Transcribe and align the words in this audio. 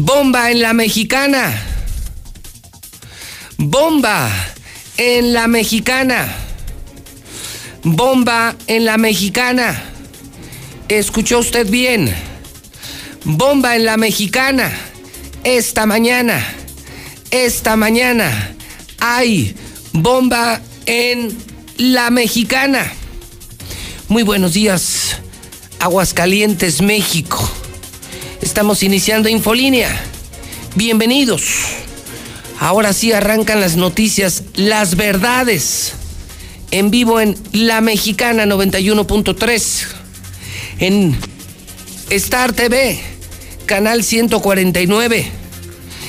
Bomba 0.00 0.52
en 0.52 0.62
la 0.62 0.74
mexicana. 0.74 1.52
Bomba 3.56 4.30
en 4.96 5.32
la 5.32 5.48
mexicana. 5.48 6.36
Bomba 7.82 8.54
en 8.68 8.84
la 8.84 8.96
mexicana. 8.96 9.82
¿Escuchó 10.88 11.40
usted 11.40 11.68
bien? 11.68 12.14
Bomba 13.24 13.74
en 13.74 13.86
la 13.86 13.96
mexicana. 13.96 14.70
Esta 15.42 15.84
mañana. 15.84 16.46
Esta 17.32 17.74
mañana. 17.74 18.54
Hay 19.00 19.56
bomba 19.92 20.60
en 20.86 21.36
la 21.76 22.10
mexicana. 22.10 22.92
Muy 24.06 24.22
buenos 24.22 24.52
días. 24.52 25.16
Aguascalientes, 25.80 26.82
México. 26.82 27.57
Estamos 28.58 28.82
iniciando 28.82 29.28
Infolínea. 29.28 29.88
Bienvenidos. 30.74 31.44
Ahora 32.58 32.92
sí 32.92 33.12
arrancan 33.12 33.60
las 33.60 33.76
noticias, 33.76 34.42
las 34.56 34.96
verdades. 34.96 35.92
En 36.72 36.90
vivo 36.90 37.20
en 37.20 37.36
La 37.52 37.80
Mexicana 37.80 38.46
91.3. 38.46 39.86
En 40.80 41.16
Star 42.10 42.52
TV, 42.52 42.98
canal 43.64 44.02
149. 44.02 45.30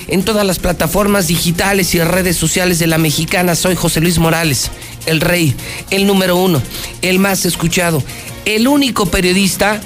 En 0.08 0.24
todas 0.24 0.44
las 0.44 0.58
plataformas 0.58 1.28
digitales 1.28 1.94
y 1.94 2.02
redes 2.02 2.36
sociales 2.36 2.80
de 2.80 2.88
La 2.88 2.98
Mexicana, 2.98 3.54
soy 3.54 3.76
José 3.76 4.02
Luis 4.02 4.18
Morales, 4.18 4.72
el 5.06 5.22
rey, 5.22 5.54
el 5.92 6.08
número 6.08 6.36
uno, 6.36 6.64
el 7.04 7.20
más 7.20 7.46
escuchado, 7.46 8.04
el 8.46 8.68
único 8.68 9.06
periodista 9.06 9.80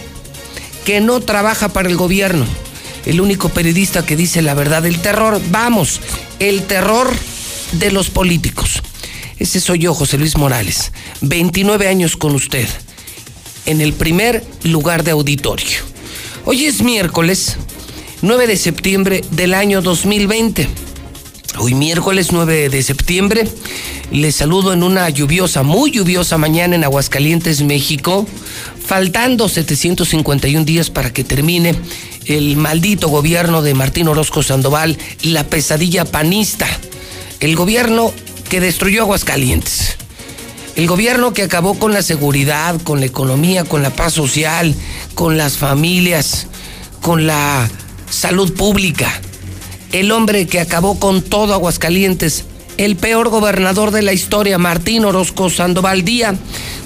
que 0.86 1.02
no 1.02 1.20
trabaja 1.22 1.70
para 1.70 1.90
el 1.90 1.96
gobierno, 1.96 2.46
el 3.06 3.22
único 3.22 3.50
periodista 3.50 4.06
que 4.06 4.16
dice 4.16 4.42
la 4.42 4.54
verdad. 4.54 4.86
El 4.86 5.00
terror, 5.00 5.42
vamos, 5.50 6.00
el 6.40 6.64
terror 6.64 7.10
de 7.74 7.92
los 7.92 8.10
políticos. 8.10 8.82
Ese 9.40 9.60
soy 9.60 9.80
yo, 9.80 9.94
José 9.94 10.18
Luis 10.18 10.38
Morales, 10.38 10.92
29 11.22 11.88
años 11.88 12.18
con 12.18 12.36
usted, 12.36 12.68
en 13.66 13.82
el 13.82 13.94
primer 13.94 14.44
lugar 14.64 15.04
de 15.04 15.12
auditorio. 15.12 15.80
Hoy 16.46 16.66
es 16.66 16.82
miércoles 16.82 17.58
9 18.22 18.48
de 18.48 18.58
septiembre 18.58 19.22
del 19.32 19.54
año 19.54 19.82
2020. 19.82 20.68
Hoy 21.60 21.76
miércoles 21.76 22.32
9 22.32 22.70
de 22.70 22.82
septiembre 22.82 23.48
les 24.12 24.36
saludo 24.36 24.74
en 24.74 24.82
una 24.82 25.08
lluviosa, 25.10 25.62
muy 25.62 25.92
lluviosa 25.92 26.40
mañana 26.40 26.76
en 26.76 26.84
Aguascalientes, 26.84 27.62
México, 27.62 28.26
faltando 28.84 29.48
751 29.48 30.66
días 30.66 30.90
para 30.90 31.14
que 31.14 31.24
termine 31.24 31.76
el 32.26 32.58
maldito 32.58 33.08
gobierno 33.08 33.62
de 33.62 33.76
Martín 33.76 34.08
Orozco 34.08 34.42
Sandoval, 34.42 34.98
la 35.22 35.46
pesadilla 35.46 36.06
panista, 36.06 36.68
el 37.40 37.56
gobierno 37.56 38.12
que 38.50 38.60
destruyó 38.60 39.04
Aguascalientes. 39.04 39.98
El 40.76 40.88
gobierno 40.88 41.34
que 41.34 41.44
acabó 41.44 41.78
con 41.78 41.94
la 41.94 42.02
seguridad, 42.02 42.82
con 42.82 43.00
la 43.00 43.06
economía, 43.06 43.64
con 43.64 43.84
la 43.84 43.92
paz 43.92 44.14
social, 44.14 44.74
con 45.14 45.38
las 45.38 45.58
familias, 45.58 46.48
con 47.00 47.28
la 47.28 47.70
salud 48.10 48.54
pública. 48.54 49.22
El 49.94 50.12
hombre 50.12 50.48
que 50.48 50.60
acabó 50.60 51.00
con 51.00 51.22
todo 51.22 51.54
Aguascalientes, 51.54 52.46
el 52.78 52.96
peor 52.96 53.30
gobernador 53.30 53.92
de 53.92 54.02
la 54.02 54.12
historia, 54.12 54.58
Martín 54.58 55.06
Orozco 55.06 55.52
Sandoval, 55.52 56.04
día 56.04 56.34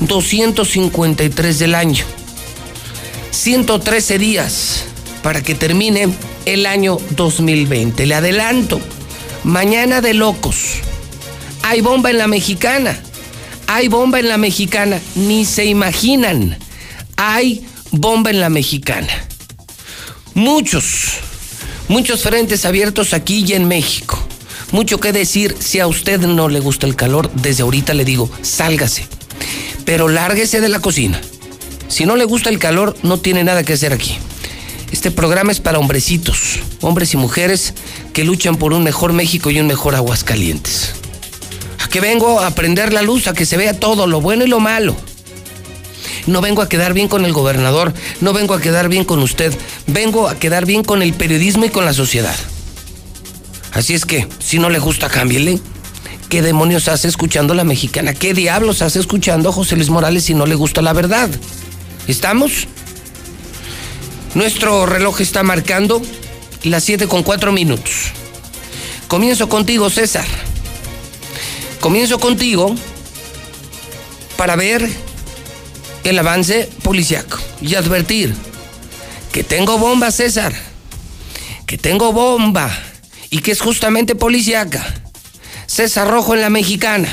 253 0.02 1.58
del 1.58 1.74
año. 1.74 2.04
113 3.32 4.20
días 4.20 4.84
para 5.24 5.42
que 5.42 5.56
termine 5.56 6.10
el 6.46 6.66
año 6.66 6.98
2020. 7.12 8.06
Le 8.06 8.14
adelanto, 8.14 8.82
mañana 9.46 10.02
de 10.02 10.14
locos. 10.14 10.82
Hay 11.64 11.80
bomba 11.80 12.10
en 12.10 12.18
la 12.18 12.28
mexicana. 12.28 13.00
Hay 13.68 13.88
bomba 13.88 14.20
en 14.20 14.28
la 14.28 14.38
mexicana. 14.38 15.00
Ni 15.16 15.46
se 15.46 15.64
imaginan. 15.66 16.58
Hay 17.16 17.66
bomba 17.92 18.32
en 18.32 18.42
la 18.42 18.50
mexicana. 18.50 19.28
Muchos, 20.34 21.20
muchos 21.88 22.24
frentes 22.24 22.66
abiertos 22.66 23.14
aquí 23.14 23.44
y 23.48 23.54
en 23.54 23.68
México. 23.68 24.18
Mucho 24.72 25.00
que 25.00 25.14
decir, 25.14 25.56
si 25.60 25.80
a 25.80 25.88
usted 25.88 26.20
no 26.20 26.50
le 26.50 26.60
gusta 26.60 26.88
el 26.88 26.96
calor, 26.96 27.32
desde 27.34 27.64
ahorita 27.64 27.94
le 27.94 28.06
digo, 28.06 28.30
sálgase. 28.42 29.08
Pero 29.86 30.10
lárguese 30.10 30.60
de 30.60 30.70
la 30.70 30.80
cocina. 30.80 31.22
Si 31.88 32.06
no 32.06 32.16
le 32.16 32.26
gusta 32.26 32.50
el 32.50 32.60
calor, 32.60 32.96
no 33.04 33.18
tiene 33.20 33.44
nada 33.44 33.64
que 33.64 33.74
hacer 33.74 33.94
aquí. 33.94 34.18
Este 34.92 35.12
programa 35.12 35.52
es 35.52 35.60
para 35.60 35.80
hombrecitos, 35.80 36.60
hombres 36.82 37.14
y 37.14 37.18
mujeres 37.18 37.74
que 38.14 38.24
luchan 38.24 38.58
por 38.58 38.74
un 38.74 38.84
mejor 38.84 39.14
México 39.14 39.50
y 39.50 39.60
un 39.60 39.68
mejor 39.68 39.96
Aguascalientes. 39.96 40.94
A 41.84 41.88
que 41.88 42.02
vengo 42.02 42.42
a 42.42 42.52
prender 42.52 42.92
la 42.92 43.02
luz, 43.02 43.28
a 43.28 43.34
que 43.34 43.46
se 43.46 43.58
vea 43.58 43.80
todo, 43.80 44.08
lo 44.08 44.22
bueno 44.22 44.46
y 44.46 44.48
lo 44.48 44.60
malo. 44.60 44.96
No 46.28 46.42
vengo 46.42 46.62
a 46.62 46.70
quedar 46.70 46.94
bien 46.94 47.08
con 47.08 47.26
el 47.26 47.34
gobernador, 47.34 47.94
no 48.22 48.34
vengo 48.34 48.54
a 48.54 48.62
quedar 48.62 48.90
bien 48.90 49.06
con 49.06 49.20
usted, 49.20 49.58
vengo 49.88 50.28
a 50.28 50.36
quedar 50.36 50.66
bien 50.66 50.84
con 50.84 51.02
el 51.02 51.14
periodismo 51.14 51.66
y 51.66 51.70
con 51.70 51.86
la 51.86 51.94
sociedad. 51.94 52.36
Así 53.72 53.94
es 53.94 54.06
que, 54.06 54.28
si 54.40 54.60
no 54.60 54.70
le 54.70 54.80
gusta, 54.80 55.10
cámbiele. 55.10 55.60
¿Qué 56.30 56.42
demonios 56.42 56.90
hace 56.90 57.08
escuchando 57.08 57.54
la 57.54 57.64
mexicana? 57.64 58.14
¿Qué 58.14 58.34
diablos 58.34 58.82
hace 58.82 59.00
escuchando 59.00 59.50
a 59.50 59.54
José 59.54 59.78
Luis 59.78 59.90
Morales 59.90 60.26
si 60.26 60.34
no 60.34 60.46
le 60.46 60.56
gusta 60.56 60.82
la 60.82 60.92
verdad? 60.92 61.30
¿Estamos? 62.08 62.68
Nuestro 64.36 64.86
reloj 64.86 65.22
está 65.22 65.44
marcando 65.44 66.02
las 66.64 66.84
7 66.84 67.08
con 67.08 67.24
4 67.24 67.54
minutos. 67.54 68.12
Comienzo 69.08 69.48
contigo, 69.48 69.90
César. 69.90 70.26
Comienzo 71.80 72.20
contigo 72.20 72.76
para 74.36 74.58
ver 74.58 74.90
el 76.04 76.20
avance 76.20 76.70
policiaco 76.84 77.38
y 77.62 77.76
advertir 77.76 78.34
que 79.32 79.44
tengo 79.44 79.78
bomba, 79.78 80.12
César. 80.12 80.54
Que 81.66 81.78
tengo 81.78 82.14
bomba 82.14 82.72
y 83.30 83.40
que 83.40 83.52
es 83.52 83.62
justamente 83.62 84.16
policíaca. 84.16 84.86
César 85.66 86.10
Rojo 86.10 86.34
en 86.34 86.42
la 86.42 86.50
Mexicana. 86.50 87.10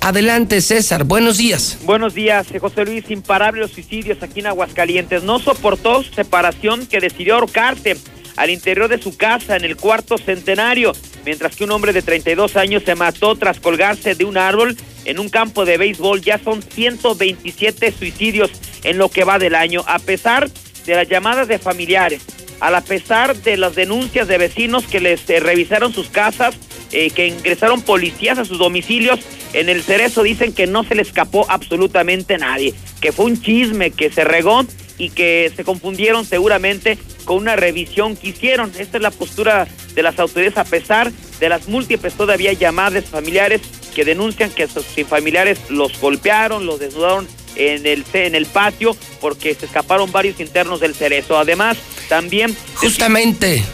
Adelante, 0.00 0.62
César. 0.62 1.04
Buenos 1.04 1.36
días. 1.36 1.78
Buenos 1.84 2.14
días, 2.14 2.46
José 2.58 2.86
Luis. 2.86 3.10
Imparables 3.10 3.70
suicidios 3.70 4.22
aquí 4.22 4.40
en 4.40 4.46
Aguascalientes. 4.46 5.22
No 5.22 5.38
soportó 5.38 6.02
su 6.02 6.12
separación 6.14 6.86
que 6.86 7.00
decidió 7.00 7.34
ahorcarse 7.34 7.96
al 8.36 8.50
interior 8.50 8.88
de 8.88 9.00
su 9.00 9.16
casa 9.16 9.56
en 9.56 9.64
el 9.64 9.76
cuarto 9.76 10.18
centenario, 10.18 10.92
mientras 11.24 11.56
que 11.56 11.64
un 11.64 11.72
hombre 11.72 11.92
de 11.92 12.02
32 12.02 12.56
años 12.56 12.82
se 12.84 12.94
mató 12.94 13.36
tras 13.36 13.60
colgarse 13.60 14.14
de 14.14 14.24
un 14.24 14.38
árbol 14.38 14.76
en 15.04 15.18
un 15.18 15.28
campo 15.28 15.64
de 15.64 15.76
béisbol. 15.76 16.20
Ya 16.22 16.38
son 16.38 16.62
127 16.62 17.92
suicidios 17.92 18.50
en 18.84 18.98
lo 18.98 19.08
que 19.08 19.24
va 19.24 19.38
del 19.38 19.54
año, 19.54 19.84
a 19.86 19.98
pesar 19.98 20.50
de 20.86 20.94
las 20.94 21.08
llamadas 21.08 21.48
de 21.48 21.58
familiares, 21.58 22.22
a 22.60 22.80
pesar 22.80 23.36
de 23.36 23.56
las 23.56 23.74
denuncias 23.74 24.28
de 24.28 24.38
vecinos 24.38 24.84
que 24.84 25.00
les 25.00 25.28
eh, 25.30 25.40
revisaron 25.40 25.92
sus 25.92 26.08
casas, 26.08 26.56
eh, 26.92 27.10
que 27.10 27.28
ingresaron 27.28 27.82
policías 27.82 28.38
a 28.38 28.44
sus 28.44 28.58
domicilios, 28.58 29.20
en 29.52 29.68
el 29.68 29.82
Cerezo 29.82 30.22
dicen 30.22 30.52
que 30.52 30.66
no 30.66 30.84
se 30.84 30.94
le 30.94 31.02
escapó 31.02 31.46
absolutamente 31.48 32.38
nadie, 32.38 32.74
que 33.00 33.12
fue 33.12 33.26
un 33.26 33.40
chisme 33.40 33.90
que 33.90 34.10
se 34.10 34.24
regó 34.24 34.64
y 35.00 35.08
que 35.08 35.50
se 35.56 35.64
confundieron 35.64 36.26
seguramente 36.26 36.98
con 37.24 37.38
una 37.38 37.56
revisión 37.56 38.16
que 38.16 38.28
hicieron. 38.28 38.70
Esta 38.78 38.98
es 38.98 39.02
la 39.02 39.10
postura 39.10 39.66
de 39.94 40.02
las 40.02 40.18
autoridades 40.18 40.58
a 40.58 40.64
pesar 40.64 41.10
de 41.40 41.48
las 41.48 41.68
múltiples 41.68 42.12
todavía 42.12 42.52
llamadas 42.52 43.06
familiares 43.06 43.62
que 43.94 44.04
denuncian 44.04 44.50
que 44.50 44.68
sus 44.68 44.84
familiares 45.08 45.58
los 45.70 45.98
golpearon, 45.98 46.66
los 46.66 46.78
desnudaron 46.78 47.26
en 47.56 47.86
el, 47.86 48.04
en 48.12 48.34
el 48.34 48.44
patio 48.44 48.94
porque 49.22 49.54
se 49.54 49.64
escaparon 49.64 50.12
varios 50.12 50.38
internos 50.38 50.80
del 50.80 50.94
Cerezo. 50.94 51.38
Además, 51.38 51.78
también... 52.10 52.54
Justamente, 52.74 53.64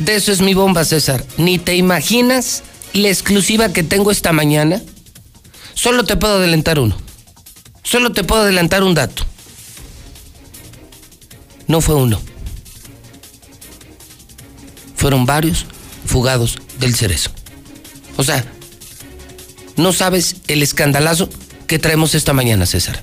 de 0.00 0.16
eso 0.16 0.32
es 0.32 0.40
mi 0.40 0.54
bomba, 0.54 0.84
César. 0.84 1.24
Ni 1.36 1.58
te 1.58 1.76
imaginas 1.76 2.64
la 2.92 3.08
exclusiva 3.08 3.72
que 3.72 3.84
tengo 3.84 4.10
esta 4.10 4.32
mañana. 4.32 4.82
Solo 5.74 6.02
te 6.02 6.16
puedo 6.16 6.38
adelantar 6.38 6.80
uno. 6.80 6.96
Solo 7.84 8.10
te 8.10 8.24
puedo 8.24 8.42
adelantar 8.42 8.82
un 8.82 8.94
dato. 8.94 9.24
No 11.66 11.80
fue 11.80 11.94
uno. 11.94 12.20
fueron 14.96 15.26
varios 15.26 15.66
fugados 16.06 16.58
del 16.80 16.94
cerezo. 16.94 17.30
O 18.16 18.24
sea, 18.24 18.42
no 19.76 19.92
sabes 19.92 20.36
el 20.48 20.62
escandalazo 20.62 21.28
que 21.66 21.78
traemos 21.78 22.14
esta 22.14 22.32
mañana, 22.32 22.64
César. 22.64 23.02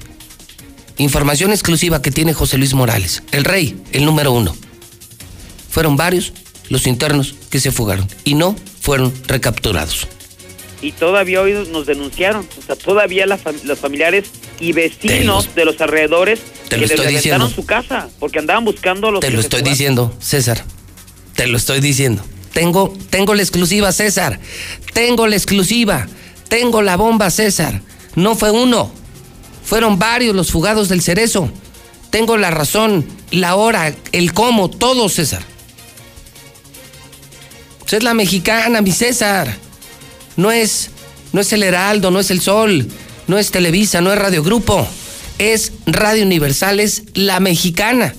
Información 0.97 1.51
exclusiva 1.51 2.01
que 2.01 2.09
tiene 2.09 2.33
José 2.33 2.57
Luis 2.57 2.73
Morales, 2.73 3.21
el 3.31 3.43
rey, 3.43 3.79
el 3.91 4.05
número 4.05 4.31
uno. 4.31 4.55
Fueron 5.69 5.95
varios 5.95 6.33
los 6.69 6.87
internos 6.87 7.35
que 7.51 7.59
se 7.59 7.71
fugaron 7.71 8.07
y 8.23 8.33
no 8.33 8.55
fueron 8.79 9.13
recapturados. 9.27 10.07
Y 10.81 10.94
todavía 10.94 11.42
hoy 11.42 11.54
nos 11.72 11.86
denunciaron, 11.86 12.48
o 12.57 12.62
sea, 12.66 12.75
todavía 12.75 13.25
los 13.28 13.80
familiares 13.80 14.31
y 14.60 14.74
vecinos 14.74 15.54
de 15.54 15.66
los 15.66 15.80
alrededores 15.80 16.39
te 16.69 16.78
lo 16.78 16.88
que 16.88 16.94
estoy 16.94 17.13
diciendo. 17.13 17.50
su 17.50 17.66
casa 17.66 18.10
porque 18.19 18.39
andaban 18.39 18.66
buscando 18.66 19.12
los 19.12 19.19
Te 19.19 19.30
lo 19.30 19.42
estoy 19.42 19.62
diciendo, 19.62 20.16
César. 20.19 20.63
Te 21.36 21.48
lo 21.48 21.57
estoy 21.57 21.81
diciendo. 21.81 22.24
Tengo, 22.54 22.94
tengo 23.10 23.36
la 23.36 23.42
exclusiva, 23.42 23.92
César. 23.92 24.39
Tengo 24.94 25.28
la 25.28 25.36
exclusiva. 25.36 26.07
Tengo 26.48 26.81
la 26.81 26.98
bomba, 26.98 27.30
César. 27.30 27.81
No 28.16 28.36
fue 28.36 28.51
uno. 28.51 28.92
Fueron 29.63 30.00
varios 30.00 30.36
los 30.36 30.51
fugados 30.51 30.89
del 30.89 31.01
cerezo. 31.01 31.51
Tengo 32.10 32.38
la 32.38 32.51
razón, 32.51 33.06
la 33.31 33.56
hora, 33.56 33.94
el 34.12 34.33
cómo, 34.33 34.69
todo, 34.69 35.07
César. 35.10 35.44
es 37.89 38.04
la 38.04 38.13
mexicana, 38.13 38.81
mi 38.81 38.92
César. 38.92 39.54
No 40.38 40.51
es, 40.51 40.89
no 41.33 41.42
es 41.42 41.54
el 41.54 41.63
Heraldo, 41.63 42.12
no 42.12 42.19
es 42.19 42.31
el 42.31 42.42
Sol, 42.42 42.88
no 43.28 43.38
es 43.38 43.51
Televisa, 43.51 44.01
no 44.01 44.12
es 44.12 44.19
Radio 44.19 44.44
Grupo. 44.44 44.88
Es 45.38 45.74
Radio 45.86 46.24
Universal, 46.24 46.80
es 46.80 47.04
la 47.13 47.39
mexicana. 47.39 48.13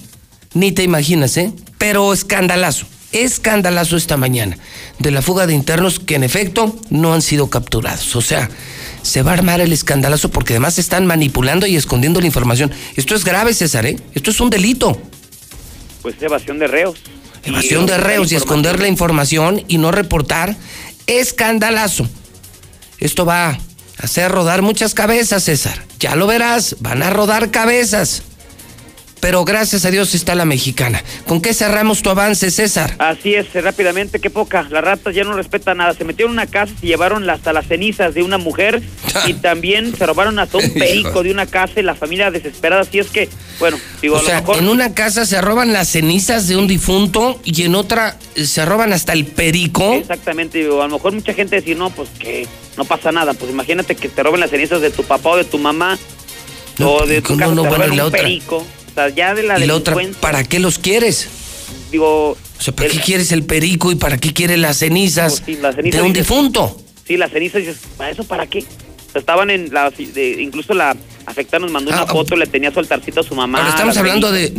Ni 0.54 0.72
te 0.72 0.82
imaginas, 0.82 1.36
¿eh? 1.36 1.52
Pero 1.78 2.12
escandalazo 2.12 2.86
escandalazo 3.12 3.96
esta 3.96 4.16
mañana 4.16 4.56
de 4.98 5.10
la 5.10 5.22
fuga 5.22 5.46
de 5.46 5.54
internos 5.54 6.00
que 6.00 6.14
en 6.14 6.24
efecto 6.24 6.74
no 6.90 7.14
han 7.14 7.22
sido 7.22 7.48
capturados. 7.50 8.16
O 8.16 8.22
sea, 8.22 8.50
se 9.02 9.22
va 9.22 9.32
a 9.32 9.34
armar 9.34 9.60
el 9.60 9.72
escandalazo 9.72 10.30
porque 10.30 10.54
además 10.54 10.78
están 10.78 11.06
manipulando 11.06 11.66
y 11.66 11.76
escondiendo 11.76 12.20
la 12.20 12.26
información. 12.26 12.72
Esto 12.96 13.14
es 13.14 13.24
grave, 13.24 13.54
César, 13.54 13.86
¿eh? 13.86 13.96
Esto 14.14 14.30
es 14.30 14.40
un 14.40 14.50
delito. 14.50 15.00
Pues 16.00 16.20
evasión 16.20 16.58
de 16.58 16.66
reos. 16.66 16.98
Evasión 17.44 17.86
de 17.86 17.98
reos 17.98 18.30
y 18.32 18.36
esconder 18.36 18.80
la 18.80 18.88
información 18.88 19.64
y 19.68 19.78
no 19.78 19.90
reportar. 19.90 20.56
Escandalazo. 21.06 22.08
Esto 22.98 23.24
va 23.24 23.50
a 23.50 23.58
hacer 23.98 24.30
rodar 24.30 24.62
muchas 24.62 24.94
cabezas, 24.94 25.44
César. 25.44 25.84
Ya 25.98 26.16
lo 26.16 26.26
verás, 26.26 26.76
van 26.80 27.02
a 27.02 27.10
rodar 27.10 27.50
cabezas 27.50 28.22
pero 29.22 29.44
gracias 29.44 29.84
a 29.84 29.92
Dios 29.92 30.16
está 30.16 30.34
la 30.34 30.44
mexicana. 30.44 31.00
¿Con 31.28 31.40
qué 31.40 31.54
cerramos 31.54 32.02
tu 32.02 32.10
avance, 32.10 32.50
César? 32.50 32.96
Así 32.98 33.36
es, 33.36 33.54
rápidamente, 33.54 34.18
qué 34.18 34.30
poca. 34.30 34.66
Las 34.68 34.82
ratas 34.82 35.14
ya 35.14 35.22
no 35.22 35.34
respetan 35.34 35.76
nada. 35.76 35.94
Se 35.94 36.04
metieron 36.04 36.32
en 36.32 36.40
una 36.40 36.48
casa, 36.48 36.72
y 36.82 36.88
llevaron 36.88 37.30
hasta 37.30 37.52
las 37.52 37.68
cenizas 37.68 38.14
de 38.14 38.24
una 38.24 38.38
mujer 38.38 38.82
y 39.28 39.34
también 39.34 39.94
se 39.96 40.06
robaron 40.06 40.40
hasta 40.40 40.58
un 40.58 40.74
perico 40.74 41.22
de 41.22 41.30
una 41.30 41.46
casa 41.46 41.78
y 41.78 41.84
la 41.84 41.94
familia 41.94 42.32
desesperada. 42.32 42.82
Así 42.82 42.98
es 42.98 43.10
que, 43.10 43.28
bueno, 43.60 43.78
digo, 44.02 44.16
o 44.16 44.20
sea, 44.20 44.42
en 44.58 44.68
una 44.68 44.92
casa 44.92 45.24
se 45.24 45.40
roban 45.40 45.72
las 45.72 45.90
cenizas 45.90 46.48
de 46.48 46.56
un 46.56 46.66
difunto 46.66 47.40
y 47.44 47.62
en 47.62 47.76
otra 47.76 48.18
se 48.34 48.64
roban 48.64 48.92
hasta 48.92 49.12
el 49.12 49.26
perico. 49.26 49.92
Exactamente, 49.92 50.58
digo, 50.58 50.82
a 50.82 50.88
lo 50.88 50.94
mejor 50.94 51.12
mucha 51.12 51.32
gente 51.32 51.60
dice, 51.60 51.76
no, 51.76 51.90
pues 51.90 52.08
que 52.18 52.48
no 52.76 52.84
pasa 52.84 53.12
nada. 53.12 53.34
Pues 53.34 53.52
imagínate 53.52 53.94
que 53.94 54.08
te 54.08 54.20
roben 54.24 54.40
las 54.40 54.50
cenizas 54.50 54.80
de 54.80 54.90
tu 54.90 55.04
papá 55.04 55.30
o 55.30 55.36
de 55.36 55.44
tu 55.44 55.58
mamá 55.58 55.96
o 56.80 57.06
de 57.06 57.22
tu 57.22 57.36
casa, 57.36 57.52
un 57.52 58.10
perico 58.10 58.66
ya 59.14 59.34
de 59.34 59.42
la 59.42 59.58
¿Y 59.58 59.66
la 59.66 59.74
otra, 59.74 59.96
para 60.20 60.44
qué 60.44 60.58
los 60.58 60.78
quieres? 60.78 61.28
Digo... 61.90 62.30
O 62.32 62.64
sea, 62.64 62.74
¿para 62.74 62.88
qué 62.90 63.00
quieres 63.00 63.32
el 63.32 63.44
perico 63.44 63.90
y 63.90 63.96
para 63.96 64.18
qué 64.18 64.32
quieres 64.32 64.58
las 64.58 64.78
cenizas, 64.78 65.44
de 65.44 66.02
un 66.02 66.12
difunto? 66.12 66.80
Sí, 67.06 67.16
las 67.16 67.32
cenizas, 67.32 67.60
dices, 67.60 67.78
¿para 67.96 68.10
eso 68.10 68.24
para 68.24 68.46
qué? 68.46 68.64
estaban 69.18 69.50
en 69.50 69.72
la... 69.72 69.92
incluso 70.38 70.74
la 70.74 70.96
afectada 71.26 71.60
nos 71.60 71.70
mandó 71.70 71.90
una 71.90 72.02
ah, 72.02 72.06
foto, 72.06 72.34
le 72.34 72.46
tenía 72.46 72.72
su 72.72 72.80
altarcito 72.80 73.20
a 73.20 73.22
su 73.22 73.34
mamá. 73.34 73.58
Ahora 73.58 73.70
estamos 73.70 73.96
hablando 73.96 74.32
de, 74.32 74.50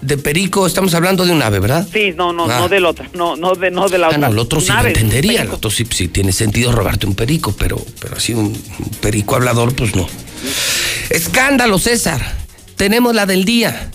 de, 0.00 0.18
perico, 0.18 0.66
estamos 0.66 0.94
hablando 0.94 1.24
de 1.24 1.32
un 1.32 1.42
ave, 1.42 1.58
¿verdad? 1.58 1.86
Sí, 1.92 2.12
no, 2.16 2.32
no, 2.32 2.46
no 2.46 2.64
ah. 2.64 2.68
del 2.68 2.86
otro, 2.86 3.04
no, 3.14 3.36
no 3.36 3.54
de, 3.54 3.70
no 3.70 3.88
de 3.88 3.98
la 3.98 4.06
ah, 4.06 4.10
otra. 4.10 4.20
No, 4.20 4.32
el 4.32 4.38
otro 4.38 4.60
sí 4.60 4.72
lo 4.72 4.86
entendería, 4.86 5.42
el 5.42 5.50
otro 5.50 5.70
sí, 5.70 5.86
sí, 5.90 6.08
tiene 6.08 6.32
sentido 6.32 6.72
robarte 6.72 7.06
un 7.06 7.14
perico, 7.14 7.54
pero, 7.58 7.78
pero 8.00 8.16
así 8.16 8.32
un 8.32 8.52
perico 9.00 9.36
hablador, 9.36 9.74
pues 9.74 9.94
no. 9.94 10.06
Escándalo, 11.10 11.78
César. 11.78 12.45
Tenemos 12.76 13.14
la 13.14 13.26
del 13.26 13.44
día. 13.44 13.90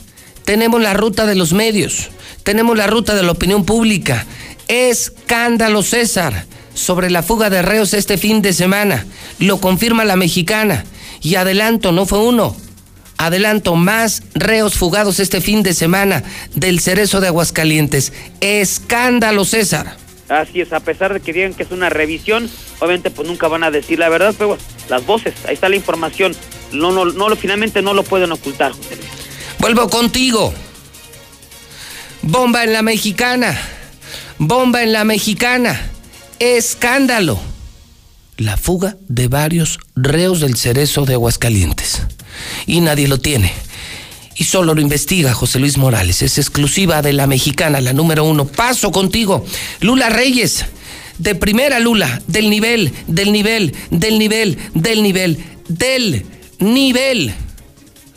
Tenemos 0.45 0.81
la 0.81 0.93
ruta 0.93 1.25
de 1.25 1.35
los 1.35 1.53
medios, 1.53 2.09
tenemos 2.43 2.75
la 2.75 2.87
ruta 2.87 3.15
de 3.15 3.23
la 3.23 3.31
opinión 3.31 3.63
pública. 3.63 4.25
Escándalo, 4.67 5.83
César, 5.83 6.45
sobre 6.73 7.09
la 7.09 7.23
fuga 7.23 7.49
de 7.49 7.61
reos 7.61 7.93
este 7.93 8.17
fin 8.17 8.41
de 8.41 8.53
semana. 8.53 9.05
Lo 9.39 9.61
confirma 9.61 10.03
la 10.03 10.15
mexicana. 10.15 10.83
Y 11.21 11.35
adelanto, 11.35 11.91
no 11.91 12.05
fue 12.05 12.19
uno. 12.19 12.55
Adelanto, 13.17 13.75
más 13.75 14.23
reos 14.33 14.73
fugados 14.73 15.19
este 15.19 15.41
fin 15.41 15.61
de 15.61 15.75
semana 15.75 16.23
del 16.55 16.79
cerezo 16.79 17.21
de 17.21 17.27
Aguascalientes. 17.27 18.11
Escándalo, 18.39 19.45
César. 19.45 19.95
Así 20.27 20.61
es, 20.61 20.73
a 20.73 20.79
pesar 20.79 21.13
de 21.13 21.19
que 21.19 21.33
digan 21.33 21.53
que 21.53 21.63
es 21.63 21.71
una 21.71 21.89
revisión, 21.89 22.49
obviamente 22.79 23.11
pues 23.11 23.27
nunca 23.27 23.47
van 23.47 23.63
a 23.63 23.69
decir 23.69 23.99
la 23.99 24.09
verdad, 24.09 24.33
pero 24.37 24.57
las 24.89 25.05
voces, 25.05 25.33
ahí 25.45 25.53
está 25.53 25.69
la 25.69 25.75
información. 25.75 26.33
No, 26.71 26.91
no, 26.91 27.05
no, 27.05 27.35
finalmente 27.35 27.81
no 27.81 27.93
lo 27.93 28.03
pueden 28.03 28.31
ocultar, 28.31 28.71
José 28.71 28.95
Luis. 28.95 29.09
Vuelvo 29.59 29.89
contigo. 29.89 30.53
Bomba 32.23 32.63
en 32.63 32.73
la 32.73 32.81
mexicana. 32.81 33.59
Bomba 34.37 34.83
en 34.83 34.93
la 34.93 35.03
mexicana. 35.03 35.89
Escándalo. 36.39 37.39
La 38.37 38.57
fuga 38.57 38.97
de 39.07 39.27
varios 39.27 39.79
reos 39.95 40.39
del 40.39 40.55
cerezo 40.55 41.05
de 41.05 41.13
Aguascalientes. 41.13 42.01
Y 42.65 42.81
nadie 42.81 43.07
lo 43.07 43.19
tiene. 43.19 43.53
Y 44.35 44.45
solo 44.45 44.73
lo 44.73 44.81
investiga 44.81 45.33
José 45.33 45.59
Luis 45.59 45.77
Morales. 45.77 46.23
Es 46.23 46.39
exclusiva 46.39 47.03
de 47.03 47.13
la 47.13 47.27
mexicana, 47.27 47.81
la 47.81 47.93
número 47.93 48.23
uno. 48.23 48.47
Paso 48.47 48.91
contigo. 48.91 49.45
Lula 49.81 50.09
Reyes. 50.09 50.65
De 51.19 51.35
primera 51.35 51.79
Lula. 51.79 52.21
Del 52.25 52.49
nivel, 52.49 52.91
del 53.05 53.31
nivel, 53.31 53.75
del 53.91 54.17
nivel, 54.17 54.57
del 54.73 55.03
nivel, 55.03 55.37
del 55.67 56.25
nivel. 56.61 57.33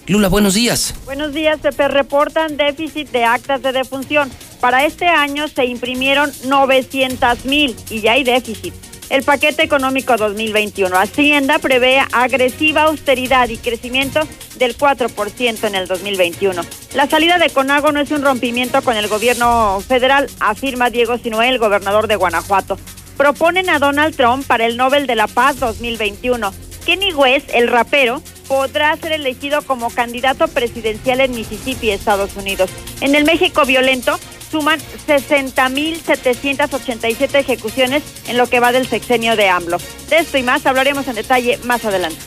Lula, 0.06 0.28
buenos 0.28 0.54
días. 0.54 0.94
Buenos 1.06 1.32
días, 1.32 1.60
Pepe. 1.60 1.88
Reportan 1.88 2.56
déficit 2.56 3.10
de 3.10 3.24
actas 3.24 3.62
de 3.62 3.72
defunción. 3.72 4.30
Para 4.60 4.84
este 4.84 5.06
año 5.06 5.48
se 5.48 5.64
imprimieron 5.64 6.30
900 6.46 7.46
mil 7.46 7.74
y 7.90 8.00
ya 8.00 8.12
hay 8.12 8.24
déficit. 8.24 8.74
El 9.10 9.22
paquete 9.22 9.62
económico 9.62 10.16
2021. 10.16 10.96
Hacienda 10.96 11.58
prevé 11.58 12.00
agresiva 12.12 12.82
austeridad 12.82 13.48
y 13.48 13.56
crecimiento 13.56 14.20
del 14.56 14.76
4% 14.76 15.66
en 15.66 15.74
el 15.74 15.86
2021. 15.86 16.62
La 16.94 17.08
salida 17.08 17.38
de 17.38 17.50
Conago 17.50 17.92
no 17.92 18.00
es 18.00 18.10
un 18.10 18.22
rompimiento 18.22 18.82
con 18.82 18.96
el 18.96 19.08
gobierno 19.08 19.82
federal, 19.86 20.28
afirma 20.40 20.90
Diego 20.90 21.18
Sinuel, 21.18 21.58
gobernador 21.58 22.06
de 22.08 22.16
Guanajuato. 22.16 22.78
Proponen 23.16 23.70
a 23.70 23.78
Donald 23.78 24.16
Trump 24.16 24.46
para 24.46 24.66
el 24.66 24.76
Nobel 24.76 25.06
de 25.06 25.14
la 25.14 25.28
Paz 25.28 25.60
2021. 25.60 26.52
Kenny 26.84 27.12
West, 27.14 27.50
el 27.54 27.68
rapero, 27.68 28.22
podrá 28.48 28.96
ser 28.96 29.12
elegido 29.12 29.62
como 29.62 29.90
candidato 29.90 30.48
presidencial 30.48 31.20
en 31.20 31.34
Mississippi, 31.34 31.90
Estados 31.90 32.34
Unidos. 32.36 32.70
En 33.00 33.14
el 33.14 33.24
México 33.24 33.64
violento 33.64 34.18
suman 34.50 34.78
60.787 35.08 37.34
ejecuciones 37.34 38.02
en 38.28 38.36
lo 38.36 38.46
que 38.46 38.60
va 38.60 38.72
del 38.72 38.86
sexenio 38.86 39.36
de 39.36 39.48
AMLO. 39.48 39.78
De 40.08 40.18
esto 40.18 40.36
y 40.38 40.42
más 40.42 40.66
hablaremos 40.66 41.08
en 41.08 41.16
detalle 41.16 41.58
más 41.64 41.84
adelante. 41.84 42.18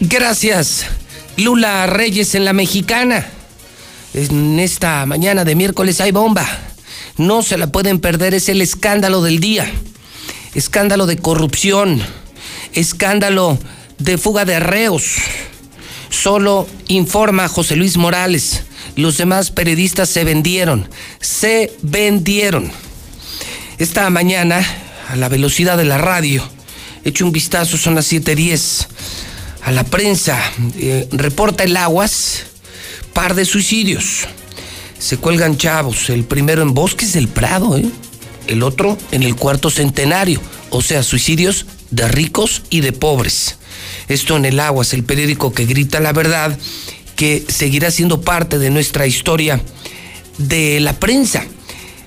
Gracias. 0.00 0.86
Lula 1.36 1.86
Reyes 1.86 2.34
en 2.34 2.44
la 2.44 2.52
mexicana. 2.52 3.28
En 4.12 4.58
esta 4.58 5.06
mañana 5.06 5.44
de 5.44 5.54
miércoles 5.54 6.00
hay 6.00 6.10
bomba. 6.10 6.44
No 7.16 7.42
se 7.42 7.56
la 7.56 7.68
pueden 7.68 8.00
perder, 8.00 8.34
es 8.34 8.48
el 8.48 8.60
escándalo 8.60 9.22
del 9.22 9.40
día. 9.40 9.70
Escándalo 10.54 11.06
de 11.06 11.16
corrupción. 11.16 12.02
Escándalo 12.72 13.58
de 13.98 14.18
fuga 14.18 14.44
de 14.44 14.60
reos. 14.60 15.16
Solo 16.10 16.68
informa 16.88 17.48
José 17.48 17.76
Luis 17.76 17.96
Morales. 17.96 18.64
Los 18.96 19.16
demás 19.16 19.50
periodistas 19.50 20.08
se 20.08 20.24
vendieron. 20.24 20.88
Se 21.20 21.72
vendieron. 21.82 22.70
Esta 23.78 24.10
mañana, 24.10 24.62
a 25.08 25.16
la 25.16 25.28
velocidad 25.28 25.78
de 25.78 25.84
la 25.84 25.98
radio, 25.98 26.46
he 27.04 27.10
hecho 27.10 27.24
un 27.24 27.32
vistazo, 27.32 27.78
son 27.78 27.94
las 27.94 28.06
7:10. 28.12 28.88
A 29.62 29.72
la 29.72 29.84
prensa, 29.84 30.38
eh, 30.76 31.08
reporta 31.12 31.64
el 31.64 31.76
Aguas, 31.76 32.44
par 33.12 33.34
de 33.34 33.44
suicidios. 33.44 34.26
Se 34.98 35.16
cuelgan 35.16 35.56
chavos, 35.56 36.10
el 36.10 36.24
primero 36.24 36.62
en 36.62 36.74
Bosques 36.74 37.12
del 37.12 37.28
Prado, 37.28 37.78
¿eh? 37.78 37.86
el 38.48 38.62
otro 38.62 38.98
en 39.12 39.22
el 39.22 39.36
cuarto 39.36 39.70
centenario, 39.70 40.40
o 40.70 40.82
sea, 40.82 41.02
suicidios 41.02 41.66
de 41.90 42.08
ricos 42.08 42.62
y 42.68 42.80
de 42.80 42.92
pobres. 42.92 43.56
Esto 44.10 44.36
en 44.36 44.44
el 44.44 44.58
Aguas, 44.58 44.92
el 44.92 45.04
periódico 45.04 45.52
que 45.52 45.66
grita 45.66 46.00
la 46.00 46.12
verdad, 46.12 46.58
que 47.14 47.44
seguirá 47.46 47.92
siendo 47.92 48.20
parte 48.20 48.58
de 48.58 48.68
nuestra 48.68 49.06
historia 49.06 49.60
de 50.36 50.80
la 50.80 50.94
prensa. 50.94 51.44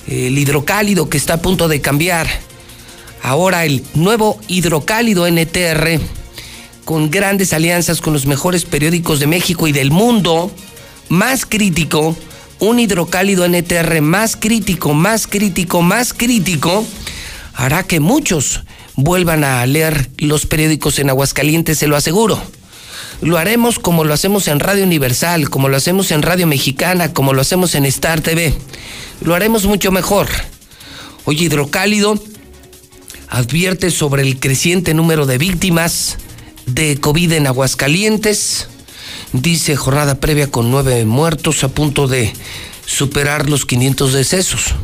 el 0.05 0.37
hidrocálido 0.37 1.07
que 1.07 1.15
está 1.15 1.35
a 1.35 1.41
punto 1.41 1.69
de 1.69 1.79
cambiar. 1.79 2.27
Ahora 3.21 3.63
el 3.63 3.85
nuevo 3.93 4.37
hidrocálido 4.49 5.25
NTR, 5.31 5.97
con 6.83 7.09
grandes 7.09 7.53
alianzas 7.53 8.01
con 8.01 8.11
los 8.11 8.25
mejores 8.25 8.65
periódicos 8.65 9.21
de 9.21 9.27
México 9.27 9.69
y 9.69 9.71
del 9.71 9.89
mundo, 9.89 10.51
más 11.07 11.45
crítico, 11.45 12.17
un 12.59 12.79
hidrocálido 12.79 13.47
NTR 13.47 14.01
más 14.01 14.35
crítico, 14.35 14.93
más 14.93 15.25
crítico, 15.25 15.81
más 15.81 16.13
crítico, 16.13 16.85
hará 17.53 17.83
que 17.83 18.01
muchos 18.01 18.59
vuelvan 18.95 19.43
a 19.43 19.65
leer 19.65 20.09
los 20.17 20.45
periódicos 20.45 20.99
en 20.99 21.09
Aguascalientes, 21.09 21.79
se 21.79 21.87
lo 21.87 21.95
aseguro. 21.95 22.41
Lo 23.21 23.37
haremos 23.37 23.79
como 23.79 24.03
lo 24.03 24.13
hacemos 24.13 24.47
en 24.47 24.59
Radio 24.59 24.83
Universal, 24.83 25.49
como 25.49 25.69
lo 25.69 25.77
hacemos 25.77 26.11
en 26.11 26.21
Radio 26.21 26.47
Mexicana, 26.47 27.13
como 27.13 27.33
lo 27.33 27.41
hacemos 27.41 27.75
en 27.75 27.85
Star 27.85 28.21
TV. 28.21 28.53
Lo 29.21 29.35
haremos 29.35 29.65
mucho 29.65 29.91
mejor. 29.91 30.27
Hoy 31.25 31.41
Hidrocálido 31.41 32.21
advierte 33.29 33.91
sobre 33.91 34.23
el 34.23 34.39
creciente 34.39 34.93
número 34.93 35.25
de 35.25 35.37
víctimas 35.37 36.17
de 36.65 36.99
COVID 36.99 37.31
en 37.31 37.47
Aguascalientes. 37.47 38.67
Dice 39.31 39.75
jornada 39.75 40.19
previa 40.19 40.51
con 40.51 40.69
nueve 40.69 41.05
muertos 41.05 41.63
a 41.63 41.69
punto 41.69 42.07
de 42.07 42.33
superar 42.85 43.49
los 43.49 43.65
500 43.65 44.13
decesos. 44.13 44.75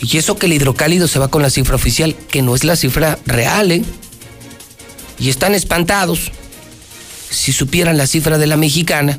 Y 0.00 0.18
eso 0.18 0.36
que 0.36 0.46
el 0.46 0.52
hidrocálido 0.52 1.08
se 1.08 1.18
va 1.18 1.28
con 1.28 1.42
la 1.42 1.50
cifra 1.50 1.76
oficial, 1.76 2.14
que 2.28 2.42
no 2.42 2.54
es 2.54 2.64
la 2.64 2.76
cifra 2.76 3.18
real, 3.26 3.72
¿eh? 3.72 3.82
Y 5.18 5.30
están 5.30 5.54
espantados. 5.54 6.32
Si 7.30 7.52
supieran 7.52 7.96
la 7.96 8.06
cifra 8.06 8.38
de 8.38 8.46
la 8.46 8.56
mexicana, 8.56 9.18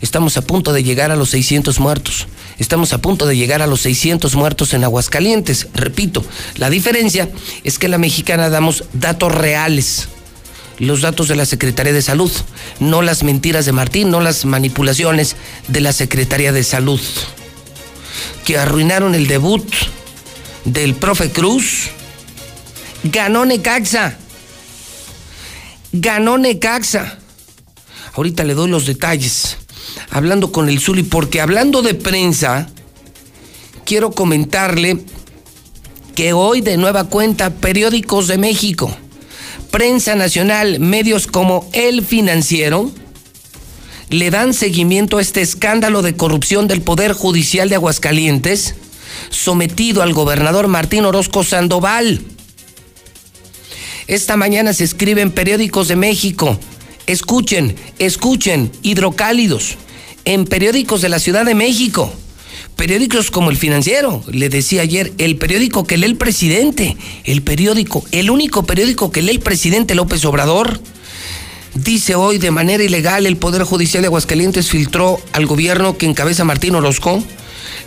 estamos 0.00 0.36
a 0.36 0.42
punto 0.42 0.72
de 0.72 0.84
llegar 0.84 1.10
a 1.10 1.16
los 1.16 1.30
600 1.30 1.80
muertos. 1.80 2.26
Estamos 2.58 2.92
a 2.92 2.98
punto 2.98 3.26
de 3.26 3.36
llegar 3.36 3.62
a 3.62 3.66
los 3.66 3.80
600 3.80 4.34
muertos 4.34 4.74
en 4.74 4.84
Aguascalientes. 4.84 5.68
Repito, 5.74 6.24
la 6.56 6.70
diferencia 6.70 7.28
es 7.64 7.78
que 7.78 7.88
la 7.88 7.98
mexicana 7.98 8.50
damos 8.50 8.84
datos 8.92 9.32
reales. 9.32 10.08
Los 10.78 11.00
datos 11.00 11.28
de 11.28 11.36
la 11.36 11.46
Secretaría 11.46 11.92
de 11.92 12.02
Salud, 12.02 12.32
no 12.80 13.02
las 13.02 13.22
mentiras 13.22 13.66
de 13.66 13.72
Martín, 13.72 14.10
no 14.10 14.20
las 14.20 14.44
manipulaciones 14.44 15.36
de 15.68 15.80
la 15.80 15.92
Secretaría 15.92 16.50
de 16.52 16.64
Salud, 16.64 17.00
que 18.44 18.58
arruinaron 18.58 19.14
el 19.14 19.26
debut 19.26 19.64
del 20.64 20.94
profe 20.94 21.30
Cruz. 21.30 21.90
Ganó 23.04 23.44
Necaxa. 23.44 24.16
Ganó 25.92 26.38
Necaxa. 26.38 27.18
Ahorita 28.14 28.44
le 28.44 28.54
doy 28.54 28.70
los 28.70 28.86
detalles. 28.86 29.58
Hablando 30.10 30.52
con 30.52 30.68
el 30.68 30.80
Zuli, 30.80 31.02
porque 31.02 31.40
hablando 31.40 31.82
de 31.82 31.94
prensa, 31.94 32.68
quiero 33.84 34.12
comentarle 34.12 34.98
que 36.14 36.32
hoy 36.32 36.60
de 36.60 36.76
nueva 36.76 37.04
cuenta 37.04 37.50
periódicos 37.50 38.28
de 38.28 38.38
México, 38.38 38.94
prensa 39.70 40.14
nacional, 40.14 40.78
medios 40.80 41.26
como 41.26 41.68
El 41.72 42.04
Financiero, 42.04 42.90
le 44.12 44.30
dan 44.30 44.52
seguimiento 44.52 45.16
a 45.16 45.22
este 45.22 45.40
escándalo 45.40 46.02
de 46.02 46.14
corrupción 46.14 46.68
del 46.68 46.82
Poder 46.82 47.14
Judicial 47.14 47.70
de 47.70 47.76
Aguascalientes, 47.76 48.74
sometido 49.30 50.02
al 50.02 50.12
gobernador 50.12 50.68
Martín 50.68 51.06
Orozco 51.06 51.42
Sandoval. 51.42 52.20
Esta 54.06 54.36
mañana 54.36 54.74
se 54.74 54.84
escribe 54.84 55.22
en 55.22 55.30
periódicos 55.30 55.88
de 55.88 55.96
México, 55.96 56.58
Escuchen, 57.06 57.74
escuchen, 57.98 58.70
hidrocálidos, 58.82 59.76
en 60.24 60.44
periódicos 60.44 61.02
de 61.02 61.08
la 61.08 61.18
Ciudad 61.18 61.44
de 61.44 61.54
México, 61.54 62.12
periódicos 62.76 63.30
como 63.30 63.50
el 63.50 63.56
financiero, 63.56 64.22
le 64.30 64.48
decía 64.48 64.82
ayer, 64.82 65.12
el 65.18 65.36
periódico 65.36 65.84
que 65.84 65.96
lee 65.96 66.06
el 66.06 66.16
presidente, 66.16 66.96
el 67.24 67.42
periódico, 67.42 68.04
el 68.12 68.30
único 68.30 68.64
periódico 68.64 69.10
que 69.10 69.22
lee 69.22 69.32
el 69.32 69.40
presidente 69.40 69.94
López 69.94 70.24
Obrador. 70.24 70.80
Dice 71.74 72.14
hoy 72.14 72.38
de 72.38 72.50
manera 72.50 72.84
ilegal 72.84 73.26
el 73.26 73.36
Poder 73.36 73.62
Judicial 73.64 74.02
de 74.02 74.08
Aguascalientes 74.08 74.68
filtró 74.68 75.20
al 75.32 75.46
gobierno 75.46 75.96
que 75.96 76.06
encabeza 76.06 76.44
Martín 76.44 76.74
Orozco 76.74 77.22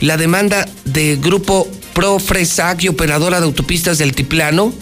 la 0.01 0.17
demanda 0.17 0.67
de 0.85 1.17
Grupo 1.17 1.67
Pro 1.93 2.19
Fresac 2.19 2.83
y 2.83 2.87
operadora 2.87 3.39
de 3.39 3.45
autopistas 3.45 3.97
del 3.97 4.13
Tiplano 4.13 4.73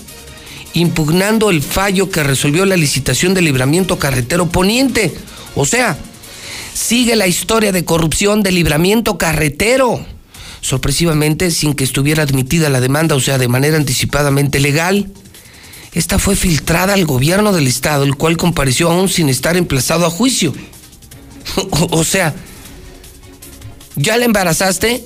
impugnando 0.74 1.50
el 1.50 1.62
fallo 1.62 2.10
que 2.10 2.24
resolvió 2.24 2.66
la 2.66 2.78
licitación 2.78 3.34
de 3.34 3.42
libramiento 3.42 4.00
carretero 4.00 4.50
poniente. 4.50 5.14
O 5.56 5.66
sea, 5.66 5.98
sigue 6.74 7.16
la 7.16 7.28
historia 7.28 7.72
de 7.72 7.86
corrupción 7.86 8.42
del 8.42 8.56
libramiento 8.56 9.18
carretero. 9.18 10.04
Sorpresivamente, 10.62 11.52
sin 11.52 11.74
que 11.74 11.84
estuviera 11.84 12.24
admitida 12.24 12.70
la 12.70 12.82
demanda, 12.82 13.16
o 13.16 13.20
sea, 13.20 13.38
de 13.38 13.48
manera 13.48 13.78
anticipadamente 13.78 14.60
legal. 14.60 15.12
Esta 15.94 16.18
fue 16.18 16.36
filtrada 16.36 16.94
al 16.94 17.06
gobierno 17.06 17.54
del 17.54 17.68
estado, 17.68 18.04
el 18.04 18.16
cual 18.16 18.38
compareció 18.38 18.92
aún 18.92 19.10
sin 19.10 19.30
estar 19.30 19.58
emplazado 19.58 20.06
a 20.06 20.10
juicio. 20.10 20.54
o 21.92 22.04
sea, 22.04 22.34
ya 23.96 24.18
la 24.18 24.26
embarazaste, 24.26 25.04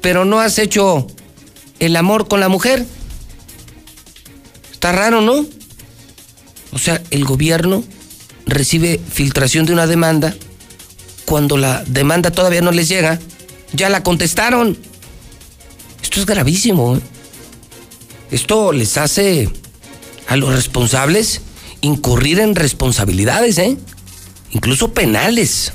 pero 0.00 0.24
no 0.24 0.40
has 0.40 0.58
hecho 0.58 1.06
el 1.80 1.96
amor 1.96 2.28
con 2.28 2.40
la 2.40 2.48
mujer. 2.48 2.86
Está 4.72 4.92
raro, 4.92 5.20
¿no? 5.20 5.44
O 6.72 6.78
sea, 6.78 7.02
el 7.10 7.24
gobierno 7.24 7.84
recibe 8.46 9.00
filtración 9.12 9.66
de 9.66 9.72
una 9.72 9.86
demanda 9.86 10.34
cuando 11.24 11.56
la 11.56 11.84
demanda 11.86 12.30
todavía 12.30 12.62
no 12.62 12.72
les 12.72 12.88
llega. 12.88 13.18
Ya 13.72 13.88
la 13.88 14.02
contestaron. 14.02 14.78
Esto 16.02 16.20
es 16.20 16.26
gravísimo. 16.26 16.96
¿eh? 16.96 17.00
Esto 18.30 18.72
les 18.72 18.96
hace 18.96 19.50
a 20.28 20.36
los 20.36 20.54
responsables 20.54 21.40
incurrir 21.80 22.40
en 22.40 22.54
responsabilidades, 22.54 23.58
¿eh? 23.58 23.76
incluso 24.50 24.92
penales. 24.92 25.72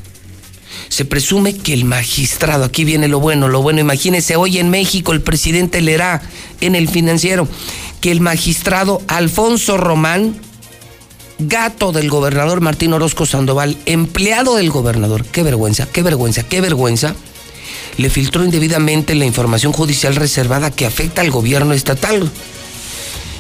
Se 0.90 1.06
presume 1.06 1.56
que 1.56 1.74
el 1.74 1.86
magistrado, 1.86 2.64
aquí 2.64 2.84
viene 2.84 3.08
lo 3.08 3.20
bueno, 3.20 3.48
lo 3.48 3.62
bueno, 3.62 3.80
imagínense, 3.80 4.36
hoy 4.36 4.58
en 4.58 4.70
México 4.70 5.14
el 5.14 5.22
presidente 5.22 5.82
leerá 5.82 6.22
en 6.62 6.76
el 6.76 6.90
financiero 6.90 7.48
que 8.02 8.12
el 8.12 8.22
magistrado 8.22 9.02
Alfonso 9.08 9.78
Román, 9.78 10.36
gato 11.38 11.92
del 11.92 12.10
gobernador 12.10 12.60
Martín 12.62 12.94
Orozco 12.94 13.26
Sandoval, 13.26 13.78
empleado 13.86 14.56
del 14.56 14.72
gobernador, 14.72 15.26
qué 15.26 15.44
vergüenza, 15.44 15.86
qué 15.86 16.02
vergüenza, 16.02 16.44
qué 16.44 16.60
vergüenza, 16.60 17.16
le 17.98 18.10
filtró 18.10 18.44
indebidamente 18.44 19.14
la 19.14 19.26
información 19.26 19.74
judicial 19.74 20.16
reservada 20.16 20.72
que 20.72 20.86
afecta 20.86 21.22
al 21.22 21.30
gobierno 21.32 21.74
estatal. 21.74 22.32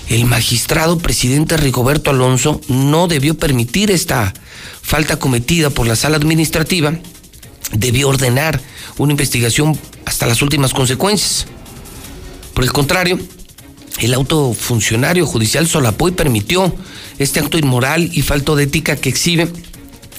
El 0.09 0.25
magistrado 0.25 0.97
presidente 0.97 1.55
Rigoberto 1.55 2.09
Alonso 2.09 2.59
no 2.67 3.07
debió 3.07 3.37
permitir 3.37 3.91
esta 3.91 4.33
falta 4.81 5.19
cometida 5.19 5.69
por 5.69 5.85
la 5.85 5.95
sala 5.95 6.17
administrativa, 6.17 6.97
debió 7.73 8.09
ordenar 8.09 8.59
una 8.97 9.11
investigación 9.11 9.79
hasta 10.05 10.25
las 10.25 10.41
últimas 10.41 10.73
consecuencias. 10.73 11.45
Por 12.55 12.63
el 12.63 12.73
contrario, 12.73 13.19
el 13.99 14.15
autofuncionario 14.15 15.27
judicial 15.27 15.67
solapó 15.67 16.07
y 16.07 16.13
permitió 16.13 16.75
este 17.19 17.39
acto 17.39 17.59
inmoral 17.59 18.09
y 18.11 18.23
falto 18.23 18.55
de 18.55 18.63
ética 18.63 18.95
que 18.95 19.09
exhibe 19.09 19.47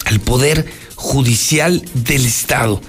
al 0.05 0.21
Poder 0.21 0.65
Judicial 0.95 1.83
del 1.93 2.25
Estado. 2.25 2.81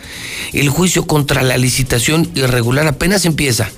El 0.53 0.69
juicio 0.69 1.09
contra 1.09 1.43
la 1.43 1.57
licitación 1.57 2.31
irregular 2.37 2.87
apenas 2.87 3.25
empieza 3.25 3.71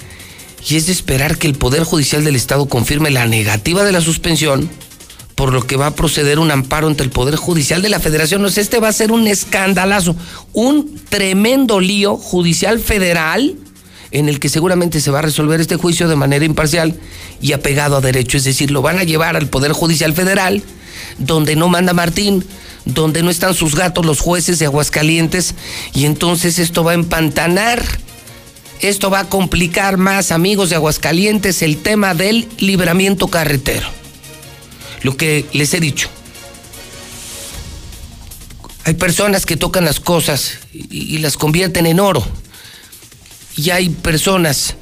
y 0.68 0.76
es 0.76 0.86
de 0.86 0.92
esperar 0.92 1.38
que 1.38 1.46
el 1.46 1.54
Poder 1.54 1.84
Judicial 1.84 2.24
del 2.24 2.36
Estado 2.36 2.66
confirme 2.66 3.10
la 3.10 3.26
negativa 3.26 3.84
de 3.84 3.92
la 3.92 4.00
suspensión, 4.00 4.70
por 5.34 5.52
lo 5.52 5.66
que 5.66 5.76
va 5.76 5.88
a 5.88 5.94
proceder 5.94 6.38
un 6.38 6.50
amparo 6.50 6.86
ante 6.86 7.02
el 7.02 7.10
Poder 7.10 7.36
Judicial 7.36 7.82
de 7.82 7.88
la 7.88 8.00
Federación. 8.00 8.40
No 8.40 8.48
este 8.48 8.78
va 8.78 8.88
a 8.88 8.92
ser 8.92 9.12
un 9.12 9.26
escandalazo, 9.26 10.16
un 10.52 11.00
tremendo 11.08 11.80
lío 11.80 12.16
judicial 12.16 12.78
federal 12.78 13.56
en 14.10 14.28
el 14.28 14.38
que 14.38 14.48
seguramente 14.48 15.00
se 15.00 15.10
va 15.10 15.18
a 15.18 15.22
resolver 15.22 15.60
este 15.60 15.76
juicio 15.76 16.06
de 16.06 16.14
manera 16.14 16.44
imparcial 16.44 16.96
y 17.42 17.52
apegado 17.52 17.96
a 17.96 18.00
derecho, 18.00 18.36
es 18.36 18.44
decir, 18.44 18.70
lo 18.70 18.80
van 18.80 18.98
a 18.98 19.02
llevar 19.02 19.36
al 19.36 19.48
Poder 19.48 19.72
Judicial 19.72 20.14
Federal, 20.14 20.62
donde 21.18 21.56
no 21.56 21.68
manda 21.68 21.92
Martín, 21.94 22.44
donde 22.84 23.24
no 23.24 23.30
están 23.30 23.54
sus 23.54 23.74
gatos 23.74 24.06
los 24.06 24.20
jueces 24.20 24.60
de 24.60 24.66
Aguascalientes, 24.66 25.56
y 25.94 26.04
entonces 26.04 26.60
esto 26.60 26.84
va 26.84 26.92
a 26.92 26.94
empantanar, 26.94 27.82
esto 28.80 29.10
va 29.10 29.20
a 29.20 29.28
complicar 29.28 29.96
más, 29.96 30.32
amigos 30.32 30.70
de 30.70 30.76
Aguascalientes, 30.76 31.62
el 31.62 31.78
tema 31.78 32.14
del 32.14 32.48
libramiento 32.58 33.28
carretero. 33.28 33.88
Lo 35.02 35.16
que 35.16 35.46
les 35.52 35.72
he 35.74 35.80
dicho. 35.80 36.08
Hay 38.84 38.94
personas 38.94 39.46
que 39.46 39.56
tocan 39.56 39.84
las 39.84 39.98
cosas 39.98 40.58
y, 40.72 41.18
las 41.18 41.36
convierten 41.38 41.86
en 41.86 42.00
oro 42.00 42.26
y 43.56 43.70
hay 43.70 43.88
personas 43.88 44.76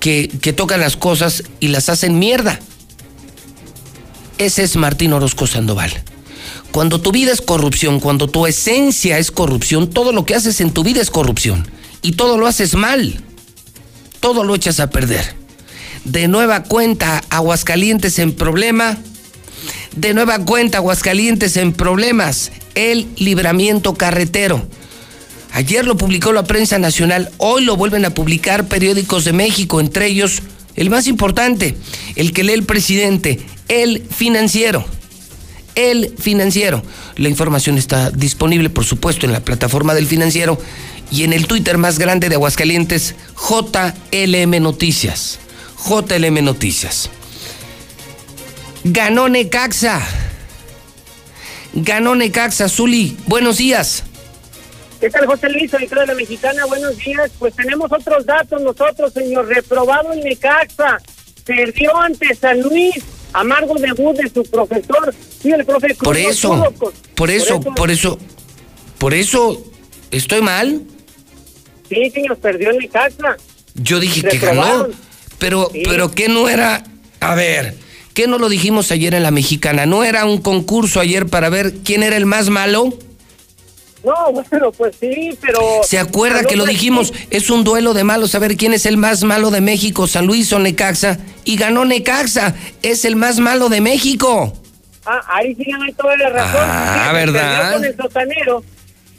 que, 0.00 0.28
tocan 0.56 0.80
las 0.80 0.96
cosas 0.96 1.42
y 1.60 1.68
las 1.68 1.90
hacen 1.90 2.18
mierda. 2.18 2.58
Ese 4.38 4.62
es 4.62 4.76
Martín 4.76 5.12
Orozco 5.12 5.46
Sandoval. 5.46 5.92
Cuando 6.70 7.02
tu 7.02 7.12
vida 7.12 7.32
es 7.32 7.42
corrupción, 7.42 8.00
cuando 8.00 8.28
tu 8.28 8.46
esencia 8.46 9.18
es 9.18 9.30
corrupción, 9.30 9.90
todo 9.90 10.12
lo 10.12 10.24
que 10.24 10.34
haces 10.34 10.62
en 10.62 10.72
tu 10.72 10.82
vida 10.82 11.02
es 11.02 11.10
corrupción. 11.10 11.68
Y 12.00 12.12
todo 12.12 12.38
lo 12.38 12.46
haces 12.46 12.74
mal. 12.74 13.22
Todo 14.22 14.44
lo 14.44 14.54
echas 14.54 14.80
a 14.80 14.88
perder. 14.88 15.34
De 16.04 16.28
nueva 16.28 16.62
cuenta, 16.62 17.22
Aguascalientes 17.28 18.18
en 18.18 18.32
problema. 18.32 18.96
De 19.94 20.14
nueva 20.14 20.38
cuenta, 20.38 20.78
Aguascalientes 20.78 21.58
en 21.58 21.74
problemas. 21.74 22.52
El 22.74 23.08
libramiento 23.16 23.94
carretero. 23.94 24.66
Ayer 25.52 25.84
lo 25.84 25.98
publicó 25.98 26.32
la 26.32 26.44
prensa 26.44 26.78
nacional, 26.78 27.30
hoy 27.36 27.64
lo 27.64 27.76
vuelven 27.76 28.06
a 28.06 28.14
publicar 28.14 28.68
periódicos 28.68 29.26
de 29.26 29.34
México, 29.34 29.80
entre 29.80 30.06
ellos 30.06 30.40
el 30.76 30.88
más 30.88 31.06
importante, 31.06 31.76
el 32.16 32.32
que 32.32 32.42
lee 32.42 32.54
el 32.54 32.62
presidente, 32.62 33.38
el 33.68 34.02
financiero. 34.08 34.86
El 35.74 36.14
financiero. 36.18 36.82
La 37.16 37.28
información 37.28 37.76
está 37.76 38.10
disponible, 38.10 38.70
por 38.70 38.84
supuesto, 38.84 39.26
en 39.26 39.32
la 39.32 39.44
plataforma 39.44 39.94
del 39.94 40.06
financiero 40.06 40.58
y 41.12 41.24
en 41.24 41.34
el 41.34 41.46
Twitter 41.46 41.76
más 41.76 41.98
grande 41.98 42.30
de 42.30 42.36
Aguascalientes, 42.36 43.14
JLM 43.36 44.62
Noticias. 44.62 45.38
JLM 45.86 46.42
Noticias. 46.42 47.10
Ganó 48.82 49.28
Necaxa. 49.28 50.00
Ganó 51.74 52.14
Necaxa, 52.14 52.68
Zuli. 52.68 53.18
Buenos 53.26 53.58
días. 53.58 54.04
¿Qué 55.00 55.10
tal, 55.10 55.26
José 55.26 55.50
Luis, 55.50 55.70
de 55.70 56.06
la 56.06 56.14
Mexicana? 56.14 56.64
Buenos 56.64 56.96
días. 56.96 57.30
Pues 57.38 57.54
tenemos 57.54 57.92
otros 57.92 58.24
datos 58.24 58.62
nosotros, 58.62 59.12
señor. 59.12 59.48
Reprobado 59.48 60.14
en 60.14 60.20
Necaxa. 60.20 60.98
Perdió 61.44 61.94
ante 62.00 62.34
San 62.34 62.62
Luis. 62.62 62.94
Amargo 63.34 63.74
debut 63.74 64.16
de 64.16 64.30
su 64.30 64.44
profesor. 64.44 65.14
Sí, 65.42 65.50
el 65.50 65.64
profe 65.66 65.94
Por 65.94 66.16
eso, 66.16 66.72
por 67.14 67.30
eso, 67.30 67.60
por 67.60 67.90
eso, 67.90 68.18
por 68.98 69.14
eso, 69.14 69.62
¿estoy 70.10 70.40
mal? 70.42 70.86
Sí, 71.92 72.10
señor, 72.10 72.38
perdió 72.38 72.70
en 72.70 72.78
Necaxa. 72.78 73.36
Yo 73.74 74.00
dije 74.00 74.22
que 74.22 74.38
ganó. 74.38 74.88
Pero, 75.38 75.70
pero 75.84 76.10
¿qué 76.10 76.28
no 76.28 76.48
era? 76.48 76.84
A 77.20 77.34
ver, 77.34 77.74
¿qué 78.14 78.26
no 78.26 78.38
lo 78.38 78.48
dijimos 78.48 78.90
ayer 78.92 79.14
en 79.14 79.22
la 79.22 79.30
Mexicana? 79.30 79.86
¿No 79.86 80.04
era 80.04 80.24
un 80.24 80.40
concurso 80.40 81.00
ayer 81.00 81.26
para 81.26 81.48
ver 81.50 81.74
quién 81.84 82.02
era 82.02 82.16
el 82.16 82.26
más 82.26 82.48
malo? 82.48 82.96
No, 84.04 84.32
bueno, 84.32 84.72
pues 84.72 84.96
sí, 84.98 85.36
pero... 85.40 85.60
¿Se 85.84 85.98
acuerda 85.98 86.44
que 86.44 86.56
lo 86.56 86.66
dijimos? 86.66 87.12
Es 87.30 87.50
un 87.50 87.62
duelo 87.62 87.94
de 87.94 88.02
malos, 88.02 88.34
a 88.34 88.40
ver 88.40 88.56
quién 88.56 88.72
es 88.72 88.84
el 88.86 88.96
más 88.96 89.22
malo 89.22 89.50
de 89.50 89.60
México, 89.60 90.06
San 90.08 90.26
Luis 90.26 90.52
o 90.52 90.58
Necaxa. 90.58 91.18
Y 91.44 91.56
ganó 91.56 91.84
Necaxa, 91.84 92.54
es 92.82 93.04
el 93.04 93.14
más 93.16 93.38
malo 93.38 93.68
de 93.68 93.80
México. 93.80 94.52
Ah, 95.04 95.20
ahí 95.28 95.54
sí 95.54 95.64
ganó 95.66 95.84
toda 95.94 96.16
la 96.16 96.30
razón. 96.30 96.60
Ah, 96.64 97.10
¿verdad? 97.12 97.72
Con 97.74 97.84
el 97.84 97.96
sotanero. 97.96 98.64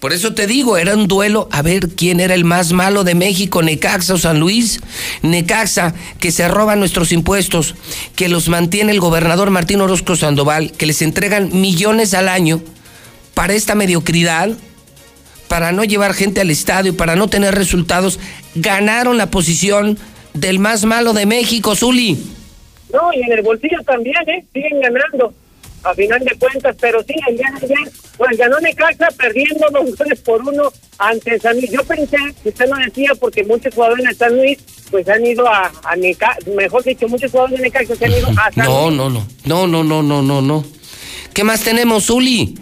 Por 0.04 0.12
eso 0.12 0.34
te 0.34 0.48
digo, 0.48 0.76
era 0.76 0.96
un 0.96 1.08
duelo 1.08 1.48
a 1.50 1.62
ver 1.62 1.88
quién 1.88 2.20
era 2.20 2.34
el 2.34 2.44
más 2.44 2.74
malo 2.74 3.06
de 3.06 3.16
México, 3.16 3.62
Necaxa 3.62 4.16
o 4.16 4.18
San 4.18 4.38
Luis. 4.38 4.82
Necaxa, 5.22 5.94
que 6.20 6.34
se 6.34 6.46
roba 6.50 6.76
nuestros 6.76 7.14
impuestos, 7.14 7.74
que 8.14 8.28
los 8.28 8.50
mantiene 8.50 8.92
el 8.92 9.00
gobernador 9.00 9.50
Martín 9.50 9.80
Orozco 9.80 10.18
Sandoval, 10.18 10.74
que 10.74 10.88
les 10.88 11.02
entregan 11.02 11.52
millones 11.54 12.14
al 12.14 12.28
año 12.28 12.62
para 13.34 13.54
esta 13.54 13.76
mediocridad, 13.76 14.50
para 15.48 15.72
no 15.72 15.86
llevar 15.86 16.14
gente 16.14 16.42
al 16.42 16.52
estadio, 16.52 16.98
para 16.98 17.16
no 17.16 17.30
tener 17.30 17.56
resultados, 17.56 18.20
ganaron 18.56 19.18
la 19.18 19.32
posición 19.32 19.98
del 20.34 20.60
más 20.60 20.84
malo 20.84 21.14
de 21.14 21.26
México, 21.26 21.78
Zuli. 21.78 22.22
No, 22.92 23.14
y 23.14 23.22
en 23.22 23.32
el 23.32 23.42
bolsillo 23.42 23.82
también, 23.84 24.18
¿eh? 24.28 24.44
Siguen 24.52 24.82
ganando 24.82 25.34
a 25.84 25.94
final 25.94 26.20
de 26.24 26.36
cuentas, 26.38 26.76
pero 26.80 27.04
sí, 27.04 27.14
el 27.28 27.38
día 27.38 27.48
de 27.60 27.66
ayer, 27.66 27.92
pues 28.18 28.38
ganó 28.38 28.60
Necaxa 28.60 29.08
perdiendo 29.18 29.68
dos 29.72 29.96
goles 29.96 30.20
por 30.22 30.42
uno 30.42 30.72
ante 30.98 31.40
San 31.40 31.58
Luis. 31.58 31.72
Yo 31.72 31.84
pensé, 31.84 32.18
que 32.42 32.50
usted 32.50 32.70
lo 32.70 32.76
decía, 32.78 33.12
porque 33.20 33.44
muchos 33.44 33.74
jugadores 33.74 34.06
de 34.06 34.16
San 34.16 34.36
Luis 34.36 34.60
pues 34.92 35.08
han 35.10 35.26
ido 35.26 35.48
a, 35.48 35.72
a 35.84 35.96
Necaxa, 35.96 36.50
mejor 36.56 36.84
dicho, 36.84 37.08
muchos 37.08 37.32
jugadores 37.32 37.60
de 37.60 37.64
Necaxa 37.64 37.96
se 37.96 38.06
han 38.06 38.12
ido 38.12 38.30
a 38.30 38.52
San 38.52 38.66
no, 38.66 38.92
No, 38.92 39.10
no, 39.10 39.28
no, 39.46 39.68
no, 39.68 39.84
no, 39.84 40.04
no, 40.04 40.22
no, 40.22 40.42
no. 40.42 40.66
¿Qué 41.34 41.44
más 41.44 41.64
tenemos, 41.64 42.06
Zuli? 42.06 42.56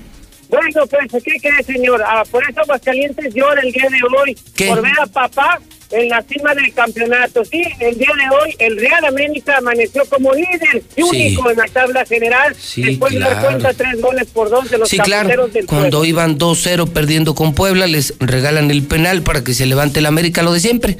Bueno, 0.50 0.86
pues, 0.88 1.24
¿qué 1.24 1.39
cree, 1.39 1.63
señor? 1.63 2.04
Ah, 2.06 2.24
por 2.30 2.43
eso 2.43 2.60
Aguascalientes 2.62 3.34
llora 3.34 3.62
el 3.62 3.72
día 3.72 3.88
de 3.89 4.00
hoy. 4.17 4.38
Por 4.67 4.82
ver 4.82 5.00
a 5.00 5.06
papá 5.06 5.60
en 5.91 6.10
la 6.10 6.21
cima 6.23 6.54
del 6.56 6.73
campeonato. 6.73 7.43
Sí, 7.45 7.62
el 7.80 7.97
día 7.97 8.10
de 8.17 8.36
hoy 8.36 8.56
el 8.60 8.77
Real 8.77 9.06
América 9.06 9.58
amaneció 9.58 10.04
como 10.06 10.34
líder 10.34 10.84
y 10.95 11.04
único 11.04 11.49
en 11.49 11.58
la 11.58 11.65
tabla 11.67 12.06
general. 12.06 12.56
Sí, 12.60 12.82
después 12.82 13.13
claro. 13.13 13.30
de 13.30 13.36
dar 13.36 13.45
cuenta 13.45 13.73
tres 13.73 14.01
goles 14.01 14.27
por 14.27 14.49
dos 14.49 14.69
de 14.69 14.77
los 14.77 14.89
sí, 14.89 14.97
claro. 14.97 15.47
del 15.47 15.65
Cuando 15.65 15.99
pueblo. 15.99 16.06
iban 16.06 16.38
2-0 16.38 16.89
perdiendo 16.91 17.36
con 17.36 17.54
Puebla, 17.54 17.88
les 17.88 18.13
regalan 18.19 18.71
el 18.71 18.84
penal 18.84 19.21
para 19.21 19.43
que 19.43 19.54
se 19.54 19.65
levante 19.65 19.99
el 19.99 20.06
América, 20.06 20.43
lo 20.43 20.54
de 20.54 20.60
siempre. 20.60 20.97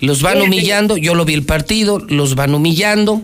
Los 0.00 0.22
van 0.22 0.38
sí. 0.38 0.44
humillando, 0.44 0.96
yo 0.96 1.14
lo 1.14 1.24
vi 1.24 1.34
el 1.34 1.44
partido, 1.44 1.98
los 1.98 2.34
van 2.34 2.54
humillando. 2.54 3.22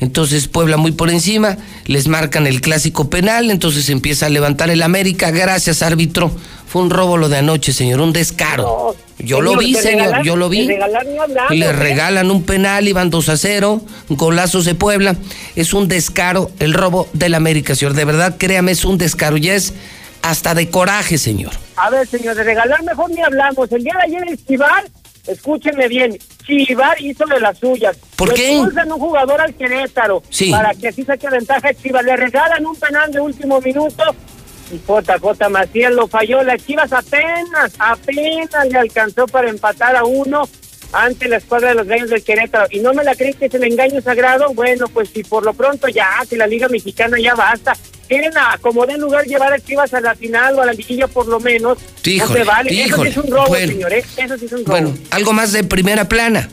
Entonces 0.00 0.48
Puebla 0.48 0.76
muy 0.76 0.90
por 0.90 1.10
encima, 1.10 1.58
les 1.86 2.08
marcan 2.08 2.48
el 2.48 2.60
clásico 2.60 3.08
penal, 3.08 3.50
entonces 3.50 3.88
empieza 3.88 4.26
a 4.26 4.30
levantar 4.30 4.68
el 4.70 4.82
América. 4.82 5.30
Gracias, 5.30 5.80
árbitro. 5.82 6.32
Fue 6.72 6.80
un 6.80 6.88
robo 6.88 7.18
lo 7.18 7.28
de 7.28 7.36
anoche, 7.36 7.72
señor, 7.74 8.00
un 8.00 8.14
descaro. 8.14 8.94
No, 9.18 9.24
yo 9.26 9.42
lo 9.42 9.50
señor, 9.50 9.64
vi, 9.64 9.74
señor, 9.74 10.22
yo 10.22 10.36
lo 10.36 10.48
vi. 10.48 10.72
hablamos, 10.72 11.50
Le 11.50 11.66
¿eh? 11.66 11.72
regalan 11.72 12.30
un 12.30 12.44
penal, 12.44 12.88
iban 12.88 13.10
2 13.10 13.28
a 13.28 13.36
0, 13.36 13.82
golazos 14.08 14.64
de 14.64 14.74
Puebla. 14.74 15.14
Es 15.54 15.74
un 15.74 15.86
descaro 15.86 16.50
el 16.60 16.72
robo 16.72 17.08
del 17.12 17.34
América, 17.34 17.74
señor. 17.74 17.92
De 17.92 18.06
verdad, 18.06 18.36
créame, 18.38 18.72
es 18.72 18.86
un 18.86 18.96
descaro. 18.96 19.36
Ya 19.36 19.54
es 19.54 19.74
hasta 20.22 20.54
de 20.54 20.70
coraje, 20.70 21.18
señor. 21.18 21.52
A 21.76 21.90
ver, 21.90 22.06
señor, 22.06 22.34
de 22.36 22.42
regalar 22.44 22.82
mejor 22.84 23.10
ni 23.10 23.20
hablamos. 23.20 23.70
El 23.70 23.84
día 23.84 23.92
de 23.98 24.02
ayer 24.16 24.28
el 24.30 24.42
Chivar, 24.46 24.84
escúcheme 25.26 25.88
bien, 25.88 26.18
Chivar 26.46 26.98
hizo 27.02 27.26
de 27.26 27.38
las 27.38 27.58
suyas. 27.58 27.98
¿Por 28.16 28.28
Le 28.30 28.34
qué? 28.34 28.52
expulsan 28.56 28.90
un 28.92 28.98
jugador 28.98 29.42
al 29.42 29.52
Querétaro 29.54 30.22
Sí. 30.30 30.50
para 30.50 30.72
que 30.74 30.88
así 30.88 31.02
saque 31.04 31.28
ventaja 31.28 31.68
a 31.68 31.74
Chivas. 31.74 32.02
Le 32.04 32.16
regalan 32.16 32.64
un 32.64 32.76
penal 32.76 33.12
de 33.12 33.20
último 33.20 33.60
minuto 33.60 34.02
y 34.31 34.31
JJ 34.78 35.48
Macías 35.50 35.92
lo 35.92 36.06
falló. 36.06 36.42
Las 36.42 36.64
Chivas 36.64 36.92
apenas, 36.92 37.72
apenas 37.78 38.68
le 38.70 38.78
alcanzó 38.78 39.26
para 39.26 39.48
empatar 39.50 39.96
a 39.96 40.04
uno 40.04 40.48
ante 40.92 41.26
la 41.28 41.38
escuadra 41.38 41.70
de 41.70 41.74
los 41.76 41.86
gallos 41.86 42.10
del 42.10 42.22
Querétaro. 42.22 42.66
Y 42.70 42.80
no 42.80 42.92
me 42.94 43.02
la 43.04 43.14
creen 43.14 43.34
que 43.34 43.46
es 43.46 43.54
el 43.54 43.64
engaño 43.64 44.00
sagrado. 44.02 44.52
Bueno, 44.54 44.86
pues 44.88 45.08
si 45.10 45.22
por 45.24 45.44
lo 45.44 45.54
pronto 45.54 45.88
ya, 45.88 46.08
que 46.28 46.36
la 46.36 46.46
Liga 46.46 46.68
Mexicana 46.68 47.16
ya 47.20 47.34
basta. 47.34 47.72
Quieren 48.08 48.36
a 48.36 48.58
como 48.60 48.84
den 48.84 49.00
lugar 49.00 49.24
llevar 49.24 49.52
a 49.54 49.58
Chivas 49.58 49.94
a 49.94 50.00
la 50.00 50.14
final 50.14 50.58
o 50.58 50.62
a 50.62 50.66
la 50.66 50.72
liguilla 50.74 51.06
por 51.08 51.26
lo 51.28 51.40
menos. 51.40 51.78
no 51.78 52.10
Híjole, 52.12 52.40
se 52.40 52.44
vale. 52.44 52.82
Eso 52.84 53.02
sí 53.02 53.08
es 53.08 53.16
un 53.16 53.30
robo, 53.30 53.46
Bueno. 53.48 53.66
señor. 53.72 53.92
¿eh? 53.94 54.04
Eso 54.18 54.36
sí 54.36 54.44
es 54.46 54.52
un 54.52 54.58
robo. 54.58 54.70
Bueno, 54.70 54.94
algo 55.10 55.32
más 55.32 55.52
de 55.52 55.64
primera 55.64 56.06
plana. 56.08 56.48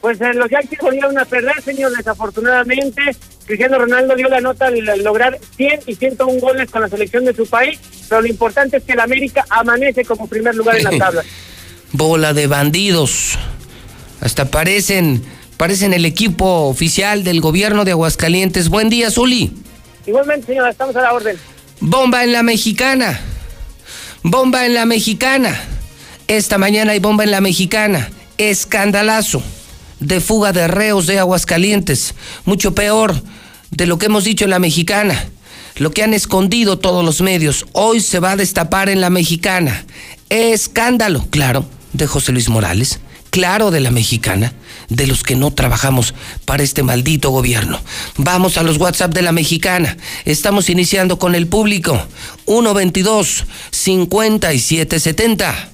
Pues 0.00 0.18
eh, 0.22 0.32
los 0.32 0.48
Yankees 0.48 0.78
volvieron 0.80 1.18
a 1.18 1.26
perder, 1.26 1.60
señor, 1.62 1.94
desafortunadamente. 1.94 3.02
Cristiano 3.50 3.78
Ronaldo 3.78 4.14
dio 4.14 4.28
la 4.28 4.40
nota 4.40 4.68
al 4.68 5.02
lograr 5.02 5.36
100 5.56 5.80
y 5.88 5.96
101 5.96 6.38
goles 6.38 6.70
con 6.70 6.82
la 6.82 6.88
selección 6.88 7.24
de 7.24 7.34
su 7.34 7.46
país, 7.46 7.80
pero 8.08 8.20
lo 8.20 8.28
importante 8.28 8.76
es 8.76 8.84
que 8.84 8.92
el 8.92 9.00
América 9.00 9.44
amanece 9.50 10.04
como 10.04 10.28
primer 10.28 10.54
lugar 10.54 10.76
en 10.76 10.84
la 10.84 10.90
tabla. 10.98 11.24
Bola 11.90 12.32
de 12.32 12.46
bandidos. 12.46 13.36
Hasta 14.20 14.52
parecen, 14.52 15.24
parecen 15.56 15.92
el 15.94 16.04
equipo 16.04 16.68
oficial 16.68 17.24
del 17.24 17.40
gobierno 17.40 17.84
de 17.84 17.90
Aguascalientes. 17.90 18.68
Buen 18.68 18.88
día, 18.88 19.10
Zuli. 19.10 19.52
Igualmente, 20.06 20.46
señor, 20.46 20.68
estamos 20.68 20.94
a 20.94 21.02
la 21.02 21.12
orden. 21.12 21.36
Bomba 21.80 22.22
en 22.22 22.32
la 22.32 22.44
mexicana. 22.44 23.18
Bomba 24.22 24.64
en 24.64 24.74
la 24.74 24.86
mexicana. 24.86 25.60
Esta 26.28 26.56
mañana 26.56 26.92
hay 26.92 27.00
bomba 27.00 27.24
en 27.24 27.32
la 27.32 27.40
mexicana. 27.40 28.10
Escandalazo 28.38 29.42
de 29.98 30.20
fuga 30.20 30.52
de 30.52 30.68
reos 30.68 31.08
de 31.08 31.18
Aguascalientes. 31.18 32.14
Mucho 32.44 32.76
peor 32.76 33.20
de 33.70 33.86
lo 33.86 33.98
que 33.98 34.06
hemos 34.06 34.24
dicho 34.24 34.44
en 34.44 34.50
la 34.50 34.58
mexicana. 34.58 35.28
Lo 35.76 35.92
que 35.92 36.02
han 36.02 36.14
escondido 36.14 36.78
todos 36.78 37.04
los 37.04 37.20
medios. 37.20 37.66
Hoy 37.72 38.00
se 38.00 38.20
va 38.20 38.32
a 38.32 38.36
destapar 38.36 38.88
en 38.88 39.00
la 39.00 39.10
mexicana. 39.10 39.84
Escándalo, 40.28 41.26
claro, 41.30 41.64
de 41.92 42.06
José 42.06 42.32
Luis 42.32 42.48
Morales. 42.48 43.00
Claro, 43.30 43.70
de 43.70 43.78
la 43.78 43.92
mexicana, 43.92 44.52
de 44.88 45.06
los 45.06 45.22
que 45.22 45.36
no 45.36 45.52
trabajamos 45.52 46.14
para 46.44 46.64
este 46.64 46.82
maldito 46.82 47.30
gobierno. 47.30 47.80
Vamos 48.16 48.58
a 48.58 48.64
los 48.64 48.78
WhatsApp 48.78 49.14
de 49.14 49.22
la 49.22 49.30
mexicana. 49.30 49.96
Estamos 50.24 50.68
iniciando 50.68 51.18
con 51.18 51.36
el 51.36 51.46
público. 51.46 52.04
122 52.46 53.44
5770. 53.70 55.70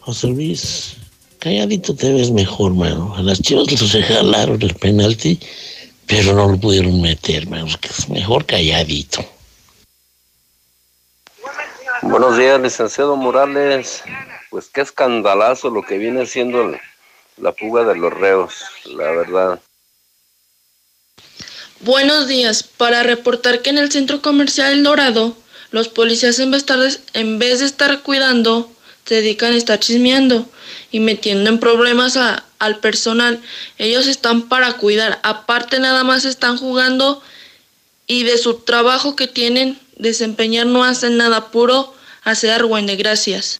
José 0.00 0.26
Luis, 0.28 0.96
calladito 1.38 1.94
te 1.94 2.12
ves 2.12 2.32
mejor, 2.32 2.74
mano. 2.74 3.14
A 3.14 3.22
las 3.22 3.40
chivas 3.40 3.70
les 3.70 3.92
regalaron 3.92 4.60
el 4.60 4.74
penalti, 4.74 5.38
pero 6.08 6.32
no 6.32 6.48
lo 6.48 6.58
pudieron 6.58 7.00
meter, 7.00 7.46
mano. 7.46 7.66
Que 7.80 7.88
es 7.88 8.08
mejor 8.08 8.44
calladito. 8.46 9.24
Buenos 12.02 12.36
días, 12.38 12.60
licenciado 12.60 13.16
Morales. 13.16 14.02
Pues 14.50 14.68
qué 14.72 14.80
escandalazo 14.80 15.70
lo 15.70 15.82
que 15.82 15.98
viene 15.98 16.26
siendo 16.26 16.72
la 17.36 17.52
fuga 17.52 17.84
de 17.84 17.96
los 17.96 18.12
reos, 18.12 18.54
la 18.86 19.10
verdad. 19.10 19.60
Buenos 21.80 22.26
días. 22.26 22.62
Para 22.62 23.02
reportar 23.02 23.62
que 23.62 23.70
en 23.70 23.78
el 23.78 23.92
centro 23.92 24.22
comercial 24.22 24.72
El 24.72 24.82
Dorado, 24.84 25.36
los 25.70 25.88
policías 25.88 26.38
en 26.38 26.50
vez, 26.50 26.62
estar- 26.64 26.98
en 27.12 27.38
vez 27.38 27.60
de 27.60 27.66
estar 27.66 28.02
cuidando, 28.02 28.70
se 29.08 29.14
dedican 29.14 29.54
a 29.54 29.56
estar 29.56 29.80
chismeando 29.80 30.46
y 30.90 31.00
metiendo 31.00 31.48
en 31.48 31.58
problemas 31.58 32.18
a, 32.18 32.44
al 32.58 32.78
personal. 32.80 33.40
Ellos 33.78 34.06
están 34.06 34.48
para 34.48 34.74
cuidar. 34.74 35.18
Aparte 35.22 35.80
nada 35.80 36.04
más 36.04 36.26
están 36.26 36.58
jugando 36.58 37.22
y 38.06 38.24
de 38.24 38.36
su 38.36 38.54
trabajo 38.60 39.16
que 39.16 39.26
tienen 39.26 39.78
desempeñar 39.96 40.66
no 40.66 40.84
hacen 40.84 41.16
nada 41.16 41.50
puro 41.50 41.94
hacer 42.22 42.50
argüende. 42.50 42.96
Gracias. 42.96 43.58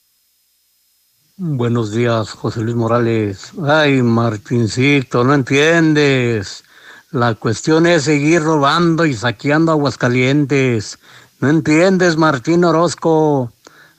Buenos 1.38 1.92
días, 1.92 2.30
José 2.30 2.60
Luis 2.60 2.76
Morales. 2.76 3.52
Ay, 3.66 4.02
Martincito, 4.02 5.24
no 5.24 5.32
entiendes. 5.32 6.62
La 7.10 7.34
cuestión 7.34 7.86
es 7.86 8.02
seguir 8.02 8.42
robando 8.42 9.06
y 9.06 9.14
saqueando 9.14 9.72
Aguascalientes. 9.72 10.98
No 11.40 11.48
entiendes, 11.48 12.16
Martín 12.16 12.64
Orozco. 12.64 13.50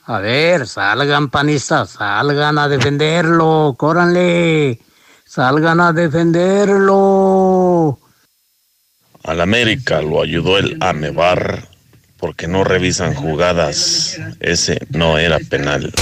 A 0.10 0.18
ver, 0.18 0.66
salgan 0.66 1.30
panistas, 1.30 1.92
salgan 1.92 2.58
a 2.58 2.68
defenderlo, 2.68 3.76
córanle, 3.78 4.80
salgan 5.24 5.80
a 5.82 5.94
defenderlo. 5.94 8.00
Al 9.24 9.40
América 9.40 10.02
lo 10.02 10.24
ayudó 10.24 10.58
el 10.58 10.78
Anevar 10.82 11.68
porque 12.18 12.48
no 12.48 12.64
revisan 12.64 13.14
jugadas. 13.14 14.20
Ese 14.40 14.80
no 14.90 15.20
era 15.20 15.38
penal. 15.48 15.94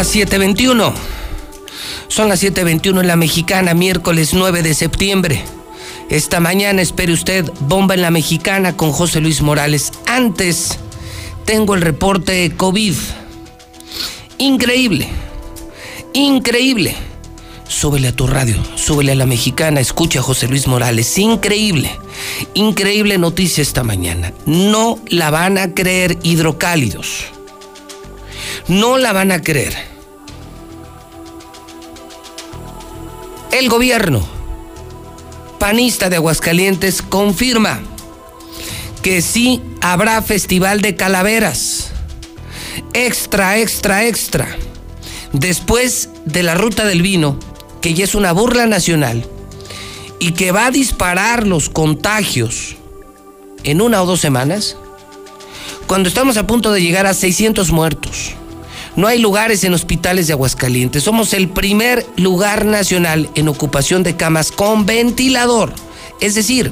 Las 0.00 0.14
7.21. 0.16 0.94
Son 2.08 2.30
las 2.30 2.42
7.21 2.42 3.00
en 3.00 3.06
la 3.06 3.16
mexicana, 3.16 3.74
miércoles 3.74 4.32
9 4.32 4.62
de 4.62 4.72
septiembre. 4.72 5.44
Esta 6.08 6.40
mañana 6.40 6.80
espere 6.80 7.12
usted 7.12 7.44
Bomba 7.60 7.92
en 7.92 8.00
la 8.00 8.10
Mexicana 8.10 8.74
con 8.78 8.92
José 8.92 9.20
Luis 9.20 9.42
Morales. 9.42 9.92
Antes 10.06 10.78
tengo 11.44 11.74
el 11.74 11.82
reporte 11.82 12.50
COVID. 12.56 12.94
Increíble. 14.38 15.06
Increíble. 16.14 16.96
Súbele 17.68 18.08
a 18.08 18.16
tu 18.16 18.26
radio, 18.26 18.56
súbele 18.76 19.12
a 19.12 19.16
la 19.16 19.26
mexicana, 19.26 19.80
escucha 19.80 20.20
a 20.20 20.22
José 20.22 20.48
Luis 20.48 20.66
Morales. 20.66 21.18
Increíble. 21.18 21.90
Increíble 22.54 23.18
noticia 23.18 23.60
esta 23.60 23.84
mañana. 23.84 24.32
No 24.46 24.98
la 25.08 25.28
van 25.28 25.58
a 25.58 25.74
creer 25.74 26.16
hidrocálidos. 26.22 27.26
No 28.70 28.98
la 28.98 29.12
van 29.12 29.32
a 29.32 29.42
creer. 29.42 29.74
El 33.50 33.68
gobierno 33.68 34.24
panista 35.58 36.08
de 36.08 36.14
Aguascalientes 36.14 37.02
confirma 37.02 37.80
que 39.02 39.22
sí 39.22 39.60
habrá 39.80 40.22
festival 40.22 40.82
de 40.82 40.94
calaveras. 40.94 41.90
Extra, 42.92 43.58
extra, 43.58 44.06
extra. 44.06 44.56
Después 45.32 46.08
de 46.24 46.44
la 46.44 46.54
ruta 46.54 46.84
del 46.84 47.02
vino, 47.02 47.40
que 47.80 47.94
ya 47.94 48.04
es 48.04 48.14
una 48.14 48.30
burla 48.30 48.66
nacional 48.66 49.26
y 50.20 50.30
que 50.30 50.52
va 50.52 50.66
a 50.66 50.70
disparar 50.70 51.44
los 51.44 51.70
contagios 51.70 52.76
en 53.64 53.80
una 53.80 54.00
o 54.00 54.06
dos 54.06 54.20
semanas, 54.20 54.76
cuando 55.88 56.08
estamos 56.08 56.36
a 56.36 56.46
punto 56.46 56.70
de 56.70 56.82
llegar 56.82 57.06
a 57.06 57.14
600 57.14 57.72
muertos, 57.72 58.36
no 59.00 59.08
hay 59.08 59.18
lugares 59.18 59.64
en 59.64 59.72
hospitales 59.72 60.26
de 60.26 60.34
Aguascalientes. 60.34 61.02
Somos 61.02 61.32
el 61.32 61.48
primer 61.48 62.06
lugar 62.16 62.66
nacional 62.66 63.30
en 63.34 63.48
ocupación 63.48 64.02
de 64.02 64.14
camas 64.14 64.52
con 64.52 64.84
ventilador. 64.84 65.72
Es 66.20 66.34
decir, 66.34 66.70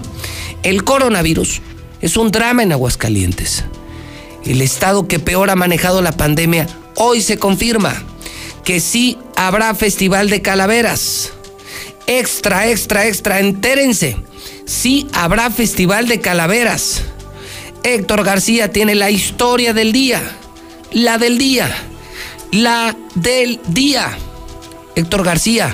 el 0.63 0.85
coronavirus 0.85 1.63
es 2.03 2.19
un 2.19 2.31
drama 2.31 2.63
en 2.63 2.73
Aguascalientes. 2.73 3.65
El 4.45 4.61
estado 4.61 5.09
que 5.09 5.19
peor 5.19 5.49
ha 5.49 5.57
manejado 5.57 6.03
la 6.03 6.13
pandemia 6.13 6.67
hoy 6.97 7.23
se 7.23 7.39
confirma 7.39 7.95
que 8.63 8.81
sí 8.81 9.17
habrá 9.35 9.75
festival 9.75 10.29
de 10.29 10.43
calaveras. 10.43 11.33
Extra, 12.07 12.69
extra, 12.69 13.07
extra, 13.07 13.41
entérense. 13.41 14.17
Sí 14.67 15.09
habrá 15.15 15.51
festival 15.51 16.09
de 16.09 16.21
calaveras. 16.21 17.05
Héctor 17.85 18.23
García 18.23 18.71
tiene 18.71 18.95
la 18.95 19.11
historia 19.11 19.73
del 19.73 19.93
día. 19.93 20.21
La 20.93 21.17
del 21.17 21.39
día 21.39 21.88
la 22.53 22.97
del 23.15 23.61
día. 23.69 24.17
Héctor 24.95 25.25
García, 25.25 25.73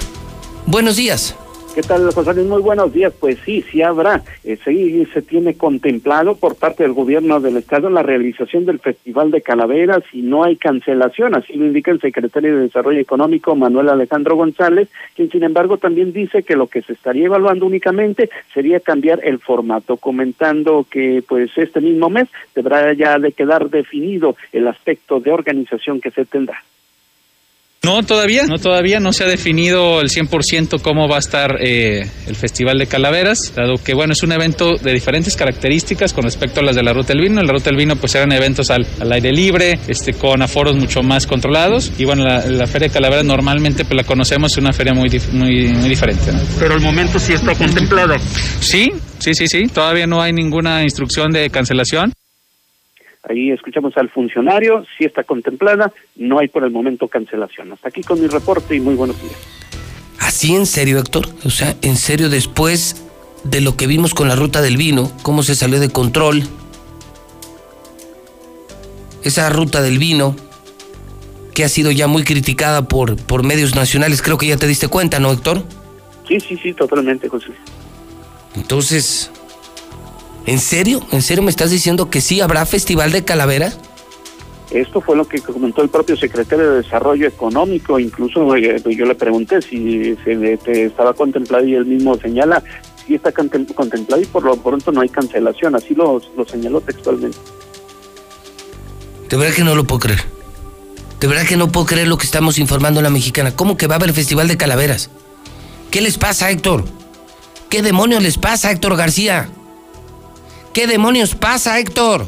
buenos 0.66 0.96
días. 0.96 1.34
¿Qué 1.74 1.82
tal, 1.82 2.08
José 2.12 2.34
Luis? 2.34 2.46
Muy 2.46 2.62
buenos 2.62 2.92
días. 2.92 3.12
Pues 3.18 3.36
sí, 3.44 3.64
sí 3.68 3.82
habrá. 3.82 4.22
Eh, 4.44 4.56
sí, 4.64 5.04
se 5.12 5.22
tiene 5.22 5.54
contemplado 5.54 6.36
por 6.36 6.54
parte 6.54 6.84
del 6.84 6.92
gobierno 6.92 7.40
del 7.40 7.56
Estado 7.56 7.90
la 7.90 8.04
realización 8.04 8.64
del 8.64 8.78
Festival 8.78 9.32
de 9.32 9.42
Calaveras 9.42 10.04
y 10.12 10.22
no 10.22 10.44
hay 10.44 10.54
cancelación. 10.54 11.34
Así 11.34 11.54
lo 11.54 11.66
indica 11.66 11.90
el 11.90 12.00
secretario 12.00 12.54
de 12.54 12.62
Desarrollo 12.62 13.00
Económico, 13.00 13.56
Manuel 13.56 13.88
Alejandro 13.88 14.36
González, 14.36 14.88
quien 15.16 15.32
sin 15.32 15.42
embargo 15.42 15.76
también 15.76 16.12
dice 16.12 16.44
que 16.44 16.54
lo 16.54 16.68
que 16.68 16.82
se 16.82 16.92
estaría 16.92 17.26
evaluando 17.26 17.66
únicamente 17.66 18.30
sería 18.52 18.78
cambiar 18.78 19.18
el 19.24 19.40
formato, 19.40 19.96
comentando 19.96 20.86
que 20.88 21.24
pues 21.26 21.50
este 21.58 21.80
mismo 21.80 22.08
mes 22.08 22.28
deberá 22.54 22.92
ya 22.92 23.18
de 23.18 23.32
quedar 23.32 23.68
definido 23.68 24.36
el 24.52 24.68
aspecto 24.68 25.18
de 25.18 25.32
organización 25.32 26.00
que 26.00 26.12
se 26.12 26.24
tendrá. 26.24 26.62
No, 27.84 28.02
todavía, 28.02 28.44
no 28.46 28.58
todavía, 28.58 28.98
no 28.98 29.12
se 29.12 29.24
ha 29.24 29.26
definido 29.26 30.00
el 30.00 30.08
100% 30.08 30.80
cómo 30.80 31.08
va 31.08 31.16
a 31.16 31.18
estar 31.18 31.58
eh, 31.60 32.08
el 32.26 32.34
Festival 32.34 32.78
de 32.78 32.86
Calaveras, 32.86 33.52
dado 33.54 33.74
que 33.82 33.94
bueno, 33.94 34.14
es 34.14 34.22
un 34.22 34.32
evento 34.32 34.76
de 34.76 34.92
diferentes 34.92 35.36
características 35.36 36.12
con 36.12 36.24
respecto 36.24 36.60
a 36.60 36.62
las 36.62 36.76
de 36.76 36.82
la 36.82 36.92
Ruta 36.92 37.12
del 37.12 37.22
Vino. 37.22 37.40
En 37.40 37.46
la 37.46 37.52
Ruta 37.52 37.66
del 37.66 37.76
Vino 37.76 37.96
pues 37.96 38.14
eran 38.14 38.32
eventos 38.32 38.70
al, 38.70 38.86
aire 39.12 39.32
libre, 39.32 39.78
este, 39.86 40.14
con 40.14 40.40
aforos 40.40 40.76
mucho 40.76 41.02
más 41.02 41.26
controlados 41.26 41.92
y 41.98 42.04
bueno, 42.04 42.24
la, 42.24 42.66
Feria 42.66 42.88
de 42.88 42.94
Calaveras 42.94 43.24
normalmente 43.24 43.84
pues 43.84 43.96
la 43.96 44.04
conocemos, 44.04 44.52
es 44.52 44.58
una 44.58 44.72
feria 44.72 44.94
muy, 44.94 45.10
muy, 45.32 45.68
muy 45.68 45.88
diferente. 45.88 46.32
Pero 46.58 46.74
el 46.74 46.80
momento 46.80 47.18
sí 47.18 47.34
está 47.34 47.54
contemplado. 47.54 48.14
Sí, 48.60 48.92
sí, 49.18 49.34
sí, 49.34 49.46
sí, 49.46 49.66
todavía 49.66 50.06
no 50.06 50.22
hay 50.22 50.32
ninguna 50.32 50.82
instrucción 50.82 51.30
de 51.30 51.50
cancelación. 51.50 52.12
Ahí 53.28 53.50
escuchamos 53.50 53.96
al 53.96 54.10
funcionario, 54.10 54.84
si 54.98 55.04
está 55.04 55.24
contemplada, 55.24 55.92
no 56.16 56.38
hay 56.38 56.48
por 56.48 56.62
el 56.64 56.70
momento 56.70 57.08
cancelación. 57.08 57.72
Hasta 57.72 57.88
aquí 57.88 58.02
con 58.02 58.20
mi 58.20 58.26
reporte 58.26 58.76
y 58.76 58.80
muy 58.80 58.94
buenos 58.94 59.20
días. 59.22 59.36
¿Así 60.18 60.54
en 60.54 60.66
serio, 60.66 60.98
Héctor? 60.98 61.26
O 61.44 61.50
sea, 61.50 61.74
en 61.80 61.96
serio, 61.96 62.28
después 62.28 63.06
de 63.44 63.60
lo 63.62 63.76
que 63.76 63.86
vimos 63.86 64.12
con 64.12 64.28
la 64.28 64.36
ruta 64.36 64.60
del 64.60 64.76
vino, 64.76 65.10
cómo 65.22 65.42
se 65.42 65.54
salió 65.54 65.80
de 65.80 65.88
control, 65.88 66.42
esa 69.22 69.48
ruta 69.48 69.80
del 69.80 69.98
vino, 69.98 70.36
que 71.54 71.64
ha 71.64 71.68
sido 71.68 71.90
ya 71.90 72.06
muy 72.08 72.24
criticada 72.24 72.88
por, 72.88 73.16
por 73.16 73.42
medios 73.42 73.74
nacionales, 73.74 74.20
creo 74.20 74.36
que 74.36 74.48
ya 74.48 74.58
te 74.58 74.66
diste 74.66 74.88
cuenta, 74.88 75.18
¿no, 75.18 75.32
Héctor? 75.32 75.62
Sí, 76.28 76.40
sí, 76.40 76.58
sí, 76.62 76.74
totalmente, 76.74 77.28
José. 77.28 77.52
Entonces, 78.56 79.30
¿En 80.46 80.58
serio? 80.58 81.00
¿En 81.10 81.22
serio 81.22 81.42
me 81.42 81.50
estás 81.50 81.70
diciendo 81.70 82.10
que 82.10 82.20
sí 82.20 82.40
habrá 82.40 82.66
festival 82.66 83.12
de 83.12 83.24
calaveras? 83.24 83.78
Esto 84.70 85.00
fue 85.00 85.16
lo 85.16 85.26
que 85.26 85.40
comentó 85.40 85.82
el 85.82 85.88
propio 85.88 86.16
secretario 86.16 86.70
de 86.70 86.76
Desarrollo 86.82 87.26
Económico. 87.26 87.98
Incluso 87.98 88.56
eh, 88.56 88.82
yo 88.84 89.06
le 89.06 89.14
pregunté 89.14 89.62
si 89.62 90.16
se 90.24 90.58
estaba 90.86 91.14
contemplado 91.14 91.64
y 91.64 91.74
él 91.74 91.86
mismo 91.86 92.16
señala 92.16 92.62
si 93.06 93.14
está 93.14 93.32
contemplado 93.32 94.22
y 94.22 94.26
por 94.26 94.44
lo 94.44 94.56
pronto 94.56 94.90
no 94.90 95.00
hay 95.00 95.08
cancelación. 95.08 95.76
Así 95.76 95.94
lo, 95.94 96.20
lo 96.36 96.44
señaló 96.44 96.80
textualmente. 96.80 97.38
De 99.28 99.36
verdad 99.36 99.54
que 99.54 99.64
no 99.64 99.74
lo 99.74 99.84
puedo 99.84 100.00
creer. 100.00 100.22
De 101.20 101.26
verdad 101.26 101.46
que 101.46 101.56
no 101.56 101.70
puedo 101.70 101.86
creer 101.86 102.08
lo 102.08 102.18
que 102.18 102.26
estamos 102.26 102.58
informando 102.58 103.00
a 103.00 103.02
la 103.02 103.10
mexicana. 103.10 103.54
¿Cómo 103.54 103.76
que 103.76 103.86
va 103.86 103.94
a 103.94 103.98
haber 103.98 104.12
festival 104.12 104.48
de 104.48 104.56
calaveras? 104.56 105.10
¿Qué 105.90 106.00
les 106.00 106.18
pasa, 106.18 106.50
Héctor? 106.50 106.84
¿Qué 107.70 107.82
demonios 107.82 108.22
les 108.22 108.38
pasa, 108.38 108.70
Héctor 108.70 108.96
García? 108.96 109.48
¿Qué 110.74 110.88
demonios 110.88 111.36
pasa, 111.36 111.78
Héctor? 111.78 112.26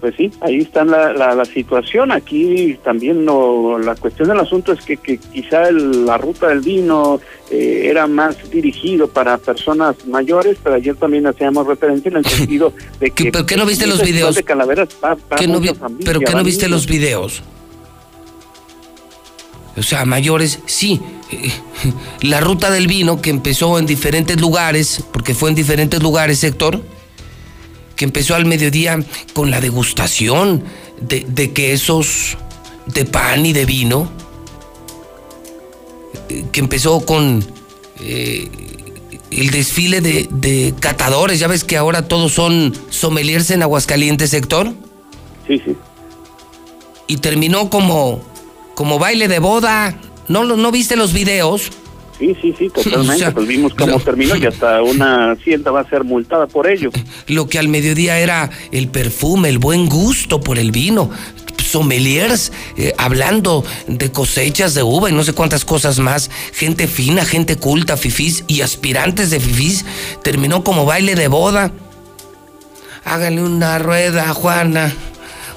Pues 0.00 0.14
sí, 0.16 0.30
ahí 0.42 0.58
está 0.58 0.84
la, 0.84 1.12
la, 1.14 1.44
situación. 1.46 2.12
Aquí 2.12 2.78
también 2.84 3.24
la 3.24 3.94
cuestión 3.98 4.28
del 4.28 4.38
asunto 4.38 4.72
es 4.72 4.84
que, 4.84 4.98
que 4.98 5.16
quizá 5.16 5.70
la 5.70 6.18
ruta 6.18 6.48
del 6.48 6.60
vino 6.60 7.18
eh, 7.50 7.86
era 7.90 8.06
más 8.06 8.50
dirigido 8.50 9.08
para 9.08 9.38
personas 9.38 10.06
mayores, 10.06 10.58
pero 10.62 10.76
ayer 10.76 10.94
también 10.94 11.26
hacíamos 11.26 11.66
referencia 11.66 12.10
en 12.10 12.18
el 12.18 12.26
sentido 12.26 12.74
de 13.00 13.10
que... 13.14 13.32
¿Pero 13.32 13.46
qué 13.46 13.56
no 13.56 13.64
viste 13.64 13.86
los 13.86 14.02
videos? 14.02 14.34
De 14.34 14.42
Calaveras 14.42 14.90
¿Pero 16.04 16.20
qué 16.20 16.34
no 16.34 16.44
viste 16.44 16.68
los 16.68 16.86
videos? 16.86 17.42
O 19.76 19.82
sea, 19.82 20.04
mayores, 20.04 20.60
sí. 20.66 21.00
La 22.20 22.40
ruta 22.40 22.70
del 22.70 22.86
vino 22.86 23.20
que 23.20 23.30
empezó 23.30 23.78
en 23.78 23.86
diferentes 23.86 24.40
lugares, 24.40 25.02
porque 25.12 25.34
fue 25.34 25.50
en 25.50 25.54
diferentes 25.54 26.02
lugares, 26.02 26.38
sector, 26.38 26.82
que 27.94 28.04
empezó 28.04 28.34
al 28.34 28.44
mediodía 28.44 28.98
con 29.32 29.50
la 29.50 29.60
degustación 29.60 30.64
de, 31.00 31.26
de 31.28 31.52
quesos, 31.52 32.38
de 32.86 33.04
pan 33.04 33.44
y 33.44 33.52
de 33.52 33.64
vino, 33.64 34.10
eh, 36.28 36.44
que 36.52 36.60
empezó 36.60 37.04
con 37.04 37.44
eh, 38.00 38.48
el 39.30 39.50
desfile 39.50 40.00
de, 40.00 40.28
de 40.30 40.74
catadores. 40.78 41.38
Ya 41.38 41.48
ves 41.48 41.64
que 41.64 41.76
ahora 41.76 42.08
todos 42.08 42.32
son 42.32 42.74
sommeliers 42.90 43.50
en 43.50 43.62
Aguascalientes, 43.62 44.30
sector. 44.30 44.72
Sí, 45.46 45.60
sí. 45.64 45.76
Y 47.08 47.18
terminó 47.18 47.70
como, 47.70 48.20
como 48.76 49.00
baile 49.00 49.26
de 49.26 49.40
boda. 49.40 49.96
¿No, 50.28 50.44
no 50.44 50.70
viste 50.70 50.94
los 50.94 51.12
videos? 51.12 51.70
Sí, 52.18 52.36
sí, 52.40 52.54
sí, 52.56 52.70
totalmente. 52.70 53.14
O 53.14 53.18
sea, 53.18 53.30
pues 53.34 53.46
vimos 53.48 53.74
cómo 53.74 53.92
lo- 53.92 54.00
terminó 54.00 54.36
y 54.36 54.46
hasta 54.46 54.80
una 54.82 55.32
hacienda 55.32 55.70
va 55.72 55.80
a 55.80 55.88
ser 55.88 56.04
multada 56.04 56.46
por 56.46 56.70
ello. 56.70 56.90
Lo 57.26 57.48
que 57.48 57.58
al 57.58 57.68
mediodía 57.68 58.18
era 58.20 58.50
el 58.70 58.88
perfume, 58.88 59.48
el 59.48 59.58
buen 59.58 59.86
gusto 59.88 60.40
por 60.40 60.58
el 60.58 60.70
vino. 60.70 61.10
Sommeliers 61.62 62.52
eh, 62.76 62.92
hablando 62.96 63.64
de 63.88 64.12
cosechas 64.12 64.74
de 64.74 64.84
uva 64.84 65.10
y 65.10 65.12
no 65.12 65.24
sé 65.24 65.32
cuántas 65.32 65.64
cosas 65.64 65.98
más. 65.98 66.30
Gente 66.52 66.86
fina, 66.86 67.24
gente 67.24 67.56
culta, 67.56 67.96
fifís 67.96 68.44
y 68.46 68.60
aspirantes 68.60 69.30
de 69.30 69.40
fifís. 69.40 69.84
Terminó 70.22 70.62
como 70.62 70.84
baile 70.86 71.16
de 71.16 71.26
boda. 71.28 71.72
Hágale 73.04 73.42
una 73.42 73.78
rueda, 73.78 74.32
Juana. 74.32 74.92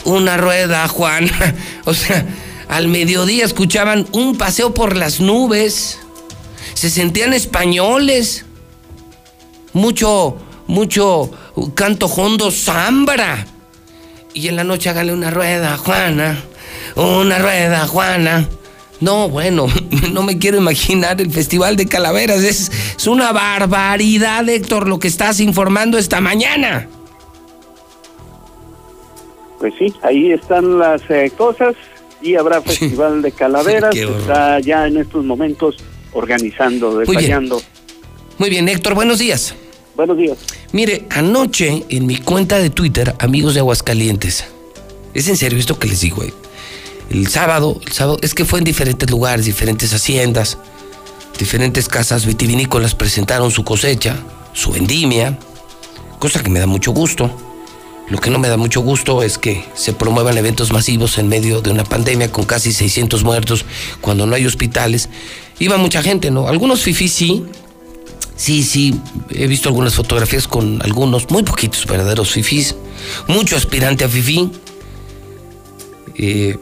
Una 0.03 0.37
rueda, 0.37 0.87
Juana. 0.87 1.55
O 1.85 1.93
sea, 1.93 2.25
al 2.69 2.87
mediodía 2.87 3.43
escuchaban 3.43 4.07
un 4.11 4.37
paseo 4.37 4.75
por 4.75 4.95
las 4.95 5.19
nubes. 5.19 5.99
Se 6.75 6.91
sentían 6.91 7.33
españoles 7.33 8.45
mucho, 9.73 10.37
mucho 10.67 11.31
canto 11.73 12.05
hondo 12.05 12.51
zambra. 12.51 13.47
Y 14.35 14.47
en 14.47 14.55
la 14.55 14.63
noche 14.63 14.89
hágale 14.89 15.11
una 15.11 15.31
rueda, 15.31 15.77
Juana. 15.77 16.43
Una 16.95 17.39
rueda, 17.39 17.87
Juana. 17.87 18.47
No, 19.01 19.29
bueno, 19.29 19.65
no 20.11 20.21
me 20.21 20.37
quiero 20.37 20.57
imaginar 20.57 21.19
el 21.19 21.31
Festival 21.31 21.75
de 21.75 21.87
Calaveras. 21.87 22.43
Es, 22.43 22.71
es 22.95 23.07
una 23.07 23.31
barbaridad, 23.31 24.47
Héctor, 24.47 24.87
lo 24.87 24.99
que 24.99 25.07
estás 25.07 25.39
informando 25.39 25.97
esta 25.97 26.21
mañana. 26.21 26.87
Pues 29.57 29.73
sí, 29.79 29.91
ahí 30.03 30.31
están 30.31 30.77
las 30.77 31.01
eh, 31.09 31.31
cosas 31.35 31.75
y 32.21 32.35
habrá 32.35 32.61
Festival 32.61 33.21
de 33.21 33.31
Calaveras. 33.33 33.95
Horror. 33.95 34.19
está 34.19 34.59
ya 34.59 34.87
en 34.87 34.97
estos 34.97 35.23
momentos 35.25 35.77
organizando, 36.13 36.97
bien. 36.97 37.05
detallando. 37.05 37.61
Muy 38.37 38.49
bien, 38.49 38.67
Héctor, 38.69 38.95
buenos 38.95 39.19
días. 39.19 39.53
Buenos 39.95 40.17
días. 40.17 40.37
Mire, 40.71 41.05
anoche 41.09 41.83
en 41.89 42.07
mi 42.07 42.17
cuenta 42.17 42.57
de 42.57 42.69
Twitter, 42.69 43.15
amigos 43.19 43.53
de 43.53 43.59
Aguascalientes, 43.59 44.45
es 45.13 45.27
en 45.27 45.35
serio 45.35 45.59
esto 45.59 45.77
que 45.77 45.87
les 45.87 46.01
digo, 46.01 46.23
eh? 46.23 46.33
el 47.09 47.27
sábado, 47.27 47.79
el 47.85 47.91
sábado, 47.91 48.19
es 48.21 48.33
que 48.33 48.45
fue 48.45 48.59
en 48.59 48.65
diferentes 48.65 49.09
lugares, 49.09 49.45
diferentes 49.45 49.93
haciendas, 49.93 50.57
diferentes 51.37 51.87
casas 51.87 52.25
vitivinícolas 52.25 52.95
presentaron 52.95 53.51
su 53.51 53.63
cosecha, 53.63 54.17
su 54.53 54.71
vendimia, 54.71 55.37
cosa 56.19 56.43
que 56.43 56.49
me 56.49 56.59
da 56.59 56.67
mucho 56.67 56.91
gusto. 56.91 57.31
Lo 58.09 58.17
que 58.17 58.29
no 58.29 58.39
me 58.39 58.47
da 58.47 58.57
mucho 58.57 58.81
gusto 58.81 59.21
es 59.21 59.37
que 59.37 59.63
se 59.75 59.93
promuevan 59.93 60.37
eventos 60.37 60.71
masivos 60.71 61.17
en 61.19 61.27
medio 61.27 61.61
de 61.61 61.69
una 61.69 61.83
pandemia 61.83 62.31
con 62.31 62.45
casi 62.45 62.73
600 62.73 63.23
muertos, 63.23 63.65
cuando 64.01 64.25
no 64.25 64.35
hay 64.35 64.45
hospitales. 64.45 65.09
Iba 65.59 65.77
mucha 65.77 66.01
gente, 66.01 66.31
¿no? 66.31 66.47
Algunos 66.47 66.81
fifís 66.81 67.13
sí, 67.13 67.45
Sí, 68.39 68.63
sí, 68.63 68.97
he 69.31 69.47
visto 69.47 69.67
algunas 69.67 69.95
fotografías 69.95 70.47
con 70.47 70.81
algunos, 70.81 71.29
muy 71.29 71.43
poquitos 71.43 71.85
verdaderos 71.85 72.31
fifís, 72.31 72.73
mucho 73.27 73.57
aspirante 73.57 74.05
a 74.05 74.07
fifí, 74.07 74.49
eh, 76.15 76.57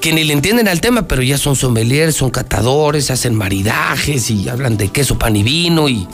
que 0.00 0.12
ni 0.12 0.22
le 0.22 0.32
entienden 0.32 0.68
al 0.68 0.80
tema, 0.80 1.08
pero 1.08 1.22
ya 1.22 1.38
son 1.38 1.56
sommeliers, 1.56 2.14
son 2.14 2.30
catadores, 2.30 3.10
hacen 3.10 3.34
maridajes 3.34 4.30
y 4.30 4.48
hablan 4.48 4.76
de 4.76 4.90
queso, 4.90 5.18
pan 5.18 5.34
y 5.34 5.42
vino 5.42 5.88
y, 5.88 6.06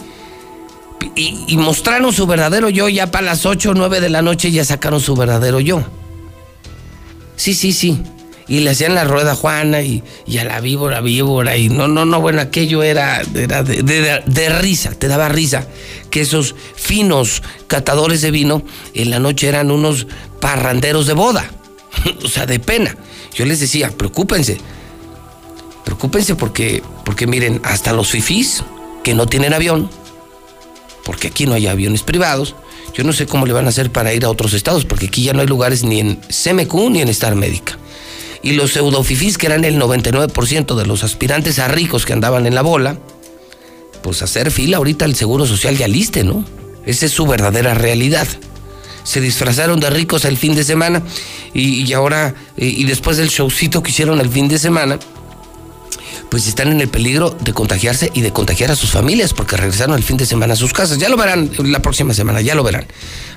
y, 1.15 1.57
mostraron 1.57 2.13
su 2.13 2.27
verdadero 2.27 2.69
yo 2.69 2.89
ya 2.89 3.11
para 3.11 3.27
las 3.27 3.47
8 3.47 3.71
o 3.71 3.75
9 3.75 4.01
de 4.01 4.11
la 4.11 4.23
noche 4.23 4.51
ya 4.51 4.65
sacaron 4.65 5.01
su 5.01 5.15
verdadero 5.15 5.61
yo. 5.61 5.83
Sí, 7.37 7.55
sí, 7.55 7.73
sí. 7.73 8.03
Y 8.49 8.61
le 8.61 8.71
hacían 8.71 8.95
la 8.95 9.05
rueda 9.05 9.33
a 9.33 9.35
Juana 9.35 9.81
y, 9.81 10.03
a 10.39 10.45
la 10.45 10.61
víbora, 10.61 11.01
víbora. 11.01 11.57
Y 11.57 11.69
no, 11.69 11.89
no, 11.89 12.05
no, 12.05 12.21
bueno, 12.21 12.41
aquello 12.41 12.83
era, 12.83 13.23
era 13.35 13.63
de 13.63 14.59
risa, 14.61 14.91
te 14.91 15.09
daba 15.09 15.29
risa. 15.29 15.67
Que 16.11 16.23
esos 16.23 16.55
finos 16.75 17.43
catadores 17.69 18.23
de 18.23 18.31
vino 18.33 18.63
en 18.93 19.11
la 19.11 19.21
noche 19.21 19.49
eran 19.49 19.71
unos 19.71 20.07
parranderos 20.41 21.07
de 21.07 21.15
boda. 21.15 21.49
o 22.25 22.29
sea, 22.29 22.47
de 22.47 22.59
pena. 22.59 22.97
Yo 23.35 23.45
les 23.47 23.61
decía, 23.61 23.91
preocúpense. 23.97 24.59
Preocúpense 25.85 26.35
porque, 26.35 26.83
porque 27.05 27.27
miren, 27.27 27.61
hasta 27.65 27.93
los 27.93 28.11
fifís 28.11 28.65
que 29.03 29.15
no 29.15 29.27
tienen 29.27 29.55
avión, 29.55 29.89
porque 31.11 31.27
aquí 31.27 31.45
no 31.45 31.55
hay 31.55 31.67
aviones 31.67 32.05
privados, 32.05 32.55
yo 32.95 33.03
no 33.03 33.13
sé 33.13 33.27
cómo 33.27 33.45
le 33.45 33.53
van 33.53 33.67
a 33.67 33.71
hacer 33.71 33.91
para 33.91 34.15
ir 34.15 34.25
a 34.25 34.31
otros 34.31 34.55
estados, 34.55 34.85
porque 34.85 35.07
aquí 35.07 35.25
ya 35.25 35.33
no 35.33 35.41
hay 35.41 35.49
lugares 35.49 35.83
ni 35.83 35.99
en 35.99 36.21
CMQ 36.29 36.73
ni 36.89 37.01
en 37.01 37.09
Star 37.09 37.35
Médica. 37.35 37.77
Y 38.45 38.53
los 38.53 38.71
pseudofifís, 38.71 39.37
que 39.37 39.47
eran 39.47 39.65
el 39.65 39.77
99% 39.77 40.77
de 40.77 40.87
los 40.87 41.03
aspirantes 41.03 41.59
a 41.59 41.67
ricos 41.67 42.07
que 42.07 42.13
andaban 42.13 42.47
en 42.47 42.55
la 42.55 42.63
bola, 42.63 42.97
pues 44.05 44.23
hacer 44.23 44.53
fila 44.53 44.77
ahorita 44.77 45.05
el 45.05 45.17
Seguro 45.17 45.47
Social 45.47 45.77
ya 45.77 45.89
liste, 45.89 46.23
¿no? 46.23 46.45
Esa 46.87 47.07
es 47.07 47.11
su 47.11 47.27
verdadera 47.27 47.75
realidad. 47.75 48.29
Se 49.03 49.21
disfrazaron 49.21 49.81
de 49.81 49.91
ricos 49.91 50.25
el 50.25 50.37
fin 50.37 50.55
de 50.55 50.63
semana 50.63 51.03
y, 51.53 51.93
ahora, 51.93 52.37
y, 52.57 52.67
y 52.67 52.85
después 52.85 53.17
del 53.17 53.31
showcito 53.31 53.83
que 53.83 53.91
hicieron 53.91 54.21
el 54.21 54.29
fin 54.29 54.47
de 54.47 54.61
semana, 54.61 55.01
pues 56.31 56.47
están 56.47 56.69
en 56.69 56.81
el 56.81 56.89
peligro 56.89 57.37
de 57.41 57.53
contagiarse 57.53 58.11
y 58.15 58.21
de 58.21 58.33
contagiar 58.33 58.71
a 58.71 58.77
sus 58.77 58.91
familias 58.91 59.35
porque 59.35 59.57
regresaron 59.57 59.97
el 59.97 60.03
fin 60.05 60.17
de 60.17 60.27
semana 60.27 60.55
a 60.55 60.57
sus 60.57 60.73
casas. 60.73 60.99
Ya 60.99 61.09
lo 61.09 61.17
verán 61.17 61.51
la 61.59 61.83
próxima 61.83 62.15
semana, 62.15 62.41
ya 62.41 62.55
lo 62.55 62.63
verán. 62.63 62.87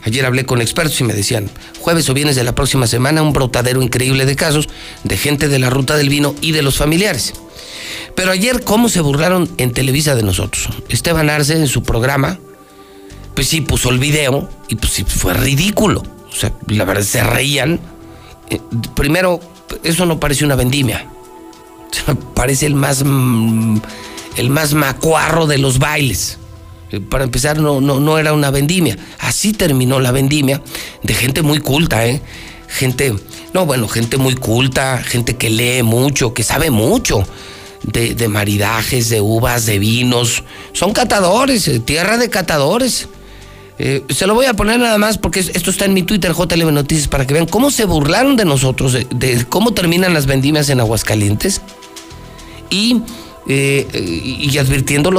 Ayer 0.04 0.26
hablé 0.26 0.46
con 0.46 0.62
expertos 0.62 1.02
y 1.02 1.04
me 1.04 1.14
decían, 1.14 1.50
jueves 1.80 2.08
o 2.10 2.14
viernes 2.14 2.36
de 2.36 2.44
la 2.44 2.54
próxima 2.54 2.86
semana, 2.86 3.24
un 3.24 3.34
brotadero 3.34 3.82
increíble 3.82 4.26
de 4.26 4.36
casos 4.36 4.70
de 5.04 5.18
gente 5.18 5.48
de 5.48 5.60
la 5.60 5.72
ruta 5.72 5.98
del 5.98 6.10
vino 6.10 6.36
y 6.40 6.52
de 6.52 6.62
los 6.62 6.78
familiares. 6.78 7.34
Pero 8.16 8.32
ayer, 8.32 8.64
¿cómo 8.64 8.90
se 8.90 9.02
burlaron 9.02 9.50
en 9.58 9.72
Televisa 9.72 10.14
de 10.16 10.22
nosotros? 10.22 10.70
Esteban 10.90 11.32
Arce 11.32 11.56
en 11.56 11.68
su 11.68 11.82
programa, 11.82 12.38
pues 13.34 13.48
sí, 13.48 13.62
puso 13.62 13.90
el 13.90 13.98
video 13.98 14.50
y 14.70 14.76
pues 14.76 14.94
sí, 14.94 15.04
fue 15.04 15.34
ridículo. 15.34 16.04
O 16.32 16.36
sea, 16.36 16.54
la 16.68 16.86
verdad, 16.86 17.04
se 17.04 17.24
reían. 17.24 17.80
Eh, 18.52 18.60
primero, 18.96 19.40
eso 19.84 20.06
no 20.06 20.20
parece 20.20 20.46
una 20.46 20.56
vendimia. 20.56 21.08
Parece 22.34 22.66
el 22.66 22.76
más 22.76 23.04
mm, 23.06 23.78
el 24.38 24.50
más 24.50 24.74
macuarro 24.74 25.46
de 25.48 25.58
los 25.58 25.80
bailes. 25.80 26.38
Eh, 26.92 27.00
Para 27.00 27.24
empezar, 27.24 27.60
no, 27.60 27.82
no, 27.82 28.00
no 28.00 28.18
era 28.18 28.34
una 28.34 28.50
vendimia. 28.52 28.98
Así 29.20 29.54
terminó 29.54 30.00
la 30.00 30.12
vendimia 30.12 30.62
de 31.04 31.14
gente 31.14 31.42
muy 31.42 31.60
culta, 31.60 32.06
¿eh? 32.06 32.22
Gente, 32.68 33.14
no, 33.54 33.66
bueno, 33.68 33.88
gente 33.88 34.18
muy 34.18 34.34
culta, 34.36 34.98
gente 35.04 35.36
que 35.36 35.50
lee 35.52 35.84
mucho, 35.84 36.34
que 36.34 36.42
sabe 36.44 36.72
mucho 36.72 37.24
de, 37.84 38.16
de 38.16 38.28
maridajes, 38.28 39.10
de 39.10 39.22
uvas, 39.22 39.68
de 39.68 39.78
vinos. 39.78 40.44
Son 40.72 40.92
catadores, 40.94 41.68
eh, 41.68 41.80
tierra 41.80 42.18
de 42.18 42.30
catadores. 42.32 43.08
Eh, 43.78 44.04
se 44.10 44.26
lo 44.28 44.34
voy 44.36 44.46
a 44.48 44.54
poner 44.56 44.80
nada 44.80 44.98
más 44.98 45.18
porque 45.20 45.40
es- 45.40 45.50
esto 45.50 45.70
está 45.70 45.86
en 45.86 45.94
mi 45.94 46.02
Twitter, 46.04 46.32
JLB 46.34 46.72
Noticias, 46.72 47.08
para 47.08 47.28
que 47.28 47.34
vean 47.36 47.46
cómo 47.48 47.70
se 47.70 47.86
burlaron 47.86 48.36
de 48.36 48.46
nosotros, 48.46 48.94
de 48.94 49.46
cómo 49.50 49.74
terminan 49.74 50.14
las 50.16 50.26
vendimias 50.26 50.70
en 50.70 50.80
Aguascalientes. 50.80 51.62
Y, 52.74 53.02
eh, 53.48 53.86
eh, 53.94 54.00
y 54.02 54.50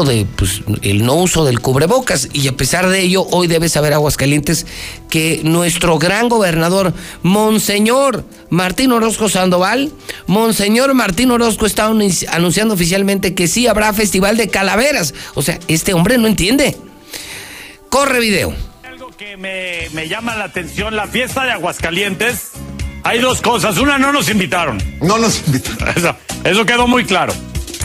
de 0.04 0.26
pues, 0.36 0.62
el 0.82 1.04
no 1.06 1.14
uso 1.14 1.44
del 1.44 1.60
cubrebocas. 1.60 2.28
Y 2.32 2.48
a 2.48 2.56
pesar 2.56 2.88
de 2.88 3.00
ello, 3.02 3.26
hoy 3.30 3.46
debe 3.46 3.68
saber 3.68 3.92
Aguascalientes 3.92 4.66
que 5.08 5.40
nuestro 5.44 5.98
gran 6.00 6.28
gobernador, 6.28 6.92
Monseñor 7.22 8.24
Martín 8.50 8.90
Orozco 8.90 9.28
Sandoval, 9.28 9.92
Monseñor 10.26 10.94
Martín 10.94 11.30
Orozco 11.30 11.64
está 11.66 11.88
anunci- 11.88 12.26
anunciando 12.28 12.74
oficialmente 12.74 13.34
que 13.34 13.46
sí 13.46 13.68
habrá 13.68 13.92
festival 13.92 14.36
de 14.36 14.48
calaveras. 14.48 15.14
O 15.34 15.42
sea, 15.42 15.60
este 15.68 15.94
hombre 15.94 16.18
no 16.18 16.26
entiende. 16.26 16.76
Corre 17.88 18.18
video. 18.18 18.52
que 19.16 19.36
me, 19.36 19.88
me 19.92 20.08
llama 20.08 20.34
la 20.34 20.46
atención, 20.46 20.96
la 20.96 21.06
fiesta 21.06 21.44
de 21.44 21.52
Aguascalientes, 21.52 22.50
hay 23.04 23.20
dos 23.20 23.40
cosas. 23.40 23.76
Una, 23.78 23.98
no 23.98 24.12
nos 24.12 24.28
invitaron. 24.30 24.82
No 25.00 25.18
nos 25.18 25.46
invitaron. 25.46 25.94
Eso, 25.96 26.16
eso 26.44 26.66
quedó 26.66 26.86
muy 26.88 27.04
claro. 27.04 27.32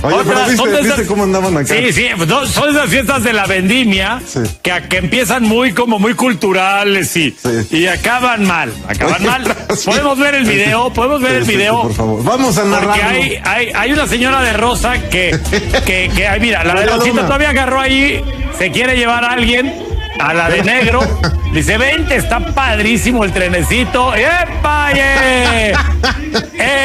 Oye, 0.01 0.15
pero 0.25 0.45
viste- 0.47 0.81
viste 0.81 1.05
cómo 1.07 1.23
andaban 1.23 1.57
acá. 1.57 1.75
Sí, 1.75 1.91
sí, 1.91 2.07
no, 2.25 2.45
son 2.45 2.69
esas 2.69 2.89
fiestas 2.89 3.21
de 3.21 3.33
la 3.33 3.45
vendimia 3.47 4.21
que, 4.63 4.71
que 4.89 4.95
empiezan 4.95 5.43
muy 5.43 5.73
como 5.73 5.99
muy 5.99 6.13
culturales 6.13 7.17
y, 7.17 7.35
y 7.69 7.85
acaban 7.85 8.45
mal. 8.47 8.71
Acaban 8.87 9.21
mal. 9.25 9.43
Podemos 9.85 10.17
ver 10.17 10.35
el 10.35 10.45
video, 10.45 10.93
podemos 10.93 11.19
ver 11.21 11.31
Sí, 11.31 11.37
el 11.39 11.45
sí, 11.47 11.51
video. 11.57 11.75
sí, 11.81 11.87
por 11.87 11.93
favor. 11.95 12.23
Vamos 12.23 12.57
a 12.57 12.61
Porque 12.61 12.75
narrarlo. 12.79 13.09
hay, 13.09 13.39
hay, 13.43 13.71
hay 13.75 13.91
una 13.91 14.07
señora 14.07 14.41
de 14.41 14.53
rosa 14.53 14.93
que, 15.09 15.37
que, 15.85 16.09
que 16.15 16.27
ay, 16.29 16.39
mira, 16.39 16.63
la 16.63 16.75
de 16.79 16.85
Rosita 16.85 17.25
todavía 17.25 17.49
agarró 17.49 17.81
ahí, 17.81 18.23
se 18.57 18.71
quiere 18.71 18.95
llevar 18.95 19.25
a 19.25 19.31
alguien. 19.33 19.83
A 20.19 20.33
la 20.33 20.49
de 20.49 20.63
negro. 20.63 20.99
Dice, 21.53 21.77
vente, 21.77 22.15
está 22.15 22.39
padrísimo 22.39 23.23
el 23.23 23.31
trenecito. 23.31 24.13
¡Epa! 24.15 24.89
¡eh! 24.93 25.73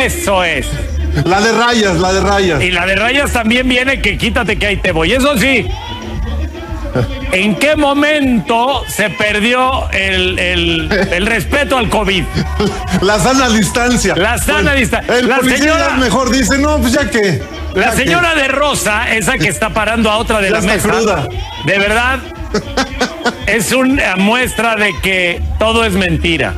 Eso 0.04 0.42
es. 0.44 0.66
La 1.24 1.40
de 1.40 1.52
rayas, 1.52 1.96
la 1.98 2.12
de 2.12 2.20
rayas. 2.20 2.62
Y 2.62 2.70
la 2.70 2.86
de 2.86 2.96
rayas 2.96 3.32
también 3.32 3.68
viene 3.68 4.00
que 4.00 4.16
quítate 4.18 4.56
que 4.56 4.66
ahí 4.66 4.76
te 4.78 4.92
voy. 4.92 5.12
Eso 5.12 5.36
sí. 5.38 5.66
¿En 7.32 7.56
qué 7.56 7.74
momento 7.74 8.82
se 8.88 9.10
perdió 9.10 9.90
el, 9.90 10.38
el- 10.38 10.92
el 11.12 11.26
respeto 11.26 11.76
al 11.76 11.88
COVID? 11.90 12.22
La 13.02 13.18
sana 13.18 13.48
distancia. 13.48 14.14
La 14.16 14.38
sana 14.38 14.70
Pues, 14.70 14.80
distancia. 14.82 15.18
El 15.18 15.28
La 15.28 15.40
señora- 15.40 15.90
mejor 15.96 16.30
dice, 16.30 16.58
no, 16.58 16.78
pues 16.78 16.92
ya 16.92 17.10
que. 17.10 17.42
La 17.74 17.86
ya 17.86 17.90
que". 17.90 17.96
señora 18.04 18.34
de 18.36 18.46
Rosa, 18.48 19.12
esa 19.12 19.36
que 19.38 19.48
está 19.48 19.70
parando 19.70 20.08
a 20.10 20.18
otra 20.18 20.38
de 20.40 20.46
Ya 20.50 20.52
la 20.52 20.58
está 20.60 20.72
mesa, 20.74 20.88
cruda. 20.88 21.28
de 21.64 21.78
verdad, 21.78 22.18
es 23.46 23.72
una 23.72 24.16
muestra 24.16 24.76
de 24.76 24.92
que 25.02 25.40
todo 25.58 25.84
es 25.84 25.92
mentira. 25.94 26.54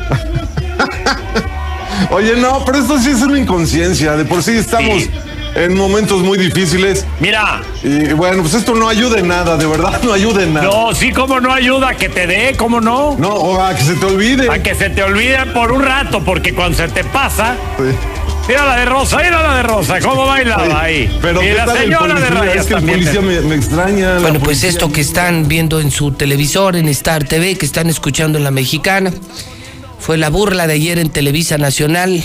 Oye, 2.10 2.36
no, 2.36 2.64
pero 2.64 2.78
esto 2.78 2.98
sí 2.98 3.10
es 3.10 3.22
una 3.22 3.38
inconsciencia. 3.38 4.16
De 4.16 4.24
por 4.24 4.42
sí 4.42 4.52
estamos 4.52 5.02
Sí. 5.02 5.10
en 5.54 5.76
momentos 5.76 6.22
muy 6.22 6.38
difíciles. 6.38 7.06
Mira, 7.20 7.62
Y 7.82 8.12
bueno, 8.12 8.42
pues 8.42 8.54
esto 8.54 8.74
no 8.74 8.88
ayuda 8.88 9.18
en 9.18 9.28
nada, 9.28 9.56
de 9.56 9.66
verdad, 9.66 10.00
no 10.02 10.12
ayuda 10.12 10.42
en 10.42 10.54
nada. 10.54 10.66
no, 10.66 10.94
sí, 10.94 11.12
como 11.12 11.40
no 11.40 11.52
ayuda 11.52 11.94
que 11.94 12.08
te 12.08 12.26
dé, 12.26 12.54
cómo 12.56 12.80
no. 12.80 13.16
No, 13.18 13.28
o 13.30 13.62
a 13.62 13.74
que 13.74 13.82
se 13.82 13.94
te 13.94 14.04
olvide. 14.06 14.50
A 14.50 14.62
que 14.62 14.74
se 14.74 14.90
te 14.90 15.02
olvide 15.02 15.46
por 15.54 15.72
un 15.72 15.82
rato, 15.82 16.22
porque 16.22 16.54
cuando 16.54 16.76
se 16.76 16.88
te 16.88 17.04
pasa, 17.04 17.54
Sí. 17.78 17.84
Mira 18.48 18.64
la 18.64 18.76
de 18.76 18.84
Rosa, 18.84 19.16
mira 19.18 19.42
la 19.42 19.56
de 19.56 19.62
Rosa, 19.62 20.00
cómo 20.00 20.26
bailaba 20.26 20.82
ahí. 20.82 21.18
Pero 21.20 21.42
y 21.42 21.46
¿qué 21.46 21.54
la 21.54 21.66
señora 21.66 22.20
de 22.20 22.30
rayas 22.30 22.56
Es 22.56 22.66
que 22.66 22.74
el 22.74 22.78
también. 22.80 22.98
policía 23.00 23.20
me, 23.20 23.40
me 23.40 23.54
extraña. 23.56 24.18
Bueno, 24.18 24.40
pues 24.40 24.64
esto 24.64 24.90
que 24.90 25.00
están 25.00 25.48
viendo 25.48 25.80
en 25.80 25.90
su 25.90 26.12
televisor, 26.12 26.76
en 26.76 26.88
Star 26.88 27.24
TV, 27.24 27.56
que 27.56 27.66
están 27.66 27.88
escuchando 27.88 28.38
en 28.38 28.44
la 28.44 28.50
mexicana, 28.50 29.12
fue 29.98 30.16
la 30.16 30.30
burla 30.30 30.66
de 30.66 30.74
ayer 30.74 30.98
en 30.98 31.10
Televisa 31.10 31.58
Nacional. 31.58 32.22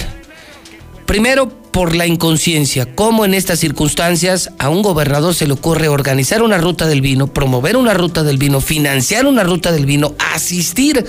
Primero, 1.06 1.50
por 1.72 1.96
la 1.96 2.06
inconsciencia. 2.06 2.86
¿Cómo 2.96 3.26
en 3.26 3.34
estas 3.34 3.60
circunstancias 3.60 4.52
a 4.60 4.70
un 4.70 4.82
gobernador 4.82 5.34
se 5.34 5.48
le 5.48 5.54
ocurre 5.54 5.88
organizar 5.88 6.42
una 6.44 6.58
ruta 6.58 6.86
del 6.86 7.02
vino, 7.02 7.28
promover 7.28 7.78
una 7.78 7.94
ruta 7.94 8.24
del 8.24 8.38
vino, 8.38 8.62
financiar 8.62 9.26
una 9.26 9.44
ruta 9.44 9.72
del 9.72 9.86
vino, 9.86 10.14
asistir 10.34 11.06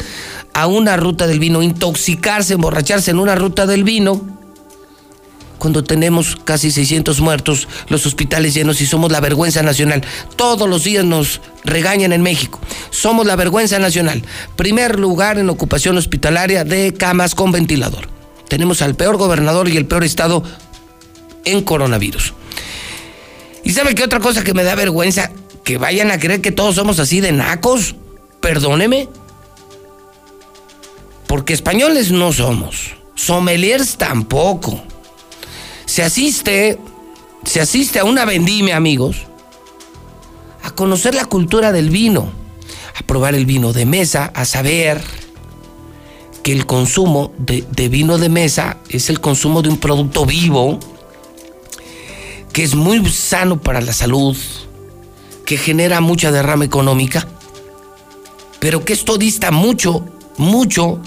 a 0.55 0.66
una 0.66 0.96
ruta 0.96 1.27
del 1.27 1.40
vino, 1.40 1.62
intoxicarse, 1.62 2.55
emborracharse 2.55 3.11
en 3.11 3.18
una 3.18 3.35
ruta 3.35 3.66
del 3.66 3.85
vino? 3.85 4.41
Cuando 5.62 5.85
tenemos 5.85 6.35
casi 6.42 6.72
600 6.72 7.20
muertos, 7.20 7.68
los 7.87 8.05
hospitales 8.05 8.53
llenos 8.53 8.81
y 8.81 8.87
somos 8.87 9.12
la 9.12 9.20
vergüenza 9.20 9.62
nacional. 9.62 10.03
Todos 10.35 10.68
los 10.68 10.83
días 10.83 11.05
nos 11.05 11.40
regañan 11.62 12.12
en 12.12 12.20
México. 12.20 12.59
Somos 12.90 13.27
la 13.27 13.37
vergüenza 13.37 13.79
nacional. 13.79 14.25
Primer 14.57 14.98
lugar 14.98 15.38
en 15.38 15.48
ocupación 15.48 15.96
hospitalaria 15.96 16.64
de 16.64 16.94
camas 16.94 17.37
con 17.37 17.53
ventilador. 17.53 18.09
Tenemos 18.48 18.83
al 18.83 18.96
peor 18.96 19.18
gobernador 19.18 19.68
y 19.68 19.77
el 19.77 19.87
peor 19.87 20.03
estado 20.03 20.42
en 21.44 21.62
coronavirus. 21.62 22.35
¿Y 23.62 23.70
sabe 23.70 23.94
qué 23.94 24.03
otra 24.03 24.18
cosa 24.18 24.42
que 24.42 24.55
me 24.55 24.64
da 24.64 24.75
vergüenza? 24.75 25.31
Que 25.62 25.79
vayan 25.79 26.11
a 26.11 26.18
creer 26.18 26.40
que 26.40 26.51
todos 26.51 26.75
somos 26.75 26.98
así 26.98 27.20
de 27.20 27.31
nacos. 27.31 27.94
Perdóneme. 28.40 29.09
Porque 31.29 31.53
españoles 31.53 32.11
no 32.11 32.33
somos. 32.33 32.94
Sommeliers 33.14 33.96
tampoco 33.96 34.83
se 35.92 36.02
asiste, 36.02 36.78
se 37.44 37.61
asiste 37.61 37.98
a 37.98 38.05
una 38.05 38.24
vendimia, 38.24 38.78
amigos, 38.78 39.26
a 40.62 40.70
conocer 40.70 41.14
la 41.14 41.26
cultura 41.26 41.70
del 41.70 41.90
vino, 41.90 42.33
a 42.98 43.07
probar 43.07 43.35
el 43.35 43.44
vino 43.44 43.74
de 43.74 43.85
mesa, 43.85 44.33
a 44.35 44.46
saber 44.46 45.02
que 46.42 46.52
el 46.52 46.64
consumo 46.64 47.35
de, 47.37 47.66
de 47.70 47.90
vino 47.90 48.16
de 48.16 48.31
mesa 48.31 48.78
es 48.88 49.11
el 49.11 49.20
consumo 49.20 49.61
de 49.61 49.68
un 49.68 49.76
producto 49.76 50.24
vivo, 50.24 50.81
que 52.55 52.62
es 52.62 52.74
muy 52.74 53.07
sano 53.11 53.61
para 53.61 53.83
la 53.83 53.92
salud, 53.92 54.35
que 55.44 55.59
genera 55.59 56.00
mucha 56.00 56.33
derrama 56.33 56.64
económica, 56.64 57.28
pero 58.61 58.83
que 58.83 58.94
esto 58.94 59.18
dista 59.18 59.50
mucho, 59.50 60.07
mucho 60.38 61.00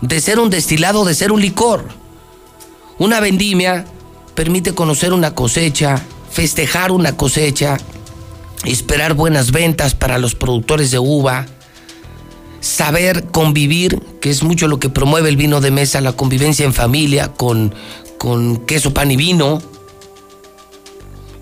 de 0.00 0.18
ser 0.22 0.38
un 0.38 0.48
destilado, 0.48 1.04
de 1.04 1.14
ser 1.14 1.30
un 1.30 1.42
licor. 1.42 1.84
Una 2.96 3.20
vendimia 3.20 3.84
permite 4.34 4.74
conocer 4.74 5.12
una 5.12 5.34
cosecha, 5.34 6.02
festejar 6.30 6.92
una 6.92 7.16
cosecha, 7.16 7.78
esperar 8.64 9.14
buenas 9.14 9.52
ventas 9.52 9.94
para 9.94 10.18
los 10.18 10.34
productores 10.34 10.90
de 10.90 10.98
uva, 10.98 11.46
saber 12.60 13.26
convivir, 13.26 14.00
que 14.20 14.30
es 14.30 14.42
mucho 14.42 14.68
lo 14.68 14.78
que 14.78 14.88
promueve 14.88 15.28
el 15.28 15.36
vino 15.36 15.60
de 15.60 15.70
mesa, 15.70 16.00
la 16.00 16.12
convivencia 16.12 16.64
en 16.64 16.72
familia 16.72 17.28
con, 17.28 17.74
con 18.18 18.64
queso, 18.66 18.94
pan 18.94 19.10
y 19.10 19.16
vino. 19.16 19.62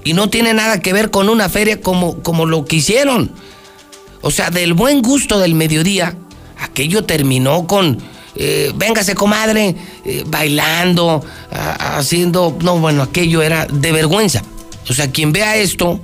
Y 0.05 0.15
no 0.15 0.29
tiene 0.29 0.53
nada 0.53 0.81
que 0.81 0.93
ver 0.93 1.11
con 1.11 1.29
una 1.29 1.49
feria 1.49 1.81
como, 1.81 2.23
como 2.23 2.45
lo 2.45 2.65
que 2.65 2.77
hicieron. 2.77 3.31
O 4.21 4.31
sea, 4.31 4.51
del 4.51 4.75
buen 4.75 5.01
gusto 5.01 5.39
del 5.39 5.55
mediodía, 5.55 6.17
aquello 6.59 7.05
terminó 7.05 7.67
con, 7.69 7.99
eh, 8.37 8.73
véngase 8.75 9.15
comadre, 9.15 9.75
eh, 10.05 10.25
bailando, 10.27 11.25
haciendo, 11.51 12.57
no, 12.63 12.79
bueno, 12.79 13.03
aquello 13.03 13.43
era 13.43 13.67
de 13.67 13.93
vergüenza. 13.93 14.43
O 14.89 14.93
sea, 14.93 15.11
quien 15.11 15.33
vea 15.33 15.57
esto, 15.57 16.01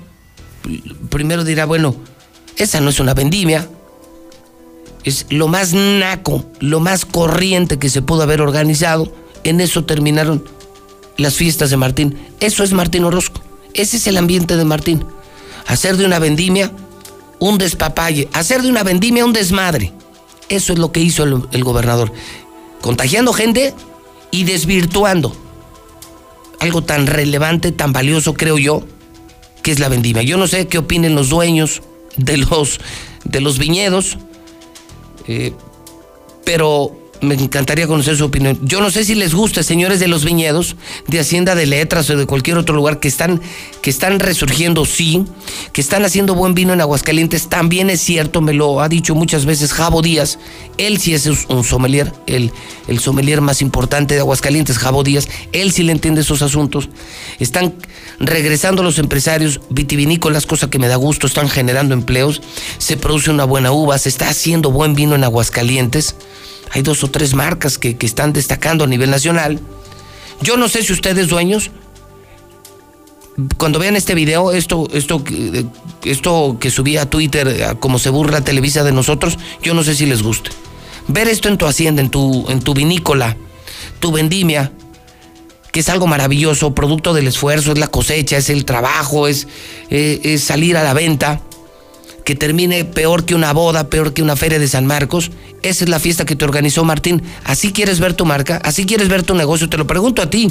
primero 1.11 1.45
dirá, 1.45 1.65
bueno, 1.65 1.97
esa 2.57 2.81
no 2.81 2.91
es 2.91 3.01
una 3.01 3.15
vendimia, 3.15 3.69
es 5.05 5.27
lo 5.31 5.49
más 5.49 5.73
naco, 5.73 6.45
lo 6.61 6.81
más 6.81 7.05
corriente 7.05 7.79
que 7.79 7.89
se 7.89 8.03
pudo 8.03 8.23
haber 8.23 8.41
organizado. 8.41 9.13
En 9.45 9.61
eso 9.61 9.85
terminaron 9.85 10.45
las 11.17 11.35
fiestas 11.35 11.71
de 11.71 11.77
Martín. 11.77 12.19
Eso 12.41 12.65
es 12.65 12.73
Martín 12.73 13.05
Orozco. 13.05 13.41
Ese 13.75 13.97
es 13.97 14.07
el 14.07 14.17
ambiente 14.17 14.57
de 14.57 14.65
Martín. 14.65 15.05
Hacer 15.67 15.97
de 15.97 16.05
una 16.05 16.19
vendimia 16.19 16.73
un 17.39 17.57
despapalle, 17.59 18.29
hacer 18.33 18.63
de 18.63 18.71
una 18.71 18.83
vendimia 18.83 19.25
un 19.25 19.33
desmadre. 19.33 19.93
Eso 20.49 20.73
es 20.73 20.79
lo 20.79 20.93
que 20.93 21.01
hizo 21.01 21.25
el, 21.25 21.65
gobernador. 21.65 22.13
Contagiando 22.81 23.33
gente 23.33 23.75
y 24.31 24.45
desvirtuando 24.45 25.35
algo 26.61 26.83
tan 26.83 27.07
relevante, 27.07 27.73
tan 27.73 27.93
valioso, 27.93 28.35
creo 28.35 28.59
yo, 28.59 28.83
que 29.63 29.71
es 29.71 29.79
la 29.79 29.89
vendimia. 29.89 30.23
Yo 30.23 30.37
no 30.37 30.47
sé 30.47 30.67
qué 30.67 30.79
opinen 30.79 31.15
los 31.15 31.29
dueños 31.29 31.83
de 32.17 32.39
los, 32.39 32.81
de 33.25 33.41
los 33.41 33.59
viñedos, 33.59 34.19
eh, 35.27 35.53
pero 36.45 37.08
me 37.21 37.35
encantaría 37.35 37.87
conocer 37.87 38.17
su 38.17 38.25
opinión. 38.25 38.59
Yo 38.63 38.81
no 38.81 38.91
sé 38.91 39.05
si 39.05 39.15
les 39.15 39.35
gusta, 39.35 39.63
señores 39.63 40.01
de 40.01 40.09
los 40.09 40.25
viñedos, 40.25 40.77
de 41.07 41.21
Hacienda 41.21 41.55
de 41.55 41.67
Letras 41.67 42.09
o 42.11 42.17
de 42.17 42.27
cualquier 42.27 42.59
otro 42.59 42.75
lugar 42.75 43.01
que 43.01 43.09
están, 43.09 43.41
que 43.83 43.91
están 43.91 44.21
resurgiendo, 44.21 44.85
sí, 44.85 45.25
que 45.73 45.81
están 45.81 46.05
haciendo 46.05 46.35
buen 46.35 46.55
vino 46.55 46.73
en 46.73 46.81
Aguascalientes, 46.81 47.49
también 47.49 47.91
es 47.91 48.01
cierto, 48.01 48.41
me 48.41 48.53
lo 48.53 48.81
ha 48.81 48.89
dicho 48.89 49.15
muchas 49.15 49.45
veces 49.45 49.73
Javo 49.73 50.03
Díaz, 50.03 50.39
él 50.77 50.99
sí 50.99 51.15
es 51.15 51.27
un 51.27 51.65
sommelier, 51.65 52.13
el, 52.27 52.53
el 52.87 52.99
sommelier 52.99 53.41
más 53.41 53.63
importante 53.63 54.15
de 54.15 54.21
Aguascalientes, 54.21 54.79
Javo 54.79 55.03
Díaz, 55.03 55.29
él 55.53 55.73
sí 55.73 55.83
le 55.83 55.93
entiende 55.93 56.21
esos 56.21 56.43
asuntos. 56.43 56.89
Están 57.39 57.75
regresando 58.21 58.83
los 58.83 58.99
empresarios 58.99 59.61
vitivinícolas, 59.71 60.47
cosa 60.47 60.71
que 60.71 60.79
me 60.79 60.89
da 60.89 60.97
gusto, 60.97 61.27
están 61.27 61.49
generando 61.49 61.95
empleos, 61.95 62.43
se 62.79 62.97
produce 62.97 63.31
una 63.31 63.45
buena 63.45 63.73
uva, 63.73 63.99
se 63.99 64.09
está 64.09 64.29
haciendo 64.29 64.71
buen 64.71 64.95
vino 64.95 65.15
en 65.15 65.25
Aguascalientes. 65.25 66.17
Hay 66.73 66.83
dos 66.83 67.03
o 67.05 67.09
tres 67.11 67.35
marcas 67.35 67.79
que, 67.79 67.97
que 67.97 68.07
están 68.07 68.33
destacando 68.33 68.85
a 68.85 68.87
nivel 68.87 69.11
nacional. 69.11 69.61
Yo 70.43 70.57
no 70.57 70.69
sé 70.69 70.83
si 70.83 70.93
ustedes, 70.93 71.29
dueños, 71.29 71.71
cuando 73.57 73.79
vean 73.79 73.95
este 73.97 74.15
video, 74.15 74.53
esto, 74.53 74.89
esto, 74.93 75.23
que- 75.23 75.67
esto 76.05 76.57
que 76.61 76.71
subí 76.71 76.97
a 76.97 77.09
Twitter, 77.09 77.63
a 77.65 77.75
como 77.77 77.99
se 77.99 78.11
burla 78.11 78.41
Televisa 78.43 78.83
de 78.83 78.93
nosotros, 78.93 79.39
yo 79.63 79.75
no 79.75 79.83
sé 79.85 79.95
si 79.95 80.07
les 80.07 80.23
guste. 80.23 80.51
Ver 81.07 81.29
esto 81.29 81.49
en 81.49 81.57
tu 81.57 81.67
hacienda, 81.67 82.03
en 82.03 82.11
tu, 82.11 82.47
en 82.51 82.61
tu 82.61 82.75
vinícola, 82.75 83.37
tu 84.01 84.11
vendimia, 84.13 84.73
que 85.73 85.81
es 85.81 85.89
algo 85.89 86.07
maravilloso, 86.07 86.75
producto 86.75 87.15
del 87.15 87.29
esfuerzo, 87.29 87.73
es 87.73 87.79
la 87.79 87.87
cosecha, 87.89 88.37
es 88.37 88.51
el 88.51 88.65
trabajo, 88.65 89.29
es, 89.29 89.47
eh, 89.91 90.21
es 90.25 90.43
salir 90.43 90.77
a 90.77 90.83
la 90.83 90.93
venta, 90.95 91.41
que 92.25 92.35
termine 92.35 92.85
peor 92.85 93.25
que 93.25 93.35
una 93.35 93.53
boda, 93.53 93.89
peor 93.89 94.13
que 94.13 94.23
una 94.23 94.37
feria 94.37 94.59
de 94.59 94.69
San 94.69 94.85
Marcos. 94.85 95.31
Esa 95.63 95.85
es 95.85 95.91
la 95.91 95.99
fiesta 95.99 96.25
que 96.25 96.37
te 96.37 96.45
organizó 96.45 96.85
Martín. 96.85 97.23
¿Así 97.45 97.73
quieres 97.73 98.01
ver 98.01 98.15
tu 98.15 98.25
marca? 98.25 98.61
¿Así 98.63 98.87
quieres 98.87 99.09
ver 99.09 99.23
tu 99.23 99.35
negocio? 99.35 99.69
Te 99.69 99.77
lo 99.77 99.87
pregunto 99.87 100.23
a 100.23 100.31
ti, 100.31 100.49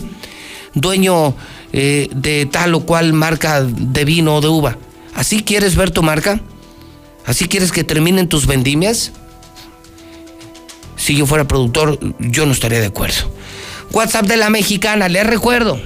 dueño 0.73 1.33
eh, 1.73 2.09
de 2.13 2.45
tal 2.45 2.75
o 2.75 2.81
cual 2.81 3.13
marca 3.13 3.61
de 3.63 4.05
vino 4.05 4.35
o 4.35 4.41
de 4.41 4.47
uva. 4.47 4.77
¿Así 5.15 5.43
quieres 5.43 5.75
ver 5.75 5.91
tu 5.91 6.03
marca? 6.03 6.41
¿Así 7.25 7.47
quieres 7.47 7.71
que 7.71 7.83
terminen 7.83 8.27
tus 8.27 8.47
vendimias? 8.47 9.11
Si 10.97 11.15
yo 11.15 11.25
fuera 11.25 11.47
productor, 11.47 11.99
yo 12.19 12.45
no 12.45 12.51
estaría 12.51 12.79
de 12.79 12.87
acuerdo. 12.87 13.31
WhatsApp 13.91 14.25
de 14.25 14.37
la 14.37 14.49
mexicana, 14.49 15.07
les 15.07 15.25
recuerdo. 15.25 15.79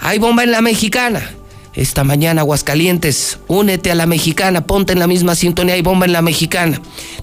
Hay 0.00 0.18
bomba 0.18 0.44
en 0.44 0.50
la 0.50 0.60
mexicana. 0.60 1.30
esta 1.74 2.04
mañana, 2.04 2.42
Aguascalientes. 2.42 3.38
Únete 3.48 3.90
a 3.90 3.94
la 3.94 4.06
mexicana, 4.06 4.66
ponte 4.66 4.92
en 4.92 4.98
la 4.98 5.06
misma 5.06 5.34
sintonía 5.34 5.76
y 5.76 5.82
bomba 5.82 6.04
en 6.04 6.12
la 6.12 6.20
mexicana. 6.20 6.80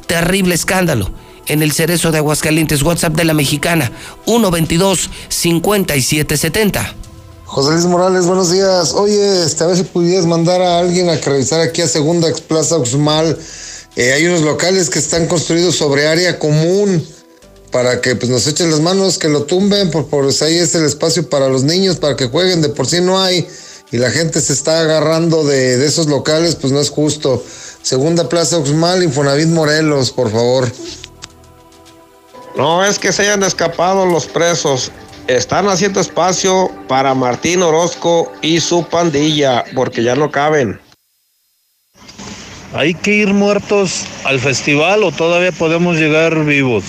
Terrible 0.08 0.56
escándalo 0.56 1.12
en 1.48 1.64
el 1.64 1.72
cerezo 1.72 2.12
de 2.12 2.20
Aguascalientes. 2.20 2.84
WhatsApp 2.84 3.16
de 3.16 3.26
la 3.26 3.34
mexicana, 3.34 3.92
122-5770. 4.26 6.94
José 7.46 7.72
Luis 7.72 7.86
Morales, 7.86 8.26
buenos 8.26 8.52
días. 8.52 8.94
Oye, 8.94 9.46
este, 9.46 9.64
a 9.64 9.68
ver 9.68 9.78
si 9.78 9.84
pudieras 9.84 10.26
mandar 10.26 10.62
a 10.62 10.80
alguien 10.80 11.10
a 11.10 11.18
que 11.20 11.30
revisar 11.30 11.62
aquí 11.62 11.82
a 11.82 11.88
Segunda 11.88 12.28
Plaza 12.48 12.78
Uxmal. 12.78 13.38
Eh, 13.96 14.12
hay 14.14 14.26
unos 14.26 14.42
locales 14.42 14.90
que 14.90 15.00
están 15.00 15.28
construidos 15.28 15.76
sobre 15.76 16.08
área 16.08 16.40
común 16.40 17.06
para 17.72 18.02
que 18.02 18.16
pues, 18.16 18.30
nos 18.30 18.46
echen 18.48 18.70
las 18.70 18.82
manos, 18.82 19.18
que 19.18 19.30
lo 19.30 19.44
tumben, 19.44 19.90
por, 19.92 20.08
por 20.08 20.26
ahí 20.26 20.58
es 20.58 20.76
el 20.76 20.86
espacio 20.86 21.30
para 21.30 21.48
los 21.48 21.64
niños, 21.64 21.96
para 21.98 22.16
que 22.16 22.28
jueguen, 22.28 22.62
de 22.62 22.70
por 22.70 22.88
sí 22.88 23.02
no 23.02 23.20
hay 23.20 23.48
y 23.92 23.98
la 23.98 24.12
gente 24.12 24.42
se 24.42 24.54
está 24.54 24.82
agarrando 24.82 25.44
de, 25.44 25.86
esos 25.86 26.08
locales, 26.08 26.56
pues 26.56 26.74
no 26.74 26.80
es 26.80 26.90
justo. 26.90 27.44
Segunda 27.82 28.28
Plaza 28.28 28.58
Oxmal, 28.58 29.04
Infonavit 29.04 29.48
Morelos, 29.48 30.12
por 30.12 30.30
favor. 30.30 30.70
No 32.58 32.84
es 32.84 32.98
que 32.98 33.14
se 33.14 33.22
hayan 33.22 33.44
escapado 33.44 34.08
los 34.08 34.26
presos. 34.26 34.92
Están 35.28 35.68
haciendo 35.68 36.02
espacio 36.02 36.72
para 36.88 37.14
Martín 37.14 37.62
Orozco 37.62 38.32
y 38.42 38.60
su 38.60 38.84
pandilla, 38.84 39.64
porque 39.76 40.02
ya 40.02 40.16
no 40.16 40.32
caben. 40.32 40.80
¿Hay 42.74 42.96
que 42.96 43.12
ir 43.14 43.28
muertos 43.28 44.06
al 44.24 44.40
festival 44.40 45.04
o 45.04 45.12
todavía 45.12 45.52
podemos 45.52 45.98
llegar 45.98 46.46
vivos? 46.46 46.84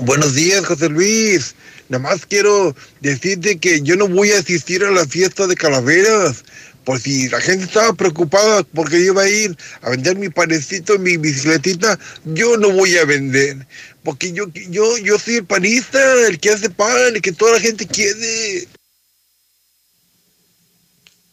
Buenos 0.00 0.34
días, 0.34 0.66
José 0.66 0.88
Luis. 0.88 1.54
Nada 1.88 2.02
más 2.02 2.26
quiero 2.26 2.74
decirte 3.00 3.58
que 3.58 3.82
yo 3.82 3.94
no 3.94 4.08
voy 4.08 4.32
a 4.32 4.40
asistir 4.40 4.82
a 4.82 4.90
la 4.90 5.06
fiesta 5.06 5.46
de 5.46 5.54
calaveras. 5.54 6.42
Por 6.84 6.98
si 6.98 7.28
la 7.28 7.40
gente 7.40 7.64
estaba 7.64 7.92
preocupada 7.92 8.64
porque 8.74 9.04
yo 9.04 9.12
iba 9.12 9.22
a 9.22 9.28
ir 9.28 9.56
a 9.82 9.90
vender 9.90 10.16
mi 10.16 10.28
panecito, 10.28 10.98
mi 10.98 11.16
bicicletita, 11.16 11.98
yo 12.24 12.56
no 12.56 12.70
voy 12.70 12.96
a 12.96 13.04
vender. 13.04 13.66
Porque 14.02 14.32
yo, 14.32 14.46
yo, 14.68 14.98
yo 14.98 15.18
soy 15.18 15.36
el 15.36 15.44
panista, 15.44 16.00
el 16.26 16.40
que 16.40 16.50
hace 16.50 16.70
pan, 16.70 17.14
el 17.14 17.22
que 17.22 17.32
toda 17.32 17.52
la 17.52 17.60
gente 17.60 17.86
quiere. 17.86 18.66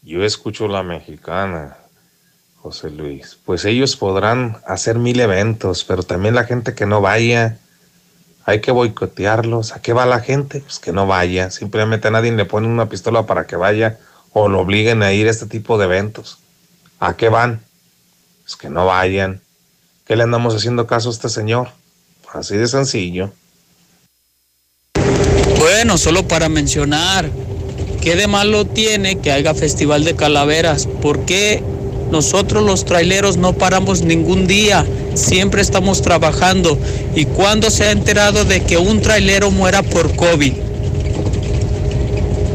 Yo 0.02 0.24
escucho 0.24 0.68
la 0.68 0.84
mexicana, 0.84 1.76
José 2.56 2.90
Luis. 2.90 3.36
Pues 3.44 3.64
ellos 3.64 3.96
podrán 3.96 4.58
hacer 4.66 4.98
mil 4.98 5.18
eventos, 5.18 5.84
pero 5.84 6.04
también 6.04 6.36
la 6.36 6.44
gente 6.44 6.74
que 6.74 6.86
no 6.86 7.00
vaya 7.00 7.58
hay 8.44 8.60
que 8.60 8.72
boicotearlos. 8.72 9.72
¿A 9.72 9.82
qué 9.82 9.92
va 9.92 10.06
la 10.06 10.20
gente? 10.20 10.60
Pues 10.60 10.78
que 10.78 10.92
no 10.92 11.06
vaya. 11.06 11.50
Simplemente 11.50 12.08
a 12.08 12.10
nadie 12.10 12.32
le 12.32 12.44
pone 12.44 12.66
una 12.66 12.88
pistola 12.88 13.26
para 13.26 13.46
que 13.46 13.56
vaya 13.56 13.98
o 14.32 14.48
lo 14.48 14.60
obliguen 14.60 15.02
a 15.02 15.12
ir 15.12 15.26
a 15.26 15.30
este 15.30 15.46
tipo 15.46 15.78
de 15.78 15.84
eventos. 15.84 16.38
¿A 16.98 17.16
qué 17.16 17.28
van? 17.28 17.60
Pues 18.42 18.56
que 18.56 18.70
no 18.70 18.86
vayan. 18.86 19.40
¿Qué 20.06 20.16
le 20.16 20.22
andamos 20.22 20.54
haciendo 20.54 20.86
caso 20.86 21.08
a 21.08 21.12
este 21.12 21.28
señor? 21.28 21.68
Así 22.32 22.56
de 22.56 22.68
sencillo. 22.68 23.32
Bueno, 25.58 25.98
solo 25.98 26.26
para 26.26 26.48
mencionar, 26.48 27.30
¿qué 28.00 28.16
de 28.16 28.26
malo 28.26 28.66
tiene 28.66 29.20
que 29.20 29.32
haya 29.32 29.54
festival 29.54 30.04
de 30.04 30.16
calaveras? 30.16 30.86
¿Por 30.86 31.24
qué 31.24 31.62
nosotros 32.10 32.64
los 32.64 32.84
traileros 32.84 33.36
no 33.36 33.52
paramos 33.52 34.02
ningún 34.02 34.46
día? 34.46 34.86
siempre 35.14 35.62
estamos 35.62 36.02
trabajando. 36.02 36.78
¿Y 37.14 37.26
cuándo 37.26 37.70
se 37.70 37.84
ha 37.84 37.90
enterado 37.90 38.44
de 38.44 38.62
que 38.62 38.78
un 38.78 39.00
trailero 39.00 39.50
muera 39.50 39.82
por 39.82 40.14
COVID? 40.16 40.52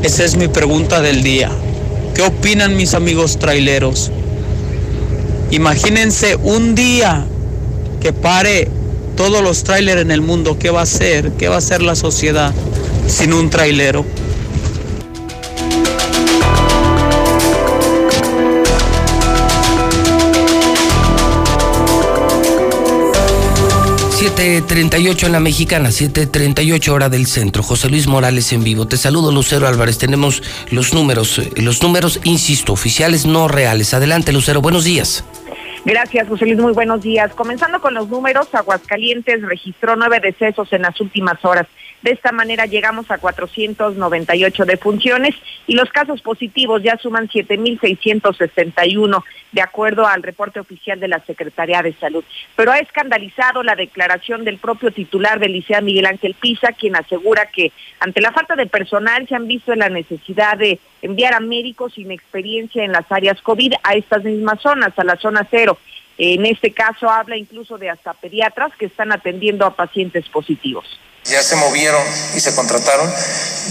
Esa 0.03 0.23
es 0.23 0.35
mi 0.35 0.47
pregunta 0.47 1.01
del 1.01 1.23
día. 1.23 1.51
¿Qué 2.15 2.21
opinan 2.21 2.77
mis 2.77 2.93
amigos 2.93 3.37
traileros? 3.39 4.09
Imagínense 5.51 6.37
un 6.37 6.73
día 6.73 7.25
que 7.99 8.13
pare 8.13 8.69
todos 9.17 9.43
los 9.43 9.65
trailers 9.65 10.01
en 10.01 10.11
el 10.11 10.21
mundo. 10.21 10.57
¿Qué 10.57 10.69
va 10.69 10.81
a 10.81 10.85
ser? 10.85 11.33
¿Qué 11.33 11.49
va 11.49 11.57
a 11.57 11.61
ser 11.61 11.81
la 11.81 11.95
sociedad 11.95 12.53
sin 13.07 13.33
un 13.33 13.49
trailero? 13.49 14.05
7.38 24.45 25.25
en 25.25 25.31
la 25.31 25.39
mexicana, 25.39 25.89
7.38 25.89 26.89
hora 26.89 27.09
del 27.09 27.25
centro. 27.25 27.63
José 27.63 27.89
Luis 27.89 28.05
Morales 28.05 28.53
en 28.53 28.63
vivo. 28.63 28.87
Te 28.87 28.95
saludo, 28.95 29.31
Lucero 29.31 29.67
Álvarez. 29.67 29.97
Tenemos 29.97 30.43
los 30.69 30.93
números, 30.93 31.39
eh, 31.39 31.49
los 31.55 31.81
números, 31.81 32.19
insisto, 32.25 32.71
oficiales 32.71 33.25
no 33.25 33.47
reales. 33.47 33.95
Adelante, 33.95 34.31
Lucero, 34.31 34.61
buenos 34.61 34.83
días. 34.83 35.25
Gracias, 35.83 36.27
José 36.27 36.45
Luis. 36.45 36.59
Muy 36.59 36.73
buenos 36.73 37.01
días. 37.01 37.33
Comenzando 37.33 37.81
con 37.81 37.95
los 37.95 38.07
números, 38.07 38.47
Aguascalientes 38.53 39.41
registró 39.41 39.95
nueve 39.95 40.19
decesos 40.21 40.71
en 40.73 40.83
las 40.83 41.01
últimas 41.01 41.43
horas. 41.43 41.65
De 42.05 42.11
esta 42.11 42.31
manera 42.31 42.67
llegamos 42.67 43.09
a 43.09 43.17
498 43.17 44.65
defunciones 44.65 45.33
y 45.65 45.73
los 45.73 45.89
casos 45.89 46.21
positivos 46.21 46.83
ya 46.83 46.97
suman 46.97 47.27
7.661, 47.27 49.23
de 49.51 49.61
acuerdo 49.61 50.05
al 50.05 50.21
reporte 50.21 50.59
oficial 50.59 50.99
de 50.99 51.07
la 51.07 51.25
Secretaría 51.25 51.81
de 51.81 51.93
Salud. 51.93 52.23
Pero 52.55 52.71
ha 52.71 52.77
escandalizado 52.77 53.63
la 53.63 53.75
declaración 53.75 54.45
del 54.45 54.59
propio 54.59 54.91
titular 54.91 55.39
del 55.39 55.53
Liceo 55.53 55.81
Miguel 55.81 56.05
Ángel 56.05 56.35
Pisa, 56.35 56.73
quien 56.73 56.95
asegura 56.95 57.47
que 57.47 57.71
ante 57.99 58.21
la 58.21 58.31
falta 58.31 58.55
de 58.55 58.67
personal 58.67 59.27
se 59.27 59.33
han 59.33 59.47
visto 59.47 59.73
la 59.73 59.89
necesidad 59.89 60.59
de 60.59 60.79
enviar 61.01 61.33
a 61.33 61.39
médicos 61.39 61.95
sin 61.95 62.11
experiencia 62.11 62.83
en 62.83 62.91
las 62.91 63.11
áreas 63.11 63.41
COVID 63.41 63.73
a 63.81 63.95
estas 63.95 64.23
mismas 64.23 64.61
zonas, 64.61 64.93
a 64.95 65.03
la 65.03 65.15
zona 65.15 65.47
cero. 65.49 65.79
En 66.19 66.45
este 66.45 66.71
caso 66.71 67.09
habla 67.09 67.35
incluso 67.35 67.79
de 67.79 67.89
hasta 67.89 68.13
pediatras 68.13 68.75
que 68.77 68.85
están 68.85 69.11
atendiendo 69.11 69.65
a 69.65 69.75
pacientes 69.75 70.29
positivos 70.29 70.85
ya 71.25 71.41
se 71.41 71.55
movieron 71.55 72.03
y 72.35 72.39
se 72.39 72.53
contrataron 72.53 73.11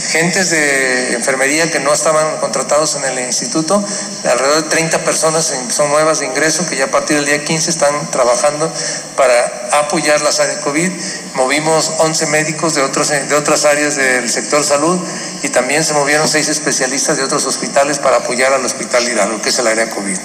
gentes 0.08 0.50
de 0.50 1.14
enfermería 1.14 1.70
que 1.70 1.78
no 1.78 1.92
estaban 1.92 2.38
contratados 2.38 2.96
en 2.96 3.04
el 3.04 3.20
instituto, 3.20 3.82
alrededor 4.28 4.64
de 4.64 4.70
30 4.70 5.04
personas 5.04 5.54
son 5.68 5.88
nuevas 5.90 6.18
de 6.18 6.26
ingreso 6.26 6.66
que 6.66 6.76
ya 6.76 6.86
a 6.86 6.90
partir 6.90 7.16
del 7.16 7.26
día 7.26 7.44
15 7.44 7.70
están 7.70 8.10
trabajando 8.10 8.72
para 9.16 9.68
apoyar 9.72 10.20
las 10.22 10.40
áreas 10.40 10.58
COVID. 10.58 10.90
Movimos 11.34 11.92
11 11.98 12.26
médicos 12.26 12.74
de, 12.74 12.82
otros, 12.82 13.08
de 13.08 13.34
otras 13.34 13.64
áreas 13.64 13.96
del 13.96 14.28
sector 14.28 14.64
salud 14.64 15.00
y 15.42 15.48
también 15.48 15.84
se 15.84 15.94
movieron 15.94 16.26
seis 16.28 16.48
especialistas 16.48 17.16
de 17.16 17.22
otros 17.22 17.46
hospitales 17.46 17.98
para 17.98 18.18
apoyar 18.18 18.52
al 18.52 18.64
Hospital 18.64 19.08
Hidalgo, 19.08 19.40
que 19.42 19.50
es 19.50 19.58
el 19.58 19.66
área 19.66 19.88
COVID. 19.90 20.16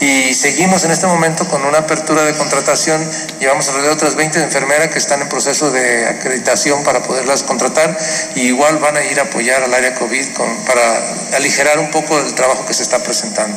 Y 0.00 0.34
seguimos 0.34 0.84
en 0.84 0.90
este 0.90 1.06
momento 1.06 1.46
con 1.48 1.64
una 1.64 1.78
apertura 1.78 2.24
de 2.24 2.34
contratación, 2.34 3.08
llevamos 3.40 3.68
alrededor 3.68 3.90
de 3.90 3.96
otras 3.96 4.14
20 4.16 4.42
enfermeras 4.42 4.88
que 4.88 4.98
están 4.98 5.22
en 5.22 5.28
proceso 5.28 5.70
de 5.70 6.08
acreditación 6.08 6.63
para 6.84 7.02
poderlas 7.02 7.42
contratar 7.42 7.96
y 8.36 8.48
igual 8.48 8.78
van 8.78 8.96
a 8.96 9.04
ir 9.04 9.20
a 9.20 9.24
apoyar 9.24 9.62
al 9.62 9.74
área 9.74 9.94
COVID 9.94 10.24
para 10.66 11.36
aligerar 11.36 11.78
un 11.78 11.90
poco 11.90 12.18
el 12.18 12.34
trabajo 12.34 12.64
que 12.66 12.72
se 12.72 12.82
está 12.82 13.02
presentando. 13.02 13.56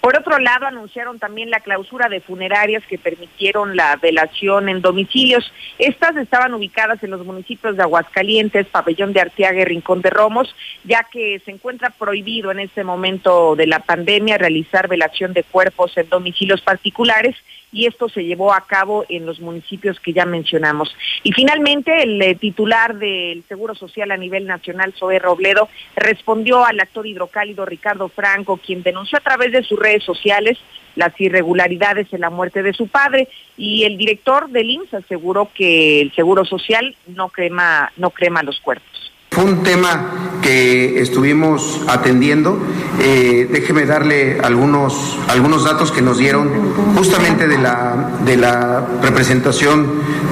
Por 0.00 0.16
otro 0.16 0.38
lado, 0.38 0.66
anunciaron 0.66 1.18
también 1.18 1.50
la 1.50 1.60
clausura 1.60 2.08
de 2.08 2.20
funerarias 2.20 2.82
que 2.86 2.96
permitieron 2.96 3.76
la 3.76 3.96
velación 3.96 4.70
en 4.70 4.80
domicilios. 4.80 5.52
Estas 5.78 6.16
estaban 6.16 6.54
ubicadas 6.54 7.02
en 7.02 7.10
los 7.10 7.24
municipios 7.24 7.76
de 7.76 7.82
Aguascalientes, 7.82 8.66
Pabellón 8.66 9.12
de 9.12 9.20
Arteaga 9.20 9.60
y 9.60 9.64
Rincón 9.64 10.00
de 10.00 10.08
Romos, 10.08 10.54
ya 10.84 11.06
que 11.10 11.40
se 11.44 11.50
encuentra 11.50 11.90
prohibido 11.90 12.50
en 12.50 12.60
este 12.60 12.82
momento 12.82 13.56
de 13.56 13.66
la 13.66 13.80
pandemia 13.80 14.38
realizar 14.38 14.88
velación 14.88 15.34
de 15.34 15.42
cuerpos 15.42 15.94
en 15.96 16.08
domicilios 16.08 16.62
particulares 16.62 17.36
y 17.72 17.86
esto 17.86 18.08
se 18.08 18.24
llevó 18.24 18.52
a 18.52 18.66
cabo 18.66 19.04
en 19.08 19.26
los 19.26 19.40
municipios 19.40 20.00
que 20.00 20.12
ya 20.12 20.26
mencionamos. 20.26 20.94
Y 21.22 21.32
finalmente, 21.32 22.02
el 22.02 22.20
eh, 22.22 22.34
titular 22.34 22.96
del 22.96 23.44
Seguro 23.48 23.74
Social 23.74 24.10
a 24.10 24.16
nivel 24.16 24.46
nacional, 24.46 24.94
Zoe 24.98 25.18
Robledo, 25.18 25.68
respondió 25.96 26.64
al 26.64 26.80
actor 26.80 27.06
hidrocálido 27.06 27.64
Ricardo 27.64 28.08
Franco, 28.08 28.56
quien 28.56 28.82
denunció 28.82 29.18
a 29.18 29.22
través 29.22 29.52
de 29.52 29.62
sus 29.62 29.78
redes 29.78 30.04
sociales 30.04 30.58
las 30.96 31.18
irregularidades 31.20 32.12
en 32.12 32.20
la 32.20 32.30
muerte 32.30 32.62
de 32.62 32.72
su 32.72 32.88
padre 32.88 33.28
y 33.56 33.84
el 33.84 33.96
director 33.96 34.50
del 34.50 34.70
IMSS 34.70 34.94
aseguró 34.94 35.50
que 35.54 36.00
el 36.00 36.12
Seguro 36.14 36.44
Social 36.44 36.96
no 37.06 37.28
crema, 37.28 37.92
no 37.96 38.10
crema 38.10 38.42
los 38.42 38.60
cuerpos. 38.60 38.89
Fue 39.32 39.44
un 39.44 39.62
tema 39.62 40.40
que 40.42 41.00
estuvimos 41.00 41.82
atendiendo. 41.86 42.58
Eh, 42.98 43.48
déjeme 43.48 43.86
darle 43.86 44.40
algunos, 44.42 45.20
algunos 45.28 45.62
datos 45.62 45.92
que 45.92 46.02
nos 46.02 46.18
dieron 46.18 46.50
justamente 46.96 47.46
de 47.46 47.56
la, 47.56 48.18
de 48.24 48.36
la 48.36 48.84
representación 49.00 49.86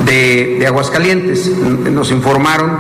de, 0.05 0.65
Aguascalientes. 0.67 1.49
Nos 1.49 2.11
informaron 2.11 2.73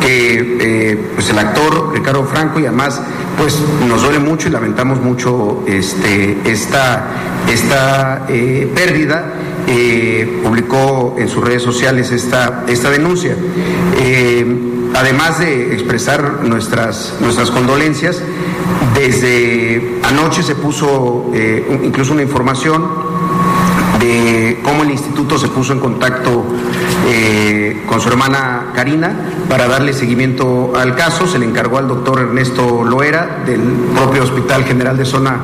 que 0.00 0.58
eh, 0.60 1.10
pues 1.16 1.30
el 1.30 1.38
actor 1.40 1.92
Ricardo 1.92 2.22
Franco 2.22 2.60
y 2.60 2.66
además 2.66 3.02
pues 3.36 3.58
nos 3.88 4.00
duele 4.02 4.20
mucho 4.20 4.46
y 4.46 4.52
lamentamos 4.52 5.00
mucho 5.00 5.64
este, 5.66 6.38
esta, 6.44 7.04
esta 7.52 8.26
eh, 8.28 8.70
pérdida. 8.72 9.24
publicó 10.44 11.16
en 11.18 11.28
sus 11.28 11.42
redes 11.42 11.62
sociales 11.62 12.12
esta, 12.12 12.64
esta 12.68 12.90
denuncia 12.90 13.34
además 14.94 15.38
de 15.38 15.74
expresar 15.74 16.42
nuestras, 16.42 17.14
nuestras 17.20 17.50
condolencias, 17.50 18.22
desde 18.94 20.00
anoche 20.04 20.42
se 20.42 20.54
puso 20.54 21.30
eh, 21.34 21.80
incluso 21.82 22.12
una 22.12 22.22
información 22.22 22.88
de 23.98 24.60
cómo 24.62 24.82
el 24.82 24.90
instituto 24.90 25.38
se 25.38 25.48
puso 25.48 25.72
en 25.72 25.80
contacto 25.80 26.44
eh, 27.06 27.82
con 27.86 28.00
su 28.00 28.08
hermana 28.08 28.72
Karina 28.74 29.14
para 29.48 29.66
darle 29.68 29.92
seguimiento 29.92 30.72
al 30.76 30.94
caso. 30.94 31.26
Se 31.26 31.38
le 31.38 31.46
encargó 31.46 31.78
al 31.78 31.88
doctor 31.88 32.20
Ernesto 32.20 32.84
Loera 32.84 33.42
del 33.44 33.60
propio 33.94 34.22
Hospital 34.22 34.64
General 34.64 34.96
de 34.96 35.04
Zona 35.04 35.40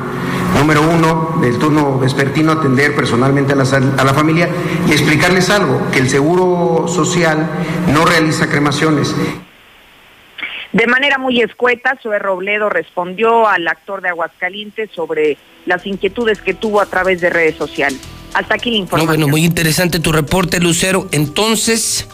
número 0.57 0.81
uno 0.81 1.37
del 1.41 1.57
turno 1.57 1.97
vespertino 1.97 2.51
atender 2.51 2.95
personalmente 2.95 3.53
a 3.53 3.55
la, 3.55 3.63
a 3.63 4.03
la 4.03 4.13
familia 4.13 4.49
y 4.87 4.91
explicarles 4.91 5.49
algo, 5.49 5.89
que 5.91 5.99
el 5.99 6.09
Seguro 6.09 6.87
Social 6.87 7.47
no 7.93 8.05
realiza 8.05 8.49
cremaciones. 8.49 9.15
De 10.71 10.87
manera 10.87 11.17
muy 11.17 11.41
escueta, 11.41 11.97
Zoe 12.01 12.17
Robledo 12.17 12.69
respondió 12.69 13.47
al 13.47 13.67
actor 13.67 14.01
de 14.01 14.09
Aguascalientes 14.09 14.89
sobre 14.91 15.37
las 15.65 15.85
inquietudes 15.85 16.41
que 16.41 16.53
tuvo 16.53 16.79
a 16.79 16.85
través 16.85 17.19
de 17.19 17.29
redes 17.29 17.55
sociales. 17.55 17.99
Hasta 18.33 18.55
aquí 18.55 18.69
la 18.71 18.77
No, 18.77 18.81
información. 18.83 19.07
bueno, 19.07 19.27
muy 19.27 19.43
interesante 19.43 19.99
tu 19.99 20.11
reporte, 20.11 20.59
Lucero. 20.59 21.07
Entonces, 21.11 22.05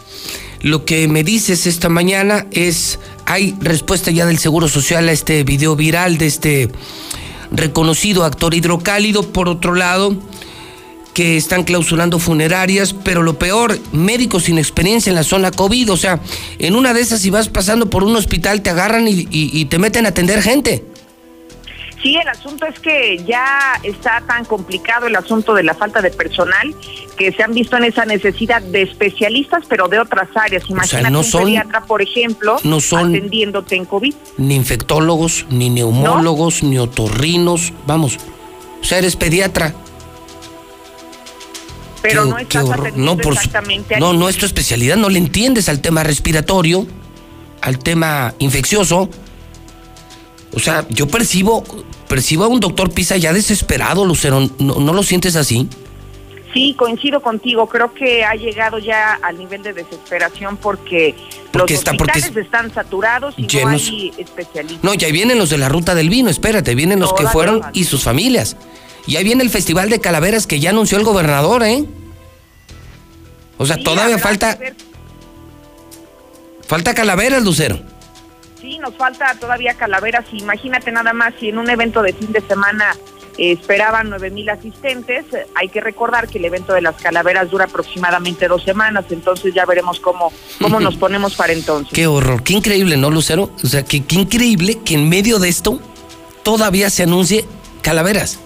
lo 0.62 0.84
que 0.84 1.06
me 1.08 1.22
dices 1.24 1.66
esta 1.66 1.88
mañana 1.88 2.46
es, 2.50 2.98
hay 3.26 3.54
respuesta 3.60 4.10
ya 4.10 4.26
del 4.26 4.38
Seguro 4.38 4.68
Social 4.68 5.08
a 5.08 5.12
este 5.12 5.44
video 5.44 5.76
viral 5.76 6.18
de 6.18 6.26
este 6.26 6.68
reconocido 7.52 8.24
actor 8.24 8.54
hidrocálido. 8.54 9.22
Por 9.22 9.48
otro 9.48 9.74
lado, 9.74 10.16
que 11.14 11.36
están 11.36 11.64
clausurando 11.64 12.18
funerarias, 12.18 12.92
pero 12.92 13.22
lo 13.22 13.38
peor, 13.38 13.78
médicos 13.92 14.44
sin 14.44 14.58
experiencia 14.58 15.10
en 15.10 15.16
la 15.16 15.24
zona 15.24 15.50
COVID. 15.50 15.92
O 15.92 15.96
sea, 15.96 16.20
en 16.58 16.74
una 16.76 16.94
de 16.94 17.00
esas, 17.00 17.20
si 17.20 17.30
vas 17.30 17.48
pasando 17.48 17.88
por 17.90 18.04
un 18.04 18.14
hospital, 18.16 18.62
te 18.62 18.70
agarran 18.70 19.06
y, 19.08 19.12
y- 19.30 19.50
y 19.52 19.64
te 19.66 19.78
meten 19.78 20.06
a 20.06 20.10
atender 20.10 20.42
gente. 20.42 20.84
Sí, 22.08 22.16
el 22.16 22.28
asunto 22.28 22.64
es 22.64 22.80
que 22.80 23.22
ya 23.26 23.78
está 23.82 24.22
tan 24.26 24.46
complicado 24.46 25.08
el 25.08 25.14
asunto 25.16 25.52
de 25.52 25.62
la 25.62 25.74
falta 25.74 26.00
de 26.00 26.08
personal 26.10 26.74
que 27.18 27.32
se 27.32 27.42
han 27.42 27.52
visto 27.52 27.76
en 27.76 27.84
esa 27.84 28.06
necesidad 28.06 28.62
de 28.62 28.80
especialistas, 28.80 29.64
pero 29.68 29.88
de 29.88 29.98
otras 29.98 30.26
áreas. 30.34 30.62
Imagínate 30.70 31.10
no 31.10 31.18
un 31.18 31.24
son- 31.26 31.44
pediatra, 31.44 31.82
por 31.84 32.00
ejemplo, 32.00 32.56
no 32.64 32.80
son- 32.80 33.10
atendiéndote 33.14 33.76
en 33.76 33.84
COVID. 33.84 34.14
Ni 34.38 34.54
infectólogos, 34.56 35.44
ni 35.50 35.68
neumólogos, 35.68 36.62
ni 36.62 36.78
otorrinos. 36.78 37.74
Vamos, 37.86 38.16
o 38.80 38.84
sea, 38.84 38.96
eres 38.96 39.14
pediatra. 39.14 39.74
Pero 42.00 42.22
Qué- 42.24 42.30
no 42.30 42.38
estás 42.38 42.70
atendiendo 42.70 43.04
No, 43.16 43.18
por 43.18 43.34
exactamente 43.34 43.96
a 43.96 43.98
No, 44.00 44.14
no 44.14 44.30
es 44.30 44.38
tu 44.38 44.46
especialidad, 44.46 44.96
no 44.96 45.10
le 45.10 45.18
entiendes 45.18 45.68
al 45.68 45.82
tema 45.82 46.04
respiratorio, 46.04 46.86
al 47.60 47.78
tema 47.78 48.32
infeccioso. 48.38 49.10
O 50.54 50.60
sea, 50.60 50.86
yo 50.88 51.06
percibo, 51.08 51.62
percibo 52.08 52.44
a 52.44 52.48
un 52.48 52.60
doctor 52.60 52.90
Pisa 52.90 53.16
ya 53.16 53.32
desesperado, 53.32 54.04
Lucero. 54.04 54.40
¿No, 54.58 54.74
no 54.76 54.92
lo 54.92 55.02
sientes 55.02 55.36
así? 55.36 55.68
Sí, 56.54 56.74
coincido 56.78 57.20
contigo. 57.20 57.68
Creo 57.68 57.92
que 57.92 58.24
ha 58.24 58.34
llegado 58.34 58.78
ya 58.78 59.18
al 59.22 59.36
nivel 59.38 59.62
de 59.62 59.74
desesperación 59.74 60.56
porque, 60.56 61.14
Porque 61.52 61.74
los 61.74 61.80
está- 61.80 61.92
porque 61.92 62.18
hospitales 62.20 62.46
están 62.46 62.72
saturados 62.72 63.34
y 63.36 63.46
llenos. 63.46 63.64
no 63.72 63.88
hay 63.96 64.12
especialistas. 64.16 64.82
No, 64.82 64.94
ya 64.94 65.08
vienen 65.12 65.38
los 65.38 65.50
de 65.50 65.58
la 65.58 65.68
ruta 65.68 65.94
del 65.94 66.08
vino, 66.08 66.30
espérate, 66.30 66.74
vienen 66.74 67.00
los 67.00 67.12
que 67.12 67.26
fueron 67.26 67.60
y 67.74 67.84
sus 67.84 68.02
familias. 68.02 68.56
Y 69.06 69.16
ahí 69.16 69.24
viene 69.24 69.42
el 69.44 69.50
Festival 69.50 69.90
de 69.90 70.00
Calaveras 70.00 70.46
que 70.46 70.58
ya 70.60 70.70
anunció 70.70 70.96
el 70.98 71.04
gobernador, 71.04 71.62
¿eh? 71.64 71.84
O 73.58 73.66
sea, 73.66 73.76
todavía 73.82 74.18
falta, 74.18 74.58
falta 76.66 76.94
Calaveras, 76.94 77.42
Lucero. 77.42 77.78
Sí, 78.78 78.82
nos 78.82 78.94
falta 78.94 79.34
todavía 79.40 79.74
calaveras. 79.74 80.24
Imagínate 80.32 80.92
nada 80.92 81.12
más 81.12 81.34
si 81.40 81.48
en 81.48 81.58
un 81.58 81.68
evento 81.68 82.02
de 82.02 82.12
fin 82.12 82.32
de 82.32 82.40
semana 82.40 82.94
eh, 83.36 83.52
esperaban 83.52 84.08
nueve 84.08 84.30
mil 84.30 84.48
asistentes. 84.48 85.24
Hay 85.54 85.68
que 85.68 85.80
recordar 85.80 86.28
que 86.28 86.38
el 86.38 86.44
evento 86.44 86.72
de 86.72 86.82
las 86.82 86.96
calaveras 86.96 87.50
dura 87.50 87.64
aproximadamente 87.64 88.46
dos 88.48 88.62
semanas, 88.62 89.06
entonces 89.10 89.54
ya 89.54 89.64
veremos 89.64 90.00
cómo, 90.00 90.32
cómo 90.60 90.80
nos 90.80 90.96
ponemos 90.98 91.34
para 91.34 91.52
entonces. 91.52 91.92
Qué 91.92 92.06
horror, 92.06 92.42
qué 92.42 92.54
increíble, 92.54 92.96
¿no, 92.96 93.10
Lucero? 93.10 93.50
O 93.62 93.66
sea, 93.66 93.84
que, 93.84 94.04
qué 94.04 94.16
increíble 94.16 94.78
que 94.84 94.94
en 94.94 95.08
medio 95.08 95.38
de 95.38 95.48
esto 95.48 95.80
todavía 96.42 96.90
se 96.90 97.02
anuncie 97.02 97.44
Calaveras. 97.82 98.38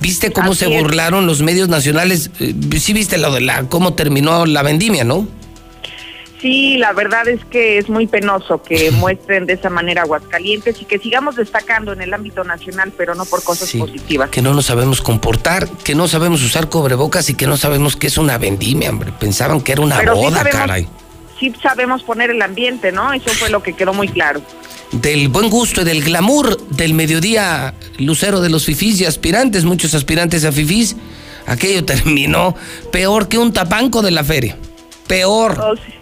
¿Viste 0.00 0.32
cómo 0.32 0.52
Así 0.52 0.64
se 0.64 0.74
es. 0.74 0.82
burlaron 0.82 1.26
los 1.26 1.42
medios 1.42 1.68
nacionales? 1.68 2.30
Eh, 2.40 2.54
sí 2.78 2.92
viste 2.92 3.18
lo 3.18 3.32
de 3.32 3.40
la 3.40 3.68
cómo 3.68 3.94
terminó 3.94 4.46
la 4.46 4.62
vendimia, 4.62 5.04
¿no? 5.04 5.28
Sí, 6.42 6.76
la 6.76 6.92
verdad 6.92 7.28
es 7.28 7.44
que 7.44 7.78
es 7.78 7.88
muy 7.88 8.06
penoso 8.08 8.62
que 8.62 8.90
muestren 8.92 9.46
de 9.46 9.52
esa 9.54 9.70
manera 9.70 10.02
Aguascalientes 10.02 10.82
y 10.82 10.84
que 10.84 10.98
sigamos 10.98 11.36
destacando 11.36 11.92
en 11.92 12.02
el 12.02 12.12
ámbito 12.12 12.42
nacional, 12.44 12.92
pero 12.96 13.14
no 13.14 13.24
por 13.24 13.42
cosas 13.44 13.68
Sí. 13.68 13.78
positivas. 13.78 14.28
Que 14.30 14.42
no 14.42 14.52
nos 14.52 14.66
sabemos 14.66 15.00
comportar, 15.00 15.68
que 15.84 15.94
no 15.94 16.08
sabemos 16.08 16.42
usar 16.42 16.68
cubrebocas 16.68 17.30
y 17.30 17.34
que 17.34 17.46
no 17.46 17.56
sabemos 17.56 17.94
qué 17.96 18.08
es 18.08 18.18
una 18.18 18.36
vendimia, 18.38 18.90
hombre. 18.90 19.12
Pensaban 19.18 19.60
que 19.60 19.72
era 19.72 19.80
una 19.82 19.98
Pero 19.98 20.14
sí 20.16 20.20
boda, 20.20 20.36
sabemos- 20.38 20.60
caray. 20.60 20.88
Sí 21.38 21.52
sabemos 21.62 22.02
poner 22.02 22.30
el 22.30 22.42
ambiente, 22.42 22.92
¿no? 22.92 23.12
Eso 23.12 23.30
fue 23.30 23.48
lo 23.48 23.62
que 23.62 23.72
quedó 23.74 23.94
muy 23.94 24.08
claro. 24.08 24.40
Del 24.92 25.28
buen 25.28 25.48
gusto 25.48 25.80
y 25.80 25.84
del 25.84 26.02
glamour 26.04 26.60
del 26.68 26.92
mediodía 26.94 27.74
lucero 27.98 28.40
de 28.40 28.50
los 28.50 28.64
fifís 28.64 29.00
y 29.00 29.06
aspirantes, 29.06 29.64
muchos 29.64 29.94
aspirantes 29.94 30.44
a 30.44 30.52
fifís, 30.52 30.96
aquello 31.46 31.84
terminó 31.86 32.54
peor 32.90 33.28
que 33.28 33.38
un 33.38 33.52
tapanco 33.52 34.02
de 34.02 34.10
la 34.10 34.22
feria. 34.24 34.56
Peor. 35.06 35.58
Oh, 35.60 35.74
sí. 35.76 35.92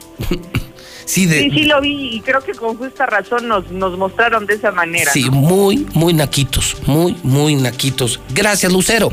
Sí, 1.04 1.26
de, 1.26 1.40
Sí, 1.40 1.50
sí 1.50 1.64
lo 1.64 1.80
vi 1.80 2.16
y 2.16 2.20
creo 2.20 2.40
que 2.40 2.52
con 2.52 2.76
justa 2.76 3.04
razón 3.04 3.48
nos, 3.48 3.68
nos 3.72 3.98
mostraron 3.98 4.46
de 4.46 4.54
esa 4.54 4.70
manera. 4.70 5.12
sí, 5.12 5.24
¿no? 5.24 5.32
muy, 5.32 5.86
muy 5.92 6.14
naquitos, 6.14 6.76
muy, 6.86 7.16
muy 7.24 7.56
naquitos. 7.56 8.20
Gracias, 8.32 8.72
Lucero. 8.72 9.12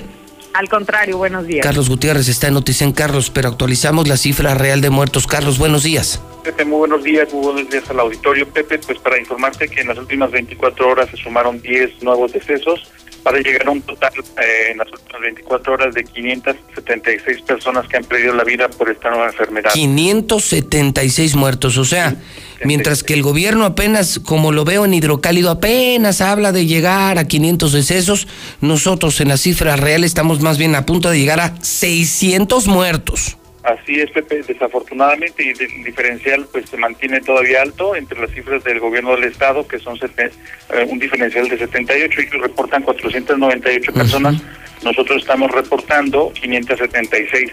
Al 0.54 0.70
contrario, 0.70 1.18
buenos 1.18 1.46
días. 1.46 1.64
Carlos 1.64 1.90
Gutiérrez 1.90 2.28
está 2.28 2.48
en 2.48 2.56
Noticia 2.56 2.84
en 2.84 2.92
Carlos, 2.92 3.30
pero 3.30 3.50
actualizamos 3.50 4.08
la 4.08 4.18
cifra 4.18 4.56
real 4.56 4.82
de 4.82 4.90
muertos. 4.90 5.28
Carlos, 5.28 5.58
buenos 5.58 5.84
días. 5.84 6.22
Pepe, 6.44 6.66
muy 6.66 6.78
buenos 6.80 7.04
días, 7.04 7.32
muy 7.34 7.44
buenos 7.44 7.70
días 7.70 7.90
al 7.90 8.00
auditorio. 8.00 8.48
Pepe, 8.48 8.80
pues 8.80 8.98
para 9.00 9.20
informarte 9.20 9.68
que 9.68 9.82
en 9.82 9.88
las 9.90 9.98
últimas 9.98 10.32
24 10.32 10.90
horas 10.90 11.10
se 11.12 11.18
sumaron 11.18 11.62
10 11.62 12.02
nuevos 12.04 12.32
decesos 12.32 12.92
para 13.28 13.42
llegar 13.42 13.68
a 13.68 13.72
un 13.72 13.82
total 13.82 14.14
eh, 14.18 14.72
en 14.72 14.78
las 14.78 14.88
últimas 14.90 15.22
24 15.22 15.74
horas 15.74 15.94
de 15.94 16.06
576 16.06 17.42
personas 17.42 17.86
que 17.86 17.98
han 17.98 18.06
perdido 18.06 18.34
la 18.34 18.46
vida 18.46 18.70
por 18.70 18.90
esta 18.90 19.10
nueva 19.10 19.28
enfermedad. 19.28 19.72
576 19.74 21.36
muertos, 21.36 21.78
o 21.78 21.84
sea, 21.84 22.16
mientras 22.64 23.04
que 23.04 23.14
el 23.14 23.24
gobierno 23.24 23.66
apenas, 23.66 24.20
como 24.20 24.54
lo 24.54 24.64
veo 24.64 24.86
en 24.86 24.94
Hidrocálido, 24.94 25.52
apenas 25.52 26.22
habla 26.22 26.54
de 26.54 26.68
llegar 26.68 27.18
a 27.18 27.28
500 27.28 27.74
decesos, 27.74 28.30
nosotros 28.62 29.20
en 29.20 29.28
la 29.28 29.36
cifra 29.36 29.76
real 29.76 30.06
estamos 30.06 30.40
más 30.40 30.58
bien 30.58 30.74
a 30.76 30.86
punto 30.86 31.10
de 31.10 31.20
llegar 31.20 31.42
a 31.42 31.54
600 31.62 32.68
muertos. 32.68 33.36
Así 33.68 34.00
es, 34.00 34.10
Pepe, 34.12 34.42
desafortunadamente, 34.48 35.44
y 35.44 35.50
el 35.50 35.84
diferencial 35.84 36.48
pues 36.52 36.70
se 36.70 36.78
mantiene 36.78 37.20
todavía 37.20 37.62
alto 37.62 37.98
entre 37.98 38.18
las 38.22 38.32
cifras 38.32 38.64
del 38.64 38.80
gobierno 38.80 39.12
del 39.16 39.26
estado, 39.26 39.68
que 39.68 39.78
son 39.78 39.98
sete- 40.00 40.32
eh, 40.74 40.86
un 40.88 40.98
diferencial 41.00 41.50
de 41.50 41.58
78, 41.58 42.22
y 42.22 42.30
que 42.30 42.38
reportan 42.38 42.84
498 42.84 43.92
personas. 43.94 44.36
Nosotros 44.84 45.22
estamos 45.22 45.52
reportando 45.52 46.32
576. 46.34 47.52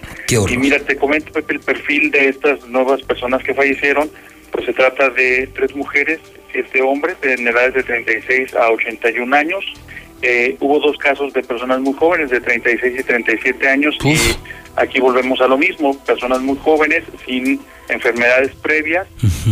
Y 0.52 0.56
mira, 0.56 0.78
te 0.78 0.94
comento, 0.96 1.32
Pepe, 1.32 1.54
el 1.54 1.60
perfil 1.60 2.10
de 2.12 2.28
estas 2.28 2.64
nuevas 2.68 3.02
personas 3.02 3.42
que 3.42 3.52
fallecieron, 3.52 4.08
pues 4.52 4.66
se 4.66 4.72
trata 4.72 5.10
de 5.10 5.48
tres 5.52 5.74
mujeres, 5.74 6.20
siete 6.52 6.80
hombres, 6.80 7.16
en 7.22 7.48
edades 7.48 7.74
de 7.74 7.82
36 7.82 8.54
a 8.54 8.70
81 8.70 9.34
años. 9.34 9.64
Eh, 10.22 10.56
hubo 10.60 10.80
dos 10.80 10.96
casos 10.98 11.32
de 11.32 11.42
personas 11.42 11.80
muy 11.80 11.92
jóvenes, 11.94 12.30
de 12.30 12.40
36 12.40 13.00
y 13.00 13.02
37 13.02 13.68
años, 13.68 13.96
y 14.04 14.16
aquí 14.76 15.00
volvemos 15.00 15.40
a 15.40 15.46
lo 15.46 15.58
mismo, 15.58 15.96
personas 16.04 16.40
muy 16.40 16.56
jóvenes, 16.58 17.04
sin 17.26 17.60
enfermedades 17.88 18.52
previas, 18.62 19.06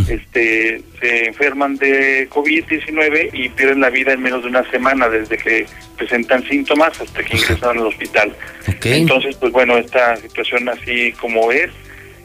este, 0.09 0.81
se 0.99 1.27
enferman 1.27 1.75
de 1.77 2.27
COVID-19 2.29 3.29
y 3.33 3.49
pierden 3.49 3.81
la 3.81 3.89
vida 3.89 4.13
en 4.13 4.21
menos 4.21 4.43
de 4.43 4.49
una 4.49 4.69
semana 4.71 5.07
desde 5.09 5.37
que 5.37 5.65
presentan 5.97 6.43
síntomas 6.47 6.99
hasta 6.99 7.23
que 7.23 7.37
ingresan 7.37 7.77
al 7.77 7.87
hospital. 7.87 8.35
Entonces, 8.83 9.35
pues 9.37 9.51
bueno, 9.51 9.77
esta 9.77 10.15
situación 10.17 10.69
así 10.69 11.11
como 11.13 11.51
es. 11.51 11.69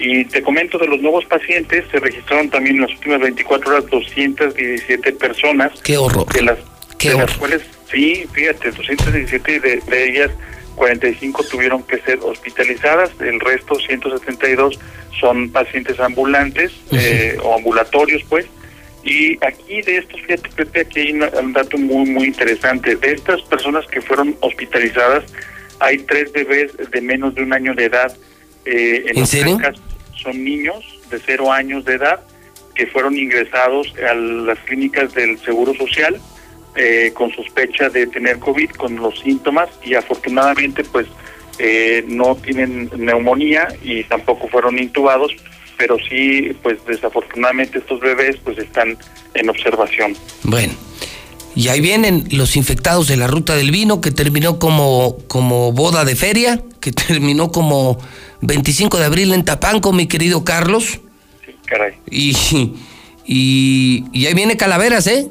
Y 0.01 0.24
te 0.26 0.43
comento 0.43 0.78
de 0.78 0.86
los 0.86 1.01
nuevos 1.01 1.24
pacientes, 1.24 1.84
se 1.91 1.99
registraron 1.99 2.49
también 2.51 2.76
en 2.76 2.82
las 2.82 2.93
últimas 2.93 3.20
24 3.20 3.70
horas 3.72 3.91
217 3.91 5.12
personas. 5.14 5.72
Qué 5.82 5.97
horror. 5.97 6.32
De 6.32 6.43
las, 6.43 6.59
Qué 6.99 7.11
de 7.11 7.18
las 7.18 7.36
cuales, 7.36 7.62
sí, 7.90 8.26
fíjate, 8.32 8.70
217 8.72 9.61
de, 9.61 9.76
de 9.76 10.05
ellas, 10.09 10.30
45 10.74 11.44
tuvieron 11.44 11.82
que 11.82 11.99
ser 12.01 12.18
hospitalizadas, 12.22 13.11
el 13.20 13.40
resto, 13.40 13.74
172, 13.74 14.78
son 15.20 15.51
pacientes 15.51 15.99
ambulantes 16.01 16.72
eh, 16.92 17.36
o 17.42 17.55
ambulatorios, 17.55 18.22
pues. 18.28 18.46
Y 19.05 19.34
aquí 19.44 19.82
de 19.82 19.99
estos, 19.99 20.20
fíjate, 20.22 20.49
Pepe, 20.51 20.80
aquí 20.80 21.01
hay 21.01 21.12
un 21.12 21.53
dato 21.53 21.78
muy, 21.78 22.09
muy 22.11 22.24
interesante. 22.26 22.96
De 22.96 23.12
estas 23.12 23.40
personas 23.42 23.86
que 23.86 24.01
fueron 24.01 24.36
hospitalizadas, 24.40 25.24
hay 25.80 25.99
tres 25.99 26.32
bebés 26.32 26.72
de 26.76 27.01
menos 27.01 27.34
de 27.34 27.42
un 27.42 27.53
año 27.53 27.74
de 27.74 27.86
edad. 27.86 28.16
Eh, 28.64 29.05
¿En 29.09 29.20
los 29.20 29.30
tres 29.30 29.42
serio? 29.42 29.59
casos 29.59 29.82
son 30.22 30.44
niños 30.44 30.84
de 31.11 31.20
cero 31.24 31.53
años 31.53 31.84
de 31.84 31.94
edad 31.94 32.20
que 32.74 32.86
fueron 32.86 33.16
ingresados 33.16 33.92
a 34.09 34.14
las 34.14 34.59
clínicas 34.61 35.14
del 35.14 35.38
Seguro 35.38 35.74
Social 35.74 36.20
eh, 36.81 37.11
con 37.12 37.35
sospecha 37.35 37.89
de 37.89 38.07
tener 38.07 38.39
COVID, 38.39 38.70
con 38.70 38.95
los 38.95 39.18
síntomas 39.18 39.68
y 39.85 39.95
afortunadamente 39.95 40.85
pues 40.85 41.09
eh, 41.59 42.05
no 42.07 42.37
tienen 42.37 42.89
neumonía 42.97 43.66
y 43.83 44.05
tampoco 44.05 44.47
fueron 44.47 44.79
intubados, 44.79 45.33
pero 45.76 45.97
sí 46.09 46.57
pues 46.62 46.79
desafortunadamente 46.87 47.79
estos 47.79 47.99
bebés 47.99 48.37
pues 48.45 48.59
están 48.59 48.97
en 49.35 49.51
observación. 49.51 50.16
Bueno. 50.45 50.72
Y 51.57 51.66
ahí 51.66 51.81
vienen 51.81 52.29
los 52.31 52.55
infectados 52.55 53.09
de 53.09 53.16
la 53.16 53.26
ruta 53.26 53.57
del 53.57 53.72
vino, 53.72 54.01
que 54.01 54.12
terminó 54.12 54.61
como, 54.61 55.16
como 55.26 55.72
boda 55.72 56.05
de 56.05 56.14
feria, 56.14 56.62
que 56.79 56.93
terminó 56.93 57.51
como 57.51 57.99
25 58.43 58.99
de 58.99 59.05
abril 59.05 59.33
en 59.33 59.45
Tapanco, 59.45 59.93
mi 59.93 60.07
querido 60.07 60.45
Carlos. 60.45 61.01
Sí, 61.45 61.57
caray. 61.66 61.95
Y, 62.09 62.37
y, 63.26 64.05
y 64.12 64.26
ahí 64.26 64.35
viene 64.35 64.57
Calaveras, 64.57 65.09
¿eh? 65.09 65.29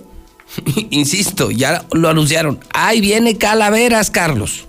Insisto, 0.89 1.52
ya 1.52 1.84
lo 1.91 2.10
anunciaron. 2.10 2.60
Ahí 2.74 3.02
viene 3.02 3.38
Calaveras, 3.38 4.12
Carlos. 4.12 4.68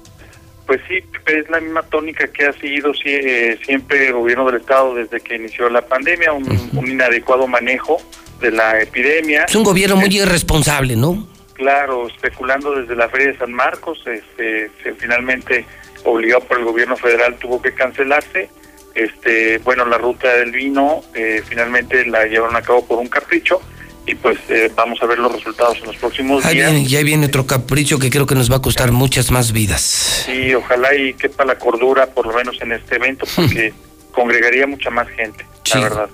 Pues 0.66 0.80
sí, 0.86 0.98
es 1.26 1.48
la 1.48 1.60
misma 1.60 1.82
tónica 1.82 2.28
que 2.28 2.44
ha 2.44 2.52
seguido 2.52 2.92
eh, 3.04 3.58
siempre 3.64 4.08
el 4.08 4.12
gobierno 4.12 4.44
del 4.46 4.60
Estado 4.60 4.94
desde 4.94 5.20
que 5.20 5.36
inició 5.36 5.70
la 5.70 5.80
pandemia, 5.82 6.32
un, 6.32 6.70
un 6.74 6.90
inadecuado 6.90 7.46
manejo 7.46 7.98
de 8.40 8.50
la 8.50 8.80
epidemia. 8.80 9.44
Es 9.44 9.54
un 9.54 9.64
gobierno 9.64 9.96
muy 9.96 10.14
irresponsable, 10.14 10.94
¿no? 10.94 11.26
Claro, 11.54 12.06
especulando 12.06 12.72
desde 12.72 12.94
la 12.94 13.08
Feria 13.08 13.28
de 13.28 13.38
San 13.38 13.52
Marcos, 13.52 13.98
este, 14.06 14.70
se 14.82 14.92
finalmente 14.94 15.64
obligado 16.04 16.44
por 16.44 16.58
el 16.58 16.64
gobierno 16.64 16.96
federal 16.96 17.36
tuvo 17.36 17.60
que 17.60 17.74
cancelarse. 17.74 18.48
Este, 18.94 19.58
bueno, 19.58 19.84
la 19.84 19.98
ruta 19.98 20.28
del 20.36 20.52
vino 20.52 21.02
eh, 21.14 21.42
finalmente 21.46 22.04
la 22.06 22.26
llevaron 22.26 22.56
a 22.56 22.62
cabo 22.62 22.86
por 22.86 22.98
un 22.98 23.08
capricho 23.08 23.60
y 24.08 24.14
pues 24.14 24.38
eh, 24.48 24.70
vamos 24.74 24.98
a 25.02 25.06
ver 25.06 25.18
los 25.18 25.30
resultados 25.32 25.78
en 25.78 25.86
los 25.86 25.96
próximos 25.96 26.44
Ahí 26.44 26.54
días. 26.56 26.72
viene, 26.72 26.88
ya 26.88 27.02
viene 27.02 27.26
otro 27.26 27.46
capricho 27.46 27.98
que 27.98 28.08
creo 28.10 28.26
que 28.26 28.34
nos 28.34 28.50
va 28.50 28.56
a 28.56 28.62
costar 28.62 28.90
muchas 28.90 29.30
más 29.30 29.52
vidas. 29.52 30.24
Sí, 30.26 30.54
ojalá 30.54 30.94
y 30.94 31.14
quepa 31.14 31.44
la 31.44 31.58
cordura 31.58 32.06
por 32.06 32.26
lo 32.26 32.32
menos 32.34 32.56
en 32.62 32.72
este 32.72 32.96
evento 32.96 33.26
porque 33.36 33.72
congregaría 34.12 34.66
mucha 34.66 34.90
más 34.90 35.08
gente, 35.08 35.46
Sí. 35.64 35.74
la 35.74 35.80
verdad. 35.80 36.08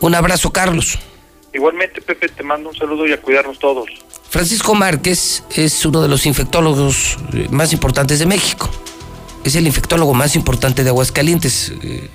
Un 0.00 0.14
abrazo, 0.14 0.50
Carlos. 0.52 0.98
Igualmente, 1.52 2.00
Pepe, 2.00 2.28
te 2.28 2.42
mando 2.42 2.70
un 2.70 2.74
saludo 2.76 3.06
y 3.06 3.12
a 3.12 3.20
cuidarnos 3.20 3.58
todos. 3.58 3.86
Francisco 4.28 4.74
Márquez 4.74 5.44
es 5.54 5.84
uno 5.86 6.02
de 6.02 6.08
los 6.08 6.26
infectólogos 6.26 7.16
eh, 7.34 7.46
más 7.50 7.72
importantes 7.72 8.18
de 8.18 8.26
México. 8.26 8.68
Es 9.44 9.54
el 9.54 9.66
infectólogo 9.66 10.14
más 10.14 10.34
importante 10.34 10.82
de 10.82 10.88
Aguascalientes. 10.90 11.72
eh, 11.82 12.08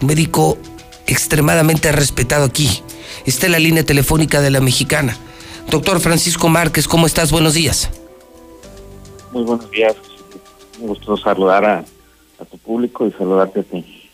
Un 0.00 0.08
médico 0.08 0.58
extremadamente 1.06 1.92
respetado 1.92 2.44
aquí. 2.44 2.82
Está 3.26 3.46
en 3.46 3.52
la 3.52 3.58
línea 3.58 3.84
telefónica 3.84 4.40
de 4.40 4.50
la 4.50 4.60
mexicana. 4.60 5.16
Doctor 5.70 6.00
Francisco 6.00 6.48
Márquez, 6.48 6.88
¿cómo 6.88 7.06
estás? 7.06 7.30
Buenos 7.30 7.54
días. 7.54 7.90
Muy 9.32 9.44
buenos 9.44 9.70
días. 9.70 9.94
Un 10.80 10.88
gusto 10.88 11.16
saludar 11.16 11.64
a, 11.64 11.84
a 12.38 12.44
tu 12.44 12.58
público 12.58 13.06
y 13.06 13.12
saludarte 13.12 13.60
a 13.60 13.62
ti. 13.62 14.10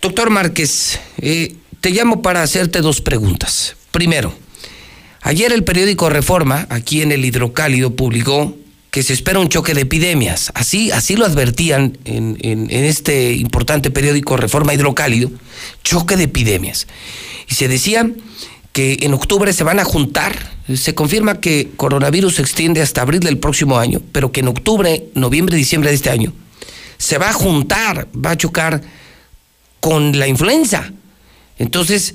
Doctor 0.00 0.30
Márquez, 0.30 1.00
eh, 1.18 1.56
te 1.80 1.90
llamo 1.90 2.22
para 2.22 2.42
hacerte 2.42 2.80
dos 2.80 3.00
preguntas. 3.00 3.76
Primero, 3.90 4.32
ayer 5.20 5.52
el 5.52 5.64
periódico 5.64 6.08
Reforma, 6.08 6.66
aquí 6.70 7.02
en 7.02 7.12
el 7.12 7.24
Hidrocálido, 7.24 7.94
publicó 7.94 8.56
que 8.92 9.02
se 9.02 9.14
espera 9.14 9.40
un 9.40 9.48
choque 9.48 9.72
de 9.72 9.80
epidemias. 9.80 10.52
Así, 10.54 10.90
así 10.90 11.16
lo 11.16 11.24
advertían 11.24 11.96
en, 12.04 12.36
en- 12.42 12.70
en 12.70 12.84
este 12.84 13.32
importante 13.32 13.90
periódico 13.90 14.36
Reforma 14.36 14.74
Hidrocálido, 14.74 15.30
choque 15.82 16.16
de 16.18 16.24
epidemias. 16.24 16.86
Y 17.48 17.54
se 17.54 17.68
decía 17.68 18.08
que 18.72 18.98
en 19.00 19.14
octubre 19.14 19.50
se 19.54 19.64
van 19.64 19.80
a 19.80 19.84
juntar, 19.84 20.52
se 20.74 20.94
confirma 20.94 21.40
que 21.40 21.70
coronavirus 21.76 22.34
se 22.34 22.42
extiende 22.42 22.82
hasta 22.82 23.00
abril 23.00 23.20
del 23.20 23.38
próximo 23.38 23.78
año, 23.78 24.02
pero 24.12 24.30
que 24.30 24.40
en 24.40 24.48
octubre, 24.48 25.04
noviembre, 25.14 25.56
diciembre 25.56 25.88
de 25.88 25.96
este 25.96 26.10
año, 26.10 26.34
se 26.98 27.16
va 27.16 27.30
a 27.30 27.32
juntar, 27.32 28.08
va 28.14 28.32
a 28.32 28.36
chocar 28.36 28.82
con 29.80 30.18
la 30.18 30.28
influenza. 30.28 30.92
Entonces, 31.58 32.14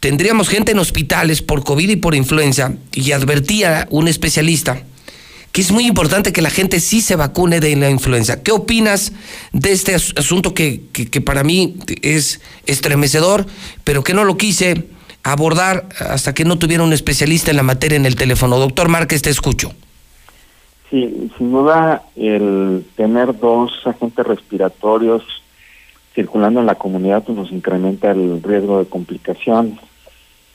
tendríamos 0.00 0.48
gente 0.48 0.72
en 0.72 0.80
hospitales 0.80 1.42
por 1.42 1.62
COVID 1.62 1.88
y 1.90 1.96
por 1.96 2.16
influenza, 2.16 2.72
y 2.92 3.12
advertía 3.12 3.86
un 3.90 4.08
especialista 4.08 4.82
que 5.52 5.60
es 5.62 5.72
muy 5.72 5.86
importante 5.86 6.32
que 6.32 6.42
la 6.42 6.50
gente 6.50 6.78
sí 6.80 7.00
se 7.00 7.16
vacune 7.16 7.60
de 7.60 7.74
la 7.76 7.90
influenza. 7.90 8.42
¿Qué 8.42 8.52
opinas 8.52 9.12
de 9.52 9.72
este 9.72 9.94
as- 9.94 10.12
asunto 10.16 10.54
que, 10.54 10.82
que- 10.92 11.06
que 11.06 11.20
para 11.20 11.42
mí 11.42 11.76
es 12.02 12.40
estremecedor, 12.66 13.46
pero 13.84 14.04
que 14.04 14.14
no 14.14 14.24
lo 14.24 14.36
quise 14.36 14.84
abordar 15.24 15.88
hasta 16.00 16.32
que 16.34 16.44
no 16.44 16.58
tuviera 16.58 16.82
un 16.84 16.92
especialista 16.92 17.50
en 17.50 17.56
la 17.56 17.62
materia 17.62 17.96
en 17.96 18.06
el 18.06 18.14
teléfono? 18.16 18.58
Doctor 18.58 18.88
Márquez, 18.88 19.22
te 19.22 19.30
escucho. 19.30 19.72
Sí, 20.90 21.30
sin 21.36 21.50
duda 21.52 22.02
el 22.16 22.84
tener 22.96 23.38
dos 23.38 23.72
agentes 23.84 24.26
respiratorios 24.26 25.22
circulando 26.14 26.60
en 26.60 26.66
la 26.66 26.76
comunidad 26.76 27.22
pues, 27.24 27.36
nos 27.36 27.52
incrementa 27.52 28.10
el 28.10 28.42
riesgo 28.42 28.78
de 28.78 28.88
complicación. 28.88 29.78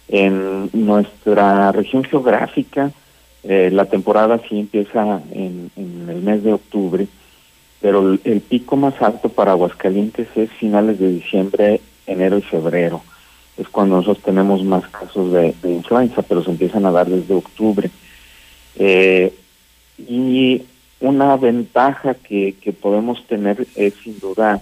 En 0.09 0.69
nuestra 0.73 1.71
región 1.71 2.03
geográfica, 2.03 2.91
eh, 3.43 3.69
la 3.71 3.85
temporada 3.85 4.39
sí 4.47 4.59
empieza 4.59 5.21
en, 5.31 5.69
el 5.75 6.21
mes 6.21 6.43
de 6.43 6.53
octubre, 6.53 7.07
pero 7.81 8.17
el, 8.23 8.41
pico 8.41 8.77
más 8.77 9.01
alto 9.01 9.29
para 9.29 9.51
Aguascalientes 9.51 10.27
es 10.35 10.49
finales 10.51 10.99
de 10.99 11.09
diciembre, 11.09 11.81
enero 12.07 12.37
y 12.37 12.41
febrero. 12.41 13.01
Es 13.57 13.67
cuando 13.67 13.97
nosotros 13.97 14.23
tenemos 14.23 14.63
más 14.63 14.87
casos 14.87 15.31
de, 15.33 15.53
influenza, 15.63 16.21
pero 16.21 16.43
se 16.43 16.51
empiezan 16.51 16.85
a 16.85 16.91
dar 16.91 17.07
desde 17.07 17.33
octubre. 17.33 17.89
Eh, 18.77 19.33
y 19.97 20.63
una 21.01 21.35
ventaja 21.35 22.13
que, 22.13 22.55
que 22.61 22.71
podemos 22.71 23.25
tener 23.27 23.67
es 23.75 23.93
sin 24.03 24.19
duda 24.19 24.61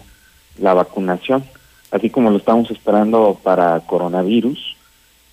la 0.59 0.73
vacunación. 0.73 1.43
Así 1.91 2.09
como 2.09 2.32
lo 2.32 2.38
estamos 2.38 2.71
esperando 2.71 3.38
para 3.43 3.79
coronavirus, 3.82 4.75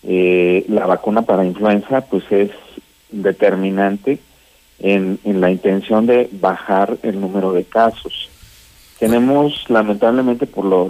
eh, 0.02 0.64
la 0.68 0.86
vacuna 0.86 1.22
para 1.22 1.44
influenza 1.44 2.02
pues 2.02 2.24
es 2.30 2.50
determinante 3.10 4.18
en, 4.80 5.18
la 5.24 5.50
intención 5.50 6.06
de 6.06 6.28
bajar 6.32 6.98
el 7.02 7.20
número 7.20 7.52
de 7.52 7.64
casos. 7.64 8.30
Tenemos 8.98 9.68
lamentablemente 9.68 10.46
por 10.46 10.64
lo, 10.64 10.88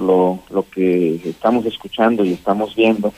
lo, 0.51 0.65
que 0.71 1.21
estamos 1.25 1.67
escuchando 1.67 2.25
y 2.25 2.33
estamos 2.33 2.75
viendo, 2.75 3.13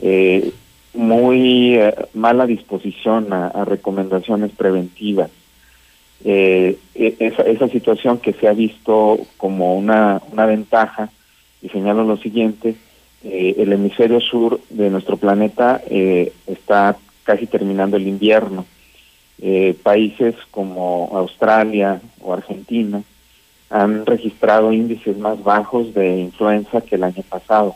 eh, 0.00 0.52
muy 0.94 1.74
eh, 1.74 1.94
mala 2.14 2.46
disposición 2.46 3.32
a, 3.32 3.64
recomendaciones 3.64 4.52
preventivas. 4.52 5.30
Eh, 6.24 6.78
e- 6.94 7.16
esa, 7.18 7.68
situación 7.68 8.18
que 8.18 8.32
se 8.32 8.48
ha 8.48 8.52
visto 8.52 9.18
como 9.36 9.76
una, 9.76 10.20
ventaja, 10.46 11.10
y 11.60 11.68
señalo 11.68 12.04
lo 12.04 12.16
siguiente, 12.16 12.76
el 13.22 13.72
hemisferio 13.72 14.20
sur 14.20 14.60
de 14.68 14.90
nuestro 14.90 15.16
planeta 15.16 15.80
eh, 15.88 16.30
está 16.46 16.98
casi 17.24 17.46
terminando 17.46 17.96
el 17.96 18.06
invierno. 18.06 18.64
Eh, 19.40 19.76
países 19.82 20.36
como 20.52 21.10
Australia 21.12 22.00
o 22.20 22.32
Argentina 22.32 23.02
han 23.68 24.06
registrado 24.06 24.72
índices 24.72 25.18
más 25.18 25.42
bajos 25.42 25.92
de 25.92 26.18
influenza 26.18 26.80
que 26.80 26.94
el 26.94 27.02
año 27.02 27.22
pasado 27.28 27.74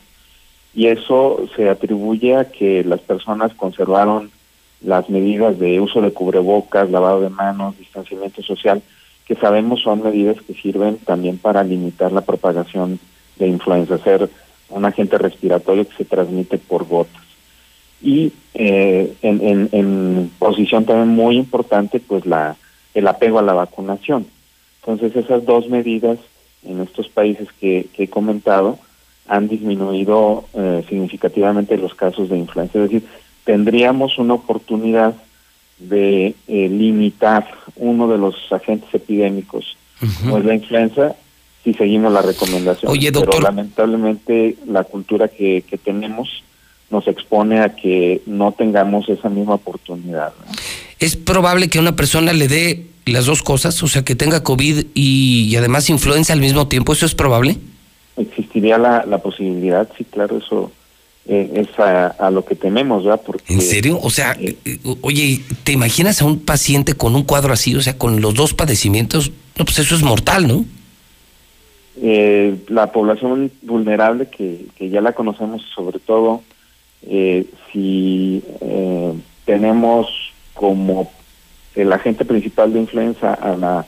y 0.75 0.87
eso 0.87 1.49
se 1.57 1.69
atribuye 1.69 2.37
a 2.37 2.51
que 2.51 2.85
las 2.85 3.01
personas 3.01 3.53
conservaron 3.55 4.31
las 4.81 5.11
medidas 5.11 5.59
de 5.59 5.81
uso 5.81 6.01
de 6.01 6.13
cubrebocas, 6.13 6.91
lavado 6.91 7.21
de 7.21 7.31
manos, 7.31 7.77
distanciamiento 7.79 8.43
social, 8.43 8.81
que 9.27 9.35
sabemos 9.35 9.83
son 9.83 10.03
medidas 10.03 10.41
que 10.41 10.55
sirven 10.55 10.99
también 10.99 11.39
para 11.39 11.65
limitar 11.65 12.13
la 12.13 12.21
propagación 12.21 13.01
de 13.39 13.49
influenza, 13.49 13.99
ser 13.99 14.31
un 14.69 14.85
agente 14.85 15.19
respiratorio 15.19 15.89
que 15.89 15.97
se 15.97 16.05
transmite 16.05 16.59
por 16.59 16.87
gotas. 16.87 17.23
Y 18.01 18.33
eh, 18.55 19.13
en, 19.23 19.41
en, 19.41 19.69
en 19.73 20.31
posición 20.39 20.85
también 20.85 21.09
muy 21.09 21.37
importante, 21.37 22.01
pues 22.01 22.27
la 22.27 22.57
el 22.95 23.07
apego 23.07 23.39
a 23.39 23.43
la 23.43 23.53
vacunación. 23.53 24.27
Entonces 24.81 25.15
esas 25.17 25.45
dos 25.45 25.69
medidas 25.69 26.19
en 26.65 26.81
estos 26.81 27.09
países 27.09 27.49
que, 27.61 27.87
que 27.93 28.05
he 28.05 28.09
comentado 28.09 28.79
han 29.29 29.49
disminuido 29.49 30.45
eh, 30.55 30.85
significativamente 30.89 31.77
los 31.77 31.95
casos 31.95 32.29
de 32.29 32.39
influenza. 32.39 32.79
Es 32.79 32.91
decir, 32.91 33.09
tendríamos 33.45 34.19
una 34.19 34.35
oportunidad 34.35 35.15
de 35.79 36.35
eh, 36.49 36.69
limitar 36.69 37.47
uno 37.77 38.09
de 38.09 38.19
los 38.19 38.35
agentes 38.51 38.93
epidémicos, 38.93 39.77
como 40.21 40.39
es 40.39 40.45
la 40.45 40.55
influenza, 40.55 41.15
si 41.63 41.75
seguimos 41.75 42.13
la 42.13 42.23
recomendación. 42.23 42.91
Oye, 42.91 43.13
Pero 43.13 43.41
lamentablemente 43.41 44.57
la 44.67 44.83
cultura 44.85 45.29
que, 45.29 45.63
que 45.63 45.79
tenemos 45.79 46.43
nos 46.91 47.07
expone 47.07 47.61
a 47.61 47.77
que 47.77 48.23
no 48.27 48.53
tengamos 48.53 49.09
esa 49.09 49.29
misma 49.29 49.55
oportunidad. 49.55 50.33
¿no? 50.39 50.53
¿Es 50.99 51.17
probable 51.17 51.69
que 51.69 51.79
una 51.79 51.97
persona 51.97 52.33
le 52.33 52.49
dé 52.49 52.87
las 53.07 53.27
dos 53.27 53.43
cosas? 53.43 53.83
O 53.83 53.89
sea, 53.89 54.05
que 54.05 54.15
tenga 54.15 54.43
COVID 54.43 54.87
y, 54.95 55.49
y 55.51 55.57
además 55.57 55.91
influenza 55.91 56.33
al 56.33 56.41
mismo 56.41 56.69
tiempo. 56.69 56.93
¿Eso 56.93 57.07
es 57.07 57.15
probable? 57.15 57.59
existiría 58.19 58.79
la, 58.79 59.05
la 59.07 59.19
posibilidad, 59.19 59.89
sí, 59.97 60.05
claro, 60.05 60.39
eso 60.39 60.73
eh, 61.27 61.51
es 61.55 61.79
a, 61.79 62.31
lo 62.31 62.45
que 62.45 62.55
tememos, 62.55 63.05
¿verdad? 63.05 63.23
Porque, 63.25 63.53
¿En 63.53 63.61
serio? 63.61 63.99
O 64.03 64.11
sea, 64.11 64.37
eh, 64.41 64.57
oye, 65.03 65.41
¿te 65.65 65.73
imaginas 65.73 66.21
a 66.21 66.25
un 66.25 66.41
paciente 66.41 66.95
con 66.95 67.15
un 67.15 67.23
cuadro 67.23 67.53
así, 67.53 67.75
o 67.75 67.81
sea, 67.81 67.97
con 67.97 68.21
los 68.21 68.35
dos 68.35 68.55
padecimientos? 68.55 69.31
No, 69.57 69.65
pues 69.65 69.79
eso 69.79 69.95
es 69.95 70.03
mortal, 70.03 70.49
¿no? 70.49 70.65
Eh, 72.01 72.57
la 72.69 72.93
población 72.93 73.51
vulnerable 73.63 74.29
que, 74.29 74.67
que 74.77 74.89
ya 74.89 75.01
la 75.01 75.13
conocemos 75.13 75.63
sobre 75.75 75.99
todo 75.99 76.43
eh, 77.07 77.47
si 77.73 78.43
eh, 78.61 79.13
tenemos 79.45 80.09
como 80.55 81.11
el 81.75 81.93
agente 81.93 82.25
principal 82.25 82.73
de 82.73 82.81
influenza 82.81 83.35
a 83.35 83.57
la 83.57 83.87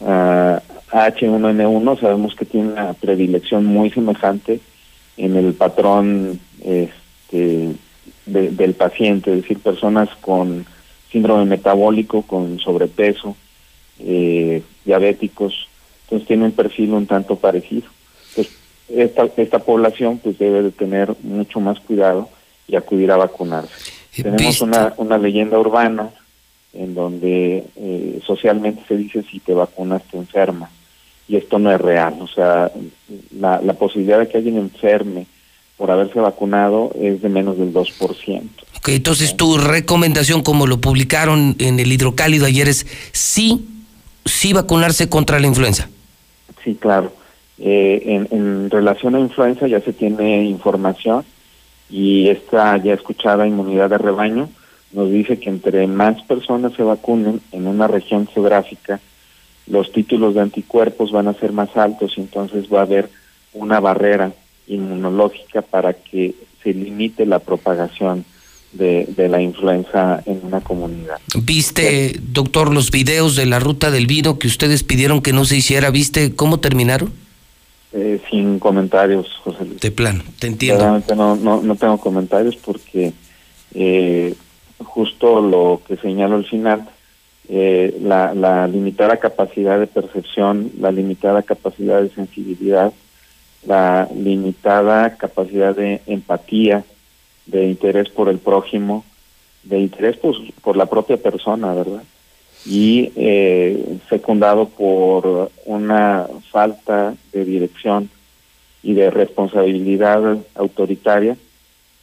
H1N1 0.00 2.00
sabemos 2.00 2.34
que 2.34 2.44
tiene 2.44 2.72
una 2.72 2.94
predilección 2.94 3.66
muy 3.66 3.90
semejante 3.90 4.60
en 5.16 5.36
el 5.36 5.52
patrón 5.52 6.40
este, 6.64 7.74
del 8.26 8.74
paciente, 8.74 9.30
es 9.30 9.42
decir, 9.42 9.60
personas 9.60 10.08
con 10.22 10.64
síndrome 11.12 11.44
metabólico, 11.44 12.22
con 12.22 12.58
sobrepeso, 12.58 13.36
diabéticos, 14.84 15.68
entonces 16.10 16.26
tiene 16.26 16.46
un 16.46 16.52
perfil 16.52 16.92
un 16.94 17.06
tanto 17.06 17.36
parecido. 17.36 17.86
Entonces, 18.30 18.52
esta, 18.88 19.28
esta 19.36 19.60
población 19.60 20.18
pues 20.18 20.36
debe 20.38 20.62
de 20.62 20.72
tener 20.72 21.14
mucho 21.22 21.60
más 21.60 21.78
cuidado 21.78 22.28
y 22.70 22.76
acudir 22.76 23.10
a 23.10 23.16
vacunarse. 23.16 23.92
Tenemos 24.14 24.60
una, 24.60 24.94
una 24.96 25.18
leyenda 25.18 25.58
urbana 25.58 26.10
en 26.72 26.94
donde 26.94 27.64
eh, 27.76 28.20
socialmente 28.24 28.82
se 28.86 28.96
dice 28.96 29.24
si 29.30 29.40
te 29.40 29.54
vacunas 29.54 30.02
te 30.10 30.16
enfermas 30.16 30.70
y 31.28 31.36
esto 31.36 31.58
no 31.58 31.72
es 31.72 31.80
real, 31.80 32.16
o 32.20 32.26
sea, 32.26 32.70
la, 33.38 33.60
la 33.62 33.74
posibilidad 33.74 34.18
de 34.18 34.28
que 34.28 34.38
alguien 34.38 34.56
enferme 34.56 35.26
por 35.76 35.90
haberse 35.90 36.18
vacunado 36.20 36.92
es 37.00 37.22
de 37.22 37.28
menos 37.28 37.56
del 37.56 37.72
2%. 37.72 38.42
Ok, 38.76 38.88
entonces 38.88 39.36
tu 39.36 39.56
recomendación, 39.56 40.42
como 40.42 40.66
lo 40.66 40.80
publicaron 40.80 41.54
en 41.58 41.78
el 41.78 41.92
hidrocálido 41.92 42.46
ayer, 42.46 42.68
es 42.68 42.86
sí, 43.12 43.66
sí 44.24 44.52
vacunarse 44.52 45.08
contra 45.08 45.38
la 45.38 45.46
influenza. 45.46 45.88
Sí, 46.64 46.76
claro. 46.78 47.12
Eh, 47.58 48.26
en, 48.30 48.70
relación 48.70 49.14
a 49.14 49.20
influenza 49.20 49.66
ya 49.66 49.80
se 49.80 49.92
tiene 49.92 50.44
información 50.44 51.24
y 51.90 52.28
esta 52.28 52.76
ya 52.76 52.94
escuchada 52.94 53.46
inmunidad 53.46 53.90
de 53.90 53.98
rebaño 53.98 54.48
nos 54.92 55.10
dice 55.10 55.38
que 55.38 55.50
entre 55.50 55.86
más 55.86 56.22
personas 56.22 56.72
se 56.74 56.82
vacunen 56.82 57.40
en 57.52 57.66
una 57.66 57.86
región 57.86 58.26
geográfica, 58.26 59.00
los 59.66 59.92
títulos 59.92 60.34
de 60.34 60.40
anticuerpos 60.40 61.12
van 61.12 61.28
a 61.28 61.34
ser 61.34 61.52
más 61.52 61.76
altos 61.76 62.14
y 62.16 62.20
entonces 62.22 62.66
va 62.72 62.80
a 62.80 62.82
haber 62.82 63.08
una 63.52 63.78
barrera 63.80 64.32
inmunológica 64.66 65.62
para 65.62 65.92
que 65.92 66.34
se 66.62 66.72
limite 66.72 67.24
la 67.26 67.38
propagación 67.38 68.24
de, 68.72 69.06
de, 69.16 69.28
la 69.28 69.40
influenza 69.40 70.22
en 70.26 70.40
una 70.44 70.60
comunidad. 70.60 71.18
¿Viste, 71.42 72.16
doctor, 72.20 72.72
los 72.72 72.92
videos 72.92 73.34
de 73.34 73.46
la 73.46 73.58
ruta 73.58 73.90
del 73.90 74.06
vino 74.06 74.38
que 74.38 74.46
ustedes 74.46 74.84
pidieron 74.84 75.22
que 75.22 75.32
no 75.32 75.44
se 75.44 75.56
hiciera? 75.56 75.90
¿Viste 75.90 76.36
cómo 76.36 76.60
terminaron? 76.60 77.12
Eh, 77.92 78.20
sin 78.30 78.60
comentarios, 78.60 79.26
José 79.42 79.64
Luis. 79.64 79.80
De 79.80 79.90
plano, 79.90 80.22
te 80.38 80.46
entiendo. 80.46 80.80
Realmente 80.80 81.16
no, 81.16 81.34
no, 81.34 81.60
no 81.60 81.74
tengo 81.74 81.98
comentarios 81.98 82.56
porque 82.56 83.12
eh, 83.74 84.34
justo 84.78 85.40
lo 85.40 85.82
que 85.86 85.96
señalo 85.96 86.36
al 86.36 86.44
final, 86.44 86.88
eh, 87.48 87.98
la, 88.00 88.32
la 88.32 88.68
limitada 88.68 89.16
capacidad 89.16 89.80
de 89.80 89.88
percepción, 89.88 90.70
la 90.78 90.92
limitada 90.92 91.42
capacidad 91.42 92.00
de 92.00 92.10
sensibilidad, 92.10 92.92
la 93.66 94.08
limitada 94.14 95.16
capacidad 95.16 95.74
de 95.74 96.00
empatía, 96.06 96.84
de 97.46 97.64
interés 97.66 98.08
por 98.08 98.28
el 98.28 98.38
prójimo, 98.38 99.04
de 99.64 99.80
interés 99.80 100.16
pues, 100.16 100.36
por 100.62 100.76
la 100.76 100.86
propia 100.86 101.16
persona, 101.16 101.74
¿verdad? 101.74 102.02
Y 102.66 103.12
eh, 103.16 103.98
secundado 104.08 104.68
por 104.68 105.50
una 105.64 106.26
falta 106.50 107.14
de 107.32 107.44
dirección 107.44 108.10
y 108.82 108.94
de 108.94 109.10
responsabilidad 109.10 110.38
autoritaria, 110.54 111.36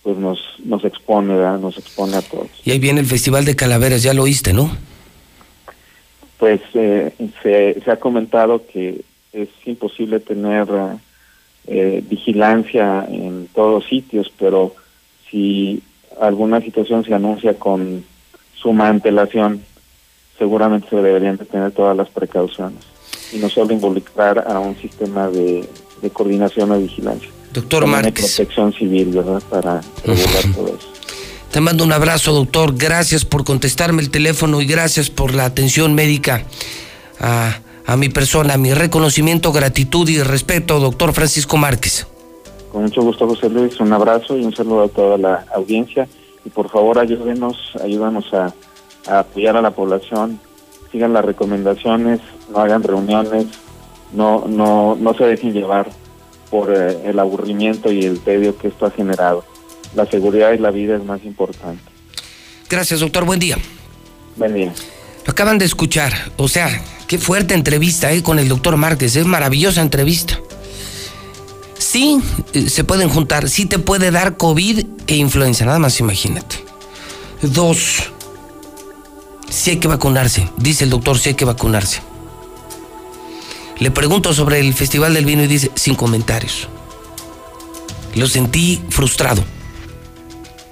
pues 0.04 0.18
nos, 0.18 0.40
nos 0.64 0.84
expone, 0.84 1.36
¿verdad? 1.36 1.60
Nos 1.60 1.78
expone 1.78 2.18
a 2.18 2.22
todos. 2.22 2.50
Y 2.64 2.72
ahí 2.72 2.80
viene 2.80 3.02
el 3.02 3.06
Festival 3.06 3.46
de 3.46 3.56
Calaveras, 3.56 4.04
ya 4.04 4.14
lo 4.14 4.24
oíste, 4.24 4.54
¿no? 4.54 4.72
Pues 6.38 6.62
eh, 6.74 7.12
se, 7.44 7.82
se 7.84 7.92
ha 7.92 7.98
comentado 7.98 8.66
que 8.68 9.02
es 9.34 9.50
imposible 9.66 10.20
tener 10.20 10.68
eh, 11.68 12.02
vigilancia 12.10 13.06
en 13.10 13.50
todos 13.54 13.86
sitios, 13.88 14.32
pero 14.40 14.74
si 15.30 15.84
alguna 16.20 16.62
situación 16.62 17.04
se 17.04 17.14
anuncia 17.14 17.56
con 17.56 18.06
suma 18.56 18.88
antelación, 18.88 19.62
seguramente 20.38 20.90
se 20.90 20.96
deberían 20.98 21.38
de 21.38 21.46
tener 21.46 21.72
todas 21.72 21.96
las 21.96 22.10
precauciones 22.10 22.84
y 23.32 23.38
no 23.38 23.50
solo 23.50 23.74
involucrar 23.74 24.46
a 24.48 24.60
un 24.60 24.76
sistema 24.78 25.28
de, 25.28 25.68
coordinación 26.14 26.72
o 26.72 26.80
vigilancia. 26.80 27.30
Doctor 27.54 27.86
Márquez. 27.88 28.36
protección 28.36 28.74
civil, 28.74 29.10
¿verdad? 29.10 29.42
Para 29.50 29.82
regular 30.06 30.44
todo 30.56 30.68
eso. 30.68 30.88
Te 31.52 31.62
mando 31.62 31.84
un 31.84 31.92
abrazo, 31.92 32.34
doctor. 32.34 32.76
Gracias 32.78 33.26
por 33.26 33.44
contestarme 33.44 34.02
el 34.02 34.12
teléfono 34.12 34.62
y 34.62 34.66
gracias 34.66 35.10
por 35.10 35.34
la 35.34 35.46
atención 35.46 35.96
médica 35.96 36.44
a, 37.20 37.60
a 37.86 37.98
mi 37.98 38.10
persona. 38.10 38.58
Mi 38.58 38.74
reconocimiento, 38.74 39.52
gratitud 39.52 40.08
y 40.10 40.22
respeto, 40.22 40.80
doctor 40.80 41.14
Francisco 41.14 41.58
Márquez. 41.58 42.06
Con 42.72 42.84
mucho 42.84 43.02
gusto, 43.02 43.28
José 43.28 43.50
Luis. 43.50 43.80
Un 43.80 43.92
abrazo 43.94 44.38
y 44.38 44.46
un 44.46 44.54
saludo 44.54 44.84
a 44.84 44.88
toda 44.90 45.18
la 45.18 45.46
audiencia. 45.56 46.08
Y 46.46 46.50
por 46.50 46.70
favor, 46.70 47.00
ayúdenos, 47.00 47.58
ayúdanos 47.82 48.32
a, 48.34 48.54
apoyar 49.08 49.58
a 49.58 49.62
la 49.62 49.72
población. 49.72 50.40
Sigan 50.92 51.14
las 51.14 51.26
recomendaciones, 51.26 52.22
no 52.50 52.60
hagan 52.60 52.84
reuniones, 52.84 53.48
no, 54.14 54.46
no, 54.48 54.96
no 54.96 55.14
se 55.14 55.26
dejen 55.26 55.54
llevar 55.54 55.90
por 56.50 56.74
eh, 56.74 57.10
el 57.10 57.20
aburrimiento 57.20 57.92
y 57.92 58.06
el 58.06 58.20
tedio 58.22 58.58
que 58.58 58.70
esto 58.70 58.86
ha 58.86 58.92
generado. 58.92 59.44
La 59.96 60.06
seguridad 60.06 60.54
y 60.54 60.58
la 60.58 60.72
vida 60.72 60.96
es 60.96 61.04
más 61.04 61.24
importante. 61.26 61.84
Gracias, 62.70 63.00
doctor. 63.00 63.26
Buen 63.26 63.40
día. 63.40 63.58
Buen 64.36 64.54
día. 64.54 64.74
Lo 65.26 65.32
acaban 65.32 65.58
de 65.58 65.66
escuchar. 65.66 66.14
O 66.38 66.48
sea, 66.48 66.70
qué 67.08 67.18
fuerte 67.18 67.54
entrevista 67.54 68.12
eh, 68.12 68.24
con 68.24 68.40
el 68.40 68.48
doctor 68.48 68.78
Márquez. 68.78 69.16
Es 69.16 69.26
maravillosa 69.26 69.82
entrevista 69.82 70.40
sí 71.88 72.22
eh, 72.54 72.70
se 72.70 72.84
pueden 72.84 73.10
juntar, 73.10 73.50
sí 73.50 73.66
te 73.66 73.80
puede 73.80 74.12
dar 74.12 74.38
COVID 74.38 74.86
e 75.08 75.16
influenza, 75.16 75.66
nada 75.66 75.80
más 75.80 76.00
imagínate. 76.00 76.58
Dos, 77.42 78.12
sí 79.50 79.72
hay 79.72 79.78
que 79.78 79.88
vacunarse, 79.88 80.50
dice 80.58 80.84
el 80.84 80.90
doctor, 80.90 81.18
sí 81.20 81.30
hay 81.30 81.36
que 81.36 81.46
vacunarse. 81.46 82.02
Le 83.80 83.92
pregunto 83.92 84.34
sobre 84.34 84.60
el 84.60 84.74
Festival 84.74 85.14
del 85.14 85.26
Vino 85.26 85.44
y 85.44 85.48
dice, 85.48 85.72
sin 85.76 85.96
comentarios. 85.96 86.68
Lo 88.16 88.28
sentí 88.28 88.82
frustrado. 88.90 89.44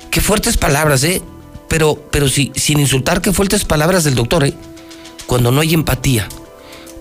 Qué 0.09 0.21
fuertes 0.21 0.57
palabras, 0.57 1.03
¿eh? 1.03 1.21
Pero, 1.67 1.95
pero 2.11 2.27
sí, 2.27 2.51
sin 2.55 2.79
insultar, 2.79 3.21
qué 3.21 3.31
fuertes 3.31 3.65
palabras 3.65 4.03
del 4.03 4.15
doctor, 4.15 4.43
¿eh? 4.45 4.55
Cuando 5.27 5.51
no 5.51 5.61
hay 5.61 5.73
empatía, 5.73 6.27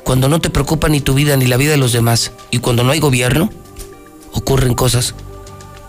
cuando 0.03 0.29
no 0.29 0.41
te 0.41 0.51
preocupa 0.51 0.89
ni 0.89 1.01
tu 1.01 1.15
vida 1.15 1.37
ni 1.37 1.47
la 1.47 1.57
vida 1.57 1.71
de 1.71 1.79
los 1.79 1.93
demás, 1.93 2.33
y 2.51 2.59
cuando 2.59 2.85
no 2.85 2.93
hay 2.93 3.01
gobierno, 3.01 3.51
ocurren 4.33 4.75
cosas 4.75 5.15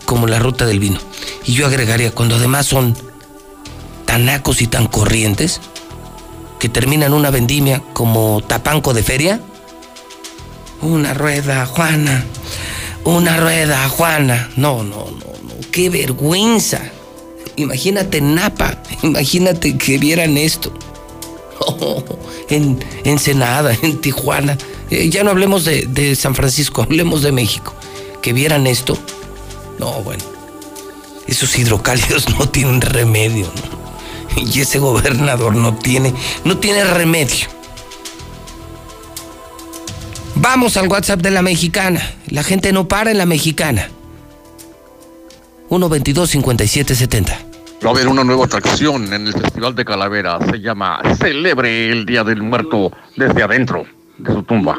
como 0.06 0.26
la 0.26 0.38
ruta 0.38 0.64
del 0.64 0.80
vino. 0.80 0.98
Y 1.44 1.52
yo 1.52 1.66
agregaría, 1.66 2.10
cuando 2.10 2.36
además 2.36 2.66
son 2.66 2.96
tan 4.06 4.24
nacos 4.24 4.62
y 4.62 4.66
tan 4.66 4.86
corrientes, 4.86 5.60
que 6.58 6.68
terminan 6.68 7.12
una 7.12 7.30
vendimia 7.30 7.82
como 7.92 8.42
tapanco 8.46 8.94
de 8.94 9.02
feria. 9.02 9.40
Una 10.82 11.14
rueda, 11.14 11.66
Juana. 11.66 12.24
Una 13.04 13.36
rueda, 13.36 13.88
Juana. 13.88 14.50
No, 14.56 14.82
no, 14.82 15.06
no, 15.10 15.32
no. 15.42 15.54
Qué 15.70 15.90
vergüenza. 15.90 16.80
Imagínate 17.56 18.20
Napa. 18.20 18.82
Imagínate 19.02 19.78
que 19.78 19.98
vieran 19.98 20.36
esto. 20.36 20.72
en 22.48 22.84
Ensenada, 23.04 23.76
en 23.82 24.00
Tijuana. 24.00 24.58
Eh, 24.90 25.08
ya 25.10 25.24
no 25.24 25.30
hablemos 25.30 25.64
de, 25.64 25.86
de 25.86 26.14
San 26.14 26.34
Francisco, 26.34 26.82
hablemos 26.82 27.22
de 27.22 27.32
México 27.32 27.74
que 28.26 28.32
vieran 28.32 28.66
esto, 28.66 28.98
no, 29.78 30.02
bueno, 30.02 30.24
esos 31.28 31.56
hidrocálidos 31.56 32.28
no 32.36 32.48
tienen 32.48 32.80
remedio, 32.80 33.46
Y 34.54 34.60
ese 34.60 34.78
gobernador 34.78 35.54
no 35.54 35.76
tiene, 35.76 36.14
no 36.44 36.58
tiene 36.58 36.84
remedio. 36.84 37.48
Vamos 40.36 40.76
al 40.76 40.88
WhatsApp 40.88 41.20
de 41.20 41.30
la 41.30 41.42
mexicana. 41.42 42.00
La 42.28 42.42
gente 42.42 42.72
no 42.72 42.86
para 42.86 43.10
en 43.10 43.18
la 43.18 43.26
mexicana. 43.26 43.90
122-5770. 45.70 47.26
Va 47.84 47.90
a 47.90 47.92
haber 47.92 48.08
una 48.08 48.22
nueva 48.22 48.44
atracción 48.44 49.12
en 49.12 49.26
el 49.26 49.32
Festival 49.32 49.74
de 49.74 49.84
Calavera. 49.84 50.38
Se 50.50 50.60
llama 50.60 51.00
Celebre 51.18 51.90
el 51.90 52.06
Día 52.06 52.22
del 52.22 52.42
Muerto 52.42 52.92
desde 53.16 53.42
adentro 53.42 53.86
de 54.18 54.32
su 54.32 54.42
tumba. 54.42 54.78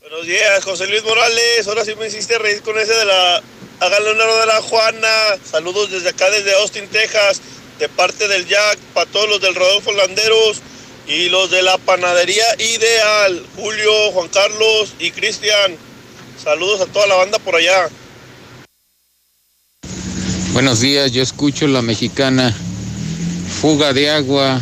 Buenos 0.00 0.26
días, 0.26 0.64
José 0.64 0.88
Luis 0.88 1.04
Morales. 1.04 1.68
Ahora 1.68 1.84
sí 1.84 1.92
me 1.98 2.06
hiciste 2.06 2.38
reír 2.38 2.62
con 2.62 2.78
ese 2.78 2.94
de 2.94 3.04
la 3.04 3.42
háganle 3.80 4.12
un 4.12 4.18
de 4.18 4.46
la 4.46 4.62
Juana. 4.62 5.08
Saludos 5.44 5.90
desde 5.90 6.10
acá, 6.10 6.30
desde 6.30 6.54
Austin, 6.54 6.86
Texas, 6.88 7.40
de 7.78 7.88
parte 7.88 8.28
del 8.28 8.46
Jack, 8.46 8.78
para 8.94 9.10
todos 9.10 9.28
los 9.28 9.40
del 9.40 9.54
Rodolfo 9.54 9.92
Landeros 9.92 10.60
y 11.06 11.28
los 11.28 11.50
de 11.50 11.62
la 11.62 11.78
Panadería 11.78 12.44
Ideal, 12.58 13.46
Julio, 13.56 13.92
Juan 14.12 14.28
Carlos 14.28 14.94
y 14.98 15.10
Cristian. 15.10 15.76
Saludos 16.42 16.80
a 16.80 16.86
toda 16.86 17.06
la 17.06 17.14
banda 17.16 17.38
por 17.38 17.56
allá. 17.56 17.88
Buenos 20.52 20.80
días, 20.80 21.12
yo 21.12 21.22
escucho 21.22 21.66
la 21.68 21.82
mexicana. 21.82 22.54
Fuga 23.60 23.92
de 23.92 24.10
agua 24.10 24.60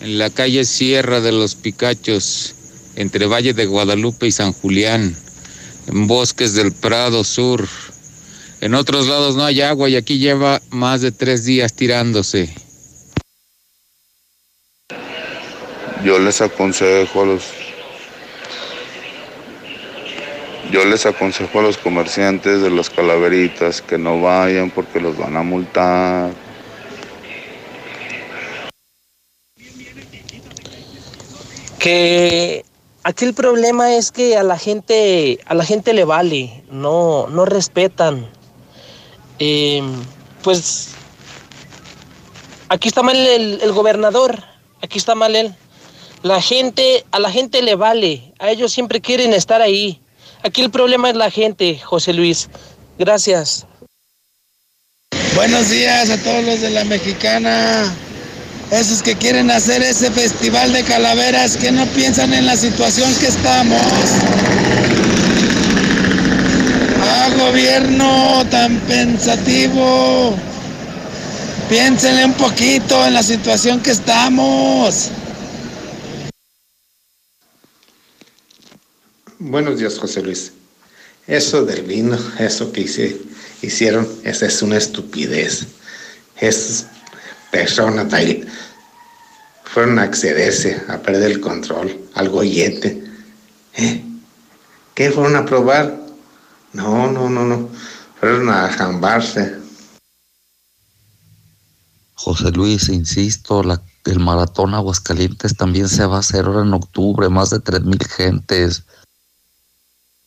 en 0.00 0.18
la 0.18 0.30
calle 0.30 0.64
Sierra 0.64 1.20
de 1.20 1.32
los 1.32 1.54
Picachos, 1.54 2.54
entre 2.96 3.26
Valle 3.26 3.52
de 3.52 3.66
Guadalupe 3.66 4.26
y 4.26 4.32
San 4.32 4.52
Julián, 4.52 5.16
en 5.86 6.06
bosques 6.06 6.54
del 6.54 6.72
Prado 6.72 7.24
Sur. 7.24 7.66
En 8.60 8.74
otros 8.74 9.06
lados 9.06 9.36
no 9.36 9.44
hay 9.44 9.60
agua 9.60 9.88
y 9.88 9.96
aquí 9.96 10.18
lleva 10.18 10.62
más 10.70 11.02
de 11.02 11.12
tres 11.12 11.44
días 11.44 11.74
tirándose. 11.74 12.54
Yo 16.04 16.18
les 16.18 16.40
aconsejo 16.40 17.22
a 17.22 17.26
los 17.26 17.42
yo 20.70 20.84
les 20.84 21.06
aconsejo 21.06 21.60
a 21.60 21.62
los 21.62 21.78
comerciantes 21.78 22.60
de 22.60 22.70
las 22.70 22.90
calaveritas 22.90 23.82
que 23.82 23.98
no 23.98 24.20
vayan 24.20 24.70
porque 24.70 25.00
los 25.00 25.16
van 25.16 25.36
a 25.36 25.42
multar. 25.42 26.30
Que 31.78 32.64
aquí 33.04 33.24
el 33.24 33.34
problema 33.34 33.94
es 33.94 34.10
que 34.10 34.36
a 34.36 34.42
la 34.42 34.58
gente, 34.58 35.38
a 35.46 35.54
la 35.54 35.64
gente 35.64 35.92
le 35.92 36.04
vale, 36.04 36.64
no, 36.70 37.28
no 37.28 37.44
respetan. 37.44 38.35
Eh, 39.38 39.82
pues 40.42 40.88
aquí 42.68 42.88
está 42.88 43.02
mal 43.02 43.16
el, 43.16 43.60
el 43.62 43.72
gobernador, 43.72 44.42
aquí 44.82 44.98
está 44.98 45.14
mal 45.14 45.36
él. 45.36 45.54
La 46.22 46.40
gente, 46.40 47.04
a 47.12 47.18
la 47.18 47.30
gente 47.30 47.62
le 47.62 47.74
vale, 47.74 48.32
a 48.38 48.50
ellos 48.50 48.72
siempre 48.72 49.00
quieren 49.00 49.32
estar 49.32 49.62
ahí. 49.62 50.00
Aquí 50.42 50.62
el 50.62 50.70
problema 50.70 51.10
es 51.10 51.16
la 51.16 51.30
gente, 51.30 51.78
José 51.78 52.12
Luis. 52.12 52.48
Gracias. 52.98 53.66
Buenos 55.34 55.68
días 55.68 56.08
a 56.08 56.16
todos 56.22 56.44
los 56.44 56.60
de 56.60 56.70
la 56.70 56.84
mexicana. 56.84 57.94
Esos 58.70 59.02
que 59.02 59.14
quieren 59.14 59.50
hacer 59.50 59.82
ese 59.82 60.10
festival 60.10 60.72
de 60.72 60.82
calaveras, 60.82 61.56
que 61.56 61.70
no 61.70 61.86
piensan 61.86 62.32
en 62.32 62.46
la 62.46 62.56
situación 62.56 63.14
que 63.16 63.26
estamos. 63.26 63.80
Gobierno 67.46 68.44
tan 68.50 68.76
pensativo. 68.88 70.36
Piénsenle 71.68 72.24
un 72.24 72.34
poquito 72.34 73.06
en 73.06 73.14
la 73.14 73.22
situación 73.22 73.80
que 73.80 73.92
estamos. 73.92 75.12
Buenos 79.38 79.78
días, 79.78 79.96
José 79.96 80.22
Luis. 80.22 80.54
Eso 81.28 81.64
del 81.64 81.82
vino, 81.82 82.18
eso 82.40 82.72
que 82.72 82.80
hicieron, 83.62 84.08
esa 84.24 84.46
es 84.46 84.60
una 84.62 84.78
estupidez. 84.78 85.66
Es 86.40 86.86
personas 87.52 88.08
fueron 89.62 90.00
a 90.00 90.02
accederse, 90.02 90.82
a 90.88 90.98
perder 90.98 91.30
el 91.30 91.40
control, 91.40 91.96
al 92.14 92.28
gollete. 92.28 93.04
¿Eh? 93.76 94.02
¿Qué 94.94 95.12
fueron 95.12 95.36
a 95.36 95.44
probar? 95.44 96.05
No, 96.76 97.10
no, 97.10 97.30
no, 97.30 97.44
no. 97.44 97.70
Fueron 98.20 98.50
a 98.50 98.68
jambarse. 98.68 99.54
José 102.14 102.50
Luis, 102.50 102.88
insisto, 102.88 103.62
la, 103.62 103.80
el 104.04 104.20
maratón 104.20 104.74
Aguascalientes 104.74 105.56
también 105.56 105.88
se 105.88 106.04
va 106.04 106.16
a 106.16 106.20
hacer 106.20 106.44
ahora 106.44 106.62
en 106.62 106.74
octubre, 106.74 107.28
más 107.30 107.50
de 107.50 107.60
tres 107.60 107.82
mil 107.82 107.98
gentes. 108.04 108.84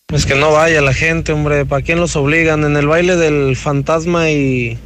Pues 0.07 0.25
que 0.25 0.33
no 0.33 0.51
vaya 0.51 0.81
la 0.81 0.93
gente, 0.93 1.33
hombre. 1.33 1.65
¿Para 1.65 1.83
quién 1.83 1.99
los 1.99 2.15
obligan? 2.15 2.63
En 2.63 2.75
el 2.77 2.87
baile 2.87 3.15
del 3.15 3.55
fantasma 3.55 4.31
y, 4.31 4.79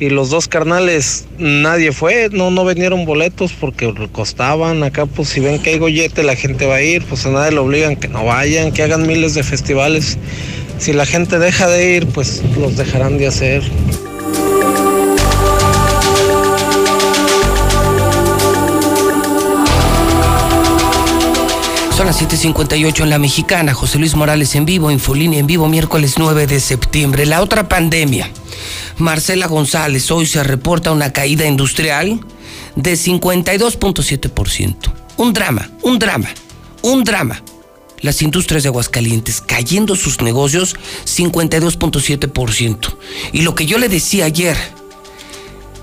y 0.00 0.08
los 0.10 0.30
dos 0.30 0.48
carnales 0.48 1.26
nadie 1.38 1.92
fue. 1.92 2.28
No, 2.32 2.50
no 2.50 2.64
vinieron 2.64 3.04
boletos 3.04 3.52
porque 3.52 3.94
costaban. 4.10 4.82
Acá, 4.82 5.06
pues 5.06 5.28
si 5.28 5.38
ven 5.38 5.62
que 5.62 5.70
hay 5.70 5.78
gollete, 5.78 6.24
la 6.24 6.34
gente 6.34 6.66
va 6.66 6.76
a 6.76 6.82
ir. 6.82 7.04
Pues 7.04 7.24
a 7.24 7.30
nadie 7.30 7.52
lo 7.52 7.62
obligan 7.62 7.94
que 7.94 8.08
no 8.08 8.24
vayan, 8.24 8.72
que 8.72 8.82
hagan 8.82 9.06
miles 9.06 9.34
de 9.34 9.44
festivales. 9.44 10.18
Si 10.78 10.92
la 10.92 11.06
gente 11.06 11.38
deja 11.38 11.66
de 11.66 11.96
ir, 11.96 12.06
pues 12.06 12.42
los 12.56 12.76
dejarán 12.76 13.18
de 13.18 13.26
hacer. 13.26 13.62
Son 21.96 22.06
las 22.06 22.20
7:58 22.22 23.02
en 23.02 23.10
la 23.10 23.18
mexicana. 23.18 23.74
José 23.74 23.98
Luis 23.98 24.14
Morales 24.14 24.54
en 24.54 24.64
vivo, 24.64 24.92
Infolínea 24.92 25.40
en 25.40 25.48
vivo, 25.48 25.68
miércoles 25.68 26.14
9 26.16 26.46
de 26.46 26.60
septiembre. 26.60 27.26
La 27.26 27.42
otra 27.42 27.68
pandemia. 27.68 28.30
Marcela 28.98 29.48
González, 29.48 30.08
hoy 30.12 30.26
se 30.26 30.44
reporta 30.44 30.92
una 30.92 31.12
caída 31.12 31.44
industrial 31.44 32.20
de 32.76 32.94
52.7%. 32.94 34.92
Un 35.16 35.32
drama, 35.32 35.70
un 35.82 35.98
drama, 35.98 36.28
un 36.82 37.02
drama. 37.02 37.42
Las 38.00 38.22
industrias 38.22 38.62
de 38.62 38.68
Aguascalientes 38.68 39.40
cayendo 39.40 39.96
sus 39.96 40.20
negocios 40.20 40.76
52.7%. 41.04 42.96
Y 43.32 43.42
lo 43.42 43.54
que 43.54 43.66
yo 43.66 43.78
le 43.78 43.88
decía 43.88 44.24
ayer, 44.24 44.56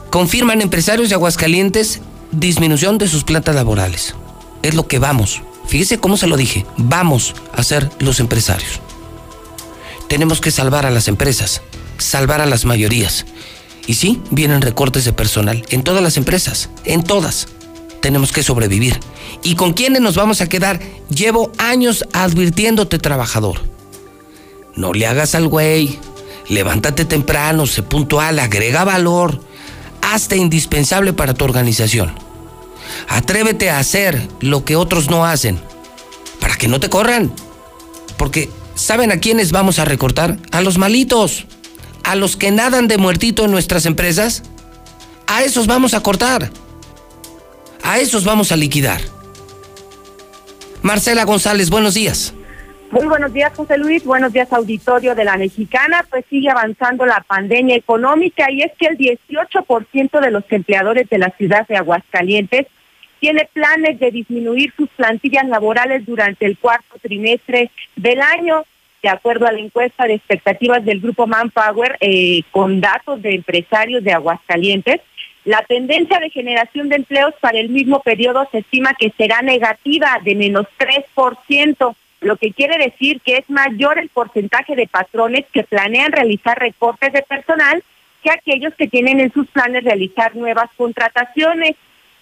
confirman 0.09 0.61
empresarios 0.61 1.09
de 1.09 1.16
Aguascalientes 1.16 2.01
disminución 2.32 2.97
de 2.97 3.07
sus 3.07 3.24
plantas 3.24 3.55
laborales. 3.55 4.16
Es 4.63 4.76
lo 4.76 4.88
que 4.88 4.99
vamos. 4.99 5.41
Fíjese 5.68 5.99
cómo 5.99 6.18
se 6.18 6.28
lo 6.28 6.38
dije. 6.38 6.66
Vamos 6.78 7.36
a 7.53 7.63
ser 7.63 7.89
los 7.99 8.20
empresarios. 8.20 8.80
Tenemos 10.07 10.41
que 10.41 10.51
salvar 10.51 10.86
a 10.86 10.91
las 10.91 11.07
empresas, 11.07 11.61
salvar 11.97 12.41
a 12.41 12.45
las 12.45 12.66
mayorías. 12.66 13.26
Y 13.88 13.95
sí, 13.95 14.22
vienen 14.32 14.61
recortes 14.61 15.05
de 15.05 15.13
personal 15.13 15.63
en 15.70 15.84
todas 15.84 16.01
las 16.01 16.18
empresas, 16.18 16.70
en 16.84 17.03
todas. 17.03 17.47
Tenemos 18.06 18.32
que 18.32 18.43
sobrevivir. 18.43 18.99
¿Y 19.41 19.56
con 19.56 19.74
quiénes 19.74 19.99
nos 19.99 20.16
vamos 20.16 20.39
a 20.39 20.47
quedar? 20.47 20.80
Llevo 21.10 21.51
años 21.58 22.06
advirtiéndote, 22.14 22.99
trabajador. 22.99 23.62
No 24.76 24.93
le 24.93 25.08
hagas 25.08 25.34
al 25.34 25.47
güey. 25.47 25.97
Levántate 26.47 27.06
temprano, 27.06 27.66
sé 27.66 27.82
puntual, 27.82 28.38
agrega 28.38 28.84
valor. 28.84 29.41
Hazte 30.03 30.38
indispensable 30.38 31.14
para 31.14 31.34
tu 31.34 31.45
organización. 31.45 32.14
Atrévete 33.10 33.72
a 33.72 33.80
hacer 33.80 34.28
lo 34.39 34.66
que 34.66 34.76
otros 34.76 35.10
no 35.10 35.26
hacen, 35.26 35.60
para 36.39 36.58
que 36.58 36.68
no 36.68 36.80
te 36.80 36.91
corran. 36.91 37.34
Porque, 38.18 38.51
¿saben 38.76 39.12
a 39.12 39.18
quiénes 39.18 39.51
vamos 39.51 39.80
a 39.80 39.86
recortar? 39.86 40.38
A 40.51 40.62
los 40.62 40.78
malitos, 40.78 41.47
a 42.03 42.14
los 42.14 42.36
que 42.36 42.51
nadan 42.51 42.88
de 42.88 42.99
muertito 42.99 43.45
en 43.45 43.51
nuestras 43.51 43.88
empresas. 43.88 44.43
A 45.26 45.41
esos 45.41 45.66
vamos 45.66 45.95
a 45.95 46.03
cortar. 46.03 46.51
A 47.88 48.00
esos 48.00 48.26
vamos 48.26 48.52
a 48.52 48.58
liquidar. 48.58 49.00
Marcela 50.82 51.24
González, 51.24 51.70
buenos 51.70 51.94
días. 51.94 52.34
Muy 52.90 53.06
buenos 53.06 53.32
días, 53.32 53.54
José 53.56 53.78
Luis. 53.78 54.04
Buenos 54.04 54.34
días, 54.34 54.52
auditorio 54.52 55.14
de 55.14 55.24
la 55.24 55.38
Mexicana. 55.38 56.04
Pues 56.10 56.26
sigue 56.28 56.50
avanzando 56.50 57.06
la 57.06 57.24
pandemia 57.28 57.76
económica 57.76 58.50
y 58.50 58.64
es 58.64 58.72
que 58.80 58.88
el 58.88 58.98
18% 58.98 60.20
de 60.20 60.32
los 60.32 60.44
empleadores 60.50 61.08
de 61.10 61.20
la 61.20 61.30
ciudad 61.38 61.68
de 61.68 61.78
Aguascalientes 61.78 62.66
tiene 63.20 63.48
planes 63.54 64.00
de 64.00 64.10
disminuir 64.10 64.74
sus 64.76 64.90
plantillas 64.90 65.48
laborales 65.48 66.08
durante 66.08 66.48
el 66.48 66.58
cuarto 66.58 66.98
trimestre 67.00 67.70
del 67.96 68.20
año. 68.20 68.64
De 69.04 69.10
acuerdo 69.10 69.46
a 69.46 69.52
la 69.52 69.60
encuesta 69.60 70.06
de 70.08 70.16
expectativas 70.16 70.84
del 70.84 71.02
grupo 71.02 71.28
Manpower, 71.28 71.98
eh, 72.00 72.42
con 72.50 72.82
datos 72.82 73.22
de 73.22 73.36
empresarios 73.36 74.04
de 74.04 74.12
Aguascalientes, 74.12 75.02
la 75.46 75.62
tendencia 75.64 76.20
de 76.20 76.30
generación 76.30 76.89
de 76.89 76.98
empleos 76.98 77.34
para 77.39 77.60
el 77.60 77.70
mismo 77.70 78.02
periodo 78.02 78.48
se 78.52 78.60
estima 78.60 78.93
que 78.96 79.14
será 79.16 79.41
negativa 79.41 80.20
de 80.24 80.36
menos 80.36 80.66
3%, 80.78 81.96
lo 82.22 82.38
que 82.38 82.52
quiere 82.52 82.78
decir 82.84 83.22
que 83.22 83.38
es 83.38 83.50
mayor 83.50 84.00
el 84.00 84.10
porcentaje 84.10 84.76
de 84.76 84.88
patrones 84.88 85.46
que 85.54 85.64
planean 85.64 86.12
realizar 86.12 86.58
recortes 86.58 87.14
de 87.14 87.22
personal 87.22 87.84
que 88.24 88.32
aquellos 88.32 88.74
que 88.74 88.88
tienen 88.88 89.20
en 89.20 89.32
sus 89.32 89.48
planes 89.48 89.84
realizar 89.84 90.36
nuevas 90.36 90.70
contrataciones 90.76 91.76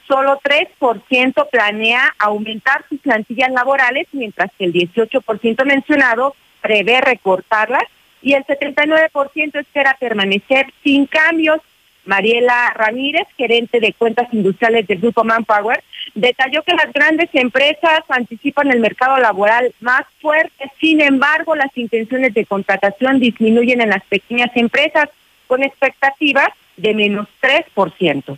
solo 0.07 0.39
3% 0.43 1.49
planea 1.49 2.13
aumentar 2.19 2.83
sus 2.89 2.99
plantillas 2.99 3.51
laborales, 3.51 4.07
mientras 4.11 4.51
que 4.57 4.65
el 4.65 4.73
18% 4.73 5.65
mencionado 5.65 6.35
prevé 6.61 7.01
recortarlas 7.01 7.83
y 8.21 8.33
el 8.33 8.43
79% 8.45 9.59
espera 9.59 9.95
permanecer 9.99 10.67
sin 10.83 11.05
cambios. 11.05 11.61
Mariela 12.05 12.73
Ramírez, 12.75 13.27
gerente 13.37 13.79
de 13.79 13.93
cuentas 13.93 14.27
industriales 14.33 14.87
del 14.87 14.99
Grupo 14.99 15.23
Manpower, 15.23 15.83
detalló 16.15 16.63
que 16.63 16.73
las 16.73 16.91
grandes 16.91 17.29
empresas 17.33 18.01
anticipan 18.09 18.71
el 18.71 18.79
mercado 18.79 19.17
laboral 19.17 19.73
más 19.79 20.05
fuerte, 20.21 20.71
sin 20.79 21.01
embargo, 21.01 21.55
las 21.55 21.75
intenciones 21.77 22.33
de 22.33 22.45
contratación 22.45 23.19
disminuyen 23.19 23.81
en 23.81 23.89
las 23.89 24.03
pequeñas 24.03 24.51
empresas 24.55 25.09
con 25.47 25.63
expectativas 25.63 26.49
de 26.77 26.93
menos 26.93 27.27
3% 27.41 28.37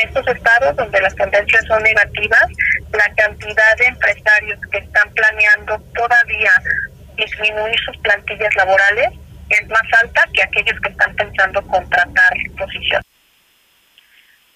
en 0.00 0.08
estos 0.08 0.26
estados 0.28 0.76
donde 0.76 1.00
las 1.00 1.14
tendencias 1.14 1.64
son 1.66 1.82
negativas, 1.82 2.46
la 2.92 3.14
cantidad 3.14 3.76
de 3.78 3.86
empresarios 3.86 4.58
que 4.70 4.78
están 4.78 5.10
planeando 5.12 5.78
todavía 5.94 6.50
disminuir 7.16 7.78
sus 7.84 7.96
plantillas 7.98 8.54
laborales 8.56 9.10
es 9.50 9.68
más 9.68 9.82
alta 10.02 10.28
que 10.32 10.42
aquellos 10.42 10.80
que 10.80 10.90
están 10.90 11.14
pensando 11.14 11.62
contratar 11.62 12.32
posiciones. 12.56 13.06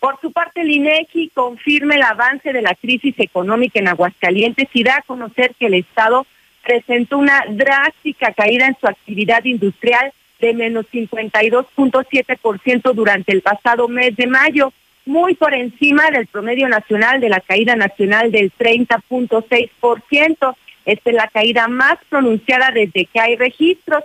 Por 0.01 0.21
su 0.21 0.33
parte, 0.33 0.61
el 0.61 0.71
INEGI 0.71 1.31
confirma 1.33 1.95
el 1.95 2.03
avance 2.03 2.53
de 2.53 2.61
la 2.61 2.75
crisis 2.75 3.15
económica 3.19 3.79
en 3.79 3.89
Aguascalientes 3.89 4.69
y 4.75 4.85
da 4.85 4.97
a 4.97 5.03
conocer 5.03 5.55
que 5.59 5.67
el 5.67 5.75
Estado 5.75 6.27
presentó 6.63 7.19
una 7.19 7.45
drástica 7.49 8.33
caída 8.33 8.67
en 8.67 8.77
su 8.79 8.87
actividad 8.87 9.45
industrial 9.45 10.13
de 10.41 10.53
menos 10.53 10.85
52.7% 10.93 12.93
durante 12.93 13.33
el 13.33 13.41
pasado 13.41 13.89
mes 13.89 14.15
de 14.17 14.27
mayo, 14.27 14.75
muy 15.07 15.35
por 15.35 15.55
encima 15.55 16.11
del 16.11 16.27
promedio 16.27 16.69
nacional 16.69 17.21
de 17.21 17.31
la 17.31 17.41
caída 17.41 17.77
nacional 17.77 18.31
del 18.31 18.53
30.6%. 18.53 20.57
Esta 20.85 21.11
es 21.11 21.17
la 21.17 21.29
caída 21.29 21.67
más 21.69 21.97
pronunciada 22.11 22.71
desde 22.73 23.07
que 23.07 23.21
hay 23.21 23.37
registros. 23.37 24.05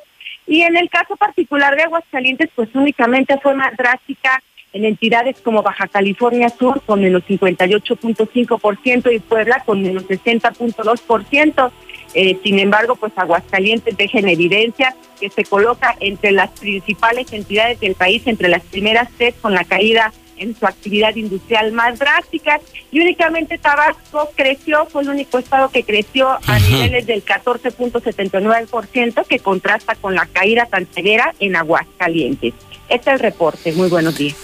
Y 0.49 0.63
en 0.63 0.75
el 0.75 0.89
caso 0.89 1.15
particular 1.15 1.75
de 1.75 1.83
Aguascalientes, 1.83 2.49
pues 2.55 2.69
únicamente 2.73 3.37
fue 3.39 3.53
más 3.53 3.77
drástica 3.77 4.41
en 4.73 4.83
entidades 4.83 5.39
como 5.41 5.61
Baja 5.61 5.87
California 5.87 6.49
Sur 6.49 6.81
con 6.87 7.01
menos 7.01 7.21
58.5% 7.27 9.13
y 9.13 9.19
Puebla 9.19 9.61
con 9.63 9.83
menos 9.83 10.05
60.2%. 10.05 11.71
Eh, 12.15 12.39
sin 12.43 12.57
embargo, 12.57 12.95
pues 12.95 13.13
Aguascalientes 13.15 13.95
deja 13.95 14.17
en 14.17 14.27
evidencia 14.27 14.95
que 15.19 15.29
se 15.29 15.45
coloca 15.45 15.95
entre 15.99 16.31
las 16.31 16.49
principales 16.59 17.31
entidades 17.31 17.79
del 17.79 17.93
país, 17.93 18.25
entre 18.25 18.49
las 18.49 18.63
primeras 18.63 19.07
tres 19.19 19.35
con 19.39 19.53
la 19.53 19.63
caída 19.65 20.11
en 20.39 20.57
su 20.57 20.65
actividad 20.65 21.15
industrial 21.15 21.71
más 21.71 21.99
drástica 21.99 22.59
y 22.91 22.99
únicamente 22.99 23.57
Tabasco 23.57 24.29
creció, 24.35 24.85
fue 24.87 25.03
el 25.03 25.09
único 25.09 25.37
estado 25.37 25.69
que 25.69 25.83
creció 25.83 26.29
a 26.47 26.59
niveles 26.59 27.05
del 27.05 27.23
14.79% 27.23 29.25
que 29.27 29.39
contrasta 29.39 29.95
con 29.95 30.15
la 30.15 30.25
caída 30.25 30.65
tan 30.65 30.87
severa 30.91 31.33
en 31.39 31.55
Aguascalientes. 31.55 32.53
Este 32.87 33.11
es 33.11 33.15
el 33.15 33.19
reporte. 33.19 33.71
Muy 33.73 33.89
buenos 33.89 34.17
días. 34.17 34.35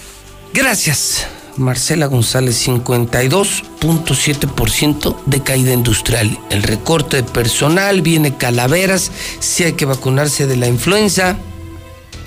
Gracias. 0.53 1.27
Marcela 1.57 2.05
González, 2.07 2.67
52.7% 2.67 5.15
de 5.25 5.41
caída 5.41 5.71
industrial. 5.73 6.37
El 6.49 6.63
recorte 6.63 7.17
de 7.17 7.23
personal, 7.23 8.01
viene 8.01 8.35
calaveras, 8.35 9.11
si 9.39 9.63
hay 9.63 9.73
que 9.73 9.85
vacunarse 9.85 10.47
de 10.47 10.55
la 10.57 10.67
influenza 10.67 11.37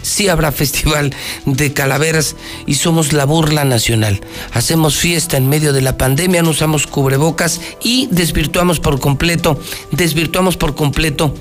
sí 0.08 0.28
habrá 0.28 0.50
festival 0.52 1.14
de 1.44 1.72
calaveras 1.72 2.36
y 2.66 2.74
somos 2.74 3.12
la 3.12 3.24
burla 3.24 3.64
nacional. 3.64 4.20
Hacemos 4.52 4.96
fiesta 4.96 5.36
en 5.36 5.48
medio 5.48 5.72
de 5.72 5.82
la 5.82 5.96
pandemia, 5.96 6.42
no 6.42 6.50
usamos 6.50 6.86
cubrebocas 6.86 7.60
y 7.82 8.08
desvirtuamos 8.10 8.80
por 8.80 8.98
completo, 9.00 9.60
desvirtuamos 9.92 10.56
por 10.56 10.74
completo 10.74 11.34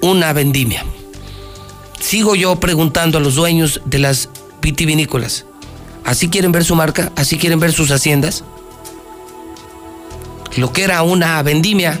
una 0.00 0.32
vendimia. 0.32 0.84
Sigo 2.00 2.34
yo 2.34 2.58
preguntando 2.58 3.18
a 3.18 3.20
los 3.20 3.34
dueños 3.34 3.82
de 3.84 3.98
las 3.98 4.30
vitivinícolas, 4.62 5.44
¿así 6.04 6.28
quieren 6.28 6.52
ver 6.52 6.64
su 6.64 6.74
marca? 6.74 7.12
¿Así 7.16 7.36
quieren 7.36 7.60
ver 7.60 7.72
sus 7.72 7.90
haciendas? 7.90 8.44
Lo 10.56 10.72
que 10.72 10.82
era 10.82 11.02
una 11.02 11.42
vendimia 11.42 12.00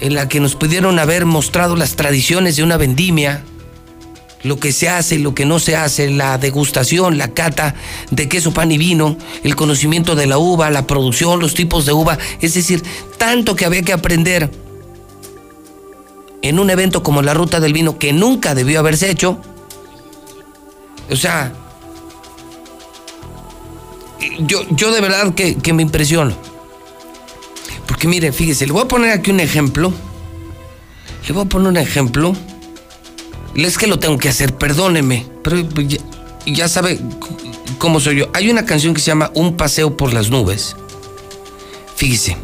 en 0.00 0.14
la 0.14 0.28
que 0.28 0.40
nos 0.40 0.54
pudieron 0.54 0.98
haber 0.98 1.26
mostrado 1.26 1.76
las 1.76 1.96
tradiciones 1.96 2.56
de 2.56 2.62
una 2.62 2.76
vendimia, 2.76 3.44
lo 4.42 4.58
que 4.58 4.72
se 4.72 4.88
hace, 4.88 5.18
lo 5.18 5.34
que 5.34 5.44
no 5.44 5.58
se 5.58 5.76
hace, 5.76 6.10
la 6.10 6.38
degustación, 6.38 7.18
la 7.18 7.28
cata 7.28 7.74
de 8.10 8.28
queso, 8.28 8.52
pan 8.52 8.72
y 8.72 8.78
vino, 8.78 9.16
el 9.42 9.54
conocimiento 9.56 10.14
de 10.14 10.26
la 10.26 10.38
uva, 10.38 10.70
la 10.70 10.86
producción, 10.86 11.40
los 11.40 11.54
tipos 11.54 11.84
de 11.86 11.92
uva, 11.92 12.18
es 12.40 12.54
decir, 12.54 12.82
tanto 13.18 13.54
que 13.54 13.66
había 13.66 13.82
que 13.82 13.92
aprender 13.92 14.50
en 16.42 16.58
un 16.58 16.70
evento 16.70 17.02
como 17.02 17.20
la 17.20 17.34
Ruta 17.34 17.60
del 17.60 17.74
Vino 17.74 17.98
que 17.98 18.12
nunca 18.12 18.54
debió 18.54 18.80
haberse 18.80 19.10
hecho. 19.10 19.38
O 21.10 21.16
sea, 21.16 21.52
yo, 24.38 24.62
yo 24.70 24.90
de 24.92 25.00
verdad 25.02 25.34
que, 25.34 25.56
que 25.56 25.74
me 25.74 25.82
impresiono. 25.82 26.34
Porque 27.86 28.08
mire, 28.08 28.32
fíjese, 28.32 28.66
le 28.66 28.72
voy 28.72 28.82
a 28.82 28.88
poner 28.88 29.10
aquí 29.10 29.30
un 29.30 29.40
ejemplo. 29.40 29.92
Le 31.26 31.34
voy 31.34 31.44
a 31.44 31.48
poner 31.48 31.68
un 31.68 31.76
ejemplo 31.76 32.34
es 33.64 33.78
que 33.78 33.86
lo 33.86 33.98
tengo 33.98 34.18
que 34.18 34.28
hacer, 34.28 34.56
perdóneme, 34.56 35.26
pero 35.42 35.62
ya, 36.46 36.68
sabe 36.68 37.00
cómo 37.78 38.00
soy 38.00 38.18
yo. 38.18 38.28
Hay 38.32 38.50
una 38.50 38.64
canción 38.64 38.94
que 38.94 39.00
se 39.00 39.08
llama 39.08 39.30
Un 39.34 39.56
paseo 39.56 39.96
por 39.96 40.12
las 40.12 40.30
nubes. 40.30 40.76
Fíjese. 41.96 42.36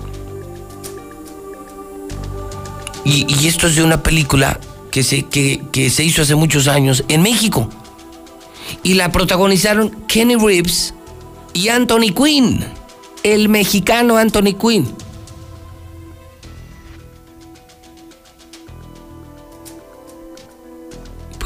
Y, 3.05 3.47
esto 3.47 3.69
es 3.69 3.77
de 3.77 3.85
una 3.85 4.03
película 4.03 4.59
que 4.91 5.05
se, 5.05 5.23
que, 5.23 5.63
que 5.71 5.91
se 5.91 6.03
hizo 6.03 6.23
hace 6.23 6.35
muchos 6.35 6.67
años 6.67 7.05
en 7.09 7.23
México. 7.23 7.69
Y 8.83 8.95
la 8.95 9.13
protagonizaron 9.13 9.91
Kenny 10.09 10.35
Reeves 10.35 10.93
y 11.53 11.69
Anthony 11.69 12.13
Quinn, 12.15 12.65
el 13.23 13.49
mexicano 13.49 14.17
Anthony 14.17 14.55
Quinn. 14.61 14.93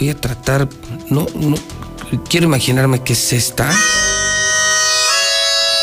Voy 0.00 0.08
a 0.08 0.16
tratar, 0.18 0.66
no, 1.10 1.26
no, 1.34 1.56
quiero 2.28 2.46
imaginarme 2.46 3.02
que 3.04 3.12
es 3.12 3.32
esta. 3.34 3.70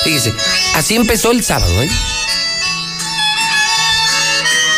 Fíjese, 0.03 0.33
así 0.73 0.95
empezó 0.95 1.31
el 1.31 1.43
sábado, 1.43 1.71
¿eh? 1.83 1.89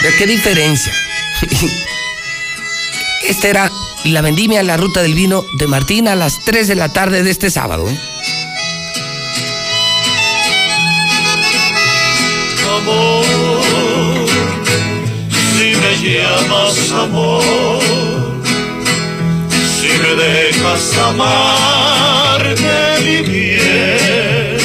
¿De 0.04 0.16
qué 0.18 0.28
diferencia? 0.28 0.94
Esta 3.30 3.48
era 3.48 3.72
la 4.04 4.22
vendimia, 4.22 4.62
la 4.64 4.76
ruta 4.76 5.02
del 5.02 5.14
vino 5.14 5.46
de 5.58 5.68
Martín 5.68 6.08
a 6.10 6.16
las 6.16 6.44
3 6.44 6.68
de 6.68 6.76
la 6.76 6.90
tarde 6.90 7.24
de 7.24 7.32
este 7.32 7.50
sábado, 7.50 7.90
¿eh? 7.90 7.98
Amor, 12.78 13.26
si 15.58 15.76
me 15.76 15.98
llamas 16.12 16.92
amor 16.92 17.89
me 20.10 20.16
dejas 20.16 20.97
amarte, 20.97 22.55
mi 23.03 23.22
bien, 23.22 24.57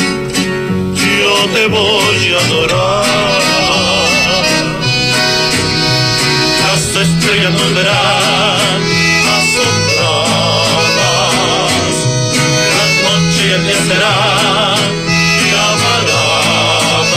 yo 0.94 1.34
te 1.54 1.66
voy 1.66 2.32
a 2.32 2.38
adorar. 2.46 3.42
Las 6.62 6.84
estrellas 7.06 7.52
nos 7.52 7.70
verán 7.74 8.82
asombradas, 9.38 10.92
las 12.76 12.92
noches 13.04 13.58
ya 13.68 13.78
serán 13.88 14.78
llamaradas. 15.50 17.08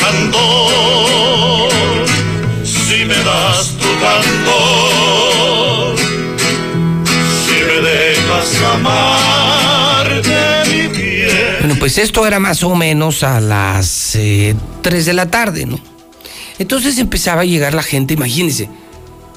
Cantor, 0.00 1.70
si 2.64 2.98
me 3.04 3.18
das 3.22 3.66
tu 3.78 3.90
cantor. 4.00 4.27
Pues 11.88 11.96
esto 11.96 12.26
era 12.26 12.38
más 12.38 12.62
o 12.64 12.74
menos 12.74 13.22
a 13.22 13.40
las 13.40 14.10
3 14.12 14.18
eh, 14.20 14.54
de 14.82 15.12
la 15.14 15.30
tarde, 15.30 15.64
¿no? 15.64 15.80
Entonces 16.58 16.98
empezaba 16.98 17.40
a 17.40 17.44
llegar 17.46 17.72
la 17.72 17.82
gente, 17.82 18.12
imagínense, 18.12 18.68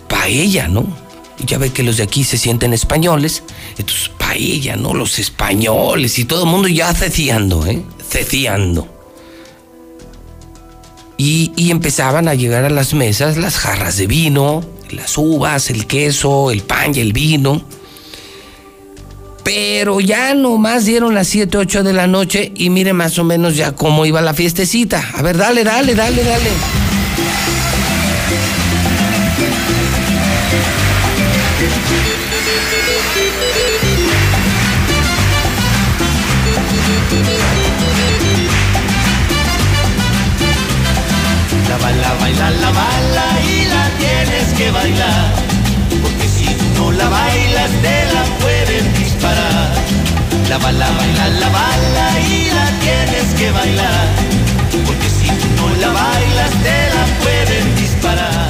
paella, 0.10 0.68
¿no? 0.68 0.86
Ya 1.46 1.58
ve 1.58 1.70
que 1.70 1.82
los 1.82 1.96
de 1.96 2.04
aquí 2.04 2.26
se 2.26 2.38
sienten 2.38 2.74
españoles, 2.74 3.44
entonces 3.78 4.10
paella, 4.10 4.76
¿no? 4.76 4.94
Los 4.94 5.18
españoles 5.18 6.20
y 6.20 6.26
todo 6.26 6.44
el 6.44 6.50
mundo 6.50 6.68
ya 6.68 6.94
ceciando, 6.94 7.66
¿eh? 7.66 7.84
Ceciando. 8.06 8.86
Y 11.18 11.72
empezaban 11.72 12.28
a 12.28 12.36
llegar 12.36 12.66
a 12.66 12.70
las 12.70 12.94
mesas 12.94 13.38
las 13.38 13.56
jarras 13.56 13.96
de 13.96 14.08
vino, 14.08 14.62
las 14.90 15.18
uvas, 15.18 15.70
el 15.70 15.88
queso, 15.88 16.52
el 16.52 16.64
pan 16.64 16.94
y 16.94 17.00
el 17.00 17.14
vino. 17.14 17.62
Pero 19.44 20.00
ya 20.00 20.34
nomás 20.34 20.86
dieron 20.86 21.16
las 21.16 21.28
7, 21.28 21.58
8 21.58 21.84
de 21.84 21.94
la 21.94 22.08
noche 22.08 22.52
y 22.56 22.70
mire 22.70 22.94
más 22.94 23.18
o 23.18 23.24
menos 23.24 23.56
ya 23.56 23.72
cómo 23.74 24.06
iba 24.06 24.22
la 24.22 24.34
fiestecita. 24.34 25.04
A 25.16 25.22
ver, 25.22 25.38
dale, 25.38 25.64
dale, 25.64 25.96
dale, 25.96 26.24
dale. 26.24 26.50
La 41.70 41.78
bala, 41.78 42.14
baila, 42.20 42.52
la 42.52 42.72
bala 42.72 43.42
y 43.46 43.66
la 43.66 43.90
tienes 43.98 44.54
que 44.58 44.72
bailar. 44.72 45.34
Porque 46.02 46.28
si 46.28 46.56
no 46.76 46.92
la 46.92 47.08
bailas, 47.10 47.72
te 47.82 48.14
la 48.14 48.24
pueden 48.40 48.86
pisar. 48.94 49.11
La 49.22 50.58
bala, 50.58 50.90
baila 50.98 51.28
la 51.40 51.50
bala 51.50 52.20
y 52.20 52.50
la 52.50 52.66
tienes 52.80 53.34
que 53.38 53.52
bailar. 53.52 54.08
Porque 54.86 55.10
si 55.10 55.28
no 55.56 55.70
la 55.80 55.90
bailas 55.90 56.52
te 56.64 56.90
la 56.96 57.06
pueden 57.22 57.76
disparar. 57.76 58.50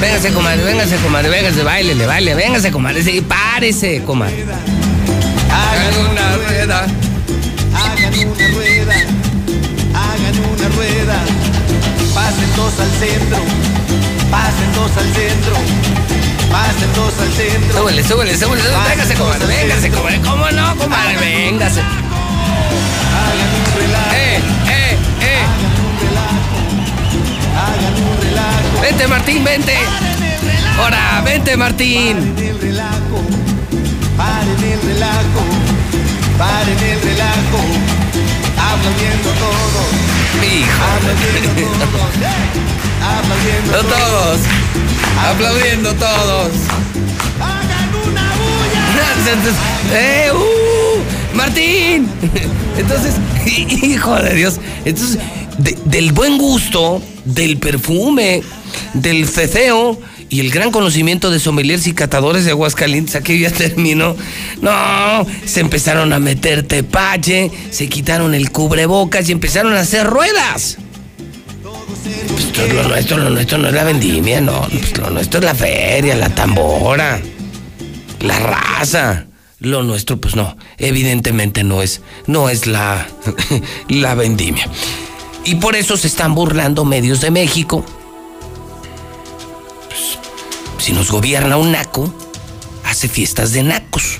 Véngase, 0.00 0.32
comadre, 0.32 0.62
véngase, 0.64 0.96
comadre, 0.96 1.28
véngase, 1.28 1.62
bailele, 1.62 2.06
baile, 2.06 2.34
véngase, 2.34 2.70
comadre, 2.70 3.02
sí, 3.02 3.20
párese, 3.20 4.02
comadre. 4.04 4.44
Hagan 5.50 6.06
una 6.10 6.36
rueda, 6.36 6.86
hagan 7.74 8.14
una 8.14 8.48
rueda, 8.48 8.94
hagan 9.94 10.38
una 10.52 10.68
rueda. 10.76 11.18
Pasen 12.14 12.56
dos 12.56 12.80
al 12.80 12.90
centro, 12.98 13.38
pasen 14.30 14.72
dos 14.74 14.90
al 14.96 15.12
centro, 15.14 15.54
pasen 16.50 16.92
dos 16.94 17.12
al 17.20 17.32
centro. 17.32 17.78
Súbele, 17.80 18.02
súbele, 18.04 18.36
súbele, 18.36 18.62
véngase, 18.88 19.14
comadre, 19.14 19.46
véngase, 19.46 19.90
comadre, 19.90 20.20
¿cómo 20.20 20.50
no, 20.50 20.76
comadre? 20.76 21.16
Véngase. 21.18 21.80
Hagan 21.80 23.50
un 23.56 23.66
relajo, 23.80 24.14
Eh, 24.14 24.40
eh, 24.68 24.96
eh. 25.20 25.42
hagan 27.56 27.94
un 28.02 28.16
relajo. 28.22 28.80
Vente, 28.82 29.06
Martín, 29.08 29.44
vente. 29.44 29.76
Ahora, 30.78 31.22
vente, 31.24 31.56
Martín. 31.56 32.16
Paren 32.16 32.44
el 32.44 32.58
relajo, 32.60 33.18
paren 34.16 34.62
el 34.64 34.80
relajo, 34.82 35.42
paren 36.38 36.78
el 36.78 37.00
relajo. 37.02 37.60
Todos, 38.56 38.66
aplaudiendo 38.72 39.30
Hijo. 40.46 40.84
todos, 41.92 42.16
aplaudiendo 43.18 43.72
No 43.72 43.82
todos. 43.88 44.38
Aplaudiendo 45.30 45.92
todos. 45.94 46.50
Hagan 47.40 47.94
una 48.10 48.32
bulla. 48.36 48.86
¡Eh! 49.94 50.30
¡Uh! 50.32 51.36
¡Martín! 51.36 52.08
Entonces, 52.78 53.14
hijo 53.82 54.14
de 54.16 54.34
Dios. 54.34 54.60
Entonces, 54.84 55.18
de- 55.58 55.78
del 55.84 56.12
buen 56.12 56.38
gusto, 56.38 57.02
del 57.24 57.58
perfume, 57.58 58.42
del 58.94 59.28
ceceo 59.28 59.98
y 60.28 60.40
el 60.40 60.50
gran 60.50 60.70
conocimiento 60.72 61.30
de 61.30 61.38
sommeliers 61.38 61.86
y 61.86 61.92
catadores 61.92 62.44
de 62.44 62.50
Aguascalientes, 62.50 63.14
aquello 63.14 63.48
ya 63.48 63.54
terminó. 63.56 64.16
No, 64.60 65.26
se 65.44 65.60
empezaron 65.60 66.12
a 66.12 66.18
meter 66.18 66.62
tepache, 66.64 67.50
se 67.70 67.88
quitaron 67.88 68.34
el 68.34 68.50
cubrebocas 68.50 69.28
y 69.28 69.32
empezaron 69.32 69.74
a 69.74 69.80
hacer 69.80 70.06
ruedas. 70.06 70.78
Pues 72.54 72.72
lo 72.72 72.88
nuestro, 72.88 73.18
lo 73.18 73.30
nuestro 73.30 73.58
no 73.58 73.68
es 73.68 73.74
la 73.74 73.84
vendimia, 73.84 74.40
no. 74.40 74.62
Pues 74.68 74.96
lo 74.98 75.10
nuestro 75.10 75.40
es 75.40 75.44
la 75.44 75.54
feria, 75.54 76.14
la 76.16 76.30
tambora, 76.30 77.20
la 78.20 78.38
raza. 78.38 79.26
Lo 79.58 79.82
nuestro, 79.82 80.18
pues 80.20 80.36
no, 80.36 80.56
evidentemente 80.76 81.64
no 81.64 81.80
es, 81.80 82.02
no 82.26 82.50
es 82.50 82.66
la, 82.66 83.06
la 83.88 84.14
vendimia. 84.14 84.68
Y 85.44 85.54
por 85.54 85.76
eso 85.76 85.96
se 85.96 86.08
están 86.08 86.34
burlando 86.34 86.84
medios 86.84 87.20
de 87.20 87.30
México. 87.30 87.84
Pues, 89.86 90.18
si 90.78 90.92
nos 90.92 91.10
gobierna 91.10 91.56
un 91.56 91.72
naco, 91.72 92.12
hace 92.84 93.08
fiestas 93.08 93.52
de 93.52 93.62
nacos. 93.62 94.18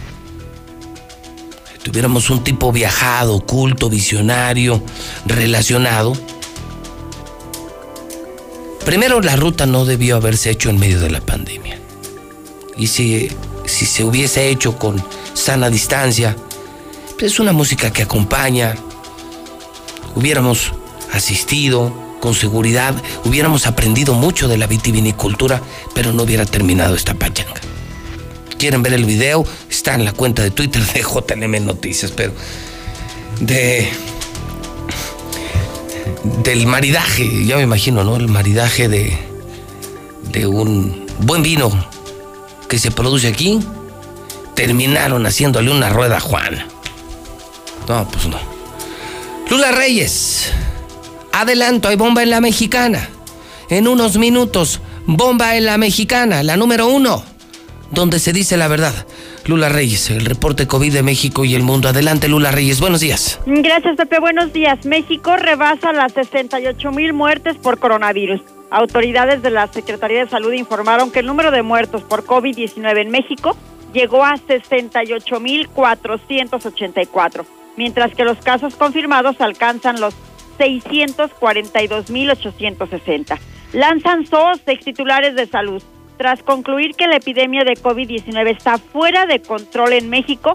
Tuviéramos 1.83 2.31
un 2.31 2.43
tipo 2.43 2.73
viajado, 2.73 3.41
culto, 3.41 3.89
visionario, 3.89 4.83
relacionado, 5.25 6.15
Primero, 8.87 9.21
la 9.21 9.35
ruta 9.35 9.67
no 9.67 9.85
debió 9.85 10.15
haberse 10.15 10.49
hecho 10.49 10.71
en 10.71 10.79
medio 10.79 11.01
de 11.01 11.11
la 11.11 11.21
pandemia. 11.21 11.81
Y 12.77 12.87
si, 12.87 13.29
si 13.65 13.85
se 13.85 14.05
hubiese 14.05 14.49
hecho 14.49 14.79
con 14.79 15.05
sana 15.35 15.71
distancia, 15.71 16.37
pues 17.19 17.33
es 17.33 17.41
una 17.41 17.53
música 17.53 17.93
que 17.93 18.05
acompaña. 18.05 18.77
Hubiéramos 20.15 20.73
asistido 21.13 21.93
con 22.21 22.37
seguridad, 22.37 22.95
hubiéramos 23.25 23.67
aprendido 23.67 24.15
mucho 24.15 24.47
de 24.47 24.57
la 24.57 24.69
vitivinicultura, 24.69 25.61
pero 25.93 26.13
no 26.13 26.23
hubiera 26.23 26.47
terminado 26.47 26.95
esta 26.95 27.15
pachanga. 27.15 27.61
¿Quieren 28.57 28.85
ver 28.85 28.93
el 28.93 29.05
video? 29.05 29.45
Está 29.69 29.97
en 29.97 30.05
la 30.05 30.13
cuenta 30.13 30.45
de 30.45 30.53
Twitter 30.53 30.81
de 30.87 31.03
JLM 31.03 31.67
Noticias, 31.67 32.13
pero 32.13 32.33
de 33.41 33.91
del 36.43 36.67
maridaje, 36.67 37.45
ya 37.45 37.57
me 37.57 37.63
imagino, 37.63 38.05
¿no? 38.05 38.17
El 38.17 38.29
maridaje 38.29 38.89
de, 38.89 39.19
de 40.33 40.47
un 40.47 41.07
buen 41.21 41.43
vino 41.43 41.71
que 42.69 42.79
se 42.79 42.91
produce 42.91 43.29
aquí, 43.29 43.61
terminaron 44.55 45.25
haciéndole 45.27 45.71
una 45.71 45.91
rueda 45.91 46.17
a 46.17 46.21
Juana. 46.21 46.67
No, 47.89 48.09
pues 48.11 48.27
no. 48.27 48.39
Lula 49.51 49.71
Reyes, 49.71 50.51
adelanto, 51.33 51.89
hay 51.89 51.97
bomba 51.97 52.23
en 52.23 52.31
la 52.31 52.41
mexicana. 52.41 53.09
En 53.69 53.87
unos 53.89 54.17
minutos, 54.17 54.81
bomba 55.07 55.57
en 55.57 55.67
la 55.67 55.79
mexicana, 55.79 56.43
la 56.43 56.57
número 56.57 56.89
uno, 56.89 57.23
donde 57.93 58.19
se 58.19 58.33
dice 58.33 58.57
la 58.57 58.69
verdad. 58.69 59.07
Lula 59.49 59.69
Reyes, 59.69 60.11
el 60.11 60.25
reporte 60.25 60.67
COVID 60.67 60.93
de 60.93 61.03
México 61.03 61.45
y 61.45 61.55
el 61.55 61.63
mundo. 61.63 61.89
Adelante, 61.89 62.29
Lula 62.29 62.51
Reyes, 62.51 62.81
buenos 62.81 63.01
días. 63.01 63.41
Gracias, 63.47 63.97
Pepe. 63.97 64.19
Buenos 64.19 64.53
días. 64.53 64.85
México 64.85 65.37
rebasa 65.37 65.93
las 65.93 66.13
68 66.13 66.91
mil 66.91 67.13
muertes 67.13 67.57
por 67.57 67.79
coronavirus. 67.79 68.41
Autoridades 68.71 69.43
de 69.43 69.51
la 69.51 69.69
Secretaría 69.69 70.25
de 70.25 70.31
Salud 70.31 70.53
informaron 70.53 71.13
que 71.13 71.21
el 71.21 71.27
número 71.27 71.53
de 71.53 71.63
muertos 71.63 72.03
por 72.03 72.25
COVID-19 72.25 73.03
en 73.03 73.11
México 73.11 73.57
llegó 73.93 74.25
a 74.25 74.37
68 74.37 75.41
mil 75.41 75.69
484, 75.69 77.47
mientras 77.77 78.15
que 78.15 78.25
los 78.25 78.39
casos 78.39 78.75
confirmados 78.75 79.41
alcanzan 79.41 80.01
los 80.01 80.15
642 80.59 82.11
mil 82.11 82.31
860. 82.31 83.39
Lanzan 83.73 84.27
SOS 84.27 84.63
ex 84.67 84.85
titulares 84.85 85.37
de 85.37 85.47
salud. 85.47 85.83
Tras 86.17 86.43
concluir 86.43 86.95
que 86.95 87.07
la 87.07 87.17
epidemia 87.17 87.65
de 87.65 87.75
COVID-19 87.75 88.51
está 88.51 88.79
fuera 88.79 89.27
de 89.27 89.41
control 89.41 89.93
en 89.93 90.09
México, 90.09 90.55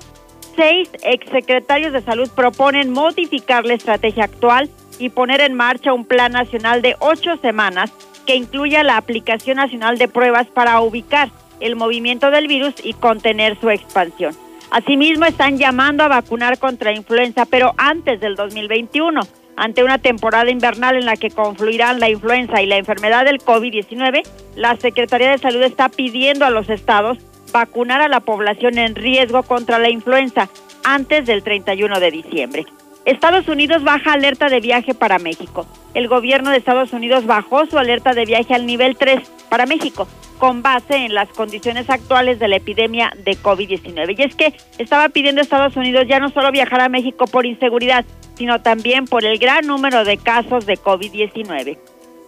seis 0.56 0.90
exsecretarios 1.04 1.94
de 1.94 2.02
salud 2.02 2.30
proponen 2.36 2.92
modificar 2.92 3.66
la 3.66 3.76
estrategia 3.76 4.26
actual 4.26 4.70
y 4.98 5.10
poner 5.10 5.42
en 5.42 5.54
marcha 5.54 5.94
un 5.94 6.06
plan 6.06 6.32
nacional 6.32 6.82
de 6.82 6.96
ocho 7.00 7.38
semanas 7.38 7.92
que 8.26 8.36
incluya 8.36 8.84
la 8.84 8.98
aplicación 8.98 9.58
nacional 9.58 9.98
de 9.98 10.08
pruebas 10.08 10.48
para 10.48 10.80
ubicar 10.82 11.30
el 11.60 11.76
movimiento 11.76 12.32
del 12.32 12.48
virus 12.48 12.74
y 12.84 12.94
contener 12.94 13.60
su 13.60 13.70
expansión. 13.70 14.36
Asimismo, 14.72 15.26
están 15.26 15.58
llamando 15.58 16.04
a 16.04 16.08
vacunar 16.08 16.58
contra 16.58 16.94
influenza, 16.94 17.46
pero 17.46 17.74
antes 17.78 18.20
del 18.20 18.36
2021 18.36 19.22
ante 19.56 19.84
una 19.84 19.98
temporada 19.98 20.50
invernal 20.50 20.96
en 20.96 21.06
la 21.06 21.16
que 21.16 21.30
confluirán 21.30 22.00
la 22.00 22.10
influenza 22.10 22.62
y 22.62 22.66
la 22.66 22.78
enfermedad 22.78 23.26
del 23.26 23.40
COVID-19, 23.40 24.24
la 24.56 24.76
Secretaría 24.78 25.32
de 25.32 25.38
Salud 25.38 25.62
está 25.64 25.90
pidiendo 25.90 26.46
a 26.46 26.50
los 26.50 26.70
estados 26.70 27.18
vacunar 27.52 28.02
a 28.02 28.08
la 28.08 28.22
población 28.22 28.78
en 28.78 28.96
riesgo 28.96 29.44
contra 29.44 29.80
la 29.80 29.90
influenza 29.90 30.50
antes 30.84 31.26
del 31.26 31.44
31 31.44 32.00
de 32.00 32.12
diciembre. 32.12 32.66
Estados 33.06 33.48
Unidos 33.48 33.84
baja 33.84 34.14
alerta 34.14 34.48
de 34.48 34.60
viaje 34.60 34.94
para 34.94 35.18
México. 35.18 35.66
El 35.96 36.08
gobierno 36.08 36.52
de 36.52 36.58
Estados 36.58 36.94
Unidos 36.94 37.26
bajó 37.26 37.66
su 37.66 37.80
alerta 37.80 38.14
de 38.14 38.26
viaje 38.26 38.54
al 38.54 38.68
nivel 38.68 38.96
3 38.96 39.20
para 39.50 39.66
México, 39.66 40.08
con 40.38 40.62
base 40.62 40.96
en 40.98 41.16
las 41.16 41.30
condiciones 41.30 41.90
actuales 41.90 42.38
de 42.38 42.48
la 42.48 42.58
epidemia 42.58 43.12
de 43.24 43.32
COVID-19. 43.38 44.16
Y 44.18 44.22
es 44.22 44.36
que 44.36 44.54
estaba 44.78 45.10
pidiendo 45.10 45.42
Estados 45.42 45.76
Unidos 45.76 46.06
ya 46.08 46.20
no 46.20 46.30
solo 46.30 46.52
viajar 46.52 46.82
a 46.82 46.90
México 46.90 47.26
por 47.26 47.48
inseguridad, 47.48 48.06
sino 48.36 48.62
también 48.62 49.06
por 49.06 49.26
el 49.26 49.40
gran 49.40 49.66
número 49.66 50.04
de 50.04 50.18
casos 50.18 50.68
de 50.68 50.78
COVID-19. 50.78 51.80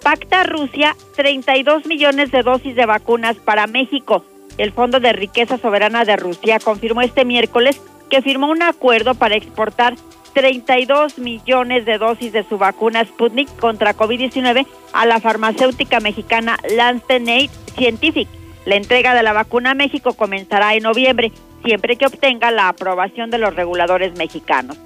Pacta 0.02 0.44
Rusia 0.44 0.96
32 1.16 1.86
millones 1.86 2.32
de 2.32 2.42
dosis 2.42 2.76
de 2.76 2.88
vacunas 2.88 3.38
para 3.38 3.68
México. 3.68 4.26
El 4.58 4.72
Fondo 4.72 5.00
de 5.00 5.14
Riqueza 5.14 5.58
Soberana 5.60 6.04
de 6.04 6.16
Rusia 6.16 6.60
confirmó 6.60 7.02
este 7.02 7.26
miércoles 7.26 7.80
que 8.10 8.22
firmó 8.22 8.48
un 8.48 8.62
acuerdo 8.62 9.16
para 9.16 9.36
exportar 9.36 9.96
32 10.34 11.20
millones 11.20 11.86
de 11.86 11.98
dosis 11.98 12.34
de 12.34 12.44
su 12.44 12.58
vacuna 12.58 13.06
Sputnik 13.06 13.56
contra 13.58 13.96
COVID-19 13.96 14.66
a 14.92 15.06
la 15.06 15.20
farmacéutica 15.20 16.00
mexicana 16.00 16.58
Lancet 16.76 17.50
Scientific. 17.76 18.28
La 18.66 18.76
entrega 18.76 19.14
de 19.14 19.24
la 19.24 19.34
vacuna 19.34 19.72
a 19.72 19.76
México 19.76 20.14
comenzará 20.14 20.74
en 20.74 20.84
noviembre, 20.84 21.32
siempre 21.64 21.96
que 21.96 22.06
obtenga 22.06 22.52
la 22.52 22.70
aprobación 22.70 23.30
de 23.30 23.38
los 23.38 23.56
reguladores 23.56 24.16
mexicanos. 24.16 24.78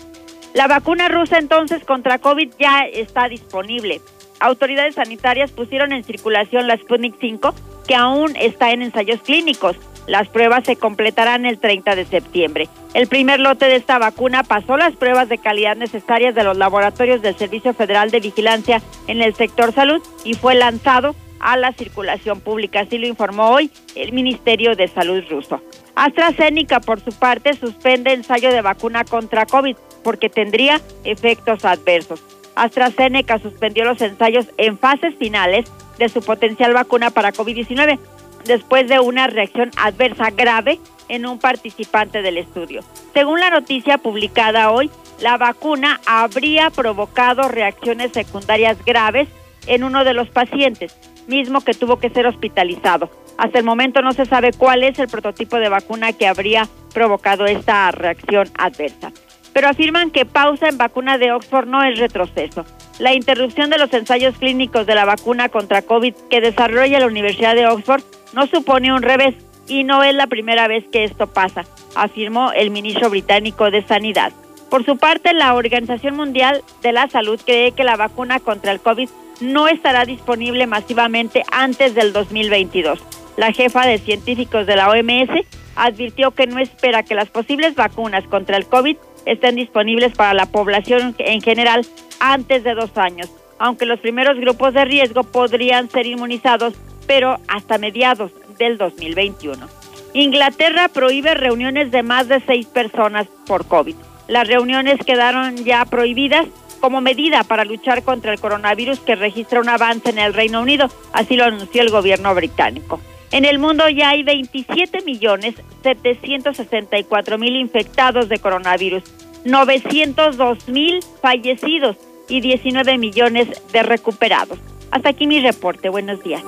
La 0.53 0.67
vacuna 0.67 1.07
rusa 1.07 1.37
entonces 1.37 1.83
contra 1.85 2.17
COVID 2.17 2.53
ya 2.59 2.85
está 2.85 3.29
disponible. 3.29 4.01
Autoridades 4.39 4.95
sanitarias 4.95 5.51
pusieron 5.51 5.91
en 5.91 6.03
circulación 6.03 6.67
la 6.67 6.77
Sputnik 6.77 7.15
5, 7.19 7.53
que 7.87 7.95
aún 7.95 8.35
está 8.35 8.71
en 8.71 8.81
ensayos 8.81 9.21
clínicos. 9.21 9.77
Las 10.07 10.29
pruebas 10.29 10.63
se 10.63 10.77
completarán 10.77 11.45
el 11.45 11.59
30 11.59 11.95
de 11.95 12.05
septiembre. 12.05 12.69
El 12.93 13.07
primer 13.07 13.41
lote 13.41 13.65
de 13.65 13.75
esta 13.75 13.99
vacuna 13.99 14.43
pasó 14.43 14.77
las 14.77 14.95
pruebas 14.95 15.27
de 15.27 15.37
calidad 15.37 15.75
necesarias 15.75 16.33
de 16.33 16.45
los 16.45 16.57
laboratorios 16.57 17.21
del 17.21 17.35
Servicio 17.35 17.73
Federal 17.73 18.09
de 18.09 18.21
Vigilancia 18.21 18.81
en 19.07 19.21
el 19.21 19.35
sector 19.35 19.73
salud 19.73 20.01
y 20.23 20.33
fue 20.33 20.55
lanzado 20.55 21.13
a 21.41 21.57
la 21.57 21.73
circulación 21.73 22.39
pública. 22.39 22.79
Así 22.79 22.97
lo 22.97 23.05
informó 23.05 23.49
hoy 23.49 23.69
el 23.95 24.13
Ministerio 24.13 24.75
de 24.75 24.87
Salud 24.87 25.23
ruso. 25.29 25.61
AstraZeneca, 25.95 26.79
por 26.79 27.01
su 27.01 27.11
parte, 27.11 27.53
suspende 27.53 28.13
ensayo 28.13 28.51
de 28.51 28.61
vacuna 28.61 29.03
contra 29.03 29.45
COVID 29.45 29.75
porque 30.03 30.29
tendría 30.29 30.79
efectos 31.03 31.65
adversos. 31.65 32.23
AstraZeneca 32.55 33.39
suspendió 33.39 33.83
los 33.83 34.01
ensayos 34.01 34.47
en 34.57 34.77
fases 34.77 35.15
finales 35.15 35.69
de 35.99 36.07
su 36.07 36.21
potencial 36.21 36.73
vacuna 36.73 37.11
para 37.11 37.33
COVID-19 37.33 37.99
después 38.45 38.87
de 38.87 38.99
una 38.99 39.27
reacción 39.27 39.71
adversa 39.77 40.29
grave 40.31 40.79
en 41.09 41.25
un 41.25 41.39
participante 41.39 42.21
del 42.21 42.37
estudio. 42.37 42.81
Según 43.13 43.39
la 43.39 43.49
noticia 43.49 43.97
publicada 43.97 44.71
hoy, 44.71 44.89
la 45.21 45.37
vacuna 45.37 45.99
habría 46.05 46.69
provocado 46.69 47.47
reacciones 47.47 48.11
secundarias 48.11 48.77
graves 48.85 49.27
en 49.65 49.83
uno 49.83 50.03
de 50.03 50.13
los 50.13 50.29
pacientes, 50.29 50.95
mismo 51.27 51.61
que 51.61 51.73
tuvo 51.73 51.97
que 51.97 52.09
ser 52.09 52.27
hospitalizado. 52.27 53.09
Hasta 53.37 53.59
el 53.59 53.65
momento 53.65 54.01
no 54.01 54.11
se 54.13 54.25
sabe 54.25 54.51
cuál 54.51 54.83
es 54.83 54.97
el 54.99 55.07
prototipo 55.07 55.57
de 55.57 55.69
vacuna 55.69 56.13
que 56.13 56.27
habría 56.27 56.67
provocado 56.93 57.45
esta 57.45 57.91
reacción 57.91 58.49
adversa. 58.57 59.11
Pero 59.53 59.69
afirman 59.69 60.11
que 60.11 60.25
pausa 60.25 60.69
en 60.69 60.77
vacuna 60.77 61.17
de 61.17 61.31
Oxford 61.31 61.67
no 61.67 61.83
es 61.83 61.99
retroceso. 61.99 62.65
La 62.99 63.13
interrupción 63.13 63.69
de 63.69 63.77
los 63.77 63.93
ensayos 63.93 64.37
clínicos 64.37 64.85
de 64.87 64.95
la 64.95 65.05
vacuna 65.05 65.49
contra 65.49 65.83
COVID 65.83 66.13
que 66.29 66.41
desarrolla 66.41 66.99
la 66.99 67.07
Universidad 67.07 67.55
de 67.55 67.67
Oxford 67.67 68.03
no 68.33 68.47
supone 68.47 68.93
un 68.93 69.01
revés 69.01 69.35
y 69.67 69.83
no 69.83 70.03
es 70.03 70.13
la 70.15 70.27
primera 70.27 70.67
vez 70.67 70.85
que 70.91 71.03
esto 71.03 71.27
pasa, 71.27 71.65
afirmó 71.95 72.51
el 72.51 72.71
ministro 72.71 73.09
británico 73.09 73.69
de 73.69 73.83
Sanidad. 73.83 74.31
Por 74.69 74.85
su 74.85 74.97
parte, 74.97 75.33
la 75.33 75.53
Organización 75.53 76.15
Mundial 76.15 76.61
de 76.81 76.91
la 76.91 77.07
Salud 77.09 77.39
cree 77.45 77.71
que 77.71 77.83
la 77.83 77.95
vacuna 77.95 78.39
contra 78.39 78.71
el 78.71 78.79
COVID 78.79 79.09
no 79.39 79.67
estará 79.67 80.05
disponible 80.05 80.67
masivamente 80.67 81.43
antes 81.51 81.95
del 81.95 82.11
2022. 82.11 82.99
La 83.37 83.53
jefa 83.53 83.85
de 83.85 83.99
científicos 83.99 84.65
de 84.65 84.75
la 84.75 84.89
OMS 84.89 85.29
advirtió 85.75 86.31
que 86.31 86.47
no 86.47 86.59
espera 86.59 87.03
que 87.03 87.15
las 87.15 87.29
posibles 87.29 87.75
vacunas 87.75 88.25
contra 88.25 88.57
el 88.57 88.65
COVID 88.65 88.97
estén 89.25 89.55
disponibles 89.55 90.13
para 90.13 90.33
la 90.33 90.47
población 90.47 91.15
en 91.19 91.41
general 91.41 91.85
antes 92.19 92.63
de 92.63 92.73
dos 92.73 92.97
años, 92.97 93.29
aunque 93.59 93.85
los 93.85 93.99
primeros 93.99 94.39
grupos 94.39 94.73
de 94.73 94.85
riesgo 94.85 95.23
podrían 95.23 95.89
ser 95.89 96.07
inmunizados, 96.07 96.73
pero 97.07 97.39
hasta 97.47 97.77
mediados 97.77 98.31
del 98.59 98.77
2021. 98.77 99.67
Inglaterra 100.13 100.89
prohíbe 100.89 101.33
reuniones 101.33 101.91
de 101.91 102.03
más 102.03 102.27
de 102.27 102.41
seis 102.41 102.65
personas 102.65 103.27
por 103.45 103.65
COVID. 103.65 103.95
Las 104.27 104.47
reuniones 104.47 104.99
quedaron 105.05 105.57
ya 105.63 105.85
prohibidas 105.85 106.47
como 106.79 107.01
medida 107.01 107.43
para 107.43 107.65
luchar 107.65 108.03
contra 108.03 108.33
el 108.33 108.39
coronavirus 108.39 108.99
que 108.99 109.15
registra 109.15 109.59
un 109.59 109.69
avance 109.69 110.09
en 110.09 110.19
el 110.19 110.33
Reino 110.33 110.61
Unido, 110.61 110.89
así 111.13 111.35
lo 111.35 111.45
anunció 111.45 111.81
el 111.81 111.89
gobierno 111.89 112.33
británico. 112.35 112.99
En 113.31 113.45
el 113.45 113.59
mundo 113.59 113.89
ya 113.89 114.09
hay 114.09 114.23
27 114.23 115.01
millones 115.03 115.55
764 115.83 117.37
mil 117.37 117.55
infectados 117.55 118.29
de 118.29 118.39
coronavirus, 118.39 119.03
902 119.45 120.69
mil 120.69 120.99
fallecidos 121.21 121.97
y 122.29 122.41
19 122.41 122.97
millones 122.97 123.47
de 123.71 123.83
recuperados. 123.83 124.59
Hasta 124.91 125.09
aquí 125.09 125.27
mi 125.27 125.39
reporte. 125.41 125.89
Buenos 125.89 126.23
días. 126.23 126.41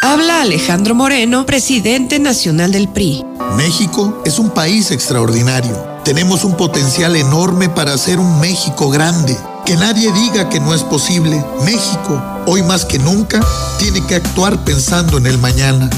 Habla 0.07 0.43
Alejandro 0.43 0.95
Moreno, 0.95 1.47
presidente 1.47 2.19
nacional 2.19 2.73
del 2.73 2.89
PRI. 2.89 3.25
México 3.57 4.21
es 4.27 4.39
un 4.39 4.51
país 4.51 4.91
extraordinario. 4.91 5.75
Tenemos 6.05 6.45
un 6.45 6.59
potencial 6.59 7.17
enorme 7.17 7.71
para 7.71 7.95
hacer 7.95 8.19
un 8.19 8.39
México 8.39 8.91
grande. 8.91 9.35
Que 9.65 9.77
nadie 9.77 10.13
diga 10.13 10.51
que 10.51 10.61
no 10.61 10.75
es 10.75 10.83
posible. 10.83 11.43
México, 11.65 12.23
hoy 12.45 12.63
más 12.63 12.85
que 12.85 12.99
nunca, 12.99 13.41
tiene 13.79 14.05
que 14.07 14.17
actuar 14.17 14.63
pensando 14.63 15.17
en 15.17 15.25
el 15.25 15.39
mañana. 15.39 15.89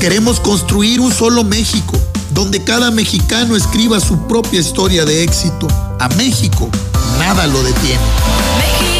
Queremos 0.00 0.40
construir 0.40 0.98
un 0.98 1.12
solo 1.12 1.44
México, 1.44 1.98
donde 2.30 2.64
cada 2.64 2.90
mexicano 2.90 3.56
escriba 3.56 4.00
su 4.00 4.26
propia 4.26 4.58
historia 4.58 5.04
de 5.04 5.22
éxito. 5.22 5.68
A 5.98 6.08
México, 6.16 6.70
nada 7.18 7.46
lo 7.46 7.62
detiene. 7.62 8.99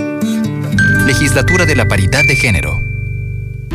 Legislatura 1.11 1.65
de 1.65 1.75
la 1.75 1.89
Paridad 1.89 2.23
de 2.23 2.37
Género. 2.37 2.90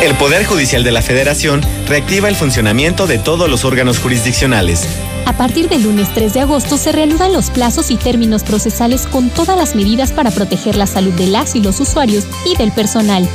El 0.00 0.14
Poder 0.16 0.44
Judicial 0.44 0.82
de 0.82 0.92
la 0.92 1.02
Federación 1.02 1.60
reactiva 1.86 2.28
el 2.28 2.34
funcionamiento 2.34 3.06
de 3.06 3.18
todos 3.18 3.48
los 3.48 3.64
órganos 3.64 3.98
jurisdiccionales. 3.98 4.88
A 5.26 5.36
partir 5.36 5.68
del 5.68 5.82
lunes 5.84 6.08
3 6.14 6.34
de 6.34 6.40
agosto 6.40 6.76
se 6.76 6.90
reanudan 6.90 7.32
los 7.32 7.50
plazos 7.50 7.90
y 7.90 7.96
términos 7.96 8.42
procesales 8.42 9.06
con 9.06 9.30
todas 9.30 9.56
las 9.56 9.76
medidas 9.76 10.10
para 10.10 10.30
proteger 10.30 10.76
la 10.76 10.86
salud 10.86 11.12
de 11.12 11.28
las 11.28 11.54
y 11.54 11.60
los 11.60 11.78
usuarios 11.78 12.26
y 12.44 12.56
del 12.56 12.72
personal. 12.72 13.28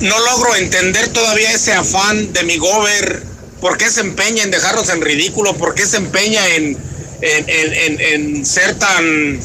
No 0.00 0.18
logro 0.18 0.56
entender 0.56 1.08
todavía 1.12 1.52
ese 1.52 1.72
afán 1.72 2.32
de 2.32 2.42
mi 2.42 2.56
gober. 2.56 3.31
¿Por 3.62 3.78
qué 3.78 3.88
se 3.88 4.00
empeña 4.00 4.42
en 4.42 4.50
dejarnos 4.50 4.88
en 4.88 5.00
ridículo? 5.00 5.54
¿Por 5.54 5.76
qué 5.76 5.86
se 5.86 5.96
empeña 5.96 6.44
en, 6.56 6.76
en, 7.20 7.44
en, 7.48 8.00
en 8.00 8.44
ser 8.44 8.74
tan 8.74 9.38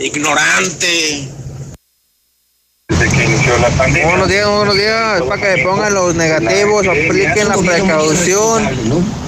ignorante? 0.00 1.28
Buenos 4.02 4.28
días, 4.28 4.48
buenos 4.48 4.74
días. 4.74 5.22
Para 5.22 5.40
que 5.40 5.62
pongan 5.62 5.94
los 5.94 6.16
negativos, 6.16 6.84
apliquen 6.88 7.48
la 7.48 7.56
precaución. 7.58 9.21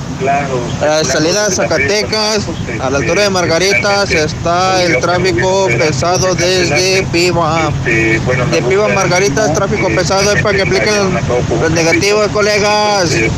A 0.81 0.87
la 0.87 1.05
salida 1.05 1.49
de 1.49 1.55
Zacatecas, 1.55 2.47
a 2.81 2.91
la 2.91 2.99
altura 2.99 3.23
de 3.23 3.31
Margaritas, 3.31 4.11
está 4.11 4.83
el 4.83 4.99
tráfico 5.01 5.67
pesado 5.67 6.35
desde 6.35 7.05
Piva. 7.13 7.73
De 7.85 8.63
Piva 8.69 8.87
a 8.87 8.89
Margaritas, 8.89 9.53
tráfico 9.53 9.89
pesado 9.89 10.33
es 10.33 10.43
para 10.43 10.57
que 10.57 10.63
apliquen 10.63 11.15
los, 11.61 11.71
negativos, 11.73 12.29
colegas. 12.29 13.11
7, 13.11 13.31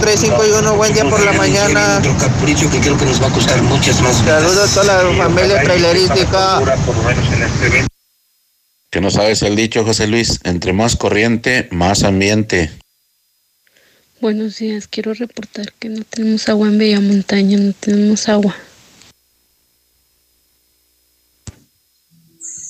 3, 0.00 0.20
5 0.20 0.46
y 0.46 0.50
1, 0.50 0.76
buen 0.76 0.94
día 0.94 1.04
por 1.04 1.24
la 1.24 1.32
mañana. 1.32 2.00
Saludos 4.24 4.70
a 4.70 4.80
toda 4.80 5.02
la 5.02 5.24
familia 5.24 5.62
trailerística. 5.62 6.60
Que 8.90 9.00
no 9.00 9.10
sabes 9.10 9.42
el 9.42 9.56
dicho, 9.56 9.84
José 9.84 10.06
Luis, 10.06 10.40
entre 10.44 10.72
más 10.72 10.96
corriente, 10.96 11.68
más 11.70 12.04
ambiente. 12.04 12.70
Buenos 14.24 14.56
días, 14.56 14.88
quiero 14.88 15.12
reportar 15.12 15.70
que 15.74 15.90
no 15.90 16.02
tenemos 16.02 16.48
agua 16.48 16.68
en 16.68 16.78
Bella 16.78 16.98
Montaña, 16.98 17.58
no 17.58 17.74
tenemos 17.74 18.26
agua. 18.26 18.56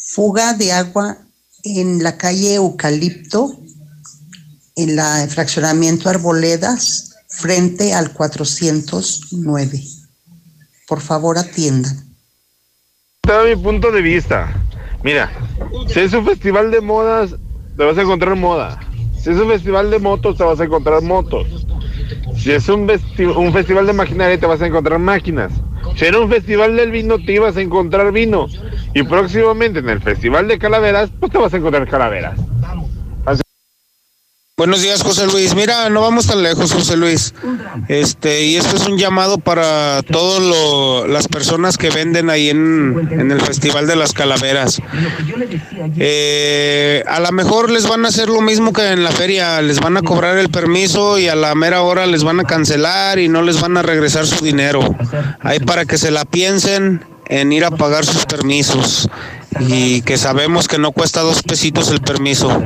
Fuga 0.04 0.54
de 0.54 0.72
agua 0.72 1.18
en 1.62 2.02
la 2.02 2.18
calle 2.18 2.56
Eucalipto, 2.56 3.56
en 4.74 4.96
la 4.96 5.28
fraccionamiento 5.30 6.08
Arboledas, 6.08 7.14
frente 7.28 7.94
al 7.94 8.12
409. 8.12 9.80
Por 10.88 11.00
favor, 11.00 11.38
atiendan. 11.38 12.16
Mi 13.46 13.54
punto 13.54 13.92
de 13.92 14.02
vista. 14.02 14.60
Mira, 15.04 15.30
si 15.86 16.00
es 16.00 16.12
un 16.14 16.26
festival 16.26 16.72
de 16.72 16.80
modas, 16.80 17.36
te 17.76 17.84
vas 17.84 17.96
a 17.96 18.02
encontrar 18.02 18.34
moda. 18.34 18.80
Si 19.24 19.30
es 19.30 19.38
un 19.38 19.48
festival 19.48 19.90
de 19.90 19.98
motos, 19.98 20.36
te 20.36 20.44
vas 20.44 20.60
a 20.60 20.64
encontrar 20.64 21.00
motos. 21.00 21.46
Si 22.36 22.52
es 22.52 22.68
un, 22.68 22.82
un 22.82 23.52
festival 23.54 23.86
de 23.86 23.94
maquinaria, 23.94 24.38
te 24.38 24.44
vas 24.44 24.60
a 24.60 24.66
encontrar 24.66 24.98
máquinas. 24.98 25.50
Si 25.96 26.04
era 26.04 26.20
un 26.20 26.28
festival 26.28 26.76
del 26.76 26.90
vino, 26.90 27.16
te 27.16 27.32
ibas 27.32 27.56
a 27.56 27.62
encontrar 27.62 28.12
vino. 28.12 28.48
Y 28.92 29.02
próximamente 29.02 29.78
en 29.78 29.88
el 29.88 30.02
festival 30.02 30.46
de 30.46 30.58
calaveras, 30.58 31.10
pues 31.18 31.32
te 31.32 31.38
vas 31.38 31.54
a 31.54 31.56
encontrar 31.56 31.88
calaveras. 31.88 32.38
Buenos 34.56 34.82
días, 34.82 35.02
José 35.02 35.26
Luis. 35.26 35.56
Mira, 35.56 35.90
no 35.90 36.00
vamos 36.00 36.28
tan 36.28 36.40
lejos, 36.40 36.72
José 36.72 36.96
Luis. 36.96 37.34
Este, 37.88 38.44
y 38.44 38.54
esto 38.54 38.76
es 38.76 38.86
un 38.86 38.96
llamado 38.96 39.38
para 39.38 40.00
todas 40.02 41.08
las 41.08 41.26
personas 41.26 41.76
que 41.76 41.90
venden 41.90 42.30
ahí 42.30 42.50
en, 42.50 43.08
en 43.10 43.32
el 43.32 43.40
Festival 43.40 43.88
de 43.88 43.96
las 43.96 44.12
Calaveras. 44.12 44.80
Eh, 45.96 47.02
a 47.08 47.18
lo 47.18 47.32
mejor 47.32 47.68
les 47.68 47.88
van 47.88 48.04
a 48.04 48.08
hacer 48.10 48.28
lo 48.28 48.40
mismo 48.42 48.72
que 48.72 48.92
en 48.92 49.02
la 49.02 49.10
feria, 49.10 49.60
les 49.60 49.80
van 49.80 49.96
a 49.96 50.02
cobrar 50.02 50.38
el 50.38 50.50
permiso 50.50 51.18
y 51.18 51.26
a 51.26 51.34
la 51.34 51.56
mera 51.56 51.82
hora 51.82 52.06
les 52.06 52.22
van 52.22 52.38
a 52.38 52.44
cancelar 52.44 53.18
y 53.18 53.28
no 53.28 53.42
les 53.42 53.60
van 53.60 53.76
a 53.76 53.82
regresar 53.82 54.24
su 54.24 54.44
dinero. 54.44 54.94
Ahí 55.40 55.58
para 55.58 55.84
que 55.84 55.98
se 55.98 56.12
la 56.12 56.24
piensen 56.24 57.04
en 57.26 57.52
ir 57.52 57.64
a 57.64 57.72
pagar 57.72 58.04
sus 58.06 58.24
permisos 58.24 59.08
y 59.58 60.02
que 60.02 60.16
sabemos 60.16 60.68
que 60.68 60.78
no 60.78 60.92
cuesta 60.92 61.22
dos 61.22 61.42
pesitos 61.42 61.90
el 61.90 62.00
permiso. 62.02 62.62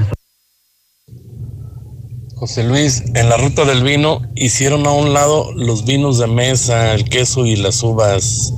José 2.38 2.62
Luis, 2.62 3.02
en 3.14 3.28
la 3.28 3.36
ruta 3.36 3.64
del 3.64 3.82
vino 3.82 4.22
hicieron 4.36 4.86
a 4.86 4.92
un 4.92 5.12
lado 5.12 5.52
los 5.56 5.84
vinos 5.84 6.18
de 6.18 6.28
mesa, 6.28 6.94
el 6.94 7.02
queso 7.02 7.44
y 7.46 7.56
las 7.56 7.82
uvas. 7.82 8.54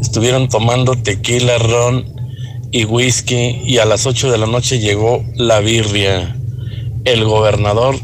Estuvieron 0.00 0.48
tomando 0.48 0.94
tequila, 0.94 1.58
ron 1.58 2.04
y 2.70 2.84
whisky 2.84 3.62
y 3.64 3.78
a 3.78 3.84
las 3.84 4.06
8 4.06 4.30
de 4.30 4.38
la 4.38 4.46
noche 4.46 4.78
llegó 4.78 5.24
la 5.34 5.58
birria. 5.58 6.36
El 7.04 7.24
gobernador 7.24 7.96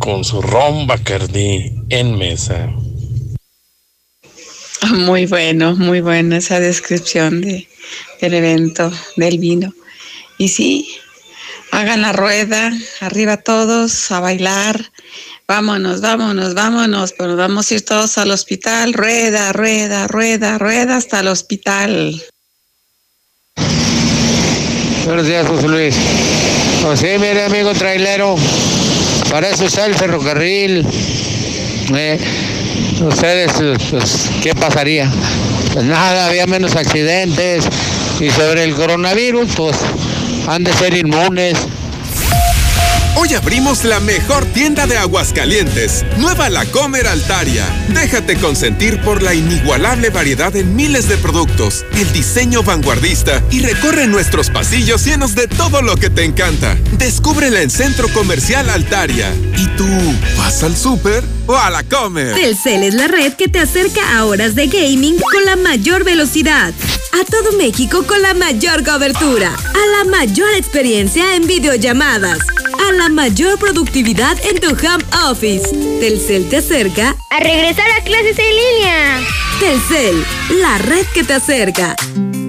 con 0.00 0.24
su 0.24 0.42
ron 0.42 0.88
Bacardí 0.88 1.72
en 1.90 2.18
mesa. 2.18 2.68
Muy 4.92 5.26
bueno, 5.26 5.76
muy 5.76 6.00
buena 6.00 6.38
esa 6.38 6.58
descripción 6.58 7.42
de, 7.42 7.68
del 8.20 8.34
evento, 8.34 8.90
del 9.14 9.38
vino. 9.38 9.72
Y 10.36 10.48
sí, 10.48 10.88
hagan 11.72 12.02
la 12.02 12.12
rueda, 12.12 12.72
arriba 13.00 13.36
todos, 13.38 14.10
a 14.10 14.20
bailar. 14.20 14.90
Vámonos, 15.46 16.00
vámonos, 16.00 16.54
vámonos, 16.54 17.12
pero 17.18 17.36
vamos 17.36 17.70
a 17.70 17.74
ir 17.74 17.84
todos 17.84 18.18
al 18.18 18.30
hospital. 18.30 18.92
Rueda, 18.92 19.52
rueda, 19.52 20.06
rueda, 20.06 20.58
rueda 20.58 20.96
hasta 20.96 21.20
el 21.20 21.28
hospital. 21.28 22.22
Buenos 25.04 25.26
días, 25.26 25.46
José 25.46 25.68
Luis. 25.68 25.96
Pues 26.82 27.00
sí, 27.00 27.08
mire, 27.18 27.44
amigo 27.44 27.72
trailero, 27.74 28.36
para 29.30 29.48
eso 29.48 29.66
está 29.66 29.86
el 29.86 29.94
ferrocarril. 29.94 30.86
Eh, 31.94 32.18
ustedes, 33.00 33.52
pues, 33.90 34.30
¿qué 34.42 34.54
pasaría? 34.54 35.10
Pues 35.72 35.84
nada, 35.84 36.26
había 36.26 36.46
menos 36.46 36.76
accidentes. 36.76 37.64
Y 38.20 38.30
sobre 38.30 38.64
el 38.64 38.74
coronavirus, 38.74 39.48
pues, 39.56 39.76
han 40.46 40.64
de 40.64 40.72
ser 40.74 40.94
inmunes. 40.96 41.58
Hoy 43.16 43.34
abrimos 43.34 43.84
la 43.84 43.98
mejor 44.00 44.44
tienda 44.46 44.86
de 44.86 44.96
Aguascalientes, 44.96 46.04
Nueva 46.18 46.48
La 46.48 46.64
Comer 46.66 47.08
Altaria. 47.08 47.66
Déjate 47.88 48.36
consentir 48.36 49.00
por 49.02 49.22
la 49.22 49.34
inigualable 49.34 50.10
variedad 50.10 50.54
en 50.54 50.76
miles 50.76 51.08
de 51.08 51.16
productos, 51.16 51.84
el 51.94 52.10
diseño 52.12 52.62
vanguardista 52.62 53.42
y 53.50 53.60
recorre 53.60 54.06
nuestros 54.06 54.48
pasillos 54.48 55.04
llenos 55.04 55.34
de 55.34 55.48
todo 55.48 55.82
lo 55.82 55.96
que 55.96 56.08
te 56.08 56.24
encanta. 56.24 56.76
Descúbrela 56.98 57.60
en 57.60 57.70
Centro 57.70 58.08
Comercial 58.12 58.70
Altaria. 58.70 59.34
¿Y 59.56 59.66
tú 59.76 59.86
vas 60.38 60.62
al 60.62 60.76
súper 60.76 61.24
o 61.46 61.56
a 61.56 61.68
la 61.68 61.82
Comer? 61.82 62.34
Telcel 62.34 62.84
es 62.84 62.94
la 62.94 63.08
red 63.08 63.32
que 63.34 63.48
te 63.48 63.58
acerca 63.58 64.16
a 64.16 64.24
horas 64.24 64.54
de 64.54 64.68
gaming 64.68 65.18
con 65.18 65.44
la 65.44 65.56
mayor 65.56 66.04
velocidad. 66.04 66.72
A 67.20 67.24
todo 67.24 67.58
México 67.58 68.04
con 68.06 68.22
la 68.22 68.34
mayor 68.34 68.84
cobertura. 68.84 69.52
A 69.52 70.04
la 70.04 70.10
mayor 70.10 70.54
experiencia 70.56 71.34
en 71.34 71.46
videollamadas. 71.48 72.38
A 72.88 72.92
la 72.92 73.08
mayor 73.08 73.58
productividad 73.58 74.38
en 74.44 74.58
tu 74.58 74.70
home 74.70 75.04
office. 75.28 75.68
Telcel 76.00 76.48
te 76.48 76.58
acerca 76.58 77.14
A 77.28 77.40
regresar 77.40 77.90
a 77.90 78.02
clases 78.02 78.38
en 78.38 78.56
línea. 78.56 79.20
Telcel, 79.60 80.24
la 80.60 80.78
red 80.78 81.04
que 81.12 81.22
te 81.22 81.34
acerca. 81.34 81.94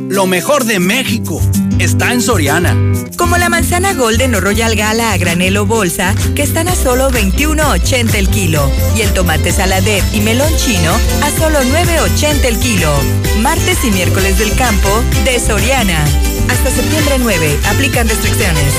Lo 0.08 0.28
mejor 0.28 0.64
de 0.64 0.80
México 0.80 1.42
está 1.80 2.14
en 2.14 2.22
Soriana. 2.22 2.76
Como 3.18 3.38
la 3.38 3.50
manzana 3.50 3.94
Golden 3.94 4.36
o 4.36 4.40
Royal 4.40 4.76
Gala 4.76 5.12
a 5.12 5.18
granel 5.18 5.58
o 5.58 5.66
bolsa, 5.66 6.16
que 6.36 6.44
están 6.44 6.70
a 6.70 6.76
solo 6.76 7.12
21.80 7.12 8.16
el 8.16 8.30
kilo. 8.30 8.72
Y 8.96 9.02
el 9.02 9.14
tomate 9.14 9.52
saladet 9.52 10.04
y 10.14 10.22
melón 10.22 10.56
chino 10.58 10.94
a 11.24 11.32
solo 11.40 11.60
9.80 11.60 12.46
el 12.46 12.60
kilo. 12.60 12.92
Martes 13.42 13.84
y 13.84 13.92
miércoles 13.92 14.40
del 14.40 14.56
campo 14.56 15.04
de 15.26 15.40
Soriana. 15.40 16.04
Hasta 16.50 16.72
septiembre 16.72 17.16
9. 17.20 17.60
Aplican 17.68 18.08
restricciones. 18.08 18.74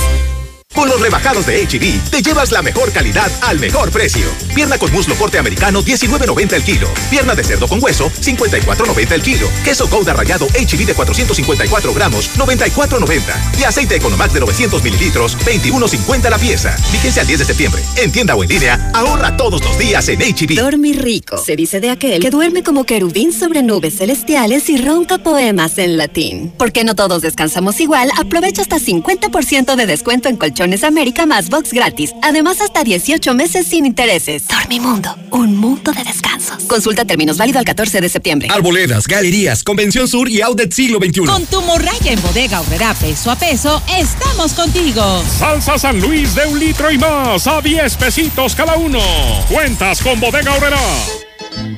Con 0.75 0.89
los 0.89 1.01
rebajados 1.01 1.45
de 1.45 1.67
HB, 1.67 2.11
te 2.11 2.23
llevas 2.23 2.51
la 2.51 2.63
mejor 2.63 2.93
calidad 2.93 3.31
al 3.43 3.61
mejor 3.61 3.91
precio. 3.91 4.27
Pierna 4.55 4.79
con 4.79 4.91
muslo 4.91 5.15
corte 5.17 5.39
americano, 5.39 5.83
19.90 5.83 6.55
el 6.55 6.65
kilo. 6.65 6.89
Pierna 7.11 7.35
de 7.35 7.45
cerdo 7.45 7.69
con 7.69 7.83
hueso, 7.83 8.11
54.90 8.11 9.13
el 9.13 9.23
kilo. 9.23 9.49
Queso 9.65 9.87
Gouda 9.89 10.15
rallado 10.15 10.47
HB 10.47 10.87
de 10.87 10.95
454 10.95 11.93
gramos, 11.93 12.31
94.90. 12.39 13.21
Y 13.61 13.65
aceite 13.65 13.97
Economax 13.97 14.33
de 14.33 14.41
900 14.41 14.83
mililitros, 14.83 15.37
21.50 15.45 16.31
la 16.31 16.39
pieza. 16.39 16.77
Fíjense 16.91 17.21
al 17.21 17.27
10 17.27 17.41
de 17.41 17.45
septiembre. 17.45 17.83
En 17.97 18.11
tienda 18.11 18.35
o 18.35 18.43
en 18.43 18.49
línea, 18.49 18.91
ahorra 18.95 19.37
todos 19.37 19.63
los 19.63 19.79
días 19.79 20.09
en 20.09 20.21
HB. 20.21 20.55
Dormir 20.55 21.03
rico. 21.03 21.37
Se 21.37 21.55
dice 21.55 21.81
de 21.81 21.91
aquel 21.91 22.23
que 22.23 22.31
duerme 22.31 22.63
como 22.63 22.85
querubín 22.85 23.33
sobre 23.33 23.63
nubes 23.63 23.99
celestiales 23.99 24.71
y 24.71 24.79
ronca 24.79 25.19
poemas 25.19 25.77
en 25.77 25.99
latín. 25.99 26.53
Porque 26.57 26.83
no 26.83 26.95
todos 26.95 27.21
descansamos 27.21 27.79
igual, 27.81 28.11
aprovecha 28.19 28.63
hasta 28.63 28.79
50% 28.79 29.77
de 29.77 29.87
descuento 29.87 30.31
en 30.31 30.37
colchón 30.37 30.62
América 30.63 31.27
más 31.27 31.51
box 31.51 31.73
gratis. 31.73 32.15
Además, 32.23 32.61
hasta 32.61 32.85
18 32.85 33.35
meses 33.35 33.67
sin 33.67 33.85
intereses. 33.85 34.47
Dormimundo, 34.47 35.17
un 35.33 35.57
mundo 35.57 35.91
de 35.93 36.05
descansos. 36.05 36.63
Consulta 36.65 37.05
términos 37.05 37.37
válido 37.37 37.59
al 37.59 37.65
14 37.65 38.01
de 38.01 38.09
septiembre. 38.09 38.49
Arboledas, 38.51 39.09
galerías, 39.09 39.65
Convención 39.65 40.07
Sur 40.07 40.29
y 40.29 40.41
Outlet 40.41 40.73
Siglo 40.73 40.99
XXI. 40.99 41.25
Con 41.25 41.47
tu 41.47 41.61
morraya 41.63 42.13
en 42.13 42.23
bodega 42.23 42.61
obrera 42.61 42.95
peso 42.95 43.33
a 43.33 43.37
peso, 43.37 43.83
estamos 43.99 44.53
contigo. 44.53 45.25
Salsa 45.39 45.79
San 45.79 46.01
Luis 46.01 46.35
de 46.37 46.47
un 46.47 46.59
litro 46.59 46.93
y 46.93 46.99
más 46.99 47.45
a 47.49 47.61
10 47.61 47.97
pesitos 47.97 48.55
cada 48.55 48.77
uno. 48.77 49.01
Cuentas 49.49 50.01
con 50.01 50.21
bodega 50.21 50.55
obrera. 50.55 50.79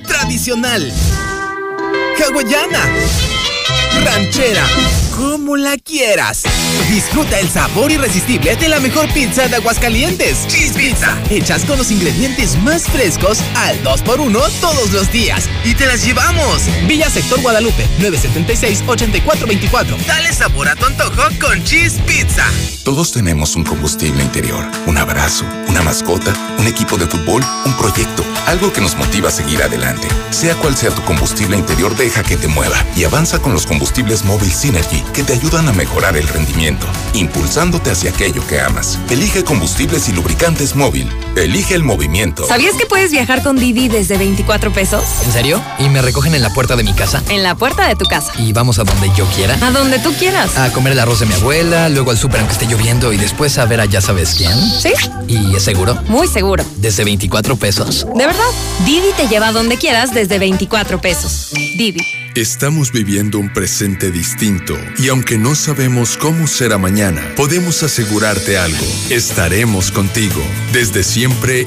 Tradicional. 0.07 0.93
Hawaiana. 2.19 2.91
Ranchera 4.05 4.67
como 5.17 5.57
la 5.57 5.77
quieras. 5.79 6.43
Disfruta 6.89 7.41
el 7.41 7.49
sabor 7.49 7.91
irresistible 7.91 8.55
de 8.57 8.69
la 8.69 8.79
mejor 8.81 9.09
pizza 9.13 9.49
de 9.49 9.57
Aguascalientes. 9.57 10.47
Cheese 10.47 10.75
Pizza. 10.75 11.19
Hechas 11.31 11.65
con 11.65 11.79
los 11.79 11.91
ingredientes 11.91 12.57
más 12.63 12.85
frescos 12.85 13.39
al 13.57 13.83
2x1 13.83 14.51
todos 14.61 14.93
los 14.93 15.11
días. 15.11 15.49
Y 15.65 15.75
te 15.75 15.87
las 15.87 16.05
llevamos. 16.05 16.63
Villa 16.87 17.09
Sector 17.11 17.41
Guadalupe, 17.41 17.89
976-8424. 18.01 19.97
Dale 20.07 20.33
sabor 20.33 20.69
a 20.69 20.77
tu 20.77 20.87
antojo 20.87 21.23
con 21.41 21.65
Cheese 21.65 22.01
Pizza. 22.07 22.45
Todos 22.85 23.13
tenemos 23.13 23.57
un 23.57 23.65
combustible 23.65 24.23
interior, 24.23 24.63
un 24.87 24.99
abrazo, 24.99 25.47
una 25.69 25.81
mascota, 25.81 26.35
un 26.59 26.67
equipo 26.67 26.99
de 26.99 27.07
fútbol, 27.07 27.43
un 27.65 27.73
proyecto, 27.79 28.23
algo 28.47 28.75
que 28.75 28.83
nos 28.83 28.95
motiva 28.97 29.31
a 29.31 29.33
seguir 29.33 29.63
adelante. 29.63 30.07
Sea 30.29 30.55
cual 30.57 30.77
sea 30.77 30.91
tu 30.91 31.03
combustible 31.03 31.57
interior, 31.57 31.97
deja 31.97 32.23
que 32.23 32.37
te 32.37 32.47
mueva 32.47 32.77
y 32.95 33.05
avanza 33.05 33.39
con 33.39 33.55
los 33.55 33.65
combustibles 33.65 34.27
Móvil 34.27 34.53
Synergy 34.53 35.03
que 35.15 35.23
te 35.23 35.33
ayudan 35.33 35.67
a 35.69 35.73
mejorar 35.73 36.19
el 36.19 36.29
rendimiento, 36.29 36.64
impulsándote 37.15 37.91
hacia 37.91 38.11
aquello 38.11 38.47
que 38.47 38.61
amas. 38.61 38.99
Elige 39.11 39.45
combustibles 39.45 40.09
y 40.09 40.13
lubricantes 40.13 40.75
móvil. 40.75 41.09
Elige 41.37 41.75
el 41.75 41.83
movimiento. 41.83 42.47
¿Sabías 42.47 42.77
que 42.77 42.87
puedes 42.87 43.11
viajar 43.11 43.43
con 43.43 43.57
Didi 43.57 43.89
desde 43.89 44.17
24 44.17 44.73
pesos? 44.73 45.03
¿En 45.25 45.33
serio? 45.33 45.61
¿Y 45.81 45.89
me 45.89 46.01
recogen 46.01 46.33
en 46.35 46.43
la 46.43 46.51
puerta 46.51 46.77
de 46.77 46.85
mi 46.85 46.93
casa? 46.93 47.25
En 47.29 47.43
la 47.43 47.57
puerta 47.57 47.89
de 47.89 47.97
tu 47.97 48.05
casa. 48.05 48.33
¿Y 48.39 48.53
vamos 48.53 48.79
a 48.79 48.85
donde 48.85 49.11
yo 49.17 49.27
quiera? 49.35 49.59
A 49.61 49.73
donde 49.73 49.99
tú 49.99 50.13
quieras. 50.15 50.57
A 50.57 50.71
comer 50.73 50.93
el 50.93 51.01
arroz 51.01 51.21
de 51.21 51.27
mi 51.27 51.35
abuela, 51.35 51.89
luego 51.89 52.13
al 52.13 52.19
súper 52.19 52.39
aunque 52.39 52.53
esté 52.53 52.67
lloviendo 52.67 53.13
y 53.13 53.17
después 53.17 53.59
a 53.59 53.65
ver 53.65 53.81
a 53.81 53.85
ya 53.85 54.01
sabes 54.01 54.35
quién. 54.37 54.53
¿Sí? 54.81 54.93
¿Y 55.27 55.57
es 55.57 55.65
seguro? 55.65 56.01
Muy 56.07 56.29
seguro. 56.29 56.65
¿Desde 56.77 57.03
24 57.03 57.57
pesos? 57.57 58.07
¿De 58.15 58.27
verdad? 58.27 58.45
Didi 58.87 59.13
te 59.17 59.27
lleva 59.27 59.49
a 59.49 59.53
donde 59.53 59.77
quieras 59.77 60.15
desde 60.15 60.39
24 60.39 61.01
pesos. 61.01 61.51
Didi. 61.53 62.01
Estamos 62.37 62.91
viviendo 62.91 63.39
un 63.39 63.53
presente 63.53 64.11
distinto 64.11 64.77
y 64.99 65.09
aunque 65.09 65.39
no 65.39 65.55
sabemos 65.55 66.17
cómo 66.17 66.49
será 66.49 66.79
mañana, 66.79 67.23
podemos 67.37 67.85
asegurarte 67.85 68.59
algo. 68.59 68.85
Estaremos 69.09 69.93
contigo 69.93 70.43
desde 70.73 71.05
siempre 71.05 71.24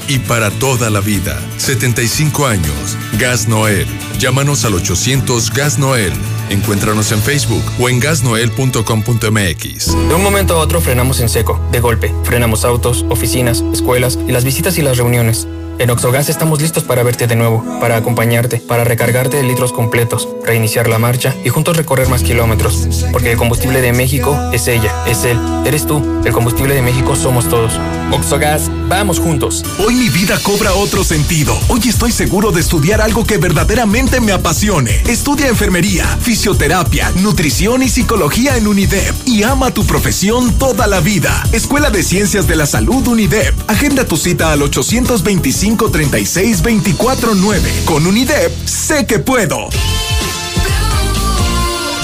y 0.07 0.19
para 0.19 0.51
toda 0.51 0.89
la 0.89 1.01
vida. 1.01 1.39
75 1.57 2.45
años. 2.45 2.97
Gas 3.17 3.47
Noel. 3.47 3.88
Llámanos 4.19 4.65
al 4.65 4.75
800 4.75 5.51
Gas 5.51 5.79
Noel. 5.79 6.13
Encuéntranos 6.49 7.11
en 7.11 7.21
Facebook 7.21 7.63
o 7.79 7.89
en 7.89 7.99
gasnoel.com.mx. 7.99 10.09
De 10.09 10.13
un 10.13 10.23
momento 10.23 10.53
a 10.53 10.57
otro 10.57 10.79
frenamos 10.79 11.19
en 11.21 11.29
seco, 11.29 11.59
de 11.71 11.79
golpe. 11.79 12.13
Frenamos 12.23 12.65
autos, 12.65 13.05
oficinas, 13.09 13.63
escuelas 13.73 14.19
y 14.27 14.31
las 14.31 14.43
visitas 14.43 14.77
y 14.77 14.81
las 14.81 14.97
reuniones. 14.97 15.47
En 15.79 15.91
Oxogas 15.91 16.27
estamos 16.27 16.59
listos 16.59 16.83
para 16.83 17.03
verte 17.03 17.27
de 17.27 17.35
nuevo, 17.35 17.63
para 17.79 17.97
acompañarte, 17.97 18.57
para 18.57 18.83
recargarte 18.83 19.37
de 19.37 19.43
litros 19.43 19.71
completos, 19.71 20.27
reiniciar 20.43 20.89
la 20.89 20.97
marcha 20.97 21.35
y 21.45 21.49
juntos 21.49 21.77
recorrer 21.77 22.09
más 22.09 22.23
kilómetros. 22.23 23.05
Porque 23.11 23.33
el 23.33 23.37
combustible 23.37 23.79
de 23.81 23.93
México 23.93 24.35
es 24.51 24.67
ella, 24.67 24.91
es 25.05 25.23
él, 25.23 25.37
eres 25.65 25.85
tú. 25.85 26.01
El 26.25 26.33
combustible 26.33 26.73
de 26.73 26.81
México 26.81 27.15
somos 27.15 27.47
todos. 27.47 27.79
Oxogas, 28.11 28.71
vamos 28.87 29.19
juntos. 29.19 29.63
Hoy 29.85 29.93
mi 29.93 30.09
vida 30.09 30.39
cobra 30.41 30.73
otro 30.73 31.03
sentido. 31.03 31.55
Hoy 31.67 31.81
estoy 31.87 32.11
seguro 32.11 32.51
de 32.51 32.61
estudiar 32.61 32.99
algo 32.99 33.23
que 33.23 33.37
verdaderamente 33.37 34.19
me 34.19 34.31
apasione. 34.31 35.03
Estudia 35.07 35.47
enfermería, 35.47 36.05
fisioterapia, 36.21 37.11
nutrición 37.21 37.83
y 37.83 37.89
psicología 37.89 38.57
en 38.57 38.65
UNIDEP 38.65 39.13
y 39.27 39.43
ama 39.43 39.71
tu 39.71 39.85
profesión 39.85 40.57
toda 40.57 40.87
la 40.87 41.01
vida. 41.01 41.43
Escuela 41.51 41.91
de 41.91 42.01
Ciencias 42.01 42.47
de 42.47 42.55
la 42.55 42.65
Salud 42.65 43.05
UNIDEP. 43.07 43.53
Agenda 43.67 44.05
tu 44.05 44.17
cita 44.17 44.51
al 44.51 44.63
825 44.63 45.66
36 45.76 46.64
249 46.64 47.84
Con 47.85 48.07
UNIDEP, 48.07 48.52
sé 48.65 49.06
que 49.06 49.19
puedo. 49.19 49.69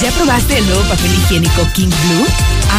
¿Ya 0.02 0.11
probaste 0.11 0.57
el 0.57 0.65
nuevo 0.68 0.84
papel 0.84 1.14
higiénico 1.14 1.65
King 1.73 1.88
Blue? 1.88 2.27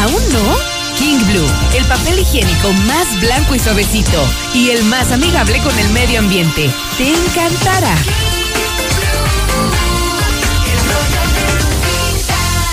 ¿Aún 0.03 0.21
no? 0.31 0.55
King 0.97 1.17
Blue, 1.31 1.47
el 1.75 1.83
papel 1.85 2.19
higiénico 2.19 2.71
más 2.85 3.19
blanco 3.19 3.55
y 3.55 3.59
suavecito 3.59 4.23
y 4.53 4.69
el 4.69 4.83
más 4.85 5.11
amigable 5.11 5.57
con 5.59 5.77
el 5.77 5.89
medio 5.89 6.19
ambiente. 6.19 6.69
Te 6.97 7.09
encantará. 7.09 7.95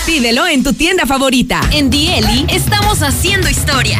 Pídelo 0.05 0.45
en 0.45 0.63
tu 0.63 0.73
tienda 0.73 1.07
favorita. 1.07 1.61
En 1.71 1.89
Dieli 1.89 2.45
estamos 2.49 3.01
haciendo 3.01 3.49
historia. 3.49 3.99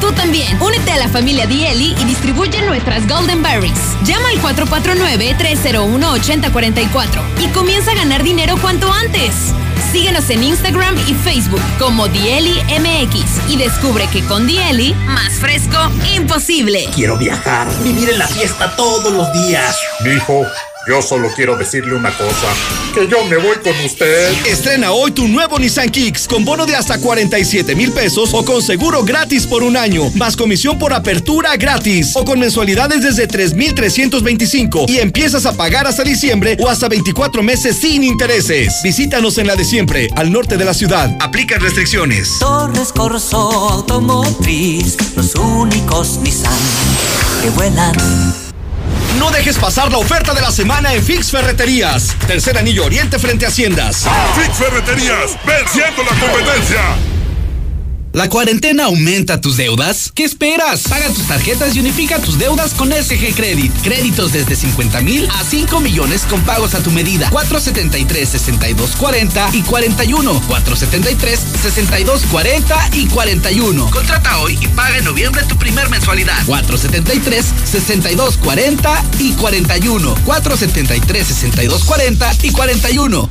Tú 0.00 0.12
también, 0.12 0.60
únete 0.60 0.92
a 0.92 0.98
la 0.98 1.08
familia 1.08 1.46
Dieli 1.46 1.96
y 2.00 2.04
distribuye 2.04 2.60
nuestras 2.62 3.08
Golden 3.08 3.42
Berries. 3.42 3.96
Llama 4.04 4.28
al 4.28 4.40
449-301-8044 4.42 7.22
y 7.40 7.48
comienza 7.48 7.90
a 7.92 7.94
ganar 7.94 8.22
dinero 8.22 8.56
cuanto 8.60 8.92
antes. 8.92 9.54
Síguenos 9.92 10.28
en 10.30 10.42
Instagram 10.44 10.96
y 11.08 11.14
Facebook 11.14 11.62
como 11.78 12.08
Dieli 12.08 12.60
MX 12.78 13.50
y 13.50 13.56
descubre 13.56 14.06
que 14.12 14.22
con 14.24 14.46
Dieli, 14.46 14.92
más 15.06 15.32
fresco, 15.34 15.78
imposible. 16.14 16.88
Quiero 16.94 17.16
viajar, 17.16 17.66
vivir 17.82 18.10
en 18.10 18.18
la 18.18 18.28
fiesta 18.28 18.76
todos 18.76 19.10
los 19.12 19.32
días. 19.32 19.74
Hijo, 20.04 20.44
yo 20.86 21.02
solo 21.02 21.28
quiero 21.34 21.56
decirle 21.56 21.94
una 21.94 22.16
cosa, 22.16 22.54
que 22.94 23.08
yo 23.08 23.24
me 23.24 23.36
voy 23.36 23.56
con 23.56 23.72
usted. 23.84 24.32
Estrena 24.46 24.92
hoy 24.92 25.10
tu 25.10 25.26
nuevo 25.26 25.58
Nissan 25.58 25.90
Kicks 25.90 26.28
con 26.28 26.44
bono 26.44 26.64
de 26.64 26.76
hasta 26.76 26.98
47 26.98 27.74
mil 27.74 27.92
pesos 27.92 28.32
o 28.32 28.44
con 28.44 28.62
seguro 28.62 29.02
gratis 29.02 29.46
por 29.46 29.62
un 29.62 29.76
año, 29.76 30.10
más 30.14 30.36
comisión 30.36 30.78
por 30.78 30.92
apertura 30.92 31.56
gratis 31.56 32.14
o 32.14 32.24
con 32.24 32.38
mensualidades 32.38 33.02
desde 33.02 33.26
3,325 33.26 34.86
y 34.88 34.98
empiezas 34.98 35.44
a 35.46 35.52
pagar 35.52 35.86
hasta 35.86 36.04
diciembre 36.04 36.56
o 36.60 36.68
hasta 36.68 36.88
24 36.88 37.42
meses 37.42 37.76
sin 37.76 38.04
intereses. 38.04 38.80
Visítanos 38.84 39.38
en 39.38 39.48
la 39.48 39.56
de 39.56 39.64
siempre, 39.64 40.08
al 40.14 40.30
norte 40.30 40.56
de 40.56 40.64
la 40.64 40.74
ciudad. 40.74 41.16
Aplica 41.20 41.58
restricciones. 41.58 42.38
Torres 42.38 42.92
Corso 42.92 43.36
Automotriz, 43.70 44.96
los 45.16 45.34
únicos 45.34 46.18
Nissan 46.22 46.52
que 47.42 47.50
vuelan. 47.50 48.45
No 49.18 49.30
dejes 49.30 49.56
pasar 49.56 49.90
la 49.90 49.98
oferta 49.98 50.34
de 50.34 50.40
la 50.40 50.50
semana 50.50 50.92
en 50.92 51.02
Fix 51.02 51.30
Ferreterías. 51.30 52.14
Tercer 52.26 52.58
anillo 52.58 52.84
oriente 52.84 53.18
frente 53.18 53.46
a 53.46 53.48
Haciendas. 53.48 54.04
Fix 54.34 54.56
Ferreterías, 54.56 55.36
venciendo 55.46 56.02
la 56.02 56.10
competencia. 56.10 57.15
¿La 58.16 58.30
cuarentena 58.30 58.84
aumenta 58.84 59.42
tus 59.42 59.58
deudas? 59.58 60.10
¿Qué 60.14 60.24
esperas? 60.24 60.84
Paga 60.88 61.10
tus 61.10 61.26
tarjetas 61.26 61.76
y 61.76 61.80
unifica 61.80 62.18
tus 62.18 62.38
deudas 62.38 62.72
con 62.72 62.90
SG 62.90 63.34
Credit. 63.34 63.70
Créditos 63.82 64.32
desde 64.32 64.56
50 64.56 65.02
mil 65.02 65.28
a 65.28 65.44
5 65.44 65.80
millones 65.80 66.22
con 66.22 66.40
pagos 66.40 66.74
a 66.74 66.82
tu 66.82 66.90
medida. 66.90 67.28
473 67.28 68.26
6240 68.26 69.50
y 69.52 69.60
41. 69.60 70.42
473 70.48 71.40
6240 71.60 72.90
y 72.94 73.06
41. 73.08 73.90
Contrata 73.90 74.38
hoy 74.38 74.58
y 74.62 74.68
paga 74.68 74.96
en 74.96 75.04
noviembre 75.04 75.42
tu 75.46 75.58
primer 75.58 75.90
mensualidad. 75.90 76.42
473 76.46 77.44
6240 77.70 79.04
y 79.18 79.32
41. 79.32 80.14
473 80.24 81.26
6240 81.26 82.34
y 82.44 82.50
41. 82.50 83.30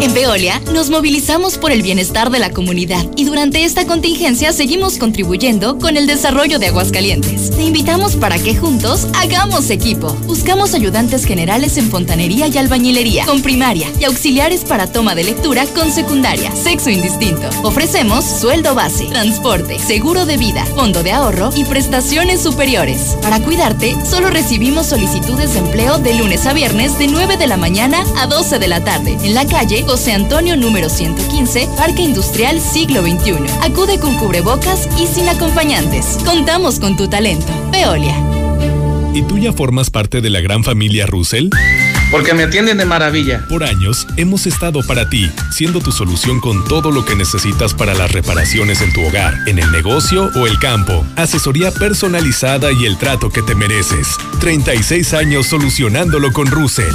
En 0.00 0.14
Veolia 0.14 0.62
nos 0.72 0.88
movilizamos 0.88 1.58
por 1.58 1.72
el 1.72 1.82
bienestar 1.82 2.30
de 2.30 2.38
la 2.38 2.50
comunidad 2.50 3.04
y 3.16 3.24
durante 3.24 3.64
esta 3.64 3.86
contingencia 3.86 4.50
seguimos 4.54 4.96
contribuyendo 4.96 5.78
con 5.78 5.98
el 5.98 6.06
desarrollo 6.06 6.58
de 6.58 6.68
Aguascalientes. 6.68 7.50
Te 7.50 7.64
invitamos 7.64 8.16
para 8.16 8.38
que 8.38 8.56
juntos 8.56 9.06
hagamos 9.20 9.68
equipo. 9.68 10.14
Buscamos 10.24 10.72
ayudantes 10.72 11.26
generales 11.26 11.76
en 11.76 11.90
fontanería 11.90 12.46
y 12.46 12.56
albañilería, 12.56 13.26
con 13.26 13.42
primaria 13.42 13.88
y 14.00 14.04
auxiliares 14.04 14.64
para 14.64 14.90
toma 14.90 15.14
de 15.14 15.24
lectura 15.24 15.66
con 15.66 15.92
secundaria, 15.92 16.50
sexo 16.56 16.88
indistinto. 16.88 17.50
Ofrecemos 17.62 18.24
sueldo 18.24 18.74
base, 18.74 19.04
transporte, 19.04 19.78
seguro 19.78 20.24
de 20.24 20.38
vida, 20.38 20.64
fondo 20.64 21.02
de 21.02 21.12
ahorro 21.12 21.50
y 21.54 21.64
prestaciones 21.66 22.40
superiores. 22.40 23.18
Para 23.20 23.40
cuidarte, 23.40 23.94
solo 24.08 24.30
recibimos 24.30 24.86
solicitudes 24.86 25.52
de 25.52 25.58
empleo 25.58 25.98
de 25.98 26.14
lunes 26.14 26.46
a 26.46 26.54
viernes 26.54 26.98
de 26.98 27.06
9 27.06 27.36
de 27.36 27.46
la 27.46 27.58
mañana 27.58 28.02
a 28.16 28.26
12 28.26 28.58
de 28.58 28.68
la 28.68 28.82
tarde 28.82 29.18
en 29.22 29.34
la 29.34 29.46
calle 29.46 29.84
José 29.90 30.12
Antonio 30.12 30.56
número 30.56 30.88
115, 30.88 31.68
Parque 31.76 32.02
Industrial 32.02 32.60
Siglo 32.60 33.02
XXI. 33.02 33.34
Acude 33.60 33.98
con 33.98 34.14
cubrebocas 34.18 34.88
y 34.96 35.08
sin 35.08 35.28
acompañantes. 35.28 36.16
Contamos 36.24 36.78
con 36.78 36.96
tu 36.96 37.08
talento. 37.08 37.48
Veolia. 37.72 38.14
¿Y 39.14 39.22
tú 39.22 39.36
ya 39.36 39.52
formas 39.52 39.90
parte 39.90 40.20
de 40.20 40.30
la 40.30 40.40
gran 40.40 40.62
familia 40.62 41.06
Russell? 41.06 41.48
Porque 42.12 42.34
me 42.34 42.44
atienden 42.44 42.78
de 42.78 42.84
maravilla. 42.84 43.44
Por 43.48 43.64
años 43.64 44.06
hemos 44.16 44.46
estado 44.46 44.80
para 44.86 45.10
ti, 45.10 45.28
siendo 45.50 45.80
tu 45.80 45.90
solución 45.90 46.38
con 46.38 46.62
todo 46.66 46.92
lo 46.92 47.04
que 47.04 47.16
necesitas 47.16 47.74
para 47.74 47.92
las 47.92 48.12
reparaciones 48.12 48.82
en 48.82 48.92
tu 48.92 49.04
hogar, 49.04 49.38
en 49.48 49.58
el 49.58 49.72
negocio 49.72 50.30
o 50.36 50.46
el 50.46 50.56
campo. 50.60 51.04
Asesoría 51.16 51.72
personalizada 51.72 52.70
y 52.70 52.86
el 52.86 52.96
trato 52.96 53.30
que 53.30 53.42
te 53.42 53.56
mereces. 53.56 54.18
36 54.38 55.14
años 55.14 55.48
solucionándolo 55.48 56.32
con 56.32 56.46
Russell. 56.46 56.94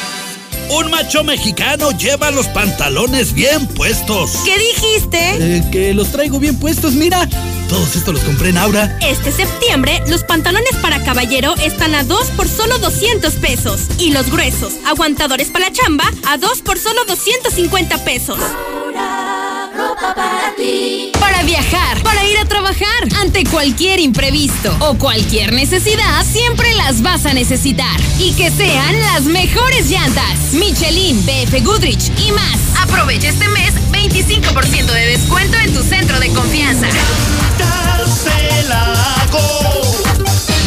Un 0.71 0.89
macho 0.89 1.25
mexicano 1.25 1.91
lleva 1.91 2.31
los 2.31 2.47
pantalones 2.47 3.33
bien 3.33 3.67
puestos. 3.67 4.31
¿Qué 4.45 4.57
dijiste? 4.57 5.57
Eh, 5.57 5.63
que 5.69 5.93
los 5.93 6.13
traigo 6.13 6.39
bien 6.39 6.57
puestos, 6.57 6.93
mira. 6.93 7.27
Todos 7.67 7.97
estos 7.97 8.13
los 8.13 8.23
compré 8.23 8.49
en 8.49 8.57
Aura. 8.57 8.97
Este 9.01 9.33
septiembre, 9.33 10.01
los 10.07 10.23
pantalones 10.23 10.73
para 10.81 11.03
caballero 11.03 11.55
están 11.57 11.93
a 11.93 12.05
2 12.05 12.31
por 12.37 12.47
solo 12.47 12.79
200 12.79 13.33
pesos. 13.35 13.81
Y 13.99 14.11
los 14.11 14.31
gruesos, 14.31 14.73
aguantadores 14.85 15.49
para 15.49 15.67
la 15.67 15.73
chamba, 15.73 16.09
a 16.25 16.37
2 16.37 16.61
por 16.61 16.79
solo 16.79 17.03
250 17.05 18.05
pesos. 18.05 18.39
Para 20.13 20.53
ti. 20.55 21.11
Para 21.19 21.43
viajar, 21.43 22.01
para 22.03 22.23
ir 22.25 22.37
a 22.37 22.45
trabajar, 22.45 22.87
ante 23.19 23.43
cualquier 23.45 23.99
imprevisto 23.99 24.73
o 24.79 24.95
cualquier 24.97 25.51
necesidad, 25.53 26.25
siempre 26.25 26.73
las 26.75 27.01
vas 27.01 27.25
a 27.25 27.33
necesitar. 27.33 27.99
Y 28.19 28.33
que 28.33 28.51
sean 28.51 28.99
las 29.01 29.23
mejores 29.23 29.89
llantas. 29.89 30.53
Michelin, 30.53 31.25
BF 31.25 31.63
Goodrich 31.63 32.11
y 32.17 32.31
más. 32.31 32.59
Aprovecha 32.81 33.29
este 33.29 33.47
mes 33.49 33.73
25% 33.91 34.85
de 34.85 35.07
descuento 35.07 35.57
en 35.57 35.73
tu 35.73 35.81
centro 35.83 36.19
de 36.19 36.29
confianza. 36.29 36.87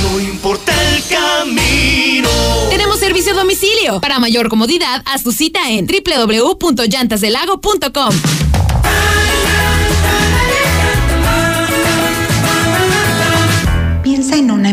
No 0.03 0.21
importa 0.21 0.73
el 0.91 1.03
camino. 1.05 2.29
Tenemos 2.71 2.99
servicio 2.99 3.33
a 3.33 3.37
domicilio. 3.37 4.01
Para 4.01 4.19
mayor 4.19 4.49
comodidad, 4.49 5.03
haz 5.07 5.23
tu 5.23 5.31
cita 5.33 5.71
en 5.71 5.87
www.llantasdelago.com. 5.87 8.54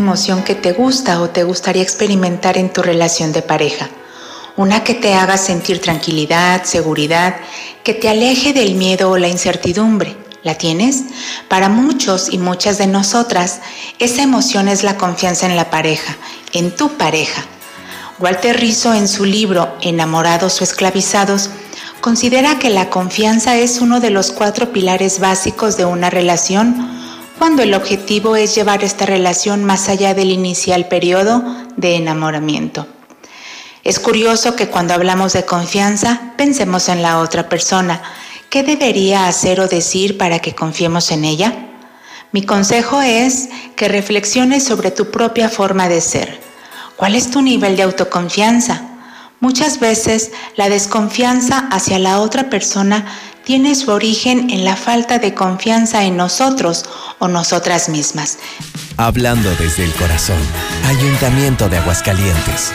emoción 0.02 0.44
que 0.44 0.56
te 0.56 0.74
gusta 0.74 1.22
o 1.22 1.30
te 1.30 1.44
gustaría 1.44 1.84
experimentar 1.84 2.58
en 2.58 2.74
tu 2.74 2.82
relación 2.82 3.32
de 3.32 3.44
pareja. 3.44 3.90
Una 4.58 4.84
que 4.84 4.96
te 4.96 5.14
haga 5.14 5.38
sentir 5.38 5.80
tranquilidad, 5.80 6.64
seguridad, 6.64 7.36
que 7.84 7.94
te 7.94 8.10
aleje 8.10 8.52
del 8.52 8.76
miedo 8.76 9.12
o 9.12 9.18
la 9.18 9.30
incertidumbre. 9.30 10.18
¿La 10.44 10.56
tienes? 10.56 11.04
Para 11.48 11.70
muchos 11.70 12.34
y 12.34 12.40
muchas 12.40 12.80
de 12.80 12.88
nosotras, 12.88 13.60
esa 14.00 14.24
emoción 14.24 14.68
es 14.68 14.84
la 14.84 14.98
confianza 14.98 15.46
en 15.46 15.56
la 15.56 15.70
pareja, 15.70 16.18
en 16.52 16.76
tu 16.76 16.98
pareja. 16.98 17.46
Walter 18.20 18.60
Rizzo 18.60 18.94
en 18.96 19.08
su 19.08 19.24
libro 19.24 19.78
Enamorados 19.82 20.60
o 20.60 20.64
Esclavizados 20.64 21.52
considera 22.02 22.58
que 22.58 22.72
la 22.72 22.90
confianza 22.90 23.56
es 23.58 23.80
uno 23.82 24.00
de 24.00 24.10
los 24.10 24.32
cuatro 24.32 24.72
pilares 24.74 25.20
básicos 25.20 25.78
de 25.78 25.86
una 25.86 26.10
relación 26.10 26.76
cuando 27.42 27.64
el 27.64 27.74
objetivo 27.74 28.36
es 28.36 28.54
llevar 28.54 28.84
esta 28.84 29.08
relación 29.08 29.64
más 29.64 29.90
allá 29.90 30.14
del 30.14 30.30
inicial 30.30 30.88
periodo 30.88 31.44
de 31.76 31.96
enamoramiento. 31.96 32.86
Es 33.84 34.00
curioso 34.00 34.56
que 34.56 34.68
cuando 34.68 34.94
hablamos 34.94 35.34
de 35.34 35.44
confianza 35.44 36.34
pensemos 36.38 36.88
en 36.88 37.02
la 37.02 37.18
otra 37.18 37.50
persona. 37.50 38.04
¿Qué 38.52 38.62
debería 38.62 39.26
hacer 39.26 39.60
o 39.60 39.68
decir 39.68 40.20
para 40.20 40.38
que 40.38 40.54
confiemos 40.54 41.10
en 41.10 41.26
ella? 41.26 41.52
Mi 42.32 42.46
consejo 42.46 43.02
es 43.02 43.50
que 43.76 43.88
reflexiones 43.88 44.64
sobre 44.64 44.92
tu 44.92 45.10
propia 45.10 45.50
forma 45.50 45.90
de 45.90 46.02
ser. 46.02 46.40
¿Cuál 46.96 47.16
es 47.16 47.32
tu 47.32 47.42
nivel 47.42 47.76
de 47.76 47.82
autoconfianza? 47.82 48.84
Muchas 49.40 49.80
veces 49.80 50.30
la 50.58 50.70
desconfianza 50.70 51.68
hacia 51.72 51.98
la 51.98 52.20
otra 52.20 52.52
persona 52.52 53.04
tiene 53.44 53.76
su 53.76 53.92
origen 53.92 54.50
en 54.50 54.66
la 54.66 54.76
falta 54.76 55.20
de 55.20 55.34
confianza 55.34 56.04
en 56.04 56.18
nosotros 56.18 56.86
o 57.20 57.28
nosotras 57.28 57.90
mismas. 57.90 58.38
Hablando 58.98 59.50
desde 59.56 59.84
el 59.84 59.92
corazón, 59.94 60.38
Ayuntamiento 60.86 61.70
de 61.70 61.78
Aguascalientes. 61.78 62.74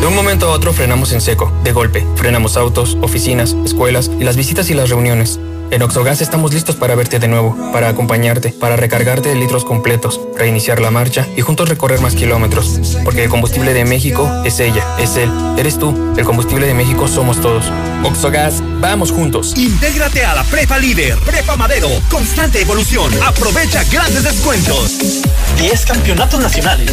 De 0.00 0.06
un 0.06 0.14
momento 0.14 0.46
a 0.46 0.52
otro 0.52 0.72
frenamos 0.72 1.12
en 1.12 1.20
seco, 1.20 1.52
de 1.64 1.72
golpe. 1.72 2.06
Frenamos 2.16 2.56
autos, 2.56 2.96
oficinas, 3.00 3.56
escuelas 3.64 4.10
y 4.20 4.24
las 4.24 4.36
visitas 4.36 4.70
y 4.70 4.74
las 4.74 4.88
reuniones. 4.90 5.40
En 5.70 5.82
Oxogas 5.82 6.20
estamos 6.20 6.54
listos 6.54 6.76
para 6.76 6.94
verte 6.94 7.18
de 7.18 7.26
nuevo, 7.26 7.56
para 7.72 7.88
acompañarte, 7.88 8.50
para 8.50 8.76
recargarte 8.76 9.30
de 9.30 9.34
litros 9.34 9.64
completos, 9.64 10.20
reiniciar 10.36 10.80
la 10.80 10.92
marcha 10.92 11.26
y 11.36 11.40
juntos 11.40 11.68
recorrer 11.68 12.00
más 12.00 12.14
kilómetros. 12.14 12.80
Porque 13.04 13.24
el 13.24 13.30
combustible 13.30 13.74
de 13.74 13.84
México 13.84 14.30
es 14.44 14.60
ella, 14.60 14.84
es 14.98 15.16
él, 15.16 15.30
eres 15.58 15.78
tú. 15.78 16.14
El 16.16 16.24
combustible 16.24 16.66
de 16.66 16.74
México 16.74 17.08
somos 17.08 17.40
todos. 17.40 17.64
Oxogas, 18.04 18.62
vamos 18.80 19.10
juntos. 19.10 19.54
Intégrate 19.56 20.24
a 20.24 20.34
la 20.34 20.44
Prepa 20.44 20.78
Líder, 20.78 21.18
Prepa 21.18 21.56
Madero, 21.56 21.88
constante 22.08 22.62
evolución. 22.62 23.12
Aprovecha 23.24 23.82
grandes 23.90 24.22
descuentos. 24.22 25.22
10 25.58 25.84
campeonatos 25.84 26.40
nacionales. 26.40 26.92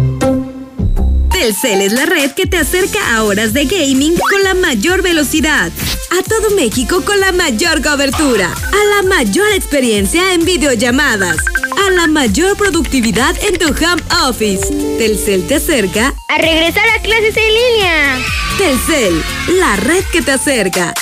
Telcel 1.41 1.81
es 1.81 1.93
la 1.93 2.05
red 2.05 2.33
que 2.33 2.45
te 2.45 2.59
acerca 2.59 3.15
a 3.15 3.23
horas 3.23 3.51
de 3.51 3.65
gaming 3.65 4.15
con 4.15 4.43
la 4.43 4.53
mayor 4.53 5.01
velocidad, 5.01 5.71
a 6.11 6.21
todo 6.21 6.51
México 6.51 7.01
con 7.03 7.19
la 7.19 7.31
mayor 7.31 7.81
cobertura, 7.81 8.53
a 8.53 8.95
la 8.95 9.09
mayor 9.09 9.51
experiencia 9.53 10.35
en 10.35 10.45
videollamadas, 10.45 11.37
a 11.83 11.89
la 11.89 12.05
mayor 12.05 12.55
productividad 12.57 13.35
en 13.43 13.57
tu 13.57 13.69
home 13.69 14.03
office. 14.27 14.67
Telcel 14.99 15.47
te 15.47 15.55
acerca 15.55 16.13
a 16.27 16.37
regresar 16.37 16.87
a 16.89 17.01
clases 17.01 17.35
en 17.35 17.47
línea. 17.47 18.19
Telcel, 18.59 19.23
la 19.57 19.77
red 19.77 20.03
que 20.11 20.21
te 20.21 20.33
acerca. 20.33 20.93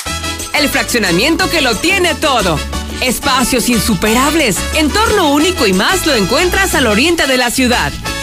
El 0.58 0.70
fraccionamiento 0.70 1.50
que 1.50 1.60
lo 1.60 1.76
tiene 1.76 2.16
todo. 2.16 2.58
Espacios 3.02 3.68
insuperables, 3.68 4.56
entorno 4.76 5.34
único 5.34 5.68
y 5.68 5.74
más 5.74 6.08
lo 6.08 6.16
encuentras 6.16 6.76
al 6.76 6.88
oriente 6.88 7.28
de 7.28 7.36
la 7.36 7.52
ciudad. 7.52 7.92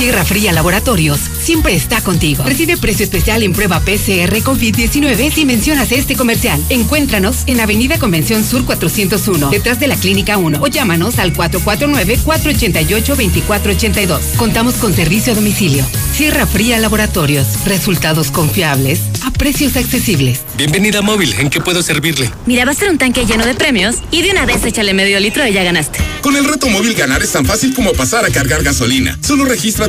Sierra 0.00 0.24
Fría 0.24 0.52
Laboratorios 0.54 1.20
siempre 1.42 1.74
está 1.74 2.00
contigo. 2.00 2.42
Recibe 2.44 2.78
precio 2.78 3.04
especial 3.04 3.42
en 3.42 3.52
prueba 3.52 3.80
PCR 3.80 4.34
COVID-19 4.42 5.30
si 5.30 5.44
mencionas 5.44 5.92
este 5.92 6.16
comercial. 6.16 6.58
Encuéntranos 6.70 7.42
en 7.46 7.60
Avenida 7.60 7.98
Convención 7.98 8.42
Sur 8.42 8.64
401, 8.64 9.50
detrás 9.50 9.78
de 9.78 9.88
la 9.88 9.96
Clínica 9.96 10.38
1 10.38 10.58
o 10.58 10.66
llámanos 10.68 11.18
al 11.18 11.34
449-488-2482. 11.34 14.20
Contamos 14.38 14.76
con 14.76 14.94
servicio 14.94 15.34
a 15.34 15.36
domicilio. 15.36 15.84
Sierra 16.16 16.46
Fría 16.46 16.78
Laboratorios. 16.78 17.46
Resultados 17.66 18.30
confiables 18.30 19.00
a 19.22 19.30
precios 19.30 19.76
accesibles. 19.76 20.40
Bienvenida 20.56 21.00
a 21.00 21.02
Móvil. 21.02 21.34
¿En 21.38 21.50
qué 21.50 21.60
puedo 21.60 21.82
servirle? 21.82 22.30
Mira, 22.46 22.64
va 22.64 22.70
a 22.70 22.74
ser 22.74 22.88
un 22.88 22.96
tanque 22.96 23.26
lleno 23.26 23.44
de 23.44 23.54
premios 23.54 23.96
y 24.10 24.22
de 24.22 24.30
una 24.30 24.46
vez 24.46 24.64
échale 24.64 24.94
medio 24.94 25.20
litro 25.20 25.46
y 25.46 25.52
ya 25.52 25.62
ganaste. 25.62 25.98
Con 26.22 26.36
el 26.36 26.46
reto 26.46 26.68
móvil 26.68 26.94
ganar 26.94 27.22
es 27.22 27.32
tan 27.32 27.44
fácil 27.44 27.74
como 27.74 27.92
pasar 27.92 28.24
a 28.24 28.30
cargar 28.30 28.62
gasolina. 28.62 29.18
Solo 29.22 29.44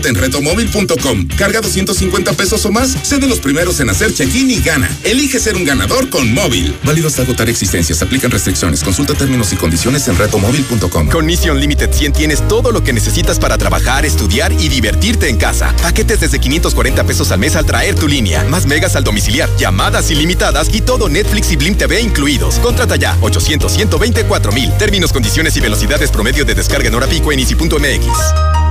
en 0.05 0.15
retomóvil.com. 0.15 1.27
Carga 1.37 1.61
250 1.61 2.33
pesos 2.33 2.65
o 2.65 2.71
más, 2.71 2.95
sé 3.03 3.17
de 3.17 3.27
los 3.27 3.39
primeros 3.39 3.79
en 3.79 3.89
hacer 3.89 4.13
check-in 4.13 4.51
y 4.51 4.59
gana. 4.59 4.89
Elige 5.03 5.39
ser 5.39 5.55
un 5.55 5.65
ganador 5.65 6.09
con 6.09 6.33
móvil. 6.33 6.75
Válido 6.83 7.07
hasta 7.07 7.23
agotar 7.23 7.49
existencias. 7.49 8.01
Aplican 8.01 8.31
restricciones. 8.31 8.83
Consulta 8.83 9.13
términos 9.13 9.51
y 9.53 9.55
condiciones 9.55 10.07
en 10.07 10.17
retomóvil.com. 10.17 11.09
Con 11.09 11.25
Mission 11.25 11.59
Limited 11.59 11.91
100 11.91 12.13
tienes 12.13 12.47
todo 12.47 12.71
lo 12.71 12.83
que 12.83 12.93
necesitas 12.93 13.39
para 13.39 13.57
trabajar, 13.57 14.05
estudiar 14.05 14.51
y 14.51 14.69
divertirte 14.69 15.29
en 15.29 15.37
casa. 15.37 15.75
Paquetes 15.81 16.19
desde 16.19 16.39
540 16.39 17.03
pesos 17.03 17.31
al 17.31 17.39
mes 17.39 17.55
al 17.55 17.65
traer 17.65 17.95
tu 17.95 18.07
línea. 18.07 18.43
Más 18.45 18.65
megas 18.65 18.95
al 18.95 19.03
domiciliar, 19.03 19.49
llamadas 19.57 20.11
ilimitadas 20.11 20.69
y 20.73 20.81
todo 20.81 21.09
Netflix 21.09 21.51
y 21.51 21.55
Blim 21.55 21.75
TV 21.75 22.01
incluidos. 22.01 22.59
Contrata 22.59 22.95
ya 22.95 23.17
800 23.21 23.71
124 23.71 24.51
mil. 24.51 24.71
Términos, 24.77 25.11
condiciones 25.13 25.55
y 25.57 25.59
velocidades 25.61 26.11
promedio 26.11 26.45
de 26.45 26.55
descarga 26.55 26.87
en 26.87 26.95
hora 26.95 27.07
pico 27.07 27.31
en 27.31 27.39
easy.mx. 27.39 28.70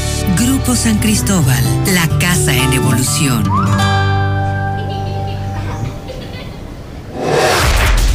Grupo 0.37 0.75
San 0.75 0.97
Cristóbal, 0.99 1.63
la 1.93 2.07
casa 2.19 2.53
en 2.55 2.73
evolución. 2.73 3.43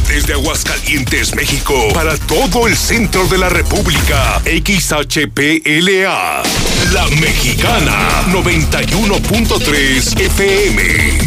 Desde 0.07 0.33
Aguascalientes, 0.33 1.35
México, 1.35 1.73
para 1.93 2.17
todo 2.17 2.67
el 2.67 2.75
centro 2.75 3.27
de 3.27 3.37
la 3.37 3.49
República, 3.49 4.41
XHPLA, 4.45 6.43
La 6.93 7.07
Mexicana, 7.19 8.23
91.3 8.31 10.19
FM. 10.19 11.26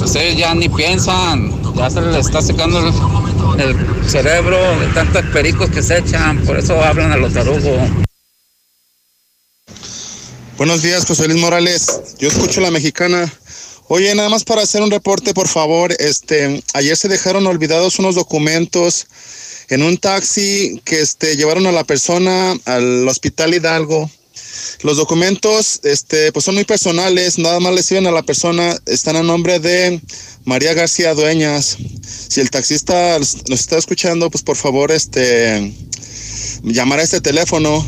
ustedes 0.02 0.38
ya 0.38 0.54
ni 0.54 0.70
piensan, 0.70 1.52
ya 1.76 1.90
se 1.90 2.02
les 2.02 2.26
está 2.26 2.42
secando 2.42 2.80
el, 2.80 3.62
el 3.62 4.10
cerebro 4.10 4.58
de 4.80 4.88
tantos 4.88 5.24
pericos 5.34 5.70
que 5.70 5.82
se 5.82 6.00
echan, 6.00 6.44
por 6.46 6.58
eso 6.58 6.82
hablan 6.84 7.12
a 7.12 7.18
los 7.18 7.34
tarugos. 7.34 7.90
Buenos 10.58 10.82
días, 10.82 11.06
José 11.06 11.28
Luis 11.28 11.42
Morales. 11.42 12.02
Yo 12.18 12.30
escucho 12.30 12.62
la 12.62 12.72
mexicana. 12.72 13.32
Oye, 13.88 14.16
nada 14.16 14.30
más 14.30 14.46
para 14.46 14.62
hacer 14.62 14.82
un 14.82 14.90
reporte, 14.90 15.34
por 15.34 15.50
favor. 15.50 15.94
Este, 16.00 16.64
ayer 16.74 16.96
se 16.96 17.10
dejaron 17.10 17.46
olvidados 17.46 18.00
unos 18.00 18.16
documentos 18.16 19.06
en 19.68 19.84
un 19.84 19.98
taxi 19.98 20.82
que 20.86 21.02
este, 21.02 21.36
llevaron 21.36 21.68
a 21.68 21.74
la 21.74 21.84
persona 21.84 22.56
al 22.66 23.08
hospital 23.08 23.54
Hidalgo. 23.54 24.10
Los 24.82 24.98
documentos, 24.98 25.80
este, 25.84 26.32
pues 26.32 26.46
son 26.46 26.56
muy 26.56 26.66
personales, 26.66 27.38
nada 27.38 27.60
más 27.60 27.74
le 27.74 27.84
sirven 27.84 28.08
a 28.08 28.12
la 28.12 28.24
persona, 28.24 28.76
están 28.86 29.16
a 29.16 29.24
nombre 29.24 29.60
de 29.60 30.02
María 30.44 30.74
García 30.74 31.14
Dueñas. 31.14 31.78
Si 32.30 32.42
el 32.42 32.50
taxista 32.50 33.18
nos 33.20 33.60
está 33.60 33.78
escuchando, 33.78 34.30
pues 34.30 34.44
por 34.44 34.58
favor, 34.58 34.92
este, 34.92 35.74
llamar 36.64 37.00
a 37.00 37.04
este 37.04 37.22
teléfono. 37.22 37.86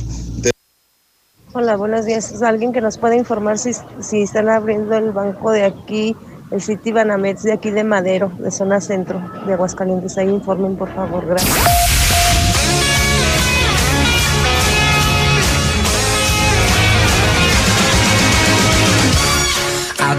Hola, 1.53 1.75
buenos 1.75 2.05
días. 2.05 2.31
¿Es 2.31 2.41
alguien 2.41 2.71
que 2.71 2.81
nos 2.81 2.97
puede 2.97 3.15
informar 3.15 3.57
si, 3.57 3.71
si 4.01 4.21
están 4.21 4.49
abriendo 4.49 4.95
el 4.95 5.11
banco 5.11 5.51
de 5.51 5.65
aquí, 5.65 6.15
el 6.51 6.61
City 6.61 6.91
Banamex 6.91 7.43
de 7.43 7.53
aquí 7.53 7.71
de 7.71 7.83
Madero, 7.83 8.31
de 8.39 8.51
zona 8.51 8.79
centro 8.79 9.19
de 9.45 9.53
Aguascalientes? 9.53 10.17
Ahí 10.17 10.29
informen, 10.29 10.75
por 10.75 10.93
favor. 10.93 11.25
Gracias. 11.25 11.96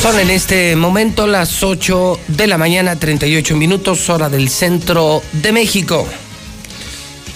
Son 0.00 0.18
en 0.20 0.30
este 0.30 0.76
momento 0.76 1.26
las 1.26 1.62
8 1.62 2.20
de 2.28 2.46
la 2.46 2.56
mañana, 2.56 2.96
38 2.96 3.56
minutos, 3.56 4.08
hora 4.08 4.28
del 4.28 4.48
centro 4.48 5.22
de 5.32 5.52
México. 5.52 6.06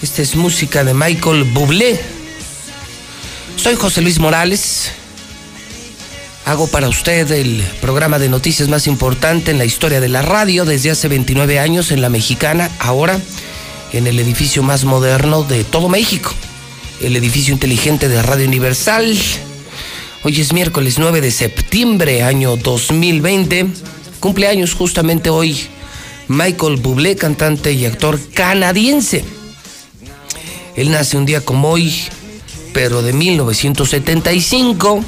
Esta 0.01 0.21
es 0.21 0.35
música 0.35 0.83
de 0.83 0.93
Michael 0.93 1.43
Bublé. 1.43 2.22
Soy 3.63 3.77
José 3.77 4.01
Luis 4.01 4.19
Morales. 4.19 4.91
Hago 6.43 6.67
para 6.67 6.89
usted 6.89 7.31
el 7.31 7.63
programa 7.79 8.19
de 8.19 8.27
noticias 8.27 8.67
más 8.67 8.87
importante 8.87 9.51
en 9.51 9.57
la 9.57 9.63
historia 9.63 10.01
de 10.01 10.09
la 10.09 10.21
radio 10.21 10.65
desde 10.65 10.91
hace 10.91 11.07
29 11.07 11.59
años 11.59 11.91
en 11.91 12.01
la 12.01 12.09
mexicana, 12.09 12.69
ahora 12.77 13.17
en 13.93 14.05
el 14.05 14.19
edificio 14.19 14.63
más 14.63 14.83
moderno 14.83 15.43
de 15.43 15.63
todo 15.63 15.87
México, 15.87 16.33
el 16.99 17.15
edificio 17.15 17.53
inteligente 17.53 18.09
de 18.09 18.21
Radio 18.21 18.49
Universal. 18.49 19.17
Hoy 20.23 20.41
es 20.41 20.51
miércoles 20.51 20.99
9 20.99 21.21
de 21.21 21.31
septiembre, 21.31 22.21
año 22.21 22.57
2020. 22.57 23.67
Cumpleaños 24.19 24.73
justamente 24.73 25.29
hoy 25.29 25.57
Michael 26.27 26.81
Bublé, 26.81 27.15
cantante 27.15 27.71
y 27.71 27.85
actor 27.85 28.19
canadiense. 28.33 29.23
Él 30.75 30.91
nace 30.91 31.15
un 31.15 31.25
día 31.25 31.39
como 31.39 31.69
hoy, 31.69 31.93
pero 32.73 33.01
de 33.01 33.13
1975. 33.13 35.03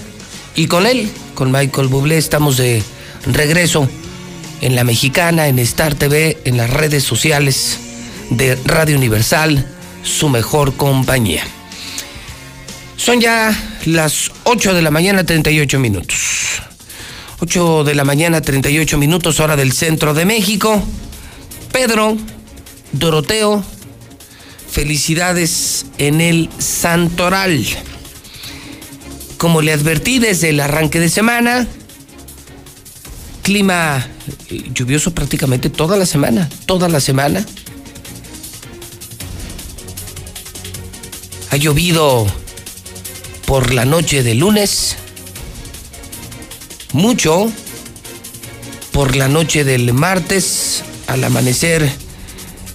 Y 0.55 0.67
con 0.67 0.85
él, 0.85 1.09
con 1.33 1.51
Michael 1.51 1.87
Bublé, 1.87 2.17
estamos 2.17 2.57
de 2.57 2.81
regreso 3.25 3.89
en 4.61 4.75
la 4.75 4.83
mexicana, 4.83 5.47
en 5.47 5.59
Star 5.59 5.95
TV, 5.95 6.37
en 6.45 6.57
las 6.57 6.69
redes 6.69 7.03
sociales 7.03 7.79
de 8.29 8.55
Radio 8.65 8.97
Universal, 8.97 9.67
su 10.03 10.29
mejor 10.29 10.75
compañía. 10.75 11.43
Son 12.95 13.19
ya 13.19 13.53
las 13.85 14.31
8 14.45 14.73
de 14.73 14.81
la 14.81 14.91
mañana 14.91 15.25
38 15.25 15.79
minutos. 15.79 16.61
8 17.39 17.83
de 17.83 17.95
la 17.95 18.05
mañana 18.05 18.41
38 18.41 18.97
minutos 18.97 19.39
hora 19.39 19.55
del 19.55 19.73
centro 19.73 20.13
de 20.13 20.25
México. 20.25 20.81
Pedro, 21.71 22.17
Doroteo, 22.93 23.63
felicidades 24.75 25.85
en 25.99 26.19
el 26.19 26.49
Santoral. 26.57 27.65
Como 29.37 29.61
le 29.61 29.71
advertí 29.71 30.19
desde 30.19 30.49
el 30.49 30.59
arranque 30.59 30.99
de 30.99 31.07
semana, 31.07 31.65
clima 33.41 34.05
eh, 34.49 34.69
lluvioso 34.73 35.11
prácticamente 35.11 35.69
toda 35.69 35.95
la 35.95 36.05
semana, 36.05 36.49
toda 36.65 36.89
la 36.89 36.99
semana. 36.99 37.45
Ha 41.51 41.55
llovido 41.55 42.27
por 43.45 43.73
la 43.73 43.85
noche 43.85 44.23
de 44.23 44.35
lunes, 44.35 44.97
mucho 46.91 47.49
por 48.91 49.15
la 49.15 49.29
noche 49.29 49.63
del 49.63 49.93
martes, 49.93 50.83
al 51.07 51.23
amanecer 51.23 52.04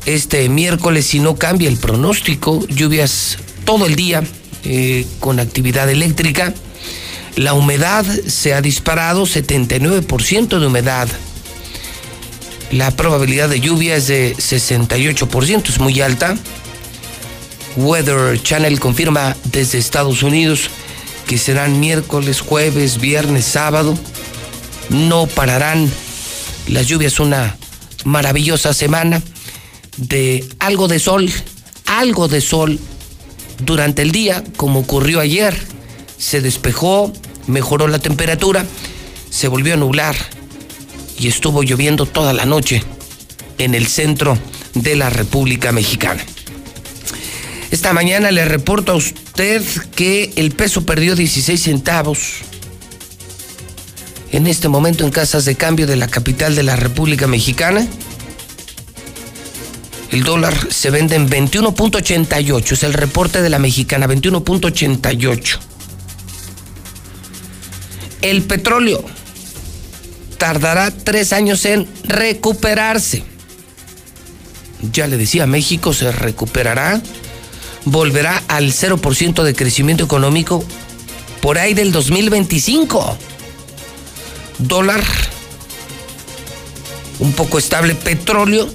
este 0.07 0.49
miércoles, 0.49 1.07
si 1.07 1.21
no 1.21 1.37
cambia 1.37 1.69
el 1.69 1.77
pronóstico, 1.77 2.67
lluvias 2.69 3.39
todo 3.65 3.87
el 3.87 3.97
día 3.97 4.23
eh, 4.65 5.07
con 5.21 5.41
actividad 5.41 5.89
eléctrica. 5.91 6.55
La 7.37 7.55
humedad 7.55 8.05
se 8.05 8.55
ha 8.55 8.61
disparado, 8.61 9.25
79% 9.25 10.59
de 10.59 10.67
humedad. 10.67 11.09
La 12.73 12.91
probabilidad 12.93 13.49
de 13.49 13.61
lluvia 13.61 13.97
es 13.97 14.07
de 14.07 14.35
68%, 14.37 15.69
es 15.69 15.81
muy 15.81 16.01
alta. 16.01 16.37
Weather 17.77 18.41
Channel 18.43 18.81
confirma 18.81 19.37
desde 19.45 19.79
Estados 19.79 20.23
Unidos 20.23 20.71
que 21.27 21.39
serán 21.39 21.79
miércoles, 21.79 22.41
jueves, 22.41 23.01
viernes, 23.01 23.45
sábado. 23.45 23.97
No 24.89 25.27
pararán 25.27 25.91
las 26.67 26.87
lluvias, 26.87 27.21
una 27.21 27.57
maravillosa 28.05 28.75
semana 28.75 29.23
de 30.01 30.45
algo 30.59 30.89
de 30.89 30.99
sol, 30.99 31.31
algo 31.87 32.27
de 32.27 32.41
sol 32.41 32.79
durante 33.65 34.03
el 34.03 34.11
día, 34.11 34.43
como 34.57 34.81
ocurrió 34.81 35.21
ayer. 35.21 35.57
Se 36.19 36.41
despejó, 36.41 37.13
mejoró 37.47 37.87
la 37.89 37.99
temperatura, 37.99 38.65
se 39.31 39.49
volvió 39.49 39.75
a 39.75 39.77
nublar 39.77 40.17
y 41.19 41.29
estuvo 41.29 41.63
lloviendo 41.63 42.07
toda 42.07 42.33
la 42.33 42.47
noche 42.47 42.83
en 43.59 43.75
el 43.75 43.87
centro 43.87 44.39
de 44.75 44.97
la 44.97 45.11
República 45.11 45.73
Mexicana. 45.73 46.25
Esta 47.71 47.93
mañana 47.93 48.31
le 48.31 48.45
reporto 48.45 48.93
a 48.93 48.97
usted 48.97 49.63
que 49.95 50.33
el 50.37 50.51
peso 50.51 50.85
perdió 50.85 51.15
16 51.15 51.63
centavos. 51.63 52.19
En 54.33 54.47
este 54.47 54.69
momento 54.69 55.05
en 55.05 55.11
casas 55.11 55.45
de 55.45 55.57
cambio 55.57 55.87
de 55.87 55.97
la 55.97 56.09
capital 56.09 56.57
de 56.57 56.63
la 56.63 56.77
República 56.77 57.27
Mexicana, 57.27 57.87
el 60.11 60.25
dólar 60.25 60.55
se 60.71 60.91
vende 60.91 61.15
en 61.15 61.29
21.88, 61.29 62.73
es 62.73 62.83
el 62.83 62.95
reporte 62.95 63.43
de 63.43 63.51
la 63.51 63.59
mexicana, 63.59 64.09
21.88. 64.09 65.59
El 68.23 68.43
petróleo 68.43 69.05
tardará 70.37 70.91
tres 70.91 71.33
años 71.33 71.65
en 71.65 71.89
recuperarse. 72.05 73.23
Ya 74.93 75.07
le 75.07 75.17
decía, 75.17 75.47
México 75.47 75.93
se 75.93 76.11
recuperará, 76.11 77.01
volverá 77.85 78.43
al 78.49 78.73
0% 78.73 79.43
de 79.43 79.55
crecimiento 79.55 80.05
económico 80.05 80.65
por 81.41 81.59
ahí 81.59 81.75
del 81.75 81.93
2025. 81.93 83.17
Dólar 84.59 85.03
un 87.21 87.33
poco 87.33 87.59
estable, 87.59 87.95
petróleo 87.95 88.69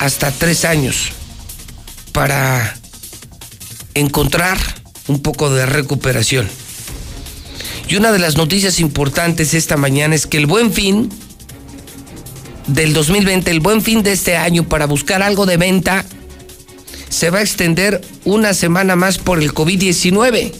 hasta 0.00 0.32
tres 0.32 0.64
años 0.64 1.12
para 2.12 2.74
encontrar 3.94 4.58
un 5.08 5.20
poco 5.20 5.50
de 5.50 5.66
recuperación. 5.66 6.48
Y 7.86 7.96
una 7.96 8.10
de 8.10 8.18
las 8.18 8.36
noticias 8.36 8.80
importantes 8.80 9.52
esta 9.52 9.76
mañana 9.76 10.14
es 10.14 10.26
que 10.26 10.38
el 10.38 10.46
buen 10.46 10.72
fin 10.72 11.10
del 12.66 12.94
2020, 12.94 13.50
el 13.50 13.60
buen 13.60 13.82
fin 13.82 14.02
de 14.02 14.12
este 14.12 14.36
año 14.36 14.66
para 14.66 14.86
buscar 14.86 15.22
algo 15.22 15.44
de 15.44 15.58
venta, 15.58 16.06
se 17.10 17.28
va 17.28 17.40
a 17.40 17.42
extender 17.42 18.00
una 18.24 18.54
semana 18.54 18.96
más 18.96 19.18
por 19.18 19.38
el 19.42 19.52
COVID-19. 19.52 20.54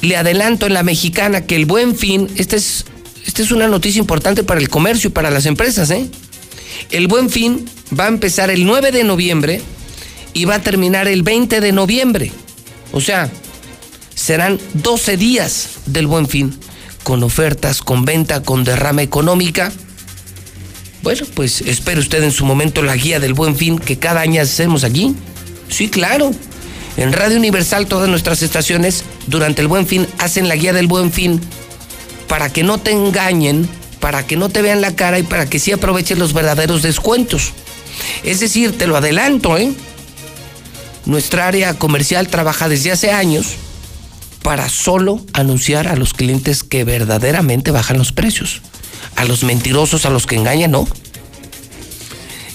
Le 0.00 0.16
adelanto 0.16 0.66
en 0.66 0.74
la 0.74 0.82
mexicana 0.82 1.46
que 1.46 1.54
el 1.54 1.64
buen 1.64 1.94
fin, 1.94 2.28
esta 2.34 2.56
es, 2.56 2.86
es 3.24 3.50
una 3.52 3.68
noticia 3.68 4.00
importante 4.00 4.42
para 4.42 4.60
el 4.60 4.68
comercio 4.68 5.10
y 5.10 5.12
para 5.12 5.30
las 5.30 5.46
empresas, 5.46 5.90
¿eh? 5.90 6.10
El 6.90 7.06
buen 7.06 7.30
fin 7.30 7.66
va 7.98 8.04
a 8.04 8.08
empezar 8.08 8.50
el 8.50 8.66
9 8.66 8.92
de 8.92 9.04
noviembre 9.04 9.62
y 10.32 10.44
va 10.44 10.56
a 10.56 10.62
terminar 10.62 11.08
el 11.08 11.22
20 11.22 11.60
de 11.60 11.72
noviembre. 11.72 12.32
O 12.92 13.00
sea, 13.00 13.30
serán 14.14 14.58
12 14.74 15.16
días 15.16 15.70
del 15.86 16.06
buen 16.06 16.26
fin, 16.26 16.58
con 17.02 17.22
ofertas, 17.22 17.82
con 17.82 18.04
venta, 18.04 18.42
con 18.42 18.64
derrama 18.64 19.02
económica. 19.02 19.72
Bueno, 21.02 21.26
pues 21.34 21.62
espere 21.62 22.00
usted 22.00 22.22
en 22.22 22.32
su 22.32 22.44
momento 22.44 22.82
la 22.82 22.96
guía 22.96 23.20
del 23.20 23.34
buen 23.34 23.56
fin 23.56 23.78
que 23.78 23.98
cada 23.98 24.20
año 24.20 24.42
hacemos 24.42 24.84
aquí. 24.84 25.14
Sí, 25.68 25.88
claro. 25.88 26.32
En 26.96 27.12
Radio 27.12 27.38
Universal 27.38 27.86
todas 27.86 28.08
nuestras 28.08 28.42
estaciones 28.42 29.04
durante 29.26 29.62
el 29.62 29.68
buen 29.68 29.86
fin 29.86 30.06
hacen 30.18 30.48
la 30.48 30.56
guía 30.56 30.72
del 30.72 30.88
buen 30.88 31.12
fin 31.12 31.40
para 32.28 32.52
que 32.52 32.62
no 32.62 32.78
te 32.78 32.90
engañen 32.90 33.68
para 34.00 34.26
que 34.26 34.36
no 34.36 34.48
te 34.48 34.62
vean 34.62 34.80
la 34.80 34.96
cara 34.96 35.18
y 35.18 35.22
para 35.22 35.46
que 35.46 35.58
sí 35.58 35.72
aproveches 35.72 36.18
los 36.18 36.32
verdaderos 36.32 36.82
descuentos. 36.82 37.52
Es 38.24 38.40
decir, 38.40 38.76
te 38.76 38.86
lo 38.86 38.96
adelanto, 38.96 39.56
¿eh? 39.56 39.72
Nuestra 41.06 41.48
área 41.48 41.74
comercial 41.74 42.28
trabaja 42.28 42.68
desde 42.68 42.92
hace 42.92 43.10
años 43.10 43.56
para 44.42 44.68
solo 44.68 45.24
anunciar 45.32 45.88
a 45.88 45.96
los 45.96 46.14
clientes 46.14 46.62
que 46.62 46.84
verdaderamente 46.84 47.70
bajan 47.70 47.98
los 47.98 48.12
precios. 48.12 48.62
A 49.16 49.24
los 49.24 49.42
mentirosos, 49.44 50.06
a 50.06 50.10
los 50.10 50.26
que 50.26 50.36
engañan, 50.36 50.70
no. 50.70 50.86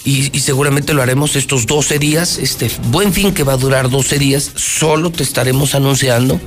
Y, 0.06 0.38
seguramente 0.38 0.94
lo 0.94 1.02
haremos 1.02 1.34
estos 1.34 1.66
12 1.66 1.98
días, 1.98 2.38
este 2.38 2.70
buen 2.90 3.12
fin 3.12 3.34
que 3.34 3.42
va 3.42 3.54
a 3.54 3.56
durar 3.56 3.90
12 3.90 4.20
días, 4.20 4.52
solo 4.54 5.10
te 5.10 5.24
estaremos 5.24 5.74
anunciando 5.74 6.40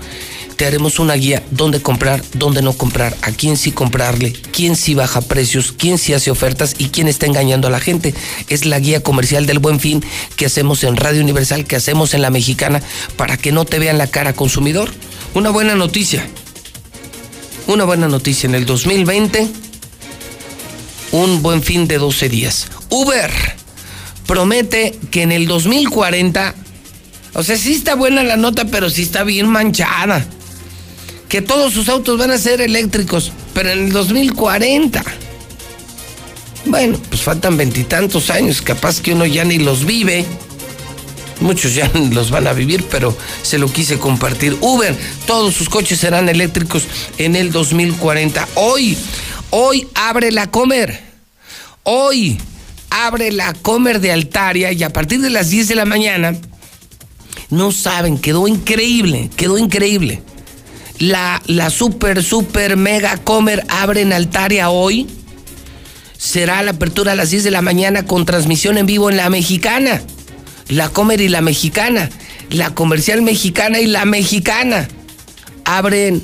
te 0.55 0.65
haremos 0.65 0.99
una 0.99 1.13
guía 1.13 1.41
dónde 1.51 1.81
comprar, 1.81 2.21
dónde 2.33 2.61
no 2.61 2.73
comprar, 2.73 3.15
a 3.21 3.31
quién 3.31 3.55
sí 3.55 3.71
comprarle, 3.71 4.33
quién 4.33 4.75
sí 4.75 4.93
baja 4.93 5.21
precios, 5.21 5.71
quién 5.71 5.97
sí 5.97 6.13
hace 6.13 6.31
ofertas 6.31 6.75
y 6.77 6.89
quién 6.89 7.07
está 7.07 7.27
engañando 7.27 7.69
a 7.69 7.71
la 7.71 7.79
gente. 7.79 8.13
Es 8.49 8.65
la 8.65 8.77
guía 8.77 9.01
comercial 9.01 9.45
del 9.45 9.59
buen 9.59 9.79
fin 9.79 10.03
que 10.35 10.45
hacemos 10.45 10.83
en 10.83 10.97
Radio 10.97 11.21
Universal, 11.21 11.63
que 11.63 11.77
hacemos 11.77 12.13
en 12.13 12.21
la 12.21 12.29
mexicana, 12.29 12.81
para 13.15 13.37
que 13.37 13.53
no 13.53 13.63
te 13.63 13.79
vean 13.79 13.97
la 13.97 14.07
cara 14.07 14.33
consumidor. 14.33 14.91
Una 15.33 15.49
buena 15.49 15.75
noticia. 15.75 16.27
Una 17.67 17.85
buena 17.85 18.09
noticia. 18.09 18.47
En 18.47 18.55
el 18.55 18.65
2020, 18.65 19.47
un 21.11 21.41
buen 21.41 21.63
fin 21.63 21.87
de 21.87 21.97
12 21.97 22.29
días. 22.29 22.67
Uber 22.89 23.31
promete 24.27 24.97
que 25.11 25.23
en 25.23 25.31
el 25.31 25.47
2040, 25.47 26.55
o 27.33 27.43
sea, 27.43 27.57
sí 27.57 27.73
está 27.73 27.95
buena 27.95 28.23
la 28.23 28.37
nota, 28.37 28.65
pero 28.65 28.89
sí 28.89 29.03
está 29.03 29.23
bien 29.23 29.47
manchada 29.47 30.25
que 31.29 31.41
todos 31.43 31.73
sus 31.73 31.87
autos 31.87 32.17
van 32.17 32.31
a 32.31 32.37
ser 32.37 32.59
eléctricos, 32.59 33.31
pero 33.53 33.69
en 33.69 33.85
el 33.85 33.91
2040. 33.91 35.03
Bueno, 36.65 36.99
pues 37.07 37.21
faltan 37.21 37.55
veintitantos 37.55 38.31
años, 38.31 38.61
capaz 38.61 38.99
que 38.99 39.13
uno 39.13 39.25
ya 39.27 39.45
ni 39.45 39.59
los 39.59 39.85
vive. 39.85 40.25
Muchos 41.39 41.75
ya 41.75 41.89
los 42.11 42.31
van 42.31 42.47
a 42.47 42.53
vivir, 42.53 42.83
pero 42.89 43.15
se 43.43 43.59
lo 43.59 43.71
quise 43.71 43.99
compartir. 43.99 44.57
Uber, 44.59 44.97
todos 45.27 45.53
sus 45.53 45.69
coches 45.69 45.99
serán 45.99 46.27
eléctricos 46.27 46.87
en 47.19 47.35
el 47.35 47.51
2040. 47.51 48.47
Hoy, 48.55 48.97
hoy 49.51 49.87
abre 49.95 50.31
la 50.31 50.47
Comer. 50.47 50.99
Hoy 51.83 52.39
abre 52.89 53.31
la 53.31 53.53
Comer 53.53 53.99
de 53.99 54.11
Altaria 54.11 54.71
y 54.71 54.83
a 54.83 54.91
partir 54.91 55.21
de 55.21 55.29
las 55.29 55.49
10 55.49 55.67
de 55.67 55.75
la 55.75 55.85
mañana, 55.85 56.35
no 57.49 57.71
saben, 57.71 58.17
quedó 58.17 58.47
increíble, 58.47 59.29
quedó 59.35 59.57
increíble 59.57 60.21
la, 60.99 61.41
la 61.47 61.69
super, 61.69 62.23
super, 62.23 62.77
mega 62.77 63.17
comer 63.17 63.65
abre 63.69 64.01
en 64.01 64.13
Altaria 64.13 64.69
hoy. 64.69 65.07
Será 66.17 66.61
la 66.61 66.71
apertura 66.71 67.13
a 67.13 67.15
las 67.15 67.31
10 67.31 67.45
de 67.45 67.51
la 67.51 67.61
mañana 67.61 68.05
con 68.05 68.25
transmisión 68.25 68.77
en 68.77 68.85
vivo 68.85 69.09
en 69.09 69.17
la 69.17 69.29
mexicana. 69.29 70.01
La 70.67 70.89
comer 70.89 71.21
y 71.21 71.29
la 71.29 71.41
mexicana. 71.41 72.09
La 72.49 72.75
comercial 72.75 73.21
mexicana 73.21 73.79
y 73.79 73.87
la 73.87 74.03
mexicana. 74.05 74.87
Abren, 75.63 76.21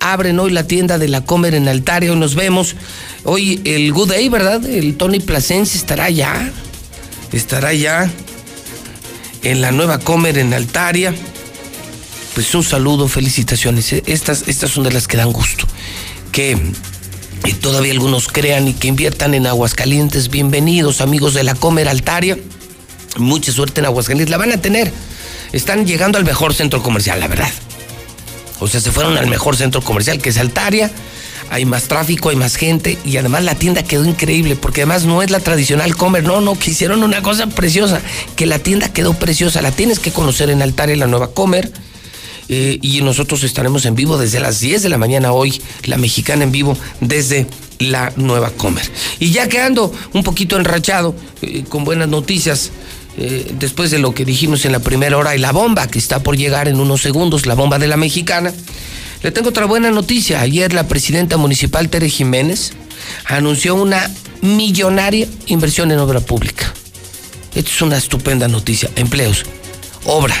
abren 0.00 0.38
hoy 0.38 0.50
la 0.50 0.64
tienda 0.64 0.98
de 0.98 1.08
la 1.08 1.22
comer 1.22 1.54
en 1.54 1.68
Altaria. 1.68 2.12
Hoy 2.12 2.18
nos 2.18 2.34
vemos. 2.34 2.76
Hoy 3.24 3.60
el 3.64 3.92
Good 3.92 4.10
Day, 4.10 4.28
¿verdad? 4.28 4.64
El 4.64 4.96
Tony 4.96 5.20
Plasencia 5.20 5.78
estará 5.78 6.10
ya. 6.10 6.52
Estará 7.32 7.72
ya 7.74 8.10
en 9.42 9.60
la 9.60 9.70
nueva 9.72 9.98
comer 9.98 10.38
en 10.38 10.54
Altaria 10.54 11.14
pues 12.38 12.54
un 12.54 12.62
saludo, 12.62 13.08
felicitaciones. 13.08 13.92
Estas, 14.06 14.44
estas 14.46 14.70
son 14.70 14.84
de 14.84 14.92
las 14.92 15.08
que 15.08 15.16
dan 15.16 15.32
gusto. 15.32 15.66
Que 16.30 16.56
todavía 17.60 17.90
algunos 17.90 18.28
crean 18.28 18.68
y 18.68 18.74
que 18.74 18.86
inviertan 18.86 19.34
en 19.34 19.48
Aguascalientes. 19.48 20.28
Bienvenidos, 20.28 21.00
amigos 21.00 21.34
de 21.34 21.42
la 21.42 21.56
Comer 21.56 21.88
Altaria. 21.88 22.38
Mucha 23.16 23.50
suerte 23.50 23.80
en 23.80 23.86
Aguascalientes. 23.86 24.30
La 24.30 24.36
van 24.36 24.52
a 24.52 24.58
tener. 24.58 24.92
Están 25.50 25.84
llegando 25.84 26.16
al 26.16 26.24
mejor 26.24 26.54
centro 26.54 26.80
comercial, 26.80 27.18
la 27.18 27.26
verdad. 27.26 27.50
O 28.60 28.68
sea, 28.68 28.80
se 28.80 28.92
fueron 28.92 29.16
al 29.16 29.28
mejor 29.28 29.56
centro 29.56 29.80
comercial 29.82 30.20
que 30.20 30.30
es 30.30 30.38
Altaria. 30.38 30.90
Hay 31.50 31.64
más 31.64 31.84
tráfico, 31.84 32.28
hay 32.28 32.36
más 32.36 32.56
gente 32.56 32.98
y 33.04 33.16
además 33.16 33.42
la 33.44 33.54
tienda 33.54 33.82
quedó 33.82 34.04
increíble 34.04 34.54
porque 34.54 34.82
además 34.82 35.04
no 35.04 35.22
es 35.22 35.30
la 35.30 35.40
tradicional 35.40 35.96
comer, 35.96 36.24
no, 36.24 36.42
no, 36.42 36.58
que 36.58 36.72
hicieron 36.72 37.02
una 37.02 37.22
cosa 37.22 37.46
preciosa, 37.46 38.02
que 38.36 38.44
la 38.44 38.58
tienda 38.58 38.92
quedó 38.92 39.14
preciosa, 39.14 39.62
la 39.62 39.70
tienes 39.70 39.98
que 39.98 40.10
conocer 40.10 40.50
en 40.50 40.60
Altaria, 40.60 40.96
la 40.96 41.06
nueva 41.06 41.32
comer 41.32 41.72
eh, 42.48 42.78
y 42.80 43.02
nosotros 43.02 43.44
estaremos 43.44 43.84
en 43.84 43.94
vivo 43.94 44.16
desde 44.16 44.40
las 44.40 44.60
10 44.60 44.82
de 44.82 44.88
la 44.88 44.96
mañana 44.96 45.32
hoy, 45.32 45.60
la 45.84 45.98
mexicana 45.98 46.44
en 46.44 46.52
vivo 46.52 46.76
desde 47.00 47.46
la 47.78 48.12
nueva 48.16 48.50
Comer. 48.50 48.90
Y 49.20 49.30
ya 49.30 49.48
quedando 49.48 49.92
un 50.14 50.22
poquito 50.24 50.56
enrachado, 50.56 51.14
eh, 51.42 51.64
con 51.68 51.84
buenas 51.84 52.08
noticias, 52.08 52.70
eh, 53.20 53.52
después 53.58 53.90
de 53.90 53.98
lo 53.98 54.14
que 54.14 54.24
dijimos 54.24 54.64
en 54.64 54.70
la 54.70 54.78
primera 54.78 55.18
hora 55.18 55.34
y 55.34 55.40
la 55.40 55.50
bomba 55.50 55.88
que 55.88 55.98
está 55.98 56.22
por 56.22 56.36
llegar 56.36 56.68
en 56.68 56.78
unos 56.78 57.02
segundos, 57.02 57.46
la 57.46 57.54
bomba 57.54 57.80
de 57.80 57.88
la 57.88 57.96
mexicana, 57.96 58.54
le 59.24 59.32
tengo 59.32 59.48
otra 59.48 59.66
buena 59.66 59.90
noticia. 59.90 60.40
Ayer 60.40 60.72
la 60.72 60.86
presidenta 60.86 61.36
municipal 61.36 61.88
Tere 61.88 62.08
Jiménez 62.08 62.74
anunció 63.24 63.74
una 63.74 64.08
millonaria 64.40 65.26
inversión 65.46 65.90
en 65.90 65.98
obra 65.98 66.20
pública. 66.20 66.72
Es 67.56 67.82
una 67.82 67.96
estupenda 67.96 68.46
noticia. 68.46 68.88
Empleos, 68.94 69.44
obra, 70.04 70.36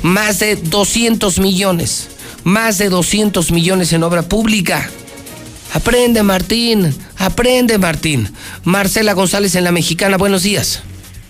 más 0.00 0.38
de 0.38 0.56
200 0.56 1.38
millones, 1.40 2.08
más 2.42 2.78
de 2.78 2.88
200 2.88 3.50
millones 3.50 3.92
en 3.92 4.02
obra 4.02 4.22
pública. 4.22 4.88
Aprende 5.74 6.22
Martín, 6.22 6.96
aprende 7.18 7.76
Martín. 7.76 8.32
Marcela 8.64 9.12
González 9.12 9.54
en 9.56 9.64
La 9.64 9.72
Mexicana, 9.72 10.16
buenos 10.16 10.42
días. 10.42 10.80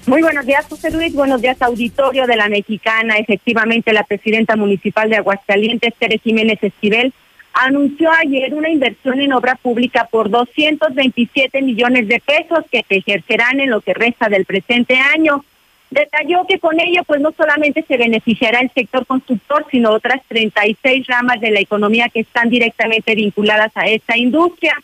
Muy 0.09 0.23
buenos 0.23 0.47
días, 0.47 0.65
José 0.67 0.91
Luis. 0.91 1.13
Buenos 1.13 1.43
días, 1.43 1.61
auditorio 1.61 2.27
de 2.27 2.35
la 2.35 2.49
Mexicana. 2.49 3.19
Efectivamente, 3.19 3.93
la 3.93 4.05
presidenta 4.05 4.57
municipal 4.57 5.11
de 5.11 5.17
Aguascalientes, 5.17 5.93
Tere 5.99 6.17
Jiménez 6.17 6.59
Esquivel, 6.63 7.13
anunció 7.53 8.11
ayer 8.13 8.55
una 8.55 8.71
inversión 8.71 9.21
en 9.21 9.35
obra 9.35 9.57
pública 9.57 10.09
por 10.11 10.31
227 10.31 11.61
millones 11.61 12.09
de 12.09 12.23
pesos 12.25 12.65
que 12.73 12.87
se 12.89 12.97
ejercerán 12.97 13.61
en 13.61 13.69
lo 13.69 13.83
que 13.83 13.93
resta 13.93 14.31
del 14.31 14.47
presente 14.47 14.97
año. 14.97 15.45
Detalló 15.91 16.47
que 16.49 16.59
con 16.59 16.81
ello, 16.81 17.03
pues 17.07 17.21
no 17.21 17.33
solamente 17.33 17.85
se 17.87 17.99
beneficiará 17.99 18.61
el 18.61 18.71
sector 18.71 19.05
constructor, 19.05 19.67
sino 19.71 19.91
otras 19.91 20.23
36 20.27 21.07
ramas 21.07 21.39
de 21.43 21.51
la 21.51 21.61
economía 21.61 22.09
que 22.09 22.21
están 22.21 22.49
directamente 22.49 23.15
vinculadas 23.15 23.73
a 23.75 23.87
esta 23.87 24.17
industria. 24.17 24.75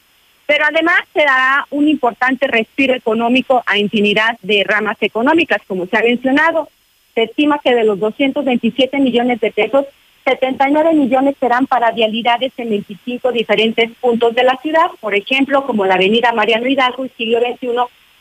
Pero 0.46 0.64
además 0.66 1.00
se 1.12 1.20
dará 1.20 1.66
un 1.70 1.88
importante 1.88 2.46
respiro 2.46 2.94
económico 2.94 3.62
a 3.66 3.78
infinidad 3.78 4.38
de 4.42 4.64
ramas 4.64 4.98
económicas, 5.00 5.62
como 5.66 5.86
se 5.86 5.96
ha 5.96 6.02
mencionado. 6.02 6.68
Se 7.14 7.24
estima 7.24 7.60
que 7.62 7.74
de 7.74 7.84
los 7.84 7.98
227 7.98 8.98
millones 8.98 9.40
de 9.40 9.52
pesos, 9.52 9.86
79 10.24 10.94
millones 10.94 11.36
serán 11.38 11.66
para 11.66 11.90
vialidades 11.92 12.52
en 12.56 12.70
25 12.70 13.32
diferentes 13.32 13.90
puntos 14.00 14.34
de 14.34 14.44
la 14.44 14.56
ciudad, 14.56 14.90
por 15.00 15.14
ejemplo, 15.14 15.66
como 15.66 15.84
la 15.84 15.94
avenida 15.94 16.32
Mariano 16.32 16.66
Hidalgo 16.66 17.04
y 17.04 17.10
siglo 17.10 17.40
XXI, 17.40 17.68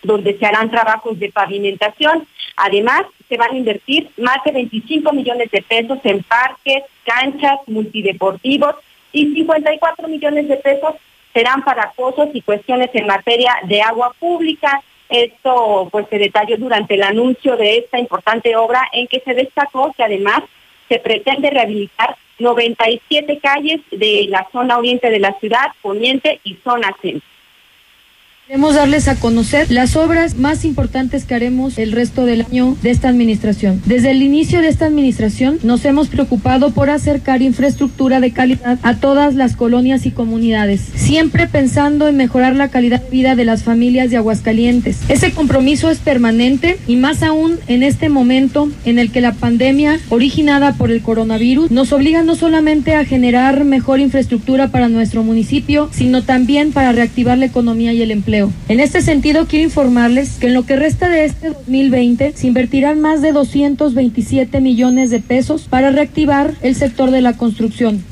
donde 0.03 0.37
se 0.37 0.45
harán 0.45 0.69
trabajos 0.69 1.17
de 1.19 1.31
pavimentación. 1.31 2.27
Además, 2.57 3.03
se 3.29 3.37
van 3.37 3.51
a 3.51 3.57
invertir 3.57 4.09
más 4.17 4.37
de 4.45 4.51
25 4.51 5.13
millones 5.13 5.49
de 5.49 5.61
pesos 5.61 5.99
en 6.03 6.21
parques, 6.23 6.83
canchas, 7.05 7.59
multideportivos 7.67 8.75
y 9.13 9.33
54 9.33 10.07
millones 10.07 10.47
de 10.49 10.57
pesos 10.57 10.95
serán 11.34 11.64
para 11.64 11.91
pozos 11.91 12.30
y 12.34 12.41
cuestiones 12.41 12.89
en 12.93 13.07
materia 13.07 13.55
de 13.64 13.81
agua 13.81 14.14
pública. 14.19 14.81
Esto 15.10 15.89
pues 15.91 16.07
se 16.10 16.18
detalló 16.18 16.57
durante 16.57 16.95
el 16.95 17.03
anuncio 17.03 17.57
de 17.57 17.77
esta 17.77 17.99
importante 17.99 18.55
obra 18.55 18.88
en 18.93 19.07
que 19.07 19.19
se 19.19 19.34
destacó 19.34 19.91
que 19.95 20.03
además 20.03 20.41
se 20.88 20.99
pretende 20.99 21.49
rehabilitar 21.49 22.15
97 22.39 23.39
calles 23.39 23.81
de 23.91 24.26
la 24.30 24.47
zona 24.51 24.77
oriente 24.77 25.10
de 25.10 25.19
la 25.19 25.34
ciudad, 25.39 25.68
poniente 25.81 26.39
y 26.43 26.55
zona 26.64 26.95
centro. 27.01 27.32
Queremos 28.45 28.76
darles 28.76 29.07
a 29.07 29.15
conocer 29.15 29.72
las 29.72 29.95
obras 29.95 30.38
más 30.38 30.65
importantes 30.65 31.24
que 31.24 31.34
haremos 31.34 31.78
el 31.78 31.94
resto 31.94 32.26
del 32.26 32.41
año 32.41 32.76
de 32.84 32.90
esta 32.90 33.07
administración. 33.07 33.82
Desde 33.86 34.11
el 34.11 34.22
inicio 34.22 34.61
de 34.61 34.68
esta 34.68 34.86
administración 34.86 35.60
nos 35.64 35.86
hemos 35.86 36.10
preocupado 36.10 36.72
por 36.72 36.90
acercar 36.90 37.41
infraestructura 37.41 38.20
de 38.20 38.34
calidad 38.34 38.80
a 38.84 38.98
todas 38.98 39.36
las 39.36 39.56
colonias 39.56 40.06
y 40.06 40.11
comunidades, 40.11 40.82
siempre 40.94 41.48
pensando 41.48 42.10
en 42.10 42.18
mejorar 42.18 42.53
la 42.57 42.68
calidad 42.68 43.02
de 43.02 43.10
vida 43.10 43.36
de 43.38 43.45
las 43.45 43.64
familias 43.64 44.11
de 44.11 44.18
Aguascalientes. 44.18 44.99
Ese 45.07 45.32
compromiso 45.32 45.90
es 45.90 45.99
permanente 45.99 46.78
y 46.86 46.98
más 46.98 47.24
aún 47.24 47.60
en 47.68 47.82
este 47.82 48.10
momento 48.10 48.70
en 48.84 48.99
el 48.99 49.10
que 49.10 49.22
la 49.22 49.36
pandemia 49.36 50.02
originada 50.10 50.74
por 50.74 50.91
el 50.91 51.02
coronavirus 51.02 51.72
nos 51.72 51.94
obliga 51.94 52.24
no 52.24 52.36
solamente 52.36 52.94
a 52.95 53.06
generar 53.06 53.64
mejor 53.64 54.02
infraestructura 54.02 54.68
para 54.68 54.90
nuestro 54.90 55.24
municipio, 55.24 55.90
sino 55.94 56.24
también 56.24 56.74
para 56.74 56.91
reactivar 56.91 57.38
la 57.38 57.45
economía 57.45 57.94
y 57.94 58.02
el 58.02 58.11
empleo. 58.11 58.43
En 58.70 58.80
este 58.80 59.02
sentido, 59.02 59.48
quiero 59.48 59.65
informarles 59.65 60.40
que 60.40 60.48
en 60.48 60.53
lo 60.53 60.65
que 60.65 60.76
resta 60.76 61.10
de 61.10 61.26
este 61.26 61.49
2020 61.49 62.34
se 62.34 62.48
invertirán 62.48 63.02
más 63.02 63.22
de 63.22 63.32
227 63.32 64.61
millones 64.61 65.10
de 65.10 65.20
pesos 65.20 65.68
para 65.68 65.91
reactivar 65.91 66.52
el 66.61 66.76
sector 66.76 67.11
de 67.11 67.22
la 67.22 67.38
construcción. 67.38 68.03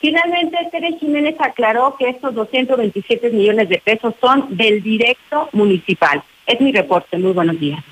Finalmente, 0.00 0.56
Tere 0.72 0.98
Jiménez 0.98 1.36
aclaró 1.38 1.94
que 1.96 2.08
estos 2.08 2.34
227 2.34 3.30
millones 3.30 3.68
de 3.68 3.78
pesos 3.78 4.14
son 4.20 4.56
del 4.56 4.82
directo 4.82 5.48
municipal. 5.52 6.22
Es 6.46 6.60
mi 6.60 6.72
reporte. 6.72 7.18
Muy 7.18 7.32
buenos 7.32 7.60
días. 7.60 7.84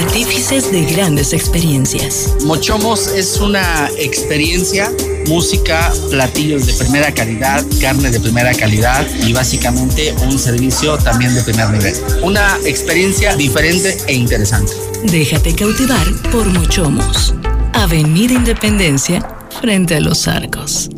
Artífices 0.00 0.70
de 0.72 0.84
grandes 0.84 1.32
experiencias. 1.32 2.36
Mochomos 2.44 3.08
es 3.08 3.38
una 3.40 3.88
experiencia, 3.98 4.90
música, 5.26 5.92
platillos 6.10 6.66
de 6.66 6.74
primera 6.74 7.12
calidad, 7.12 7.64
carne 7.80 8.10
de 8.10 8.20
primera 8.20 8.52
calidad 8.52 9.06
y 9.24 9.32
básicamente 9.32 10.14
un 10.24 10.38
servicio 10.38 10.98
también 10.98 11.34
de 11.34 11.42
primer 11.42 11.70
nivel. 11.70 11.94
Una 12.22 12.56
experiencia 12.64 13.36
diferente 13.36 13.96
e 14.06 14.14
interesante. 14.14 14.72
Déjate 15.04 15.54
cautivar 15.54 16.06
por 16.32 16.46
Mochomos. 16.46 17.34
Avenida 17.72 18.34
Independencia, 18.34 19.26
frente 19.60 19.94
a 19.94 20.00
los 20.00 20.26
arcos. 20.26 20.90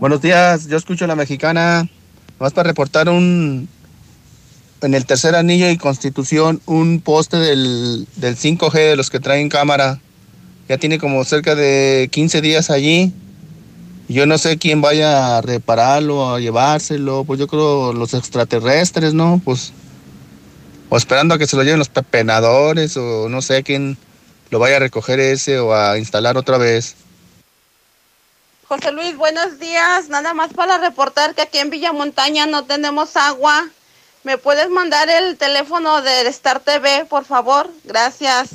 Buenos 0.00 0.20
días, 0.20 0.66
yo 0.66 0.76
escucho 0.76 1.04
a 1.04 1.08
la 1.08 1.16
mexicana. 1.16 1.88
Vas 2.38 2.52
para 2.52 2.68
reportar 2.68 3.08
un, 3.08 3.68
en 4.82 4.94
el 4.94 5.06
tercer 5.06 5.34
anillo 5.34 5.68
y 5.70 5.76
constitución 5.76 6.60
un 6.66 7.00
poste 7.00 7.36
del, 7.38 8.06
del 8.16 8.36
5G 8.36 8.72
de 8.72 8.96
los 8.96 9.10
que 9.10 9.20
traen 9.20 9.48
cámara. 9.48 10.00
Ya 10.68 10.78
tiene 10.78 10.98
como 10.98 11.24
cerca 11.24 11.54
de 11.54 12.08
15 12.10 12.40
días 12.40 12.70
allí. 12.70 13.12
Yo 14.08 14.26
no 14.26 14.38
sé 14.38 14.58
quién 14.58 14.80
vaya 14.80 15.36
a 15.36 15.42
repararlo, 15.42 16.34
a 16.34 16.40
llevárselo. 16.40 17.24
Pues 17.24 17.40
yo 17.40 17.46
creo 17.46 17.92
los 17.92 18.14
extraterrestres, 18.14 19.14
¿no? 19.14 19.40
Pues. 19.44 19.72
O 20.88 20.96
esperando 20.96 21.34
a 21.34 21.38
que 21.38 21.46
se 21.46 21.56
lo 21.56 21.64
lleven 21.64 21.80
los 21.80 21.88
pepenadores, 21.88 22.96
o 22.96 23.28
no 23.28 23.42
sé 23.42 23.64
quién 23.64 23.98
lo 24.50 24.60
vaya 24.60 24.76
a 24.76 24.80
recoger 24.80 25.18
ese 25.18 25.58
o 25.58 25.74
a 25.74 25.98
instalar 25.98 26.36
otra 26.36 26.58
vez. 26.58 26.94
José 28.68 28.92
Luis, 28.92 29.16
buenos 29.16 29.58
días. 29.58 30.08
Nada 30.08 30.34
más 30.34 30.52
para 30.52 30.78
reportar 30.78 31.34
que 31.34 31.42
aquí 31.42 31.58
en 31.58 31.70
Villa 31.70 31.92
Montaña 31.92 32.46
no 32.46 32.64
tenemos 32.64 33.16
agua. 33.16 33.68
¿Me 34.26 34.38
puedes 34.38 34.68
mandar 34.70 35.08
el 35.08 35.36
teléfono 35.36 36.02
de 36.02 36.22
Star 36.30 36.58
TV, 36.58 37.04
por 37.04 37.24
favor? 37.24 37.70
Gracias. 37.84 38.48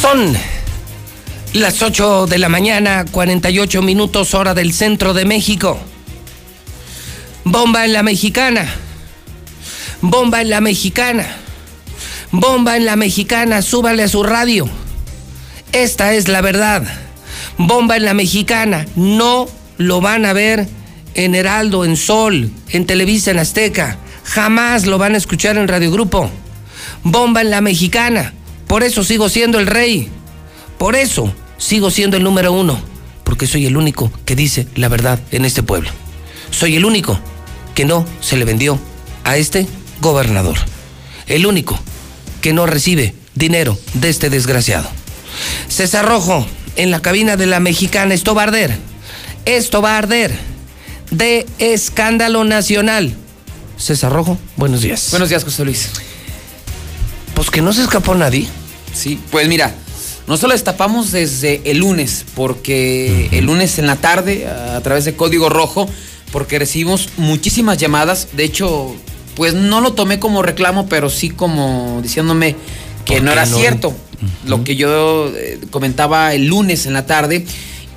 Son 0.00 0.34
las 1.52 1.82
8 1.82 2.26
de 2.26 2.38
la 2.38 2.48
mañana, 2.48 3.04
48 3.12 3.82
minutos 3.82 4.32
hora 4.32 4.54
del 4.54 4.72
centro 4.72 5.12
de 5.12 5.26
México. 5.26 5.78
Bomba 7.44 7.84
en 7.84 7.92
la 7.92 8.02
mexicana. 8.02 8.74
Bomba 10.00 10.40
en 10.40 10.48
la 10.48 10.62
mexicana. 10.62 11.43
Bomba 12.36 12.76
en 12.76 12.84
la 12.84 12.96
mexicana, 12.96 13.62
súbale 13.62 14.02
a 14.02 14.08
su 14.08 14.24
radio. 14.24 14.68
Esta 15.70 16.14
es 16.14 16.26
la 16.26 16.40
verdad. 16.40 16.82
Bomba 17.58 17.96
en 17.96 18.04
la 18.04 18.12
mexicana, 18.12 18.86
no 18.96 19.46
lo 19.78 20.00
van 20.00 20.26
a 20.26 20.32
ver 20.32 20.66
en 21.14 21.36
Heraldo, 21.36 21.84
en 21.84 21.96
Sol, 21.96 22.50
en 22.70 22.86
Televisa, 22.86 23.30
en 23.30 23.38
Azteca. 23.38 23.98
Jamás 24.24 24.84
lo 24.86 24.98
van 24.98 25.14
a 25.14 25.16
escuchar 25.16 25.56
en 25.58 25.68
Radio 25.68 25.92
Grupo. 25.92 26.28
Bomba 27.04 27.40
en 27.40 27.50
la 27.50 27.60
mexicana. 27.60 28.34
Por 28.66 28.82
eso 28.82 29.04
sigo 29.04 29.28
siendo 29.28 29.60
el 29.60 29.68
rey. 29.68 30.08
Por 30.76 30.96
eso 30.96 31.32
sigo 31.56 31.92
siendo 31.92 32.16
el 32.16 32.24
número 32.24 32.50
uno. 32.50 32.80
Porque 33.22 33.46
soy 33.46 33.66
el 33.66 33.76
único 33.76 34.10
que 34.24 34.34
dice 34.34 34.66
la 34.74 34.88
verdad 34.88 35.20
en 35.30 35.44
este 35.44 35.62
pueblo. 35.62 35.90
Soy 36.50 36.74
el 36.74 36.84
único 36.84 37.16
que 37.76 37.84
no 37.84 38.04
se 38.20 38.36
le 38.36 38.44
vendió 38.44 38.76
a 39.22 39.36
este 39.36 39.68
gobernador. 40.00 40.56
El 41.28 41.46
único 41.46 41.78
que 42.44 42.52
no 42.52 42.66
recibe 42.66 43.14
dinero 43.34 43.78
de 43.94 44.10
este 44.10 44.28
desgraciado. 44.28 44.86
César 45.68 46.04
Rojo, 46.04 46.46
en 46.76 46.90
la 46.90 47.00
cabina 47.00 47.38
de 47.38 47.46
la 47.46 47.58
mexicana, 47.58 48.12
esto 48.12 48.34
va 48.34 48.42
a 48.42 48.44
arder. 48.44 48.76
Esto 49.46 49.80
va 49.80 49.94
a 49.94 49.96
arder. 49.96 50.38
De 51.10 51.46
escándalo 51.58 52.44
nacional. 52.44 53.14
César 53.78 54.12
Rojo, 54.12 54.36
buenos 54.56 54.82
días. 54.82 55.08
Buenos 55.08 55.30
días, 55.30 55.42
José 55.42 55.64
Luis. 55.64 55.88
Pues 57.34 57.48
que 57.48 57.62
no 57.62 57.72
se 57.72 57.80
escapó 57.80 58.14
nadie. 58.14 58.46
Sí, 58.92 59.18
pues 59.30 59.48
mira, 59.48 59.74
nosotros 60.26 60.52
destapamos 60.52 61.12
desde 61.12 61.62
el 61.64 61.78
lunes, 61.78 62.26
porque 62.34 63.30
el 63.32 63.46
lunes 63.46 63.78
en 63.78 63.86
la 63.86 63.96
tarde, 63.96 64.46
a 64.46 64.82
través 64.82 65.06
de 65.06 65.16
Código 65.16 65.48
Rojo, 65.48 65.88
porque 66.30 66.58
recibimos 66.58 67.08
muchísimas 67.16 67.78
llamadas. 67.78 68.28
De 68.34 68.44
hecho, 68.44 68.94
pues 69.34 69.54
no 69.54 69.80
lo 69.80 69.92
tomé 69.92 70.18
como 70.18 70.42
reclamo, 70.42 70.86
pero 70.88 71.10
sí 71.10 71.30
como 71.30 72.00
diciéndome 72.02 72.56
que 73.04 73.20
no 73.20 73.32
era 73.32 73.46
cierto 73.46 73.94
lo 74.46 74.64
que 74.64 74.76
yo 74.76 75.32
eh, 75.36 75.60
comentaba 75.70 76.34
el 76.34 76.46
lunes 76.46 76.86
en 76.86 76.92
la 76.92 77.06
tarde. 77.06 77.44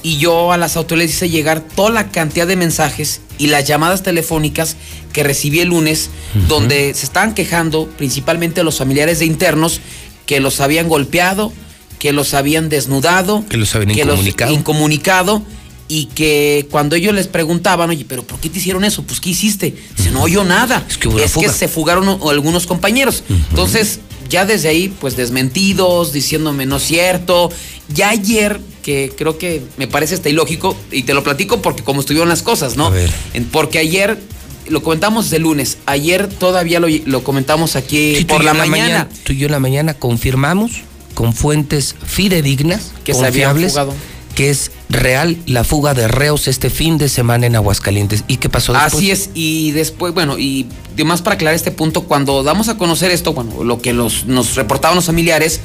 Y 0.04 0.18
yo 0.18 0.52
a 0.52 0.58
las 0.58 0.78
autoridades 0.78 1.16
hice 1.16 1.30
llegar 1.30 1.62
toda 1.62 1.90
la 1.90 2.12
cantidad 2.12 2.48
de 2.48 2.56
mensajes 2.56 3.22
y 3.38 3.48
las 3.48 3.66
llamadas 3.66 4.04
telefónicas 4.04 4.78
que 5.12 5.24
recibí 5.24 5.60
el 5.60 5.70
lunes, 5.70 6.12
donde 6.48 6.94
se 6.94 7.06
estaban 7.06 7.34
quejando 7.34 7.90
principalmente 7.98 8.64
los 8.64 8.78
familiares 8.78 9.20
de 9.20 9.26
internos 9.26 9.82
que 10.26 10.40
los 10.40 10.62
habían 10.62 10.88
golpeado, 10.88 11.52
que 12.00 12.14
los 12.14 12.36
habían 12.36 12.70
desnudado, 12.70 13.44
que 13.50 13.58
los 13.58 13.74
habían 13.76 13.96
que 13.96 14.02
incomunicado. 14.02 14.52
Los 14.52 14.60
incomunicado 14.60 15.44
y 15.90 16.06
que 16.08 16.68
cuando 16.70 16.96
ellos 16.96 17.14
les 17.14 17.28
preguntaban, 17.28 17.90
oye, 17.90 18.06
pero 18.08 18.24
¿por 18.24 18.40
qué 18.40 18.50
te 18.50 18.60
hicieron 18.60 18.84
eso? 18.84 19.04
Pues 19.04 19.20
¿qué 19.22 19.30
hiciste? 19.30 19.74
Dice, 19.96 20.12
no 20.12 20.22
oyó 20.24 20.44
nada. 20.44 20.86
Es 20.90 20.98
que, 20.98 21.10
es 21.24 21.52
se 21.54 21.68
fugaron 21.68 22.08
o- 22.08 22.30
algunos 22.30 22.68
compañeros. 22.68 23.24
Entonces, 23.50 24.00
ya 24.30 24.46
desde 24.46 24.68
ahí, 24.68 24.90
pues 25.00 25.16
desmentidos, 25.16 26.12
diciéndome 26.12 26.66
no 26.66 26.78
es 26.78 26.84
cierto. 26.84 27.50
Ya 27.94 28.10
ayer, 28.10 28.60
que 28.84 29.14
creo 29.18 29.38
que 29.38 29.62
me 29.78 29.88
parece 29.88 30.16
hasta 30.16 30.28
ilógico, 30.30 30.76
y 30.92 31.04
te 31.04 31.14
lo 31.14 31.24
platico 31.24 31.62
porque 31.62 31.84
como 31.84 32.02
estuvieron 32.02 32.28
las 32.28 32.42
cosas, 32.42 32.76
¿no? 32.76 32.88
A 32.88 32.90
ver. 32.90 33.10
Porque 33.52 33.80
ayer, 33.80 34.20
lo 34.68 34.84
comentamos 34.84 35.30
de 35.30 35.40
lunes, 35.40 35.78
ayer 35.86 36.28
todavía 36.28 36.82
lo, 36.82 36.88
lo 37.06 37.24
comentamos 37.24 37.78
aquí 37.78 38.16
Sí, 38.18 38.26
por 38.26 38.44
la 38.44 38.52
yo 38.52 38.60
mañana. 38.60 39.08
Tú 39.24 39.32
y 39.32 39.38
yo 39.38 39.46
en 39.46 39.54
la 39.54 39.60
mañana 39.60 39.94
confirmamos 39.94 40.72
con 41.14 41.34
fuentes 41.34 41.96
fidedignas, 42.06 42.92
Que 43.06 43.14
se 43.14 43.20
habían 43.26 43.52
confiables, 43.52 43.72
fugado. 43.72 43.94
Que 44.38 44.52
es 44.52 44.70
real 44.88 45.36
la 45.48 45.64
fuga 45.64 45.96
de 45.96 46.08
reos 46.08 46.48
este 46.48 46.70
fin 46.70 47.00
de 47.00 47.10
semana 47.10 47.48
en 47.48 47.56
Aguascalientes. 47.56 48.24
¿Y 48.28 48.38
qué 48.38 48.50
pasó 48.50 48.72
después? 48.72 48.94
Así 48.94 49.10
es, 49.10 49.32
y 49.34 49.72
después, 49.72 50.14
bueno, 50.14 50.38
y 50.38 50.68
además 50.94 51.24
para 51.24 51.34
aclarar 51.34 51.56
este 51.56 51.72
punto, 51.72 52.04
cuando 52.04 52.44
damos 52.44 52.70
a 52.70 52.78
conocer 52.78 53.10
esto, 53.10 53.34
bueno, 53.34 53.64
lo 53.64 53.82
que 53.82 53.94
los, 53.94 54.28
nos 54.28 54.54
reportaban 54.54 54.96
los 54.96 55.06
familiares, 55.06 55.60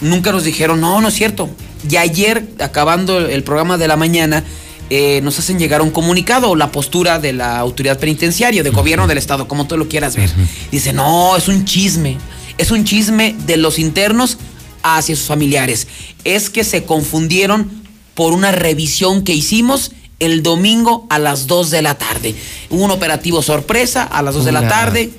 nunca 0.00 0.32
nos 0.32 0.42
dijeron, 0.42 0.80
no, 0.80 1.00
no 1.00 1.06
es 1.06 1.14
cierto. 1.14 1.48
Y 1.88 1.98
ayer, 1.98 2.48
acabando 2.58 3.20
el 3.20 3.44
programa 3.44 3.78
de 3.78 3.86
la 3.86 3.96
mañana, 3.96 4.42
eh, 4.90 5.20
nos 5.22 5.38
hacen 5.38 5.60
llegar 5.60 5.80
un 5.80 5.92
comunicado, 5.92 6.56
la 6.56 6.72
postura 6.72 7.20
de 7.20 7.32
la 7.32 7.60
autoridad 7.60 7.96
penitenciaria, 7.96 8.64
de 8.64 8.70
gobierno 8.70 9.06
del 9.06 9.18
Estado, 9.18 9.46
como 9.46 9.68
tú 9.68 9.76
lo 9.76 9.86
quieras 9.86 10.16
ver. 10.16 10.30
Dice, 10.72 10.92
no, 10.92 11.36
es 11.36 11.46
un 11.46 11.64
chisme, 11.64 12.18
es 12.58 12.72
un 12.72 12.82
chisme 12.82 13.36
de 13.46 13.56
los 13.56 13.78
internos 13.78 14.36
hacia 14.82 15.14
sus 15.14 15.26
familiares. 15.26 15.86
Es 16.24 16.50
que 16.50 16.64
se 16.64 16.82
confundieron 16.82 17.85
por 18.16 18.32
una 18.32 18.50
revisión 18.50 19.22
que 19.22 19.32
hicimos 19.34 19.92
el 20.18 20.42
domingo 20.42 21.06
a 21.10 21.20
las 21.20 21.46
2 21.46 21.70
de 21.70 21.82
la 21.82 21.94
tarde. 21.96 22.34
Un 22.70 22.90
operativo 22.90 23.42
sorpresa 23.42 24.02
a 24.02 24.22
las 24.22 24.34
2 24.34 24.46
de 24.46 24.52
la 24.52 24.66
tarde. 24.66 25.10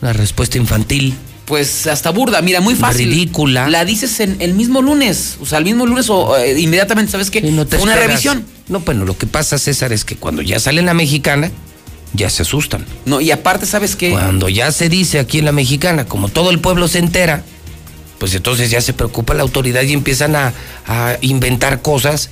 Una 0.00 0.12
respuesta 0.12 0.58
infantil. 0.58 1.14
Pues 1.44 1.86
hasta 1.86 2.10
burda, 2.10 2.40
mira, 2.40 2.60
muy 2.60 2.74
fácil. 2.74 3.10
Ridícula. 3.10 3.68
La 3.68 3.84
dices 3.84 4.20
en 4.20 4.36
el 4.40 4.54
mismo 4.54 4.80
lunes, 4.80 5.36
o 5.40 5.46
sea, 5.46 5.58
el 5.58 5.64
mismo 5.64 5.84
lunes 5.84 6.08
o 6.08 6.36
eh, 6.38 6.58
inmediatamente, 6.58 7.12
¿sabes 7.12 7.30
qué? 7.30 7.42
No 7.42 7.66
te 7.66 7.76
Fue 7.76 7.84
una 7.84 7.92
esperas. 7.92 8.08
revisión. 8.10 8.46
No, 8.68 8.80
bueno, 8.80 9.04
lo 9.04 9.18
que 9.18 9.26
pasa, 9.26 9.58
César, 9.58 9.92
es 9.92 10.04
que 10.04 10.16
cuando 10.16 10.40
ya 10.40 10.58
sale 10.60 10.80
la 10.82 10.94
mexicana, 10.94 11.50
ya 12.14 12.30
se 12.30 12.42
asustan. 12.42 12.86
No, 13.04 13.20
y 13.20 13.30
aparte, 13.32 13.66
¿sabes 13.66 13.96
qué? 13.96 14.12
Cuando 14.12 14.48
ya 14.48 14.72
se 14.72 14.88
dice 14.88 15.18
aquí 15.18 15.40
en 15.40 15.44
la 15.44 15.52
mexicana, 15.52 16.06
como 16.06 16.28
todo 16.28 16.50
el 16.50 16.58
pueblo 16.60 16.88
se 16.88 17.00
entera, 17.00 17.44
pues 18.22 18.36
entonces 18.36 18.70
ya 18.70 18.80
se 18.80 18.92
preocupa 18.92 19.34
la 19.34 19.42
autoridad 19.42 19.82
y 19.82 19.92
empiezan 19.92 20.36
a, 20.36 20.52
a 20.86 21.16
inventar 21.22 21.82
cosas 21.82 22.30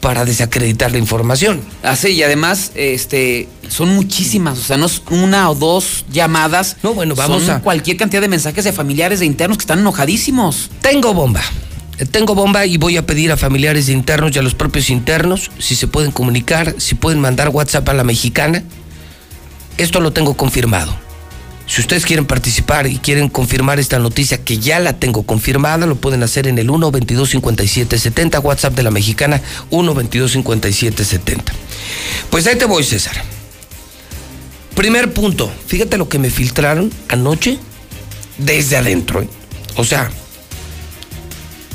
para 0.00 0.24
desacreditar 0.24 0.92
la 0.92 0.98
información. 0.98 1.62
Así, 1.82 2.10
y 2.10 2.22
además, 2.22 2.70
este, 2.76 3.48
son 3.68 3.88
muchísimas, 3.88 4.56
o 4.56 4.62
sea, 4.62 4.76
no 4.76 4.86
es 4.86 5.02
una 5.10 5.50
o 5.50 5.56
dos 5.56 6.04
llamadas. 6.12 6.76
No, 6.84 6.94
bueno, 6.94 7.16
vamos 7.16 7.42
son 7.42 7.56
a- 7.56 7.60
cualquier 7.60 7.96
cantidad 7.96 8.22
de 8.22 8.28
mensajes 8.28 8.62
de 8.62 8.72
familiares 8.72 9.18
de 9.18 9.26
internos 9.26 9.58
que 9.58 9.62
están 9.62 9.80
enojadísimos. 9.80 10.70
Tengo 10.80 11.12
bomba. 11.12 11.42
Tengo 12.12 12.36
bomba 12.36 12.64
y 12.64 12.76
voy 12.76 12.96
a 12.96 13.04
pedir 13.04 13.32
a 13.32 13.36
familiares 13.36 13.86
de 13.88 13.94
internos 13.94 14.30
y 14.36 14.38
a 14.38 14.42
los 14.42 14.54
propios 14.54 14.90
internos 14.90 15.50
si 15.58 15.74
se 15.74 15.88
pueden 15.88 16.12
comunicar, 16.12 16.76
si 16.78 16.94
pueden 16.94 17.18
mandar 17.20 17.48
WhatsApp 17.48 17.88
a 17.88 17.94
la 17.94 18.04
mexicana. 18.04 18.62
Esto 19.76 19.98
lo 19.98 20.12
tengo 20.12 20.36
confirmado. 20.36 20.96
Si 21.66 21.80
ustedes 21.80 22.06
quieren 22.06 22.26
participar 22.26 22.86
y 22.86 22.98
quieren 22.98 23.28
confirmar 23.28 23.80
esta 23.80 23.98
noticia 23.98 24.42
que 24.42 24.58
ya 24.58 24.78
la 24.78 24.94
tengo 24.94 25.24
confirmada, 25.24 25.86
lo 25.86 25.96
pueden 25.96 26.22
hacer 26.22 26.46
en 26.46 26.58
el 26.58 26.70
1 26.70 26.90
22 26.92 27.30
57 27.30 27.98
70 27.98 28.40
WhatsApp 28.40 28.74
de 28.74 28.82
la 28.84 28.90
mexicana 28.92 29.42
1 29.70 29.94
22 29.94 30.32
57 30.32 31.04
70. 31.04 31.52
Pues 32.30 32.46
ahí 32.46 32.56
te 32.56 32.66
voy, 32.66 32.84
César. 32.84 33.20
Primer 34.76 35.12
punto, 35.12 35.50
fíjate 35.66 35.96
lo 35.96 36.08
que 36.08 36.18
me 36.18 36.30
filtraron 36.30 36.92
anoche 37.08 37.58
desde 38.38 38.76
adentro. 38.76 39.22
¿eh? 39.22 39.28
O 39.76 39.84
sea, 39.84 40.10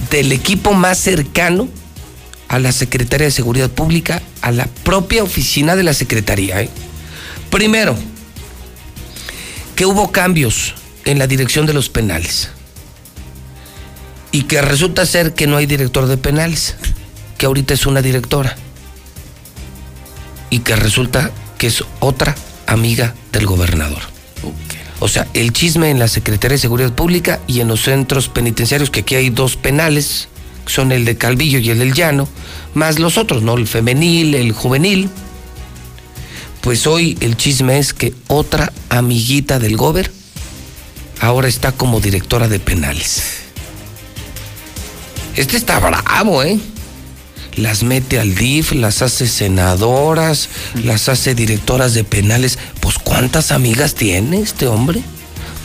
del 0.10 0.32
equipo 0.32 0.74
más 0.74 1.00
cercano 1.00 1.68
a 2.48 2.60
la 2.60 2.72
Secretaría 2.72 3.26
de 3.26 3.32
Seguridad 3.32 3.70
Pública, 3.70 4.22
a 4.42 4.52
la 4.52 4.68
propia 4.84 5.24
oficina 5.24 5.76
de 5.76 5.84
la 5.84 5.94
Secretaría. 5.94 6.62
¿eh? 6.62 6.70
Primero, 7.50 7.98
que 9.82 9.88
hubo 9.88 10.12
cambios 10.12 10.76
en 11.06 11.18
la 11.18 11.26
dirección 11.26 11.66
de 11.66 11.74
los 11.74 11.90
penales 11.90 12.50
y 14.32 14.44
que 14.44 14.62
resulta 14.62 15.08
ser 15.08 15.34
que 15.34 15.48
no 15.48 15.58
hay 15.58 15.66
director 15.66 16.06
de 16.06 16.18
penales, 16.18 16.76
que 17.40 17.48
ahorita 17.48 17.74
es 17.74 17.88
una 17.88 18.04
directora 18.04 18.56
y 20.52 20.60
que 20.60 20.76
resulta 20.76 21.32
que 21.58 21.66
es 21.66 21.84
otra 22.00 22.36
amiga 22.68 23.16
del 23.32 23.48
gobernador. 23.48 24.04
O 25.00 25.08
sea, 25.08 25.26
el 25.34 25.52
chisme 25.52 25.90
en 25.90 25.98
la 25.98 26.08
Secretaría 26.08 26.58
de 26.58 26.62
Seguridad 26.62 26.94
Pública 26.94 27.40
y 27.48 27.62
en 27.62 27.68
los 27.68 27.82
centros 27.82 28.30
penitenciarios, 28.30 28.92
que 28.92 29.00
aquí 29.00 29.16
hay 29.16 29.32
dos 29.32 29.56
penales, 29.56 30.28
que 30.64 30.72
son 30.74 30.92
el 30.92 31.06
de 31.06 31.18
Calvillo 31.18 31.58
y 31.58 31.72
el 31.72 31.80
del 31.80 31.96
Llano, 31.96 32.30
más 32.76 33.00
los 33.00 33.18
otros, 33.18 33.42
¿no? 33.42 33.58
El 33.58 33.66
femenil, 33.66 34.36
el 34.36 34.52
juvenil. 34.52 35.10
Pues 36.62 36.86
hoy 36.88 37.18
el 37.22 37.38
chisme 37.38 37.80
es 37.80 37.94
que 37.94 38.14
otra 38.28 38.72
amiguita 38.90 39.60
del 39.60 39.78
gober 39.78 40.12
ahora 41.20 41.48
está 41.48 41.72
como 41.72 42.00
directora 42.00 42.48
de 42.48 42.60
penales. 42.60 43.24
Este 45.36 45.58
está 45.58 45.80
bravo, 45.80 46.44
¿eh? 46.44 46.60
Las 47.56 47.84
mete 47.84 48.20
al 48.20 48.36
DIF, 48.36 48.72
las 48.74 49.02
hace 49.02 49.28
senadoras, 49.28 50.50
las 50.84 51.10
hace 51.10 51.36
directoras 51.36 51.94
de 51.94 52.04
penales. 52.04 52.58
Pues 52.80 52.98
¿cuántas 52.98 53.52
amigas 53.52 53.96
tiene 53.96 54.40
este 54.42 54.68
hombre? 54.68 55.02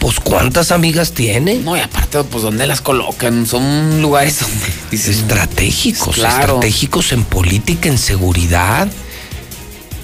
Pues 0.00 0.18
¿cuántas 0.20 0.72
amigas 0.72 1.12
tiene? 1.12 1.56
No, 1.56 1.76
y 1.76 1.80
aparte, 1.80 2.22
pues, 2.24 2.42
¿dónde 2.42 2.66
las 2.66 2.80
colocan? 2.80 3.46
Son 3.46 4.02
lugares 4.02 4.40
donde... 4.40 4.66
Estratégicos, 4.96 6.16
Claro. 6.16 6.38
estratégicos 6.54 7.12
en 7.12 7.24
política, 7.24 7.88
en 7.88 7.98
seguridad, 7.98 8.88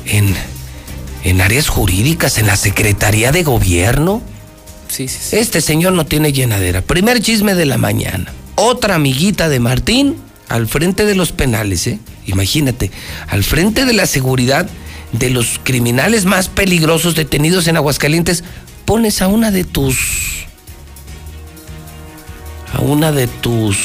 en, 0.06 0.34
en 1.24 1.40
áreas 1.40 1.68
jurídicas, 1.68 2.38
en 2.38 2.46
la 2.46 2.56
Secretaría 2.56 3.32
de 3.32 3.42
Gobierno. 3.42 4.22
Sí, 4.88 5.08
sí, 5.08 5.18
sí. 5.20 5.36
Este 5.36 5.60
señor 5.60 5.92
no 5.92 6.06
tiene 6.06 6.32
llenadera. 6.32 6.82
Primer 6.82 7.20
chisme 7.20 7.54
de 7.54 7.66
la 7.66 7.78
mañana. 7.78 8.32
Otra 8.56 8.96
amiguita 8.96 9.48
de 9.48 9.60
Martín 9.60 10.16
al 10.48 10.66
frente 10.68 11.06
de 11.06 11.14
los 11.14 11.32
penales, 11.32 11.86
¿eh? 11.86 11.98
Imagínate, 12.26 12.90
al 13.28 13.42
frente 13.42 13.84
de 13.86 13.94
la 13.94 14.06
seguridad 14.06 14.68
de 15.12 15.30
los 15.30 15.58
criminales 15.62 16.24
más 16.24 16.48
peligrosos 16.48 17.14
detenidos 17.14 17.66
en 17.68 17.76
Aguascalientes, 17.76 18.44
pones 18.84 19.22
a 19.22 19.28
una 19.28 19.50
de 19.50 19.64
tus. 19.64 20.46
a 22.72 22.80
una 22.80 23.12
de 23.12 23.26
tus. 23.28 23.78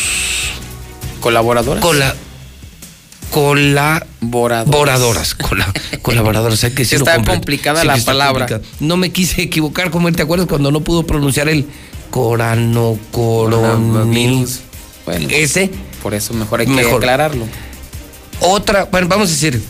¿Colaboradoras? 1.22 1.82
Cola, 1.82 2.16
colaboradoras. 3.32 5.36
Cola- 5.36 5.72
colaboradoras, 6.02 6.64
hay 6.64 6.72
que 6.72 6.82
Está 6.84 7.16
completo. 7.16 7.32
complicada 7.40 7.82
Sí, 7.82 7.88
la 7.88 7.98
palabra. 7.98 8.62
No 8.80 8.96
me 8.98 9.12
quise 9.12 9.42
equivocar, 9.44 9.92
como 9.92 10.08
él, 10.08 10.16
¿te 10.16 10.24
acuerdas 10.24 10.48
cuando 10.48 10.72
no 10.72 10.80
pudo 10.82 11.04
pronunciar 11.06 11.50
el 11.50 11.66
corano 12.12 12.98
coronil? 13.12 14.48
Bueno, 15.06 15.28
Ese. 15.32 15.70
por 16.04 16.14
eso 16.14 16.34
mejor 16.34 16.60
hay 16.62 16.68
que 16.68 16.74
Mejor. 16.74 16.96
aclararlo. 16.98 17.46
Otra, 18.42 18.84
bueno, 18.86 19.08
vamos 19.08 19.30
a 19.30 19.32
decir. 19.32 19.62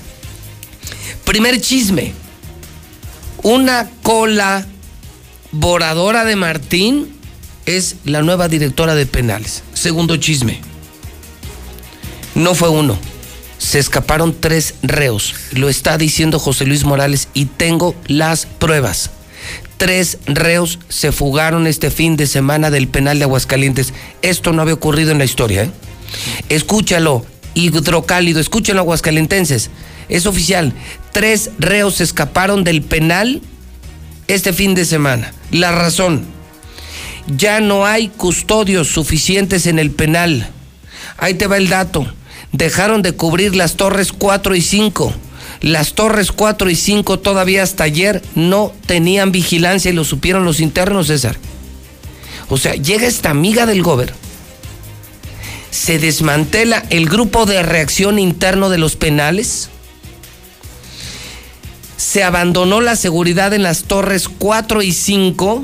Primer 1.25 1.59
chisme. 1.61 2.13
Una 3.43 3.87
colaboradora 4.01 4.65
de 6.25 6.35
Martín 6.35 7.13
es 7.65 7.95
la 8.05 8.21
nueva 8.23 8.47
directora 8.47 8.95
de 8.95 9.05
penales. 9.05 9.61
Segundo 9.73 10.17
chisme. 10.17 10.59
No 12.35 12.55
fue 12.55 12.69
uno. 12.69 12.97
Se 13.57 13.79
escaparon 13.79 14.35
tres 14.39 14.75
reos. 14.81 15.35
Lo 15.51 15.69
está 15.69 15.97
diciendo 15.97 16.39
José 16.39 16.65
Luis 16.65 16.83
Morales 16.83 17.27
y 17.33 17.45
tengo 17.45 17.95
las 18.07 18.45
pruebas. 18.45 19.11
Tres 19.77 20.17
reos 20.25 20.79
se 20.89 21.11
fugaron 21.11 21.67
este 21.67 21.91
fin 21.91 22.17
de 22.17 22.27
semana 22.27 22.71
del 22.71 22.87
penal 22.87 23.19
de 23.19 23.25
Aguascalientes. 23.25 23.93
Esto 24.21 24.51
no 24.51 24.61
había 24.61 24.73
ocurrido 24.73 25.11
en 25.11 25.19
la 25.19 25.25
historia, 25.25 25.63
¿eh? 25.63 25.71
Escúchalo, 26.49 27.25
hidrocálido, 27.53 28.39
escúchalo, 28.39 28.79
aguascalentenses. 28.79 29.69
Es 30.09 30.25
oficial. 30.25 30.73
Tres 31.11 31.51
reos 31.59 31.95
se 31.95 32.03
escaparon 32.03 32.63
del 32.63 32.81
penal 32.81 33.41
este 34.27 34.53
fin 34.53 34.75
de 34.75 34.85
semana. 34.85 35.33
La 35.51 35.71
razón. 35.71 36.25
Ya 37.35 37.59
no 37.59 37.85
hay 37.85 38.07
custodios 38.07 38.87
suficientes 38.87 39.67
en 39.67 39.79
el 39.79 39.91
penal. 39.91 40.49
Ahí 41.17 41.33
te 41.33 41.47
va 41.47 41.57
el 41.57 41.67
dato. 41.67 42.11
Dejaron 42.57 43.03
de 43.03 43.11
cubrir 43.13 43.55
las 43.55 43.75
torres 43.75 44.11
4 44.11 44.55
y 44.55 44.61
5. 44.61 45.13
Las 45.61 45.93
torres 45.93 46.31
4 46.31 46.71
y 46.71 46.75
5 46.75 47.19
todavía 47.19 47.61
hasta 47.61 47.83
ayer 47.83 48.23
no 48.33 48.73
tenían 48.87 49.31
vigilancia 49.31 49.91
y 49.91 49.93
lo 49.93 50.03
supieron 50.03 50.43
los 50.43 50.59
internos, 50.59 51.05
César. 51.05 51.37
O 52.49 52.57
sea, 52.57 52.73
llega 52.73 53.05
esta 53.05 53.29
amiga 53.29 53.67
del 53.67 53.83
gober, 53.83 54.11
se 55.69 55.99
desmantela 55.99 56.83
el 56.89 57.07
grupo 57.07 57.45
de 57.45 57.61
reacción 57.61 58.17
interno 58.17 58.69
de 58.69 58.79
los 58.79 58.95
penales, 58.95 59.69
se 61.95 62.23
abandonó 62.23 62.81
la 62.81 62.95
seguridad 62.95 63.53
en 63.53 63.61
las 63.61 63.83
torres 63.83 64.27
4 64.29 64.81
y 64.81 64.93
5, 64.93 65.63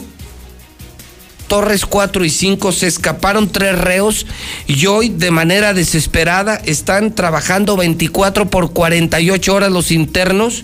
torres 1.53 1.85
4 1.85 2.25
y 2.25 2.31
5 2.31 2.71
se 2.71 2.87
escaparon 2.87 3.47
tres 3.47 3.77
reos 3.77 4.25
y 4.65 4.87
hoy 4.87 5.09
de 5.09 5.29
manera 5.29 5.75
desesperada 5.75 6.55
están 6.55 7.13
trabajando 7.13 7.77
24 7.77 8.49
por 8.49 8.73
48 8.73 9.53
horas 9.53 9.71
los 9.71 9.91
internos, 9.91 10.63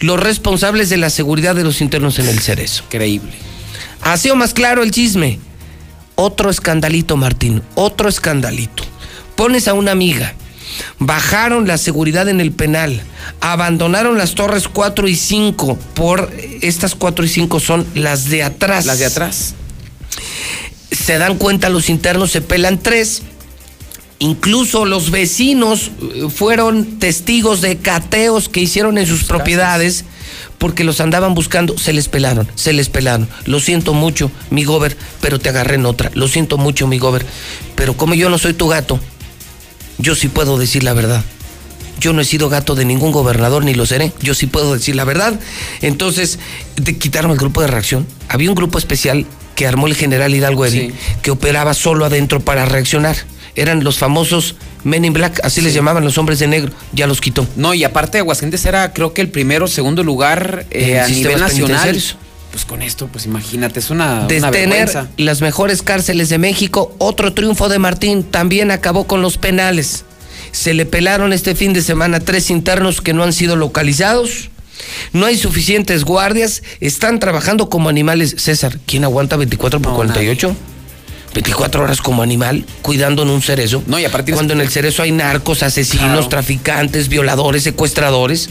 los 0.00 0.18
responsables 0.18 0.90
de 0.90 0.96
la 0.96 1.10
seguridad 1.10 1.54
de 1.54 1.62
los 1.62 1.80
internos 1.80 2.18
en 2.18 2.26
el 2.26 2.40
Cerezo. 2.40 2.82
Increíble. 2.86 3.30
Ha 4.00 4.16
sido 4.16 4.34
más 4.34 4.54
claro 4.54 4.82
el 4.82 4.90
chisme. 4.90 5.38
Otro 6.16 6.50
escandalito, 6.50 7.16
Martín, 7.16 7.62
otro 7.76 8.08
escandalito. 8.08 8.82
Pones 9.36 9.68
a 9.68 9.74
una 9.74 9.92
amiga, 9.92 10.34
bajaron 10.98 11.68
la 11.68 11.78
seguridad 11.78 12.28
en 12.28 12.40
el 12.40 12.50
penal, 12.50 13.00
abandonaron 13.40 14.18
las 14.18 14.34
torres 14.34 14.66
4 14.66 15.06
y 15.06 15.14
5 15.14 15.78
por 15.94 16.32
estas 16.60 16.96
4 16.96 17.24
y 17.24 17.28
5 17.28 17.60
son 17.60 17.86
las 17.94 18.28
de 18.30 18.42
atrás. 18.42 18.84
Las 18.84 18.98
de 18.98 19.04
atrás. 19.04 19.54
Se 20.90 21.18
dan 21.18 21.38
cuenta 21.38 21.68
los 21.68 21.90
internos, 21.90 22.30
se 22.30 22.40
pelan 22.40 22.78
tres. 22.78 23.22
Incluso 24.18 24.84
los 24.84 25.10
vecinos 25.10 25.90
eh, 26.00 26.28
fueron 26.34 26.98
testigos 26.98 27.60
de 27.60 27.78
cateos 27.78 28.48
que 28.48 28.60
hicieron 28.60 28.96
en 28.96 29.06
sus 29.06 29.24
propiedades 29.24 30.04
porque 30.58 30.84
los 30.84 31.00
andaban 31.00 31.34
buscando, 31.34 31.76
se 31.76 31.92
les 31.92 32.08
pelaron, 32.08 32.48
se 32.54 32.72
les 32.72 32.88
pelaron. 32.88 33.28
Lo 33.44 33.60
siento 33.60 33.92
mucho, 33.92 34.30
mi 34.50 34.64
gober, 34.64 34.96
pero 35.20 35.38
te 35.38 35.48
agarré 35.48 35.74
en 35.74 35.86
otra. 35.86 36.10
Lo 36.14 36.28
siento 36.28 36.58
mucho, 36.58 36.86
mi 36.86 36.98
gober, 36.98 37.26
pero 37.74 37.96
como 37.96 38.14
yo 38.14 38.30
no 38.30 38.38
soy 38.38 38.54
tu 38.54 38.68
gato, 38.68 38.98
yo 39.98 40.14
sí 40.14 40.28
puedo 40.28 40.58
decir 40.58 40.82
la 40.84 40.94
verdad. 40.94 41.22
Yo 42.00 42.12
no 42.12 42.20
he 42.20 42.24
sido 42.24 42.48
gato 42.48 42.74
de 42.74 42.84
ningún 42.84 43.12
gobernador 43.12 43.64
ni 43.64 43.74
lo 43.74 43.86
seré. 43.86 44.12
Yo 44.20 44.34
sí 44.34 44.46
puedo 44.46 44.74
decir 44.74 44.96
la 44.96 45.04
verdad. 45.04 45.38
Entonces, 45.80 46.38
te 46.82 46.96
quitaron 46.98 47.30
el 47.30 47.36
grupo 47.36 47.60
de 47.60 47.68
reacción. 47.68 48.06
Había 48.28 48.50
un 48.50 48.56
grupo 48.56 48.78
especial 48.78 49.26
que 49.54 49.66
armó 49.66 49.86
el 49.86 49.94
general 49.94 50.34
Hidalgo 50.34 50.66
Eddy, 50.66 50.92
que 51.22 51.30
operaba 51.30 51.74
solo 51.74 52.04
adentro 52.04 52.40
para 52.40 52.64
reaccionar. 52.64 53.16
Eran 53.56 53.84
los 53.84 53.98
famosos 53.98 54.56
Men 54.82 55.04
in 55.04 55.12
Black, 55.12 55.40
así 55.44 55.60
les 55.60 55.72
llamaban 55.74 56.04
los 56.04 56.18
hombres 56.18 56.38
de 56.40 56.46
negro. 56.48 56.72
Ya 56.92 57.06
los 57.06 57.20
quitó. 57.20 57.46
No, 57.56 57.72
y 57.72 57.84
aparte 57.84 58.18
Aguascalientes 58.18 58.64
era 58.66 58.92
creo 58.92 59.14
que 59.14 59.20
el 59.20 59.28
primero 59.30 59.64
o 59.66 59.68
segundo 59.68 60.02
lugar 60.02 60.66
eh, 60.70 60.96
En 60.96 61.00
a 61.00 61.08
nivel 61.08 61.40
nacional. 61.40 62.02
Pues 62.50 62.64
con 62.66 62.82
esto, 62.82 63.08
pues 63.08 63.26
imagínate, 63.26 63.80
es 63.80 63.90
una, 63.90 64.20
una 64.20 64.26
Detener 64.28 64.86
vergüenza. 64.86 65.08
las 65.16 65.40
mejores 65.40 65.82
cárceles 65.82 66.28
de 66.28 66.38
México. 66.38 66.94
Otro 66.98 67.32
triunfo 67.32 67.68
de 67.68 67.78
Martín 67.80 68.22
también 68.22 68.70
acabó 68.70 69.06
con 69.08 69.22
los 69.22 69.38
penales. 69.38 70.04
Se 70.52 70.72
le 70.72 70.86
pelaron 70.86 71.32
este 71.32 71.56
fin 71.56 71.72
de 71.72 71.82
semana 71.82 72.20
tres 72.20 72.50
internos 72.50 73.00
que 73.00 73.12
no 73.12 73.24
han 73.24 73.32
sido 73.32 73.56
localizados. 73.56 74.50
No 75.12 75.26
hay 75.26 75.36
suficientes 75.36 76.04
guardias. 76.04 76.62
Están 76.80 77.20
trabajando 77.20 77.68
como 77.68 77.88
animales. 77.88 78.34
César, 78.38 78.78
¿quién 78.86 79.04
aguanta 79.04 79.36
24 79.36 79.80
por 79.80 79.94
48? 79.94 80.56
24 81.34 81.82
horas 81.82 82.00
como 82.00 82.22
animal, 82.22 82.64
cuidando 82.82 83.22
en 83.24 83.30
un 83.30 83.42
cerezo. 83.42 83.82
No, 83.86 83.98
y 83.98 84.04
aparte 84.04 84.32
Cuando 84.32 84.52
en 84.52 84.60
el 84.60 84.68
cerezo 84.68 85.02
hay 85.02 85.10
narcos, 85.10 85.62
asesinos, 85.64 86.06
Claro. 86.06 86.28
traficantes, 86.28 87.08
violadores, 87.08 87.64
secuestradores. 87.64 88.50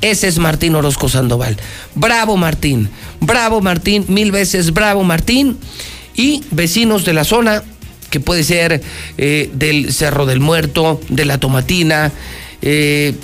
Ese 0.00 0.28
es 0.28 0.38
Martín 0.38 0.74
Orozco 0.74 1.08
Sandoval. 1.08 1.56
Bravo 1.94 2.36
Martín, 2.36 2.88
bravo 3.20 3.60
Martín, 3.60 4.04
mil 4.08 4.32
veces 4.32 4.72
bravo 4.72 5.02
Martín. 5.04 5.58
Y 6.14 6.42
vecinos 6.50 7.04
de 7.04 7.12
la 7.12 7.24
zona, 7.24 7.62
que 8.10 8.20
puede 8.20 8.42
ser 8.42 8.80
eh, 9.18 9.50
del 9.52 9.92
Cerro 9.92 10.24
del 10.24 10.40
Muerto, 10.40 11.00
de 11.10 11.24
la 11.26 11.38
Tomatina, 11.38 12.10
eh, 12.62 13.14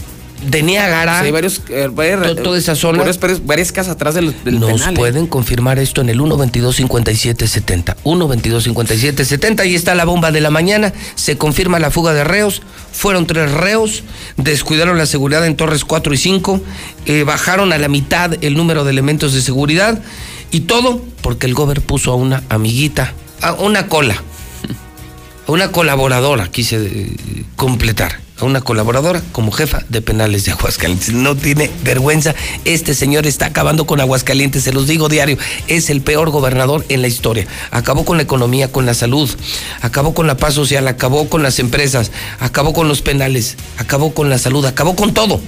de 0.46 0.62
Niágara. 0.62 1.20
Sí, 1.20 1.26
hay 1.26 1.32
varios, 1.32 1.60
eh, 1.68 1.88
varias- 1.92 2.36
toda 2.42 2.58
esa 2.58 2.74
zona. 2.74 3.04
varias, 3.44 3.72
casas 3.72 3.92
atrás 3.94 4.14
del, 4.14 4.34
del 4.44 4.60
Nos 4.60 4.72
penal. 4.72 4.94
¿eh? 4.94 4.96
pueden 4.96 5.26
confirmar 5.26 5.78
esto 5.78 6.00
en 6.00 6.08
el 6.08 6.18
122-5770. 6.20 7.96
122-5770. 8.04 9.60
Ahí 9.60 9.74
está 9.74 9.94
la 9.94 10.04
bomba 10.04 10.30
de 10.32 10.40
la 10.40 10.50
mañana. 10.50 10.92
Se 11.14 11.36
confirma 11.36 11.78
la 11.78 11.90
fuga 11.90 12.12
de 12.12 12.24
reos. 12.24 12.62
Fueron 12.92 13.26
tres 13.26 13.50
reos. 13.52 14.02
Descuidaron 14.36 14.98
la 14.98 15.06
seguridad 15.06 15.46
en 15.46 15.56
Torres 15.56 15.84
4 15.84 16.14
y 16.14 16.16
5. 16.16 16.60
eh, 17.06 17.22
bajaron 17.24 17.72
a 17.72 17.78
la 17.78 17.88
mitad 17.88 18.32
el 18.42 18.54
número 18.54 18.84
de 18.84 18.90
elementos 18.90 19.32
de 19.34 19.42
seguridad. 19.42 20.00
Y 20.50 20.60
todo 20.60 21.02
porque 21.20 21.46
el 21.46 21.54
gober 21.54 21.80
puso 21.80 22.12
a 22.12 22.14
una 22.16 22.42
amiguita, 22.48 23.12
a 23.42 23.52
una 23.54 23.88
cola, 23.88 24.14
a 25.46 25.52
una 25.52 25.72
colaboradora, 25.72 26.48
quise 26.50 26.76
eh, 26.76 27.16
completar, 27.56 28.20
a 28.40 28.44
una 28.44 28.60
colaboradora 28.60 29.22
como 29.32 29.52
jefa 29.52 29.82
de 29.88 30.02
penales 30.02 30.44
de 30.44 30.52
Aguascalientes. 30.52 31.12
No 31.12 31.36
tiene 31.36 31.70
vergüenza. 31.84 32.34
Este 32.64 32.94
señor 32.94 33.26
está 33.26 33.46
acabando 33.46 33.86
con 33.86 34.00
Aguascalientes, 34.00 34.64
se 34.64 34.72
los 34.72 34.86
digo 34.88 35.08
diario. 35.08 35.38
Es 35.68 35.88
el 35.90 36.00
peor 36.00 36.30
gobernador 36.30 36.84
en 36.88 37.00
la 37.02 37.08
historia. 37.08 37.46
Acabó 37.70 38.04
con 38.04 38.16
la 38.16 38.24
economía, 38.24 38.72
con 38.72 38.86
la 38.86 38.94
salud, 38.94 39.30
acabó 39.82 40.14
con 40.14 40.26
la 40.26 40.36
paz 40.36 40.54
social, 40.54 40.88
acabó 40.88 41.28
con 41.28 41.42
las 41.42 41.58
empresas, 41.60 42.10
acabó 42.40 42.72
con 42.72 42.88
los 42.88 43.02
penales, 43.02 43.56
acabó 43.78 44.12
con 44.14 44.30
la 44.30 44.38
salud, 44.38 44.64
acabó 44.66 44.96
con 44.96 45.14
todo. 45.14 45.40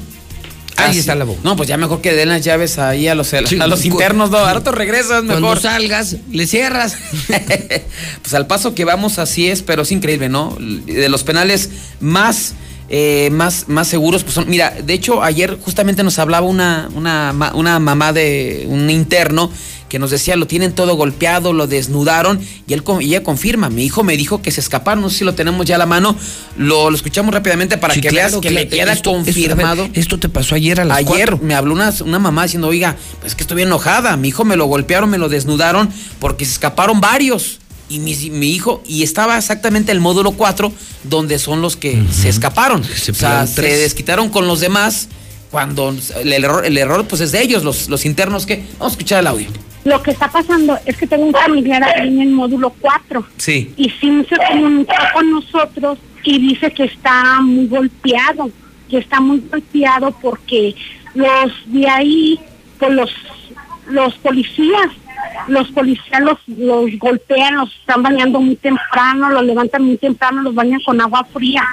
Ahí 0.79 0.89
Ah, 0.91 0.93
sí. 0.93 0.99
está 0.99 1.15
la 1.15 1.25
bomba. 1.25 1.41
No, 1.43 1.57
pues 1.57 1.69
ya 1.71 1.79
mejor 1.79 2.03
que 2.03 2.13
den 2.13 2.29
las 2.29 2.45
llaves 2.45 2.79
ahí 2.79 3.09
a 3.09 3.15
los, 3.15 3.33
a 3.33 3.41
los 3.67 3.85
internos, 3.87 4.31
no, 4.31 4.37
ahora 4.37 4.63
te 4.63 4.71
regresas 4.71 5.25
mejor. 5.25 5.41
Cuando 5.43 5.61
salgas, 5.61 6.17
le 6.31 6.47
cierras. 6.47 6.97
pues 8.23 8.35
al 8.35 8.47
paso 8.47 8.75
que 8.75 8.85
vamos 8.85 9.19
así 9.19 9.49
es, 9.49 9.63
pero 9.63 9.83
es 9.83 9.91
increíble, 9.93 10.29
¿no? 10.29 10.57
De 10.61 11.09
los 11.09 11.25
penales 11.25 11.71
más, 12.01 12.53
eh, 12.89 13.31
más, 13.33 13.65
más 13.69 13.89
seguros, 13.89 14.23
pues 14.23 14.35
son. 14.35 14.49
Mira, 14.49 14.71
de 14.85 14.95
hecho, 14.95 15.23
ayer 15.23 15.59
justamente 15.61 16.03
nos 16.05 16.19
hablaba 16.19 16.47
una, 16.47 16.89
una, 16.95 17.35
una 17.55 17.79
mamá 17.79 18.13
de 18.13 18.65
un 18.69 18.89
interno 18.91 19.51
que 19.89 20.01
nos 20.01 20.11
decía, 20.11 20.35
lo 20.35 20.49
tienen 20.49 20.73
todo 20.73 20.97
golpeado, 20.97 21.53
lo 21.53 21.69
desnudaron, 21.69 22.41
y 22.67 22.75
él 22.75 22.83
y 23.01 23.05
ella 23.07 23.23
confirma, 23.23 23.71
mi 23.71 23.85
hijo 23.85 24.03
me 24.03 24.17
dijo 24.17 24.43
que 24.43 24.51
se 24.51 24.59
escaparon, 24.61 25.01
no 25.01 25.11
sé 25.11 25.19
si 25.19 25.25
lo 25.25 25.35
tenemos 25.37 25.65
ya 25.65 25.77
a 25.77 25.79
la 25.79 25.87
mano, 25.87 26.17
lo, 26.57 26.91
lo 26.91 26.97
escuchamos 26.97 27.33
rápidamente 27.33 27.79
para 27.79 27.95
Sí, 27.95 28.01
que 28.01 28.09
claro, 28.09 28.41
veas 28.41 28.41
que 28.43 28.51
le 28.51 28.67
queda 28.67 28.93
Esto- 28.93 29.11
esto- 29.11 29.11
a 29.11 29.13
ver, 29.13 29.25
confirmado. 29.25 29.89
Esto, 29.95 30.19
te 30.19 30.29
pasó 30.29 30.57
ayer 30.57 30.81
a 30.81 30.85
las 30.85 30.99
Ayer 30.99 31.41
me 31.41 31.55
habló 31.55 31.73
una, 31.73 31.95
una 32.05 32.19
mamá 32.19 32.43
diciendo, 32.43 32.67
oiga, 32.67 32.97
pues 33.21 33.31
es 33.33 33.37
que 33.37 33.45
estoy 33.45 33.57
bien 33.59 33.69
enojada. 33.69 34.17
Mi 34.17 34.29
hijo 34.29 34.45
me 34.45 34.57
lo 34.57 34.67
golpearon, 34.67 35.09
me 35.09 35.19
lo 35.19 35.29
desnudaron 35.29 35.89
porque 36.19 36.45
se 36.45 36.53
escaparon 36.55 37.01
varios. 37.01 37.61
Y 37.89 38.01
mi, 38.01 38.15
mi 38.31 38.51
hijo, 38.51 38.83
y 38.87 39.03
estaba 39.05 39.39
exactamente 39.39 39.93
el 39.93 40.01
módulo 40.01 40.33
4, 40.33 40.73
donde 41.05 41.39
son 41.39 41.63
los 41.63 41.77
que 41.77 42.03
se 42.11 42.29
escaparon. 42.29 42.83
Se 42.83 43.13
o 43.13 43.15
sea, 43.15 43.47
se 43.47 43.63
desquitaron 43.63 44.29
con 44.29 44.49
los 44.49 44.61
demás 44.61 45.09
cuando 45.51 45.95
el 46.21 46.33
error, 46.33 46.67
el 46.67 46.77
error 46.77 47.07
pues 47.07 47.21
es 47.21 47.31
de 47.33 47.43
ellos, 47.43 47.63
los, 47.63 47.89
los 47.89 48.05
internos 48.05 48.45
que... 48.47 48.65
Vamos 48.79 48.93
a 48.93 48.95
escuchar 48.95 49.21
el 49.21 49.29
audio. 49.29 49.49
Lo 49.85 50.03
que 50.03 50.11
está 50.11 50.29
pasando 50.31 50.77
es 50.85 50.97
que 50.97 51.07
tengo 51.07 51.27
un 51.27 51.33
familiar 51.33 51.83
ahí 51.85 52.09
en 52.09 52.21
el 52.23 52.31
módulo 52.31 52.75
4 52.81 53.25
Sí. 53.37 53.73
y 53.77 53.85
sí 54.01 54.27
se 54.29 54.37
comunicó 54.37 54.95
con 55.15 55.31
nosotros 55.31 55.99
y 56.25 56.41
dice 56.41 56.73
que 56.73 56.85
está 56.85 57.41
muy 57.41 57.69
golpeado, 57.69 58.51
que 58.91 58.99
está 58.99 59.21
muy 59.21 59.41
golpeado 59.49 60.11
porque 60.21 60.75
los 61.15 61.53
de 61.67 61.89
ahí, 61.89 62.41
pues 62.81 62.93
los, 62.93 63.11
los 63.89 64.13
policías, 64.15 64.89
los 65.49 65.71
policías 65.73 66.21
los, 66.21 66.39
los 66.47 66.91
golpean, 66.99 67.57
los 67.57 67.75
están 67.75 68.03
bañando 68.03 68.41
muy 68.41 68.57
temprano, 68.57 69.31
los 69.31 69.45
levantan 69.45 69.85
muy 69.85 69.97
temprano, 69.97 70.43
los 70.43 70.55
bañan 70.55 70.81
con 70.85 71.01
agua 71.01 71.25
fría. 71.33 71.65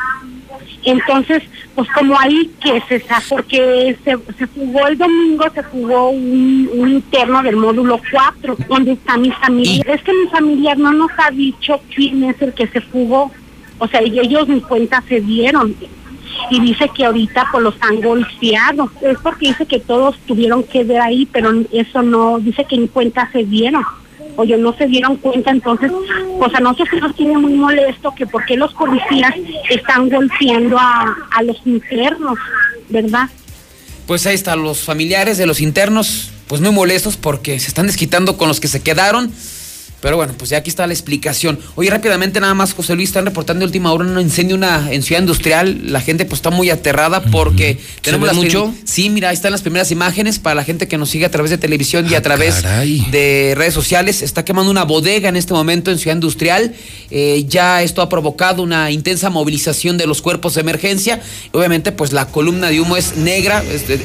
Entonces, 0.86 1.44
pues 1.76 1.88
como 1.92 2.20
ahí 2.20 2.52
que 2.62 2.82
se 2.82 3.04
porque 3.30 3.98
se, 4.04 4.18
se 4.38 4.48
jugó 4.48 4.88
el 4.88 4.98
domingo, 4.98 5.46
se 5.54 5.64
jugó 5.64 6.10
un, 6.10 6.70
un 6.74 6.90
interno 6.90 7.42
del 7.42 7.56
módulo 7.56 8.00
4, 8.12 8.58
donde 8.68 8.94
está 8.94 9.18
mi 9.18 9.32
familia. 9.32 9.84
Es 9.88 10.02
que 10.02 10.14
mi 10.14 10.28
familiar 10.30 10.78
no 10.78 10.92
nos 10.92 11.12
ha 11.18 11.32
dicho 11.32 11.82
quién 11.96 12.24
es 12.26 12.42
el 12.42 12.54
que 12.54 12.68
se 12.68 12.82
fugó. 12.82 13.32
O 13.80 13.88
sea, 13.88 14.04
y 14.04 14.20
ellos 14.20 14.48
ni 14.48 14.62
cuenta 14.62 15.04
se 15.08 15.22
dieron. 15.22 15.76
Y 16.50 16.60
dice 16.60 16.90
que 16.96 17.06
ahorita 17.06 17.48
pues 17.52 17.64
los 17.64 17.76
han 17.82 18.02
golpeado. 18.02 18.92
Es 19.02 19.18
porque 19.20 19.48
dice 19.48 19.66
que 19.66 19.80
todos 19.80 20.18
tuvieron 20.28 20.64
que 20.64 20.84
ver 20.84 21.02
ahí, 21.02 21.28
pero 21.32 21.52
eso 21.72 22.02
no, 22.02 22.40
dice 22.40 22.66
que 22.66 22.78
ni 22.78 22.88
cuenta 22.88 23.30
se 23.32 23.44
dieron. 23.44 23.84
Oye, 24.36 24.58
no 24.58 24.74
se 24.74 24.88
dieron 24.88 25.18
cuenta, 25.18 25.52
entonces, 25.52 25.92
pues 26.40 26.56
a 26.56 26.60
nosotros 26.60 27.02
nos 27.02 27.16
tiene 27.16 27.38
muy 27.38 27.54
molesto 27.54 28.14
que 28.16 28.26
por 28.26 28.44
qué 28.46 28.58
los 28.58 28.74
policías 28.74 29.36
están 29.70 30.10
golpeando 30.10 30.78
a, 30.80 31.16
a 31.32 31.44
los 31.44 31.62
internos, 31.66 32.40
¿verdad? 32.90 33.30
Pues 34.08 34.26
ahí 34.26 34.34
están 34.34 34.64
los 34.64 34.80
familiares 34.80 35.38
de 35.38 35.46
los 35.46 35.62
internos, 35.62 36.32
pues 36.48 36.62
muy 36.62 36.72
molestos 36.72 37.16
porque 37.16 37.60
se 37.60 37.68
están 37.68 37.86
desquitando 37.86 38.36
con 38.36 38.48
los 38.48 38.60
que 38.60 38.68
se 38.68 38.82
quedaron. 38.82 39.32
Pero 40.04 40.18
bueno, 40.18 40.34
pues 40.38 40.50
ya 40.52 40.58
aquí 40.58 40.70
está 40.70 40.86
la 40.86 40.92
explicación. 40.94 41.58
Oye, 41.76 41.90
rápidamente 41.90 42.40
nada 42.42 42.54
más, 42.54 42.74
José 42.74 42.94
Luis, 42.94 43.08
están 43.10 43.24
reportando 43.26 43.64
última 43.64 43.92
hora 43.94 44.04
un 44.04 44.20
incendio 44.20 44.58
una, 44.58 44.92
en 44.92 45.02
Ciudad 45.02 45.22
Industrial. 45.22 45.92
La 45.94 46.02
gente 46.02 46.26
pues 46.26 46.40
está 46.40 46.50
muy 46.50 46.70
aterrada 46.70 47.22
porque 47.24 47.78
tenemos 48.02 48.28
ve 48.30 48.36
las 48.36 48.46
prim- 48.46 48.60
mucho? 48.62 48.76
Sí, 48.84 49.10
mira, 49.10 49.30
ahí 49.30 49.34
están 49.34 49.54
las 49.54 49.62
primeras 49.62 49.92
imágenes 49.92 50.40
para 50.40 50.56
la 50.56 50.66
gente 50.66 50.90
que 50.90 50.98
nos 50.98 51.10
sigue 51.10 51.26
a 51.26 51.32
través 51.32 51.52
de 51.52 51.58
televisión 51.58 52.06
y 52.12 52.16
a 52.16 52.22
través 52.22 52.56
Ah, 52.58 52.62
caray. 52.64 53.00
de 53.12 53.54
redes 53.56 53.74
sociales. 53.74 54.22
Está 54.22 54.44
quemando 54.44 54.70
una 54.70 54.84
bodega 54.84 55.30
en 55.30 55.38
este 55.38 55.54
momento 55.54 55.90
en 55.90 55.98
Ciudad 55.98 56.16
Industrial. 56.18 56.74
Eh, 57.10 57.46
ya 57.48 57.82
esto 57.82 58.02
ha 58.02 58.10
provocado 58.10 58.62
una 58.62 58.92
intensa 58.92 59.30
movilización 59.30 59.98
de 59.98 60.06
los 60.06 60.22
cuerpos 60.22 60.56
de 60.56 60.62
emergencia. 60.62 61.22
Obviamente, 61.54 61.94
pues 61.94 62.12
la 62.12 62.26
columna 62.28 62.68
de 62.70 62.82
humo 62.82 62.98
es 62.98 63.16
negra. 63.16 63.64
Es 63.64 63.88
de- 63.88 63.96
eh, 63.96 64.02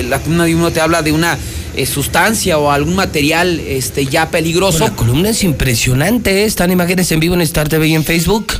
eh, 0.00 0.06
la 0.08 0.18
columna 0.18 0.44
de 0.46 0.56
humo 0.56 0.72
te 0.72 0.80
habla 0.80 1.02
de 1.02 1.12
una 1.12 1.38
sustancia 1.86 2.58
o 2.58 2.70
algún 2.70 2.94
material 2.96 3.60
este, 3.60 4.04
ya 4.04 4.28
peligroso. 4.30 4.80
La 4.80 4.90
columna 5.20 5.36
es 5.36 5.44
impresionante, 5.44 6.44
están 6.44 6.70
imágenes 6.70 7.12
en 7.12 7.20
vivo 7.20 7.34
en 7.34 7.42
Star 7.42 7.68
TV 7.68 7.88
y 7.88 7.94
en 7.94 8.04
Facebook, 8.04 8.54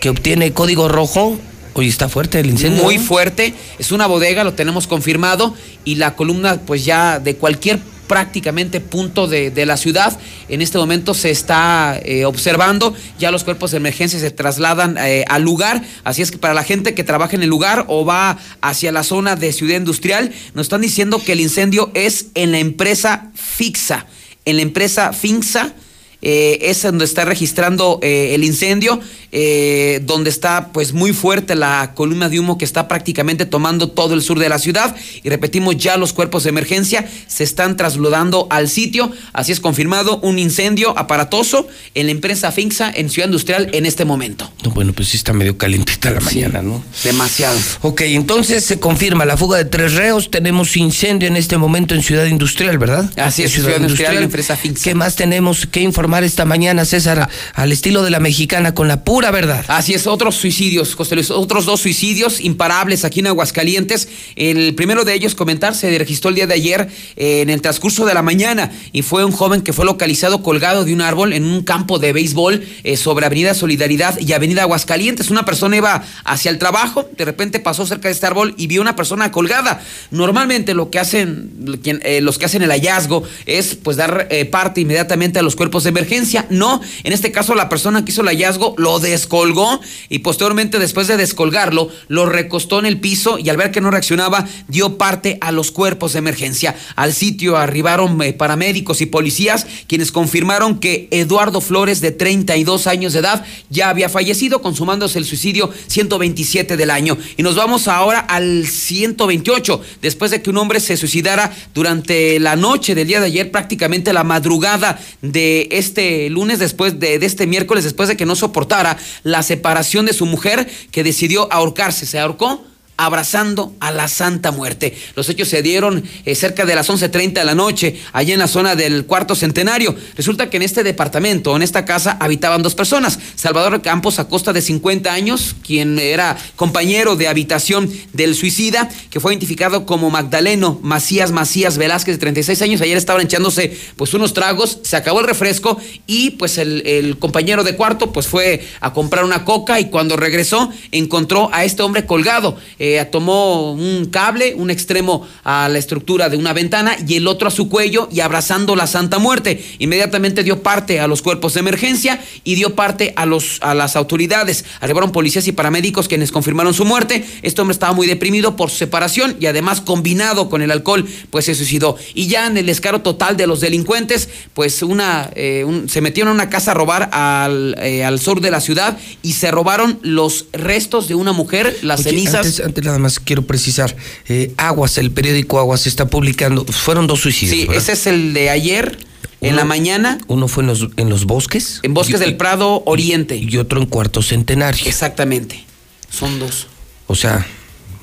que 0.00 0.10
obtiene 0.10 0.52
código 0.52 0.88
rojo. 0.88 1.38
Oye, 1.74 1.88
está 1.88 2.08
fuerte 2.08 2.40
el 2.40 2.46
incendio. 2.46 2.82
Muy 2.82 2.98
fuerte, 2.98 3.54
es 3.78 3.92
una 3.92 4.08
bodega, 4.08 4.42
lo 4.42 4.54
tenemos 4.54 4.88
confirmado, 4.88 5.54
y 5.84 5.96
la 5.96 6.16
columna 6.16 6.58
pues 6.66 6.84
ya 6.84 7.20
de 7.20 7.36
cualquier 7.36 7.78
prácticamente 8.08 8.80
punto 8.80 9.28
de, 9.28 9.52
de 9.52 9.66
la 9.66 9.76
ciudad. 9.76 10.18
En 10.48 10.62
este 10.62 10.78
momento 10.78 11.14
se 11.14 11.30
está 11.30 11.96
eh, 12.02 12.24
observando, 12.24 12.92
ya 13.20 13.30
los 13.30 13.44
cuerpos 13.44 13.70
de 13.70 13.76
emergencia 13.76 14.18
se 14.18 14.32
trasladan 14.32 14.96
eh, 14.98 15.24
al 15.28 15.42
lugar, 15.42 15.80
así 16.02 16.22
es 16.22 16.32
que 16.32 16.38
para 16.38 16.54
la 16.54 16.64
gente 16.64 16.92
que 16.92 17.04
trabaja 17.04 17.36
en 17.36 17.44
el 17.44 17.48
lugar 17.48 17.84
o 17.86 18.04
va 18.04 18.36
hacia 18.62 18.90
la 18.90 19.04
zona 19.04 19.36
de 19.36 19.52
ciudad 19.52 19.76
industrial, 19.76 20.32
nos 20.54 20.64
están 20.66 20.80
diciendo 20.80 21.22
que 21.24 21.34
el 21.34 21.40
incendio 21.40 21.92
es 21.94 22.30
en 22.34 22.50
la 22.50 22.58
empresa 22.58 23.30
Fixa, 23.34 24.06
en 24.46 24.56
la 24.56 24.62
empresa 24.62 25.12
Finxa. 25.12 25.74
Eh, 26.22 26.58
es 26.62 26.82
donde 26.82 27.04
está 27.04 27.24
registrando 27.24 27.98
eh, 28.02 28.34
el 28.34 28.44
incendio, 28.44 29.00
eh, 29.32 30.00
donde 30.04 30.30
está 30.30 30.72
pues 30.72 30.92
muy 30.92 31.12
fuerte 31.12 31.54
la 31.54 31.92
columna 31.94 32.28
de 32.28 32.40
humo 32.40 32.58
que 32.58 32.64
está 32.64 32.88
prácticamente 32.88 33.46
tomando 33.46 33.88
todo 33.88 34.14
el 34.14 34.22
sur 34.22 34.38
de 34.38 34.48
la 34.48 34.58
ciudad. 34.58 34.96
Y 35.22 35.28
repetimos, 35.28 35.76
ya 35.76 35.96
los 35.96 36.12
cuerpos 36.12 36.44
de 36.44 36.50
emergencia 36.50 37.08
se 37.26 37.44
están 37.44 37.76
trasladando 37.76 38.46
al 38.50 38.68
sitio. 38.68 39.10
Así 39.32 39.52
es 39.52 39.60
confirmado 39.60 40.18
un 40.20 40.38
incendio 40.38 40.98
aparatoso 40.98 41.68
en 41.94 42.06
la 42.06 42.12
empresa 42.12 42.50
Finxa 42.50 42.90
en 42.94 43.10
Ciudad 43.10 43.28
Industrial 43.28 43.68
en 43.72 43.86
este 43.86 44.04
momento. 44.04 44.50
No, 44.64 44.70
bueno, 44.70 44.92
pues 44.92 45.08
sí 45.08 45.16
está 45.16 45.32
medio 45.32 45.58
calentita 45.58 46.10
la 46.10 46.20
mañana, 46.20 46.62
¿no? 46.62 46.82
Demasiado. 47.04 47.58
Ok, 47.82 48.02
entonces 48.02 48.64
se 48.64 48.80
confirma 48.80 49.24
la 49.24 49.36
fuga 49.36 49.58
de 49.58 49.64
tres 49.64 49.94
reos. 49.94 50.30
Tenemos 50.30 50.76
incendio 50.76 51.28
en 51.28 51.36
este 51.36 51.56
momento 51.58 51.94
en 51.94 52.02
Ciudad 52.02 52.26
Industrial, 52.26 52.78
¿verdad? 52.78 53.10
Así 53.16 53.42
es, 53.42 53.52
Ciudad 53.52 53.76
Industrial, 53.76 54.22
empresa 54.22 54.56
Finxa. 54.56 54.84
¿Qué 54.84 54.94
más 54.94 55.16
tenemos 55.16 55.66
que 55.66 55.80
esta 56.14 56.44
mañana, 56.44 56.84
César? 56.84 57.28
Al 57.54 57.72
estilo 57.72 58.02
de 58.02 58.10
la 58.10 58.20
mexicana, 58.20 58.74
con 58.74 58.88
la 58.88 59.04
pura 59.04 59.30
verdad. 59.30 59.64
Así 59.68 59.92
es, 59.92 60.06
otros 60.06 60.36
suicidios, 60.36 60.94
José 60.94 61.16
otros 61.30 61.64
dos 61.64 61.80
suicidios 61.80 62.40
imparables 62.40 63.04
aquí 63.04 63.20
en 63.20 63.26
Aguascalientes. 63.26 64.08
El 64.36 64.74
primero 64.74 65.04
de 65.04 65.14
ellos, 65.14 65.34
comentar, 65.34 65.74
se 65.74 65.96
registró 65.98 66.30
el 66.30 66.36
día 66.36 66.46
de 66.46 66.54
ayer 66.54 66.88
eh, 67.16 67.40
en 67.42 67.50
el 67.50 67.60
transcurso 67.60 68.06
de 68.06 68.14
la 68.14 68.22
mañana 68.22 68.70
y 68.92 69.02
fue 69.02 69.24
un 69.24 69.32
joven 69.32 69.62
que 69.62 69.72
fue 69.72 69.84
localizado 69.84 70.42
colgado 70.42 70.84
de 70.84 70.94
un 70.94 71.00
árbol 71.00 71.32
en 71.32 71.44
un 71.44 71.62
campo 71.62 71.98
de 71.98 72.12
béisbol 72.12 72.64
eh, 72.84 72.96
sobre 72.96 73.26
Avenida 73.26 73.54
Solidaridad 73.54 74.18
y 74.18 74.32
Avenida 74.32 74.62
Aguascalientes. 74.62 75.30
Una 75.30 75.44
persona 75.44 75.76
iba 75.76 76.04
hacia 76.24 76.50
el 76.50 76.58
trabajo, 76.58 77.08
de 77.16 77.24
repente 77.24 77.58
pasó 77.58 77.86
cerca 77.86 78.08
de 78.08 78.12
este 78.12 78.26
árbol 78.26 78.54
y 78.56 78.66
vio 78.66 78.80
una 78.80 78.96
persona 78.96 79.32
colgada. 79.32 79.82
Normalmente 80.10 80.74
lo 80.74 80.90
que 80.90 80.98
hacen, 80.98 81.50
eh, 81.84 82.20
los 82.20 82.38
que 82.38 82.46
hacen 82.46 82.62
el 82.62 82.70
hallazgo 82.70 83.22
es 83.46 83.74
pues 83.74 83.96
dar 83.96 84.28
eh, 84.30 84.44
parte 84.44 84.80
inmediatamente 84.80 85.38
a 85.38 85.42
los 85.42 85.56
cuerpos 85.56 85.84
de 85.84 85.90
emergencia. 85.96 86.46
No, 86.50 86.80
en 87.04 87.12
este 87.12 87.32
caso 87.32 87.54
la 87.54 87.68
persona 87.68 88.04
que 88.04 88.12
hizo 88.12 88.22
el 88.22 88.28
hallazgo 88.28 88.74
lo 88.76 88.98
descolgó 88.98 89.80
y 90.08 90.18
posteriormente 90.20 90.78
después 90.78 91.06
de 91.08 91.16
descolgarlo 91.16 91.88
lo 92.08 92.26
recostó 92.26 92.78
en 92.78 92.86
el 92.86 93.00
piso 93.00 93.38
y 93.38 93.48
al 93.48 93.56
ver 93.56 93.70
que 93.70 93.80
no 93.80 93.90
reaccionaba 93.90 94.46
dio 94.68 94.98
parte 94.98 95.38
a 95.40 95.52
los 95.52 95.70
cuerpos 95.70 96.12
de 96.12 96.18
emergencia. 96.18 96.76
Al 96.96 97.14
sitio 97.14 97.56
arribaron 97.56 98.20
eh, 98.22 98.32
paramédicos 98.32 99.00
y 99.00 99.06
policías 99.06 99.66
quienes 99.86 100.12
confirmaron 100.12 100.78
que 100.78 101.08
Eduardo 101.10 101.60
Flores 101.60 102.00
de 102.00 102.12
32 102.12 102.86
años 102.86 103.12
de 103.12 103.20
edad 103.20 103.44
ya 103.70 103.88
había 103.88 104.08
fallecido 104.08 104.60
consumándose 104.60 105.18
el 105.18 105.24
suicidio 105.24 105.70
127 105.86 106.76
del 106.76 106.90
año. 106.90 107.16
Y 107.36 107.42
nos 107.42 107.56
vamos 107.56 107.88
ahora 107.88 108.20
al 108.20 108.66
128 108.66 109.80
después 110.02 110.30
de 110.30 110.42
que 110.42 110.50
un 110.50 110.58
hombre 110.58 110.80
se 110.80 110.96
suicidara 110.96 111.52
durante 111.74 112.38
la 112.38 112.56
noche 112.56 112.94
del 112.94 113.08
día 113.08 113.20
de 113.20 113.26
ayer 113.26 113.50
prácticamente 113.50 114.12
la 114.12 114.24
madrugada 114.24 115.00
de 115.22 115.68
este 115.70 115.85
lunes 116.30 116.58
después 116.58 116.98
de, 116.98 117.18
de 117.18 117.26
este 117.26 117.46
miércoles 117.46 117.84
después 117.84 118.08
de 118.08 118.16
que 118.16 118.26
no 118.26 118.36
soportara 118.36 118.98
la 119.22 119.42
separación 119.42 120.06
de 120.06 120.12
su 120.12 120.26
mujer 120.26 120.68
que 120.90 121.04
decidió 121.04 121.52
ahorcarse. 121.52 122.06
Se 122.06 122.18
ahorcó 122.18 122.64
abrazando 122.96 123.74
a 123.80 123.92
la 123.92 124.08
Santa 124.08 124.52
Muerte. 124.52 124.96
Los 125.14 125.28
hechos 125.28 125.48
se 125.48 125.62
dieron 125.62 126.04
eh, 126.24 126.34
cerca 126.34 126.64
de 126.64 126.74
las 126.74 126.88
11.30 126.88 127.32
de 127.32 127.44
la 127.44 127.54
noche, 127.54 128.00
allá 128.12 128.32
en 128.32 128.40
la 128.40 128.48
zona 128.48 128.74
del 128.74 129.06
cuarto 129.06 129.34
centenario. 129.34 129.94
Resulta 130.16 130.48
que 130.48 130.56
en 130.56 130.62
este 130.62 130.82
departamento, 130.82 131.54
en 131.56 131.62
esta 131.62 131.84
casa, 131.84 132.16
habitaban 132.20 132.62
dos 132.62 132.74
personas. 132.74 133.18
Salvador 133.34 133.82
Campos 133.82 134.18
Acosta, 134.18 134.52
de 134.52 134.62
50 134.62 135.12
años, 135.12 135.56
quien 135.64 135.98
era 135.98 136.36
compañero 136.56 137.16
de 137.16 137.28
habitación 137.28 137.90
del 138.12 138.34
suicida, 138.34 138.88
que 139.10 139.20
fue 139.20 139.32
identificado 139.32 139.86
como 139.86 140.10
Magdaleno 140.10 140.80
Macías 140.82 141.32
Macías 141.32 141.78
Velázquez, 141.78 142.14
de 142.14 142.20
36 142.20 142.62
años. 142.62 142.80
Ayer 142.80 142.96
estaban 142.96 143.22
echándose 143.22 143.76
pues 143.96 144.14
unos 144.14 144.32
tragos, 144.32 144.78
se 144.82 144.96
acabó 144.96 145.20
el 145.20 145.26
refresco 145.26 145.78
y 146.06 146.30
pues 146.30 146.58
el, 146.58 146.86
el 146.86 147.18
compañero 147.18 147.64
de 147.64 147.76
cuarto 147.76 148.12
pues 148.12 148.26
fue 148.26 148.66
a 148.80 148.92
comprar 148.92 149.24
una 149.24 149.44
coca 149.44 149.80
y 149.80 149.86
cuando 149.86 150.16
regresó 150.16 150.70
encontró 150.92 151.50
a 151.52 151.64
este 151.64 151.82
hombre 151.82 152.06
colgado. 152.06 152.56
Eh, 152.78 152.85
tomó 153.10 153.72
un 153.72 154.06
cable, 154.06 154.54
un 154.54 154.70
extremo 154.70 155.26
a 155.44 155.68
la 155.68 155.78
estructura 155.78 156.28
de 156.28 156.36
una 156.36 156.52
ventana 156.52 156.96
y 157.06 157.16
el 157.16 157.26
otro 157.26 157.48
a 157.48 157.50
su 157.50 157.68
cuello 157.68 158.08
y 158.12 158.20
abrazando 158.20 158.74
la 158.76 158.86
Santa 158.86 159.18
Muerte. 159.18 159.64
Inmediatamente 159.78 160.42
dio 160.42 160.62
parte 160.62 161.00
a 161.00 161.06
los 161.06 161.22
cuerpos 161.22 161.54
de 161.54 161.60
emergencia 161.60 162.20
y 162.44 162.54
dio 162.54 162.74
parte 162.74 163.12
a, 163.16 163.26
los, 163.26 163.58
a 163.62 163.74
las 163.74 163.96
autoridades. 163.96 164.64
Arribaron 164.80 165.12
policías 165.12 165.46
y 165.48 165.52
paramédicos 165.52 166.08
quienes 166.08 166.32
confirmaron 166.32 166.74
su 166.74 166.84
muerte. 166.84 167.24
Este 167.42 167.60
hombre 167.60 167.72
estaba 167.72 167.92
muy 167.92 168.06
deprimido 168.06 168.56
por 168.56 168.70
su 168.70 168.76
separación 168.76 169.36
y 169.40 169.46
además 169.46 169.80
combinado 169.80 170.48
con 170.48 170.62
el 170.62 170.70
alcohol, 170.70 171.06
pues 171.30 171.44
se 171.46 171.54
suicidó. 171.54 171.96
Y 172.14 172.26
ya 172.28 172.46
en 172.46 172.56
el 172.56 172.66
descaro 172.66 173.00
total 173.02 173.36
de 173.36 173.46
los 173.46 173.60
delincuentes, 173.60 174.28
pues 174.54 174.82
una, 174.82 175.30
eh, 175.34 175.64
un- 175.66 175.88
se 175.88 176.00
metieron 176.00 176.30
a 176.30 176.34
una 176.34 176.50
casa 176.50 176.72
a 176.72 176.74
robar 176.74 177.10
al, 177.12 177.76
eh, 177.80 178.04
al 178.04 178.20
sur 178.20 178.40
de 178.40 178.50
la 178.50 178.60
ciudad 178.60 178.98
y 179.22 179.32
se 179.34 179.50
robaron 179.50 179.98
los 180.02 180.46
restos 180.52 181.08
de 181.08 181.14
una 181.14 181.32
mujer, 181.32 181.76
las 181.82 182.00
Oye, 182.00 182.10
cenizas. 182.10 182.36
Antes, 182.60 182.60
nada 182.82 182.98
más 182.98 183.18
quiero 183.20 183.42
precisar, 183.42 183.96
eh, 184.28 184.52
Aguas, 184.56 184.98
el 184.98 185.10
periódico 185.10 185.58
Aguas 185.58 185.86
está 185.86 186.06
publicando, 186.06 186.64
fueron 186.64 187.06
dos 187.06 187.20
suicidios. 187.20 187.56
Sí, 187.56 187.66
¿verdad? 187.66 187.82
ese 187.82 187.92
es 187.92 188.06
el 188.06 188.32
de 188.34 188.50
ayer, 188.50 188.98
en 189.40 189.54
la 189.56 189.64
mañana, 189.64 190.18
Uno 190.28 190.48
fue 190.48 190.62
en 190.62 190.68
los, 190.68 190.88
en 190.96 191.08
los 191.10 191.24
bosques. 191.24 191.80
en 191.82 191.94
Bosques 191.94 192.16
y- 192.20 192.24
del 192.24 192.36
Prado 192.36 192.82
Oriente. 192.86 193.36
Y 193.36 193.56
otro 193.58 193.80
en 193.80 193.86
Cuarto 193.86 194.22
Centenario. 194.22 194.84
Exactamente. 194.86 195.64
Son 196.10 196.38
dos. 196.38 196.66
O 197.06 197.14
sea, 197.14 197.46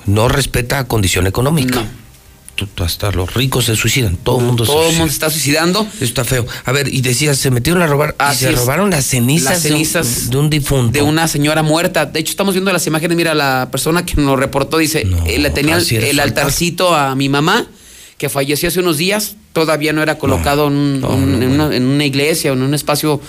no 0.05 0.27
respeta 0.29 0.87
condición 0.87 1.27
económica. 1.27 1.81
Tú 1.81 1.87
hasta 2.77 3.11
los 3.11 3.33
ricos 3.33 3.65
se 3.65 3.75
suicidan, 3.75 4.15
todo 4.17 4.39
el 4.39 4.45
mundo 4.45 4.65
se 4.65 4.71
Todo 4.71 4.83
el 4.89 4.91
mundo 4.95 5.07
se 5.07 5.13
está 5.13 5.29
suicidando. 5.29 5.87
Eso 5.95 6.03
está 6.05 6.23
feo. 6.23 6.45
A 6.65 6.71
ver, 6.71 6.87
y 6.93 7.01
decías, 7.01 7.37
se 7.37 7.49
metieron 7.51 7.81
a 7.81 7.87
robar, 7.87 8.15
y 8.31 8.35
se 8.35 8.49
es. 8.51 8.55
robaron 8.59 8.89
las 8.91 9.05
cenizas, 9.05 9.51
Las 9.53 9.63
de 9.63 9.69
un- 9.69 9.73
cenizas 9.75 10.29
de 10.29 10.37
un, 10.37 10.49
difunto. 10.49 10.91
de 10.91 11.01
una 11.01 11.27
señora 11.27 11.63
muerta. 11.63 12.05
De 12.05 12.19
hecho, 12.19 12.31
estamos 12.31 12.53
viendo 12.53 12.71
las 12.71 12.85
imágenes. 12.87 13.17
Mira, 13.17 13.33
la 13.33 13.69
persona 13.71 14.05
que 14.05 14.15
nos 14.21 14.39
reportó 14.39 14.77
dice, 14.77 15.05
eh, 15.25 15.39
le 15.39 15.49
tenía 15.49 15.77
el 15.77 16.19
altarcito 16.19 16.95
a 16.95 17.15
mi 17.15 17.27
mamá, 17.29 17.65
que 18.17 18.29
falleció 18.29 18.69
hace 18.69 18.79
unos 18.79 18.97
días. 18.97 19.35
Todavía 19.53 19.91
no 19.93 20.01
era 20.01 20.17
colocado 20.17 20.67
en, 20.67 20.73
un- 20.73 21.03
un- 21.03 21.43
en 21.43 21.49
una, 21.51 21.75
en 21.75 21.83
una 21.85 22.05
iglesia 22.05 22.51
o 22.51 22.53
en 22.55 22.61
un 22.61 22.73
espacio 22.73 23.19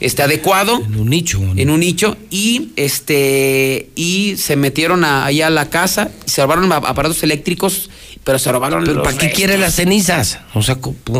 este, 0.00 0.22
adecuado. 0.22 0.76
En 0.84 0.94
un 0.96 1.08
nicho. 1.08 1.40
En 1.56 1.70
un 1.70 1.80
nicho. 1.80 2.16
Y 2.30 2.68
este 2.76 3.90
y 3.96 4.36
se 4.36 4.56
metieron 4.56 5.04
a- 5.04 5.24
ahí 5.24 5.40
a 5.42 5.50
la 5.50 5.68
casa, 5.70 6.10
se 6.26 6.42
robaron 6.42 6.70
aparatos 6.72 7.22
eléctricos, 7.22 7.90
pero 8.26 8.40
se 8.40 8.50
robaron 8.50 8.82
Pero 8.82 9.04
¿para 9.04 9.16
qué 9.16 9.30
quiere 9.30 9.56
las 9.56 9.76
cenizas? 9.76 10.40
O 10.52 10.60
sea, 10.60 10.76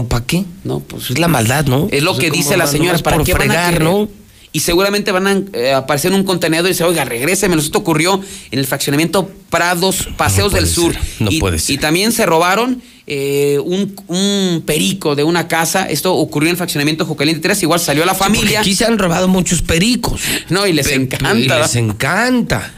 ¿para 0.09 0.27
qué? 0.27 0.45
No, 0.65 0.81
pues 0.81 1.13
es 1.13 1.21
la 1.21 1.29
maldad, 1.29 1.65
¿no? 1.65 1.87
Es 1.93 2.03
lo 2.03 2.11
O 2.11 2.15
sea, 2.15 2.25
que 2.25 2.37
dice 2.37 2.57
la 2.57 2.67
señora, 2.67 2.99
¿para 2.99 3.19
por 3.19 3.25
qué 3.25 3.33
van 3.33 3.43
a 3.43 3.69
fregar? 3.69 3.81
¿no? 3.81 4.09
Y 4.51 4.59
seguramente 4.59 5.13
van 5.13 5.27
a 5.29 5.41
eh, 5.53 5.73
aparecer 5.73 6.11
en 6.11 6.19
un 6.19 6.25
contenedor 6.25 6.67
y 6.67 6.71
dice, 6.71 6.83
oiga, 6.83 7.05
regréseme. 7.05 7.55
Esto 7.55 7.79
ocurrió 7.79 8.21
en 8.51 8.59
el 8.59 8.67
fraccionamiento 8.67 9.31
Prados, 9.51 10.09
Paseos 10.17 10.53
del 10.53 10.67
Sur. 10.67 10.97
no 11.21 11.31
y, 11.31 11.39
puede 11.39 11.61
ser. 11.61 11.77
y 11.77 11.79
también 11.79 12.11
se 12.11 12.27
robaron 12.27 12.83
eh, 13.07 13.61
un, 13.65 13.95
un 14.09 14.65
perico 14.67 15.15
de 15.15 15.23
una 15.23 15.47
casa. 15.47 15.89
Esto 15.89 16.13
ocurrió 16.13 16.49
en 16.49 16.55
el 16.55 16.57
fraccionamiento 16.57 17.07
Jocaliente 17.07 17.41
3. 17.41 17.63
Igual 17.63 17.79
salió 17.79 18.05
la 18.05 18.17
familia. 18.17 18.61
Aquí 18.61 18.75
se 18.75 18.85
han 18.85 18.99
robado 18.99 19.29
muchos 19.29 19.63
pericos. 19.63 20.23
No, 20.49 20.67
y 20.67 20.73
les 20.73 20.89
encanta. 20.89 21.37
y 21.37 21.47
les 21.47 21.77
encanta. 21.77 22.73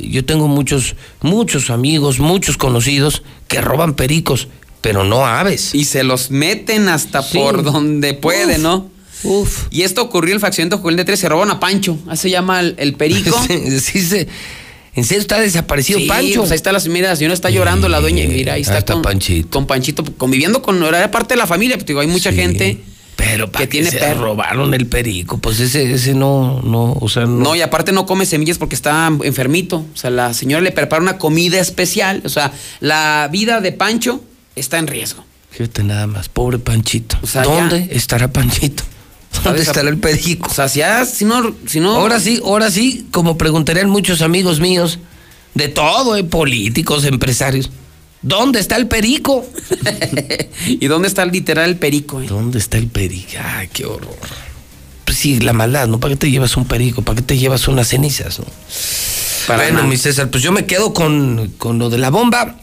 Yo 0.00 0.24
tengo 0.24 0.48
muchos, 0.48 0.94
muchos 1.22 1.70
amigos, 1.70 2.18
muchos 2.18 2.56
conocidos 2.56 3.22
que 3.48 3.60
roban 3.60 3.94
pericos, 3.94 4.48
pero 4.80 5.04
no 5.04 5.26
aves. 5.26 5.74
Y 5.74 5.84
se 5.84 6.02
los 6.04 6.30
meten 6.30 6.88
hasta 6.88 7.22
Sí. 7.22 7.38
por 7.38 7.62
donde 7.62 8.14
puede, 8.14 8.56
Uf, 8.56 8.60
¿no? 8.62 8.90
Uf. 9.24 9.66
Y 9.70 9.82
esto 9.82 10.02
ocurrió 10.02 10.32
en 10.32 10.36
el 10.36 10.40
fraccionamiento 10.40 10.76
Jocaliente 10.78 11.04
3. 11.04 11.18
Se 11.20 11.28
robaron 11.28 11.50
a 11.50 11.60
Pancho. 11.60 11.96
Así 12.08 12.22
se 12.22 12.30
llama 12.30 12.60
el, 12.60 12.74
el 12.78 12.94
perico. 12.94 13.34
Sí, 13.80 14.00
sí, 14.02 14.26
en 14.96 15.04
serio 15.04 15.22
está 15.22 15.40
desaparecido 15.40 15.98
Sí, 15.98 16.06
Pancho. 16.06 16.40
pues 16.40 16.52
ahí 16.52 16.56
está 16.56 16.70
la, 16.70 16.78
mira, 16.88 17.08
la 17.08 17.16
señora 17.16 17.34
está 17.34 17.50
llorando, 17.50 17.88
la 17.88 18.00
dueña, 18.00 18.22
y 18.24 18.28
mira, 18.28 18.52
ahí 18.52 18.60
está, 18.60 18.74
ahí 18.74 18.78
está 18.78 18.92
con, 18.92 19.02
Panchito. 19.02 19.48
con 19.50 19.66
Panchito, 19.66 20.04
conviviendo 20.16 20.62
con, 20.62 20.82
era 20.84 21.10
parte 21.10 21.34
de 21.34 21.38
la 21.38 21.46
familia, 21.48 21.76
pues 21.76 21.86
digo, 21.86 21.98
hay 22.00 22.06
mucha 22.06 22.32
gente 22.32 22.78
Pero 23.16 23.50
que 23.50 23.58
que 23.60 23.66
tiene 23.68 23.90
se 23.90 23.98
perro. 23.98 24.22
robaron 24.24 24.74
el 24.74 24.86
perico, 24.86 25.38
pues 25.38 25.60
ese, 25.60 25.92
ese 25.92 26.14
no, 26.14 26.60
no, 26.62 26.92
o 27.00 27.08
sea, 27.08 27.22
no. 27.26 27.38
No, 27.38 27.54
y 27.56 27.60
aparte 27.62 27.92
no 27.92 28.06
come 28.06 28.26
semillas 28.26 28.58
porque 28.58 28.74
está 28.74 29.06
enfermito. 29.22 29.84
O 29.92 29.96
sea, 29.96 30.10
la 30.10 30.34
señora 30.34 30.62
le 30.62 30.72
prepara 30.72 31.00
una 31.02 31.16
comida 31.18 31.60
especial. 31.60 32.22
O 32.24 32.28
sea, 32.28 32.52
la 32.80 33.28
vida 33.30 33.60
de 33.60 33.72
Pancho 33.72 34.22
está 34.56 34.78
en 34.78 34.86
riesgo. 34.88 35.24
Fíjate 35.50 35.84
nada 35.84 36.06
más, 36.08 36.28
pobre 36.28 36.58
Panchito. 36.58 37.16
O 37.22 37.26
sea, 37.26 37.42
¿Dónde 37.42 37.86
ya. 37.86 37.94
estará 37.94 38.32
Panchito? 38.32 38.82
¿Dónde 39.44 39.62
estará 39.62 39.88
el 39.88 39.98
perico? 39.98 40.48
O 40.50 40.54
sea, 40.54 40.68
si, 40.68 40.80
ya- 40.80 41.04
si 41.04 41.24
no, 41.24 41.54
si 41.66 41.78
no. 41.80 41.94
Ahora 41.96 42.18
sí, 42.20 42.40
ahora 42.44 42.70
sí, 42.70 43.06
como 43.12 43.38
preguntarían 43.38 43.88
muchos 43.90 44.22
amigos 44.22 44.58
míos, 44.60 44.98
de 45.54 45.68
todo, 45.68 46.16
eh, 46.16 46.24
políticos, 46.24 47.04
empresarios. 47.04 47.70
¿Dónde 48.24 48.58
está 48.58 48.76
el 48.76 48.88
perico? 48.88 49.44
¿Y 50.66 50.86
dónde 50.86 51.08
está 51.08 51.26
literal 51.26 51.68
el 51.68 51.76
perico? 51.76 52.22
eh? 52.22 52.26
¿Dónde 52.26 52.58
está 52.58 52.78
el 52.78 52.88
perico? 52.88 53.32
Ay, 53.38 53.68
qué 53.70 53.84
horror. 53.84 54.16
Pues 55.04 55.18
sí, 55.18 55.38
la 55.40 55.52
maldad, 55.52 55.86
¿no? 55.88 56.00
¿Para 56.00 56.14
qué 56.14 56.20
te 56.20 56.30
llevas 56.30 56.56
un 56.56 56.64
perico? 56.64 57.02
¿Para 57.02 57.16
qué 57.16 57.22
te 57.22 57.36
llevas 57.36 57.68
unas 57.68 57.88
cenizas? 57.88 58.38
no? 58.38 58.46
Para 59.46 59.64
bueno, 59.64 59.76
nada. 59.80 59.88
mi 59.88 59.98
César, 59.98 60.30
pues 60.30 60.42
yo 60.42 60.52
me 60.52 60.64
quedo 60.64 60.94
con, 60.94 61.52
con 61.58 61.78
lo 61.78 61.90
de 61.90 61.98
la 61.98 62.08
bomba, 62.08 62.56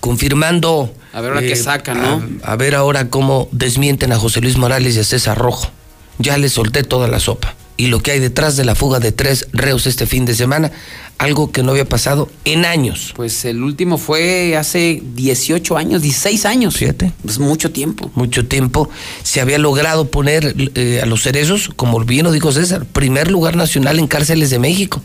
confirmando. 0.00 0.94
A 1.14 1.22
ver 1.22 1.32
ahora 1.32 1.46
qué 1.46 1.56
sacan, 1.56 2.02
¿no? 2.02 2.22
A, 2.44 2.52
a 2.52 2.56
ver 2.56 2.74
ahora 2.74 3.08
cómo 3.08 3.48
desmienten 3.52 4.12
a 4.12 4.18
José 4.18 4.42
Luis 4.42 4.58
Morales 4.58 4.96
y 4.96 5.00
a 5.00 5.04
César 5.04 5.38
Rojo. 5.38 5.70
Ya 6.18 6.36
les 6.36 6.52
solté 6.52 6.82
toda 6.84 7.08
la 7.08 7.20
sopa. 7.20 7.54
Y 7.76 7.86
lo 7.86 8.00
que 8.02 8.12
hay 8.12 8.20
detrás 8.20 8.56
de 8.56 8.64
la 8.64 8.74
fuga 8.74 9.00
de 9.00 9.12
tres 9.12 9.48
reos 9.52 9.86
este 9.86 10.06
fin 10.06 10.24
de 10.26 10.34
semana, 10.34 10.70
algo 11.18 11.50
que 11.50 11.62
no 11.62 11.72
había 11.72 11.86
pasado 11.88 12.28
en 12.44 12.64
años. 12.64 13.12
Pues 13.16 13.44
el 13.44 13.62
último 13.62 13.96
fue 13.98 14.56
hace 14.56 15.02
18 15.14 15.76
años, 15.78 16.02
16 16.02 16.44
años. 16.46 16.76
Fíjate. 16.76 17.12
Pues 17.22 17.38
mucho 17.38 17.70
tiempo. 17.72 18.10
mucho 18.14 18.46
tiempo 18.46 18.88
se 19.22 19.40
había 19.40 19.58
logrado 19.58 20.08
poner 20.10 20.54
eh, 20.74 21.00
a 21.02 21.06
los 21.06 21.22
cerezos, 21.22 21.70
como 21.74 21.98
bien 22.04 22.24
lo 22.24 22.32
dijo 22.32 22.52
César, 22.52 22.84
primer 22.84 23.30
lugar 23.30 23.56
nacional 23.56 23.98
en 23.98 24.06
cárceles 24.06 24.50
de 24.50 24.58
México. 24.58 25.02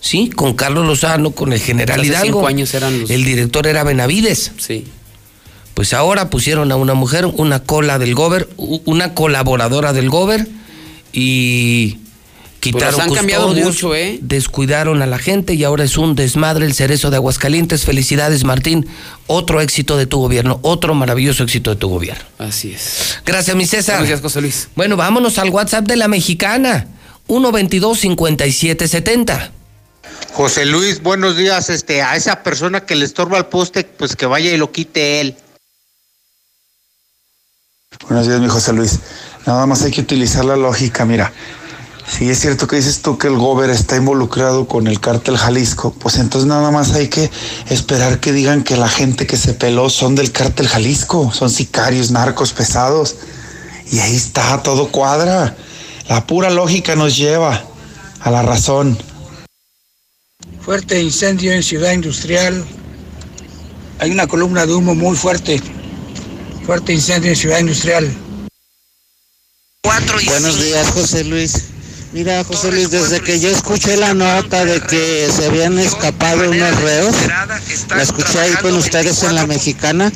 Sí, 0.00 0.28
con 0.30 0.54
Carlos 0.54 0.86
Lozano, 0.86 1.30
con 1.32 1.52
el 1.52 1.60
general 1.60 2.04
Hidalgo. 2.04 2.24
cinco 2.40 2.46
años 2.46 2.72
eran 2.74 3.00
los- 3.00 3.10
El 3.10 3.24
director 3.24 3.66
era 3.66 3.84
Benavides. 3.84 4.52
Sí. 4.58 4.86
Pues 5.74 5.92
ahora 5.94 6.30
pusieron 6.30 6.72
a 6.72 6.76
una 6.76 6.94
mujer, 6.94 7.26
una 7.26 7.62
cola 7.62 7.98
del 7.98 8.14
gober, 8.14 8.48
una 8.56 9.14
colaboradora 9.14 9.92
del 9.92 10.10
gober 10.10 10.48
y 11.12 11.98
quitaron 12.60 12.94
Pues 12.94 13.06
han 13.06 13.14
cambiado 13.14 13.48
mucho, 13.48 13.94
¿eh? 13.94 14.18
descuidaron 14.22 15.02
a 15.02 15.06
la 15.06 15.18
gente 15.18 15.54
y 15.54 15.64
ahora 15.64 15.84
es 15.84 15.98
un 15.98 16.14
desmadre 16.14 16.66
el 16.66 16.74
cerezo 16.74 17.10
de 17.10 17.16
Aguascalientes. 17.16 17.84
Felicidades, 17.84 18.44
Martín. 18.44 18.86
Otro 19.26 19.60
éxito 19.60 19.96
de 19.96 20.06
tu 20.06 20.18
gobierno, 20.18 20.58
otro 20.62 20.94
maravilloso 20.94 21.44
éxito 21.44 21.70
de 21.70 21.76
tu 21.76 21.88
gobierno. 21.88 22.24
Así 22.38 22.72
es. 22.72 23.18
Gracias, 23.24 23.56
mi 23.56 23.66
César. 23.66 24.04
Días, 24.04 24.20
José 24.20 24.40
Luis. 24.40 24.68
Bueno, 24.74 24.96
vámonos 24.96 25.38
al 25.38 25.50
WhatsApp 25.50 25.86
de 25.86 25.96
la 25.96 26.08
mexicana. 26.08 26.88
122-5770. 27.28 29.50
José 30.32 30.66
Luis, 30.66 31.02
buenos 31.02 31.36
días. 31.36 31.70
Este, 31.70 32.02
a 32.02 32.16
esa 32.16 32.42
persona 32.42 32.84
que 32.84 32.94
le 32.94 33.04
estorba 33.04 33.38
el 33.38 33.46
poste, 33.46 33.84
pues 33.84 34.16
que 34.16 34.26
vaya 34.26 34.52
y 34.52 34.56
lo 34.56 34.72
quite 34.72 35.20
él. 35.20 35.36
Buenos 38.08 38.26
días, 38.26 38.40
mi 38.40 38.48
José 38.48 38.72
Luis. 38.72 39.00
Nada 39.46 39.66
más 39.66 39.82
hay 39.82 39.90
que 39.90 40.00
utilizar 40.00 40.44
la 40.44 40.56
lógica. 40.56 41.04
Mira, 41.04 41.32
si 42.08 42.30
es 42.30 42.40
cierto 42.40 42.66
que 42.66 42.76
dices 42.76 43.02
tú 43.02 43.18
que 43.18 43.26
el 43.26 43.36
Gober 43.36 43.68
está 43.68 43.96
involucrado 43.96 44.66
con 44.66 44.86
el 44.86 44.98
cártel 44.98 45.36
Jalisco, 45.36 45.92
pues 45.92 46.16
entonces 46.16 46.48
nada 46.48 46.70
más 46.70 46.94
hay 46.94 47.08
que 47.08 47.30
esperar 47.68 48.18
que 48.18 48.32
digan 48.32 48.64
que 48.64 48.76
la 48.76 48.88
gente 48.88 49.26
que 49.26 49.36
se 49.36 49.52
peló 49.52 49.90
son 49.90 50.14
del 50.14 50.32
cártel 50.32 50.68
Jalisco, 50.68 51.30
son 51.32 51.50
sicarios, 51.50 52.10
narcos 52.10 52.52
pesados. 52.52 53.16
Y 53.92 53.98
ahí 54.00 54.16
está, 54.16 54.62
todo 54.62 54.88
cuadra. 54.88 55.54
La 56.08 56.26
pura 56.26 56.50
lógica 56.50 56.96
nos 56.96 57.16
lleva 57.16 57.62
a 58.20 58.30
la 58.30 58.42
razón. 58.42 58.98
Fuerte 60.62 61.00
incendio 61.00 61.52
en 61.52 61.62
Ciudad 61.62 61.92
Industrial. 61.92 62.64
Hay 63.98 64.10
una 64.10 64.26
columna 64.26 64.64
de 64.64 64.74
humo 64.74 64.94
muy 64.94 65.16
fuerte. 65.16 65.60
Fuerte 66.64 66.94
incendio 66.94 67.30
en 67.30 67.36
Ciudad 67.36 67.58
Industrial. 67.58 68.10
Buenos 70.26 70.60
días, 70.60 70.90
José 70.90 71.24
Luis. 71.24 71.77
Mira, 72.12 72.42
José 72.42 72.72
Luis, 72.72 72.90
desde 72.90 73.20
que 73.20 73.38
yo 73.38 73.50
escuché 73.50 73.98
la 73.98 74.14
nota 74.14 74.64
de 74.64 74.80
que 74.80 75.28
se 75.30 75.44
habían 75.44 75.78
escapado 75.78 76.50
unos 76.50 76.80
reos, 76.80 77.14
la 77.90 78.02
escuché 78.02 78.40
ahí 78.40 78.52
con 78.62 78.74
ustedes 78.76 79.22
en 79.24 79.34
la 79.34 79.46
mexicana, 79.46 80.10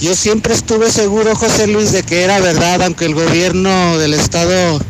yo 0.00 0.16
siempre 0.16 0.54
estuve 0.54 0.90
seguro, 0.90 1.36
José 1.36 1.68
Luis, 1.68 1.92
de 1.92 2.02
que 2.02 2.24
era 2.24 2.40
verdad, 2.40 2.82
aunque 2.82 3.04
el 3.04 3.14
gobierno 3.14 3.96
del 3.98 4.14
estado 4.14 4.80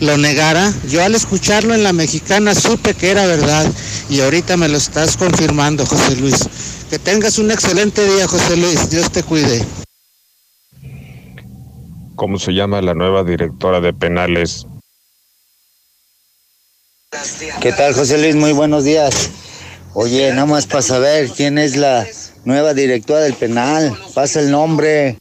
lo 0.00 0.16
negara. 0.18 0.72
Yo 0.88 1.04
al 1.04 1.14
escucharlo 1.14 1.74
en 1.74 1.84
la 1.84 1.92
mexicana 1.92 2.54
supe 2.54 2.94
que 2.94 3.10
era 3.10 3.26
verdad 3.26 3.70
y 4.08 4.20
ahorita 4.20 4.56
me 4.56 4.68
lo 4.68 4.78
estás 4.78 5.16
confirmando, 5.16 5.86
José 5.86 6.16
Luis. 6.16 6.48
Que 6.90 6.98
tengas 6.98 7.38
un 7.38 7.52
excelente 7.52 8.04
día, 8.04 8.26
José 8.26 8.56
Luis. 8.56 8.90
Dios 8.90 9.12
te 9.12 9.22
cuide. 9.22 9.64
¿Cómo 12.16 12.38
se 12.38 12.52
llama 12.52 12.82
la 12.82 12.94
nueva 12.94 13.22
directora 13.22 13.80
de 13.80 13.92
penales? 13.92 14.66
¿Qué 17.60 17.72
tal, 17.72 17.92
José 17.92 18.18
Luis? 18.18 18.36
Muy 18.36 18.52
buenos 18.52 18.84
días. 18.84 19.30
Oye, 19.94 20.30
nada 20.30 20.46
más 20.46 20.68
para 20.68 20.80
saber 20.80 21.28
quién 21.30 21.58
es 21.58 21.76
la 21.76 22.06
nueva 22.44 22.72
directora 22.72 23.22
del 23.22 23.34
penal. 23.34 23.92
Pasa 24.14 24.38
el 24.38 24.52
nombre. 24.52 25.18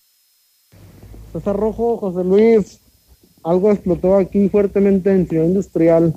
César 1.34 1.56
Rojo, 1.56 1.98
José 1.98 2.24
Luis, 2.24 2.80
algo 3.44 3.72
explotó 3.72 4.18
aquí 4.18 4.50
fuertemente 4.50 5.12
en 5.12 5.28
Ciudad 5.28 5.46
Industrial 5.46 6.14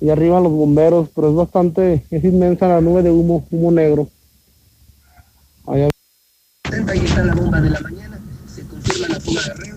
y 0.00 0.10
arriba 0.10 0.40
los 0.40 0.52
bomberos, 0.52 1.08
pero 1.12 1.30
es 1.30 1.34
bastante, 1.34 2.06
es 2.08 2.22
inmensa 2.22 2.68
la 2.68 2.80
nube 2.80 3.02
de 3.02 3.10
humo, 3.10 3.44
humo 3.50 3.72
negro. 3.72 4.08
Allá. 5.66 5.88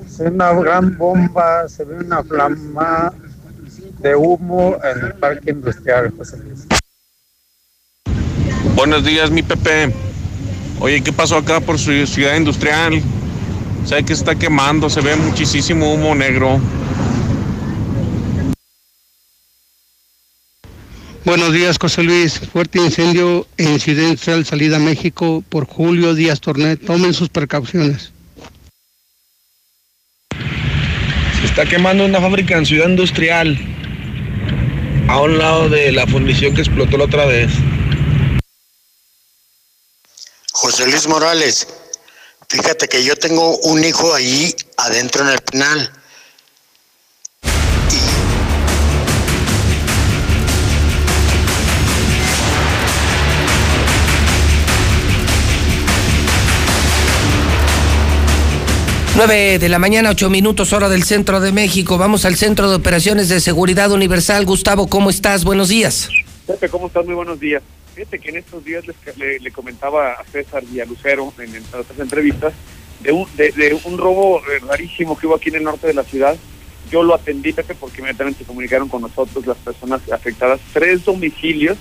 Es 0.06 0.20
una 0.20 0.54
gran 0.54 0.96
bomba, 1.00 1.68
se 1.68 1.84
ve 1.84 1.96
una 1.96 2.24
flama 2.24 3.12
de 4.00 4.16
humo 4.16 4.78
en 4.84 5.06
el 5.06 5.14
parque 5.14 5.52
industrial, 5.52 6.14
José 6.18 6.38
Luis. 6.38 6.68
Buenos 8.76 9.04
días, 9.04 9.32
mi 9.32 9.42
Pepe. 9.42 9.94
Oye, 10.80 11.02
¿qué 11.02 11.12
pasó 11.12 11.38
acá 11.38 11.60
por 11.60 11.80
su 11.80 12.06
ciudad 12.06 12.36
industrial? 12.36 13.02
Sé 13.86 14.04
que 14.04 14.16
se 14.16 14.22
está 14.22 14.36
quemando, 14.36 14.90
se 14.90 15.02
ve 15.02 15.16
muchísimo 15.16 15.94
humo 15.94 16.14
negro. 16.14 16.60
Buenos 21.28 21.52
días, 21.52 21.78
José 21.78 22.04
Luis. 22.04 22.40
Fuerte 22.40 22.80
incendio 22.80 23.48
en 23.58 23.80
Ciudad 23.82 24.04
Industrial, 24.04 24.46
salida 24.46 24.78
a 24.78 24.80
México 24.80 25.44
por 25.50 25.66
Julio 25.66 26.14
Díaz 26.14 26.40
Tornet. 26.40 26.86
Tomen 26.86 27.14
sus 27.14 27.28
precauciones. 27.28 28.14
Se 31.42 31.46
está 31.46 31.66
quemando 31.66 32.06
una 32.06 32.22
fábrica 32.22 32.58
en 32.58 32.66
Ciudad 32.66 32.88
Industrial, 32.88 33.60
a 35.08 35.22
un 35.22 35.38
lado 35.38 35.70
de 35.70 35.92
la 35.92 36.06
fundición 36.06 36.54
que 36.54 36.62
explotó 36.62 36.98
la 36.98 37.06
otra 37.06 37.26
vez. 37.26 37.50
José 40.52 40.88
Luis 40.88 41.08
Morales, 41.08 41.68
fíjate 42.50 42.88
que 42.88 43.04
yo 43.04 43.16
tengo 43.16 43.58
un 43.60 43.84
hijo 43.84 44.14
ahí 44.14 44.54
adentro 44.78 45.24
en 45.24 45.30
el 45.30 45.40
penal. 45.40 45.92
Nueve 59.18 59.58
de 59.58 59.68
la 59.70 59.80
mañana, 59.80 60.12
ocho 60.12 60.30
minutos, 60.30 60.74
hora 60.74 60.90
del 60.90 61.04
centro 61.04 61.40
de 61.40 61.52
México. 61.52 61.98
Vamos 61.98 62.24
al 62.26 62.36
Centro 62.36 62.70
de 62.70 62.76
Operaciones 62.76 63.30
de 63.30 63.40
Seguridad 63.40 63.92
Universal. 63.92 64.46
Gustavo, 64.46 64.88
¿cómo 64.88 65.10
estás? 65.10 65.44
Buenos 65.44 65.70
días. 65.70 66.10
Pepe, 66.46 66.70
¿cómo 66.70 66.86
estás? 66.88 67.04
Muy 67.06 67.16
buenos 67.16 67.40
días. 67.40 67.64
Fíjate 67.96 68.20
que 68.20 68.30
en 68.30 68.38
estos 68.38 68.64
días 68.64 68.84
les- 68.86 69.42
le, 69.42 69.52
comentaba 69.52 70.12
a 70.14 70.24
César 70.32 70.64
y 70.72 70.80
a 70.82 70.86
Lucero 70.86 71.34
en, 71.40 71.56
en 71.56 71.64
otras 71.66 71.98
entrevistas 72.00 72.54
de 73.02 73.12
un, 73.12 73.28
de, 73.36 73.52
de 73.54 73.80
un 73.86 73.98
robo 73.98 74.40
eh, 74.42 74.60
rarísimo 74.68 75.18
que 75.18 75.26
hubo 75.26 75.36
aquí 75.36 75.50
en 75.50 75.56
el 75.56 75.64
norte 75.64 75.88
de 75.88 75.96
la 75.96 76.04
ciudad. 76.04 76.36
Yo 76.92 77.02
lo 77.02 77.16
atendí, 77.16 77.54
Pepe, 77.54 77.74
porque 77.74 77.98
inmediatamente 78.02 78.40
se 78.40 78.46
comunicaron 78.46 78.88
con 78.88 79.02
nosotros 79.02 79.48
las 79.48 79.58
personas 79.58 80.02
afectadas. 80.12 80.60
Tres 80.74 81.04
domicilios 81.04 81.76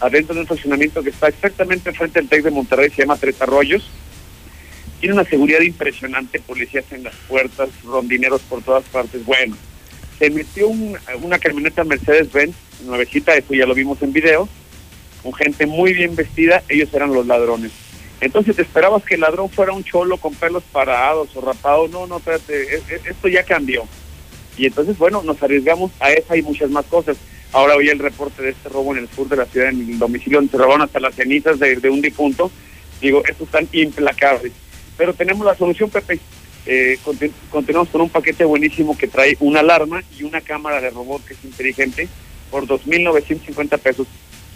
adentro 0.00 0.34
de 0.34 0.40
un 0.40 0.46
fraccionamiento 0.48 1.00
que 1.00 1.10
está 1.10 1.28
exactamente 1.28 1.92
frente 1.92 2.18
al 2.18 2.26
TEC 2.28 2.42
de 2.42 2.50
Monterrey, 2.50 2.90
se 2.90 3.02
llama 3.02 3.16
Tres 3.16 3.40
Arroyos. 3.40 3.88
Tiene 5.02 5.14
una 5.14 5.24
seguridad 5.24 5.60
impresionante, 5.62 6.38
policías 6.38 6.84
en 6.92 7.02
las 7.02 7.14
puertas, 7.26 7.70
rondineros 7.84 8.40
por 8.42 8.62
todas 8.62 8.84
partes. 8.84 9.24
Bueno, 9.24 9.56
se 10.16 10.30
metió 10.30 10.68
un- 10.68 10.96
una 11.22 11.40
camioneta 11.40 11.82
Mercedes-Benz, 11.82 12.54
nuevecita, 12.84 13.34
eso 13.34 13.52
ya 13.52 13.66
lo 13.66 13.74
vimos 13.74 14.00
en 14.00 14.12
video, 14.12 14.48
con 15.24 15.32
gente 15.34 15.66
muy 15.66 15.92
bien 15.92 16.14
vestida, 16.14 16.62
ellos 16.68 16.88
eran 16.94 17.12
los 17.12 17.26
ladrones. 17.26 17.72
Entonces 18.20 18.54
te 18.54 18.62
esperabas 18.62 19.02
que 19.02 19.16
el 19.16 19.22
ladrón 19.22 19.50
fuera 19.50 19.72
un 19.72 19.82
cholo 19.82 20.18
con 20.18 20.36
pelos 20.36 20.62
parados 20.70 21.34
o 21.34 21.40
rapado, 21.40 21.88
no, 21.88 22.06
no, 22.06 22.18
espérate, 22.18 22.76
e- 22.76 22.82
e- 22.88 23.00
esto 23.10 23.26
ya 23.26 23.42
cambió. 23.42 23.82
Y 24.56 24.66
entonces, 24.66 24.96
bueno, 24.98 25.24
nos 25.24 25.42
arriesgamos 25.42 25.90
a 25.98 26.12
esa 26.12 26.36
y 26.36 26.42
muchas 26.42 26.70
más 26.70 26.84
cosas. 26.86 27.16
Ahora 27.50 27.74
oí 27.74 27.88
el 27.88 27.98
reporte 27.98 28.40
de 28.40 28.50
este 28.50 28.68
robo 28.68 28.92
en 28.92 28.98
el 29.02 29.08
sur 29.08 29.28
de 29.28 29.34
la 29.34 29.46
ciudad, 29.46 29.70
en 29.70 29.80
el 29.80 29.98
domicilio 29.98 30.38
donde 30.38 30.52
se 30.52 30.58
robaron 30.58 30.82
hasta 30.82 31.00
las 31.00 31.16
cenizas 31.16 31.58
de, 31.58 31.74
de 31.74 31.90
un 31.90 32.00
difunto. 32.00 32.52
Digo, 33.00 33.24
estos 33.28 33.48
están 33.48 33.68
implacables. 33.72 34.52
Pero 34.96 35.14
tenemos 35.14 35.44
la 35.46 35.54
solución, 35.56 35.90
Pepe. 35.90 36.18
Eh, 36.64 36.98
conti- 37.04 37.32
continuamos 37.50 37.88
con 37.88 38.02
un 38.02 38.08
paquete 38.10 38.44
buenísimo 38.44 38.96
que 38.96 39.08
trae 39.08 39.36
una 39.40 39.60
alarma 39.60 40.02
y 40.16 40.22
una 40.22 40.40
cámara 40.40 40.80
de 40.80 40.90
robot 40.90 41.24
que 41.24 41.34
es 41.34 41.44
inteligente 41.44 42.08
por 42.50 42.66
2.950 42.66 43.78
pesos. 43.78 44.06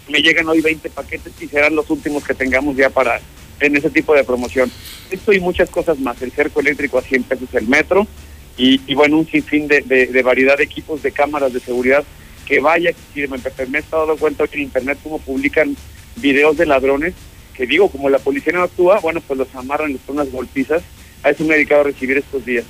Me 0.07 0.21
llegan 0.21 0.47
hoy 0.47 0.61
20 0.61 0.89
paquetes 0.89 1.33
y 1.41 1.47
serán 1.47 1.75
los 1.75 1.89
últimos 1.89 2.23
que 2.23 2.33
tengamos 2.33 2.77
ya 2.77 2.89
para 2.89 3.19
en 3.59 3.75
ese 3.75 3.89
tipo 3.89 4.13
de 4.13 4.23
promoción. 4.23 4.71
Esto 5.11 5.33
y 5.33 5.39
muchas 5.41 5.69
cosas 5.69 5.99
más. 5.99 6.21
El 6.21 6.31
cerco 6.31 6.61
eléctrico 6.61 6.97
a 6.97 7.01
100 7.01 7.23
pesos 7.23 7.49
el 7.53 7.67
metro 7.67 8.07
y, 8.55 8.79
y 8.87 8.95
bueno, 8.95 9.17
un 9.17 9.27
sinfín 9.27 9.67
de, 9.67 9.81
de, 9.81 10.23
variedad 10.23 10.57
de 10.57 10.63
equipos 10.63 11.03
de 11.03 11.11
cámaras 11.11 11.51
de 11.51 11.59
seguridad 11.59 12.03
que 12.45 12.59
vaya 12.61 12.91
que 12.93 12.99
sirven. 13.13 13.41
Pepe, 13.41 13.65
me 13.65 13.79
he 13.79 13.81
estado 13.81 14.05
dando 14.05 14.19
cuenta 14.19 14.43
hoy 14.43 14.49
en 14.53 14.61
internet 14.61 14.97
cómo 15.03 15.19
publican 15.19 15.75
videos 16.15 16.55
de 16.55 16.65
ladrones 16.67 17.13
que 17.57 17.65
digo, 17.65 17.89
como 17.89 18.09
la 18.09 18.19
policía 18.19 18.53
no 18.53 18.61
actúa, 18.61 18.99
bueno, 18.99 19.19
pues 19.19 19.39
los 19.39 19.53
amarran, 19.55 19.91
les 19.91 20.01
ponen 20.01 20.21
unas 20.21 20.31
golpizas. 20.31 20.83
A 21.23 21.31
eso 21.31 21.43
me 21.43 21.55
he 21.55 21.57
dedicado 21.57 21.81
a 21.81 21.85
recibir 21.85 22.17
estos 22.17 22.45
días. 22.45 22.63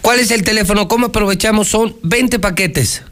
¿Cuál 0.00 0.20
es 0.20 0.30
el 0.30 0.44
teléfono? 0.44 0.86
¿Cómo 0.86 1.06
aprovechamos? 1.06 1.66
Son 1.66 1.96
20 2.04 2.38
paquetes. 2.38 3.02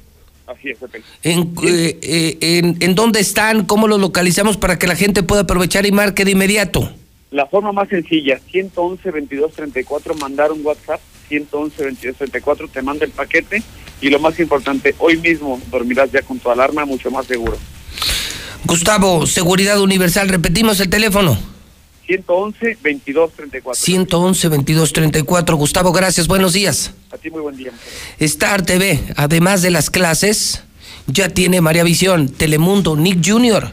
Así 0.47 0.71
es, 0.71 0.79
Pepe. 0.79 1.03
¿En, 1.25 1.53
eh, 1.65 1.99
eh, 2.03 2.39
en, 2.41 2.77
en 2.81 2.95
dónde 2.95 3.19
están? 3.19 3.65
¿Cómo 3.65 3.89
los 3.89 4.01
localizamos 4.01 4.57
para 4.57 4.79
que 4.79 4.87
la 4.87 4.95
gente 4.95 5.25
pueda 5.25 5.43
aprovechar 5.43 5.87
y 5.87 5.93
marque 5.93 6.25
de 6.25 6.31
inmediato? 6.31 6.89
La 7.33 7.47
forma 7.47 7.73
más 7.73 7.89
sencilla, 7.89 8.39
111 8.49 9.11
22 9.11 9.53
34, 9.55 10.15
mandar 10.15 10.53
un 10.53 10.65
WhatsApp, 10.65 11.01
111 11.29 11.83
22 11.83 12.17
34, 12.17 12.69
te 12.69 12.83
manda 12.83 13.05
el 13.05 13.11
paquete 13.11 13.61
y 14.01 14.09
lo 14.09 14.21
más 14.21 14.39
importante, 14.39 14.95
hoy 14.99 15.17
mismo 15.17 15.61
dormirás 15.71 16.13
ya 16.13 16.23
con 16.23 16.39
tu 16.39 16.49
alarma 16.49 16.85
mucho 16.85 17.11
más 17.11 17.27
seguro. 17.27 17.59
Gustavo, 18.65 19.27
Seguridad 19.27 19.81
Universal, 19.81 20.29
repetimos 20.29 20.81
el 20.81 20.89
teléfono. 20.89 21.39
111 22.07 22.79
22 22.83 23.33
34. 23.33 23.83
111 23.83 24.49
2234. 24.49 25.57
Gustavo, 25.57 25.93
gracias, 25.93 26.27
buenos 26.27 26.53
días. 26.53 26.93
A 27.11 27.19
ti 27.19 27.31
muy 27.31 27.41
buen 27.41 27.57
día. 27.57 27.73
Star 28.19 28.63
TV, 28.63 29.01
además 29.17 29.63
de 29.63 29.71
las 29.71 29.91
clases, 29.91 30.63
ya 31.07 31.29
tiene 31.29 31.61
María 31.61 31.85
Visión, 31.85 32.29
Telemundo, 32.29 32.97
Nick 32.97 33.27
Jr. 33.27 33.71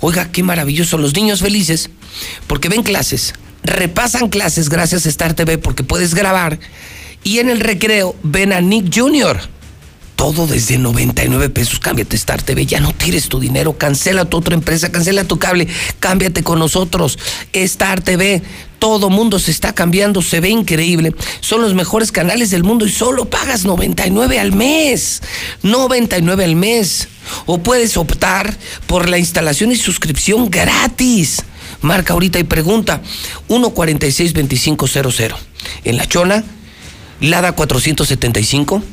Oiga, 0.00 0.30
qué 0.32 0.42
maravilloso, 0.42 0.98
los 0.98 1.14
niños 1.14 1.40
felices, 1.40 1.90
porque 2.46 2.68
ven 2.68 2.82
clases, 2.82 3.34
repasan 3.62 4.28
clases 4.28 4.68
gracias 4.68 5.06
a 5.06 5.08
Star 5.08 5.34
TV 5.34 5.58
porque 5.58 5.84
puedes 5.84 6.14
grabar 6.14 6.58
y 7.22 7.38
en 7.38 7.48
el 7.48 7.60
recreo 7.60 8.16
ven 8.22 8.52
a 8.52 8.60
Nick 8.60 8.92
Jr. 8.92 9.40
Todo 10.22 10.46
desde 10.46 10.78
99 10.78 11.50
pesos. 11.50 11.80
Cámbiate 11.80 12.14
Star 12.14 12.40
TV. 12.40 12.64
Ya 12.64 12.78
no 12.78 12.92
tires 12.92 13.28
tu 13.28 13.40
dinero. 13.40 13.76
Cancela 13.76 14.24
tu 14.24 14.36
otra 14.36 14.54
empresa. 14.54 14.92
Cancela 14.92 15.24
tu 15.24 15.40
cable. 15.40 15.66
Cámbiate 15.98 16.44
con 16.44 16.60
nosotros. 16.60 17.18
Star 17.52 18.02
TV. 18.02 18.40
Todo 18.78 19.10
mundo 19.10 19.40
se 19.40 19.50
está 19.50 19.74
cambiando. 19.74 20.22
Se 20.22 20.38
ve 20.38 20.50
increíble. 20.50 21.12
Son 21.40 21.60
los 21.60 21.74
mejores 21.74 22.12
canales 22.12 22.50
del 22.50 22.62
mundo 22.62 22.86
y 22.86 22.92
solo 22.92 23.24
pagas 23.24 23.64
99 23.64 24.38
al 24.38 24.52
mes. 24.52 25.22
99 25.64 26.44
al 26.44 26.54
mes. 26.54 27.08
O 27.46 27.58
puedes 27.58 27.96
optar 27.96 28.56
por 28.86 29.08
la 29.08 29.18
instalación 29.18 29.72
y 29.72 29.76
suscripción 29.76 30.50
gratis. 30.50 31.42
Marca 31.80 32.12
ahorita 32.12 32.38
y 32.38 32.44
pregunta. 32.44 33.02
146-2500. 33.48 35.34
En 35.82 35.96
La 35.96 36.06
Chona, 36.06 36.44
Lada 37.18 37.56
475. 37.56 38.84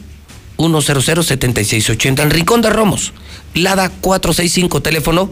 100-7680 0.59 2.21
en 2.21 2.29
Rincón 2.29 2.61
de 2.61 2.69
Romos, 2.69 3.13
Lada 3.53 3.89
465, 3.89 4.81
teléfono 4.81 5.31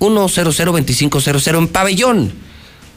100-2500 0.00 1.58
en 1.58 1.68
Pabellón, 1.68 2.32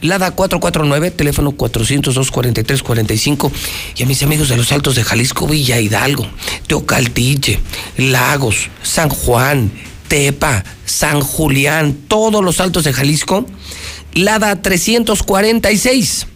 Lada 0.01 0.31
449, 0.31 1.11
teléfono 1.11 1.51
402-4345 1.51 3.51
y 3.97 4.03
a 4.03 4.05
mis 4.05 4.23
amigos 4.23 4.49
de 4.49 4.57
los 4.57 4.71
Altos 4.71 4.95
de 4.95 5.03
Jalisco, 5.03 5.47
Villa 5.47 5.79
Hidalgo, 5.79 6.27
Teocaltiche, 6.67 7.59
Lagos, 7.97 8.69
San 8.81 9.09
Juan, 9.09 9.71
Tepa, 10.07 10.63
San 10.85 11.21
Julián, 11.21 11.95
todos 12.07 12.43
los 12.43 12.59
Altos 12.59 12.83
de 12.83 12.93
Jalisco, 12.93 13.45
Lada 14.13 14.61
346 14.61 16.27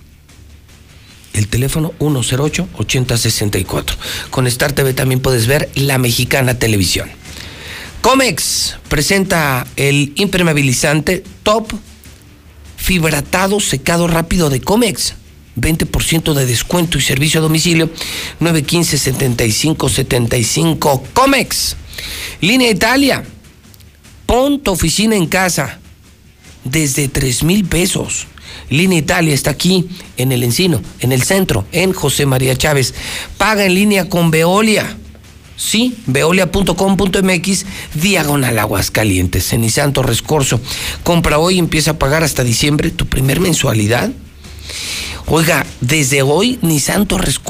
el 1.40 1.48
teléfono 1.48 1.94
108-8064. 2.00 3.96
Con 4.30 4.46
Star 4.48 4.74
TV 4.74 4.94
también 4.94 5.22
puedes 5.22 5.48
ver 5.48 5.70
La 5.74 5.98
Mexicana 5.98 6.60
Televisión. 6.60 7.10
Comex 8.02 8.76
presenta 8.88 9.68
el 9.76 10.14
impermeabilizante 10.16 11.24
Top 11.44 11.74
Fibratado 12.78 13.60
Secado 13.60 14.08
Rápido 14.08 14.50
de 14.50 14.62
Comex. 14.62 15.16
20% 15.56 16.34
de 16.34 16.46
descuento 16.46 16.98
y 16.98 17.02
servicio 17.02 17.40
a 17.40 17.44
domicilio 17.44 17.90
915-7575 18.40 21.02
Comex. 21.14 21.76
Línea 22.42 22.70
Italia. 22.70 23.24
Pon 24.26 24.62
tu 24.62 24.72
oficina 24.72 25.16
en 25.16 25.26
casa 25.26 25.80
desde 26.64 27.08
3 27.08 27.44
mil 27.44 27.66
pesos. 27.66 28.28
Línea 28.70 29.00
Italia 29.00 29.34
está 29.34 29.52
aquí 29.52 29.88
en 30.18 30.32
el 30.32 30.44
Encino, 30.44 30.82
en 31.00 31.12
el 31.12 31.24
centro, 31.24 31.66
en 31.72 31.94
José 31.94 32.26
María 32.26 32.56
Chávez. 32.56 32.94
Paga 33.38 33.66
en 33.66 33.74
línea 33.74 34.10
con 34.10 34.32
Veolia. 34.32 34.98
Sí, 35.58 35.98
veolia.com.mx, 36.06 37.66
diagonal 37.96 38.60
Aguascalientes, 38.60 39.52
en 39.52 39.62
Nissan 39.62 39.92
Torres 39.92 40.22
Corso. 40.22 40.62
Compra 41.04 41.38
hoy 41.38 41.56
y 41.56 41.60
empieza 41.60 41.92
a 41.92 42.00
pagar 42.00 42.24
hasta 42.24 42.46
diciembre 42.46 42.92
tu 42.92 43.08
primer 43.08 43.42
mensualidad. 43.42 44.10
Oiga, 45.26 45.66
desde 45.82 46.22
hoy 46.22 46.60
Nissan 46.62 47.08
Torres 47.08 47.42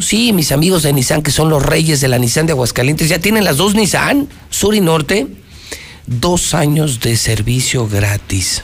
sí, 0.00 0.32
mis 0.32 0.52
amigos 0.52 0.84
de 0.84 0.92
Nissan 0.92 1.22
que 1.22 1.30
son 1.30 1.50
los 1.50 1.62
reyes 1.62 2.00
de 2.00 2.08
la 2.08 2.18
Nissan 2.18 2.46
de 2.46 2.52
Aguascalientes, 2.52 3.08
ya 3.08 3.18
tienen 3.18 3.44
las 3.44 3.56
dos 3.56 3.74
Nissan, 3.74 4.28
Sur 4.48 4.74
y 4.74 4.80
Norte, 4.80 5.26
dos 6.06 6.54
años 6.54 7.00
de 7.00 7.16
servicio 7.16 7.88
gratis 7.88 8.62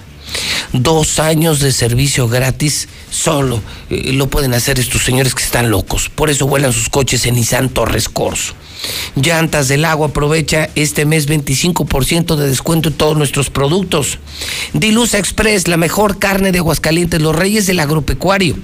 dos 0.73 1.19
años 1.19 1.61
de 1.61 1.73
servicio 1.73 2.29
gratis 2.29 2.89
solo 3.11 3.61
eh, 3.91 4.13
lo 4.13 4.29
pueden 4.29 4.55
hacer 4.55 4.79
estos 4.79 5.03
señores 5.03 5.35
que 5.35 5.43
están 5.43 5.71
locos. 5.71 6.09
Por 6.09 6.31
eso 6.31 6.47
vuelan 6.47 6.73
sus 6.73 6.89
coches 6.89 7.27
en 7.27 7.35
Nissan 7.35 7.69
Torres 7.69 8.09
Corso. 8.09 8.55
Llantas 9.15 9.69
del 9.69 9.85
agua 9.85 10.09
aprovecha 10.09 10.71
este 10.75 11.05
mes 11.05 11.29
25% 11.29 12.35
de 12.37 12.49
descuento 12.49 12.89
en 12.89 12.95
todos 12.95 13.17
nuestros 13.17 13.51
productos. 13.51 14.19
Dilusa 14.73 15.19
Express, 15.19 15.69
la 15.69 15.77
mejor 15.77 16.19
carne 16.19 16.51
de 16.53 16.59
Aguascalientes, 16.59 17.21
los 17.21 17.37
reyes 17.37 17.67
del 17.67 17.81
agropecuario. 17.81 18.57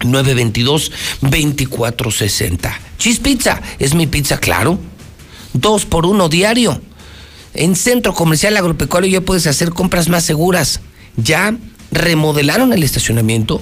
922-2460. 0.00 2.72
Cheese 2.98 3.20
Pizza, 3.20 3.62
es 3.78 3.94
mi 3.94 4.06
pizza, 4.06 4.36
claro. 4.38 4.78
Dos 5.52 5.84
por 5.86 6.06
uno 6.06 6.28
diario. 6.28 6.80
En 7.54 7.76
Centro 7.76 8.12
Comercial 8.12 8.56
Agropecuario 8.56 9.08
ya 9.08 9.20
puedes 9.20 9.46
hacer 9.46 9.70
compras 9.70 10.08
más 10.08 10.24
seguras. 10.24 10.80
Ya 11.16 11.56
remodelaron 11.90 12.72
el 12.72 12.82
estacionamiento. 12.82 13.60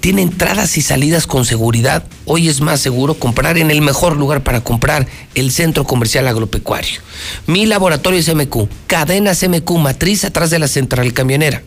Tiene 0.00 0.22
entradas 0.22 0.76
y 0.78 0.82
salidas 0.82 1.26
con 1.26 1.44
seguridad. 1.44 2.04
Hoy 2.24 2.48
es 2.48 2.60
más 2.60 2.80
seguro 2.80 3.14
comprar 3.14 3.58
en 3.58 3.70
el 3.70 3.82
mejor 3.82 4.16
lugar 4.16 4.42
para 4.42 4.62
comprar, 4.62 5.06
el 5.34 5.50
Centro 5.50 5.84
Comercial 5.84 6.28
Agropecuario. 6.28 7.00
Mi 7.46 7.66
laboratorio 7.66 8.20
es 8.20 8.32
MQ, 8.32 8.68
cadenas 8.86 9.42
MQ, 9.46 9.70
matriz 9.78 10.24
atrás 10.24 10.50
de 10.50 10.58
la 10.58 10.68
central 10.68 11.12
camionera. 11.12 11.62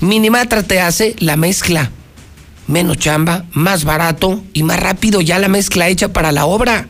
Minimatra 0.00 0.62
te 0.62 0.80
hace 0.80 1.16
la 1.18 1.36
mezcla. 1.36 1.90
Menos 2.66 2.98
chamba, 2.98 3.44
más 3.52 3.84
barato 3.84 4.42
y 4.52 4.62
más 4.62 4.78
rápido 4.78 5.20
ya 5.20 5.38
la 5.38 5.48
mezcla 5.48 5.88
hecha 5.88 6.12
para 6.12 6.32
la 6.32 6.46
obra. 6.46 6.88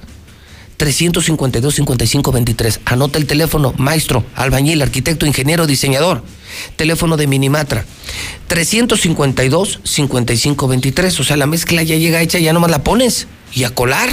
352-5523. 0.83 2.81
Anota 2.87 3.19
el 3.19 3.27
teléfono, 3.27 3.73
maestro, 3.77 4.25
albañil, 4.35 4.83
arquitecto, 4.83 5.27
ingeniero, 5.27 5.69
diseñador. 5.69 6.25
Teléfono 6.77 7.17
de 7.17 7.29
Minimatra. 7.29 7.85
352-5523. 8.49 11.21
O 11.21 11.25
sea, 11.25 11.37
la 11.37 11.47
mezcla 11.47 11.85
ya 11.85 11.95
llega 11.97 12.21
hecha, 12.21 12.41
ya 12.41 12.53
nomás 12.53 12.73
la 12.73 12.83
pones. 12.83 13.29
Y 13.55 13.63
a 13.65 13.71
colar. 13.71 14.11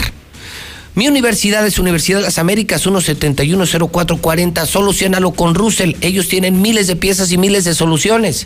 Mi 0.93 1.07
universidad 1.07 1.65
es 1.65 1.79
Universidad 1.79 2.19
de 2.19 2.25
las 2.25 2.37
Américas, 2.39 2.85
1710440. 2.85 4.65
Solucionalo 4.65 5.31
con 5.31 5.55
Russell. 5.55 5.95
Ellos 6.01 6.27
tienen 6.27 6.61
miles 6.61 6.85
de 6.87 6.95
piezas 6.95 7.31
y 7.31 7.39
miles 7.39 7.63
de 7.63 7.73
soluciones. 7.73 8.45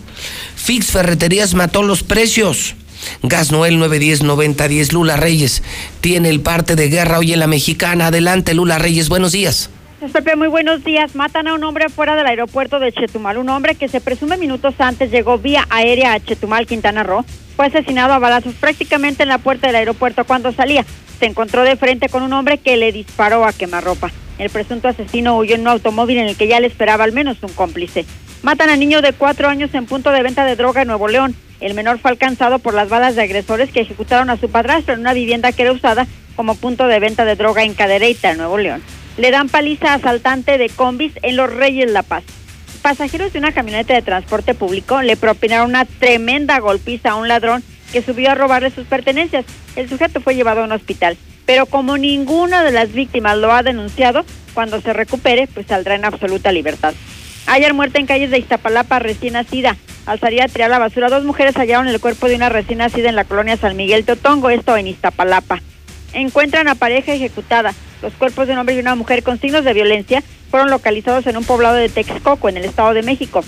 Fix 0.56 0.92
Ferreterías 0.92 1.56
mató 1.56 1.84
los 1.84 2.04
precios. 2.04 2.76
Gas 3.22 3.52
Noel 3.52 3.80
910-9010, 3.80 4.92
Lula 4.92 5.18
Reyes. 5.18 5.64
Tiene 6.02 6.30
el 6.30 6.42
parte 6.42 6.76
de 6.76 6.90
guerra 6.90 7.20
hoy 7.20 7.34
en 7.34 7.40
la 7.40 7.48
mexicana. 7.48 8.08
Adelante, 8.08 8.54
Lula 8.54 8.80
Reyes, 8.80 9.10
buenos 9.10 9.32
días. 9.32 9.70
Pepe, 10.12 10.36
muy 10.36 10.50
buenos 10.50 10.84
días. 10.84 11.16
Matan 11.16 11.48
a 11.48 11.54
un 11.54 11.64
hombre 11.64 11.88
fuera 11.88 12.16
del 12.16 12.28
aeropuerto 12.28 12.80
de 12.80 12.92
Chetumal. 12.92 13.38
Un 13.38 13.50
hombre 13.50 13.76
que 13.76 13.88
se 13.88 14.02
presume 14.02 14.38
minutos 14.38 14.76
antes 14.80 15.12
llegó 15.12 15.38
vía 15.38 15.66
aérea 15.70 16.14
a 16.14 16.20
Chetumal, 16.20 16.68
Quintana 16.68 17.04
Roo. 17.04 17.24
Fue 17.56 17.68
asesinado 17.68 18.14
a 18.14 18.20
balazos 18.20 18.54
prácticamente 18.56 19.24
en 19.24 19.30
la 19.30 19.38
puerta 19.38 19.68
del 19.68 19.78
aeropuerto 19.78 20.26
cuando 20.26 20.52
salía. 20.52 20.86
Se 21.20 21.26
encontró 21.26 21.64
de 21.64 21.78
frente 21.78 22.10
con 22.10 22.22
un 22.24 22.34
hombre 22.34 22.58
que 22.58 22.76
le 22.76 22.92
disparó 22.92 23.46
a 23.46 23.54
quemarropa. 23.54 24.12
El 24.40 24.50
presunto 24.50 24.88
asesino 24.88 25.38
huyó 25.38 25.56
en 25.56 25.62
un 25.62 25.68
automóvil 25.68 26.18
en 26.18 26.28
el 26.28 26.36
que 26.36 26.48
ya 26.48 26.60
le 26.60 26.68
esperaba 26.68 27.04
al 27.04 27.14
menos 27.14 27.38
un 27.42 27.54
cómplice. 27.54 28.06
Matan 28.44 28.70
a 28.70 28.76
niño 28.76 29.02
de 29.02 29.14
cuatro 29.14 29.48
años 29.48 29.74
en 29.74 29.86
punto 29.86 30.12
de 30.12 30.22
venta 30.22 30.44
de 30.44 30.58
droga 30.58 30.82
en 30.82 30.90
Nuevo 30.90 31.08
León. 31.08 31.34
El 31.62 31.76
menor 31.76 31.98
fue 31.98 32.12
alcanzado 32.12 32.60
por 32.60 32.74
las 32.74 32.90
balas 32.90 33.16
de 33.16 33.22
agresores 33.22 33.72
que 33.72 33.80
ejecutaron 33.80 34.30
a 34.30 34.36
su 34.36 34.52
padrastro 34.52 34.94
en 34.94 35.00
una 35.00 35.14
vivienda 35.14 35.54
que 35.54 35.62
era 35.62 35.72
usada 35.72 36.08
como 36.36 36.56
punto 36.56 36.88
de 36.88 37.00
venta 37.00 37.24
de 37.24 37.38
droga 37.38 37.64
en 37.64 37.74
Cadereyta, 37.74 38.34
Nuevo 38.34 38.58
León. 38.58 38.84
Le 39.16 39.32
dan 39.32 39.48
paliza 39.48 39.94
a 39.94 39.94
asaltante 39.94 40.58
de 40.58 40.68
combis 40.68 41.14
en 41.22 41.38
Los 41.38 41.54
Reyes 41.54 41.90
La 41.90 42.04
Paz. 42.04 42.26
Pasajeros 42.82 43.32
de 43.32 43.40
una 43.40 43.54
camioneta 43.54 43.94
de 43.94 44.02
transporte 44.02 44.54
público 44.54 45.02
le 45.02 45.16
propinaron 45.16 45.70
una 45.70 45.86
tremenda 45.86 46.60
golpiza 46.60 47.12
a 47.12 47.16
un 47.16 47.30
ladrón 47.30 47.64
que 47.94 48.02
subió 48.02 48.32
a 48.32 48.36
robarle 48.36 48.72
sus 48.72 48.86
pertenencias. 48.88 49.46
El 49.78 49.88
sujeto 49.88 50.20
fue 50.20 50.36
llevado 50.36 50.60
a 50.60 50.66
un 50.66 50.74
hospital, 50.74 51.16
pero 51.46 51.66
como 51.66 51.98
ninguna 51.98 52.62
de 52.66 52.74
las 52.74 52.92
víctimas 52.92 53.38
lo 53.38 53.54
ha 53.54 53.64
denunciado, 53.64 54.26
cuando 54.54 54.82
se 54.82 54.92
recupere, 54.92 55.48
pues 55.48 55.68
saldrá 55.68 55.96
en 55.96 56.04
absoluta 56.04 56.52
libertad. 56.52 56.94
Ayer 57.46 57.74
muerta 57.74 58.00
en 58.00 58.06
calles 58.06 58.32
de 58.32 58.40
Iztapalapa, 58.40 59.00
recién 59.00 59.34
nacida. 59.34 59.76
Al 60.06 60.20
salir 60.20 60.42
a 60.42 60.68
la 60.68 60.80
basura, 60.80 61.10
dos 61.10 61.24
mujeres 61.24 61.56
hallaron 61.56 61.88
el 61.88 62.00
cuerpo 62.00 62.28
de 62.28 62.36
una 62.36 62.50
recién 62.50 62.80
nacida 62.80 63.10
en 63.10 63.16
la 63.16 63.26
colonia 63.26 63.58
San 63.58 63.76
Miguel 63.76 64.06
Totongo, 64.06 64.50
esto 64.50 64.76
en 64.78 64.88
Iztapalapa. 64.88 65.62
Encuentran 66.14 66.68
a 66.68 66.76
pareja 66.76 67.14
ejecutada. 67.14 67.74
Los 68.02 68.14
cuerpos 68.14 68.48
de 68.48 68.54
un 68.54 68.60
hombre 68.60 68.76
y 68.76 68.80
una 68.80 68.96
mujer 68.96 69.24
con 69.24 69.40
signos 69.40 69.64
de 69.64 69.74
violencia 69.74 70.24
fueron 70.52 70.70
localizados 70.70 71.26
en 71.28 71.38
un 71.38 71.44
poblado 71.44 71.76
de 71.76 71.90
Texcoco, 71.90 72.50
en 72.50 72.58
el 72.58 72.66
Estado 72.66 72.94
de 72.94 73.02
México. 73.02 73.44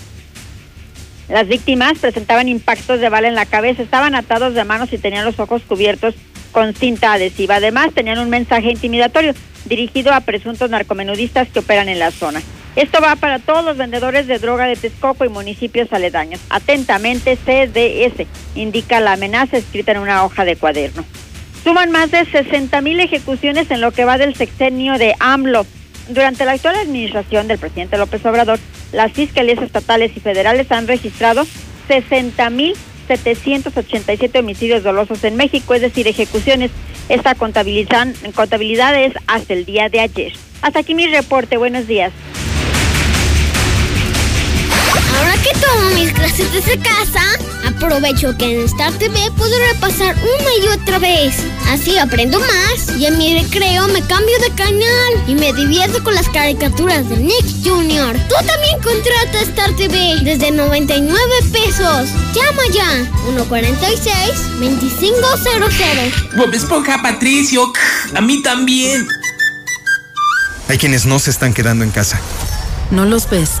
Las 1.28 1.48
víctimas 1.48 1.98
presentaban 1.98 2.48
impactos 2.48 3.00
de 3.00 3.08
bala 3.08 3.28
en 3.28 3.34
la 3.34 3.46
cabeza, 3.46 3.82
estaban 3.82 4.14
atados 4.14 4.54
de 4.54 4.64
manos 4.64 4.92
y 4.92 4.98
tenían 4.98 5.24
los 5.24 5.38
ojos 5.40 5.62
cubiertos 5.66 6.14
con 6.52 6.74
cinta 6.74 7.12
adhesiva. 7.12 7.56
Además, 7.56 7.92
tenían 7.92 8.18
un 8.18 8.30
mensaje 8.30 8.70
intimidatorio 8.70 9.34
dirigido 9.64 10.12
a 10.12 10.20
presuntos 10.20 10.70
narcomenudistas 10.70 11.48
que 11.48 11.58
operan 11.58 11.88
en 11.88 11.98
la 11.98 12.10
zona. 12.10 12.40
Esto 12.76 13.00
va 13.00 13.16
para 13.16 13.38
todos 13.38 13.64
los 13.64 13.78
vendedores 13.78 14.26
de 14.26 14.38
droga 14.38 14.66
de 14.66 14.76
Texcoco 14.76 15.24
y 15.24 15.30
municipios 15.30 15.90
aledaños. 15.94 16.40
Atentamente, 16.50 17.36
CDS, 17.36 18.26
indica 18.54 19.00
la 19.00 19.14
amenaza 19.14 19.56
escrita 19.56 19.92
en 19.92 19.98
una 19.98 20.24
hoja 20.24 20.44
de 20.44 20.56
cuaderno. 20.56 21.02
Suman 21.64 21.90
más 21.90 22.10
de 22.10 22.26
60 22.26 22.78
mil 22.82 23.00
ejecuciones 23.00 23.70
en 23.70 23.80
lo 23.80 23.92
que 23.92 24.04
va 24.04 24.18
del 24.18 24.34
sexenio 24.34 24.98
de 24.98 25.14
AMLO. 25.20 25.66
Durante 26.10 26.44
la 26.44 26.52
actual 26.52 26.76
administración 26.76 27.48
del 27.48 27.58
presidente 27.58 27.96
López 27.96 28.24
Obrador, 28.26 28.58
las 28.92 29.10
fiscalías 29.10 29.62
estatales 29.62 30.12
y 30.14 30.20
federales 30.20 30.70
han 30.70 30.86
registrado 30.86 31.46
60 31.88 32.50
mil 32.50 32.74
787 33.08 34.38
homicidios 34.38 34.82
dolosos 34.82 35.24
en 35.24 35.36
México, 35.36 35.72
es 35.74 35.80
decir, 35.80 36.06
ejecuciones. 36.08 36.70
Esta 37.08 37.34
contabilidad 37.34 39.00
es 39.02 39.14
hasta 39.26 39.54
el 39.54 39.64
día 39.64 39.88
de 39.88 40.00
ayer. 40.00 40.32
Hasta 40.60 40.80
aquí 40.80 40.94
mi 40.94 41.06
reporte. 41.06 41.56
Buenos 41.56 41.86
días. 41.86 42.12
Ahora 45.16 45.34
que 45.42 45.50
tomo 45.58 45.90
mis 45.94 46.12
clases 46.12 46.52
desde 46.52 46.78
casa, 46.78 47.22
aprovecho 47.66 48.36
que 48.36 48.44
en 48.44 48.64
Star 48.66 48.92
TV 48.94 49.30
puedo 49.36 49.52
repasar 49.72 50.14
una 50.16 50.50
y 50.62 50.68
otra 50.68 50.98
vez. 50.98 51.36
Así 51.68 51.98
aprendo 51.98 52.38
más 52.38 52.96
y 52.98 53.06
en 53.06 53.18
mi 53.18 53.38
recreo 53.38 53.88
me 53.88 54.02
cambio 54.02 54.38
de 54.40 54.50
canal 54.54 55.24
y 55.26 55.34
me 55.34 55.52
divierto 55.52 56.02
con 56.04 56.14
las 56.14 56.28
caricaturas 56.28 57.08
de 57.08 57.16
Nick 57.16 57.46
Jr. 57.64 58.18
Tú 58.28 58.34
también 58.46 58.80
contrata 58.82 59.40
Star 59.42 59.74
TV 59.76 60.20
desde 60.22 60.50
99 60.50 61.18
pesos. 61.52 62.08
Llama 62.34 62.62
ya 62.72 63.06
146-2500. 64.60 66.36
Bob 66.36 66.54
Esponja 66.54 67.00
Patricio, 67.02 67.72
a 68.14 68.20
mí 68.20 68.42
también. 68.42 69.06
Hay 70.68 70.78
quienes 70.78 71.06
no 71.06 71.18
se 71.18 71.30
están 71.30 71.54
quedando 71.54 71.84
en 71.84 71.90
casa. 71.90 72.20
No 72.90 73.04
los 73.04 73.28
ves 73.30 73.60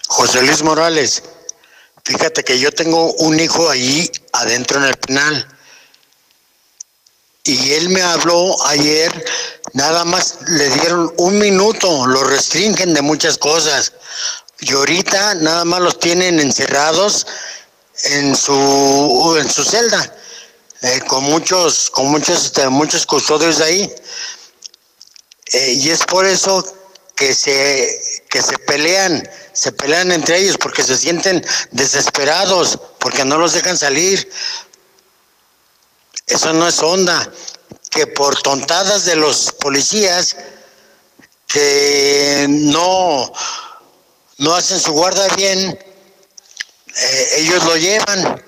José 0.07 0.41
Luis 0.41 0.61
Morales. 0.63 1.23
Fíjate 2.03 2.43
que 2.43 2.59
yo 2.59 2.71
tengo 2.71 3.13
un 3.13 3.39
hijo 3.39 3.69
ahí 3.69 4.09
adentro 4.33 4.79
en 4.79 4.85
el 4.85 4.97
penal. 4.97 5.47
Y 7.43 7.73
él 7.73 7.89
me 7.89 8.01
habló 8.01 8.61
ayer 8.65 9.25
nada 9.73 10.05
más 10.05 10.37
le 10.47 10.69
dieron 10.69 11.13
un 11.17 11.37
minuto, 11.39 12.05
lo 12.05 12.23
restringen 12.23 12.93
de 12.93 13.01
muchas 13.01 13.37
cosas. 13.37 13.93
Y 14.59 14.73
ahorita 14.73 15.35
nada 15.35 15.65
más 15.65 15.79
los 15.81 15.99
tienen 15.99 16.39
encerrados 16.39 17.25
en 18.03 18.35
su 18.35 19.37
en 19.39 19.49
su 19.49 19.63
celda 19.63 20.15
eh, 20.81 21.01
con 21.07 21.23
muchos 21.23 21.89
con 21.89 22.07
muchos 22.07 22.45
este, 22.45 22.67
muchos 22.69 23.05
custodios 23.05 23.59
ahí 23.61 23.93
Eh, 25.51 25.73
y 25.73 25.89
es 25.89 26.05
por 26.05 26.25
eso 26.25 26.63
que 27.15 27.33
se 27.33 28.01
que 28.29 28.41
se 28.41 28.57
pelean 28.59 29.27
se 29.53 29.71
pelean 29.71 30.11
entre 30.11 30.37
ellos 30.37 30.57
porque 30.57 30.83
se 30.83 30.97
sienten 30.97 31.45
desesperados 31.71 32.79
porque 32.99 33.25
no 33.25 33.37
los 33.37 33.53
dejan 33.53 33.77
salir 33.77 34.29
eso 36.27 36.53
no 36.53 36.67
es 36.67 36.79
onda 36.79 37.31
que 37.89 38.07
por 38.07 38.41
tontadas 38.41 39.05
de 39.05 39.15
los 39.15 39.51
policías 39.53 40.37
que 41.47 42.45
no 42.49 43.31
no 44.37 44.55
hacen 44.55 44.79
su 44.79 44.91
guarda 44.93 45.27
bien 45.35 45.77
eh, 47.01 47.27
ellos 47.37 47.63
lo 47.65 47.77
llevan. 47.77 48.41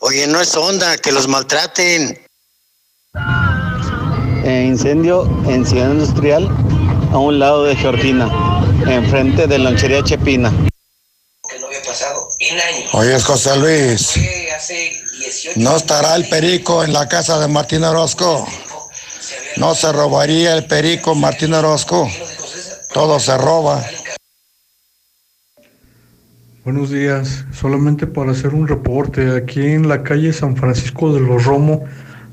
Oye, 0.00 0.26
no 0.26 0.40
es 0.40 0.54
onda 0.54 0.96
que 0.98 1.10
los 1.10 1.26
maltraten. 1.26 2.20
Eh, 4.44 4.64
incendio 4.68 5.24
en 5.48 5.66
Ciudad 5.66 5.90
Industrial 5.90 6.48
a 7.12 7.18
un 7.18 7.38
lado 7.38 7.64
de 7.64 7.74
Georgina, 7.74 8.28
enfrente 8.86 9.46
de 9.46 9.58
Lonchería 9.58 10.02
Chepina. 10.02 10.52
Oye, 12.92 13.20
José 13.20 13.56
Luis, 13.56 14.14
¿no 15.56 15.76
estará 15.76 16.16
el 16.16 16.28
perico 16.28 16.84
en 16.84 16.92
la 16.92 17.08
casa 17.08 17.38
de 17.38 17.48
Martín 17.48 17.84
Orozco? 17.84 18.46
¿No 19.56 19.74
se 19.74 19.92
robaría 19.92 20.54
el 20.54 20.66
perico 20.66 21.14
Martín 21.14 21.54
Orozco? 21.54 22.10
Todo 22.92 23.20
se 23.20 23.36
roba. 23.38 23.84
Buenos 26.64 26.90
días, 26.90 27.44
solamente 27.52 28.06
para 28.06 28.32
hacer 28.32 28.54
un 28.54 28.66
reporte, 28.66 29.36
aquí 29.36 29.60
en 29.60 29.86
la 29.88 30.02
calle 30.02 30.32
San 30.32 30.56
Francisco 30.56 31.12
de 31.12 31.20
los 31.20 31.44
Romo, 31.44 31.84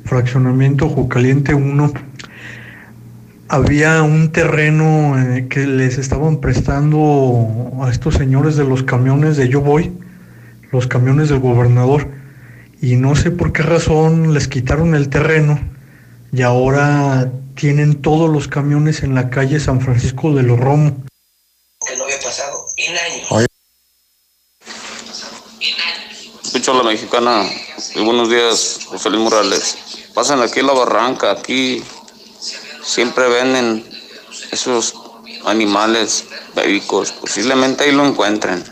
fraccionamiento 0.05 0.87
Jucaliente 0.87 1.53
1, 1.53 1.93
había 3.51 4.01
un 4.01 4.31
terreno 4.31 5.19
eh, 5.19 5.47
que 5.49 5.67
les 5.67 5.97
estaban 5.97 6.39
prestando 6.39 7.69
a 7.83 7.91
estos 7.91 8.15
señores 8.15 8.55
de 8.55 8.63
los 8.63 8.81
camiones 8.83 9.35
de 9.35 9.49
Yo 9.49 9.59
Voy, 9.59 9.91
los 10.71 10.87
camiones 10.87 11.27
del 11.27 11.39
gobernador, 11.39 12.07
y 12.81 12.95
no 12.95 13.13
sé 13.13 13.29
por 13.29 13.51
qué 13.51 13.61
razón 13.61 14.33
les 14.33 14.47
quitaron 14.47 14.95
el 14.95 15.09
terreno 15.09 15.59
y 16.31 16.43
ahora 16.43 17.29
tienen 17.55 18.01
todos 18.01 18.29
los 18.29 18.47
camiones 18.47 19.03
en 19.03 19.15
la 19.15 19.29
calle 19.29 19.59
San 19.59 19.81
Francisco 19.81 20.33
de 20.33 20.43
los 20.43 20.57
Romo. 20.57 21.03
Oye, 23.31 23.47
Escucho 26.41 26.71
a 26.71 26.83
la 26.83 26.89
mexicana. 26.89 27.43
Muy 27.95 28.05
buenos 28.05 28.29
días, 28.29 28.79
José 28.85 29.09
Luis 29.09 29.23
Morales. 29.23 29.77
Pasan 30.13 30.41
aquí 30.41 30.61
la 30.61 30.71
barranca, 30.71 31.31
aquí 31.31 31.83
siempre 32.83 33.27
venden 33.29 33.83
esos 34.51 34.93
animales 35.45 36.25
bélicos. 36.55 37.11
Posiblemente 37.11 37.83
ahí 37.83 37.91
lo 37.91 38.05
encuentren. 38.05 38.63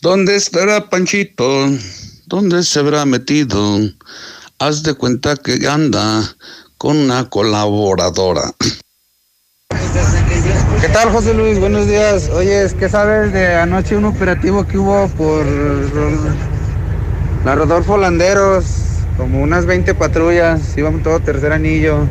¿Dónde 0.00 0.36
estará 0.36 0.88
Panchito? 0.88 1.68
¿Dónde 2.26 2.62
se 2.62 2.78
habrá 2.78 3.04
metido? 3.04 3.78
Haz 4.58 4.82
de 4.82 4.94
cuenta 4.94 5.36
que 5.36 5.66
anda 5.66 6.36
con 6.78 6.96
una 6.96 7.28
colaboradora. 7.28 8.52
¿Qué 10.80 10.88
tal, 10.88 11.10
José 11.10 11.32
Luis? 11.32 11.58
Buenos 11.58 11.86
días. 11.86 12.28
Oye, 12.30 12.66
¿qué 12.78 12.88
sabes 12.88 13.32
de 13.32 13.54
anoche 13.54 13.96
un 13.96 14.04
operativo 14.04 14.66
que 14.66 14.76
hubo 14.78 15.08
por 15.08 15.46
la 17.44 17.54
Rodolfo 17.54 17.96
Landeros? 17.96 18.64
Como 19.16 19.42
unas 19.42 19.64
20 19.64 19.94
patrullas, 19.94 20.76
íbamos 20.76 21.02
todo 21.02 21.20
tercer 21.20 21.52
anillo. 21.52 22.06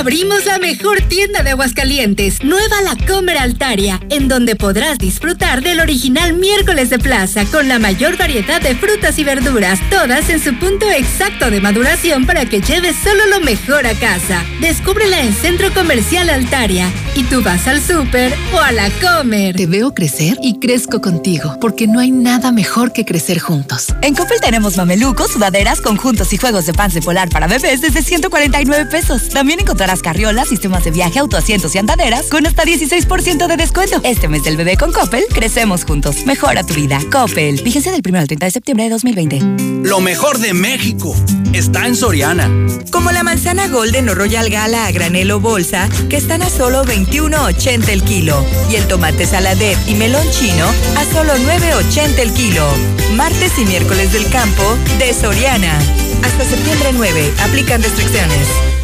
Abrimos 0.00 0.46
la 0.46 0.58
mejor 0.58 1.02
tienda 1.02 1.42
de 1.42 1.50
Aguascalientes, 1.50 2.42
Nueva 2.42 2.80
La 2.80 2.96
Comer 3.06 3.36
Altaria, 3.36 4.00
en 4.08 4.28
donde 4.28 4.56
podrás 4.56 4.96
disfrutar 4.96 5.62
del 5.62 5.78
original 5.78 6.32
miércoles 6.32 6.88
de 6.88 6.98
plaza 6.98 7.44
con 7.44 7.68
la 7.68 7.78
mayor 7.78 8.16
variedad 8.16 8.62
de 8.62 8.74
frutas 8.74 9.18
y 9.18 9.24
verduras, 9.24 9.78
todas 9.90 10.30
en 10.30 10.42
su 10.42 10.58
punto 10.58 10.90
exacto 10.90 11.50
de 11.50 11.60
maduración 11.60 12.24
para 12.24 12.46
que 12.46 12.62
lleves 12.62 12.96
solo 12.96 13.26
lo 13.26 13.40
mejor 13.40 13.86
a 13.86 13.92
casa. 13.92 14.42
Descúbrela 14.62 15.20
en 15.20 15.34
Centro 15.34 15.70
Comercial 15.74 16.30
Altaria 16.30 16.90
y 17.14 17.24
tú 17.24 17.42
vas 17.42 17.68
al 17.68 17.82
súper 17.82 18.32
o 18.54 18.58
a 18.58 18.72
la 18.72 18.88
Comer. 19.02 19.54
Te 19.54 19.66
veo 19.66 19.92
crecer 19.92 20.38
y 20.42 20.60
crezco 20.60 21.02
contigo, 21.02 21.58
porque 21.60 21.86
no 21.86 22.00
hay 22.00 22.10
nada 22.10 22.52
mejor 22.52 22.94
que 22.94 23.04
crecer 23.04 23.38
juntos. 23.38 23.88
En 24.00 24.14
Coppel 24.14 24.40
tenemos 24.40 24.78
mamelucos, 24.78 25.32
sudaderas, 25.32 25.82
conjuntos 25.82 26.32
y 26.32 26.38
juegos 26.38 26.64
de 26.64 26.72
pants 26.72 26.94
de 26.94 27.02
polar 27.02 27.28
para 27.28 27.48
bebés 27.48 27.82
desde 27.82 28.02
149 28.02 28.86
pesos. 28.86 29.28
También 29.28 29.60
encontrarás 29.60 29.89
carriolas, 29.98 30.48
sistemas 30.48 30.84
de 30.84 30.92
viaje, 30.92 31.18
autoasientos 31.18 31.74
y 31.74 31.78
andaderas 31.78 32.26
con 32.26 32.46
hasta 32.46 32.62
16% 32.62 33.46
de 33.46 33.56
descuento. 33.56 34.00
Este 34.04 34.28
mes 34.28 34.44
del 34.44 34.56
bebé 34.56 34.76
con 34.76 34.92
Coppel, 34.92 35.24
crecemos 35.34 35.84
juntos. 35.84 36.24
Mejora 36.24 36.62
tu 36.62 36.74
vida. 36.74 37.00
Coppel. 37.10 37.58
Fíjense 37.58 37.90
del 37.90 38.02
1 38.06 38.18
al 38.18 38.26
30 38.28 38.46
de 38.46 38.50
septiembre 38.52 38.84
de 38.84 38.90
2020. 38.90 39.88
Lo 39.88 40.00
mejor 40.00 40.38
de 40.38 40.54
México 40.54 41.14
está 41.52 41.86
en 41.86 41.96
Soriana. 41.96 42.48
Como 42.92 43.10
la 43.10 43.22
manzana 43.22 43.68
Golden 43.68 44.08
o 44.08 44.14
Royal 44.14 44.48
Gala 44.50 44.86
a 44.86 44.92
granel 44.92 45.30
o 45.32 45.40
bolsa, 45.40 45.88
que 46.08 46.16
están 46.16 46.42
a 46.42 46.48
solo 46.48 46.84
21.80 46.84 47.88
el 47.88 48.04
kilo. 48.04 48.44
Y 48.70 48.76
el 48.76 48.86
tomate 48.86 49.26
saladet 49.26 49.78
y 49.88 49.94
melón 49.94 50.26
chino 50.30 50.66
a 50.96 51.04
solo 51.12 51.32
9.80 51.34 52.18
el 52.20 52.32
kilo. 52.32 52.66
Martes 53.14 53.58
y 53.58 53.64
miércoles 53.64 54.12
del 54.12 54.28
campo 54.30 54.76
de 54.98 55.12
Soriana. 55.12 55.78
Hasta 56.22 56.44
septiembre 56.44 56.90
9. 56.92 57.32
Aplican 57.42 57.82
restricciones. 57.82 58.79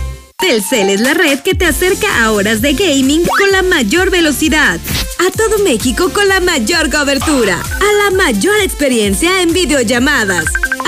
Telcel 0.46 0.90
es 0.90 1.00
la 1.00 1.14
red 1.14 1.40
que 1.40 1.54
te 1.54 1.64
acerca 1.64 2.22
a 2.22 2.30
horas 2.30 2.60
de 2.60 2.74
gaming 2.74 3.24
con 3.24 3.50
la 3.52 3.62
mayor 3.62 4.10
velocidad, 4.10 4.78
a 5.18 5.30
todo 5.30 5.58
México 5.64 6.10
con 6.12 6.28
la 6.28 6.40
mayor 6.40 6.90
cobertura, 6.90 7.58
a 7.58 8.04
la 8.04 8.16
mayor 8.16 8.54
experiencia 8.62 9.40
en 9.40 9.52
videollamadas, 9.54 10.44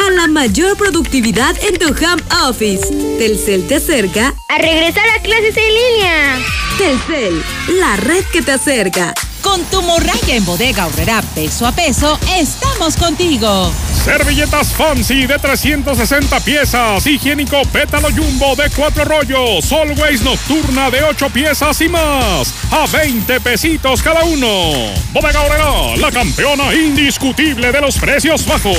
a 0.07 0.11
la 0.11 0.29
mayor 0.29 0.77
productividad 0.77 1.57
en 1.65 1.79
tu 1.79 1.89
home 1.89 2.23
office. 2.47 2.87
Telcel 3.19 3.67
te 3.67 3.77
acerca 3.77 4.35
A 4.49 4.59
regresar 4.59 5.09
a 5.09 5.23
clases 5.23 5.57
en 5.57 5.75
línea. 5.75 6.39
Telcel, 6.77 7.43
la 7.81 7.97
red 7.97 8.25
que 8.31 8.43
te 8.43 8.53
acerca. 8.53 9.15
Con 9.43 9.65
tu 9.65 9.83
morralla 9.83 10.35
en 10.35 10.45
bodega 10.45 10.87
horrera 10.87 11.23
peso 11.35 11.67
a 11.67 11.73
peso, 11.73 12.19
estamos 12.37 12.97
contigo. 12.97 13.73
Servilletas 14.05 14.69
Fancy 14.69 15.27
de 15.27 15.39
360 15.39 16.41
piezas, 16.41 17.07
higiénico 17.07 17.63
pétalo 17.73 18.09
jumbo 18.11 18.57
de 18.57 18.71
4 18.71 19.05
rollos, 19.05 19.73
Always 19.73 20.23
nocturna 20.23 20.91
de 20.91 21.03
8 21.03 21.31
piezas 21.31 21.81
y 21.81 21.89
más, 21.89 22.53
a 22.71 22.87
20 22.87 23.41
pesitos 23.41 24.03
cada 24.03 24.25
uno. 24.25 24.73
Bodega 25.13 25.41
Horrera, 25.43 25.97
la 25.97 26.11
campeona 26.11 26.75
indiscutible 26.75 27.71
de 27.71 27.81
los 27.81 27.97
precios 27.99 28.45
bajos. 28.47 28.79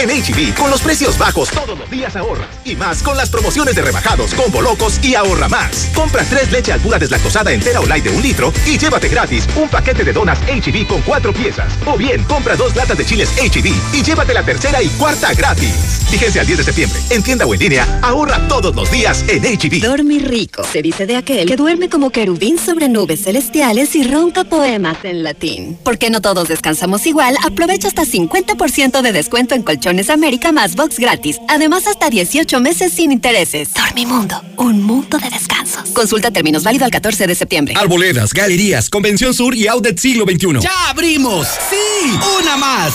En 0.00 0.08
HB, 0.08 0.54
con 0.54 0.70
los 0.70 0.80
precios 0.80 1.18
bajos 1.18 1.50
todos 1.50 1.78
los 1.78 1.90
días 1.90 2.16
ahorras. 2.16 2.48
Y 2.64 2.74
más 2.74 3.02
con 3.02 3.18
las 3.18 3.28
promociones 3.28 3.74
de 3.74 3.82
rebajados, 3.82 4.32
combo 4.32 4.62
locos 4.62 4.98
y 5.04 5.14
ahorra 5.14 5.46
más. 5.46 5.90
Compra 5.94 6.24
tres 6.24 6.50
leche 6.50 6.72
al 6.72 6.80
pura 6.80 6.98
deslactosada 6.98 7.52
entera 7.52 7.80
o 7.80 7.86
light 7.86 8.04
de 8.04 8.10
un 8.10 8.22
litro 8.22 8.50
y 8.64 8.78
llévate 8.78 9.08
gratis 9.10 9.46
un 9.56 9.68
paquete 9.68 10.02
de 10.02 10.14
donas 10.14 10.38
HB 10.48 10.86
con 10.86 11.02
cuatro 11.02 11.34
piezas. 11.34 11.70
O 11.84 11.98
bien, 11.98 12.24
compra 12.24 12.56
dos 12.56 12.74
latas 12.74 12.96
de 12.96 13.04
chiles 13.04 13.28
HB 13.36 13.94
y 13.94 14.02
llévate 14.02 14.32
la 14.32 14.42
tercera 14.42 14.82
y 14.82 14.88
cuarta 14.88 15.34
gratis. 15.34 16.00
Fíjense 16.10 16.40
al 16.40 16.46
10 16.46 16.58
de 16.58 16.64
septiembre. 16.64 16.98
En 17.10 17.22
tienda 17.22 17.44
o 17.44 17.52
en 17.52 17.60
línea, 17.60 18.00
ahorra 18.02 18.48
todos 18.48 18.74
los 18.74 18.90
días 18.90 19.22
en 19.28 19.42
HB. 19.42 19.82
Dormir 19.82 20.26
rico. 20.26 20.64
Se 20.64 20.80
dice 20.80 21.06
de 21.06 21.16
aquel 21.16 21.46
que 21.46 21.56
duerme 21.56 21.90
como 21.90 22.08
querubín 22.08 22.58
sobre 22.58 22.88
nubes 22.88 23.24
celestiales 23.24 23.94
y 23.94 24.02
ronca 24.04 24.44
poemas 24.44 24.96
en 25.04 25.22
latín. 25.24 25.78
Porque 25.84 26.08
no 26.08 26.22
todos 26.22 26.48
descansamos 26.48 27.06
igual, 27.06 27.36
aprovecha 27.44 27.86
hasta 27.86 28.04
50% 28.06 29.02
de 29.02 29.12
descuento 29.12 29.54
en 29.54 29.62
Colchones 29.90 30.10
América 30.10 30.52
más 30.52 30.76
box 30.76 31.00
gratis. 31.00 31.40
Además, 31.48 31.88
hasta 31.88 32.10
18 32.10 32.60
meses 32.60 32.92
sin 32.92 33.10
intereses. 33.10 33.74
Dormimundo, 33.74 34.40
un 34.56 34.80
mundo 34.84 35.18
de 35.18 35.28
descansos. 35.28 35.90
Consulta 35.90 36.30
términos 36.30 36.62
válido 36.62 36.84
al 36.84 36.92
14 36.92 37.26
de 37.26 37.34
septiembre. 37.34 37.74
Arboledas, 37.76 38.32
galerías, 38.32 38.88
Convención 38.88 39.34
Sur 39.34 39.56
y 39.56 39.66
Outlet 39.66 39.98
Siglo 39.98 40.24
XXI. 40.26 40.60
¡Ya 40.60 40.90
abrimos! 40.90 41.48
¡Sí! 41.68 42.18
¡Una 42.40 42.56
más! 42.56 42.94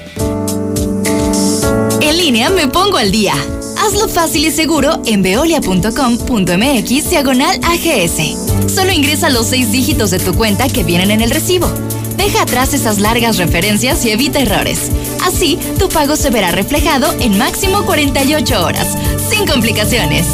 En 2.01 2.17
línea 2.17 2.49
me 2.49 2.67
pongo 2.67 2.97
al 2.97 3.11
día. 3.11 3.33
Hazlo 3.77 4.07
fácil 4.07 4.45
y 4.45 4.51
seguro 4.51 5.01
en 5.05 5.21
veolia.com.mx 5.21 7.09
diagonal 7.09 7.59
AGS. 7.63 8.73
Solo 8.73 8.91
ingresa 8.91 9.29
los 9.29 9.47
seis 9.47 9.71
dígitos 9.71 10.09
de 10.09 10.19
tu 10.19 10.33
cuenta 10.33 10.67
que 10.67 10.83
vienen 10.83 11.11
en 11.11 11.21
el 11.21 11.29
recibo. 11.29 11.71
Deja 12.17 12.41
atrás 12.41 12.73
esas 12.73 12.99
largas 12.99 13.37
referencias 13.37 14.03
y 14.05 14.11
evita 14.11 14.39
errores. 14.39 14.89
Así, 15.23 15.59
tu 15.77 15.89
pago 15.89 16.15
se 16.15 16.31
verá 16.31 16.51
reflejado 16.51 17.13
en 17.19 17.37
máximo 17.37 17.83
48 17.83 18.65
horas, 18.65 18.97
sin 19.29 19.45
complicaciones. 19.45 20.25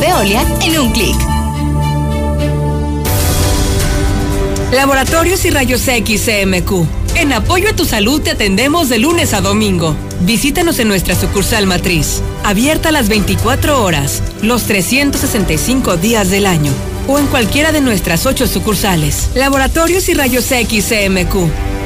Veolia 0.00 0.42
en 0.62 0.78
un 0.78 0.92
clic. 0.92 1.16
Laboratorios 4.72 5.44
y 5.44 5.50
Rayos 5.50 5.86
X 5.88 6.22
CMQ. 6.24 6.86
En 7.16 7.32
apoyo 7.32 7.70
a 7.70 7.76
tu 7.76 7.84
salud 7.84 8.20
te 8.20 8.30
atendemos 8.30 8.88
de 8.88 8.98
lunes 8.98 9.34
a 9.34 9.40
domingo. 9.40 9.96
Visítanos 10.20 10.78
en 10.78 10.88
nuestra 10.88 11.14
sucursal 11.14 11.66
matriz, 11.66 12.22
abierta 12.44 12.92
las 12.92 13.08
24 13.08 13.82
horas, 13.82 14.22
los 14.42 14.64
365 14.64 15.96
días 15.96 16.28
del 16.30 16.46
año, 16.46 16.70
o 17.08 17.18
en 17.18 17.26
cualquiera 17.26 17.72
de 17.72 17.80
nuestras 17.80 18.26
ocho 18.26 18.46
sucursales. 18.46 19.30
Laboratorios 19.34 20.10
y 20.10 20.14
Rayos 20.14 20.52
X 20.52 20.90
CMQ. 20.90 21.79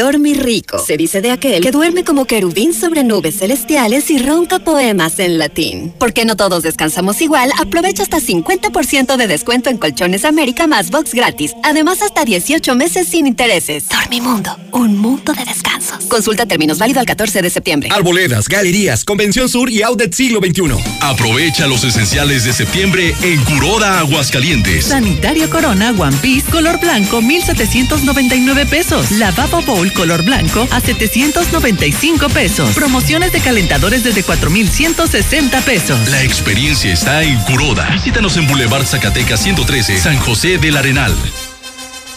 Dormir 0.00 0.42
rico. 0.42 0.78
Se 0.78 0.96
dice 0.96 1.20
de 1.20 1.30
aquel 1.30 1.62
que 1.62 1.72
duerme 1.72 2.04
como 2.04 2.24
querubín 2.24 2.72
sobre 2.72 3.04
nubes 3.04 3.36
celestiales 3.38 4.10
y 4.10 4.16
ronca 4.16 4.58
poemas 4.58 5.18
en 5.18 5.36
latín. 5.36 5.92
Porque 5.98 6.24
no 6.24 6.36
todos 6.36 6.62
descansamos 6.62 7.20
igual, 7.20 7.50
aprovecha 7.58 8.02
hasta 8.02 8.18
50% 8.18 9.18
de 9.18 9.26
descuento 9.26 9.68
en 9.68 9.76
Colchones 9.76 10.24
América 10.24 10.66
más 10.66 10.90
box 10.90 11.12
gratis. 11.12 11.52
Además, 11.64 12.00
hasta 12.00 12.24
18 12.24 12.74
meses 12.76 13.08
sin 13.08 13.26
intereses. 13.26 13.90
Dormimundo, 13.90 14.56
un 14.72 14.96
mundo 14.96 15.34
de 15.34 15.44
descansos. 15.44 16.06
Consulta 16.06 16.46
términos 16.46 16.78
válido 16.78 17.00
al 17.00 17.04
14 17.04 17.42
de 17.42 17.50
septiembre. 17.50 17.90
Arboledas, 17.92 18.48
galerías, 18.48 19.04
Convención 19.04 19.50
Sur 19.50 19.68
y 19.68 19.82
Outlet 19.82 20.14
Siglo 20.14 20.40
XXI. 20.40 20.82
Aprovecha 21.02 21.66
los 21.66 21.84
esenciales 21.84 22.44
de 22.44 22.54
septiembre 22.54 23.14
en 23.20 23.38
Curoda 23.44 23.98
Aguascalientes. 23.98 24.86
Sanitario 24.86 25.50
Corona 25.50 25.90
One 25.90 26.16
Piece 26.22 26.50
color 26.50 26.80
blanco 26.80 27.20
1799 27.20 28.64
pesos. 28.64 29.10
Lavabo 29.10 29.60
Bowl 29.60 29.89
color 29.92 30.22
blanco 30.22 30.66
a 30.70 30.80
795 30.80 32.28
pesos. 32.28 32.74
Promociones 32.74 33.32
de 33.32 33.40
calentadores 33.40 34.04
desde 34.04 34.22
4160 34.22 35.60
pesos. 35.62 36.08
La 36.08 36.22
experiencia 36.22 36.92
está 36.92 37.22
en 37.22 37.38
Curoda. 37.40 37.88
Visítanos 37.90 38.36
en 38.36 38.46
Boulevard 38.46 38.86
Zacatecas 38.86 39.40
113, 39.42 39.98
San 39.98 40.18
José 40.18 40.58
del 40.58 40.76
Arenal. 40.76 41.14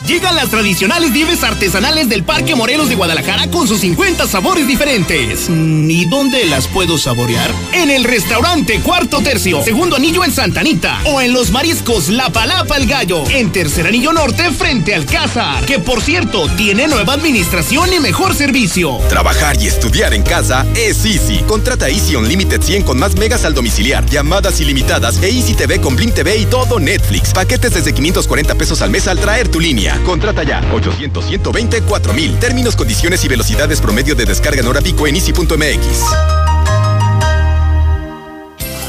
Llegan 0.07 0.35
las 0.35 0.49
tradicionales 0.49 1.11
nieves 1.11 1.43
artesanales 1.43 2.09
del 2.09 2.23
Parque 2.23 2.56
Morelos 2.56 2.90
de 2.90 2.95
Guadalajara 2.95 3.49
con 3.49 3.69
sus 3.69 3.80
50 3.80 4.27
sabores 4.27 4.67
diferentes. 4.67 5.49
Mm, 5.49 5.90
¿Y 5.90 6.06
dónde 6.06 6.43
las 6.45 6.67
puedo 6.67 6.98
saborear? 6.98 7.49
En 7.72 7.90
el 7.90 8.03
restaurante 8.03 8.82
Cuarto 8.82 9.22
Tercio, 9.22 9.64
segundo 9.64 9.95
anillo 9.95 10.25
en 10.25 10.33
Santanita. 10.33 10.99
O 11.06 11.22
en 11.22 11.32
los 11.32 11.51
mariscos 11.51 12.09
La 12.09 12.30
Palapa 12.30 12.75
el 12.75 12.85
Gallo, 12.85 13.23
en 13.30 13.53
tercer 13.53 13.88
anillo 13.88 14.11
norte 14.11 14.51
frente 14.51 14.93
al 14.93 15.06
Cázar. 15.06 15.65
Que 15.65 15.80
por 15.80 16.01
cierto, 16.01 16.49
tiene 16.57 16.88
nueva 16.90 17.14
administración 17.14 17.93
y 17.93 18.01
mejor 18.01 18.35
servicio. 18.35 18.98
Trabajar 19.07 19.56
y 19.61 19.67
estudiar 19.67 20.14
en 20.14 20.23
casa 20.23 20.65
es 20.75 21.06
Easy. 21.06 21.38
Contrata 21.48 21.88
Easy 21.88 22.17
Unlimited 22.17 22.61
100 22.61 22.83
con 22.83 22.99
más 22.99 23.15
megas 23.15 23.45
al 23.45 23.53
domiciliar, 23.53 24.06
llamadas 24.07 24.59
ilimitadas 24.59 25.23
e 25.23 25.30
Easy 25.30 25.53
TV 25.53 25.80
con 25.80 25.95
Blim 25.95 26.11
TV 26.11 26.40
y 26.40 26.45
todo 26.45 26.82
Netflix. 26.82 27.32
Paquetes 27.32 27.73
desde 27.73 27.93
540 27.93 28.56
pesos 28.56 28.82
al 28.82 28.90
mes 28.90 29.07
al 29.07 29.17
traer 29.17 29.48
tu 29.48 29.61
línea. 29.61 29.92
Contrata 30.05 30.43
ya 30.43 30.61
800 30.73 31.25
120 31.25 31.81
4000. 31.81 32.39
Términos, 32.39 32.75
condiciones 32.75 33.23
y 33.23 33.27
velocidades 33.27 33.81
promedio 33.81 34.15
de 34.15 34.25
descarga 34.25 34.61
en 34.61 34.67
hora 34.67 34.81
pico 34.81 35.07
en 35.07 35.15
easy.mx. 35.15 36.03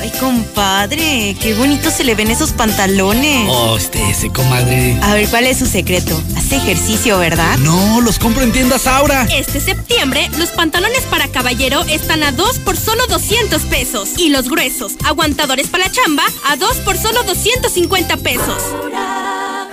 Ay, 0.00 0.12
compadre, 0.20 1.34
qué 1.41 1.55
bonito 1.55 1.91
se 1.91 2.05
le 2.05 2.15
ven 2.15 2.31
esos 2.31 2.52
pantalones. 2.52 3.49
Oh, 3.49 3.76
este, 3.78 4.10
ese, 4.10 4.31
comadre. 4.31 4.99
A 5.02 5.15
ver, 5.15 5.28
¿cuál 5.28 5.47
es 5.47 5.58
su 5.58 5.66
secreto? 5.66 6.20
Hace 6.36 6.57
ejercicio, 6.57 7.18
¿verdad? 7.18 7.57
No, 7.58 8.02
los 8.02 8.18
compro 8.18 8.42
en 8.42 8.52
tiendas 8.52 8.86
Aura. 8.86 9.26
Este 9.34 9.60
septiembre, 9.60 10.28
los 10.39 10.50
pantalones 10.50 11.02
para 11.02 11.28
caballero 11.28 11.83
están 11.84 12.23
a 12.23 12.33
2 12.33 12.58
por 12.58 12.76
solo 12.76 13.07
200 13.07 13.62
pesos. 13.62 14.10
Y 14.18 14.28
los 14.28 14.49
gruesos, 14.50 14.97
aguantadores 15.05 15.68
para 15.68 15.86
la 15.86 15.91
chamba, 15.91 16.24
a 16.47 16.57
2 16.57 16.76
por 16.78 16.99
solo 16.99 17.23
250 17.23 18.16
pesos. 18.18 18.62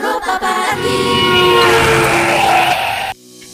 ropa 0.02 0.40
para 0.40 0.76
ti. 0.82 2.21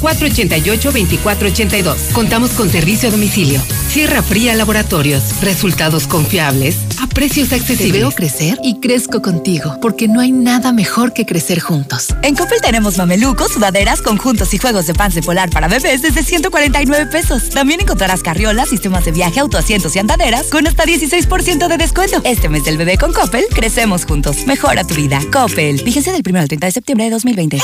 449-488-2482. 0.01 2.13
Contamos 2.13 2.53
con 2.53 2.71
servicio 2.71 3.09
a 3.09 3.13
domicilio. 3.13 3.61
Sierra 3.89 4.23
Fría 4.23 4.55
Laboratorios. 4.55 5.43
Resultados 5.43 6.07
confiables 6.07 6.77
a 7.01 7.07
precios 7.07 7.53
accesibles. 7.53 7.93
Te 7.93 7.99
veo 7.99 8.11
crecer 8.11 8.59
y 8.63 8.81
crezco 8.81 9.23
contigo, 9.23 9.77
porque 9.81 10.09
no 10.09 10.21
hay 10.21 10.33
nada 10.33 10.73
mejor 10.73 11.13
que 11.13 11.27
crecer 11.27 11.61
juntos. 11.61 12.09
En 12.23 12.35
Coppel 12.35 12.61
tenemos 12.61 12.99
mamelucos, 12.99 13.53
sudaderas, 13.53 14.03
conjuntos 14.03 14.53
y 14.55 14.59
juegos 14.59 14.87
de 14.87 14.95
pants 14.95 15.19
polar 15.25 15.51
para 15.51 15.69
bebés 15.69 16.03
desde 16.03 16.23
149 16.23 17.07
pesos. 17.07 17.51
También 17.51 17.81
encontrarás 17.81 18.23
carriolas, 18.23 18.69
sistemas 18.69 19.05
de 19.05 19.13
viaje, 19.13 19.41
autoasientos 19.41 19.95
y 19.97 19.99
andaderas 19.99 20.47
con 20.47 20.67
hasta 20.67 20.85
16% 20.85 21.69
de 21.69 21.77
descuento. 21.77 22.21
Este 22.25 22.49
mes 22.49 22.65
del 22.65 22.77
bebé 22.77 22.99
con 22.99 23.13
Coppel, 23.13 23.47
crecemos 23.51 24.05
juntos. 24.05 24.47
Mejora 24.47 24.85
tu 24.85 24.95
vida. 24.95 25.21
Coppel. 25.33 25.83
Vigencia 25.83 26.13
del 26.13 26.23
1 26.27 26.39
al 26.39 26.49
30 26.49 26.67
de 26.67 26.73
septiembre 26.73 27.05
de 27.07 27.11
2020. 27.13 27.59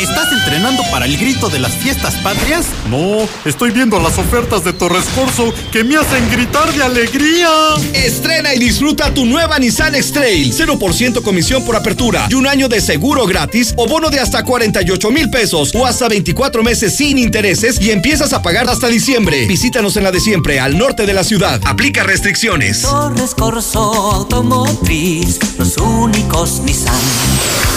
¿Estás 0.00 0.30
entrenando 0.30 0.84
para 0.92 1.06
el 1.06 1.16
grito 1.16 1.48
de 1.48 1.58
las 1.58 1.72
fiestas 1.72 2.14
patrias? 2.16 2.66
No, 2.88 3.28
estoy 3.44 3.72
viendo 3.72 3.98
las 3.98 4.16
ofertas 4.16 4.62
de 4.62 4.72
Torres 4.72 5.04
Corso 5.12 5.52
que 5.72 5.82
me 5.82 5.96
hacen 5.96 6.30
gritar 6.30 6.72
de 6.72 6.84
alegría. 6.84 7.48
Estrena 7.92 8.54
y 8.54 8.60
disfruta 8.60 9.12
tu 9.12 9.24
nueva 9.24 9.58
Nissan 9.58 9.96
X-Trail. 9.96 10.54
0% 10.54 11.20
comisión 11.22 11.64
por 11.64 11.74
apertura 11.74 12.28
y 12.30 12.34
un 12.34 12.46
año 12.46 12.68
de 12.68 12.80
seguro 12.80 13.26
gratis 13.26 13.74
o 13.76 13.88
bono 13.88 14.08
de 14.08 14.20
hasta 14.20 14.44
48 14.44 15.10
mil 15.10 15.30
pesos 15.30 15.74
o 15.74 15.84
hasta 15.84 16.08
24 16.08 16.62
meses 16.62 16.94
sin 16.94 17.18
intereses 17.18 17.80
y 17.80 17.90
empiezas 17.90 18.32
a 18.32 18.40
pagar 18.40 18.68
hasta 18.68 18.86
diciembre. 18.86 19.46
Visítanos 19.46 19.96
en 19.96 20.04
la 20.04 20.12
de 20.12 20.20
siempre, 20.20 20.60
al 20.60 20.78
norte 20.78 21.06
de 21.06 21.12
la 21.12 21.24
ciudad. 21.24 21.60
Aplica 21.64 22.04
restricciones. 22.04 22.82
Torres 22.82 23.34
Corso 23.34 23.80
Automotriz, 24.12 25.40
los 25.58 25.76
únicos 25.76 26.60
Nissan 26.60 26.94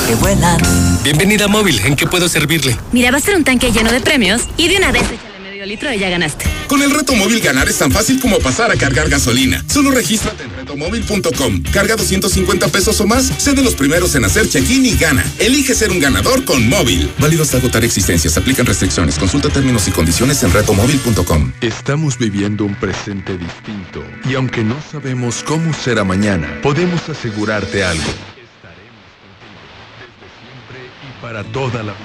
que 0.07 0.15
vuelan. 0.15 0.59
Bienvenida 1.03 1.47
móvil, 1.47 1.79
¿en 1.83 1.95
qué 1.95 2.07
puedo 2.11 2.29
servirle? 2.29 2.77
Mira, 2.91 3.09
va 3.09 3.17
a 3.17 3.21
ser 3.21 3.35
un 3.35 3.43
tanque 3.43 3.71
lleno 3.71 3.91
de 3.91 4.01
premios 4.01 4.43
y 4.57 4.67
de 4.67 4.77
una 4.77 4.91
vez 4.91 5.03
échale 5.03 5.39
medio 5.41 5.65
litro 5.65 5.91
y 5.91 5.97
ya 5.97 6.09
ganaste. 6.09 6.45
Con 6.67 6.81
el 6.81 6.91
reto 6.91 7.13
móvil 7.15 7.39
ganar 7.41 7.67
es 7.67 7.77
tan 7.77 7.91
fácil 7.91 8.19
como 8.19 8.37
pasar 8.39 8.71
a 8.71 8.75
cargar 8.75 9.09
gasolina. 9.09 9.63
Solo 9.67 9.91
regístrate 9.91 10.43
en 10.43 10.55
retomóvil.com. 10.55 11.63
Carga 11.73 11.95
250 11.95 12.67
pesos 12.67 12.99
o 13.01 13.07
más, 13.07 13.25
sé 13.37 13.53
de 13.53 13.63
los 13.63 13.75
primeros 13.75 14.13
en 14.15 14.25
hacer 14.25 14.47
check-in 14.47 14.85
y 14.85 14.95
gana. 14.95 15.25
Elige 15.39 15.73
ser 15.73 15.89
un 15.91 15.99
ganador 15.99 16.45
con 16.45 16.67
móvil. 16.69 17.09
Válido 17.17 17.43
hasta 17.43 17.57
agotar 17.57 17.83
existencias. 17.83 18.37
Aplican 18.37 18.65
restricciones. 18.65 19.17
Consulta 19.17 19.49
términos 19.49 19.87
y 19.87 19.91
condiciones 19.91 20.43
en 20.43 20.51
retomóvil.com. 20.53 21.53
Estamos 21.61 22.17
viviendo 22.17 22.65
un 22.65 22.75
presente 22.75 23.37
distinto 23.37 24.03
y 24.29 24.35
aunque 24.35 24.63
no 24.63 24.75
sabemos 24.91 25.43
cómo 25.43 25.73
será 25.73 26.03
mañana, 26.03 26.59
podemos 26.61 27.07
asegurarte 27.09 27.83
algo. 27.83 28.03
Estaremos 28.03 29.03
contigo 29.19 29.71
desde 29.99 30.27
siempre 30.39 30.79
y 31.07 31.20
para 31.31 31.45
toda 31.45 31.81
la 31.81 31.93
vida. 31.93 31.95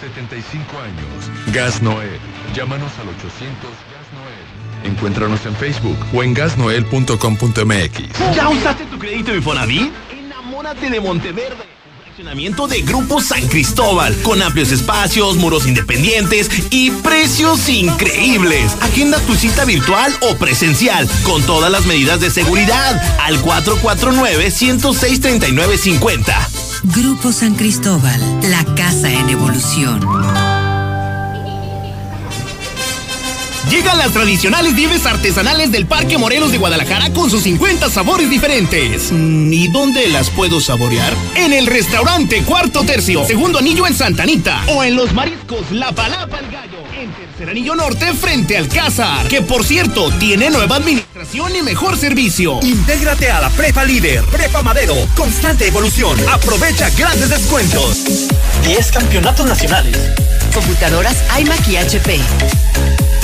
75 0.00 0.78
años. 0.78 1.54
Gas 1.54 1.82
Noel. 1.82 2.18
Llámanos 2.54 2.90
al 2.98 3.08
800 3.08 3.70
Gas 3.70 4.08
Noel. 4.14 4.90
Encuéntranos 4.90 5.44
en 5.44 5.54
Facebook 5.56 5.98
o 6.14 6.22
en 6.22 6.32
gasnoel.com.mx. 6.32 8.34
¿Ya 8.34 8.48
usaste 8.48 8.86
tu 8.86 8.98
crédito 8.98 9.34
Infonavit? 9.34 9.92
Enamórate 10.10 10.88
de 10.88 11.00
Monteverde. 11.00 11.66
Fraccionamiento 12.22 12.68
de 12.68 12.82
Grupo 12.82 13.20
San 13.20 13.48
Cristóbal, 13.48 14.14
con 14.22 14.42
amplios 14.42 14.70
espacios, 14.70 15.38
muros 15.38 15.66
independientes 15.66 16.48
y 16.70 16.92
precios 16.92 17.68
increíbles. 17.68 18.76
Agenda 18.80 19.18
tu 19.26 19.34
cita 19.34 19.64
virtual 19.64 20.14
o 20.20 20.36
presencial, 20.36 21.10
con 21.24 21.42
todas 21.42 21.72
las 21.72 21.84
medidas 21.84 22.20
de 22.20 22.30
seguridad, 22.30 23.02
al 23.22 23.42
449-106-3950. 23.42 26.32
Grupo 26.94 27.32
San 27.32 27.56
Cristóbal, 27.56 28.20
la 28.48 28.64
casa 28.76 29.10
en 29.10 29.28
evolución. 29.28 30.61
Llegan 33.72 33.96
las 33.96 34.12
tradicionales 34.12 34.74
nieves 34.74 35.06
artesanales 35.06 35.72
del 35.72 35.86
Parque 35.86 36.18
Morelos 36.18 36.52
de 36.52 36.58
Guadalajara 36.58 37.10
con 37.14 37.30
sus 37.30 37.44
50 37.44 37.88
sabores 37.88 38.28
diferentes. 38.28 39.10
Mm, 39.10 39.50
¿Y 39.50 39.68
dónde 39.68 40.08
las 40.08 40.28
puedo 40.28 40.60
saborear? 40.60 41.10
En 41.36 41.54
el 41.54 41.66
restaurante 41.66 42.42
Cuarto 42.42 42.82
Tercio, 42.82 43.24
segundo 43.24 43.60
anillo 43.60 43.86
en 43.86 43.94
Santa 43.94 44.24
Anita. 44.24 44.62
O 44.68 44.84
en 44.84 44.94
los 44.94 45.14
mariscos 45.14 45.70
La 45.70 45.90
Palapa 45.90 46.38
el 46.40 46.50
Gallo, 46.50 46.84
en 47.00 47.12
tercer 47.12 47.48
anillo 47.48 47.74
norte 47.74 48.12
frente 48.12 48.58
al 48.58 48.68
Cázar. 48.68 49.26
Que 49.28 49.40
por 49.40 49.64
cierto, 49.64 50.10
tiene 50.18 50.50
nueva 50.50 50.76
administración 50.76 51.56
y 51.56 51.62
mejor 51.62 51.96
servicio. 51.96 52.60
Intégrate 52.62 53.30
a 53.30 53.40
la 53.40 53.48
Prepa 53.48 53.86
Líder, 53.86 54.22
Prepa 54.24 54.60
Madero, 54.60 54.96
constante 55.16 55.66
evolución. 55.66 56.18
Aprovecha 56.28 56.90
grandes 56.90 57.30
descuentos. 57.30 58.28
10 58.66 58.92
campeonatos 58.92 59.46
nacionales. 59.46 59.96
Computadoras 60.52 61.16
iMac 61.40 61.66
y 61.68 61.76
HP. 61.78 62.20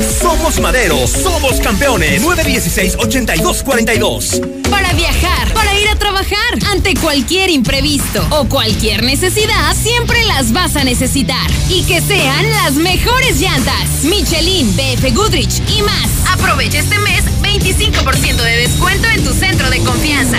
Somos 0.00 0.58
Madero, 0.60 1.06
somos 1.06 1.60
campeones. 1.60 2.22
916-8242. 2.22 4.40
Para 4.70 4.92
viajar, 4.94 5.52
para 5.52 5.78
ir 5.78 5.86
a 5.88 5.96
trabajar, 5.96 6.38
ante 6.70 6.94
cualquier 6.94 7.50
imprevisto 7.50 8.26
o 8.30 8.48
cualquier 8.48 9.02
necesidad, 9.02 9.76
siempre 9.76 10.24
las 10.24 10.52
vas 10.52 10.76
a 10.76 10.84
necesitar. 10.84 11.50
Y 11.68 11.82
que 11.84 12.00
sean 12.00 12.48
las 12.50 12.72
mejores 12.74 13.38
llantas. 13.40 14.04
Michelin, 14.04 14.74
BF 14.74 15.12
Goodrich 15.14 15.60
y 15.68 15.82
más. 15.82 16.08
Aprovecha 16.32 16.78
este 16.78 16.98
mes 17.00 17.24
25% 17.42 18.42
de 18.42 18.56
descuento 18.56 19.08
en 19.08 19.22
tu 19.24 19.34
centro 19.34 19.68
de 19.68 19.80
confianza. 19.80 20.38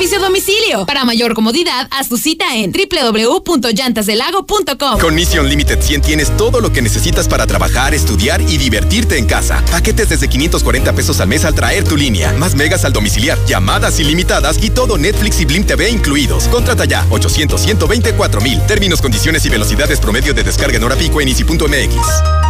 Servicio 0.00 0.18
domicilio. 0.18 0.86
Para 0.86 1.04
mayor 1.04 1.34
comodidad, 1.34 1.86
haz 1.90 2.08
tu 2.08 2.16
cita 2.16 2.56
en 2.56 2.72
www.llantasdelago.com. 2.72 4.98
Con 4.98 5.14
Mission 5.14 5.46
Limited 5.46 5.82
100 5.82 6.00
tienes 6.00 6.34
todo 6.38 6.62
lo 6.62 6.72
que 6.72 6.80
necesitas 6.80 7.28
para 7.28 7.46
trabajar, 7.46 7.92
estudiar 7.92 8.40
y 8.40 8.56
divertirte 8.56 9.18
en 9.18 9.26
casa. 9.26 9.62
Paquetes 9.70 10.08
desde 10.08 10.26
540 10.26 10.94
pesos 10.94 11.20
al 11.20 11.28
mes 11.28 11.44
al 11.44 11.54
traer 11.54 11.84
tu 11.84 11.98
línea. 11.98 12.32
Más 12.32 12.54
megas 12.54 12.86
al 12.86 12.94
domiciliar, 12.94 13.36
llamadas 13.44 14.00
ilimitadas 14.00 14.56
y 14.62 14.70
todo 14.70 14.96
Netflix 14.96 15.38
y 15.42 15.44
Blim 15.44 15.64
TV 15.64 15.90
incluidos. 15.90 16.48
Contrata 16.48 16.86
ya 16.86 17.06
800 17.10 17.60
124 17.60 18.40
mil. 18.40 18.58
Términos, 18.66 19.02
condiciones 19.02 19.44
y 19.44 19.50
velocidades 19.50 20.00
promedio 20.00 20.32
de 20.32 20.44
descarga 20.44 20.78
en 20.78 20.84
hora 20.84 20.96
pico 20.96 21.20
en 21.20 21.28
easy.mx. 21.28 22.49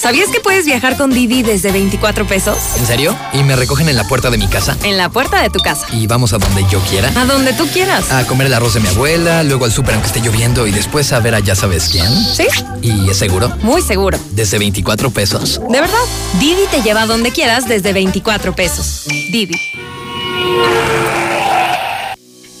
¿Sabías 0.00 0.30
que 0.30 0.40
puedes 0.40 0.64
viajar 0.64 0.96
con 0.96 1.10
Didi 1.10 1.42
desde 1.42 1.72
24 1.72 2.26
pesos? 2.26 2.56
¿En 2.78 2.86
serio? 2.86 3.14
¿Y 3.34 3.42
me 3.42 3.54
recogen 3.54 3.86
en 3.90 3.96
la 3.96 4.04
puerta 4.04 4.30
de 4.30 4.38
mi 4.38 4.48
casa? 4.48 4.74
En 4.82 4.96
la 4.96 5.10
puerta 5.10 5.42
de 5.42 5.50
tu 5.50 5.58
casa. 5.58 5.86
¿Y 5.92 6.06
vamos 6.06 6.32
a 6.32 6.38
donde 6.38 6.64
yo 6.70 6.80
quiera? 6.88 7.12
A 7.20 7.26
donde 7.26 7.52
tú 7.52 7.66
quieras. 7.66 8.10
A 8.10 8.26
comer 8.26 8.46
el 8.46 8.54
arroz 8.54 8.72
de 8.72 8.80
mi 8.80 8.88
abuela, 8.88 9.42
luego 9.42 9.66
al 9.66 9.72
súper 9.72 9.92
aunque 9.92 10.06
esté 10.06 10.22
lloviendo 10.22 10.66
y 10.66 10.72
después 10.72 11.12
a 11.12 11.20
ver 11.20 11.34
a 11.34 11.40
ya 11.40 11.54
sabes 11.54 11.90
quién. 11.90 12.08
¿Sí? 12.08 12.46
¿Y 12.80 13.10
es 13.10 13.18
seguro? 13.18 13.54
Muy 13.60 13.82
seguro. 13.82 14.18
¿Desde 14.30 14.58
24 14.58 15.10
pesos? 15.10 15.60
¿De 15.68 15.80
verdad? 15.82 15.98
Didi 16.38 16.66
te 16.70 16.80
lleva 16.80 17.02
a 17.02 17.06
donde 17.06 17.30
quieras 17.30 17.68
desde 17.68 17.92
24 17.92 18.54
pesos. 18.54 19.02
Didi. 19.06 19.54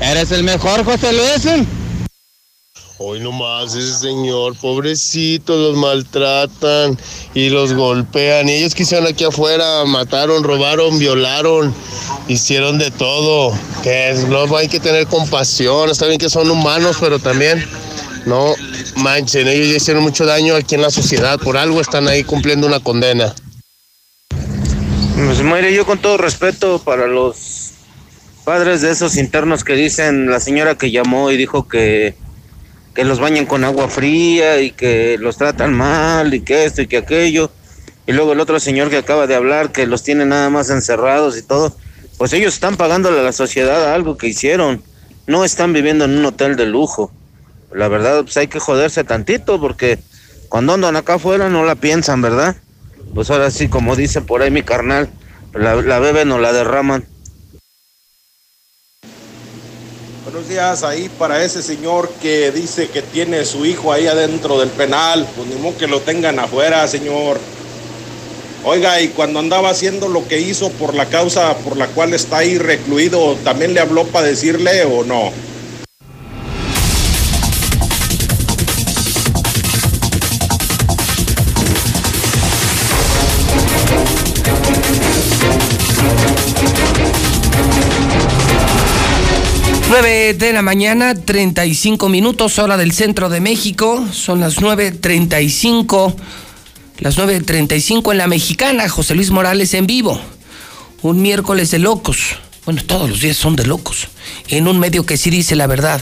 eres 0.00 0.30
el 0.32 0.44
mejor, 0.44 0.84
José 0.84 1.12
Luis. 1.12 1.66
Hoy 3.00 3.20
nomás 3.20 3.76
ese 3.76 3.96
señor, 3.96 4.56
pobrecito, 4.56 5.54
los 5.56 5.76
maltratan 5.76 6.98
y 7.32 7.48
los 7.48 7.72
golpean. 7.72 8.48
Y 8.48 8.54
ellos 8.54 8.74
que 8.74 8.82
hicieron 8.82 9.06
aquí 9.06 9.22
afuera, 9.22 9.84
mataron, 9.84 10.42
robaron, 10.42 10.98
violaron, 10.98 11.72
hicieron 12.26 12.78
de 12.78 12.90
todo. 12.90 13.56
Que 13.84 14.10
es- 14.10 14.26
no 14.26 14.56
hay 14.56 14.66
que 14.66 14.80
tener 14.80 15.06
compasión, 15.06 15.90
está 15.90 16.06
bien 16.06 16.18
que 16.18 16.28
son 16.28 16.50
humanos, 16.50 16.96
pero 16.98 17.20
también 17.20 17.64
no 18.26 18.54
manchen, 18.96 19.46
ellos 19.46 19.68
ya 19.68 19.76
hicieron 19.76 20.02
mucho 20.02 20.26
daño 20.26 20.56
aquí 20.56 20.74
en 20.74 20.82
la 20.82 20.90
sociedad, 20.90 21.38
por 21.38 21.56
algo 21.56 21.80
están 21.80 22.08
ahí 22.08 22.24
cumpliendo 22.24 22.66
una 22.66 22.80
condena. 22.80 23.32
Pues 25.14 25.40
mire, 25.42 25.72
yo 25.72 25.86
con 25.86 25.98
todo 25.98 26.16
respeto 26.16 26.80
para 26.80 27.06
los 27.06 27.57
padres 28.48 28.80
de 28.80 28.90
esos 28.90 29.18
internos 29.18 29.62
que 29.62 29.74
dicen, 29.74 30.30
la 30.30 30.40
señora 30.40 30.74
que 30.74 30.90
llamó 30.90 31.30
y 31.30 31.36
dijo 31.36 31.68
que, 31.68 32.14
que 32.94 33.04
los 33.04 33.20
bañan 33.20 33.44
con 33.44 33.62
agua 33.62 33.90
fría 33.90 34.62
y 34.62 34.70
que 34.70 35.18
los 35.20 35.36
tratan 35.36 35.74
mal 35.74 36.32
y 36.32 36.40
que 36.40 36.64
esto 36.64 36.80
y 36.80 36.86
que 36.86 36.96
aquello. 36.96 37.50
Y 38.06 38.12
luego 38.12 38.32
el 38.32 38.40
otro 38.40 38.58
señor 38.58 38.88
que 38.88 38.96
acaba 38.96 39.26
de 39.26 39.34
hablar 39.34 39.70
que 39.70 39.86
los 39.86 40.02
tiene 40.02 40.24
nada 40.24 40.48
más 40.48 40.70
encerrados 40.70 41.36
y 41.36 41.42
todo. 41.42 41.76
Pues 42.16 42.32
ellos 42.32 42.54
están 42.54 42.78
pagándole 42.78 43.20
a 43.20 43.22
la 43.22 43.32
sociedad 43.32 43.92
algo 43.92 44.16
que 44.16 44.28
hicieron. 44.28 44.82
No 45.26 45.44
están 45.44 45.74
viviendo 45.74 46.06
en 46.06 46.16
un 46.16 46.24
hotel 46.24 46.56
de 46.56 46.64
lujo. 46.64 47.12
La 47.70 47.88
verdad, 47.88 48.22
pues 48.22 48.38
hay 48.38 48.46
que 48.46 48.60
joderse 48.60 49.04
tantito 49.04 49.60
porque 49.60 49.98
cuando 50.48 50.72
andan 50.72 50.96
acá 50.96 51.16
afuera 51.16 51.50
no 51.50 51.66
la 51.66 51.74
piensan, 51.74 52.22
¿verdad? 52.22 52.56
Pues 53.14 53.30
ahora 53.30 53.50
sí, 53.50 53.68
como 53.68 53.94
dice 53.94 54.22
por 54.22 54.40
ahí 54.40 54.50
mi 54.50 54.62
carnal, 54.62 55.10
la, 55.52 55.74
la 55.74 55.98
beben 55.98 56.32
o 56.32 56.38
la 56.38 56.54
derraman. 56.54 57.04
Buenos 60.30 60.46
días 60.46 60.82
ahí 60.82 61.08
para 61.08 61.42
ese 61.42 61.62
señor 61.62 62.10
que 62.20 62.52
dice 62.52 62.88
que 62.88 63.00
tiene 63.00 63.46
su 63.46 63.64
hijo 63.64 63.94
ahí 63.94 64.06
adentro 64.06 64.60
del 64.60 64.68
penal. 64.68 65.26
Pues 65.34 65.48
ni 65.48 65.54
modo 65.54 65.78
que 65.78 65.86
lo 65.86 66.00
tengan 66.00 66.38
afuera, 66.38 66.86
señor. 66.86 67.40
Oiga, 68.62 69.00
y 69.00 69.08
cuando 69.08 69.38
andaba 69.38 69.70
haciendo 69.70 70.06
lo 70.06 70.28
que 70.28 70.38
hizo 70.38 70.68
por 70.72 70.94
la 70.94 71.06
causa 71.06 71.56
por 71.56 71.78
la 71.78 71.86
cual 71.86 72.12
está 72.12 72.38
ahí 72.38 72.58
recluido, 72.58 73.36
¿también 73.36 73.72
le 73.72 73.80
habló 73.80 74.04
para 74.04 74.26
decirle 74.26 74.84
o 74.84 75.02
no? 75.02 75.32
9 90.00 90.34
de 90.34 90.52
la 90.52 90.62
mañana, 90.62 91.16
35 91.16 92.08
minutos, 92.08 92.60
hora 92.60 92.76
del 92.76 92.92
centro 92.92 93.28
de 93.28 93.40
México. 93.40 94.06
Son 94.12 94.38
las 94.38 94.58
9.35, 94.58 96.14
las 97.00 97.18
9.35 97.18 98.12
en 98.12 98.18
la 98.18 98.28
mexicana. 98.28 98.88
José 98.88 99.16
Luis 99.16 99.32
Morales 99.32 99.74
en 99.74 99.88
vivo. 99.88 100.20
Un 101.02 101.20
miércoles 101.20 101.72
de 101.72 101.80
locos. 101.80 102.36
Bueno, 102.64 102.80
todos 102.86 103.10
los 103.10 103.20
días 103.20 103.36
son 103.36 103.56
de 103.56 103.66
locos. 103.66 104.06
En 104.46 104.68
un 104.68 104.78
medio 104.78 105.04
que 105.04 105.16
sí 105.16 105.30
dice 105.30 105.56
la 105.56 105.66
verdad, 105.66 106.00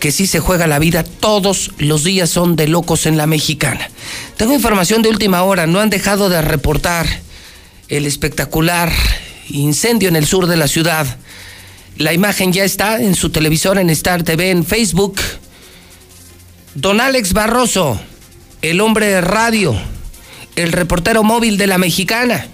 que 0.00 0.12
sí 0.12 0.26
se 0.26 0.40
juega 0.40 0.66
la 0.66 0.78
vida, 0.78 1.04
todos 1.04 1.72
los 1.76 2.04
días 2.04 2.30
son 2.30 2.56
de 2.56 2.68
locos 2.68 3.04
en 3.04 3.18
la 3.18 3.26
mexicana. 3.26 3.90
Tengo 4.38 4.54
información 4.54 5.02
de 5.02 5.10
última 5.10 5.42
hora, 5.42 5.66
no 5.66 5.80
han 5.80 5.90
dejado 5.90 6.30
de 6.30 6.40
reportar 6.40 7.06
el 7.88 8.06
espectacular 8.06 8.90
incendio 9.50 10.08
en 10.08 10.16
el 10.16 10.24
sur 10.24 10.46
de 10.46 10.56
la 10.56 10.68
ciudad 10.68 11.18
la 11.98 12.12
imagen 12.12 12.52
ya 12.52 12.64
está 12.64 13.00
en 13.00 13.14
su 13.14 13.30
televisor, 13.30 13.78
en 13.78 13.90
Star 13.90 14.22
TV, 14.22 14.50
en 14.50 14.64
Facebook. 14.64 15.16
Don 16.74 17.00
Alex 17.00 17.32
Barroso, 17.32 17.98
el 18.60 18.80
hombre 18.80 19.06
de 19.06 19.20
radio, 19.22 19.74
el 20.56 20.72
reportero 20.72 21.22
móvil 21.22 21.56
de 21.56 21.66
la 21.66 21.78
mexicana. 21.78 22.46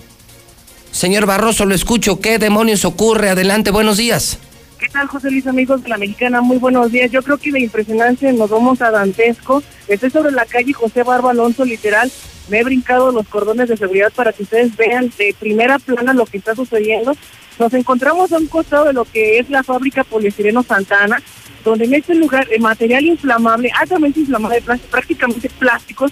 Señor 0.92 1.26
Barroso, 1.26 1.64
lo 1.64 1.74
escucho. 1.74 2.20
¿Qué 2.20 2.38
demonios 2.38 2.84
ocurre? 2.84 3.30
Adelante, 3.30 3.70
buenos 3.70 3.96
días. 3.96 4.38
¿Qué 4.78 4.88
tal, 4.88 5.06
José 5.06 5.30
Luis, 5.30 5.46
amigos 5.46 5.82
de 5.84 5.88
la 5.88 5.96
Mexicana? 5.96 6.40
Muy 6.40 6.58
buenos 6.58 6.90
días. 6.90 7.10
Yo 7.10 7.22
creo 7.22 7.38
que 7.38 7.52
de 7.52 7.60
impresionante 7.60 8.32
nos 8.32 8.50
vamos 8.50 8.82
a 8.82 8.90
dantesco. 8.90 9.62
Estoy 9.86 10.10
sobre 10.10 10.32
la 10.32 10.44
calle 10.44 10.72
José 10.72 11.04
Barba 11.04 11.30
Alonso, 11.30 11.64
literal. 11.64 12.10
Me 12.48 12.58
he 12.58 12.64
brincado 12.64 13.12
los 13.12 13.28
cordones 13.28 13.68
de 13.68 13.76
seguridad 13.76 14.12
para 14.12 14.32
que 14.32 14.42
ustedes 14.42 14.76
vean 14.76 15.12
de 15.16 15.36
primera 15.38 15.78
plana 15.78 16.12
lo 16.12 16.26
que 16.26 16.38
está 16.38 16.56
sucediendo. 16.56 17.16
Nos 17.62 17.74
encontramos 17.74 18.32
a 18.32 18.38
un 18.38 18.48
costado 18.48 18.86
de 18.86 18.92
lo 18.92 19.04
que 19.04 19.38
es 19.38 19.48
la 19.48 19.62
fábrica 19.62 20.02
Poliestireno 20.02 20.64
Santana, 20.64 21.22
donde 21.64 21.84
en 21.84 21.94
este 21.94 22.12
lugar 22.12 22.48
el 22.50 22.60
material 22.60 23.04
inflamable, 23.04 23.70
altamente 23.78 24.18
inflamable, 24.18 24.60
prácticamente 24.90 25.48
plásticos, 25.48 26.10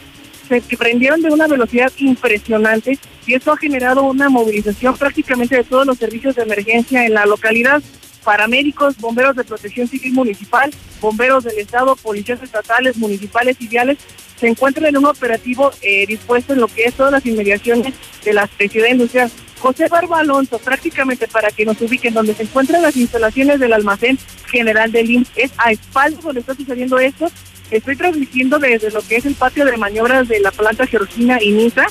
se 0.49 0.61
prendieron 0.77 1.21
de 1.21 1.29
una 1.29 1.49
velocidad 1.49 1.91
impresionante 1.97 3.01
y 3.27 3.35
eso 3.35 3.51
ha 3.51 3.57
generado 3.57 4.05
una 4.05 4.29
movilización 4.29 4.97
prácticamente 4.97 5.57
de 5.57 5.65
todos 5.65 5.85
los 5.85 5.99
servicios 5.99 6.37
de 6.37 6.43
emergencia 6.43 7.05
en 7.05 7.15
la 7.15 7.27
localidad 7.27 7.83
paramédicos, 8.23 8.97
bomberos 8.99 9.35
de 9.35 9.43
protección 9.43 9.89
civil 9.89 10.13
municipal, 10.13 10.71
bomberos 11.01 11.43
del 11.43 11.59
Estado, 11.59 11.97
policías 11.97 12.41
estatales, 12.45 12.97
municipales 12.97 13.57
y 13.59 13.67
viales, 13.67 13.99
se 14.39 14.47
encuentran 14.47 14.87
en 14.87 14.99
un 14.99 15.07
operativo 15.07 15.73
eh, 15.83 16.07
dispuesto 16.07 16.53
en 16.53 16.61
lo 16.61 16.69
que 16.69 16.85
es 16.85 16.95
todas 16.95 17.11
las 17.11 17.27
inmediaciones 17.27 17.93
de 18.25 18.35
la 18.35 18.47
ciudad 18.47 18.89
industrial. 18.89 19.33
José 19.61 19.89
Barba 19.89 20.21
Alonso, 20.21 20.59
prácticamente 20.59 21.29
para 21.29 21.51
que 21.51 21.65
nos 21.65 21.81
ubiquen 21.81 22.15
donde 22.15 22.35
se 22.35 22.43
encuentran 22.45 22.83
las 22.83 22.97
instalaciones 22.97 23.61
del 23.61 23.73
almacén 23.73 24.19
general 24.51 24.91
del 24.91 25.11
IMSS, 25.11 25.31
es 25.37 25.53
a 25.59 25.71
espaldas 25.71 26.23
donde 26.23 26.41
está 26.41 26.55
sucediendo 26.55 26.99
esto. 26.99 27.31
Estoy 27.71 27.95
transmitiendo 27.95 28.59
desde 28.59 28.91
lo 28.91 29.01
que 29.03 29.17
es 29.17 29.27
el 29.27 29.35
patio 29.35 29.65
de 29.65 29.77
maniobras 29.77 30.27
de 30.29 30.41
la 30.41 30.51
planta 30.51 30.87
Georgina 30.87 31.39
y 31.41 31.53
Nisa. 31.53 31.87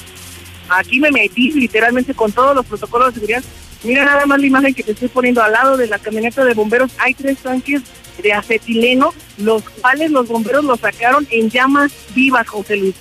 Aquí 0.67 0.99
me 0.99 1.11
metí 1.11 1.51
literalmente 1.51 2.13
con 2.13 2.31
todos 2.31 2.55
los 2.55 2.65
protocolos 2.65 3.13
de 3.13 3.13
seguridad 3.13 3.43
Mira 3.83 4.03
nada 4.03 4.25
más 4.25 4.39
la 4.39 4.45
imagen 4.45 4.73
que 4.73 4.83
te 4.83 4.91
estoy 4.91 5.07
poniendo 5.07 5.41
al 5.41 5.53
lado 5.53 5.77
de 5.77 5.87
la 5.87 5.99
camioneta 5.99 6.43
de 6.43 6.53
bomberos. 6.53 6.91
Hay 6.97 7.13
tres 7.13 7.37
tanques 7.37 7.81
de 8.21 8.33
acetileno, 8.33 9.13
los 9.37 9.63
cuales 9.63 10.11
los 10.11 10.27
bomberos 10.27 10.65
los 10.65 10.79
sacaron 10.81 11.25
en 11.31 11.49
llamas 11.49 11.91
vivas, 12.13 12.47
José 12.47 12.75
Luis. 12.75 12.95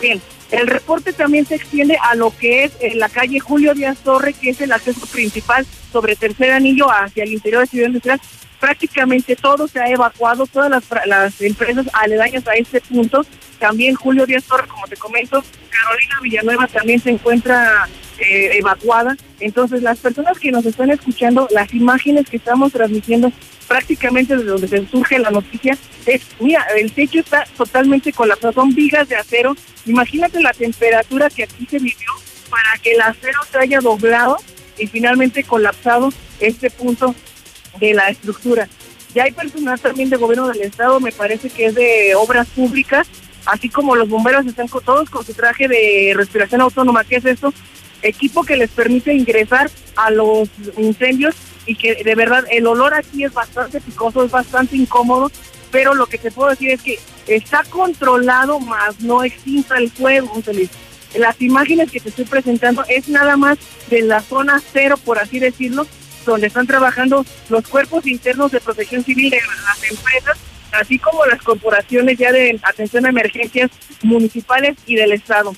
Bien, 0.00 0.20
el 0.50 0.66
reporte 0.66 1.12
también 1.12 1.44
se 1.46 1.56
extiende 1.56 1.98
a 2.02 2.14
lo 2.14 2.34
que 2.36 2.64
es 2.64 2.72
en 2.80 2.98
la 2.98 3.08
calle 3.08 3.38
Julio 3.38 3.74
Díaz 3.74 3.98
Torre, 3.98 4.32
que 4.32 4.50
es 4.50 4.60
el 4.60 4.72
acceso 4.72 5.06
principal 5.06 5.66
sobre 5.92 6.16
Tercer 6.16 6.52
Anillo 6.52 6.90
hacia 6.90 7.24
el 7.24 7.32
interior 7.32 7.62
de 7.62 7.66
Ciudad 7.66 7.86
Industrial. 7.88 8.20
Prácticamente 8.58 9.36
todo 9.36 9.68
se 9.68 9.78
ha 9.78 9.88
evacuado, 9.88 10.46
todas 10.46 10.70
las, 10.70 10.84
las 11.06 11.40
empresas 11.42 11.86
aledañas 11.92 12.46
a 12.48 12.54
este 12.54 12.80
punto. 12.80 13.24
También 13.58 13.94
Julio 13.94 14.26
Díaz 14.26 14.44
Torre, 14.44 14.66
como 14.66 14.86
te 14.86 14.96
comento, 14.96 15.44
Carolina 15.70 16.20
Villanueva 16.22 16.66
también 16.66 17.00
se 17.00 17.10
encuentra 17.10 17.88
eh, 18.18 18.58
evacuada. 18.58 19.16
Entonces, 19.40 19.82
las 19.82 19.98
personas 19.98 20.38
que 20.38 20.50
nos 20.50 20.66
están 20.66 20.90
escuchando, 20.90 21.46
las 21.52 21.72
imágenes 21.72 22.28
que 22.28 22.38
estamos 22.38 22.72
transmitiendo 22.72 23.30
prácticamente 23.68 24.36
desde 24.36 24.48
donde 24.48 24.68
se 24.68 24.86
surge 24.88 25.18
la 25.18 25.30
noticia, 25.30 25.76
es, 26.06 26.22
mira, 26.40 26.66
el 26.76 26.90
techo 26.90 27.20
está 27.20 27.44
totalmente 27.56 28.12
colapsado, 28.12 28.54
son 28.54 28.74
vigas 28.74 29.08
de 29.08 29.16
acero. 29.16 29.54
Imagínate 29.86 30.40
la 30.40 30.52
temperatura 30.52 31.28
que 31.30 31.44
aquí 31.44 31.66
se 31.70 31.78
vivió 31.78 32.10
para 32.50 32.78
que 32.82 32.92
el 32.92 33.00
acero 33.00 33.38
se 33.52 33.58
haya 33.58 33.80
doblado 33.80 34.38
y 34.78 34.86
finalmente 34.86 35.44
colapsado 35.44 36.10
este 36.40 36.70
punto 36.70 37.14
de 37.78 37.94
la 37.94 38.08
estructura. 38.08 38.68
Ya 39.14 39.24
hay 39.24 39.32
personal 39.32 39.78
también 39.78 40.10
de 40.10 40.16
gobierno 40.16 40.48
del 40.48 40.62
estado, 40.62 40.98
me 40.98 41.12
parece 41.12 41.50
que 41.50 41.66
es 41.66 41.74
de 41.74 42.14
obras 42.14 42.48
públicas, 42.48 43.06
así 43.46 43.68
como 43.68 43.96
los 43.96 44.08
bomberos 44.08 44.46
están 44.46 44.68
todos 44.68 45.10
con 45.10 45.24
su 45.24 45.34
traje 45.34 45.68
de 45.68 46.12
respiración 46.16 46.60
autónoma. 46.60 47.04
¿Qué 47.04 47.16
es 47.16 47.24
esto? 47.24 47.52
equipo 48.02 48.44
que 48.44 48.56
les 48.56 48.70
permite 48.70 49.14
ingresar 49.14 49.70
a 49.98 50.10
los 50.10 50.48
incendios 50.76 51.34
y 51.66 51.74
que 51.74 52.02
de 52.02 52.14
verdad 52.14 52.44
el 52.50 52.66
olor 52.66 52.94
aquí 52.94 53.24
es 53.24 53.32
bastante 53.32 53.80
picoso, 53.80 54.24
es 54.24 54.30
bastante 54.30 54.76
incómodo, 54.76 55.30
pero 55.70 55.94
lo 55.94 56.06
que 56.06 56.18
te 56.18 56.30
puedo 56.30 56.50
decir 56.50 56.70
es 56.70 56.82
que 56.82 56.98
está 57.26 57.64
controlado, 57.64 58.60
más 58.60 59.00
no 59.00 59.24
extinta 59.24 59.76
el 59.76 59.90
fuego, 59.90 60.40
Feliz. 60.40 60.70
Las 61.16 61.40
imágenes 61.42 61.90
que 61.90 62.00
te 62.00 62.10
estoy 62.10 62.26
presentando 62.26 62.84
es 62.88 63.08
nada 63.08 63.36
más 63.36 63.58
de 63.90 64.02
la 64.02 64.20
zona 64.20 64.62
cero, 64.72 64.96
por 65.04 65.18
así 65.18 65.38
decirlo, 65.38 65.86
donde 66.24 66.46
están 66.46 66.66
trabajando 66.66 67.24
los 67.48 67.66
cuerpos 67.66 68.06
internos 68.06 68.52
de 68.52 68.60
protección 68.60 69.02
civil 69.02 69.30
de 69.30 69.40
las 69.64 69.90
empresas, 69.90 70.38
así 70.72 70.98
como 70.98 71.26
las 71.26 71.42
corporaciones 71.42 72.18
ya 72.18 72.30
de 72.30 72.58
atención 72.62 73.04
a 73.04 73.08
emergencias 73.08 73.70
municipales 74.02 74.76
y 74.86 74.94
del 74.94 75.12
Estado. 75.12 75.54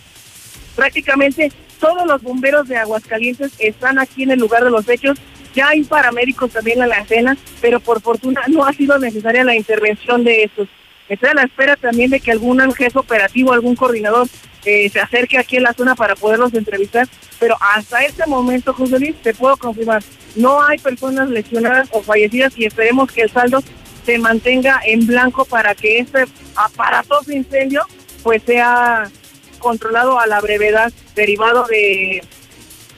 Prácticamente 0.77 1.52
todos 1.81 2.07
los 2.07 2.23
bomberos 2.23 2.68
de 2.68 2.76
Aguascalientes 2.76 3.52
están 3.59 3.99
aquí 3.99 4.23
en 4.23 4.31
el 4.31 4.39
lugar 4.39 4.62
de 4.62 4.70
los 4.70 4.89
hechos. 4.89 5.18
Ya 5.55 5.68
hay 5.68 5.83
paramédicos 5.83 6.52
también 6.52 6.81
en 6.81 6.91
la 6.91 6.99
escena, 6.99 7.36
pero 7.60 7.81
por 7.81 8.00
fortuna 8.00 8.42
no 8.47 8.65
ha 8.65 8.73
sido 8.73 8.99
necesaria 8.99 9.42
la 9.42 9.57
intervención 9.57 10.23
de 10.23 10.44
estos. 10.44 10.68
Estoy 11.09 11.31
a 11.31 11.34
la 11.34 11.42
espera 11.42 11.75
también 11.75 12.10
de 12.10 12.20
que 12.20 12.31
algún 12.31 12.60
jefe 12.73 12.97
operativo, 12.97 13.52
algún 13.52 13.75
coordinador 13.75 14.28
eh, 14.65 14.89
se 14.91 15.00
acerque 15.00 15.39
aquí 15.39 15.57
en 15.57 15.65
la 15.65 15.73
zona 15.73 15.97
para 15.97 16.15
poderlos 16.15 16.55
entrevistar, 16.55 17.09
pero 17.41 17.57
hasta 17.60 18.05
este 18.05 18.26
momento, 18.26 18.73
José 18.75 19.00
Luis, 19.00 19.17
te 19.23 19.34
puedo 19.34 19.57
confirmar, 19.57 20.05
no 20.36 20.62
hay 20.62 20.78
personas 20.78 21.28
lesionadas 21.31 21.89
o 21.92 22.02
fallecidas 22.02 22.57
y 22.57 22.67
esperemos 22.67 23.10
que 23.10 23.23
el 23.23 23.31
saldo 23.31 23.60
se 24.05 24.18
mantenga 24.18 24.81
en 24.84 25.07
blanco 25.07 25.44
para 25.47 25.75
que 25.75 25.99
este 25.99 26.26
aparatoso 26.55 27.33
incendio 27.33 27.83
pues 28.23 28.42
sea 28.42 29.10
controlado 29.61 30.19
a 30.19 30.27
la 30.27 30.41
brevedad 30.41 30.93
derivado 31.15 31.65
de 31.69 32.25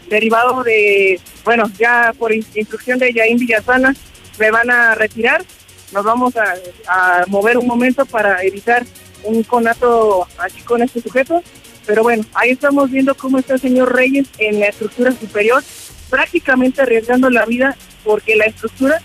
derivado 0.09 0.63
de 0.63 1.21
bueno 1.45 1.71
ya 1.79 2.15
por 2.19 2.33
instrucción 2.33 2.99
de 2.99 3.13
Yaín 3.13 3.39
Villasana 3.39 3.95
me 4.39 4.51
van 4.51 4.71
a 4.71 4.95
retirar. 4.95 5.45
Nos 5.93 6.05
vamos 6.05 6.33
a, 6.37 7.25
mover 7.27 7.59
un 7.59 7.67
momento 7.67 8.07
para 8.07 8.43
evitar 8.43 8.85
un 9.25 9.43
conato 9.43 10.27
aquí 10.39 10.63
con 10.63 10.83
este 10.83 11.03
sujeto. 11.03 11.43
Pero 11.85 12.03
bueno 12.03 12.25
ahí 12.35 12.51
estamos 12.51 12.91
viendo 12.91 13.15
cómo 13.15 13.39
está 13.39 13.55
el 13.55 13.61
señor 13.61 13.95
Reyes 13.95 14.29
en 14.39 14.61
la 14.61 14.69
estructura 14.69 15.13
superior 15.13 15.63
prácticamente 16.09 16.83
arriesgando 16.83 17.29
la 17.31 17.45
vida 17.45 17.77
porque 18.05 18.37
la 18.37 18.45
estructura 18.45 19.01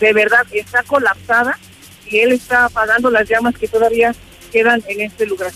de 0.00 0.12
verdad 0.12 0.46
está 0.52 0.82
colapsada 0.82 1.58
y 2.06 2.18
él 2.18 2.32
está 2.32 2.64
apagando 2.64 3.10
las 3.10 3.28
llamas 3.28 3.54
que 3.56 3.68
todavía 3.68 4.14
quedan 4.52 4.82
en 4.88 5.02
este 5.02 5.24
lugar 5.26 5.52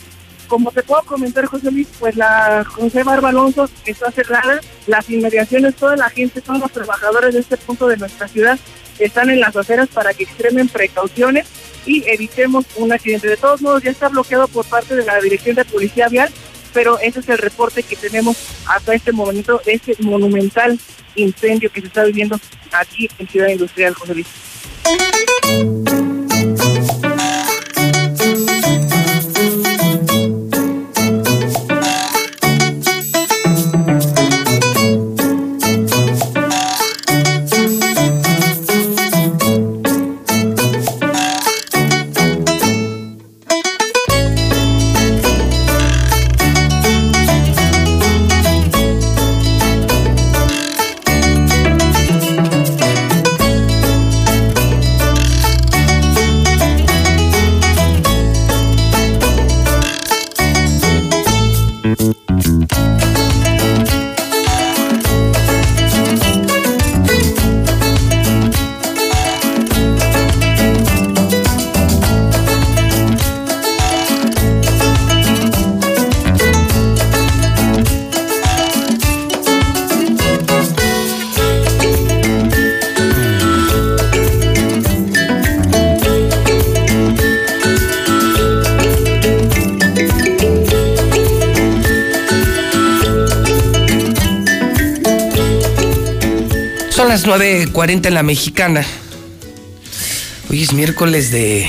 como 0.49 0.71
te 0.71 0.83
puedo 0.83 1.03
comentar, 1.03 1.47
José 1.47 1.71
Luis, 1.71 1.89
pues 1.99 2.17
la 2.17 2.65
José 2.65 3.03
Barba 3.03 3.31
Alonso 3.31 3.69
está 3.87 4.11
cerrada, 4.11 4.61
las 4.87 5.09
inmediaciones, 5.09 5.75
toda 5.77 5.97
la 5.97 6.11
gente, 6.11 6.41
todos 6.41 6.61
los 6.61 6.73
trabajadores 6.73 7.35
de 7.35 7.41
este 7.41 7.57
punto 7.57 7.89
de 7.89 7.97
nuestra 7.97 8.29
ciudad 8.29 8.59
están 8.99 9.31
en 9.31 9.41
las 9.41 9.57
aceras 9.57 9.89
para 9.89 10.15
que 10.15 10.25
extremen 10.25 10.69
precauciones 10.69 11.47
y 11.87 12.05
evitemos 12.09 12.65
un 12.77 12.93
accidente. 12.93 13.29
De 13.29 13.37
todos 13.37 13.62
modos, 13.62 13.83
ya 13.83 13.91
está 13.91 14.09
bloqueado 14.09 14.49
por 14.49 14.65
parte 14.67 14.95
de 14.95 15.05
la 15.05 15.21
Dirección 15.21 15.57
de 15.57 15.65
Policía 15.65 16.09
Vial, 16.09 16.31
pero 16.73 16.99
ese 16.99 17.21
es 17.21 17.29
el 17.29 17.39
reporte 17.39 17.83
que 17.83 17.97
tenemos 17.97 18.37
hasta 18.67 18.95
este 18.95 19.12
momento 19.12 19.61
este 19.67 19.97
monumental 20.01 20.79
incendio 21.15 21.71
que 21.71 21.81
se 21.81 21.89
está 21.89 22.05
viviendo 22.05 22.39
aquí 22.73 23.09
en 23.19 23.29
Ciudad 23.29 23.49
Industrial, 23.49 23.95
José 23.95 24.15
Luis. 24.15 24.27
9.40 97.33 98.09
en 98.09 98.15
la 98.15 98.23
mexicana. 98.23 98.85
Hoy 100.51 100.62
es 100.62 100.75
miércoles 100.75 101.31
de 101.31 101.67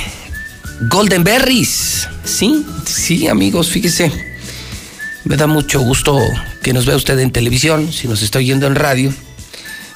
Golden 0.89 1.23
Berries. 1.23 2.09
Sí, 2.25 2.65
sí, 2.85 3.29
amigos, 3.29 3.69
fíjese. 3.69 4.11
Me 5.23 5.37
da 5.37 5.47
mucho 5.47 5.79
gusto 5.79 6.19
que 6.61 6.73
nos 6.73 6.85
vea 6.85 6.97
usted 6.97 7.17
en 7.19 7.31
televisión, 7.31 7.93
si 7.93 8.09
nos 8.09 8.23
está 8.23 8.39
oyendo 8.39 8.67
en 8.67 8.75
radio. 8.75 9.13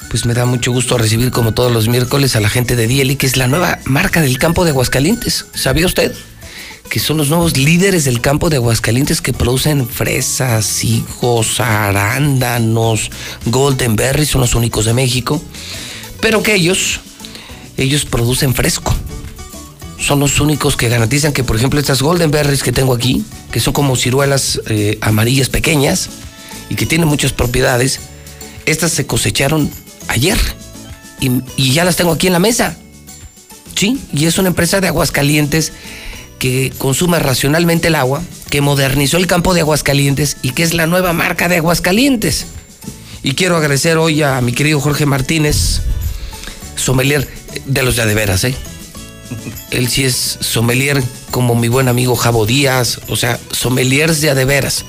Pues 0.08 0.24
me 0.24 0.32
da 0.32 0.46
mucho 0.46 0.72
gusto 0.72 0.96
recibir 0.96 1.30
como 1.30 1.52
todos 1.52 1.70
los 1.70 1.86
miércoles 1.86 2.34
a 2.34 2.40
la 2.40 2.48
gente 2.48 2.74
de 2.74 2.86
Dieli, 2.86 3.16
que 3.16 3.26
es 3.26 3.36
la 3.36 3.46
nueva 3.46 3.78
marca 3.84 4.22
del 4.22 4.38
campo 4.38 4.64
de 4.64 4.70
Aguascalientes. 4.70 5.44
¿Sabía 5.52 5.84
usted? 5.84 6.14
Que 6.88 7.00
son 7.00 7.18
los 7.18 7.28
nuevos 7.28 7.56
líderes 7.56 8.04
del 8.04 8.20
campo 8.20 8.50
de 8.50 8.56
Aguascalientes 8.56 9.20
que 9.20 9.32
producen 9.32 9.86
fresas, 9.86 10.84
higos, 10.84 11.60
arándanos, 11.60 13.10
golden 13.46 13.96
berries, 13.96 14.30
son 14.30 14.40
los 14.40 14.54
únicos 14.54 14.86
de 14.86 14.94
México. 14.94 15.42
Pero 16.20 16.42
que 16.42 16.54
ellos, 16.54 17.00
ellos 17.76 18.04
producen 18.04 18.54
fresco 18.54 18.94
son 19.98 20.20
los 20.20 20.40
únicos 20.40 20.76
que 20.76 20.88
garantizan 20.88 21.32
que, 21.32 21.44
por 21.44 21.56
ejemplo, 21.56 21.80
estas 21.80 22.02
golden 22.02 22.30
berries 22.30 22.62
que 22.62 22.72
tengo 22.72 22.94
aquí, 22.94 23.24
que 23.50 23.60
son 23.60 23.72
como 23.72 23.96
ciruelas 23.96 24.60
eh, 24.66 24.96
amarillas 25.00 25.48
pequeñas 25.48 26.08
y 26.70 26.76
que 26.76 26.86
tienen 26.86 27.08
muchas 27.08 27.32
propiedades, 27.32 28.00
estas 28.64 28.92
se 28.92 29.06
cosecharon 29.06 29.70
ayer 30.06 30.38
y, 31.20 31.42
y, 31.56 31.72
ya 31.72 31.84
las 31.84 31.96
tengo 31.96 32.12
aquí 32.12 32.28
en 32.28 32.32
la 32.32 32.38
mesa. 32.38 32.76
Sí, 33.74 34.00
y 34.12 34.26
es 34.26 34.38
una 34.38 34.48
empresa 34.48 34.80
de 34.80 34.88
Aguascalientes 34.88 35.72
que 36.38 36.72
consume 36.78 37.18
racionalmente 37.18 37.88
el 37.88 37.94
agua, 37.94 38.22
que 38.50 38.60
modernizó 38.60 39.16
el 39.16 39.26
campo 39.26 39.54
de 39.54 39.60
Aguascalientes 39.60 40.36
y 40.42 40.50
que 40.50 40.62
es 40.62 40.74
la 40.74 40.86
nueva 40.86 41.12
marca 41.12 41.48
de 41.48 41.56
Aguascalientes. 41.56 42.46
Y 43.22 43.34
quiero 43.34 43.56
agradecer 43.56 43.98
hoy 43.98 44.22
a 44.22 44.40
mi 44.40 44.52
querido 44.52 44.80
Jorge 44.80 45.06
Martínez, 45.06 45.82
sommelier 46.76 47.28
de 47.66 47.82
los 47.82 47.96
de 47.96 48.14
veras, 48.14 48.44
¿eh? 48.44 48.54
Él 49.70 49.88
sí 49.88 50.04
es 50.04 50.38
sommelier 50.40 51.02
como 51.30 51.54
mi 51.54 51.68
buen 51.68 51.88
amigo 51.88 52.16
Javo 52.16 52.46
Díaz, 52.46 53.00
o 53.08 53.16
sea, 53.16 53.38
sommeliers 53.50 54.20
de 54.20 54.30
adeveras. 54.30 54.84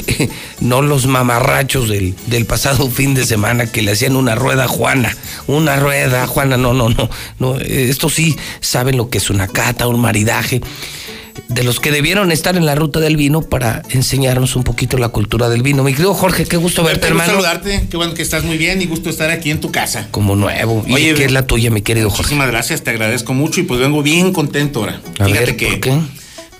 no 0.60 0.82
los 0.82 1.06
mamarrachos 1.06 1.88
del, 1.88 2.14
del, 2.26 2.46
pasado 2.46 2.90
fin 2.90 3.14
de 3.14 3.24
semana 3.24 3.66
que 3.66 3.82
le 3.82 3.92
hacían 3.92 4.16
una 4.16 4.34
rueda 4.34 4.64
a 4.64 4.68
Juana. 4.68 5.16
Una 5.46 5.76
rueda, 5.76 6.26
Juana, 6.26 6.56
no, 6.56 6.74
no, 6.74 6.88
no. 6.88 7.08
no 7.38 7.58
estos 7.60 8.14
sí 8.14 8.36
saben 8.60 8.96
lo 8.96 9.08
que 9.10 9.18
es 9.18 9.30
una 9.30 9.48
cata, 9.48 9.86
un 9.86 10.00
maridaje 10.00 10.60
de 11.48 11.62
los 11.62 11.80
que 11.80 11.90
debieron 11.90 12.32
estar 12.32 12.56
en 12.56 12.66
la 12.66 12.74
ruta 12.74 13.00
del 13.00 13.16
vino 13.16 13.42
para 13.42 13.82
enseñarnos 13.90 14.56
un 14.56 14.64
poquito 14.64 14.98
la 14.98 15.08
cultura 15.08 15.48
del 15.48 15.62
vino. 15.62 15.82
Mi 15.82 15.92
querido 15.92 16.14
Jorge, 16.14 16.44
qué 16.44 16.56
gusto 16.56 16.82
verte, 16.82 17.06
hermano. 17.08 17.32
saludarte, 17.32 17.86
qué 17.90 17.96
bueno 17.96 18.14
que 18.14 18.22
estás 18.22 18.44
muy 18.44 18.58
bien 18.58 18.80
y 18.82 18.86
gusto 18.86 19.10
estar 19.10 19.30
aquí 19.30 19.50
en 19.50 19.60
tu 19.60 19.70
casa. 19.70 20.08
Como 20.10 20.36
nuevo. 20.36 20.84
¿Y 20.86 20.94
Oye, 20.94 21.14
qué 21.14 21.24
es 21.24 21.32
la 21.32 21.46
tuya, 21.46 21.70
mi 21.70 21.82
querido 21.82 22.08
Jorge? 22.08 22.22
Muchísimas 22.22 22.48
gracias, 22.48 22.82
te 22.82 22.90
agradezco 22.90 23.34
mucho 23.34 23.60
y 23.60 23.64
pues 23.64 23.80
vengo 23.80 24.02
bien 24.02 24.32
contento 24.32 24.80
ahora. 24.80 25.00
A 25.18 25.26
Fíjate 25.26 25.46
ver, 25.46 25.56
que. 25.56 25.66
¿por 25.66 25.80
qué? 25.80 25.98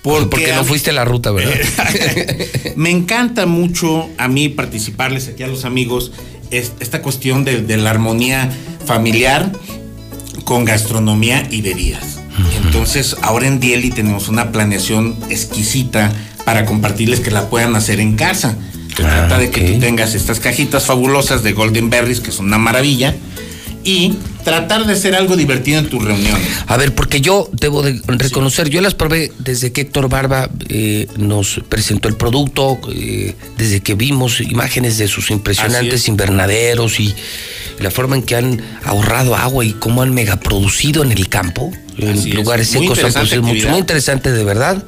Porque, 0.03 0.51
no 0.53 0.65
fuiste 0.65 0.91
la 0.91 1.05
ruta, 1.05 1.31
¿verdad? 1.31 1.55
me 2.75 2.89
encanta 2.89 3.45
mucho 3.45 4.09
a 4.17 4.27
mí 4.27 4.49
participarles 4.49 5.29
aquí 5.29 5.43
a 5.43 5.47
los 5.47 5.63
amigos 5.63 6.11
esta 6.51 7.01
cuestión 7.01 7.45
de, 7.45 7.61
de 7.61 7.77
la 7.77 7.89
armonía 7.89 8.51
familiar 8.85 9.51
con 10.43 10.65
gastronomía 10.65 11.47
y 11.49 11.61
bebidas. 11.61 12.19
Entonces, 12.65 13.15
ahora 13.21 13.47
en 13.47 13.59
Dieli 13.59 13.91
tenemos 13.91 14.27
una 14.27 14.51
planeación 14.51 15.15
exquisita 15.29 16.11
para 16.45 16.65
compartirles 16.65 17.19
que 17.19 17.31
la 17.31 17.49
puedan 17.49 17.75
hacer 17.75 17.99
en 17.99 18.15
casa. 18.15 18.57
Se 18.89 19.03
trata 19.03 19.37
de 19.37 19.49
que 19.49 19.61
tú 19.61 19.79
tengas 19.79 20.15
estas 20.15 20.39
cajitas 20.39 20.85
fabulosas 20.85 21.43
de 21.43 21.53
Golden 21.53 21.89
Berries, 21.89 22.19
que 22.19 22.31
son 22.31 22.47
una 22.47 22.57
maravilla, 22.57 23.15
y 23.83 24.15
tratar 24.43 24.85
de 24.85 24.93
hacer 24.93 25.15
algo 25.15 25.35
divertido 25.35 25.79
en 25.79 25.89
tu 25.89 25.99
reunión. 25.99 26.39
A 26.67 26.77
ver, 26.77 26.93
porque 26.93 27.21
yo 27.21 27.49
debo 27.51 27.81
de 27.81 28.01
reconocer, 28.07 28.69
yo 28.69 28.81
las 28.81 28.93
probé 28.93 29.31
desde 29.39 29.71
que 29.71 29.81
Héctor 29.81 30.09
Barba 30.09 30.49
eh, 30.69 31.07
nos 31.17 31.61
presentó 31.69 32.07
el 32.07 32.15
producto, 32.15 32.79
eh, 32.93 33.35
desde 33.57 33.81
que 33.81 33.95
vimos 33.95 34.41
imágenes 34.41 34.97
de 34.97 35.07
sus 35.07 35.31
impresionantes 35.31 36.07
invernaderos 36.07 36.99
y 36.99 37.13
la 37.79 37.91
forma 37.91 38.15
en 38.15 38.23
que 38.23 38.35
han 38.35 38.61
ahorrado 38.83 39.35
agua 39.35 39.65
y 39.65 39.73
cómo 39.73 40.01
han 40.01 40.13
megaproducido 40.13 41.03
en 41.03 41.11
el 41.11 41.29
campo, 41.29 41.71
en 41.97 42.33
lugares 42.35 42.67
secos, 42.67 42.99
han 43.03 43.41
mucho, 43.41 43.69
muy 43.69 43.79
interesante 43.79 44.31
de 44.31 44.43
verdad. 44.43 44.83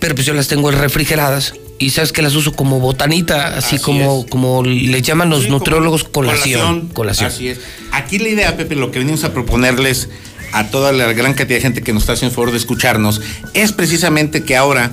Pero 0.00 0.14
pues 0.14 0.26
yo 0.26 0.34
las 0.34 0.48
tengo 0.48 0.70
refrigeradas 0.70 1.54
y 1.84 1.90
sabes 1.90 2.12
que 2.12 2.22
las 2.22 2.34
uso 2.34 2.52
como 2.52 2.80
botanita, 2.80 3.58
así, 3.58 3.78
como, 3.78 4.26
como 4.26 4.62
le 4.62 5.02
llaman 5.02 5.28
los 5.28 5.48
nutriólogos 5.48 6.04
colación, 6.04 6.88
colación. 6.88 7.28
Así 7.28 7.48
es. 7.48 7.58
Aquí 7.92 8.18
la 8.18 8.28
idea, 8.28 8.56
Pepe, 8.56 8.74
lo 8.74 8.90
que 8.90 9.00
venimos 9.00 9.22
a 9.24 9.34
proponerles 9.34 10.08
a 10.52 10.68
toda 10.70 10.92
la 10.92 11.12
gran 11.12 11.34
cantidad 11.34 11.58
de 11.58 11.62
gente 11.62 11.82
que 11.82 11.92
nos 11.92 12.04
está 12.04 12.14
haciendo 12.14 12.30
el 12.30 12.36
favor 12.36 12.52
de 12.52 12.56
escucharnos, 12.56 13.20
es 13.52 13.72
precisamente 13.72 14.44
que 14.44 14.56
ahora 14.56 14.92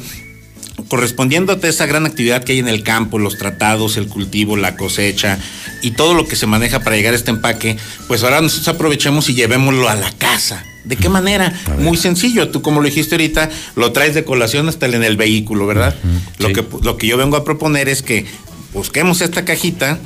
correspondiendo 0.89 1.53
a 1.53 1.67
esa 1.67 1.85
gran 1.85 2.05
actividad 2.05 2.43
que 2.43 2.51
hay 2.51 2.59
en 2.59 2.67
el 2.67 2.83
campo, 2.83 3.19
los 3.19 3.37
tratados, 3.37 3.95
el 3.95 4.07
cultivo, 4.07 4.57
la 4.57 4.75
cosecha 4.75 5.39
y 5.81 5.91
todo 5.91 6.13
lo 6.13 6.27
que 6.27 6.35
se 6.35 6.45
maneja 6.45 6.81
para 6.81 6.97
llegar 6.97 7.13
a 7.13 7.15
este 7.15 7.31
empaque, 7.31 7.77
pues 8.09 8.23
ahora 8.23 8.41
nosotros 8.41 8.67
aprovechemos 8.67 9.29
y 9.29 9.33
llevémoslo 9.33 9.87
a 9.87 9.95
la 9.95 10.11
casa. 10.11 10.65
¿De 10.83 10.95
qué 10.95 11.09
manera? 11.09 11.53
Muy 11.77 11.97
sencillo. 11.97 12.49
Tú, 12.49 12.61
como 12.61 12.81
lo 12.81 12.87
dijiste 12.87 13.15
ahorita, 13.15 13.49
lo 13.75 13.91
traes 13.91 14.15
de 14.15 14.23
colación 14.23 14.67
hasta 14.67 14.87
en 14.87 15.03
el 15.03 15.17
vehículo, 15.17 15.67
¿verdad? 15.67 15.95
lo, 16.39 16.51
que, 16.53 16.65
lo 16.81 16.97
que 16.97 17.07
yo 17.07 17.17
vengo 17.17 17.37
a 17.37 17.43
proponer 17.43 17.87
es 17.87 18.01
que 18.01 18.25
busquemos 18.73 19.21
esta 19.21 19.45
cajita 19.45 19.99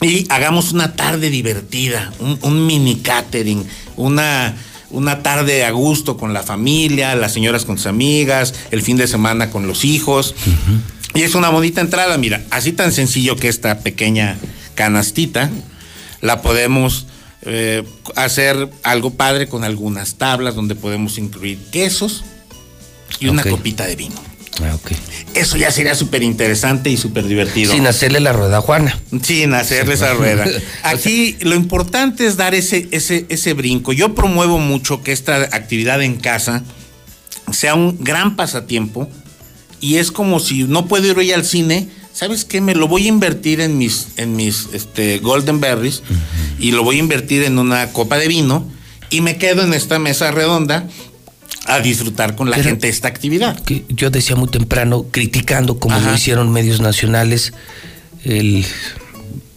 y 0.00 0.26
hagamos 0.30 0.72
una 0.72 0.94
tarde 0.94 1.28
divertida, 1.28 2.12
un, 2.18 2.66
mini 2.66 2.96
catering, 2.96 3.64
una, 3.96 4.56
una 4.90 5.22
tarde 5.22 5.64
a 5.64 5.70
gusto 5.72 6.16
con 6.16 6.32
la 6.32 6.42
familia, 6.42 7.14
las 7.16 7.32
señoras 7.32 7.64
con 7.64 7.76
sus 7.76 7.86
amigas, 7.86 8.54
el 8.70 8.82
fin 8.82 8.96
de 8.96 9.08
semana 9.08 9.50
con 9.50 9.66
los 9.66 9.84
hijos. 9.84 10.34
Y 11.14 11.22
es 11.22 11.34
una 11.34 11.48
bonita 11.48 11.80
entrada, 11.80 12.16
mira, 12.16 12.44
así 12.50 12.72
tan 12.72 12.92
sencillo 12.92 13.36
que 13.36 13.48
esta 13.48 13.80
pequeña 13.80 14.38
canastita 14.74 15.50
la 16.20 16.42
podemos 16.42 17.06
eh, 17.42 17.84
hacer 18.16 18.68
algo 18.82 19.10
padre 19.10 19.48
con 19.48 19.64
algunas 19.64 20.14
tablas 20.16 20.54
donde 20.54 20.74
podemos 20.74 21.18
incluir 21.18 21.58
quesos 21.70 22.24
y 23.20 23.28
una 23.28 23.42
copita 23.44 23.86
de 23.86 23.96
vino. 23.96 24.28
Ah, 24.62 24.76
Eso 25.34 25.56
ya 25.56 25.70
sería 25.70 25.94
súper 25.94 26.22
interesante 26.22 26.90
y 26.90 26.96
súper 26.96 27.26
divertido. 27.26 27.72
Sin 27.72 27.86
hacerle 27.86 28.20
la 28.20 28.32
rueda 28.32 28.58
a 28.58 28.60
Juana. 28.60 28.98
Sin 29.22 29.54
hacerle 29.54 29.94
esa 29.94 30.14
rueda. 30.14 30.46
Aquí 30.82 31.36
lo 31.40 31.54
importante 31.54 32.26
es 32.26 32.36
dar 32.36 32.54
ese, 32.54 32.88
ese, 32.90 33.26
ese 33.28 33.52
brinco. 33.52 33.92
Yo 33.92 34.14
promuevo 34.14 34.58
mucho 34.58 35.02
que 35.02 35.12
esta 35.12 35.36
actividad 35.36 36.02
en 36.02 36.16
casa 36.16 36.64
sea 37.52 37.74
un 37.74 38.02
gran 38.02 38.36
pasatiempo 38.36 39.08
y 39.80 39.96
es 39.96 40.10
como 40.10 40.40
si 40.40 40.64
no 40.64 40.86
puedo 40.86 41.06
ir 41.06 41.16
hoy 41.16 41.32
al 41.32 41.44
cine, 41.44 41.88
¿sabes 42.18 42.44
qué? 42.44 42.60
Me 42.60 42.74
lo 42.74 42.88
voy 42.88 43.04
a 43.04 43.08
invertir 43.08 43.60
en 43.60 43.78
mis, 43.78 44.08
en 44.16 44.34
mis 44.34 44.70
este, 44.72 45.20
Golden 45.20 45.60
Berries 45.60 46.02
y 46.58 46.72
lo 46.72 46.82
voy 46.82 46.96
a 46.96 46.98
invertir 46.98 47.44
en 47.44 47.60
una 47.60 47.92
copa 47.92 48.18
de 48.18 48.26
vino 48.26 48.66
y 49.08 49.20
me 49.20 49.38
quedo 49.38 49.62
en 49.62 49.72
esta 49.72 50.00
mesa 50.00 50.32
redonda 50.32 50.88
a 51.66 51.78
disfrutar 51.78 52.34
con 52.34 52.50
la 52.50 52.56
gente 52.56 52.88
esta 52.88 53.06
actividad. 53.06 53.60
Que 53.60 53.84
yo 53.88 54.10
decía 54.10 54.34
muy 54.34 54.48
temprano, 54.48 55.06
criticando 55.12 55.78
como 55.78 55.96
lo 56.00 56.12
hicieron 56.12 56.50
medios 56.50 56.80
nacionales, 56.80 57.52
el 58.24 58.66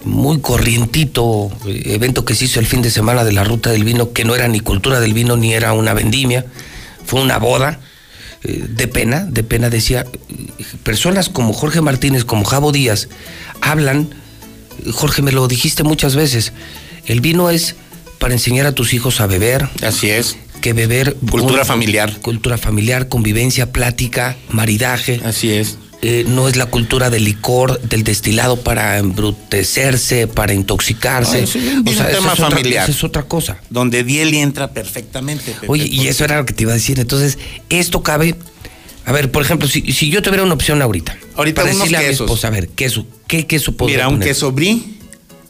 muy 0.06 0.40
corrientito 0.40 1.50
evento 1.66 2.26
que 2.26 2.36
se 2.36 2.46
hizo 2.46 2.60
el 2.60 2.68
fin 2.68 2.84
de 2.84 2.92
semana 2.92 3.24
de 3.24 3.32
la 3.32 3.44
ruta 3.44 3.72
del 3.72 3.86
vino, 3.86 4.14
que 4.14 4.24
no 4.24 4.36
era 4.36 4.48
ni 4.48 4.60
cultura 4.60 5.00
del 5.00 5.16
vino 5.16 5.36
ni 5.36 5.52
era 5.52 5.74
una 5.74 5.96
vendimia, 5.96 6.46
fue 7.08 7.24
una 7.24 7.40
boda 7.40 7.80
eh, 8.44 8.66
de 8.68 8.88
pena, 8.88 9.26
de 9.26 9.44
pena 9.44 9.70
decía, 9.70 10.06
personas 10.84 11.30
como 11.30 11.54
Jorge 11.54 11.82
Martínez, 11.82 12.26
como 12.26 12.44
Javo 12.44 12.72
Díaz, 12.72 13.08
hablan, 13.62 14.10
Jorge 14.92 15.22
me 15.22 15.32
lo 15.32 15.48
dijiste 15.48 15.84
muchas 15.84 16.16
veces, 16.16 16.54
el 17.06 17.22
vino 17.22 17.50
es 17.50 17.76
para 18.20 18.34
enseñar 18.34 18.66
a 18.68 18.74
tus 18.74 18.94
hijos 18.94 19.20
a 19.20 19.28
beber. 19.28 19.68
Así 19.84 20.10
es. 20.10 20.38
Que 20.62 20.74
beber. 20.74 21.16
Cultura 21.30 21.66
familiar. 21.66 22.20
Cultura 22.22 22.58
familiar, 22.58 23.08
convivencia, 23.10 23.72
plática, 23.72 24.38
maridaje. 24.50 25.20
Así 25.26 25.52
es. 25.52 25.80
Eh, 26.04 26.26
no 26.28 26.48
es 26.48 26.56
la 26.56 26.66
cultura 26.66 27.12
del 27.12 27.26
licor, 27.26 27.80
del 27.82 28.04
destilado 28.04 28.62
para 28.62 28.98
embrutecerse, 28.98 30.26
para 30.26 30.54
intoxicarse. 30.54 31.44
es 31.44 31.54
un, 31.54 31.84
tema 31.84 32.36
familiar. 32.36 32.90
es 32.90 33.04
otra 33.04 33.24
cosa. 33.24 33.60
Donde 33.70 34.04
Dieli 34.04 34.40
entra 34.40 34.72
perfectamente. 34.72 35.56
Oye, 35.68 35.86
y 35.86 36.08
eso 36.08 36.24
era 36.26 36.38
lo 36.38 36.46
que 36.46 36.54
te 36.54 36.64
iba 36.64 36.72
a 36.72 36.76
decir. 36.76 37.00
Entonces, 37.00 37.38
esto 37.70 38.02
cabe. 38.02 38.36
A 39.06 39.12
ver, 39.12 39.32
por 39.32 39.44
ejemplo, 39.44 39.68
si, 39.68 39.92
si 39.92 40.10
yo 40.10 40.24
tuviera 40.24 40.44
una 40.44 40.56
opción 40.56 40.82
ahorita. 40.82 41.16
Ahorita 41.36 41.62
para 41.62 41.74
decirle 41.74 42.00
quesos. 42.00 42.22
a 42.22 42.24
mi 42.24 42.26
esposa, 42.26 42.48
a 42.48 42.52
ver, 42.52 42.70
queso, 42.70 43.06
¿qué 43.28 43.46
queso 43.46 43.78
podría 43.78 43.98
Mira, 43.98 44.10
un 44.10 44.20
queso 44.20 44.52
brie, 44.52 44.82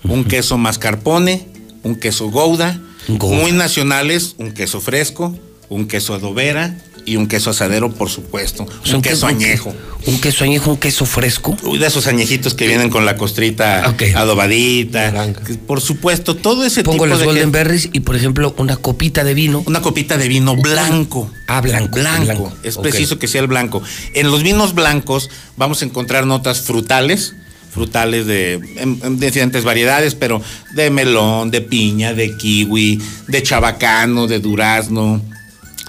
un 0.03 0.25
queso 0.25 0.57
mascarpone, 0.57 1.47
un 1.83 1.95
queso 1.95 2.30
gouda, 2.30 2.80
muy 3.07 3.51
nacionales, 3.51 4.35
un 4.38 4.51
queso 4.51 4.80
fresco, 4.81 5.38
un 5.69 5.88
queso 5.88 6.13
adobera, 6.13 6.77
y 7.05 7.15
un 7.15 7.27
queso 7.27 7.49
asadero, 7.49 7.91
por 7.91 8.09
supuesto. 8.09 8.63
O 8.63 8.85
sea, 8.85 8.95
un 8.95 9.01
queso 9.01 9.27
añejo. 9.27 9.73
Un 10.07 10.19
queso 10.19 10.43
añejo, 10.43 10.71
un 10.71 10.77
queso 10.77 11.05
fresco. 11.05 11.55
Uy, 11.63 11.77
de 11.77 11.85
esos 11.88 12.07
añejitos 12.07 12.53
que 12.55 12.67
vienen 12.67 12.89
con 12.89 13.05
la 13.05 13.15
costrita 13.17 13.83
adobadita. 14.15 15.27
Por 15.67 15.81
supuesto, 15.81 16.35
todo 16.35 16.65
ese 16.65 16.83
Pongo 16.83 16.95
tipo 17.03 17.05
los 17.07 17.19
de 17.19 17.25
Golden 17.25 17.51
Berries 17.51 17.89
y, 17.93 17.99
por 18.01 18.15
ejemplo, 18.15 18.53
una 18.57 18.77
copita 18.77 19.23
de 19.23 19.33
vino. 19.33 19.63
Una 19.67 19.81
copita 19.81 20.17
de 20.17 20.27
vino 20.27 20.55
blanco. 20.55 21.30
Ah, 21.47 21.61
blanco. 21.61 21.99
Blanco. 21.99 22.23
blanco. 22.25 22.53
Es 22.63 22.77
preciso 22.77 23.19
que 23.19 23.27
sea 23.27 23.41
el 23.41 23.47
blanco. 23.47 23.81
En 24.13 24.31
los 24.31 24.41
vinos 24.43 24.73
blancos 24.73 25.30
vamos 25.57 25.81
a 25.81 25.85
encontrar 25.85 26.25
notas 26.25 26.61
frutales, 26.61 27.35
frutales 27.71 28.25
de, 28.25 28.53
en- 28.77 28.99
en 29.03 29.19
diferentes 29.19 29.63
variedades, 29.63 30.15
pero 30.15 30.41
de 30.73 30.89
melón, 30.89 31.51
de 31.51 31.61
piña, 31.61 32.13
de 32.13 32.35
kiwi, 32.38 33.01
de 33.27 33.43
chabacano, 33.43 34.27
de 34.27 34.39
durazno, 34.39 35.21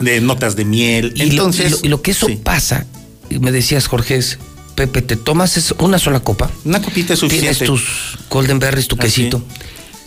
de 0.01 0.21
notas 0.21 0.57
de 0.57 0.65
miel. 0.65 1.13
Y, 1.17 1.19
lo- 1.19 1.25
Entonces, 1.31 1.67
y 1.67 1.71
lo, 1.71 1.79
y 1.83 1.89
lo 1.89 2.03
que 2.03 2.11
eso 2.13 2.29
pasa, 2.43 2.87
me 3.31 3.53
decías, 3.53 3.87
Jorge, 3.87 4.17
es, 4.17 4.39
Pepe, 4.75 5.03
te 5.03 5.17
tomas 5.17 5.57
es- 5.57 5.73
una 5.79 5.99
sola 5.99 6.21
copa. 6.21 6.51
Una 6.65 6.81
copita 6.81 7.13
es 7.15 7.19
suficiente. 7.21 7.55
Tienes 7.59 7.67
tus 7.83 8.19
Golden 8.31 8.59
Berries, 8.59 8.89
tu 8.89 8.97
Así. 8.97 9.03
quesito. 9.03 9.45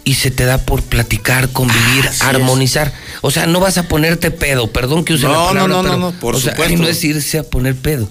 Y 0.04 0.16
se 0.16 0.30
te 0.32 0.46
da 0.46 0.60
por 0.60 0.84
platicar, 0.84 1.50
convivir, 1.50 2.08
Así 2.08 2.24
armonizar. 2.24 2.94
O 3.22 3.32
sea, 3.32 3.48
no 3.48 3.60
vas 3.60 3.78
a 3.80 3.88
ponerte 3.88 4.30
pedo, 4.32 4.72
perdón 4.72 5.04
que 5.06 5.14
use 5.14 5.24
la 5.24 5.34
No, 5.34 5.46
palabra. 5.48 5.62
no, 5.68 5.68
no, 5.68 5.82
pero, 5.90 5.98
no, 6.00 6.12
no, 6.12 6.20
por 6.20 6.36
o 6.36 6.40
sea, 6.40 6.52
supuesto. 6.54 6.74
ahí 6.76 6.80
no 6.80 6.88
es 6.88 7.04
irse 7.04 7.40
a 7.40 7.44
poner 7.44 7.76
pedo. 7.76 8.08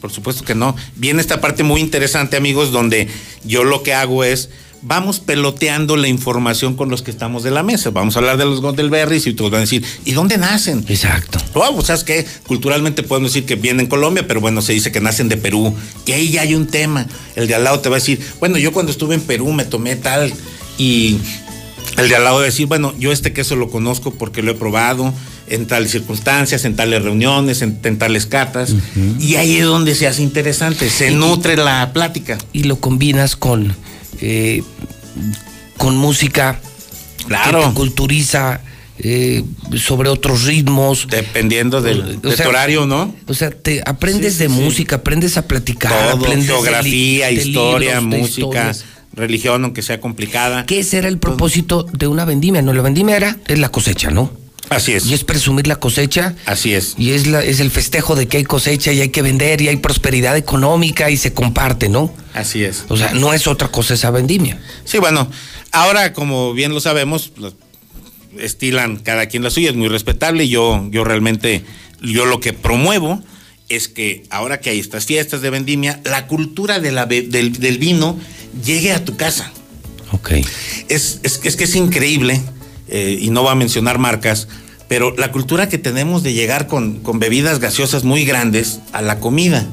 Por 0.00 0.12
supuesto 0.12 0.44
que 0.44 0.54
no. 0.54 0.74
Viene 0.96 1.20
esta 1.20 1.40
parte 1.40 1.62
muy 1.64 1.80
interesante, 1.80 2.36
amigos, 2.36 2.70
donde 2.72 3.08
yo 3.44 3.64
lo 3.64 3.82
que 3.82 3.94
hago 3.94 4.22
es 4.24 4.50
vamos 4.82 5.20
peloteando 5.20 5.96
la 5.96 6.08
información 6.08 6.74
con 6.74 6.88
los 6.88 7.02
que 7.02 7.10
estamos 7.10 7.42
de 7.42 7.50
la 7.50 7.62
mesa. 7.62 7.90
Vamos 7.90 8.16
a 8.16 8.20
hablar 8.20 8.36
de 8.36 8.44
los 8.44 8.60
Golden 8.60 8.90
Berries 8.90 9.26
y 9.26 9.32
todos 9.34 9.50
van 9.50 9.58
a 9.58 9.62
decir, 9.62 9.84
¿y 10.04 10.12
dónde 10.12 10.38
nacen? 10.38 10.84
Exacto. 10.88 11.38
Oh, 11.54 11.74
pues, 11.74 11.86
¿sabes 11.86 12.04
qué? 12.04 12.26
Culturalmente 12.46 13.02
podemos 13.02 13.32
decir 13.32 13.46
que 13.46 13.56
vienen 13.56 13.80
en 13.80 13.86
Colombia, 13.86 14.26
pero 14.26 14.40
bueno, 14.40 14.62
se 14.62 14.72
dice 14.72 14.92
que 14.92 15.00
nacen 15.00 15.28
de 15.28 15.36
Perú. 15.36 15.74
Y 16.06 16.12
ahí 16.12 16.30
ya 16.30 16.42
hay 16.42 16.54
un 16.54 16.66
tema. 16.66 17.06
El 17.36 17.48
de 17.48 17.54
al 17.54 17.64
lado 17.64 17.80
te 17.80 17.88
va 17.88 17.96
a 17.96 18.00
decir, 18.00 18.20
bueno, 18.40 18.58
yo 18.58 18.72
cuando 18.72 18.92
estuve 18.92 19.14
en 19.14 19.20
Perú 19.20 19.52
me 19.52 19.64
tomé 19.64 19.96
tal. 19.96 20.32
Y 20.78 21.18
el 21.96 22.08
de 22.08 22.16
al 22.16 22.24
lado 22.24 22.36
va 22.36 22.42
a 22.42 22.46
decir, 22.46 22.66
bueno, 22.66 22.94
yo 22.98 23.12
este 23.12 23.32
queso 23.32 23.56
lo 23.56 23.70
conozco 23.70 24.12
porque 24.12 24.42
lo 24.42 24.52
he 24.52 24.54
probado 24.54 25.12
en 25.48 25.66
tales 25.66 25.90
circunstancias, 25.90 26.64
en 26.64 26.76
tales 26.76 27.02
reuniones, 27.02 27.62
en, 27.62 27.78
en 27.82 27.98
tales 27.98 28.26
catas. 28.26 28.74
Y 29.18 29.36
ahí 29.36 29.56
es 29.56 29.64
donde 29.64 29.94
se 29.94 30.06
hace 30.06 30.22
interesante, 30.22 30.90
se 30.90 31.10
nutre 31.10 31.56
la 31.56 31.92
plática. 31.92 32.38
Y 32.52 32.64
lo 32.64 32.78
combinas 32.80 33.34
con, 33.34 33.74
eh, 34.20 34.62
con 35.76 35.96
música 35.96 36.60
Claro. 37.26 37.60
que 37.60 37.66
te 37.68 37.74
culturiza 37.74 38.60
eh, 39.00 39.44
sobre 39.76 40.08
otros 40.08 40.44
ritmos. 40.44 41.06
Dependiendo 41.10 41.80
del, 41.82 42.18
O 42.24 42.30
de 42.30 42.36
sea, 42.36 42.44
tu 42.46 42.50
horario, 42.50 42.86
¿no? 42.86 43.14
O 43.26 43.34
sea, 43.34 43.50
te 43.50 43.82
aprendes 43.86 44.34
Sí, 44.34 44.38
de 44.40 44.48
sí. 44.48 44.54
música, 44.54 44.96
aprendes 44.96 45.36
a 45.36 45.46
platicar, 45.46 45.92
Todo, 45.92 46.24
aprendes 46.24 46.48
de 46.48 46.52
geografía, 46.54 47.26
de 47.26 47.32
historia, 47.34 48.00
libros, 48.00 48.20
música, 48.20 48.72
religión, 49.12 49.62
aunque 49.64 49.82
sea 49.82 50.00
complicada. 50.00 50.64
¿Qué 50.66 50.80
ese 50.80 50.98
era 50.98 51.08
el 51.08 51.18
propósito 51.18 51.86
de 51.92 52.06
una 52.06 52.24
vendimia? 52.24 52.62
No, 52.62 52.72
la 52.72 52.82
vendimia 52.82 53.16
era 53.16 53.36
es 53.46 53.58
la 53.58 53.68
cosecha, 53.68 54.10
¿no? 54.10 54.32
Así 54.70 54.92
es. 54.92 55.06
Y 55.06 55.14
es 55.14 55.24
presumir 55.24 55.66
la 55.66 55.76
cosecha. 55.76 56.34
Así 56.46 56.74
es. 56.74 56.94
Y 56.98 57.12
es, 57.12 57.26
la, 57.26 57.42
es 57.42 57.60
el 57.60 57.70
festejo 57.70 58.14
de 58.16 58.28
que 58.28 58.38
hay 58.38 58.44
cosecha 58.44 58.92
y 58.92 59.00
hay 59.00 59.08
que 59.08 59.22
vender 59.22 59.60
y 59.60 59.68
hay 59.68 59.76
prosperidad 59.76 60.36
económica 60.36 61.10
y 61.10 61.16
se 61.16 61.32
comparte, 61.32 61.88
¿no? 61.88 62.12
Así 62.34 62.64
es. 62.64 62.84
O 62.88 62.96
sea, 62.96 63.12
no 63.14 63.32
es 63.32 63.46
otra 63.46 63.68
cosa 63.68 63.94
esa 63.94 64.10
vendimia. 64.10 64.60
Sí, 64.84 64.98
bueno, 64.98 65.30
ahora 65.72 66.12
como 66.12 66.52
bien 66.52 66.72
lo 66.72 66.80
sabemos, 66.80 67.32
estilan 68.38 68.96
cada 68.96 69.26
quien 69.26 69.42
la 69.42 69.50
suya, 69.50 69.70
es 69.70 69.76
muy 69.76 69.88
respetable. 69.88 70.48
Yo, 70.48 70.86
yo 70.90 71.04
realmente, 71.04 71.64
yo 72.02 72.26
lo 72.26 72.40
que 72.40 72.52
promuevo 72.52 73.22
es 73.68 73.88
que 73.88 74.24
ahora 74.30 74.60
que 74.60 74.70
hay 74.70 74.78
estas 74.78 75.06
fiestas 75.06 75.42
de 75.42 75.50
vendimia, 75.50 76.00
la 76.04 76.26
cultura 76.26 76.80
de 76.80 76.92
la 76.92 77.06
del, 77.06 77.52
del 77.52 77.78
vino 77.78 78.18
llegue 78.64 78.92
a 78.92 79.04
tu 79.04 79.16
casa. 79.16 79.52
Ok. 80.12 80.32
Es, 80.88 81.20
es, 81.22 81.40
es 81.42 81.56
que 81.56 81.64
es 81.64 81.74
increíble, 81.76 82.40
eh, 82.88 83.18
y 83.20 83.30
no 83.30 83.44
va 83.44 83.52
a 83.52 83.56
mencionar 83.56 83.98
marcas, 83.98 84.48
pero 84.88 85.14
la 85.16 85.32
cultura 85.32 85.68
que 85.68 85.78
tenemos 85.78 86.22
de 86.22 86.32
llegar 86.32 86.66
con, 86.66 87.00
con 87.00 87.18
bebidas 87.18 87.60
gaseosas 87.60 88.04
muy 88.04 88.24
grandes 88.24 88.80
a 88.92 89.02
la 89.02 89.20
comida. 89.20 89.66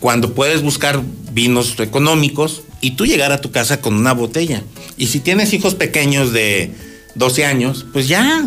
Cuando 0.00 0.34
puedes 0.34 0.62
buscar 0.62 1.02
vinos 1.32 1.78
económicos 1.78 2.62
y 2.80 2.92
tú 2.92 3.06
llegar 3.06 3.32
a 3.32 3.40
tu 3.40 3.50
casa 3.50 3.80
con 3.80 3.94
una 3.94 4.12
botella. 4.12 4.62
Y 4.96 5.06
si 5.06 5.20
tienes 5.20 5.52
hijos 5.52 5.74
pequeños 5.74 6.32
de 6.32 6.72
12 7.14 7.44
años, 7.44 7.86
pues 7.92 8.08
ya. 8.08 8.46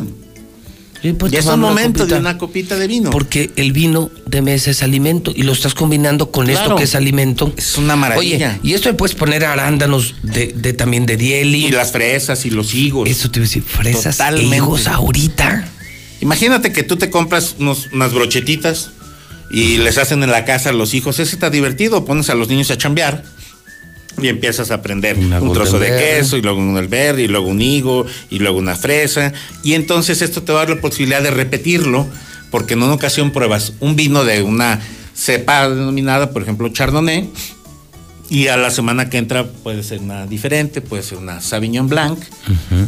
Pues, 1.17 1.31
ya 1.31 1.39
es 1.39 1.45
un 1.45 1.61
momento 1.61 2.05
de 2.05 2.15
una 2.15 2.37
copita 2.37 2.75
de 2.75 2.87
vino. 2.87 3.09
Porque 3.09 3.51
el 3.55 3.71
vino 3.71 4.11
de 4.25 4.41
mesa 4.41 4.71
es 4.71 4.83
alimento 4.83 5.31
y 5.35 5.43
lo 5.43 5.53
estás 5.53 5.73
combinando 5.73 6.29
con 6.31 6.49
esto 6.49 6.75
que 6.75 6.83
es 6.83 6.93
alimento. 6.95 7.53
Es 7.55 7.77
una 7.77 7.95
maravilla. 7.95 8.57
Oye, 8.59 8.69
y 8.69 8.73
esto 8.73 8.89
le 8.89 8.95
puedes 8.95 9.15
poner 9.15 9.45
arándanos 9.45 10.15
de, 10.23 10.47
de 10.47 10.73
también 10.73 11.05
de 11.05 11.15
dieli. 11.15 11.67
Y 11.67 11.71
las 11.71 11.91
fresas 11.93 12.45
y 12.45 12.49
los 12.49 12.73
higos. 12.75 13.09
Eso 13.09 13.31
te 13.31 13.39
iba 13.39 13.45
a 13.45 13.47
decir, 13.47 13.63
fresas 13.63 14.05
e 14.15 14.17
Totalmente. 14.23 14.57
higos 14.57 14.87
ahorita. 14.87 15.69
Imagínate 16.21 16.73
que 16.73 16.83
tú 16.83 16.97
te 16.97 17.09
compras 17.09 17.55
unos- 17.59 17.87
unas 17.93 18.13
brochetitas 18.13 18.89
y 19.51 19.77
les 19.77 19.97
hacen 19.97 20.21
en 20.21 20.31
la 20.31 20.43
casa 20.43 20.69
a 20.69 20.73
los 20.73 20.93
hijos. 20.93 21.19
Ese 21.19 21.33
está 21.33 21.49
divertido. 21.49 22.03
Pones 22.03 22.29
a 22.29 22.35
los 22.35 22.49
niños 22.49 22.69
a 22.71 22.77
chambear 22.77 23.23
y 24.21 24.27
empiezas 24.27 24.71
a 24.71 24.75
aprender 24.75 25.17
un 25.17 25.53
trozo 25.53 25.79
de 25.79 25.89
queso 25.89 26.37
y 26.37 26.41
luego 26.41 26.59
un 26.59 26.87
berry 26.89 27.23
y 27.23 27.27
luego 27.27 27.47
un 27.47 27.61
higo 27.61 28.05
y 28.29 28.39
luego 28.39 28.57
una 28.57 28.75
fresa. 28.75 29.33
Y 29.63 29.73
entonces 29.73 30.21
esto 30.21 30.43
te 30.43 30.51
va 30.51 30.61
a 30.61 30.65
dar 30.65 30.75
la 30.75 30.81
posibilidad 30.81 31.21
de 31.21 31.31
repetirlo 31.31 32.07
porque 32.51 32.73
en 32.73 32.83
una 32.83 32.93
ocasión 32.93 33.31
pruebas 33.31 33.73
un 33.79 33.95
vino 33.95 34.23
de 34.23 34.41
una 34.41 34.79
cepa 35.15 35.69
denominada, 35.69 36.31
por 36.31 36.41
ejemplo, 36.41 36.69
Chardonnay. 36.69 37.29
Y 38.29 38.47
a 38.47 38.57
la 38.57 38.69
semana 38.69 39.09
que 39.09 39.17
entra 39.17 39.47
puede 39.47 39.81
ser 39.81 39.99
una 39.99 40.27
diferente, 40.27 40.81
puede 40.81 41.01
ser 41.01 41.17
una 41.17 41.41
Sauvignon 41.41 41.89
Blanc, 41.89 42.19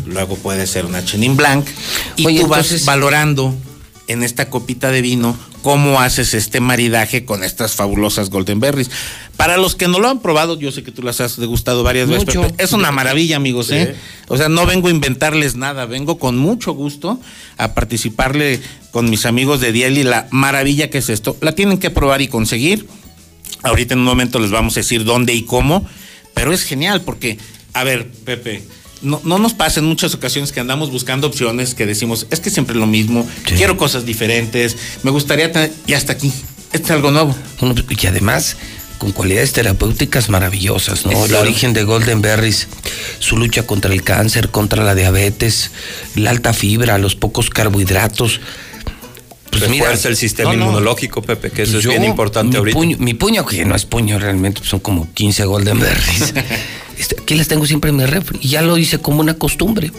luego 0.05 0.35
puede 0.35 0.67
ser 0.67 0.85
una 0.85 1.03
Chenin 1.03 1.35
Blanc. 1.35 1.65
Y 2.15 2.27
Oye, 2.27 2.41
tú 2.41 2.47
vas 2.47 2.85
valorando 2.85 3.55
en 4.07 4.21
esta 4.21 4.51
copita 4.51 4.91
de 4.91 5.01
vino 5.01 5.35
cómo 5.63 5.99
haces 5.99 6.35
este 6.35 6.59
maridaje 6.59 7.25
con 7.25 7.43
estas 7.43 7.73
fabulosas 7.73 8.29
Golden 8.29 8.59
Berries. 8.59 8.91
Para 9.37 9.57
los 9.57 9.75
que 9.75 9.87
no 9.87 9.99
lo 9.99 10.07
han 10.07 10.19
probado, 10.21 10.59
yo 10.59 10.71
sé 10.71 10.83
que 10.83 10.91
tú 10.91 11.01
las 11.01 11.19
has 11.19 11.37
degustado 11.37 11.81
varias 11.81 12.07
Mucho. 12.07 12.25
veces, 12.25 12.51
Pepe, 12.51 12.63
es 12.63 12.73
una 12.73 12.91
maravilla, 12.91 13.37
amigos, 13.37 13.71
¿eh? 13.71 13.95
O 14.27 14.37
sea, 14.37 14.49
no 14.49 14.65
vengo 14.67 14.87
a 14.87 14.91
inventarles 14.91 15.55
nada, 15.55 15.85
vengo 15.85 16.19
con 16.19 16.37
mucho 16.37 16.73
gusto 16.73 17.19
a 17.57 17.73
participarle 17.73 18.61
con 18.91 19.09
mis 19.09 19.25
amigos 19.25 19.59
de 19.59 19.71
Dieli 19.71 20.03
la 20.03 20.27
maravilla 20.29 20.89
que 20.89 20.99
es 20.99 21.09
esto. 21.09 21.35
La 21.41 21.53
tienen 21.53 21.79
que 21.79 21.89
probar 21.89 22.21
y 22.21 22.27
conseguir. 22.27 22.87
Ahorita 23.63 23.93
en 23.93 24.01
un 24.01 24.05
momento 24.05 24.39
les 24.39 24.51
vamos 24.51 24.77
a 24.77 24.81
decir 24.81 25.05
dónde 25.05 25.33
y 25.33 25.43
cómo, 25.43 25.87
pero 26.33 26.53
es 26.53 26.63
genial 26.63 27.01
porque, 27.01 27.37
a 27.73 27.83
ver, 27.83 28.11
Pepe, 28.11 28.63
no, 29.01 29.21
no 29.23 29.39
nos 29.39 29.53
pasa 29.53 29.79
en 29.79 29.87
muchas 29.87 30.13
ocasiones 30.13 30.51
que 30.51 30.59
andamos 30.59 30.91
buscando 30.91 31.27
opciones 31.27 31.75
que 31.75 31.85
decimos, 31.85 32.27
es 32.29 32.39
que 32.39 32.49
siempre 32.49 32.73
es 32.73 32.79
lo 32.79 32.87
mismo, 32.87 33.27
quiero 33.45 33.77
cosas 33.77 34.05
diferentes, 34.05 34.77
me 35.03 35.11
gustaría 35.11 35.51
tener, 35.51 35.71
y 35.87 35.93
hasta 35.93 36.13
aquí, 36.13 36.31
este 36.71 36.85
es 36.85 36.91
algo 36.91 37.11
nuevo. 37.11 37.35
Y 37.89 38.07
además, 38.07 38.57
con 39.01 39.13
cualidades 39.13 39.51
terapéuticas 39.51 40.29
maravillosas, 40.29 41.07
¿no? 41.07 41.25
El 41.25 41.33
origen 41.33 41.73
de 41.73 41.83
Golden 41.83 42.21
Berries, 42.21 42.67
su 43.17 43.35
lucha 43.35 43.65
contra 43.65 43.91
el 43.91 44.03
cáncer, 44.03 44.49
contra 44.49 44.83
la 44.83 44.93
diabetes, 44.93 45.71
la 46.13 46.29
alta 46.29 46.53
fibra, 46.53 46.99
los 46.99 47.15
pocos 47.15 47.49
carbohidratos. 47.49 48.41
Pues 49.49 49.63
Refuerza 49.63 50.07
el 50.07 50.17
sistema 50.17 50.51
no, 50.51 50.57
no. 50.57 50.63
inmunológico, 50.65 51.23
Pepe, 51.23 51.49
que 51.49 51.63
eso 51.63 51.71
Pues 51.71 51.85
es 51.85 51.89
bien 51.89 52.03
importante 52.03 52.51
mi 52.51 52.57
ahorita. 52.57 52.77
Puño, 52.77 52.97
mi 52.99 53.15
puño, 53.15 53.43
que 53.43 53.65
no 53.65 53.73
es 53.73 53.85
puño 53.85 54.19
realmente, 54.19 54.59
pues 54.59 54.69
son 54.69 54.81
como 54.81 55.11
15 55.11 55.45
Golden 55.45 55.79
Berries. 55.79 56.33
Este, 56.99 57.19
aquí 57.19 57.33
las 57.33 57.47
tengo 57.47 57.65
siempre 57.65 57.89
en 57.89 57.95
mi 57.95 58.05
refri 58.05 58.37
y 58.43 58.49
ya 58.49 58.61
lo 58.61 58.77
hice 58.77 58.99
como 58.99 59.21
una 59.21 59.33
costumbre. 59.33 59.91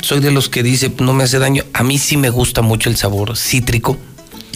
Soy 0.00 0.20
de 0.20 0.30
los 0.30 0.48
que 0.48 0.62
dice, 0.62 0.92
no 1.00 1.12
me 1.12 1.24
hace 1.24 1.40
daño. 1.40 1.64
A 1.72 1.82
mí 1.82 1.98
sí 1.98 2.16
me 2.16 2.30
gusta 2.30 2.62
mucho 2.62 2.88
el 2.88 2.96
sabor 2.96 3.36
cítrico. 3.36 3.98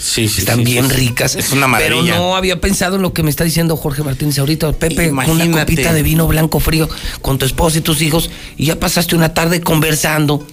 Sí, 0.04 0.28
sí, 0.28 0.40
Están 0.40 0.58
sí, 0.58 0.64
bien 0.64 0.90
ricas. 0.90 1.34
Es 1.34 1.50
una 1.52 1.66
maravilla. 1.66 2.02
Pero 2.02 2.16
no 2.16 2.36
había 2.36 2.60
pensado 2.60 2.96
en 2.96 3.02
lo 3.02 3.14
que 3.14 3.22
me 3.22 3.30
está 3.30 3.42
diciendo 3.42 3.74
Jorge 3.76 4.02
Martínez 4.02 4.38
ahorita. 4.38 4.72
Pepe, 4.72 5.08
con 5.08 5.30
una 5.30 5.44
Imagínate. 5.46 5.60
copita 5.72 5.92
de 5.94 6.02
vino 6.02 6.26
blanco 6.28 6.60
frío 6.60 6.90
con 7.22 7.38
tu 7.38 7.46
esposa 7.46 7.78
y 7.78 7.80
tus 7.80 8.02
hijos 8.02 8.28
y 8.58 8.66
ya 8.66 8.78
pasaste 8.78 9.16
una 9.16 9.32
tarde 9.32 9.62
conversando. 9.62 10.46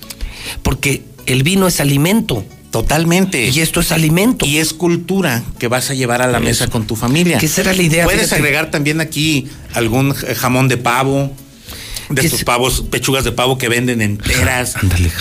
Porque 0.63 1.03
el 1.25 1.43
vino 1.43 1.67
es 1.67 1.81
alimento. 1.81 2.45
Totalmente. 2.71 3.49
Y 3.49 3.59
esto 3.59 3.81
es 3.81 3.91
alimento. 3.91 4.45
Y 4.45 4.59
es 4.59 4.71
cultura 4.71 5.43
que 5.59 5.67
vas 5.67 5.89
a 5.89 5.93
llevar 5.95 6.21
a 6.21 6.27
la 6.27 6.39
mesa 6.39 6.67
con 6.67 6.87
tu 6.87 6.95
familia. 6.95 7.37
Que 7.37 7.47
esa 7.47 7.59
era 7.59 7.73
la 7.73 7.81
idea, 7.81 8.05
Puedes 8.05 8.21
fíjate. 8.21 8.41
agregar 8.41 8.71
también 8.71 9.01
aquí 9.01 9.49
algún 9.73 10.13
jamón 10.13 10.69
de 10.69 10.77
pavo, 10.77 11.33
de 12.15 12.21
estos 12.21 12.43
pavos, 12.43 12.83
pechugas 12.89 13.23
de 13.23 13.31
pavo 13.31 13.57
que 13.57 13.69
venden 13.69 14.01
enteras. 14.01 14.75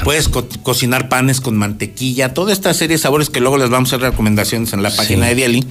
Puedes 0.04 0.28
co- 0.28 0.48
cocinar 0.62 1.08
panes 1.08 1.40
con 1.40 1.56
mantequilla, 1.56 2.34
toda 2.34 2.52
esta 2.52 2.72
serie 2.74 2.96
de 2.96 3.02
sabores 3.02 3.30
que 3.30 3.40
luego 3.40 3.58
les 3.58 3.70
vamos 3.70 3.92
a 3.92 3.96
hacer 3.96 4.10
recomendaciones 4.10 4.72
en 4.72 4.82
la 4.82 4.90
página 4.94 5.26
de 5.26 5.34
Dieli. 5.34 5.66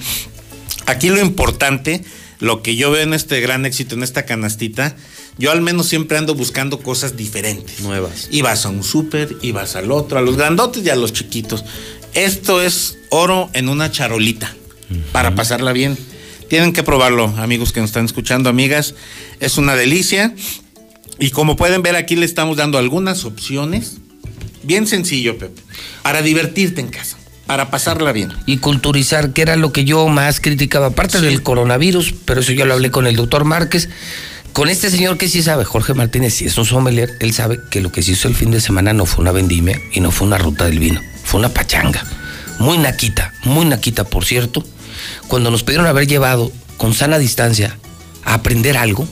Aquí 0.86 1.08
lo 1.08 1.20
importante, 1.20 2.02
lo 2.40 2.62
que 2.62 2.76
yo 2.76 2.90
veo 2.90 3.02
en 3.02 3.14
este 3.14 3.40
gran 3.40 3.66
éxito, 3.66 3.94
en 3.94 4.02
esta 4.02 4.24
canastita, 4.24 4.96
yo 5.38 5.50
al 5.52 5.60
menos 5.60 5.86
siempre 5.86 6.18
ando 6.18 6.34
buscando 6.34 6.80
cosas 6.80 7.16
diferentes. 7.16 7.80
Nuevas. 7.80 8.28
Y 8.30 8.42
vas 8.42 8.66
a 8.66 8.70
un 8.70 8.82
súper, 8.82 9.36
y 9.42 9.52
vas 9.52 9.76
al 9.76 9.92
otro, 9.92 10.18
a 10.18 10.22
los 10.22 10.36
grandotes 10.36 10.84
y 10.84 10.90
a 10.90 10.96
los 10.96 11.12
chiquitos. 11.12 11.64
Esto 12.14 12.60
es 12.60 12.98
oro 13.10 13.50
en 13.52 13.68
una 13.68 13.90
charolita, 13.92 14.54
para 15.12 15.34
pasarla 15.34 15.72
bien. 15.72 15.96
Tienen 16.48 16.72
que 16.72 16.82
probarlo, 16.82 17.26
amigos 17.38 17.70
que 17.72 17.78
nos 17.80 17.90
están 17.90 18.04
escuchando, 18.06 18.50
amigas. 18.50 18.96
Es 19.38 19.56
una 19.56 19.76
delicia. 19.76 20.34
Y 21.20 21.30
como 21.30 21.54
pueden 21.54 21.82
ver, 21.82 21.96
aquí 21.96 22.16
le 22.16 22.24
estamos 22.24 22.56
dando 22.56 22.78
algunas 22.78 23.26
opciones. 23.26 23.98
Bien 24.62 24.86
sencillo, 24.86 25.36
Pepe. 25.38 25.60
Para 26.02 26.22
divertirte 26.22 26.80
en 26.80 26.88
casa, 26.88 27.18
para 27.46 27.70
pasarla 27.70 28.12
bien. 28.12 28.32
Y 28.46 28.56
culturizar, 28.56 29.34
que 29.34 29.42
era 29.42 29.56
lo 29.56 29.70
que 29.70 29.84
yo 29.84 30.08
más 30.08 30.40
criticaba, 30.40 30.86
aparte 30.86 31.20
del 31.20 31.42
coronavirus, 31.42 32.14
pero 32.24 32.40
eso 32.40 32.52
ya 32.52 32.64
lo 32.64 32.72
hablé 32.72 32.90
con 32.90 33.06
el 33.06 33.16
doctor 33.16 33.44
Márquez. 33.44 33.90
Con 34.54 34.70
este 34.70 34.90
señor 34.90 35.18
que 35.18 35.28
sí 35.28 35.42
sabe, 35.42 35.64
Jorge 35.64 35.92
Martínez, 35.92 36.34
si 36.34 36.46
es 36.46 36.56
un 36.56 36.64
sommelier, 36.64 37.10
él 37.20 37.32
sabe 37.34 37.60
que 37.70 37.82
lo 37.82 37.92
que 37.92 38.02
se 38.02 38.12
hizo 38.12 38.26
el 38.26 38.34
fin 38.34 38.50
de 38.50 38.60
semana 38.60 38.94
no 38.94 39.04
fue 39.04 39.22
una 39.22 39.30
vendimia 39.30 39.78
y 39.92 40.00
no 40.00 40.10
fue 40.10 40.26
una 40.26 40.38
ruta 40.38 40.64
del 40.64 40.78
vino, 40.78 41.00
fue 41.22 41.38
una 41.38 41.50
pachanga. 41.50 42.02
Muy 42.58 42.78
naquita, 42.78 43.32
muy 43.44 43.66
naquita, 43.66 44.04
por 44.04 44.24
cierto. 44.24 44.64
Cuando 45.28 45.50
nos 45.50 45.62
pidieron 45.62 45.86
haber 45.86 46.06
llevado 46.06 46.50
con 46.78 46.94
sana 46.94 47.18
distancia 47.18 47.76
a 48.24 48.34
aprender 48.34 48.76
algo, 48.76 49.06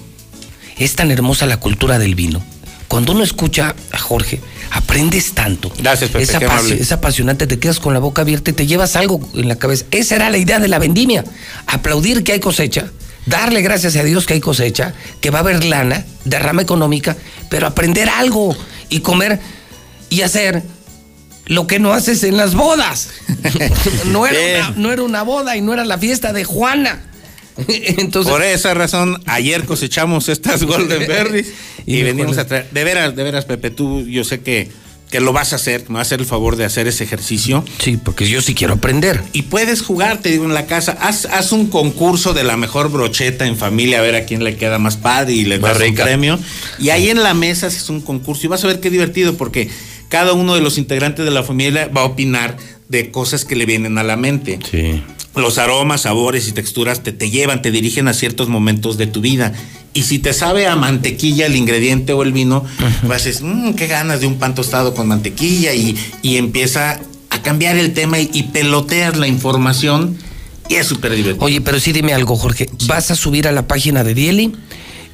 es 0.79 0.95
tan 0.97 1.11
hermosa 1.11 1.47
la 1.47 1.59
cultura 1.59 1.99
del 1.99 2.15
vino. 2.15 2.43
Cuando 2.89 3.13
uno 3.13 3.23
escucha 3.23 3.75
a 3.93 3.99
Jorge, 3.99 4.41
aprendes 4.71 5.33
tanto. 5.33 5.71
Gracias, 5.77 6.11
Pepe, 6.11 6.25
es, 6.25 6.93
apasionante, 6.93 7.47
te 7.47 7.59
quedas 7.59 7.81
con 7.81 7.93
la 7.93 8.01
boca 8.01 8.23
abierta 8.23 8.51
y 8.51 8.55
te 8.55 8.67
llevas 8.67 8.97
algo 8.97 9.21
en 9.35 9.47
la 9.47 9.57
cabeza. 9.57 9.85
Esa 9.91 10.17
era 10.17 10.31
la 10.31 10.39
idea 10.39 10.59
de 10.59 10.69
la 10.69 10.79
vendimia. 10.79 11.23
Aplaudir 11.67 12.25
que 12.25 12.33
hay 12.33 12.41
cosecha, 12.41 12.91
darle 13.27 13.61
gracias 13.61 13.95
a 13.97 14.05
Dios 14.05 14.25
que 14.25 14.35
hay 14.35 14.41
cosecha, 14.41 14.95
que 15.21 15.31
va 15.31 15.41
a 15.41 15.43
haber 15.43 15.65
lana, 15.65 16.05
derrama 16.25 16.63
económica, 16.63 17.17
pero 17.51 17.67
aprender 17.67 18.09
algo 18.09 18.57
y 18.89 19.01
comer 19.01 19.39
y 20.09 20.23
hacer 20.23 20.63
lo 21.45 21.67
que 21.67 21.79
no 21.79 21.93
haces 21.93 22.23
en 22.25 22.39
las 22.39 22.55
bodas. 22.55 23.11
no, 24.07 24.27
era 24.27 24.69
una, 24.69 24.77
no 24.77 24.93
era 24.93 25.03
una 25.03 25.23
boda 25.23 25.57
y 25.57 25.61
no 25.61 25.75
era 25.75 25.85
la 25.85 25.99
fiesta 25.99 26.33
de 26.33 26.45
Juana. 26.45 27.03
Entonces, 27.69 28.31
Por 28.31 28.43
esa 28.43 28.75
razón, 28.75 29.21
ayer 29.27 29.65
cosechamos 29.65 30.29
estas 30.29 30.63
Golden 30.65 31.01
Berries 31.09 31.53
y, 31.87 31.97
Y 31.97 32.03
venimos 32.03 32.39
a 32.39 32.47
traer. 32.47 32.69
De 32.71 32.85
veras, 32.85 33.17
de 33.17 33.23
veras, 33.23 33.45
Pepe, 33.45 33.71
tú, 33.71 34.07
yo 34.07 34.23
sé 34.25 34.41
que, 34.41 34.69
que 35.11 35.21
lo 35.21 35.33
vas 35.33 35.53
a 35.53 35.57
hacer, 35.57 35.85
me 35.89 35.95
vas 35.95 36.07
a 36.07 36.09
hacer 36.09 36.21
el 36.21 36.27
favor 36.27 36.57
de 36.57 36.65
hacer 36.65 36.87
ese 36.87 37.05
ejercicio. 37.05 37.65
Sí, 37.79 37.97
porque 37.97 38.29
yo 38.29 38.41
sí 38.43 38.55
quiero 38.55 38.75
aprender. 38.75 39.23
Y 39.33 39.43
puedes 39.43 39.83
jugar, 39.83 40.19
te 40.19 40.31
digo, 40.31 40.45
en 40.45 40.55
la 40.55 40.67
casa. 40.67 40.97
Haz, 41.01 41.27
haz 41.27 41.53
un 41.53 41.69
concurso 41.69 42.33
de 42.33 42.45
la 42.45 42.57
mejor 42.57 42.91
brocheta 42.91 43.47
en 43.47 43.57
familia, 43.57 43.99
a 43.99 44.03
ver 44.03 44.15
a 44.15 44.25
quién 44.25 44.45
le 44.45 44.57
queda 44.57 44.79
más 44.79 44.97
padre 44.97 45.33
y 45.33 45.45
le 45.45 45.59
das 45.59 45.81
un 45.81 45.95
premio. 45.95 46.39
Y 46.79 46.91
ahí 46.91 47.11
en 47.11 47.23
la 47.23 47.35
mesa 47.35 47.67
haces 47.67 47.89
un 47.91 48.01
concurso 48.01 48.47
y 48.47 48.49
vas 48.49 48.63
a 48.63 48.69
ver 48.69 48.81
qué 48.81 48.91
divertido, 48.91 49.37
porque 49.37 49.69
cada 50.09 50.33
uno 50.33 50.55
de 50.55 50.61
los 50.61 50.79
integrantes 50.79 51.25
de 51.25 51.31
la 51.31 51.43
familia 51.43 51.89
va 51.89 52.03
a 52.03 52.05
opinar 52.05 52.57
de 52.89 53.11
cosas 53.11 53.45
que 53.45 53.57
le 53.57 53.67
vienen 53.67 53.99
a 53.99 54.03
la 54.03 54.17
mente. 54.17 54.59
Sí. 54.71 55.03
Los 55.35 55.59
aromas, 55.59 56.03
sabores 56.03 56.49
y 56.49 56.53
texturas 56.53 57.03
te, 57.03 57.13
te 57.13 57.31
llevan, 57.31 57.63
te 57.63 57.71
dirigen 57.71 58.09
a 58.09 58.15
ciertos 58.15 58.49
momentos 58.49 58.97
de 58.99 59.07
tu 59.07 59.21
vida. 59.21 59.53
Y 59.95 60.03
si 60.05 60.19
te 60.19 60.33
sabe 60.33 60.67
a 60.67 60.75
mantequilla 60.77 61.47
el 61.47 61.57
ingrediente 61.57 62.13
o 62.13 62.23
el 62.23 62.33
vino, 62.33 62.65
vas 63.05 63.23
a 63.23 63.25
decir, 63.27 63.45
"Mm, 63.45 63.75
qué 63.75 63.87
ganas 63.87 64.21
de 64.21 64.27
un 64.27 64.37
pan 64.39 64.55
tostado 64.55 64.95
con 64.95 65.07
mantequilla 65.09 65.75
y, 65.75 65.97
y 66.23 66.37
empieza 66.37 67.01
a 67.31 67.43
cambiar 67.43 67.77
el 67.77 67.93
tema 67.95 68.19
y, 68.19 68.31
y 68.33 68.45
peloteas 68.45 69.17
la 69.17 69.29
información 69.29 70.17
y 70.69 70.75
es 70.75 70.87
súper 70.87 71.13
divertido. 71.15 71.45
Oye, 71.45 71.61
pero 71.61 71.79
sí 71.81 71.93
dime 71.93 72.13
algo, 72.15 72.37
Jorge. 72.37 72.69
¿Vas 72.87 73.11
a 73.11 73.17
subir 73.17 73.49
a 73.49 73.53
la 73.53 73.67
página 73.67 74.05
de 74.05 74.15
Dieli? 74.15 74.53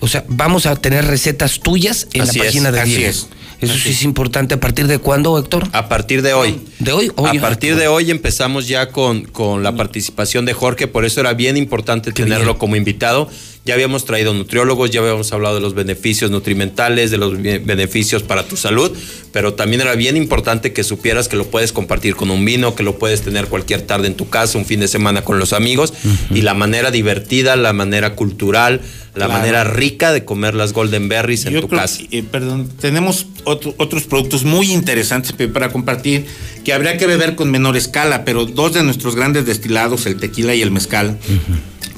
O 0.01 0.09
sea, 0.09 0.25
vamos 0.28 0.67
a 0.67 0.75
tener 0.77 1.05
recetas 1.07 1.61
tuyas 1.61 2.09
en 2.12 2.23
Así 2.23 2.39
la 2.39 2.44
es, 2.44 2.51
página 2.51 2.73
de 2.73 2.81
así 2.81 2.91
Dieli. 2.91 3.05
es, 3.07 3.27
Eso 3.65 3.78
sí 3.78 3.91
es 3.91 4.02
importante. 4.02 4.55
¿A 4.55 4.60
partir 4.60 4.86
de 4.86 4.99
cuándo, 4.99 5.39
Héctor? 5.39 5.68
A 5.73 5.89
partir 5.89 6.23
de 6.23 6.33
hoy. 6.34 6.60
¿De 6.78 6.93
hoy? 6.93 7.10
A 7.17 7.33
partir 7.41 7.76
de 7.76 7.89
hoy 7.89 8.10
empezamos 8.10 8.68
ya 8.68 8.91
con, 8.91 9.25
con 9.25 9.62
la 9.62 9.75
participación 9.75 10.44
de 10.44 10.52
Jorge, 10.52 10.86
por 10.86 11.05
eso 11.05 11.20
era 11.20 11.34
bien 11.34 11.57
importante 11.57 12.12
tenerlo 12.12 12.44
bien. 12.44 12.59
como 12.59 12.76
invitado. 12.76 13.28
Ya 13.67 13.73
habíamos 13.73 14.05
traído 14.05 14.34
nutriólogos, 14.34 14.91
ya 14.91 15.01
habíamos 15.01 15.33
hablado 15.33 15.55
de 15.55 15.62
los 15.62 15.73
beneficios 15.73 16.31
nutrimentales, 16.31 17.10
de 17.10 17.17
los 17.17 17.41
be- 17.41 17.60
beneficios 17.60 18.23
para 18.23 18.47
tu 18.47 18.59
salud, 18.59 18.93
pero 19.33 19.55
también 19.55 19.81
era 19.81 19.94
bien 19.94 20.18
importante 20.18 20.75
que 20.75 20.84
supieras 20.84 21.28
que 21.28 21.36
lo 21.36 21.47
puedes 21.47 21.73
compartir 21.73 22.15
con 22.15 22.31
un 22.31 22.44
vino, 22.44 22.75
que 22.75 22.83
lo 22.83 22.99
puedes 22.99 23.23
tener 23.23 23.47
cualquier 23.47 23.81
tarde 23.81 24.07
en 24.07 24.17
tu 24.17 24.28
casa, 24.28 24.59
un 24.59 24.67
fin 24.67 24.81
de 24.81 24.89
semana 24.89 25.23
con 25.23 25.39
los 25.39 25.55
amigos, 25.55 25.94
y 26.31 26.43
la 26.43 26.52
manera 26.52 26.91
divertida, 26.91 27.57
la 27.57 27.73
manera 27.73 28.15
cultural, 28.17 28.83
la 29.15 29.26
Claro. 29.26 29.33
manera 29.41 29.65
rica 29.65 30.12
de 30.12 30.26
comer 30.26 30.55
las 30.55 30.75
golden 30.75 31.09
berries 31.09 31.47
en 31.47 31.55
Yo 31.55 31.60
tu 31.62 31.68
creo 31.68 31.81
casa. 31.81 32.02
eh, 32.10 32.23
perdón, 32.23 32.68
tenemos 32.81 33.26
otro- 33.44 33.75
otros 33.78 34.02
productos 34.02 34.44
muy 34.44 34.73
interesantes 34.73 35.33
para 35.49 35.70
compartir 35.73 36.26
que 36.65 36.73
habría 36.75 36.99
que 36.99 37.07
beber 37.07 37.34
con 37.34 37.51
menor 37.51 37.76
escala, 37.78 38.25
pero 38.26 38.44
dos 38.44 38.75
de 38.75 38.83
nuestros 38.83 39.15
grandes 39.17 39.47
destilados, 39.47 40.05
el 40.05 40.17
tequila 40.17 40.55
y 40.55 40.60
el 40.62 40.70
mezcal, 40.73 41.17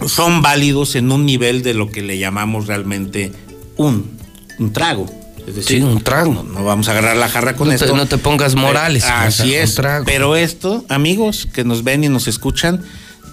son 0.06 0.42
válidos 0.42 0.94
en 0.96 1.10
un 1.12 1.24
nivel 1.26 1.62
de 1.62 1.74
lo 1.74 1.90
que 1.90 2.02
le 2.02 2.18
llamamos 2.18 2.66
realmente 2.66 3.32
un, 3.76 4.10
un 4.58 4.72
trago. 4.72 5.06
Es 5.46 5.54
decir, 5.54 5.78
Sí, 5.78 5.82
un 5.82 6.02
trago. 6.02 6.32
No, 6.34 6.42
no 6.42 6.64
vamos 6.64 6.88
a 6.88 6.92
agarrar 6.92 7.16
la 7.16 7.28
jarra 7.28 7.54
con 7.54 7.68
No 7.68 7.76
te- 7.76 7.84
esto. 7.84 7.96
no 7.96 8.06
te 8.06 8.18
pongas 8.18 8.54
morales, 8.56 9.04
Eh, 9.04 9.08
Así 9.10 9.54
es. 9.54 9.74
trago. 9.76 10.04
Pero 10.04 10.34
esto, 10.36 10.84
amigos 10.88 11.48
que 11.52 11.64
nos 11.64 11.84
ven 11.84 12.02
y 12.04 12.08
nos 12.08 12.26
escuchan, 12.26 12.82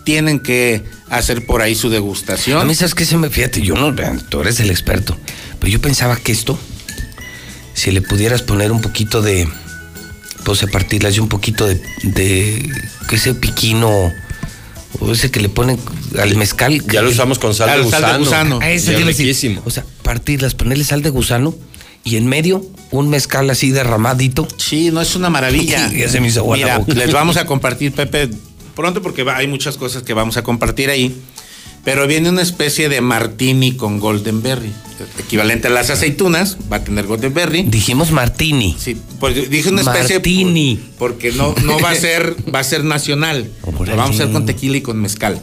tienen 0.06 0.40
que 0.40 0.84
hacer 1.10 1.46
por 1.46 1.62
ahí 1.62 1.76
su 1.76 1.90
degustación. 1.90 2.60
A 2.62 2.66
mí, 2.66 2.76
¿sabes 2.76 2.94
qué 2.94 3.06
se 3.06 3.18
me 3.18 3.30
fíjate? 3.30 3.62
Yo 3.62 3.76
no, 3.76 3.94
tú 4.30 4.42
eres 4.42 4.60
el 4.60 4.70
experto. 4.70 5.18
Pero 5.60 5.72
yo 5.72 5.82
pensaba 5.82 6.16
que 6.18 6.32
esto, 6.34 6.60
si 7.74 7.90
le 7.92 8.02
pudieras 8.02 8.42
poner 8.42 8.72
un 8.72 8.82
poquito 8.82 9.22
de. 9.22 9.48
Pues 10.44 10.62
a 10.62 10.68
partirlas 10.68 11.16
y 11.16 11.20
un 11.20 11.30
poquito 11.30 11.66
de. 11.66 11.82
de 12.04 12.70
ese 13.12 13.34
piquino. 13.34 14.12
O 15.00 15.12
ese 15.12 15.32
que 15.32 15.40
le 15.40 15.50
ponen 15.50 15.80
al 16.20 16.36
mezcal. 16.38 16.84
Ya 16.88 17.02
lo 17.02 17.10
usamos 17.10 17.40
con 17.40 17.54
sal 17.54 17.68
de 17.68 17.74
Al 17.74 17.90
sal 17.90 18.02
de 18.02 18.18
gusano. 18.20 18.20
gusano. 18.20 18.60
A 18.62 18.70
ese 18.72 18.88
Ya 18.88 18.92
te 18.94 19.00
iba 19.02 19.06
a 19.06 19.08
decir. 19.08 19.26
riquísimo. 19.28 19.62
O 19.66 19.70
sea, 19.70 19.86
partirlas, 20.04 20.54
ponerle 20.56 20.84
sal 20.84 21.02
de 21.02 21.10
gusano 21.10 21.56
y 22.04 22.18
en 22.18 22.28
medio 22.28 22.66
un 22.92 23.10
mezcal 23.10 23.50
así 23.50 23.72
derramadito. 23.72 24.48
Sí, 24.58 24.92
no 24.92 25.02
es 25.02 25.16
una 25.16 25.30
maravilla. 25.30 25.92
Ya 25.92 26.08
se 26.10 26.20
me 26.20 26.28
hizo 26.28 26.46
Mira, 26.46 26.78
boca. 26.80 26.94
les 26.94 27.12
vamos 27.12 27.38
a 27.38 27.46
compartir, 27.46 27.92
Pepe, 27.94 28.30
pronto 28.76 29.02
porque 29.02 29.26
hay 29.30 29.48
muchas 29.48 29.78
cosas 29.78 30.04
que 30.04 30.14
vamos 30.14 30.38
a 30.38 30.44
compartir 30.44 30.90
ahí. 30.90 31.16
Pero 31.84 32.08
viene 32.08 32.30
una 32.30 32.42
especie 32.42 32.88
de 32.88 33.02
martini 33.02 33.76
con 33.76 34.00
golden 34.00 34.42
berry. 34.42 34.72
Equivalente 35.20 35.68
a 35.68 35.72
las 35.72 35.90
aceitunas, 35.90 36.58
va 36.72 36.78
a 36.78 36.84
tener 36.84 37.06
golden 37.06 37.34
berry. 37.34 37.64
Dijimos 37.64 38.12
martini. 38.12 38.76
Sí, 38.80 38.96
pues 39.20 39.50
dije 39.50 39.70
una 39.70 39.82
especie 39.82 40.16
Martini. 40.16 40.80
porque 40.98 41.34
no, 41.34 41.54
no 41.64 41.80
va 41.80 41.90
a 41.92 41.96
ser, 41.96 42.36
va 42.54 42.60
a 42.60 42.64
ser 42.64 42.86
nacional. 42.86 43.50
Órale. 43.64 43.92
Lo 43.92 43.98
vamos 43.98 44.20
a 44.20 44.24
hacer 44.24 44.34
con 44.34 44.46
tequila 44.46 44.78
y 44.78 44.82
con 44.82 45.02
mezcal. 45.02 45.42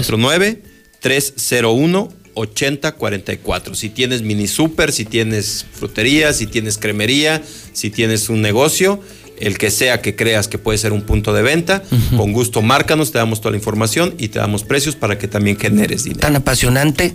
449-301-8044. 2.34 3.74
Si 3.74 3.88
tienes 3.90 4.22
mini 4.22 4.46
super, 4.46 4.92
si 4.92 5.04
tienes 5.04 5.66
frutería, 5.72 6.32
si 6.32 6.46
tienes 6.46 6.78
cremería, 6.78 7.42
si 7.72 7.90
tienes 7.90 8.28
un 8.28 8.40
negocio, 8.40 9.00
el 9.40 9.58
que 9.58 9.70
sea 9.70 10.00
que 10.02 10.14
creas 10.16 10.48
que 10.48 10.58
puede 10.58 10.78
ser 10.78 10.92
un 10.92 11.02
punto 11.02 11.32
de 11.32 11.42
venta, 11.42 11.82
con 12.16 12.32
gusto 12.32 12.62
márcanos, 12.62 13.10
te 13.12 13.18
damos 13.18 13.40
toda 13.40 13.52
la 13.52 13.56
información 13.56 14.14
y 14.18 14.28
te 14.28 14.38
damos 14.38 14.64
precios 14.64 14.96
para 14.96 15.18
que 15.18 15.28
también 15.28 15.58
generes 15.58 16.04
dinero. 16.04 16.20
Tan 16.20 16.36
apasionante 16.36 17.14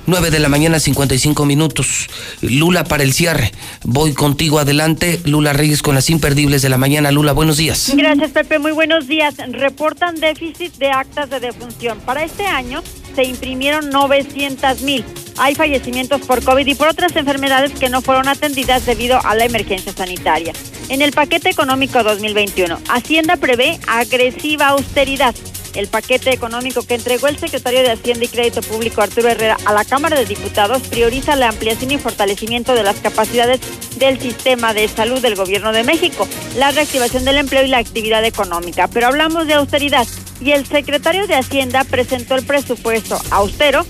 9 0.06 0.30
de 0.30 0.38
la 0.40 0.48
mañana, 0.48 0.80
55 0.80 1.44
minutos. 1.44 2.08
Lula 2.40 2.84
para 2.84 3.02
el 3.02 3.12
cierre. 3.12 3.52
Voy 3.84 4.14
contigo 4.14 4.58
adelante. 4.58 5.20
Lula 5.24 5.52
Reyes 5.52 5.82
con 5.82 5.94
las 5.94 6.10
imperdibles 6.10 6.62
de 6.62 6.68
la 6.68 6.78
mañana. 6.78 7.10
Lula, 7.10 7.32
buenos 7.32 7.56
días. 7.56 7.92
Gracias, 7.94 8.30
Pepe. 8.32 8.58
Muy 8.58 8.72
buenos 8.72 9.06
días. 9.06 9.34
Reportan 9.50 10.16
déficit 10.16 10.74
de 10.74 10.90
actas 10.90 11.30
de 11.30 11.40
defunción. 11.40 11.98
Para 12.00 12.24
este 12.24 12.46
año 12.46 12.82
se 13.14 13.24
imprimieron 13.24 13.90
900 13.90 14.82
mil. 14.82 15.04
Hay 15.38 15.54
fallecimientos 15.54 16.22
por 16.22 16.42
COVID 16.42 16.66
y 16.66 16.74
por 16.74 16.88
otras 16.88 17.14
enfermedades 17.16 17.72
que 17.72 17.88
no 17.88 18.02
fueron 18.02 18.28
atendidas 18.28 18.84
debido 18.86 19.24
a 19.24 19.34
la 19.34 19.44
emergencia 19.44 19.92
sanitaria. 19.92 20.52
En 20.88 21.00
el 21.00 21.12
paquete 21.12 21.48
económico 21.48 22.02
2021, 22.02 22.78
Hacienda 22.88 23.36
prevé 23.36 23.78
agresiva 23.86 24.68
austeridad. 24.68 25.34
El 25.74 25.88
paquete 25.88 26.32
económico 26.32 26.82
que 26.82 26.94
entregó 26.94 27.28
el 27.28 27.38
secretario 27.38 27.80
de 27.80 27.90
Hacienda 27.90 28.24
y 28.24 28.28
Crédito 28.28 28.62
Público 28.62 29.00
Arturo 29.00 29.28
Herrera 29.28 29.56
a 29.64 29.72
la 29.72 29.84
Cámara 29.84 30.18
de 30.18 30.26
Diputados 30.26 30.82
prioriza 30.82 31.36
la 31.36 31.48
ampliación 31.48 31.90
y 31.90 31.98
fortalecimiento 31.98 32.74
de 32.74 32.82
las 32.82 32.96
capacidades 32.96 33.60
del 33.96 34.20
sistema 34.20 34.74
de 34.74 34.88
salud 34.88 35.20
del 35.20 35.36
Gobierno 35.36 35.72
de 35.72 35.84
México, 35.84 36.28
la 36.56 36.70
reactivación 36.70 37.24
del 37.24 37.38
empleo 37.38 37.64
y 37.64 37.68
la 37.68 37.78
actividad 37.78 38.24
económica. 38.24 38.88
Pero 38.88 39.06
hablamos 39.06 39.46
de 39.46 39.54
austeridad 39.54 40.06
y 40.40 40.52
el 40.52 40.66
secretario 40.66 41.26
de 41.26 41.36
Hacienda 41.36 41.84
presentó 41.84 42.34
el 42.34 42.44
presupuesto 42.44 43.18
austero 43.30 43.86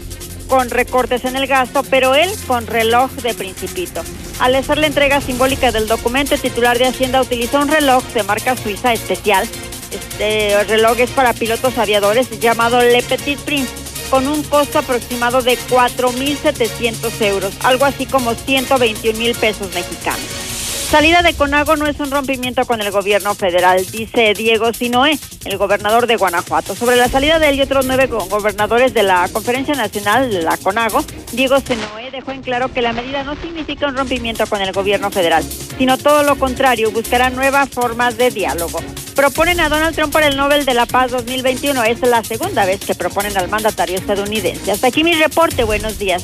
con 0.49 0.69
recortes 0.69 1.25
en 1.25 1.35
el 1.37 1.47
gasto, 1.47 1.83
pero 1.83 2.15
él 2.15 2.31
con 2.47 2.67
reloj 2.67 3.11
de 3.23 3.33
principito. 3.33 4.03
Al 4.39 4.55
hacer 4.55 4.77
la 4.77 4.87
entrega 4.87 5.21
simbólica 5.21 5.73
del 5.73 5.89
documento, 5.89 6.35
el 6.35 6.41
titular 6.41 6.79
de 6.79 6.87
Hacienda 6.87 7.23
utilizó 7.23 7.61
un 7.61 7.69
reloj 7.69 8.05
de 8.13 8.23
marca 8.23 8.57
suiza 8.57 8.93
especial. 8.93 9.49
Este 9.93 10.65
reloj 10.65 10.99
es 11.01 11.11
para 11.11 11.35
pilotos 11.35 11.77
aviadores 11.79 12.41
llamado 12.41 12.81
Le 12.81 13.03
Petit 13.03 13.39
Prince, 13.41 13.73
con 14.11 14.27
un 14.27 14.43
costo 14.43 14.79
aproximado 14.79 15.43
de 15.43 15.59
4.700 15.69 17.21
euros, 17.23 17.55
algo 17.63 17.85
así 17.85 18.07
como 18.07 18.35
121 18.35 19.19
mil 19.19 19.35
pesos 19.35 19.73
mexicanos. 19.75 20.62
Salida 20.93 21.23
de 21.23 21.33
Conago 21.33 21.75
no 21.77 21.87
es 21.87 21.99
un 22.01 22.11
rompimiento 22.11 22.67
con 22.67 22.83
el 22.83 22.91
gobierno 22.91 23.35
federal, 23.35 23.83
dice 23.91 24.35
Diego 24.35 24.75
Sinoé, 24.75 25.19
el 25.47 25.57
gobernador 25.57 26.07
de 26.07 26.17
Guanajuato. 26.17 26.75
Sobre 26.75 26.97
la 26.97 27.09
salida 27.09 27.39
de 27.39 27.49
él 27.49 27.55
y 27.57 27.63
otros 27.63 27.87
nueve 27.87 28.09
go- 28.09 28.27
gobernadores 28.27 28.93
de 28.93 29.03
la 29.03 29.27
Conferencia 29.33 29.75
Nacional, 29.75 30.31
de 30.31 30.43
la 30.43 30.59
Conago, 30.59 31.03
Diego 31.33 31.57
Sinoé 31.61 32.11
dejó 32.11 32.33
en 32.33 32.43
claro 32.43 32.71
que 32.71 32.83
la 32.83 32.93
medida 32.93 33.25
no 33.25 33.35
significa 33.37 33.87
un 33.87 33.97
rompimiento 33.97 34.47
con 34.47 34.61
el 34.61 34.71
gobierno 34.73 35.11
federal, 35.11 35.43
sino 35.79 35.97
todo 35.97 36.25
lo 36.25 36.37
contrario, 36.37 36.91
buscará 36.91 37.31
nuevas 37.31 37.71
formas 37.71 38.19
de 38.19 38.31
diálogo. 38.31 38.79
Proponen 39.17 39.61
a 39.61 39.71
Donald 39.71 39.95
Trump 39.97 40.13
para 40.13 40.27
el 40.27 40.37
Nobel 40.37 40.67
de 40.67 40.75
la 40.75 40.85
Paz 40.85 41.11
2021. 41.11 41.85
Es 41.85 42.01
la 42.03 42.23
segunda 42.23 42.67
vez 42.67 42.81
que 42.81 42.95
proponen 42.95 43.37
al 43.39 43.49
mandatario 43.49 43.97
estadounidense. 43.97 44.71
Hasta 44.73 44.89
aquí 44.89 45.05
mi 45.05 45.15
reporte. 45.15 45.65
Buenos 45.65 45.99
días. 45.99 46.23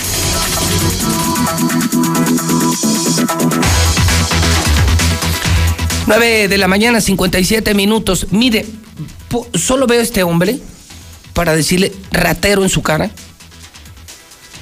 9 6.09 6.49
de 6.49 6.57
la 6.57 6.69
mañana, 6.69 7.03
57 7.03 7.75
minutos. 7.75 8.29
Mire, 8.31 8.65
solo 9.53 9.87
veo 9.87 10.01
a 10.01 10.03
este 10.03 10.23
hombre 10.23 10.59
para 11.35 11.55
decirle 11.55 11.93
ratero 12.11 12.63
en 12.63 12.71
su 12.71 12.81
cara. 12.83 13.11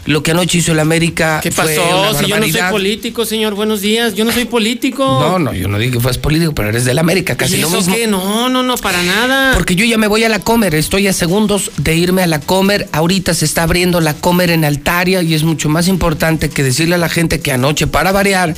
Lo 0.07 0.23
que 0.23 0.31
anoche 0.31 0.59
hizo 0.59 0.73
el 0.73 0.79
América. 0.81 1.41
¿Qué 1.43 1.51
fue 1.51 1.65
pasó? 1.65 1.83
una 2.11 2.19
Si 2.19 2.27
yo 2.27 2.39
no 2.39 2.47
soy 2.49 2.61
político, 2.71 3.25
señor, 3.25 3.55
buenos 3.55 3.81
días. 3.81 4.15
Yo 4.15 4.25
no 4.25 4.33
soy 4.33 4.45
político. 4.45 5.05
No, 5.05 5.39
no, 5.39 5.53
yo 5.53 5.67
no 5.69 5.79
digo 5.79 5.95
que 5.95 6.01
fueras 6.01 6.19
político, 6.19 6.55
pero 6.55 6.69
eres 6.69 6.85
del 6.85 6.99
América, 6.99 7.37
casi 7.37 7.57
¿Y 7.57 7.61
lo 7.61 7.69
eso 7.69 7.77
mismo. 7.79 7.95
qué? 7.95 8.07
No, 8.07 8.49
no, 8.49 8.63
no, 8.63 8.77
para 8.77 9.03
nada. 9.03 9.53
Porque 9.55 9.75
yo 9.75 9.85
ya 9.85 9.99
me 9.99 10.07
voy 10.07 10.23
a 10.25 10.29
la 10.29 10.39
Comer, 10.39 10.75
estoy 10.75 11.09
a 11.09 11.13
segundos 11.13 11.71
de 11.77 11.97
irme 11.97 12.23
a 12.23 12.27
la 12.29 12.41
Comer. 12.41 12.89
Ahorita 12.93 13.35
se 13.35 13.45
está 13.45 13.65
abriendo 13.65 14.01
la 14.01 14.15
Comer 14.15 14.51
en 14.51 14.65
Altaria 14.65 15.23
y 15.23 15.35
es 15.35 15.43
mucho 15.43 15.69
más 15.69 15.89
importante 15.89 16.51
que 16.51 16.63
decirle 16.63 16.95
a 16.95 16.99
la 16.99 17.09
gente 17.09 17.41
que 17.41 17.51
anoche, 17.53 17.87
para 17.89 18.13
variar, 18.13 18.55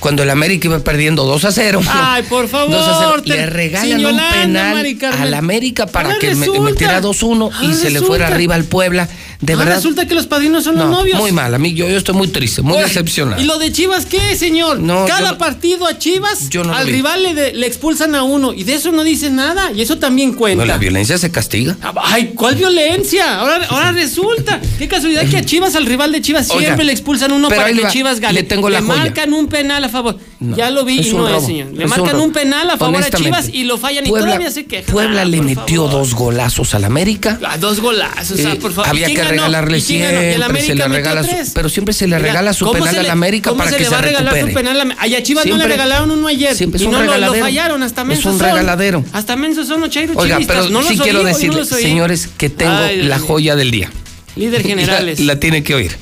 cuando 0.00 0.22
el 0.22 0.30
América 0.30 0.68
iba 0.68 0.78
perdiendo 0.78 1.24
2 1.24 1.44
a 1.44 1.52
0. 1.52 1.80
Ay, 1.88 2.22
por 2.28 2.46
favor. 2.48 2.70
2 2.76 2.88
a 2.88 2.98
0, 3.10 3.22
te- 3.22 3.28
le 3.30 3.46
regalan 3.46 4.06
un 4.06 4.20
penal 4.32 4.76
al 5.18 5.34
América 5.34 5.86
para 5.86 6.10
Ahora 6.10 6.18
que 6.20 6.34
me- 6.36 6.48
metiera 6.60 7.00
2-1 7.02 7.50
y 7.60 7.64
Ahora 7.66 7.74
se 7.76 7.90
le 7.90 8.00
fuera 8.00 8.28
arriba 8.28 8.54
al 8.54 8.64
Puebla. 8.64 9.08
De 9.42 9.52
Ahora 9.54 9.64
verdad. 9.64 9.76
resulta 9.78 10.06
que 10.06 10.14
los 10.14 10.26
padrinos 10.26 10.62
son 10.64 10.76
los 10.76 10.84
no, 10.86 10.92
novios. 10.98 11.18
Muy 11.18 11.32
mal, 11.32 11.52
amigo. 11.54 11.76
Yo, 11.76 11.88
yo 11.88 11.96
estoy 11.98 12.14
muy 12.14 12.28
triste, 12.28 12.62
muy 12.62 12.74
Oye, 12.76 12.84
decepcionado. 12.84 13.42
¿Y 13.42 13.44
lo 13.44 13.58
de 13.58 13.72
Chivas 13.72 14.06
qué, 14.06 14.36
señor? 14.36 14.78
No, 14.78 15.04
Cada 15.06 15.32
yo 15.32 15.38
partido 15.38 15.84
a 15.86 15.98
Chivas, 15.98 16.48
Yo 16.48 16.62
no 16.62 16.70
lo 16.70 16.76
al 16.76 16.86
rival 16.86 17.24
le, 17.24 17.34
de- 17.34 17.52
le 17.52 17.66
expulsan 17.66 18.14
a 18.14 18.22
uno. 18.22 18.52
Y 18.52 18.62
de 18.62 18.74
eso 18.74 18.92
no 18.92 19.02
dice 19.02 19.30
nada. 19.30 19.72
Y 19.72 19.82
eso 19.82 19.98
también 19.98 20.32
cuenta. 20.34 20.62
No, 20.64 20.66
la 20.66 20.78
violencia 20.78 21.18
se 21.18 21.32
castiga. 21.32 21.76
Ay, 22.04 22.32
¿cuál 22.36 22.54
violencia? 22.54 23.40
Ahora, 23.40 23.66
ahora 23.68 23.90
resulta. 24.02 24.60
Qué 24.78 24.86
casualidad 24.86 25.28
que 25.28 25.38
a 25.38 25.44
Chivas, 25.44 25.74
al 25.74 25.86
rival 25.86 26.12
de 26.12 26.20
Chivas, 26.22 26.48
Oiga, 26.50 26.60
siempre 26.66 26.84
le 26.84 26.92
expulsan 26.92 27.32
uno 27.32 27.48
para 27.48 27.64
que 27.72 27.80
va, 27.82 27.88
Chivas 27.90 28.20
gane. 28.20 28.34
le 28.34 28.42
tengo 28.44 28.70
la 28.70 28.80
le 28.80 28.86
joya. 28.86 28.98
marcan 29.00 29.32
un 29.32 29.48
penal 29.48 29.82
a 29.82 29.88
favor. 29.88 30.18
ya 30.40 30.70
lo 30.70 30.84
vi 30.84 31.00
y 31.00 31.12
no 31.14 31.28
es, 31.28 31.44
señor. 31.44 31.72
Le 31.72 31.84
es 31.84 31.90
marcan 31.90 32.20
un, 32.20 32.30
penal 32.32 32.70
a 32.70 32.76
favor 32.76 33.02
a 33.02 33.10
Chivas 33.10 33.48
y 33.52 33.64
lo 33.64 33.76
fallan 33.76 34.04
Puebla, 34.04 34.28
y 34.28 34.30
todavía 34.34 34.50
se 34.52 34.66
quejan. 34.66 34.92
Puebla 34.92 35.22
Ah, 35.22 35.24
le 35.24 35.42
metió 35.42 35.86
favor. 35.86 35.90
dos 35.90 36.14
golazos 36.14 36.74
al 36.76 36.84
América. 36.84 37.40
Ah, 37.44 37.58
dos 37.58 37.80
golazos, 37.80 38.38
Eh, 38.38 38.48
ah, 38.52 38.56
por 38.60 38.72
favor. 38.72 38.88
había 38.88 39.08
¿Y 39.10 39.14
que? 39.14 39.31
Regalarle 39.36 39.78
¿Y 39.78 39.82
quién 39.82 40.02
ganó? 40.02 40.12
Y 40.12 40.16
el 40.16 40.22
siempre, 40.34 40.44
América 40.44 40.66
se 40.66 40.74
le 40.74 40.88
metió 40.88 40.96
regala 40.96 41.22
su- 41.22 41.28
tres. 41.30 41.50
pero 41.54 41.68
siempre 41.68 41.94
se 41.94 42.06
le 42.06 42.16
Oiga, 42.16 42.26
regala 42.28 42.52
su 42.52 42.64
¿cómo 42.64 42.78
penal 42.78 42.92
se 42.94 42.98
al 43.00 43.04
le- 43.06 43.10
América 43.10 43.50
cómo 43.50 43.58
para 43.58 43.70
se 43.70 43.76
que 43.76 43.82
le 43.82 43.88
se 43.88 43.92
va 43.94 43.98
a 43.98 44.02
regalar 44.02 44.34
recupere. 44.34 44.52
su 44.52 44.58
penal 44.58 44.80
a- 44.90 44.96
Ay, 44.98 45.14
a 45.14 45.22
Chivas 45.22 45.44
no 45.44 45.50
Siempre- 45.50 45.68
le 45.68 45.72
regalaron 45.74 46.10
uno 46.10 46.26
ayer. 46.28 46.54
siempre 46.56 46.76
es 46.78 46.82
y 46.82 46.86
un 46.86 46.92
no 46.92 46.98
lo- 46.98 47.04
lo, 47.04 47.12
regaladero. 47.12 47.44
fallaron, 47.44 47.82
hasta 47.82 48.02
Es 48.02 48.08
mensos 48.08 48.32
un 48.32 48.38
son. 48.38 48.48
regaladero. 48.48 49.04
Hasta 49.12 49.36
mensos 49.36 49.66
son 49.68 49.80
los 49.80 49.90
chairos 49.90 50.16
Oiga, 50.16 50.36
chivistas. 50.36 50.56
pero 50.56 50.68
no 50.70 50.78
los 50.80 50.88
sí 50.88 50.94
oí, 50.94 51.00
quiero 51.00 51.18
hoy 51.20 51.24
no 51.48 51.56
los 51.56 51.72
oí. 51.72 51.82
señores, 51.82 52.28
que 52.38 52.50
tengo 52.50 52.72
Ay, 52.72 52.96
Dios 52.96 53.06
la 53.08 53.18
mío. 53.18 53.26
joya 53.26 53.56
del 53.56 53.70
día. 53.70 53.90
Líder 54.36 54.62
generales. 54.66 55.20
La, 55.20 55.34
la 55.34 55.40
tiene 55.40 55.62
que 55.62 55.74
oír. 55.74 55.96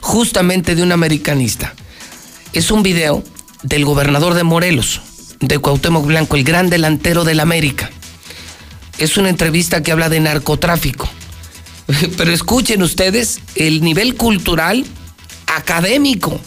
Justamente 0.00 0.74
de 0.74 0.82
un 0.82 0.92
americanista. 0.92 1.74
Es 2.52 2.70
un 2.70 2.82
video 2.82 3.22
del 3.62 3.84
gobernador 3.84 4.34
de 4.34 4.42
Morelos, 4.42 5.00
de 5.40 5.58
Cuauhtémoc 5.58 6.04
Blanco, 6.06 6.36
el 6.36 6.44
gran 6.44 6.68
delantero 6.70 7.24
del 7.24 7.40
América. 7.40 7.90
Es 8.98 9.16
una 9.16 9.30
entrevista 9.30 9.82
que 9.82 9.90
habla 9.92 10.08
de 10.08 10.20
narcotráfico. 10.20 11.08
Pero 12.16 12.32
escuchen 12.32 12.82
ustedes 12.82 13.40
el 13.54 13.82
nivel 13.82 14.14
cultural 14.16 14.84
académico 15.46 16.40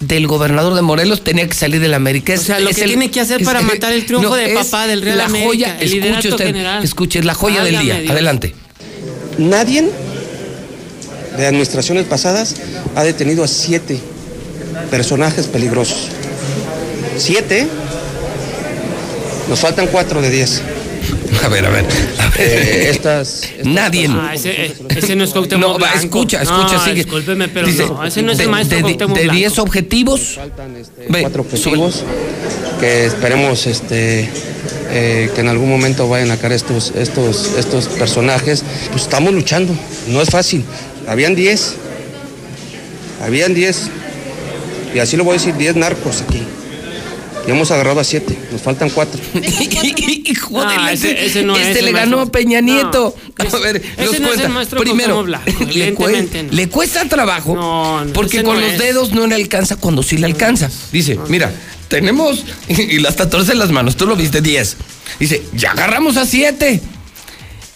del 0.00 0.26
gobernador 0.26 0.74
de 0.74 0.82
Morelos 0.82 1.24
tenía 1.24 1.46
que 1.46 1.54
salir 1.54 1.80
del 1.80 1.94
América. 1.94 2.34
O 2.34 2.36
sea, 2.36 2.60
lo 2.60 2.70
que 2.70 2.84
tiene 2.84 3.10
que 3.10 3.20
hacer 3.20 3.42
para 3.42 3.62
matar 3.62 3.92
el 3.92 4.04
triunfo 4.06 4.34
de 4.34 4.54
papá 4.54 4.86
del 4.86 5.02
Real 5.02 5.18
la 5.18 5.24
América, 5.26 5.48
joya, 5.48 5.76
el 5.80 5.92
escuche 5.92 6.28
usted, 6.28 6.46
general. 6.46 6.84
escuche, 6.84 7.18
es 7.18 7.24
la 7.24 7.34
joya 7.34 7.64
del 7.64 7.78
día. 7.78 8.00
Dios. 8.00 8.10
Adelante. 8.10 8.54
nadie 9.38 9.90
de 11.36 11.46
administraciones 11.46 12.04
pasadas 12.04 12.54
ha 12.94 13.02
detenido 13.02 13.42
a 13.42 13.48
siete 13.48 13.98
personajes 14.90 15.46
peligrosos. 15.46 16.08
Siete. 17.16 17.66
Nos 19.48 19.60
faltan 19.60 19.88
cuatro 19.88 20.22
de 20.22 20.30
diez. 20.30 20.62
A 21.44 21.48
ver, 21.48 21.66
a 21.66 21.70
ver. 21.70 21.84
a 22.18 22.28
ver. 22.30 22.40
Eh, 22.40 22.88
estas, 22.90 23.42
Nadie. 23.64 24.08
Ah, 24.10 24.32
ese, 24.34 24.50
eh, 24.66 24.74
ese 24.96 25.14
no 25.16 25.24
es 25.24 25.30
Cuauhtémoc 25.30 25.60
No, 25.62 25.72
va, 25.74 25.78
Blanco. 25.78 25.98
escucha, 25.98 26.42
escucha, 26.42 26.74
no, 26.74 26.84
sigue. 26.84 26.96
discúlpeme, 26.96 27.48
pero 27.48 27.66
Dice, 27.66 27.86
no, 27.86 28.04
ese 28.04 28.22
no 28.22 28.32
es 28.32 28.38
de, 28.38 28.44
el 28.44 28.50
maestro 28.50 28.76
de- 28.78 28.82
Cuauhtémoc 28.82 29.16
de 29.16 29.22
Blanco. 29.24 29.38
10 29.38 29.58
objetivos. 29.58 30.40
Ve, 31.10 31.20
cuatro 31.20 31.42
objetivos 31.42 32.02
que 32.80 33.06
esperemos 33.06 33.66
este 33.66 34.28
eh, 34.90 35.30
que 35.34 35.40
en 35.40 35.48
algún 35.48 35.68
momento 35.68 36.08
vayan 36.08 36.30
a 36.30 36.36
caer 36.36 36.52
estos 36.54 36.92
estos 36.96 37.52
estos 37.58 37.86
personajes 37.88 38.64
pues 38.90 39.02
estamos 39.02 39.32
luchando 39.32 39.72
no 40.08 40.20
es 40.20 40.28
fácil 40.30 40.64
habían 41.06 41.34
10 41.34 41.74
habían 43.24 43.54
10 43.54 43.82
y 44.94 44.98
así 44.98 45.16
lo 45.16 45.24
voy 45.24 45.36
a 45.36 45.38
decir 45.38 45.54
10 45.56 45.76
narcos 45.76 46.22
aquí 46.22 46.42
y 47.46 47.50
hemos 47.50 47.70
agarrado 47.70 48.00
a 48.00 48.04
7 48.04 48.36
nos 48.52 48.62
faltan 48.62 48.90
4 48.90 49.20
Hijo 49.34 50.60
de 50.60 50.74
Ah, 50.74 50.82
la- 50.84 50.92
ese- 50.92 51.24
ese 51.26 51.42
no 51.42 51.56
es 51.56 51.66
este 51.68 51.82
le 51.82 51.92
ganó 51.92 52.16
maestro. 52.16 52.20
a 52.22 52.32
Peña 52.32 52.60
Nieto. 52.60 53.14
a 53.38 53.58
ver, 53.58 53.76
ese 53.76 54.04
los 54.04 54.20
no 54.20 54.32
es 54.32 54.40
el 54.40 54.48
maestro 54.50 54.80
Primero, 54.80 55.22
Blanco, 55.22 55.46
le, 55.60 55.94
cue- 55.94 56.08
evidentemente 56.08 56.42
no. 56.44 56.52
le 56.52 56.68
cuesta 56.68 57.04
trabajo 57.08 57.54
no, 57.54 58.04
porque 58.12 58.42
con 58.42 58.56
no 58.56 58.60
los 58.60 58.72
es. 58.72 58.78
dedos 58.78 59.12
no 59.12 59.26
le 59.26 59.34
alcanza 59.34 59.76
cuando 59.76 60.02
sí 60.02 60.16
le 60.16 60.26
alcanza. 60.26 60.70
Dice, 60.92 61.18
mira, 61.28 61.52
tenemos, 61.88 62.44
y 62.68 62.98
las 62.98 63.14
14 63.16 63.52
en 63.52 63.58
las 63.58 63.70
manos, 63.70 63.96
tú 63.96 64.06
lo 64.06 64.16
viste, 64.16 64.40
10. 64.40 64.76
Dice, 65.20 65.42
ya 65.54 65.72
agarramos 65.72 66.16
a 66.16 66.26
7. 66.26 66.80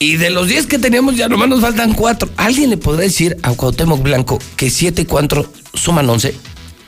Y 0.01 0.17
de 0.17 0.31
los 0.31 0.47
10 0.47 0.67
que 0.67 0.79
teníamos 0.79 1.17
ya 1.17 1.29
nomás 1.29 1.49
nos 1.49 1.61
faltan 1.61 1.93
4. 1.93 2.31
¿Alguien 2.37 2.71
le 2.71 2.77
podrá 2.77 3.03
decir 3.03 3.37
a 3.43 3.51
Cuauhtémoc 3.53 4.01
Blanco 4.01 4.39
que 4.57 4.71
7 4.71 5.03
y 5.03 5.05
4 5.07 5.53
suman 5.75 6.09
11? 6.09 6.35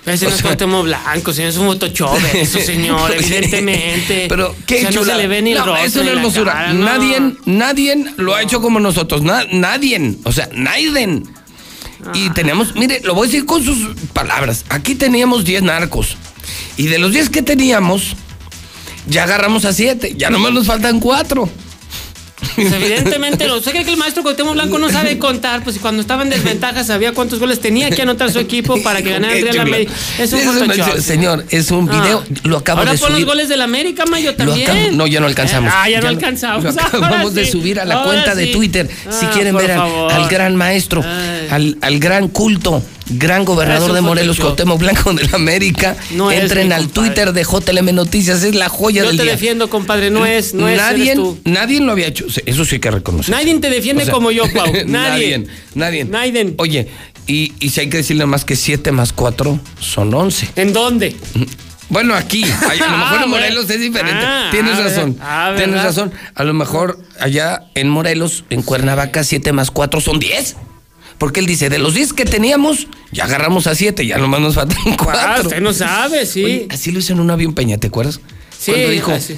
Ese 0.06 0.26
no 0.28 0.34
es 0.34 0.42
Cuauhtémoc 0.42 0.84
Blanco, 0.84 1.32
señor, 1.32 1.50
es 1.50 1.56
un 1.58 1.66
Photoshop, 1.66 2.18
eso, 2.34 2.58
señor, 2.60 3.12
evidentemente. 3.14 4.26
Pero 4.28 4.54
qué 4.66 4.76
o 4.76 4.80
sea, 4.80 4.90
no 4.90 4.96
chulada. 5.00 5.16
se 5.16 5.22
le 5.22 5.28
ve 5.28 5.42
ni 5.42 5.52
No, 5.52 5.66
rostro 5.66 6.02
no 6.02 6.08
es 6.08 6.14
la 6.14 6.20
hermosura. 6.20 6.52
cara, 6.52 6.72
no. 6.72 6.84
Nadie, 6.84 7.32
nadie 7.44 8.04
lo 8.16 8.34
ha 8.34 8.42
hecho 8.42 8.60
como 8.62 8.80
nosotros. 8.80 9.22
Na- 9.22 9.44
nadie. 9.52 10.16
O 10.24 10.32
sea, 10.32 10.48
nadie. 10.54 11.22
Ah. 12.04 12.12
Y 12.14 12.30
tenemos, 12.30 12.74
mire, 12.76 13.00
lo 13.04 13.14
voy 13.14 13.28
a 13.28 13.30
decir 13.30 13.44
con 13.46 13.62
sus 13.62 13.76
palabras. 14.14 14.64
Aquí 14.70 14.94
teníamos 14.94 15.44
10 15.44 15.62
narcos. 15.64 16.16
Y 16.78 16.86
de 16.86 16.98
los 16.98 17.12
10 17.12 17.28
que 17.28 17.42
teníamos, 17.42 18.16
ya 19.06 19.24
agarramos 19.24 19.66
a 19.66 19.74
7. 19.74 20.14
Ya 20.16 20.30
nomás 20.30 20.52
nos 20.52 20.66
faltan 20.66 20.98
4. 20.98 21.46
Pues 22.60 22.72
evidentemente 22.72 23.46
no. 23.46 23.56
¿Usted 23.56 23.72
cree 23.72 23.84
que 23.84 23.90
el 23.90 23.96
maestro 23.96 24.22
Cuauhtémoc 24.22 24.54
Blanco 24.54 24.78
no 24.78 24.90
sabe 24.90 25.18
contar? 25.18 25.62
Pues 25.64 25.78
cuando 25.78 26.00
estaba 26.02 26.22
en 26.22 26.30
desventaja 26.30 26.84
sabía 26.84 27.12
cuántos 27.12 27.38
goles 27.38 27.60
tenía 27.60 27.90
que 27.90 28.02
anotar 28.02 28.30
su 28.30 28.38
equipo 28.38 28.82
para 28.82 29.02
que 29.02 29.10
ganara 29.14 29.36
el 29.36 29.58
América. 29.58 29.92
Es 30.18 30.32
un 30.32 30.40
Photoshop. 30.40 30.98
Señor, 31.00 31.44
es 31.50 31.70
un 31.70 31.88
Ah. 31.90 32.00
video, 32.02 32.24
lo 32.44 32.58
acabo 32.58 32.80
Ahora 32.80 32.92
de 32.92 32.98
pon 32.98 33.08
subir. 33.08 33.20
los 33.22 33.28
goles 33.30 33.48
del 33.48 33.62
América, 33.62 34.04
Mayo, 34.06 34.34
también. 34.34 34.70
acabo- 34.70 34.90
no, 34.92 35.06
ya 35.06 35.20
no 35.20 35.26
alcanzamos. 35.26 35.72
Ah, 35.74 35.88
ya, 35.88 36.00
no 36.00 36.08
alcanzamos. 36.08 36.64
Lo 36.64 36.70
acabamos 36.82 37.18
Ahora 37.20 37.30
de 37.30 37.46
subir 37.50 37.80
a 37.80 37.84
la 37.84 37.94
Ahora 37.94 38.06
cuenta 38.10 38.34
de. 38.34 38.46
Twitter. 38.48 38.88
si 39.10 39.26
Ah, 39.26 39.30
quieren 39.32 39.56
ver 39.56 39.72
al, 39.72 40.10
al 40.10 40.28
gran 40.28 40.56
maestro, 40.56 41.02
al, 41.50 41.76
al 41.80 41.98
gran 41.98 42.28
culto, 42.28 42.82
gran 43.10 43.44
gobernador 43.44 43.92
de 43.92 44.00
Morelos. 44.00 44.38
Cuauhtémoc 44.40 44.78
Blanco 44.80 45.12
de 45.14 45.24
la 45.24 45.36
América, 45.36 45.96
No 46.12 46.30
es 46.30 46.40
entren 46.42 46.72
al 46.72 46.84
compadre. 46.84 47.08
Twitter 47.10 47.32
de 47.32 47.42
JLM 47.44 47.94
Noticias. 47.94 48.42
Es 48.42 48.54
la 48.54 48.68
joya 48.68 49.02
Yo 49.02 49.08
del 49.08 49.16
te 49.16 49.22
día. 49.24 49.32
defiendo, 49.32 49.68
compadre. 49.70 50.10
No 50.10 50.24
es, 50.26 50.54
no 50.54 50.68
es. 50.68 50.76
nadie, 50.78 51.04
eres 51.12 51.16
tú. 51.16 51.38
nadie 51.44 51.80
lo 51.80 51.92
había 51.92 52.06
hecho. 52.06 52.26
Eso 52.46 52.64
sí 52.64 52.76
hay 52.76 52.80
que 52.80 52.90
reconocer. 52.90 53.34
Nadie 53.34 53.58
te 53.58 53.70
defiende 53.70 54.02
O 54.02 54.06
sea, 54.06 54.14
como 54.14 54.30
yo, 54.30 54.44
Pau. 54.52 54.72
Nadie. 54.86 55.38
nadie. 55.74 56.04
Nadie. 56.04 56.04
Nadie. 56.04 56.54
Oye, 56.58 56.88
y, 57.26 57.52
y 57.60 57.70
si 57.70 57.80
hay 57.80 57.88
que 57.88 57.98
decirle 57.98 58.26
más 58.26 58.44
que 58.44 58.56
7 58.56 58.92
más 58.92 59.12
4 59.12 59.58
son 59.78 60.12
11. 60.14 60.50
¿En 60.56 60.72
dónde? 60.72 61.14
Bueno, 61.88 62.14
aquí. 62.14 62.44
A 62.44 62.46
lo 62.46 62.58
mejor 62.68 62.88
Ah, 62.90 63.10
en 63.10 63.10
bueno. 63.10 63.26
Morelos 63.28 63.68
es 63.70 63.80
diferente. 63.80 64.24
Ah, 64.24 64.48
Tienes 64.52 64.74
ah, 64.76 64.82
razón. 64.82 65.16
ah, 65.20 65.54
Tienes 65.56 65.82
razón. 65.82 66.12
A 66.34 66.44
lo 66.44 66.54
mejor 66.54 66.98
allá 67.18 67.64
en 67.74 67.88
Morelos, 67.88 68.44
en 68.50 68.62
Cuernavaca, 68.62 69.24
7 69.24 69.52
más 69.52 69.70
4 69.70 70.00
son 70.00 70.18
10. 70.20 70.56
Porque 71.20 71.38
él 71.38 71.46
dice, 71.46 71.68
de 71.68 71.78
los 71.78 71.94
10 71.94 72.14
que 72.14 72.24
teníamos, 72.24 72.88
ya 73.12 73.24
agarramos 73.24 73.66
a 73.68 73.74
7, 73.76 74.04
ya 74.06 74.16
nomás 74.18 74.40
nos 74.40 74.54
faltan 74.56 74.78
4. 74.96 75.12
Ah, 75.14 75.36
usted 75.42 75.60
no 75.60 75.72
sabe, 75.72 76.24
sí. 76.26 76.66
así 76.70 76.90
lo 76.90 76.98
hizo 76.98 77.12
en 77.12 77.20
un 77.20 77.30
avión 77.30 77.52
Peña, 77.54 77.76
¿te 77.78 77.88
acuerdas? 77.88 78.20
Sí, 78.58 78.72
Cuando 78.72 78.88
dijo, 78.90 79.12
así. 79.12 79.36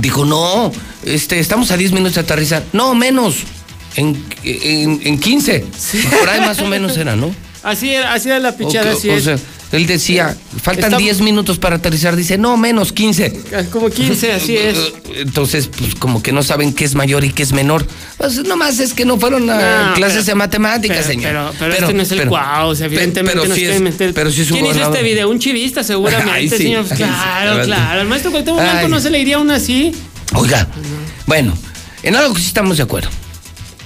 dijo, 0.00 0.24
no, 0.24 0.72
este, 1.04 1.38
estamos 1.38 1.70
a 1.70 1.76
10 1.76 1.92
minutos 1.92 2.16
de 2.16 2.20
aterrizar. 2.22 2.64
No, 2.72 2.94
menos. 2.94 3.36
En, 3.96 4.22
en, 4.42 5.00
en 5.04 5.18
15. 5.20 5.64
Por 6.18 6.28
ahí 6.28 6.40
más 6.40 6.58
o 6.60 6.66
menos 6.66 6.96
era, 6.96 7.14
¿no? 7.16 7.32
Así 7.62 7.94
era, 7.94 8.12
así 8.12 8.28
era 8.28 8.40
la 8.40 8.54
pichada, 8.56 8.90
que- 8.90 8.96
así 8.98 9.08
o 9.08 9.14
es. 9.16 9.24
sea, 9.24 9.38
él 9.72 9.86
decía, 9.86 10.36
faltan 10.62 10.84
Estamos- 10.84 11.02
10 11.02 11.20
minutos 11.22 11.58
para 11.58 11.76
aterrizar. 11.76 12.14
Dice, 12.14 12.38
no, 12.38 12.56
menos 12.56 12.92
15. 12.92 13.40
Como 13.70 13.90
15, 13.90 14.32
así 14.32 14.56
es. 14.56 14.76
Entonces, 15.16 15.68
pues 15.76 15.94
como 15.96 16.22
que 16.22 16.32
no 16.32 16.42
saben 16.42 16.72
qué 16.72 16.84
es 16.84 16.94
mayor 16.94 17.24
y 17.24 17.30
qué 17.32 17.42
es 17.42 17.52
menor. 17.52 17.86
Pues 18.18 18.38
nomás 18.44 18.78
es 18.78 18.94
que 18.94 19.04
no 19.04 19.18
fueron 19.18 19.48
a 19.50 19.88
No, 19.88 19.94
clases 19.94 20.18
pero- 20.18 20.26
de 20.26 20.34
matemáticas, 20.36 20.96
pero, 20.98 21.08
señor. 21.08 21.24
Pero, 21.32 21.52
pero, 21.58 21.72
este 21.74 21.94
no 21.94 22.02
es 22.02 22.12
el 22.12 22.28
cuau, 22.28 22.68
o 22.68 22.74
sea, 22.74 22.86
evidentemente 22.86 23.40
pero 23.40 23.52
sí 23.54 23.60
quieren 23.60 23.76
es- 23.76 23.82
meter. 23.82 24.14
Pero 24.14 24.30
es 24.30 24.38
un 24.38 24.44
¿Quién 24.46 24.66
hizo 24.66 24.84
este 24.92 25.02
video? 25.02 25.28
Un 25.28 25.38
chivista, 25.40 25.82
seguramente, 25.84 26.32
Ay, 26.32 26.48
sí, 26.48 26.56
señor. 26.56 26.84
ay, 26.90 26.96
claro, 26.96 27.62
claro. 27.64 28.00
El 28.00 28.06
maestro 28.08 28.30
Cuauhtémoc 28.30 28.60
Blanco 28.60 28.88
no 28.88 29.00
se 29.00 29.10
le 29.10 29.18
iría 29.20 29.36
aún 29.36 29.50
así. 29.50 29.92
Oiga, 30.34 30.68
bueno, 31.26 31.56
en 32.02 32.16
algo 32.16 32.34
que 32.34 32.40
sí 32.40 32.46
estamos 32.48 32.76
de 32.76 32.82
acuerdo. 32.84 33.08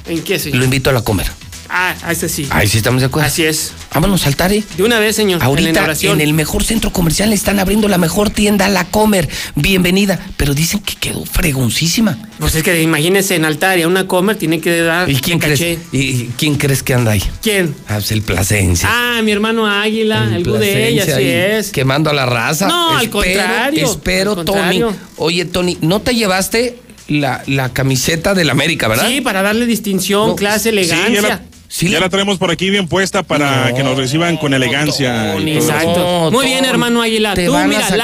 ¿En 0.06 0.22
qué, 0.22 0.38
señor? 0.38 0.58
Lo 0.58 0.64
invito 0.64 0.90
a 0.90 0.92
la 0.92 1.02
comer. 1.02 1.26
Ah, 1.70 1.94
ese 2.10 2.28
sí. 2.28 2.46
Ahí 2.50 2.66
sí 2.66 2.78
estamos 2.78 3.00
de 3.00 3.06
acuerdo. 3.06 3.28
Así 3.28 3.44
es. 3.44 3.72
Vámonos 3.92 4.26
al 4.26 4.36
Tare. 4.36 4.62
De 4.76 4.82
una 4.82 4.98
vez, 4.98 5.16
señor. 5.16 5.42
Ahorita 5.42 5.92
en 6.02 6.20
el 6.20 6.32
mejor 6.32 6.64
centro 6.64 6.92
comercial 6.92 7.32
están 7.32 7.58
abriendo 7.58 7.88
la 7.88 7.98
mejor 7.98 8.30
tienda, 8.30 8.68
La 8.68 8.84
Comer. 8.84 9.28
Bienvenida. 9.54 10.18
Pero 10.36 10.54
dicen 10.54 10.80
que 10.80 10.94
quedó 10.96 11.24
fregoncísima. 11.24 12.18
Pues 12.38 12.54
es 12.54 12.62
que 12.62 12.82
imagínese 12.82 13.34
en 13.34 13.44
Altaria, 13.44 13.88
una 13.88 14.06
comer 14.06 14.36
tiene 14.36 14.60
que 14.60 14.80
dar 14.80 15.10
¿Y 15.10 15.16
quién 15.16 15.38
crees? 15.38 15.60
¿Y 15.60 15.78
y 15.92 16.32
quién 16.36 16.56
crees 16.56 16.82
que 16.82 16.94
anda 16.94 17.12
ahí? 17.12 17.22
¿Quién? 17.42 17.74
Ah, 17.88 17.94
pues 17.94 18.12
el 18.12 18.22
Plasencia. 18.22 18.88
Ah, 18.90 19.20
mi 19.22 19.32
hermano 19.32 19.66
Águila, 19.66 20.24
el, 20.24 20.44
de 20.44 20.50
Plasencia 20.50 20.86
ella, 20.86 21.02
así 21.02 21.24
es. 21.28 21.70
Quemando 21.70 22.10
a 22.10 22.12
la 22.12 22.26
raza. 22.26 22.68
No, 22.68 22.96
al 22.96 23.10
contrario, 23.10 23.84
Espero, 23.84 24.38
al 24.38 24.44
Tony. 24.44 24.82
Oye, 25.16 25.44
Tony, 25.44 25.76
¿no 25.80 26.00
te 26.00 26.14
llevaste 26.14 26.78
la, 27.08 27.42
la 27.46 27.72
camiseta 27.72 28.34
del 28.34 28.50
América, 28.50 28.86
verdad? 28.88 29.08
Sí, 29.08 29.20
para 29.20 29.42
darle 29.42 29.66
distinción, 29.66 30.28
No, 30.28 30.36
clase, 30.36 30.68
elegancia. 30.70 31.42
La, 31.68 31.90
ya 31.90 32.00
la 32.00 32.08
traemos 32.08 32.38
por 32.38 32.50
aquí 32.50 32.70
bien 32.70 32.88
puesta 32.88 33.22
para 33.22 33.72
que 33.74 33.82
nos 33.82 33.96
reciban 33.96 34.36
con 34.38 34.54
elegancia. 34.54 35.34
y 35.38 35.44
todo 35.44 35.58
eso. 35.58 35.70
Exacto. 35.70 36.30
Muy 36.32 36.46
bien, 36.46 36.64
hermano 36.64 37.02
Águila. 37.02 37.34
te 37.34 37.46
Tú, 37.46 37.52
van 37.52 37.64
a 37.64 37.68
mira, 37.68 37.88
sacar. 37.88 37.98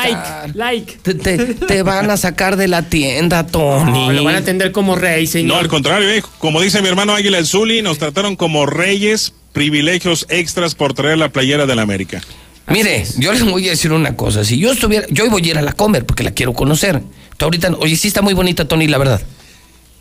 like, 0.54 0.58
like. 0.58 0.98
Te, 1.02 1.14
te- 1.14 1.54
te 1.54 1.82
van 1.82 2.10
a 2.10 2.16
sacar 2.16 2.56
de 2.56 2.68
la 2.68 2.82
tienda, 2.82 3.46
Tony. 3.46 3.90
No, 4.06 4.12
lo 4.12 4.24
van 4.24 4.34
a 4.34 4.38
atender 4.38 4.70
como 4.72 4.96
rey, 4.96 5.24
No, 5.24 5.30
señor. 5.30 5.58
al 5.60 5.68
contrario, 5.68 6.10
eh, 6.10 6.22
como 6.38 6.60
dice 6.60 6.82
mi 6.82 6.88
hermano 6.88 7.14
Águila 7.14 7.38
el 7.38 7.46
Zuli, 7.46 7.80
nos 7.82 7.98
trataron 7.98 8.36
como 8.36 8.66
reyes, 8.66 9.32
privilegios 9.52 10.26
extras 10.28 10.74
por 10.74 10.92
traer 10.94 11.16
la 11.18 11.30
playera 11.30 11.64
del 11.66 11.78
América. 11.78 12.20
Mire, 12.66 13.04
yo 13.18 13.32
les 13.32 13.42
voy 13.44 13.66
a 13.66 13.70
decir 13.72 13.92
una 13.92 14.16
cosa. 14.16 14.44
Si 14.44 14.58
yo 14.58 14.72
estuviera, 14.72 15.06
yo 15.10 15.28
voy 15.30 15.42
a 15.42 15.46
ir 15.50 15.58
a 15.58 15.62
la 15.62 15.72
comer 15.72 16.06
porque 16.06 16.22
la 16.22 16.30
quiero 16.30 16.52
conocer. 16.54 17.02
Tú 17.36 17.44
ahorita, 17.44 17.70
oye, 17.80 17.94
sí 17.96 18.08
está 18.08 18.22
muy 18.22 18.32
bonita, 18.34 18.66
Tony, 18.66 18.86
la 18.88 18.96
verdad. 18.98 19.20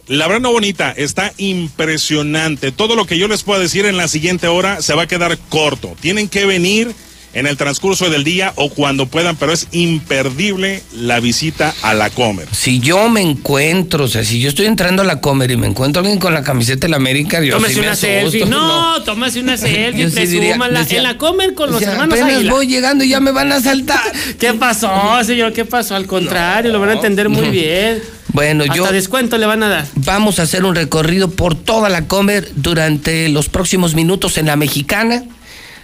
La 0.07 0.27
verdad 0.27 0.41
no 0.41 0.51
bonita, 0.51 0.91
está 0.91 1.33
impresionante. 1.37 2.71
Todo 2.73 2.95
lo 2.95 3.05
que 3.05 3.17
yo 3.17 3.27
les 3.29 3.43
pueda 3.43 3.61
decir 3.61 3.85
en 3.85 3.95
la 3.95 4.09
siguiente 4.09 4.47
hora 4.47 4.81
se 4.81 4.93
va 4.93 5.03
a 5.03 5.07
quedar 5.07 5.37
corto. 5.49 5.95
Tienen 6.01 6.27
que 6.27 6.45
venir 6.45 6.93
en 7.33 7.47
el 7.47 7.57
transcurso 7.57 8.09
del 8.09 8.23
día 8.23 8.53
o 8.55 8.69
cuando 8.69 9.07
puedan, 9.07 9.35
pero 9.35 9.51
es 9.53 9.67
imperdible 9.71 10.83
la 10.95 11.19
visita 11.19 11.73
a 11.81 11.93
la 11.93 12.09
Comer. 12.09 12.47
Si 12.51 12.79
yo 12.79 13.09
me 13.09 13.21
encuentro, 13.21 14.05
o 14.05 14.07
sea, 14.07 14.23
si 14.23 14.39
yo 14.39 14.49
estoy 14.49 14.67
entrando 14.67 15.01
a 15.01 15.05
la 15.05 15.19
comer 15.19 15.49
y 15.51 15.57
me 15.57 15.65
encuentro 15.67 16.01
alguien 16.01 16.19
con 16.19 16.33
la 16.33 16.43
camiseta 16.43 16.81
de 16.81 16.89
la 16.89 16.97
América, 16.97 17.41
yo 17.43 17.55
Tómese 17.55 17.73
sí 17.73 17.79
me 17.79 17.85
una 17.87 17.91
asusto, 17.93 18.07
selfie. 18.07 18.45
No, 18.45 19.01
tómese 19.03 19.39
una 19.39 19.57
selfie, 19.57 20.03
Yo 20.03 20.09
sí 20.09 20.25
diría- 20.27 20.39
presúmala. 20.49 20.79
decía- 20.81 20.97
en 20.97 21.03
la 21.03 21.17
comer 21.17 21.53
con 21.55 21.71
los 21.71 21.79
decía, 21.79 21.93
hermanos 21.93 22.19
apenas 22.19 22.37
Águila. 22.37 22.51
voy 22.51 22.67
llegando 22.67 23.03
y 23.03 23.09
ya 23.09 23.19
me 23.19 23.31
van 23.31 23.51
a 23.51 23.59
saltar. 23.61 23.99
¿Qué 24.39 24.53
pasó, 24.53 24.91
señor? 25.25 25.53
¿Qué 25.53 25.65
pasó? 25.65 25.95
Al 25.95 26.05
contrario, 26.05 26.71
lo 26.71 26.79
van 26.79 26.89
a 26.89 26.93
entender 26.93 27.29
muy 27.29 27.49
bien. 27.49 28.01
Bueno, 28.27 28.63
Hasta 28.63 28.75
yo 28.75 28.91
descuento 28.91 29.37
le 29.37 29.45
van 29.45 29.61
a 29.63 29.69
dar. 29.69 29.85
vamos 29.95 30.39
a 30.39 30.43
hacer 30.43 30.65
un 30.65 30.73
recorrido 30.75 31.29
por 31.31 31.53
toda 31.55 31.89
la 31.89 32.07
comer 32.07 32.49
durante 32.55 33.29
los 33.29 33.47
próximos 33.49 33.93
minutos 33.95 34.37
en 34.37 34.47
la 34.47 34.55
mexicana. 34.55 35.23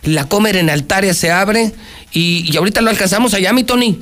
La 0.03 0.25
comer 0.27 0.55
en 0.57 0.69
Altaria 0.69 1.13
se 1.13 1.31
abre 1.31 1.73
y, 2.11 2.49
y 2.51 2.57
ahorita 2.57 2.81
lo 2.81 2.89
alcanzamos 2.89 3.33
allá, 3.33 3.53
mi 3.53 3.63
Tony. 3.63 3.99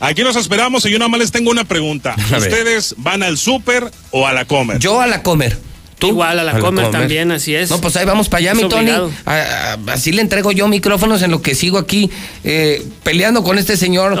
Aquí 0.00 0.22
los 0.22 0.36
esperamos 0.36 0.84
y 0.86 0.90
yo 0.90 0.98
nada 0.98 1.08
más 1.08 1.20
les 1.20 1.30
tengo 1.32 1.50
una 1.50 1.64
pregunta. 1.64 2.14
A 2.32 2.38
ver. 2.38 2.50
¿Ustedes 2.52 2.94
van 2.98 3.22
al 3.22 3.38
súper 3.38 3.90
o 4.10 4.26
a 4.26 4.32
la 4.32 4.44
Comer? 4.44 4.78
Yo 4.78 5.00
a 5.00 5.06
la 5.06 5.22
comer. 5.22 5.56
¿Tú? 5.98 6.08
Igual 6.08 6.40
a 6.40 6.42
la 6.44 6.58
comer 6.58 6.90
también, 6.90 7.30
así 7.30 7.54
es. 7.54 7.70
No, 7.70 7.80
pues 7.80 7.94
ahí 7.96 8.04
vamos 8.04 8.28
para 8.28 8.40
allá, 8.40 8.50
Es 8.50 8.56
mi 8.56 8.68
Tony. 8.68 8.82
obligado. 8.90 9.12
A- 9.24 9.76
a- 9.88 9.92
así 9.92 10.10
le 10.12 10.20
entrego 10.22 10.50
yo 10.50 10.66
micrófonos 10.66 11.22
en 11.22 11.30
lo 11.30 11.40
que 11.40 11.54
sigo 11.54 11.78
aquí 11.78 12.10
eh, 12.42 12.84
peleando 13.04 13.44
con 13.44 13.56
este 13.58 13.76
señor. 13.76 14.18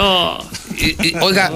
Y- 0.78 1.08
y, 1.08 1.14
oiga, 1.20 1.50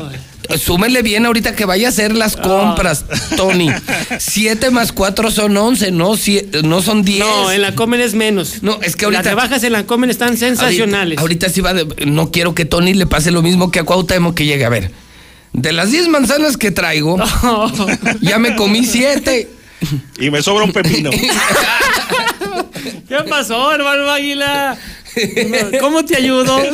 súmele 0.57 1.03
bien 1.03 1.27
ahorita 1.27 1.55
que 1.55 1.65
vaya 1.65 1.89
a 1.89 1.91
hacer 1.91 2.15
las 2.15 2.37
compras, 2.37 3.05
Tony. 3.37 3.69
Siete 4.19 4.71
más 4.71 4.93
cuatro 4.93 5.31
son 5.31 5.57
once, 5.57 5.91
no, 5.91 6.13
Sie- 6.17 6.63
no 6.63 6.81
son 6.83 7.03
diez. 7.03 7.21
No, 7.21 7.51
en 7.53 7.63
la 7.63 7.75
Comer 7.75 8.01
es 8.01 8.15
menos. 8.15 8.63
No, 8.63 8.79
es 8.83 8.97
que 8.97 9.05
ahorita- 9.05 9.23
Las 9.23 9.31
rebajas 9.33 9.63
en 9.65 9.73
la 9.73 9.85
Comer 9.85 10.11
están 10.11 10.37
sensacionales. 10.37 11.19
Ahorita, 11.19 11.47
ahorita 11.47 11.49
sí 11.51 11.61
va 11.61 11.75
de- 11.75 12.07
No 12.07 12.31
quiero 12.31 12.55
que 12.55 12.65
Tony 12.65 12.95
le 12.95 13.07
pase 13.07 13.31
lo 13.31 13.43
mismo 13.43 13.71
que 13.71 13.81
a 13.81 13.85
Cuauhtémoc 13.85 14.35
que 14.35 14.47
llegue. 14.47 14.65
A 14.65 14.69
ver, 14.71 14.91
de 15.53 15.73
las 15.73 15.91
10 15.91 16.09
manzanas 16.09 16.57
que 16.57 16.71
traigo, 16.71 17.19
ya 18.21 18.39
me 18.39 18.55
comí 18.57 18.85
siete. 18.85 19.51
Y 20.19 20.31
me 20.31 20.43
sobra 20.43 20.65
un 20.65 20.73
pepino. 20.73 21.11
¿Qué 23.09 23.17
pasó, 23.29 23.73
hermano 23.73 24.11
Águila? 24.11 24.77
¿Cómo 25.81 26.05
te 26.05 26.17
ayudo? 26.17 26.59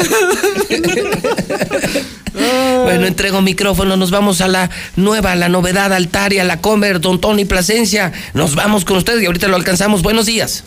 Bueno, 2.34 3.06
entrego 3.06 3.40
micrófono, 3.40 3.96
nos 3.96 4.10
vamos 4.10 4.40
a 4.40 4.48
la 4.48 4.68
nueva, 4.96 5.36
la 5.36 5.48
novedad, 5.48 5.92
Altaria, 5.92 6.44
la 6.44 6.60
Comer, 6.60 7.00
Don 7.00 7.20
Tony 7.20 7.44
Plasencia. 7.44 8.12
Nos 8.34 8.56
vamos 8.56 8.84
con 8.84 8.96
ustedes 8.96 9.22
y 9.22 9.26
ahorita 9.26 9.48
lo 9.48 9.56
alcanzamos. 9.56 10.02
Buenos 10.02 10.26
días. 10.26 10.64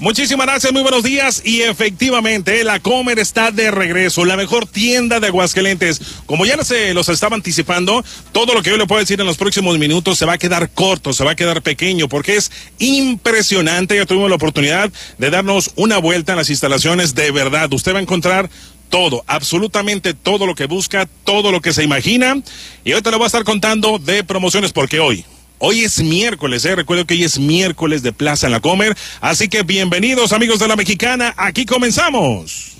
Muchísimas 0.00 0.46
gracias, 0.46 0.72
muy 0.72 0.80
buenos 0.80 1.02
días. 1.02 1.42
Y 1.44 1.60
efectivamente, 1.60 2.64
la 2.64 2.80
Comer 2.80 3.18
está 3.18 3.50
de 3.50 3.70
regreso, 3.70 4.24
la 4.24 4.34
mejor 4.34 4.66
tienda 4.66 5.20
de 5.20 5.26
Aguascalientes. 5.26 6.00
Como 6.24 6.46
ya 6.46 6.56
se 6.64 6.94
los 6.94 7.10
estaba 7.10 7.36
anticipando, 7.36 8.02
todo 8.32 8.54
lo 8.54 8.62
que 8.62 8.70
yo 8.70 8.78
le 8.78 8.86
puedo 8.86 9.00
decir 9.00 9.20
en 9.20 9.26
los 9.26 9.36
próximos 9.36 9.78
minutos 9.78 10.16
se 10.16 10.24
va 10.24 10.32
a 10.32 10.38
quedar 10.38 10.70
corto, 10.70 11.12
se 11.12 11.22
va 11.22 11.32
a 11.32 11.36
quedar 11.36 11.60
pequeño, 11.60 12.08
porque 12.08 12.36
es 12.36 12.50
impresionante. 12.78 13.94
Ya 13.94 14.06
tuvimos 14.06 14.30
la 14.30 14.36
oportunidad 14.36 14.90
de 15.18 15.30
darnos 15.30 15.72
una 15.76 15.98
vuelta 15.98 16.32
en 16.32 16.38
las 16.38 16.48
instalaciones 16.48 17.14
de 17.14 17.30
verdad. 17.30 17.70
Usted 17.70 17.92
va 17.92 17.98
a 17.98 18.02
encontrar 18.02 18.48
todo, 18.88 19.22
absolutamente 19.26 20.14
todo 20.14 20.46
lo 20.46 20.54
que 20.54 20.64
busca, 20.64 21.10
todo 21.24 21.52
lo 21.52 21.60
que 21.60 21.74
se 21.74 21.84
imagina. 21.84 22.40
Y 22.86 22.92
ahorita 22.92 23.10
le 23.10 23.18
voy 23.18 23.24
a 23.24 23.26
estar 23.26 23.44
contando 23.44 23.98
de 23.98 24.24
promociones 24.24 24.72
porque 24.72 24.98
hoy, 24.98 25.26
hoy 25.60 25.84
es 25.84 26.02
miércoles, 26.02 26.64
¿eh? 26.64 26.74
recuerdo 26.74 27.04
que 27.04 27.14
hoy 27.14 27.24
es 27.24 27.38
miércoles 27.38 28.02
de 28.02 28.12
Plaza 28.12 28.46
en 28.46 28.52
la 28.52 28.60
Comer. 28.60 28.96
Así 29.20 29.48
que 29.48 29.62
bienvenidos 29.62 30.32
amigos 30.32 30.58
de 30.58 30.66
la 30.66 30.74
Mexicana, 30.74 31.32
aquí 31.36 31.64
comenzamos. 31.64 32.72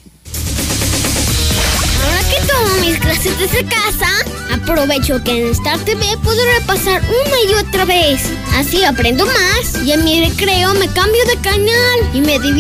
Ahora 2.02 2.20
que 2.28 2.47
tomo 2.47 2.86
mis 2.86 2.99
clases 2.99 3.39
desde 3.39 3.65
casa, 3.65 4.09
aprovecho 4.52 5.23
que 5.23 5.42
en 5.42 5.50
Star 5.50 5.78
TV 5.81 6.05
puedo 6.23 6.42
repasar 6.59 7.02
una 7.02 7.50
y 7.50 7.67
otra 7.67 7.84
vez. 7.84 8.23
Así 8.55 8.83
aprendo 8.84 9.26
más 9.26 9.83
y 9.84 9.92
en 9.92 10.02
mi 10.02 10.26
recreo 10.26 10.75
me 10.75 10.89
cambio 10.89 11.25
de 11.26 11.36
canal 11.42 12.10
y 12.15 12.20
me 12.20 12.39
divierto. 12.39 12.50